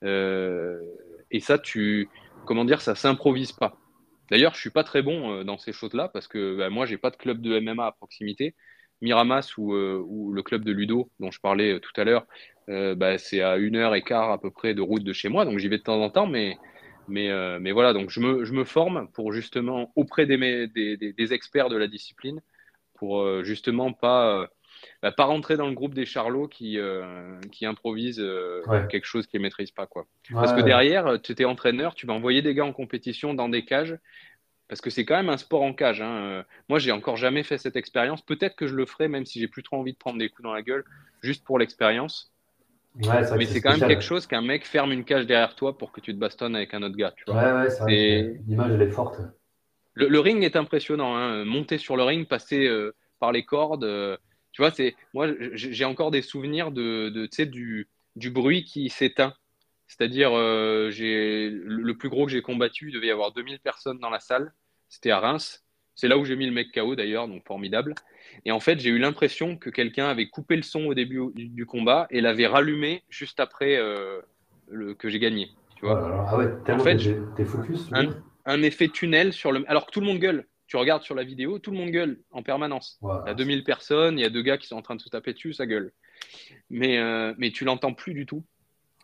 et 0.04 1.40
ça, 1.40 1.58
tu, 1.58 2.10
comment 2.45 2.66
dire, 2.66 2.82
ça 2.82 2.94
s'improvise 2.94 3.54
pas. 3.54 3.78
D'ailleurs, 4.30 4.54
je 4.54 4.60
suis 4.60 4.70
pas 4.70 4.84
très 4.84 5.02
bon 5.02 5.32
euh, 5.32 5.44
dans 5.44 5.58
ces 5.58 5.74
choses-là 5.74 6.10
parce 6.10 6.28
que 6.28 6.58
bah, 6.58 6.70
moi, 6.70 6.86
j'ai 6.86 6.98
pas 6.98 7.10
de 7.10 7.16
club 7.16 7.41
de 7.41 7.60
MMA 7.60 7.86
à 7.86 7.91
proximité. 7.91 8.56
Miramas 9.02 9.54
ou, 9.58 9.74
euh, 9.74 10.06
le 10.34 10.44
club 10.44 10.64
de 10.64 10.72
Ludo 10.72 11.10
dont 11.20 11.32
je 11.32 11.40
parlais 11.40 11.74
euh, 11.74 11.80
tout 11.80 11.91
à 12.00 12.04
l'heure, 12.04 12.26
bah, 12.68 13.18
c'est 13.18 13.41
à 13.41 13.58
une 13.58 13.76
heure 13.76 13.94
et 13.95 14.02
quart 14.02 14.32
à 14.32 14.40
peu 14.40 14.50
près 14.50 14.74
de 14.74 14.82
route 14.82 15.04
de 15.04 15.12
chez 15.12 15.28
moi, 15.28 15.44
donc 15.44 15.60
j'y 15.60 15.68
vais 15.68 15.78
de 15.78 15.84
temps 15.84 16.02
en 16.02 16.10
temps, 16.10 16.28
mais, 16.28 16.58
voilà, 17.10 17.91
donc 17.91 18.10
je 18.10 18.22
me, 18.22 18.64
forme 18.64 19.10
pour 19.12 19.34
justement 19.34 19.91
auprès 19.98 20.26
des, 20.26 21.34
experts 21.34 21.68
de 21.68 21.76
la 21.76 21.88
discipline 21.88 22.41
pour 22.94 23.44
justement 23.44 23.91
pas 23.91 24.48
bah, 25.01 25.11
pas 25.11 25.26
rentrer 25.26 25.57
dans 25.57 25.68
le 25.68 25.73
groupe 25.73 25.93
des 25.93 26.05
charlots 26.05 26.47
qui, 26.47 26.77
qui 27.51 27.65
improvisent 27.65 28.23
quelque 28.89 29.05
chose 29.05 29.27
qu'ils 29.27 29.39
ne 29.39 29.43
maîtrisent 29.43 29.72
pas. 29.72 29.85
Quoi. 29.85 30.05
Parce 30.31 30.53
que 30.53 30.61
derrière, 30.61 31.22
tu 31.22 31.34
es 31.34 31.45
entraîneur, 31.45 31.95
tu 31.95 32.05
vas 32.05 32.14
envoyer 32.14 32.41
des 32.41 32.53
gars 32.53 32.65
en 32.65 32.73
compétition 32.73 33.34
dans 33.34 33.49
des 33.49 33.65
cages 33.65 33.97
parce 34.73 34.81
que 34.81 34.89
c'est 34.89 35.05
quand 35.05 35.15
même 35.15 35.30
un 35.30 35.38
sport 35.38 35.61
en 35.61 35.73
cage. 35.73 36.01
Hein. 36.01 36.15
Euh, 36.23 36.43
moi, 36.69 36.80
j'ai 36.80 36.91
encore 36.91 37.15
jamais 37.15 37.43
fait 37.43 37.60
cette 37.60 37.76
expérience. 37.76 38.22
Peut-être 38.22 38.55
que 38.55 38.65
je 38.65 38.73
le 38.73 38.88
ferai, 38.88 39.07
même 39.07 39.23
si 39.23 39.39
j'ai 39.39 39.47
plus 39.47 39.61
trop 39.61 39.77
envie 39.77 39.93
de 39.93 39.97
prendre 39.97 40.18
des 40.18 40.30
coups 40.30 40.43
dans 40.43 40.53
la 40.53 40.64
gueule, 40.64 40.84
juste 41.22 41.43
pour 41.43 41.60
l'expérience. 41.60 42.31
mais 42.95 43.45
c'est 43.45 43.61
quand 43.61 43.77
même 43.77 43.88
quelque 43.88 44.03
chose 44.03 44.26
qu'un 44.26 44.41
mec 44.41 44.65
ferme 44.65 44.91
une 44.91 45.03
cage 45.03 45.27
derrière 45.27 45.55
toi 45.55 45.77
pour 45.77 45.91
que 45.91 46.01
tu 46.01 46.14
te 46.14 46.19
bastonnes 46.19 46.55
avec 46.55 46.73
un 46.73 46.81
autre 46.81 46.95
gars. 46.95 47.14
Tu 47.15 47.23
vois. 47.27 47.35
Ouais, 47.35 47.69
ouais, 47.85 48.39
L'image, 48.47 48.72
elle 48.72 48.81
est 48.81 48.89
forte. 48.89 49.22
Le, 49.93 50.19
ring 50.19 50.43
est 50.43 50.55
impressionnant. 50.55 51.15
Hein. 51.15 51.45
Monter 51.45 51.77
sur 51.77 51.95
le 51.95 52.01
ring, 52.01 52.27
passer 52.27 52.65
euh, 52.65 52.95
par 53.19 53.31
les 53.31 53.45
cordes. 53.45 53.84
Euh, 53.84 54.18
tu 54.53 54.61
vois, 54.61 54.71
c'est 54.71 54.95
moi, 55.13 55.27
j'ai 55.53 55.85
encore 55.85 56.11
des 56.11 56.21
souvenirs 56.21 56.71
de, 56.71 57.09
de 57.09 57.43
du, 57.43 57.89
du 58.15 58.30
bruit 58.30 58.63
qui 58.63 58.89
s'éteint. 58.89 59.34
C'est-à-dire, 59.88 60.31
euh, 60.34 60.89
le 60.89 61.93
plus 61.97 62.09
gros 62.09 62.25
que 62.25 62.31
j'ai 62.31 62.41
combattu, 62.41 62.89
il 62.89 62.93
devait 62.93 63.07
y 63.07 63.11
avoir 63.11 63.34
2000 63.34 63.59
personnes 63.59 63.99
dans 63.99 64.09
la 64.09 64.19
salle. 64.19 64.53
C'était 64.89 65.11
à 65.11 65.19
Reims. 65.19 65.63
C'est 65.95 66.07
là 66.07 66.17
où 66.17 66.25
j'ai 66.25 66.35
mis 66.35 66.45
le 66.45 66.51
mec 66.51 66.71
KO 66.71 66.95
d'ailleurs, 66.95 67.27
donc 67.27 67.45
formidable. 67.45 67.93
Et 68.45 68.51
en 68.51 68.59
fait, 68.59 68.80
j'ai 68.80 68.89
eu 68.89 68.97
l'impression 68.97 69.57
que 69.57 69.69
quelqu'un 69.69 70.07
avait 70.07 70.27
coupé 70.27 70.55
le 70.55 70.63
son 70.63 70.85
au 70.85 70.93
début 70.93 71.21
du 71.35 71.65
combat 71.65 72.07
et 72.09 72.21
l'avait 72.21 72.47
rallumé 72.47 73.03
juste 73.09 73.39
après 73.39 73.77
euh, 73.77 74.21
le, 74.69 74.93
que 74.95 75.09
j'ai 75.09 75.19
gagné. 75.19 75.49
Tu 75.75 75.85
vois 75.85 76.27
ah 76.27 76.38
ouais, 76.38 76.47
en 76.69 76.80
fait, 76.80 76.97
t'es 77.35 77.45
focus. 77.45 77.89
Un, 78.45 78.61
effet 78.63 78.88
tunnel 78.88 79.34
sur 79.34 79.51
le. 79.51 79.63
Alors 79.67 79.85
que 79.85 79.91
tout 79.91 79.99
le 79.99 80.07
monde 80.07 80.19
gueule. 80.19 80.45
Tu 80.74 80.78
regardes 80.78 81.04
sur 81.04 81.14
la 81.14 81.24
vidéo, 81.24 81.60
tout 81.60 81.70
le 81.70 81.78
monde 81.78 81.91
gueule 81.91 82.18
en 82.32 82.41
permanence. 82.41 82.98
Il 83.04 83.28
y 83.28 83.30
a 83.30 83.36
2000 83.36 83.64
personnes, 83.64 84.18
il 84.18 84.24
y 84.24 84.26
a 84.26 84.32
deux 84.32 84.41
gars 84.41 84.58
qui 84.58 84.66
sont 84.66 84.76
en 84.76 84.82
train 84.82 84.95
de 84.95 85.02
se 85.02 85.08
taper 85.08 85.34
dessus, 85.34 85.54
ça 85.54 85.68
gueule. 85.68 85.91
Mais, 86.72 86.98
euh, 86.98 87.36
mais 87.38 87.52
tu 87.52 87.64
l'entends 87.64 87.94
plus 87.94 88.16
du 88.16 88.26
tout 88.26 88.44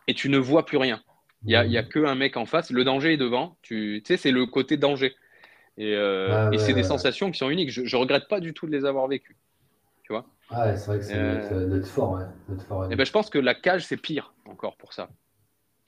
et 0.08 0.14
tu 0.14 0.30
ne 0.30 0.36
vois 0.36 0.66
plus 0.66 0.78
rien. 0.78 1.00
Il 1.44 1.50
n'y 1.50 1.54
a, 1.54 1.64
y 1.64 1.78
a 1.78 1.84
qu'un 1.84 2.16
mec 2.16 2.36
en 2.36 2.44
face, 2.44 2.72
le 2.72 2.82
danger 2.82 3.12
est 3.12 3.18
devant. 3.18 3.56
Tu, 3.62 4.02
sais, 4.04 4.16
c'est 4.16 4.32
le 4.32 4.46
côté 4.46 4.78
danger. 4.78 5.14
Et, 5.78 5.94
euh, 5.94 6.50
c'est 6.58 6.74
des 6.74 6.82
sensations 6.82 7.30
qui 7.30 7.38
sont 7.38 7.50
uniques. 7.50 7.70
Je 7.70 7.82
ne 7.82 8.00
regrette 8.00 8.26
pas 8.26 8.40
du 8.40 8.52
tout 8.52 8.66
de 8.66 8.72
les 8.72 8.84
avoir 8.84 9.06
vécues. 9.06 9.36
Tu 10.02 10.12
vois? 10.12 10.26
C'est 10.50 10.86
vrai 10.86 10.98
que 10.98 11.04
c'est 11.04 11.22
notre, 11.22 11.86
fort. 11.86 12.20
et 12.90 12.96
ben, 12.96 13.06
je 13.06 13.12
pense 13.12 13.30
que 13.30 13.38
la 13.38 13.54
cage, 13.54 13.86
c'est 13.86 13.96
pire 13.96 14.34
encore 14.44 14.76
pour 14.76 14.92
ça. 14.92 15.08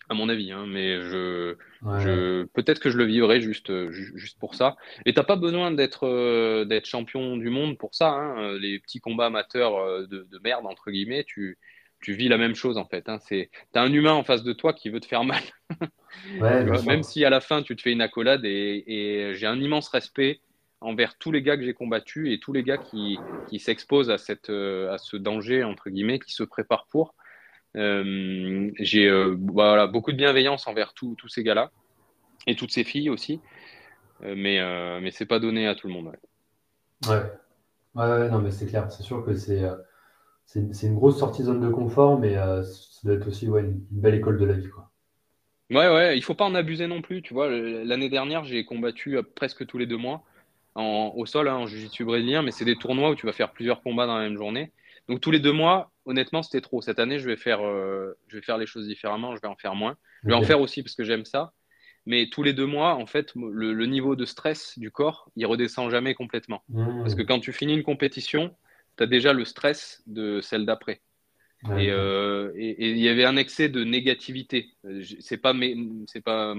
À 0.08 0.14
mon 0.14 0.28
avis. 0.28 0.52
Hein, 0.52 0.66
mais 0.66 1.00
je, 1.02 1.56
je 1.82 2.44
peut-être 2.44 2.80
que 2.80 2.90
je 2.90 2.98
le 2.98 3.04
vivrai 3.04 3.40
juste, 3.40 3.90
juste 3.90 4.38
pour 4.38 4.54
ça. 4.54 4.76
Et 5.06 5.14
t'as 5.14 5.22
pas 5.24 5.36
besoin 5.36 5.70
d'être 5.70 6.06
euh, 6.06 6.64
d'être 6.64 6.86
champion 6.86 7.36
du 7.36 7.50
monde 7.50 7.78
pour 7.78 7.94
ça. 7.94 8.10
Hein. 8.10 8.58
Les 8.58 8.78
petits 8.78 9.00
combats 9.00 9.26
amateurs 9.26 9.76
euh, 9.76 10.06
de, 10.06 10.26
de, 10.30 10.38
merde 10.42 10.66
entre 10.66 10.90
guillemets, 10.90 11.24
tu, 11.24 11.58
tu 12.00 12.14
vis 12.14 12.28
la 12.28 12.38
même 12.38 12.54
chose 12.54 12.78
en 12.78 12.84
fait. 12.84 13.08
Hein. 13.08 13.18
C'est 13.20 13.50
t'as 13.72 13.82
un 13.82 13.92
humain 13.92 14.12
en 14.12 14.24
face 14.24 14.42
de 14.42 14.52
toi 14.52 14.72
qui 14.72 14.90
veut 14.90 15.00
te 15.00 15.06
faire 15.06 15.24
mal. 15.24 15.42
même 16.86 17.02
si 17.02 17.24
à 17.24 17.30
la 17.30 17.40
fin 17.40 17.62
tu 17.62 17.76
te 17.76 17.82
fais 17.82 17.92
une 17.92 18.02
accolade 18.02 18.44
et, 18.44 18.84
et 18.86 19.34
j'ai 19.34 19.46
un 19.46 19.60
immense 19.60 19.88
respect 19.88 20.40
envers 20.82 21.16
tous 21.16 21.32
les 21.32 21.42
gars 21.42 21.56
que 21.56 21.62
j'ai 21.62 21.74
combattus 21.74 22.30
et 22.30 22.38
tous 22.38 22.52
les 22.52 22.62
gars 22.62 22.78
qui, 22.78 23.18
qui 23.48 23.58
s'exposent 23.58 24.10
à, 24.10 24.18
cette, 24.18 24.50
euh, 24.50 24.92
à 24.92 24.98
ce 24.98 25.16
danger, 25.16 25.64
entre 25.64 25.90
guillemets, 25.90 26.18
qui 26.18 26.32
se 26.32 26.42
préparent 26.42 26.86
pour. 26.90 27.14
Euh, 27.76 28.70
j'ai 28.78 29.08
euh, 29.08 29.36
voilà, 29.40 29.86
beaucoup 29.86 30.12
de 30.12 30.16
bienveillance 30.16 30.66
envers 30.66 30.92
tous 30.94 31.16
ces 31.28 31.42
gars-là 31.42 31.70
et 32.46 32.54
toutes 32.54 32.70
ces 32.70 32.84
filles 32.84 33.10
aussi, 33.10 33.40
mais, 34.20 34.60
mais 35.00 35.10
c'est 35.10 35.26
pas 35.26 35.38
donné 35.38 35.66
à 35.66 35.74
tout 35.74 35.86
le 35.86 35.94
monde. 35.94 36.12
Ouais, 37.06 37.22
ouais, 37.94 38.28
non, 38.30 38.40
mais 38.40 38.50
c'est 38.50 38.66
clair, 38.66 38.90
c'est 38.90 39.02
sûr 39.02 39.24
que 39.24 39.34
c'est 39.34 39.62
c'est 40.44 40.86
une 40.86 40.96
grosse 40.96 41.18
sortie 41.18 41.44
zone 41.44 41.60
de 41.60 41.70
confort, 41.70 42.18
mais 42.18 42.34
ça 42.34 42.62
doit 43.04 43.14
être 43.14 43.28
aussi 43.28 43.48
ouais, 43.48 43.62
une, 43.62 43.80
belle 43.90 44.16
école 44.16 44.38
de 44.38 44.44
la 44.44 44.52
vie. 44.52 44.68
Quoi. 44.68 44.90
Ouais, 45.70 45.88
ouais, 45.88 46.18
il 46.18 46.22
faut 46.22 46.34
pas 46.34 46.44
en 46.44 46.54
abuser 46.54 46.88
non 46.88 47.00
plus. 47.00 47.22
Tu 47.22 47.32
vois, 47.32 47.48
l'année 47.48 48.10
dernière, 48.10 48.44
j'ai 48.44 48.64
combattu 48.64 49.16
presque 49.34 49.66
tous 49.66 49.78
les 49.78 49.86
deux 49.86 49.96
mois 49.96 50.24
au 50.74 51.26
sol, 51.26 51.48
hein, 51.48 51.56
en 51.56 51.66
jiu-jitsu 51.66 52.04
brésilien, 52.04 52.42
mais 52.42 52.50
c'est 52.50 52.64
des 52.64 52.76
tournois 52.76 53.10
où 53.10 53.14
tu 53.14 53.26
vas 53.26 53.32
faire 53.32 53.52
plusieurs 53.52 53.82
combats 53.82 54.06
dans 54.06 54.16
la 54.16 54.24
même 54.24 54.36
journée. 54.36 54.72
Donc 55.08 55.20
tous 55.20 55.30
les 55.30 55.40
deux 55.40 55.52
mois, 55.52 55.91
honnêtement, 56.04 56.42
c'était 56.42 56.60
trop. 56.60 56.82
Cette 56.82 56.98
année, 56.98 57.18
je 57.18 57.26
vais 57.26 57.36
faire, 57.36 57.60
euh, 57.64 58.16
je 58.28 58.36
vais 58.36 58.42
faire 58.42 58.58
les 58.58 58.66
choses 58.66 58.86
différemment. 58.86 59.34
Je 59.36 59.40
vais 59.40 59.48
en 59.48 59.56
faire 59.56 59.74
moins. 59.74 59.96
Je 60.24 60.28
vais 60.28 60.34
en 60.34 60.42
faire 60.42 60.60
aussi 60.60 60.82
parce 60.82 60.94
que 60.94 61.04
j'aime 61.04 61.24
ça. 61.24 61.52
Mais 62.04 62.28
tous 62.30 62.42
les 62.42 62.52
deux 62.52 62.66
mois, 62.66 62.94
en 62.94 63.06
fait, 63.06 63.32
le, 63.36 63.86
niveau 63.86 64.16
de 64.16 64.24
stress 64.24 64.78
du 64.78 64.90
corps, 64.90 65.30
il 65.36 65.46
redescend 65.46 65.90
jamais 65.90 66.14
complètement. 66.14 66.62
Mmh. 66.68 67.02
Parce 67.02 67.14
que 67.14 67.22
quand 67.22 67.38
tu 67.38 67.52
finis 67.52 67.74
une 67.74 67.84
compétition, 67.84 68.54
tu 68.96 69.04
as 69.04 69.06
déjà 69.06 69.32
le 69.32 69.44
stress 69.44 70.02
de 70.06 70.40
celle 70.40 70.66
d'après. 70.66 71.00
Euh, 71.70 72.52
et 72.56 72.90
il 72.90 72.98
y 72.98 73.08
avait 73.08 73.24
un 73.24 73.36
excès 73.36 73.68
de 73.68 73.84
négativité. 73.84 74.70
C'est 75.20 75.36
pas, 75.36 75.54
c'est 76.06 76.20
pas, 76.20 76.54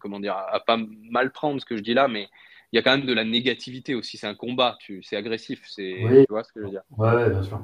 comment 0.00 0.18
dire, 0.18 0.34
à 0.34 0.60
pas 0.60 0.78
mal 1.10 1.30
prendre 1.30 1.60
ce 1.60 1.66
que 1.66 1.76
je 1.76 1.82
dis 1.82 1.94
là, 1.94 2.08
mais 2.08 2.28
il 2.72 2.76
y 2.76 2.78
a 2.78 2.82
quand 2.82 2.96
même 2.96 3.06
de 3.06 3.12
la 3.12 3.24
négativité 3.24 3.94
aussi. 3.94 4.16
C'est 4.16 4.26
un 4.26 4.34
combat, 4.34 4.78
c'est 5.02 5.16
agressif. 5.16 5.62
C'est, 5.66 5.94
Tu 5.98 6.26
vois 6.28 6.42
ce 6.42 6.52
que 6.52 6.60
je 6.60 6.64
veux 6.64 6.70
dire? 6.70 6.82
Ouais, 6.96 7.28
bien 7.28 7.42
sûr. 7.42 7.62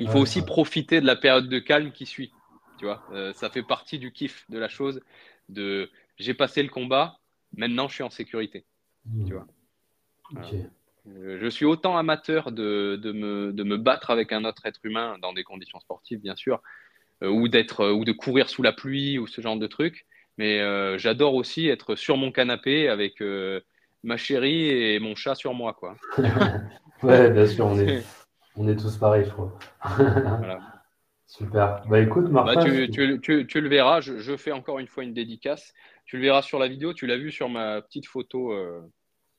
Il 0.00 0.08
faut 0.08 0.18
aussi 0.18 0.44
profiter 0.44 1.00
de 1.00 1.06
la 1.06 1.16
période 1.16 1.48
de 1.48 1.58
calme 1.58 1.92
qui 1.92 2.06
suit. 2.06 2.32
Tu 2.78 2.84
vois, 2.84 3.02
euh, 3.12 3.32
ça 3.32 3.50
fait 3.50 3.62
partie 3.62 3.98
du 3.98 4.12
kiff 4.12 4.44
de 4.48 4.58
la 4.58 4.68
chose. 4.68 5.00
De 5.48 5.90
j'ai 6.18 6.34
passé 6.34 6.62
le 6.62 6.68
combat, 6.68 7.18
maintenant 7.56 7.88
je 7.88 7.94
suis 7.94 8.04
en 8.04 8.10
sécurité. 8.10 8.64
Hmm. 9.04 9.24
Tu 9.26 9.32
vois. 9.32 9.46
Euh, 11.08 11.38
je 11.40 11.48
suis 11.48 11.64
autant 11.64 11.96
amateur 11.96 12.52
de, 12.52 12.98
de, 13.02 13.12
me, 13.12 13.52
de, 13.52 13.62
me, 13.64 13.76
battre 13.78 14.10
avec 14.10 14.32
un 14.32 14.44
autre 14.44 14.66
être 14.66 14.80
humain 14.84 15.16
dans 15.22 15.32
des 15.32 15.42
conditions 15.42 15.80
sportives, 15.80 16.20
bien 16.20 16.36
sûr, 16.36 16.62
euh, 17.22 17.28
ou, 17.28 17.48
d'être, 17.48 17.88
ou 17.90 18.04
de 18.04 18.12
courir 18.12 18.50
sous 18.50 18.62
la 18.62 18.72
pluie 18.72 19.18
ou 19.18 19.26
ce 19.26 19.40
genre 19.40 19.56
de 19.56 19.66
trucs. 19.66 20.06
Mais 20.36 20.60
j'adore 20.98 21.34
aussi 21.34 21.66
être 21.66 21.96
sur 21.96 22.16
mon 22.16 22.30
canapé 22.30 22.88
avec 22.88 23.20
ma 24.04 24.16
chérie 24.16 24.68
et 24.68 25.00
mon 25.00 25.16
chat 25.16 25.34
sur 25.34 25.52
moi, 25.52 25.74
quoi. 25.74 25.96
ouais, 27.02 27.30
bien 27.30 27.44
sûr, 27.44 27.66
on 27.66 27.76
est, 27.80 28.04
on 28.58 28.68
est 28.68 28.76
tous 28.76 28.96
pareils, 28.96 29.24
je 29.24 29.30
crois. 29.30 29.56
voilà. 29.96 30.58
Super. 31.26 31.82
Bah 31.88 32.00
écoute, 32.00 32.30
Martin. 32.30 32.54
Bah, 32.54 32.64
tu, 32.64 33.20
tu, 33.20 33.46
tu, 33.46 33.60
le 33.60 33.68
verras, 33.68 34.00
je, 34.00 34.36
fais 34.36 34.50
encore 34.50 34.78
une 34.78 34.86
fois 34.86 35.04
une 35.04 35.12
dédicace. 35.12 35.74
Tu 36.06 36.16
le 36.16 36.22
verras 36.22 36.40
sur 36.40 36.58
la 36.58 36.68
vidéo, 36.68 36.94
tu 36.94 37.06
l'as 37.06 37.18
vu 37.18 37.30
sur 37.30 37.50
ma 37.50 37.82
petite 37.82 38.06
photo 38.06 38.52
euh, 38.52 38.80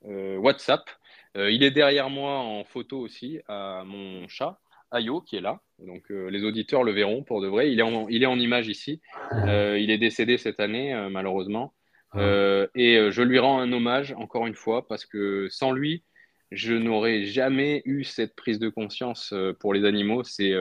euh, 0.06 0.38
WhatsApp. 0.38 0.88
Euh, 1.36 1.50
il 1.50 1.64
est 1.64 1.72
derrière 1.72 2.12
moi 2.12 2.38
en 2.38 2.64
photo 2.64 3.00
aussi, 3.00 3.40
à 3.48 3.84
mon 3.86 4.28
chat, 4.28 4.60
Ayo, 4.92 5.22
qui 5.22 5.36
est 5.36 5.42
là. 5.42 5.62
Donc 5.80 6.10
les 6.10 6.44
auditeurs 6.44 6.84
le 6.84 6.92
verront 6.92 7.24
pour 7.24 7.42
de 7.42 7.48
vrai. 7.48 7.72
Il 7.72 7.80
est 7.80 7.84
en, 7.84 8.08
il 8.08 8.22
est 8.22 8.28
en 8.28 8.40
image 8.40 8.68
ici. 8.68 9.02
il 9.34 9.90
est 9.90 9.98
décédé 9.98 10.38
cette 10.38 10.60
année, 10.60 10.94
malheureusement. 11.10 11.74
Ah. 12.14 12.66
Et 12.76 13.10
je 13.10 13.22
lui 13.24 13.40
rends 13.40 13.60
un 13.60 13.74
hommage, 13.74 14.14
encore 14.14 14.46
une 14.46 14.56
fois, 14.56 14.88
parce 14.88 15.08
que 15.08 15.48
sans 15.50 15.72
lui, 15.72 16.04
je 16.52 16.74
n'aurais 16.74 17.24
jamais 17.24 17.82
eu 17.86 18.04
cette 18.04 18.36
prise 18.36 18.60
de 18.60 18.70
conscience 18.70 19.32
euh, 19.34 19.54
pour 19.54 19.74
les 19.74 19.86
animaux. 19.86 20.24
C'est, 20.24 20.54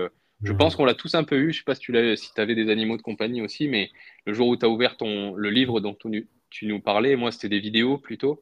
je 0.43 0.53
pense 0.53 0.77
qu'on 0.77 0.85
l'a 0.85 0.95
tous 0.95 1.15
un 1.15 1.25
peu 1.25 1.37
eu. 1.37 1.45
Je 1.45 1.47
ne 1.47 1.53
sais 1.53 1.65
pas 1.65 1.75
si 1.75 1.81
tu 1.81 2.17
si 2.17 2.31
avais 2.37 2.55
des 2.55 2.71
animaux 2.71 2.97
de 2.97 3.03
compagnie 3.03 3.43
aussi, 3.43 3.69
mais 3.69 3.91
le 4.25 4.35
jour 4.35 4.49
où 4.49 4.57
tu 4.57 4.65
as 4.65 4.69
ouvert 4.69 4.97
ton, 4.97 5.35
le 5.35 5.51
livre 5.51 5.81
dont 5.81 5.95
tu, 5.95 6.67
nous 6.67 6.81
parlais, 6.81 7.17
moi, 7.17 7.33
c'était 7.33 7.49
des 7.49 7.61
vidéos 7.61 7.99
plutôt. 7.99 8.41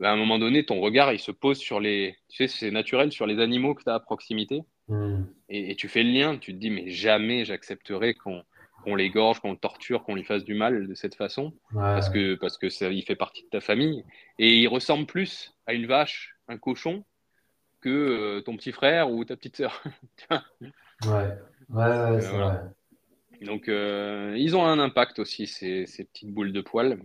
Bah, 0.00 0.10
à 0.10 0.12
un 0.12 0.16
moment 0.16 0.38
donné, 0.38 0.64
ton 0.64 0.80
regard, 0.80 1.12
il 1.12 1.18
se 1.18 1.30
pose 1.30 1.58
sur 1.58 1.80
les. 1.80 2.16
Tu 2.28 2.36
sais, 2.36 2.48
c'est 2.48 2.70
naturel, 2.70 3.12
sur 3.12 3.26
les 3.26 3.40
animaux 3.40 3.74
que 3.74 3.82
tu 3.82 3.90
as 3.90 3.94
à 3.94 4.00
proximité. 4.00 4.62
Hmm. 4.88 5.24
Et, 5.48 5.70
et, 5.70 5.76
tu 5.76 5.88
fais 5.88 6.02
le 6.02 6.10
lien. 6.10 6.36
Tu 6.36 6.52
te 6.52 6.58
dis, 6.58 6.70
mais 6.70 6.90
jamais 6.90 7.44
j'accepterai 7.44 8.14
qu'on 8.14 8.42
qu'on 8.82 8.94
l'égorge, 8.94 9.40
qu'on 9.40 9.52
le 9.52 9.58
torture, 9.58 10.02
qu'on 10.04 10.14
lui 10.14 10.24
fasse 10.24 10.44
du 10.44 10.54
mal 10.54 10.86
de 10.86 10.94
cette 10.94 11.14
façon, 11.14 11.52
parce 11.74 12.08
que 12.08 12.34
parce 12.34 12.58
que 12.58 12.68
ça, 12.68 12.88
il 12.88 13.02
fait 13.02 13.16
partie 13.16 13.42
de 13.44 13.48
ta 13.48 13.60
famille 13.60 14.04
et 14.38 14.56
il 14.56 14.68
ressemble 14.68 15.06
plus 15.06 15.54
à 15.66 15.74
une 15.74 15.86
vache, 15.86 16.36
un 16.50 16.58
cochon, 16.58 17.04
que 17.80 17.88
euh, 17.88 18.40
ton 18.42 18.56
petit 18.56 18.72
frère 18.72 19.10
ou 19.10 19.24
ta 19.24 19.36
petite 19.36 19.56
sœur. 19.56 19.82
ouais, 20.30 21.38
ouais, 21.70 22.20
c'est 22.20 22.36
vrai. 22.36 22.60
Donc 23.42 23.68
euh, 23.68 24.34
ils 24.36 24.54
ont 24.54 24.66
un 24.66 24.78
impact 24.78 25.18
aussi 25.18 25.46
ces, 25.46 25.86
ces, 25.86 26.04
petites 26.04 26.32
boules 26.32 26.52
de 26.52 26.60
poils. 26.60 26.98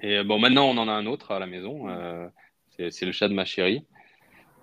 Et 0.00 0.24
bon, 0.24 0.38
maintenant 0.38 0.66
on 0.66 0.78
en 0.78 0.88
a 0.88 0.92
un 0.92 1.06
autre 1.06 1.32
à 1.32 1.38
la 1.38 1.46
maison. 1.46 1.88
Euh, 1.90 2.28
c'est 2.70 3.04
le 3.04 3.12
chat 3.12 3.28
de 3.28 3.34
ma 3.34 3.44
chérie. 3.44 3.86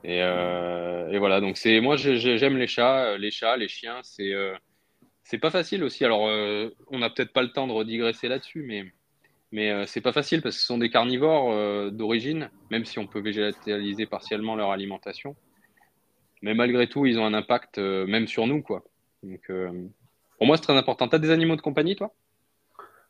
Et, 0.04 0.18
et 0.18 1.18
voilà, 1.20 1.40
donc 1.40 1.58
c'est 1.58 1.80
moi 1.80 1.96
j'aime 1.96 2.58
les 2.58 2.66
chats, 2.66 3.18
les 3.18 3.30
chats, 3.30 3.56
les 3.56 3.68
chiens, 3.68 4.00
c'est 4.02 4.34
c'est 5.24 5.38
pas 5.38 5.50
facile 5.50 5.84
aussi. 5.84 6.04
Alors, 6.04 6.28
euh, 6.28 6.76
on 6.88 7.00
n'a 7.00 7.10
peut-être 7.10 7.32
pas 7.32 7.42
le 7.42 7.52
temps 7.52 7.66
de 7.68 7.72
redigresser 7.72 8.28
là-dessus, 8.28 8.64
mais, 8.64 8.92
mais 9.52 9.72
euh, 9.72 9.86
c'est 9.86 10.02
pas 10.02 10.12
facile 10.12 10.42
parce 10.42 10.56
que 10.56 10.62
ce 10.62 10.68
sont 10.68 10.78
des 10.78 10.90
carnivores 10.90 11.52
euh, 11.52 11.90
d'origine, 11.90 12.50
même 12.70 12.86
si 12.86 13.00
on 13.00 13.08
peut 13.08 13.20
végétaliser 13.20 14.06
partiellement 14.06 14.56
leur 14.56 14.72
alimentation. 14.72 15.36
Mais 16.42 16.54
malgré 16.54 16.88
tout, 16.88 17.06
ils 17.06 17.20
ont 17.20 17.26
un 17.26 17.34
impact 17.34 17.78
même 17.78 18.28
sur 18.28 18.48
nous, 18.48 18.64
quoi. 18.64 18.84
Donc, 19.22 19.52
pour 20.38 20.48
moi, 20.48 20.58
c'est 20.58 20.64
très 20.64 20.76
important. 20.76 21.08
Tu 21.08 21.16
as 21.16 21.20
des 21.20 21.30
animaux 21.30 21.56
de 21.56 21.62
compagnie, 21.62 21.96
toi? 21.96 22.16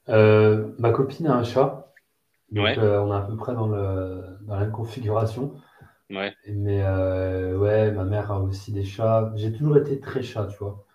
Ma 0.09 0.91
copine 0.91 1.27
a 1.27 1.35
un 1.35 1.43
chat. 1.43 1.93
Donc, 2.51 2.65
on 2.77 3.11
est 3.13 3.15
à 3.15 3.21
peu 3.21 3.37
près 3.37 3.53
dans, 3.53 3.67
le, 3.67 4.21
dans 4.41 4.55
la 4.55 4.61
même 4.61 4.73
configuration. 4.73 5.53
Ouais. 6.09 6.35
Mais 6.49 6.83
ouais, 6.83 7.91
ma 7.91 8.03
mère 8.03 8.33
a 8.33 8.41
aussi 8.41 8.73
des 8.73 8.83
chats. 8.83 9.31
J'ai 9.37 9.53
toujours 9.53 9.77
été 9.77 10.01
très 10.01 10.23
chat, 10.23 10.47
tu 10.47 10.57
vois. 10.57 10.85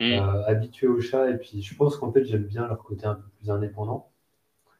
Mm. 0.00 0.12
Euh, 0.12 0.46
habitué 0.46 0.86
aux 0.86 1.00
chats. 1.00 1.30
Et 1.30 1.36
puis, 1.36 1.62
je 1.62 1.74
pense 1.76 1.96
qu'en 1.96 2.10
fait, 2.10 2.24
j'aime 2.24 2.44
bien 2.44 2.66
leur 2.66 2.82
côté 2.82 3.06
un 3.06 3.14
peu 3.14 3.28
plus 3.38 3.50
indépendant. 3.50 4.09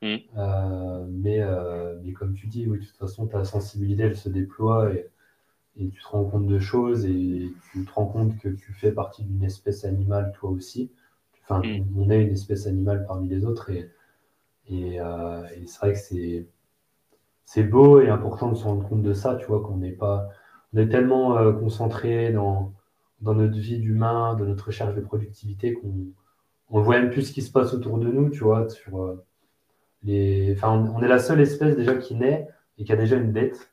Mm. 0.02 0.16
Euh, 0.36 1.06
mais, 1.08 1.40
euh, 1.40 1.98
mais 2.02 2.12
comme 2.12 2.34
tu 2.34 2.46
dis, 2.46 2.66
oui, 2.66 2.78
de 2.78 2.84
toute 2.84 2.96
façon, 2.96 3.26
ta 3.26 3.44
sensibilité, 3.44 4.04
elle 4.04 4.16
se 4.16 4.28
déploie 4.28 4.92
et, 4.94 5.10
et, 5.76 5.88
tu 5.88 6.00
te 6.00 6.08
rends 6.08 6.24
compte 6.24 6.46
de 6.46 6.58
choses 6.58 7.04
et 7.06 7.52
tu 7.72 7.84
te 7.84 7.92
rends 7.92 8.06
compte 8.06 8.38
que 8.38 8.48
tu 8.48 8.72
fais 8.72 8.92
partie 8.92 9.24
d'une 9.24 9.44
espèce 9.44 9.84
animale, 9.84 10.32
toi 10.38 10.50
aussi. 10.50 10.90
Enfin, 11.42 11.60
mm. 11.60 11.86
on 11.96 12.10
est 12.10 12.22
une 12.22 12.32
espèce 12.32 12.66
animale 12.66 13.04
parmi 13.06 13.28
les 13.28 13.44
autres 13.44 13.70
et, 13.70 13.90
et, 14.68 14.96
et 14.96 15.66
c'est 15.66 15.78
vrai 15.80 15.92
que 15.94 15.98
c'est 15.98 16.46
c'est 17.44 17.64
beau 17.64 18.00
et 18.00 18.08
important 18.08 18.52
de 18.52 18.56
se 18.56 18.62
rendre 18.62 18.88
compte 18.88 19.02
de 19.02 19.12
ça, 19.12 19.34
tu 19.34 19.46
vois, 19.46 19.60
qu'on 19.60 19.78
n'est 19.78 19.90
pas, 19.90 20.28
on 20.72 20.78
est 20.78 20.88
tellement 20.88 21.52
concentré 21.54 22.32
dans, 22.32 22.72
dans 23.20 23.34
notre 23.34 23.58
vie 23.58 23.78
d'humain, 23.80 24.36
dans 24.36 24.44
notre 24.44 24.66
recherche 24.66 24.94
de 24.94 25.00
productivité, 25.00 25.74
qu'on 25.74 26.12
on 26.70 26.82
voit 26.82 27.00
même 27.00 27.10
plus 27.10 27.22
ce 27.22 27.32
qui 27.32 27.42
se 27.42 27.50
passe 27.50 27.74
autour 27.74 27.98
de 27.98 28.08
nous, 28.08 28.30
tu 28.30 28.44
vois. 28.44 28.68
Sur, 28.68 29.02
euh, 29.02 29.24
les... 30.02 30.54
enfin, 30.56 30.70
on, 30.94 31.02
est 31.02 31.08
la 31.08 31.18
seule 31.18 31.40
espèce 31.40 31.76
déjà 31.76 31.94
qui 31.96 32.14
naît 32.14 32.48
et 32.78 32.84
qui 32.84 32.92
a 32.92 32.96
déjà 32.96 33.16
une 33.16 33.32
dette 33.32 33.70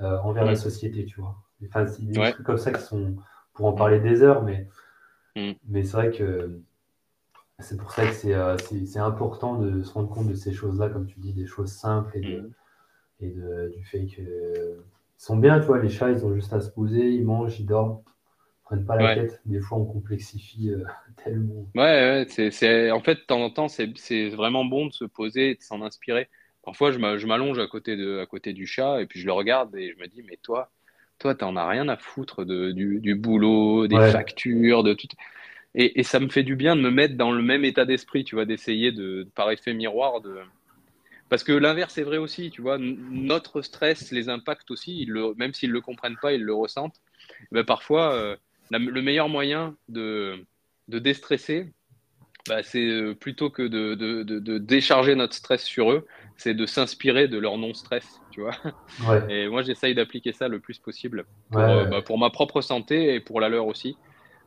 euh, 0.00 0.18
envers 0.20 0.44
la 0.44 0.56
société, 0.56 1.04
tu 1.04 1.20
vois. 1.20 1.36
Enfin, 1.66 1.86
c'est 1.86 2.02
des 2.02 2.30
trucs 2.32 2.46
comme 2.46 2.58
ça 2.58 2.72
qui 2.72 2.82
sont, 2.82 3.16
pour 3.52 3.66
en 3.66 3.72
parler 3.72 4.00
des 4.00 4.22
heures, 4.22 4.42
mais, 4.42 4.68
mm. 5.36 5.52
mais 5.68 5.82
c'est 5.82 5.92
vrai 5.92 6.10
que 6.10 6.60
c'est 7.58 7.76
pour 7.76 7.92
ça 7.92 8.06
que 8.06 8.12
c'est 8.12 8.34
euh, 8.34 8.56
important 8.96 9.56
de 9.56 9.82
se 9.82 9.92
rendre 9.92 10.08
compte 10.08 10.28
de 10.28 10.34
ces 10.34 10.52
choses-là, 10.52 10.88
comme 10.88 11.06
tu 11.06 11.18
dis, 11.20 11.34
des 11.34 11.46
choses 11.46 11.70
simples 11.70 12.16
et, 12.16 12.20
de, 12.20 12.40
mm. 12.40 12.52
et 13.20 13.30
de, 13.30 13.72
du 13.76 13.84
fait 13.84 14.06
que 14.06 14.82
sont 15.18 15.36
bien, 15.36 15.60
tu 15.60 15.66
vois, 15.66 15.78
les 15.78 15.90
chats, 15.90 16.10
ils 16.10 16.24
ont 16.24 16.34
juste 16.34 16.54
à 16.54 16.62
se 16.62 16.70
poser, 16.70 17.10
ils 17.10 17.24
mangent, 17.24 17.60
ils 17.60 17.66
dorment 17.66 18.00
pas 18.78 18.96
la 18.96 19.14
tête. 19.14 19.40
Des 19.46 19.60
fois, 19.60 19.78
on 19.78 19.84
complexifie 19.84 20.70
euh, 20.70 20.84
tellement. 21.24 21.66
Ouais, 21.74 22.26
ouais 22.28 22.50
c'est, 22.50 22.90
en 22.90 23.00
fait, 23.00 23.14
de 23.14 23.20
temps 23.20 23.42
en 23.42 23.50
temps, 23.50 23.68
c'est 23.68 24.28
vraiment 24.30 24.64
bon 24.64 24.86
de 24.86 24.92
se 24.92 25.04
poser 25.04 25.50
et 25.50 25.54
de 25.54 25.62
s'en 25.62 25.82
inspirer. 25.82 26.28
Parfois, 26.62 26.92
je 26.92 26.98
m'allonge 26.98 27.58
à, 27.58 27.66
côté 27.66 27.96
de, 27.96 28.18
à 28.18 28.26
côté 28.26 28.52
du 28.52 28.66
chat 28.66 29.00
et 29.00 29.06
puis 29.06 29.20
je 29.20 29.26
le 29.26 29.32
regarde 29.32 29.74
et 29.76 29.92
je 29.92 29.98
me 29.98 30.06
dis, 30.06 30.22
mais 30.22 30.38
toi, 30.42 30.70
toi, 31.18 31.34
t'en 31.34 31.56
as 31.56 31.68
rien 31.68 31.88
à 31.88 31.96
foutre 31.96 32.44
de, 32.44 32.72
du, 32.72 33.00
du 33.00 33.14
boulot, 33.14 33.86
des 33.86 33.96
factures, 34.10 34.82
de 34.82 34.94
tout. 34.94 35.08
Et, 35.74 36.02
ça 36.02 36.18
me 36.18 36.28
fait 36.28 36.42
du 36.42 36.56
bien 36.56 36.74
de 36.74 36.80
me 36.80 36.90
mettre 36.90 37.16
dans 37.16 37.30
le 37.30 37.42
même 37.42 37.64
état 37.64 37.84
d'esprit, 37.84 38.24
tu 38.24 38.34
vois, 38.34 38.44
d'essayer 38.44 38.90
de, 38.90 39.28
par 39.34 39.50
effet 39.50 39.72
miroir, 39.72 40.20
de. 40.20 40.38
Parce 41.28 41.44
que 41.44 41.52
l'inverse 41.52 41.96
est 41.96 42.02
vrai 42.02 42.16
aussi, 42.16 42.50
tu 42.50 42.60
vois, 42.60 42.76
notre 42.78 43.62
stress 43.62 44.10
les 44.10 44.28
impacte 44.28 44.68
aussi, 44.72 45.04
le, 45.04 45.32
même 45.36 45.54
s'ils 45.54 45.68
ne 45.68 45.74
le 45.74 45.80
comprennent 45.80 46.18
pas, 46.20 46.32
ils 46.32 46.42
le 46.42 46.54
ressentent. 46.54 47.00
Ben 47.52 47.62
parfois, 47.62 48.12
euh, 48.14 48.36
le 48.70 49.02
meilleur 49.02 49.28
moyen 49.28 49.76
de, 49.88 50.44
de 50.88 50.98
déstresser, 50.98 51.72
bah, 52.48 52.62
c'est 52.62 52.86
euh, 52.86 53.14
plutôt 53.14 53.50
que 53.50 53.62
de, 53.62 53.94
de, 53.94 54.22
de, 54.22 54.58
décharger 54.58 55.14
notre 55.14 55.34
stress 55.34 55.62
sur 55.62 55.92
eux, 55.92 56.06
c'est 56.36 56.54
de 56.54 56.66
s'inspirer 56.66 57.28
de 57.28 57.38
leur 57.38 57.58
non-stress, 57.58 58.20
tu 58.30 58.40
vois. 58.40 58.56
Et 59.28 59.48
moi, 59.48 59.62
j'essaye 59.62 59.94
d'appliquer 59.94 60.32
ça 60.32 60.48
le 60.48 60.58
plus 60.58 60.78
possible 60.78 61.26
pour, 61.50 61.60
euh, 61.60 61.84
bah, 61.84 62.02
pour, 62.02 62.18
ma 62.18 62.30
propre 62.30 62.60
santé 62.60 63.14
et 63.14 63.20
pour 63.20 63.40
la 63.40 63.48
leur 63.48 63.66
aussi. 63.66 63.96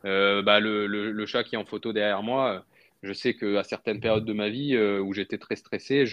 Euh, 0.04 0.42
bah, 0.42 0.60
le, 0.60 0.86
le, 0.86 1.26
chat 1.26 1.44
qui 1.44 1.54
est 1.54 1.58
en 1.58 1.64
photo 1.64 1.92
derrière 1.92 2.22
moi, 2.22 2.64
je 3.02 3.12
sais 3.12 3.34
qu'à 3.34 3.64
certaines 3.64 4.00
périodes 4.00 4.24
de 4.24 4.32
ma 4.32 4.48
vie 4.48 4.76
où 4.76 5.12
j'étais 5.14 5.38
très 5.38 5.56
stressé, 5.56 6.04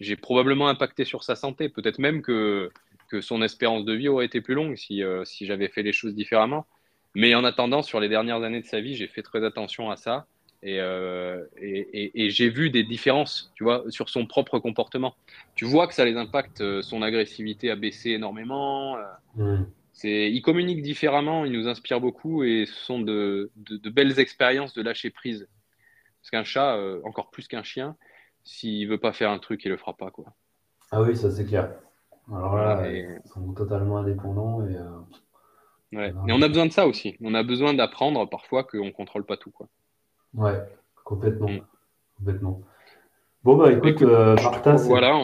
j'ai 0.00 0.16
probablement 0.16 0.68
impacté 0.68 1.04
sur 1.04 1.22
sa 1.22 1.36
santé. 1.36 1.68
Peut-être 1.68 1.98
même 1.98 2.22
que, 2.22 2.70
que 3.08 3.20
son 3.20 3.42
espérance 3.42 3.84
de 3.84 3.92
vie 3.92 4.08
aurait 4.08 4.26
été 4.26 4.40
plus 4.40 4.54
longue 4.54 4.76
si, 4.76 5.02
si 5.24 5.46
j'avais 5.46 5.68
fait 5.68 5.82
les 5.82 5.92
choses 5.92 6.14
différemment. 6.14 6.66
Mais 7.14 7.34
en 7.34 7.44
attendant, 7.44 7.82
sur 7.82 8.00
les 8.00 8.08
dernières 8.08 8.42
années 8.42 8.60
de 8.60 8.66
sa 8.66 8.80
vie, 8.80 8.94
j'ai 8.94 9.08
fait 9.08 9.22
très 9.22 9.44
attention 9.44 9.90
à 9.90 9.96
ça. 9.96 10.26
Euh, 10.64 11.46
et, 11.56 12.24
et, 12.26 12.30
j'ai 12.30 12.50
vu 12.50 12.68
des 12.68 12.84
différences, 12.84 13.50
tu 13.54 13.64
vois, 13.64 13.82
sur 13.88 14.10
son 14.10 14.26
propre 14.26 14.58
comportement. 14.58 15.14
Tu 15.54 15.64
vois 15.64 15.86
que 15.86 15.94
ça 15.94 16.04
les 16.04 16.16
impacte. 16.16 16.60
Euh, 16.60 16.82
son 16.82 17.02
agressivité 17.02 17.70
a 17.70 17.76
baissé 17.76 18.10
énormément. 18.10 18.96
Euh, 19.38 19.58
c'est, 19.92 20.30
ils 20.30 20.42
communiquent 20.42 20.82
différemment, 20.82 21.44
ils 21.44 21.52
nous 21.52 21.66
inspirent 21.66 22.00
beaucoup 22.00 22.44
et 22.44 22.66
ce 22.66 22.74
sont 22.74 23.00
de, 23.00 23.50
de, 23.56 23.90
belles 23.90 24.18
expériences 24.18 24.74
de 24.74 24.82
lâcher 24.82 25.10
prise. 25.10 25.48
Parce 26.20 26.30
qu'un 26.30 26.44
chat, 26.44 26.78
encore 27.04 27.30
plus 27.30 27.48
qu'un 27.48 27.62
chien, 27.62 27.96
s'il 28.44 28.86
veut 28.88 28.98
pas 28.98 29.12
faire 29.12 29.30
un 29.30 29.38
truc, 29.38 29.64
il 29.64 29.70
le 29.70 29.76
fera 29.78 29.94
pas, 29.94 30.10
quoi. 30.10 30.26
Ah 30.90 31.02
oui, 31.02 31.16
ça 31.16 31.30
c'est 31.30 31.46
clair. 31.46 31.70
Alors 32.30 32.56
là, 32.56 32.90
ils 32.90 33.18
sont 33.24 33.52
totalement 33.54 33.98
indépendants 33.98 34.66
et. 34.66 34.76
Ouais. 35.92 36.10
Et 36.28 36.32
on 36.32 36.42
a 36.42 36.48
besoin 36.48 36.66
de 36.66 36.72
ça 36.72 36.86
aussi. 36.86 37.16
On 37.20 37.34
a 37.34 37.42
besoin 37.42 37.74
d'apprendre 37.74 38.28
parfois 38.28 38.64
qu'on 38.64 38.92
contrôle 38.92 39.24
pas 39.24 39.36
tout, 39.36 39.50
quoi. 39.50 39.66
Ouais, 40.34 40.58
complètement. 41.04 41.48
Mm. 41.48 41.60
complètement. 42.18 42.62
Bon, 43.42 43.56
bah 43.56 43.72
écoute, 43.72 44.02
euh, 44.02 44.36
Martin. 44.36 44.76
Voilà, 44.76 45.18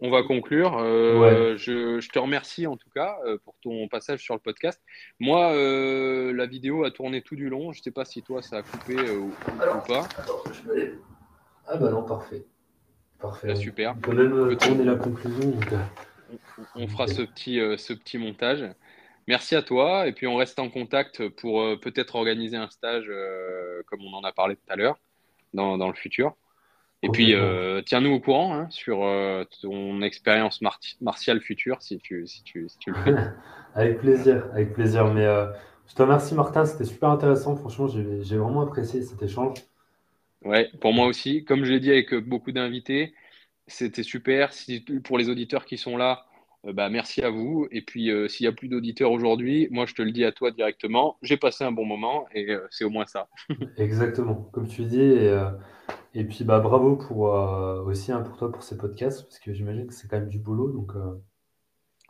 on, 0.00 0.10
va 0.10 0.22
conclure. 0.22 0.78
Euh, 0.78 1.56
je, 1.56 2.08
te 2.08 2.18
remercie 2.18 2.66
en 2.66 2.76
tout 2.76 2.88
cas 2.94 3.16
euh, 3.26 3.38
pour 3.44 3.56
ton 3.60 3.88
passage 3.88 4.22
sur 4.22 4.34
le 4.34 4.40
podcast. 4.40 4.80
Moi, 5.18 5.52
la 6.32 6.46
vidéo 6.46 6.84
a 6.84 6.90
tourné 6.90 7.22
tout 7.22 7.34
du 7.34 7.48
long. 7.48 7.72
Je 7.72 7.80
ne 7.80 7.82
sais 7.82 7.90
pas 7.90 8.04
si 8.04 8.22
toi, 8.22 8.40
ça 8.40 8.58
a 8.58 8.62
coupé 8.62 9.10
ou, 9.10 9.32
pas. 9.86 10.08
Ah, 11.66 11.76
bah 11.76 11.90
non, 11.90 12.04
parfait. 12.04 12.46
Parfait. 13.18 13.48
Bah, 13.48 13.56
super. 13.56 13.94
On 13.96 14.00
peut 14.00 14.14
même 14.14 14.56
tourner 14.56 14.84
la 14.84 14.94
conclusion. 14.94 15.52
On, 16.76 16.86
fera 16.86 17.08
ce 17.08 17.22
petit, 17.22 17.58
ce 17.76 17.92
petit 17.92 18.18
montage. 18.18 18.64
Merci 19.28 19.56
à 19.56 19.62
toi. 19.62 20.06
Et 20.06 20.12
puis, 20.12 20.26
on 20.26 20.36
reste 20.36 20.58
en 20.58 20.68
contact 20.68 21.28
pour 21.28 21.60
euh, 21.60 21.76
peut-être 21.76 22.14
organiser 22.14 22.56
un 22.56 22.68
stage, 22.68 23.06
euh, 23.08 23.82
comme 23.86 24.00
on 24.02 24.14
en 24.14 24.22
a 24.22 24.32
parlé 24.32 24.54
tout 24.56 24.72
à 24.72 24.76
l'heure, 24.76 24.98
dans, 25.52 25.76
dans, 25.78 25.88
le 25.88 25.94
futur. 25.94 26.36
Et 27.02 27.08
puis, 27.08 27.34
euh, 27.34 27.82
tiens-nous 27.82 28.12
au 28.12 28.20
courant 28.20 28.54
hein, 28.54 28.68
sur 28.70 28.98
ton 29.60 30.00
expérience 30.02 30.60
martiale 31.00 31.40
future, 31.40 31.82
si 31.82 31.98
tu, 31.98 32.26
si 32.26 32.42
tu, 32.42 32.68
si 32.68 32.78
tu 32.78 32.90
le 32.90 32.96
fais. 32.96 33.14
avec 33.74 34.00
plaisir, 34.00 34.46
avec 34.52 34.72
plaisir. 34.72 35.12
Mais 35.12 35.24
je 35.88 35.94
te 35.94 36.02
remercie, 36.02 36.34
Martin. 36.34 36.64
C'était 36.64 36.84
super 36.84 37.10
intéressant. 37.10 37.56
Franchement, 37.56 37.86
j'ai 37.88 38.36
vraiment 38.36 38.62
apprécié 38.62 39.02
cet 39.02 39.22
échange. 39.22 39.58
Ouais, 40.44 40.70
pour 40.80 40.94
moi 40.94 41.06
aussi. 41.06 41.44
Comme 41.44 41.64
je 41.64 41.72
l'ai 41.72 41.80
dit 41.80 41.90
avec 41.90 42.14
beaucoup 42.14 42.52
d'invités, 42.52 43.14
c'était 43.66 44.02
super. 44.02 44.52
Si, 44.52 44.80
pour 45.04 45.18
les 45.18 45.28
auditeurs 45.28 45.64
qui 45.64 45.76
sont 45.76 45.96
là, 45.96 46.25
bah, 46.72 46.88
merci 46.88 47.22
à 47.22 47.30
vous. 47.30 47.66
Et 47.70 47.82
puis, 47.82 48.10
euh, 48.10 48.28
s'il 48.28 48.44
n'y 48.44 48.48
a 48.48 48.52
plus 48.52 48.68
d'auditeurs 48.68 49.12
aujourd'hui, 49.12 49.68
moi, 49.70 49.86
je 49.86 49.94
te 49.94 50.02
le 50.02 50.12
dis 50.12 50.24
à 50.24 50.32
toi 50.32 50.50
directement. 50.50 51.16
J'ai 51.22 51.36
passé 51.36 51.64
un 51.64 51.72
bon 51.72 51.84
moment 51.84 52.26
et 52.34 52.50
euh, 52.50 52.66
c'est 52.70 52.84
au 52.84 52.90
moins 52.90 53.06
ça. 53.06 53.28
Exactement, 53.76 54.48
comme 54.52 54.68
tu 54.68 54.84
dis. 54.84 55.00
Et, 55.00 55.36
et 56.14 56.24
puis, 56.24 56.44
bah, 56.44 56.60
bravo 56.60 56.96
pour, 56.96 57.20
aussi 57.86 58.12
hein, 58.12 58.22
pour 58.22 58.36
toi 58.36 58.52
pour 58.52 58.62
ces 58.62 58.76
podcasts, 58.76 59.22
parce 59.24 59.38
que 59.38 59.52
j'imagine 59.52 59.86
que 59.86 59.94
c'est 59.94 60.08
quand 60.08 60.18
même 60.18 60.28
du 60.28 60.38
boulot. 60.38 60.72
Donc, 60.72 60.92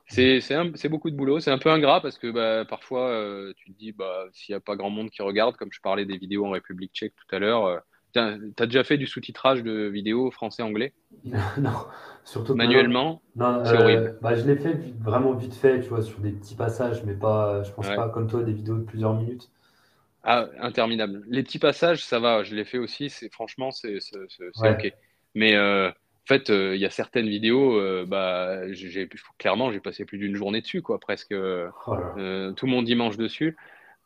c'est 0.08 0.88
beaucoup 0.88 1.10
de 1.10 1.16
boulot. 1.16 1.40
C'est 1.40 1.50
un 1.50 1.58
peu 1.58 1.70
ingrat 1.70 2.00
parce 2.00 2.18
que 2.18 2.30
bah, 2.30 2.64
parfois, 2.64 3.52
tu 3.56 3.72
te 3.72 3.78
dis, 3.78 3.92
bah, 3.92 4.26
s'il 4.32 4.52
n'y 4.54 4.56
a 4.56 4.60
pas 4.60 4.76
grand 4.76 4.90
monde 4.90 5.10
qui 5.10 5.22
regarde, 5.22 5.56
comme 5.56 5.72
je 5.72 5.80
parlais 5.80 6.06
des 6.06 6.18
vidéos 6.18 6.46
en 6.46 6.50
République 6.50 6.92
tchèque 6.92 7.14
tout 7.16 7.34
à 7.34 7.38
l'heure, 7.38 7.82
tu 8.12 8.18
as 8.18 8.66
déjà 8.66 8.84
fait 8.84 8.96
du 8.96 9.06
sous-titrage 9.06 9.62
de 9.62 9.88
vidéos 9.88 10.30
français-anglais 10.30 10.92
Non, 11.58 11.86
surtout 12.24 12.54
manuellement. 12.54 13.22
Non, 13.36 13.64
c'est 13.64 13.76
horrible. 13.76 14.02
Euh, 14.02 14.18
bah, 14.20 14.34
je 14.34 14.44
l'ai 14.46 14.56
fait 14.56 14.78
vraiment 15.00 15.32
vite 15.32 15.54
fait, 15.54 15.80
tu 15.80 15.88
vois, 15.88 16.02
sur 16.02 16.20
des 16.20 16.32
petits 16.32 16.54
passages, 16.54 17.02
mais 17.04 17.14
pas, 17.14 17.62
je 17.62 17.72
pense 17.72 17.86
pas 17.86 18.08
comme 18.08 18.28
toi, 18.28 18.42
des 18.42 18.52
vidéos 18.52 18.76
de 18.76 18.84
plusieurs 18.84 19.14
minutes. 19.14 19.50
Ah, 20.22 20.46
interminable. 20.58 21.22
Les 21.28 21.42
petits 21.42 21.60
passages, 21.60 22.04
ça 22.04 22.18
va, 22.18 22.42
je 22.42 22.54
l'ai 22.54 22.64
fait 22.64 22.78
aussi. 22.78 23.10
C'est 23.10 23.32
franchement, 23.32 23.70
c'est 23.70 23.98
ok. 24.56 24.92
Mais 25.34 25.54
euh, 25.54 25.88
en 25.88 26.26
fait, 26.26 26.50
euh, 26.50 26.74
il 26.74 26.80
y 26.80 26.86
a 26.86 26.90
certaines 26.90 27.28
vidéos, 27.28 27.80
bah, 28.06 28.60
clairement, 29.38 29.70
j'ai 29.70 29.80
passé 29.80 30.04
plus 30.04 30.18
d'une 30.18 30.34
journée 30.34 30.60
dessus, 30.60 30.82
quoi, 30.82 30.98
presque 30.98 31.34
oh 31.34 31.96
tout 32.56 32.66
mon 32.66 32.82
dimanche 32.82 33.16
dessus, 33.16 33.56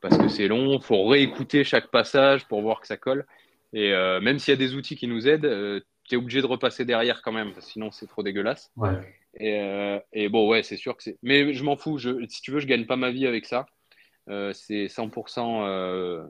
parce 0.03 0.19
que 0.19 0.29
c'est 0.29 0.49
long. 0.49 0.79
Faut 0.81 1.07
réécouter 1.07 1.65
chaque 1.65 1.87
passage 1.87 2.47
pour 2.49 2.61
voir 2.61 2.81
que 2.81 2.87
ça 2.87 2.97
colle. 2.97 3.25
Et 3.73 3.93
euh, 3.93 4.21
même 4.21 4.39
s'il 4.39 4.53
y 4.53 4.57
a 4.57 4.59
des 4.59 4.75
outils 4.75 4.97
qui 4.97 5.07
nous 5.07 5.29
aident, 5.29 5.45
euh, 5.45 5.81
tu 6.05 6.15
es 6.15 6.19
obligé 6.19 6.41
de 6.41 6.47
repasser 6.47 6.85
derrière 6.85 7.23
quand 7.23 7.33
même, 7.33 7.53
sinon 7.61 7.91
c'est 7.91 8.07
trop 8.07 8.23
dégueulasse. 8.23 8.73
Et, 9.39 9.61
euh, 9.61 9.99
et, 10.13 10.29
bon, 10.29 10.49
ouais, 10.49 10.65
c'est 10.65 10.77
sûr 10.77 10.97
que 10.97 11.05
c'est. 11.05 11.19
Mais 11.23 11.55
je 11.55 11.63
m'en 11.63 11.77
fous. 11.77 11.99
Je, 11.99 12.27
si 12.29 12.43
tu 12.43 12.51
veux, 12.51 12.59
je 12.59 12.67
gagne 12.67 12.87
pas 12.87 12.97
ma 12.97 13.11
vie 13.11 13.27
avec 13.27 13.47
ça. 13.47 13.67
c'est 14.27 14.87
100% 14.87 16.27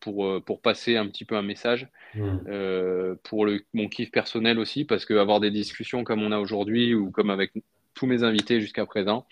pour, 0.00 0.42
pour 0.42 0.62
passer 0.62 0.96
un 0.96 1.06
petit 1.06 1.26
peu 1.26 1.36
un 1.36 1.42
message. 1.42 1.88
Mmh. 2.14 3.16
pour 3.24 3.44
le, 3.44 3.60
mon 3.74 3.88
kiff 3.88 4.10
personnel 4.10 4.58
aussi, 4.58 4.86
parce 4.86 5.04
qu'avoir 5.04 5.40
des 5.40 5.50
discussions 5.50 6.02
comme 6.02 6.22
on 6.22 6.32
a 6.32 6.38
aujourd'hui 6.38 6.94
ou 6.94 7.10
comme 7.10 7.28
avec 7.28 7.52
tous 7.94 8.06
mes 8.06 8.22
invités 8.22 8.62
jusqu'à 8.62 8.86
présent, 8.86 9.26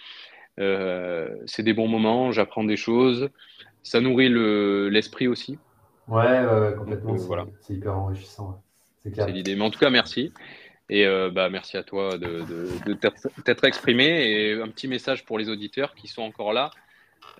c'est 0.58 1.62
des 1.62 1.72
bons 1.72 1.88
moments. 1.88 2.30
J'apprends 2.30 2.64
des 2.64 2.76
choses. 2.76 3.30
Ça 3.82 4.02
nourrit 4.02 4.28
l'esprit 4.90 5.28
aussi. 5.28 5.56
Ouais, 6.08 6.74
complètement. 6.76 7.16
C'est 7.60 7.74
hyper 7.74 7.96
enrichissant. 7.96 8.62
C'est 9.04 9.30
l'idée. 9.30 9.56
Mais 9.56 9.62
en 9.62 9.70
tout 9.70 9.78
cas, 9.78 9.90
merci. 9.90 10.32
Et 10.90 11.06
euh, 11.06 11.30
bah, 11.30 11.50
merci 11.50 11.76
à 11.76 11.82
toi 11.82 12.16
de, 12.16 12.42
de, 12.86 12.94
t'être 13.44 13.64
exprimé. 13.64 14.04
Et 14.04 14.60
un 14.60 14.68
petit 14.68 14.88
message 14.88 15.24
pour 15.24 15.38
les 15.38 15.48
auditeurs 15.48 15.94
qui 15.94 16.08
sont 16.08 16.22
encore 16.22 16.52
là. 16.52 16.70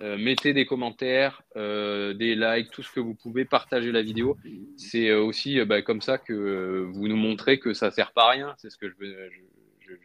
Euh, 0.01 0.17
mettez 0.17 0.53
des 0.53 0.65
commentaires, 0.65 1.41
euh, 1.57 2.13
des 2.13 2.35
likes, 2.35 2.71
tout 2.71 2.83
ce 2.83 2.91
que 2.91 2.99
vous 2.99 3.15
pouvez, 3.15 3.45
partager 3.45 3.91
la 3.91 4.01
vidéo. 4.01 4.37
C'est 4.77 5.13
aussi 5.13 5.63
bah, 5.65 5.81
comme 5.81 6.01
ça 6.01 6.17
que 6.17 6.87
vous 6.91 7.07
nous 7.07 7.17
montrez 7.17 7.59
que 7.59 7.73
ça 7.73 7.87
ne 7.87 7.91
sert 7.91 8.11
pas 8.11 8.25
à 8.25 8.29
rien. 8.29 8.53
C'est 8.57 8.69
ce 8.69 8.77
que 8.77 8.87
je, 8.87 8.95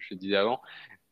je, 0.08 0.14
disais 0.14 0.36
avant. 0.36 0.60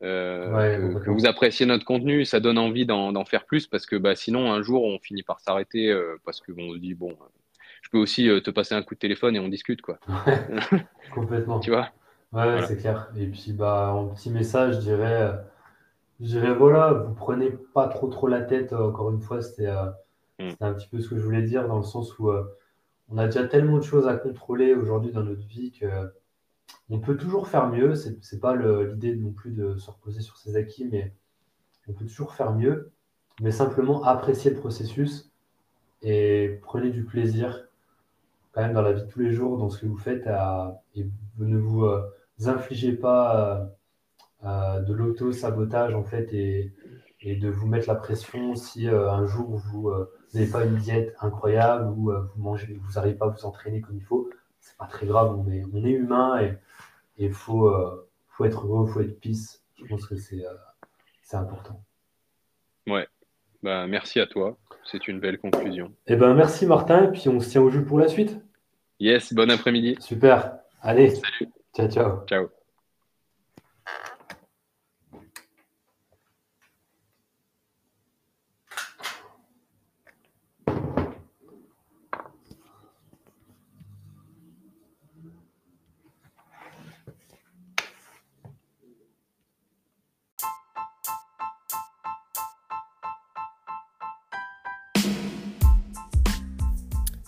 que, 0.01 1.11
vous 1.11 1.27
appréciez 1.27 1.67
notre 1.67 1.85
contenu, 1.85 2.25
ça 2.25 2.41
donne 2.41 2.59
envie 2.59 2.87
d'en 2.87 3.25
faire 3.27 3.45
plus 3.45 3.67
parce 3.67 3.85
que 3.85 3.97
bah, 3.97 4.17
sinon, 4.17 4.51
un 4.51 4.63
jour, 4.63 4.85
on 4.85 4.99
finit 4.99 5.23
par 5.23 5.39
s'arrêter 5.39 5.95
parce 6.25 6.41
qu'on 6.41 6.73
se 6.73 6.79
dit, 6.79 6.95
bon, 6.95 7.15
peux 7.93 7.99
aussi 7.99 8.29
euh, 8.29 8.41
te 8.41 8.51
passer 8.51 8.75
un 8.75 8.83
coup 8.83 8.95
de 8.95 8.99
téléphone 8.99 9.37
et 9.37 9.39
on 9.39 9.49
discute, 9.49 9.83
quoi. 9.83 10.01
complètement. 11.15 11.61
tu 11.61 11.71
vois? 11.71 11.91
Ouais, 12.33 12.67
c'est 12.67 12.79
clair. 12.79 13.13
Et 13.17 13.27
puis, 13.27 13.53
bah, 13.53 13.91
un 13.91 14.09
petit 14.09 14.31
message, 14.31 14.77
je 14.77 14.81
dirais, 14.81 15.23
euh, 15.23 15.33
je 16.21 16.27
dirais, 16.27 16.55
voilà, 16.55 16.93
vous 16.93 17.15
prenez 17.15 17.51
pas 17.75 17.89
trop 17.89 18.09
trop 18.09 18.27
la 18.27 18.41
tête. 18.41 18.73
Euh, 18.73 18.89
encore 18.89 19.11
une 19.11 19.21
fois, 19.21 19.43
c'était 19.43 19.71
mm. 20.41 20.53
un 20.61 20.73
petit 20.73 20.89
peu 20.89 21.01
ce 21.01 21.09
que 21.09 21.17
je 21.17 21.23
voulais 21.23 21.43
dire, 21.43 21.69
dans 21.69 21.77
le 21.77 21.85
sens 21.85 22.19
où 22.19 22.33
on 23.11 23.19
a 23.19 23.27
déjà 23.27 23.47
tellement 23.47 23.77
de 23.77 23.83
choses 23.83 24.09
à 24.09 24.17
contrôler 24.17 24.75
aujourd'hui 24.75 25.13
dans 25.13 25.23
notre 25.23 25.47
vie 25.47 25.73
que 25.73 25.87
on 26.89 26.99
peut 26.99 27.17
toujours 27.17 27.49
faire 27.49 27.69
mieux. 27.69 27.95
C'est 27.95 28.17
n'est 28.33 28.41
pas 28.41 28.57
l'idée 28.57 29.15
non 29.15 29.33
plus 29.33 29.51
de 29.51 29.77
se 29.77 29.91
reposer 29.91 30.21
sur 30.21 30.39
ses 30.39 30.57
acquis, 30.57 30.89
mais 30.91 31.13
on 31.89 31.93
peut 31.93 32.07
toujours 32.07 32.33
faire 32.33 32.53
mieux. 32.53 32.91
Mais 33.43 33.51
simplement 33.51 34.03
apprécier 34.05 34.51
le 34.51 34.57
processus 34.57 35.31
et 36.03 36.59
prenez 36.63 36.91
du 36.91 37.05
plaisir 37.05 37.67
quand 38.53 38.63
même 38.63 38.75
dans 38.75 38.83
la 38.83 38.93
vie 38.93 39.03
de 39.03 39.07
tous 39.09 39.21
les 39.21 39.33
jours, 39.33 39.59
dans 39.59 39.71
ce 39.71 39.81
que 39.81 39.87
vous 39.87 39.99
faites, 39.99 40.29
et 40.95 41.07
ne 41.39 41.57
vous 41.59 41.85
euh, 41.85 42.09
infligez 42.45 42.93
pas 42.93 43.73
euh, 44.45 44.47
euh, 44.47 44.81
de 44.81 44.93
l'auto-sabotage 44.93 45.95
en 45.95 46.05
fait 46.05 46.33
et, 46.33 46.73
de 47.25 47.49
vous 47.49 47.69
mettre 47.69 47.87
la 47.87 47.95
pression 47.95 48.57
si 48.57 48.89
un 48.89 49.27
jour 49.27 49.57
vous 49.57 49.93
n'avez 50.35 50.51
pas 50.51 50.65
une 50.65 50.75
diète 50.75 51.15
incroyable 51.21 51.87
ou 51.87 52.11
vous 52.11 52.43
mangez, 52.43 52.75
vous 52.83 52.95
n'arrivez 52.95 53.15
pas 53.15 53.27
à 53.27 53.29
vous 53.29 53.45
entraîner 53.45 53.81
comme 53.81 53.97
il 53.97 54.03
faut. 54.03 54.29
C'est 54.59 54.77
pas 54.77 54.87
très 54.87 55.07
grave, 55.07 55.39
on 55.39 55.49
est, 55.49 55.63
on 55.73 55.85
est 55.85 55.93
humain 55.93 56.43
et 56.43 56.59
il 57.19 57.33
faut, 57.33 57.73
faut 58.27 58.45
être 58.45 58.67
heureux, 58.67 58.89
faut 58.89 59.03
être 59.03 59.21
peace. 59.21 59.63
Je 59.79 59.87
pense 59.87 60.05
que 60.05 60.17
c'est 60.17 60.45
important. 61.33 61.81
Ouais, 62.89 63.07
Bah, 63.63 63.87
merci 63.87 64.19
à 64.19 64.27
toi. 64.27 64.59
C'est 64.85 65.09
une 65.09 65.21
belle 65.21 65.39
conclusion. 65.39 65.93
Eh 66.07 66.17
ben, 66.17 66.35
merci 66.35 66.67
Martin, 66.67 67.05
et 67.05 67.09
puis 67.13 67.29
on 67.29 67.41
se 67.41 67.51
tient 67.51 67.63
au 67.63 67.71
jeu 67.71 67.85
pour 67.85 67.99
la 67.99 68.09
suite. 68.09 68.41
Yes, 69.01 69.33
bon 69.33 69.51
après-midi. 69.51 69.97
Super. 70.01 70.59
Allez, 70.81 71.11
Salut. 71.11 71.51
ciao, 71.75 71.89
ciao. 71.89 72.27
Ciao. 72.27 72.62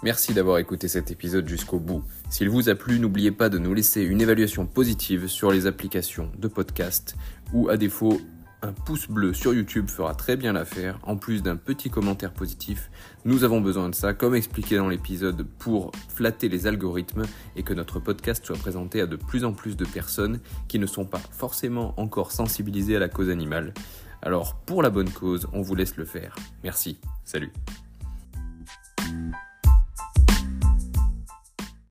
Merci 0.05 0.35
d'avoir 0.35 0.59
écouté 0.59 0.86
cet 0.86 1.10
épisode 1.10 1.48
jusqu'au 1.48 1.78
bout. 1.78 2.05
S'il 2.28 2.51
vous 2.51 2.68
a 2.68 2.74
plu, 2.74 3.01
n'oubliez 3.01 3.31
pas 3.31 3.48
de 3.48 3.56
nous 3.56 3.72
laisser 3.72 4.02
une 4.02 4.20
évaluation 4.20 4.66
positive 4.66 5.28
sur 5.28 5.51
les 5.51 5.66
applications 5.66 6.31
de 6.36 6.47
podcast 6.47 7.16
ou 7.55 7.70
à 7.70 7.78
défaut, 7.78 8.20
un 8.60 8.72
pouce 8.72 9.09
bleu 9.09 9.32
sur 9.32 9.55
YouTube 9.55 9.89
fera 9.89 10.14
très 10.14 10.36
bien 10.36 10.52
l'affaire, 10.52 10.98
en 11.05 11.16
plus 11.16 11.43
d'un 11.43 11.56
petit 11.56 11.89
commentaire 11.89 12.35
positif. 12.35 12.90
Nous 13.24 13.44
avons 13.44 13.62
besoin 13.62 13.89
de 13.89 13.94
ça, 13.94 14.12
comme 14.12 14.35
expliqué 14.35 14.76
dans 14.76 14.90
l'épisode, 14.90 15.47
pour 15.59 15.90
flatter 16.10 16.51
les 16.51 16.66
algorithmes 16.66 17.22
et 17.56 17.62
que 17.62 17.72
notre 17.72 17.98
podcast 17.98 18.44
soit 18.44 18.59
présenté 18.59 19.01
à 19.01 19.06
de 19.06 19.16
plus 19.16 19.47
en 19.47 19.55
plus 19.55 19.74
de 19.74 19.86
personnes 19.86 20.40
qui 20.68 20.78
ne 20.78 20.86
sont 20.86 21.06
pas 21.06 21.22
forcément 21.31 21.98
encore 21.98 22.31
sensibilisées 22.31 22.97
à 22.97 23.01
la 23.01 23.09
cause 23.09 23.31
animale. 23.31 23.72
Alors, 24.20 24.55
pour 24.66 24.82
la 24.82 24.90
bonne 24.90 25.09
cause, 25.09 25.48
on 25.55 25.62
vous 25.62 25.74
laisse 25.74 25.97
le 25.97 26.05
faire. 26.05 26.35
Merci. 26.62 26.98
Salut. 27.24 27.52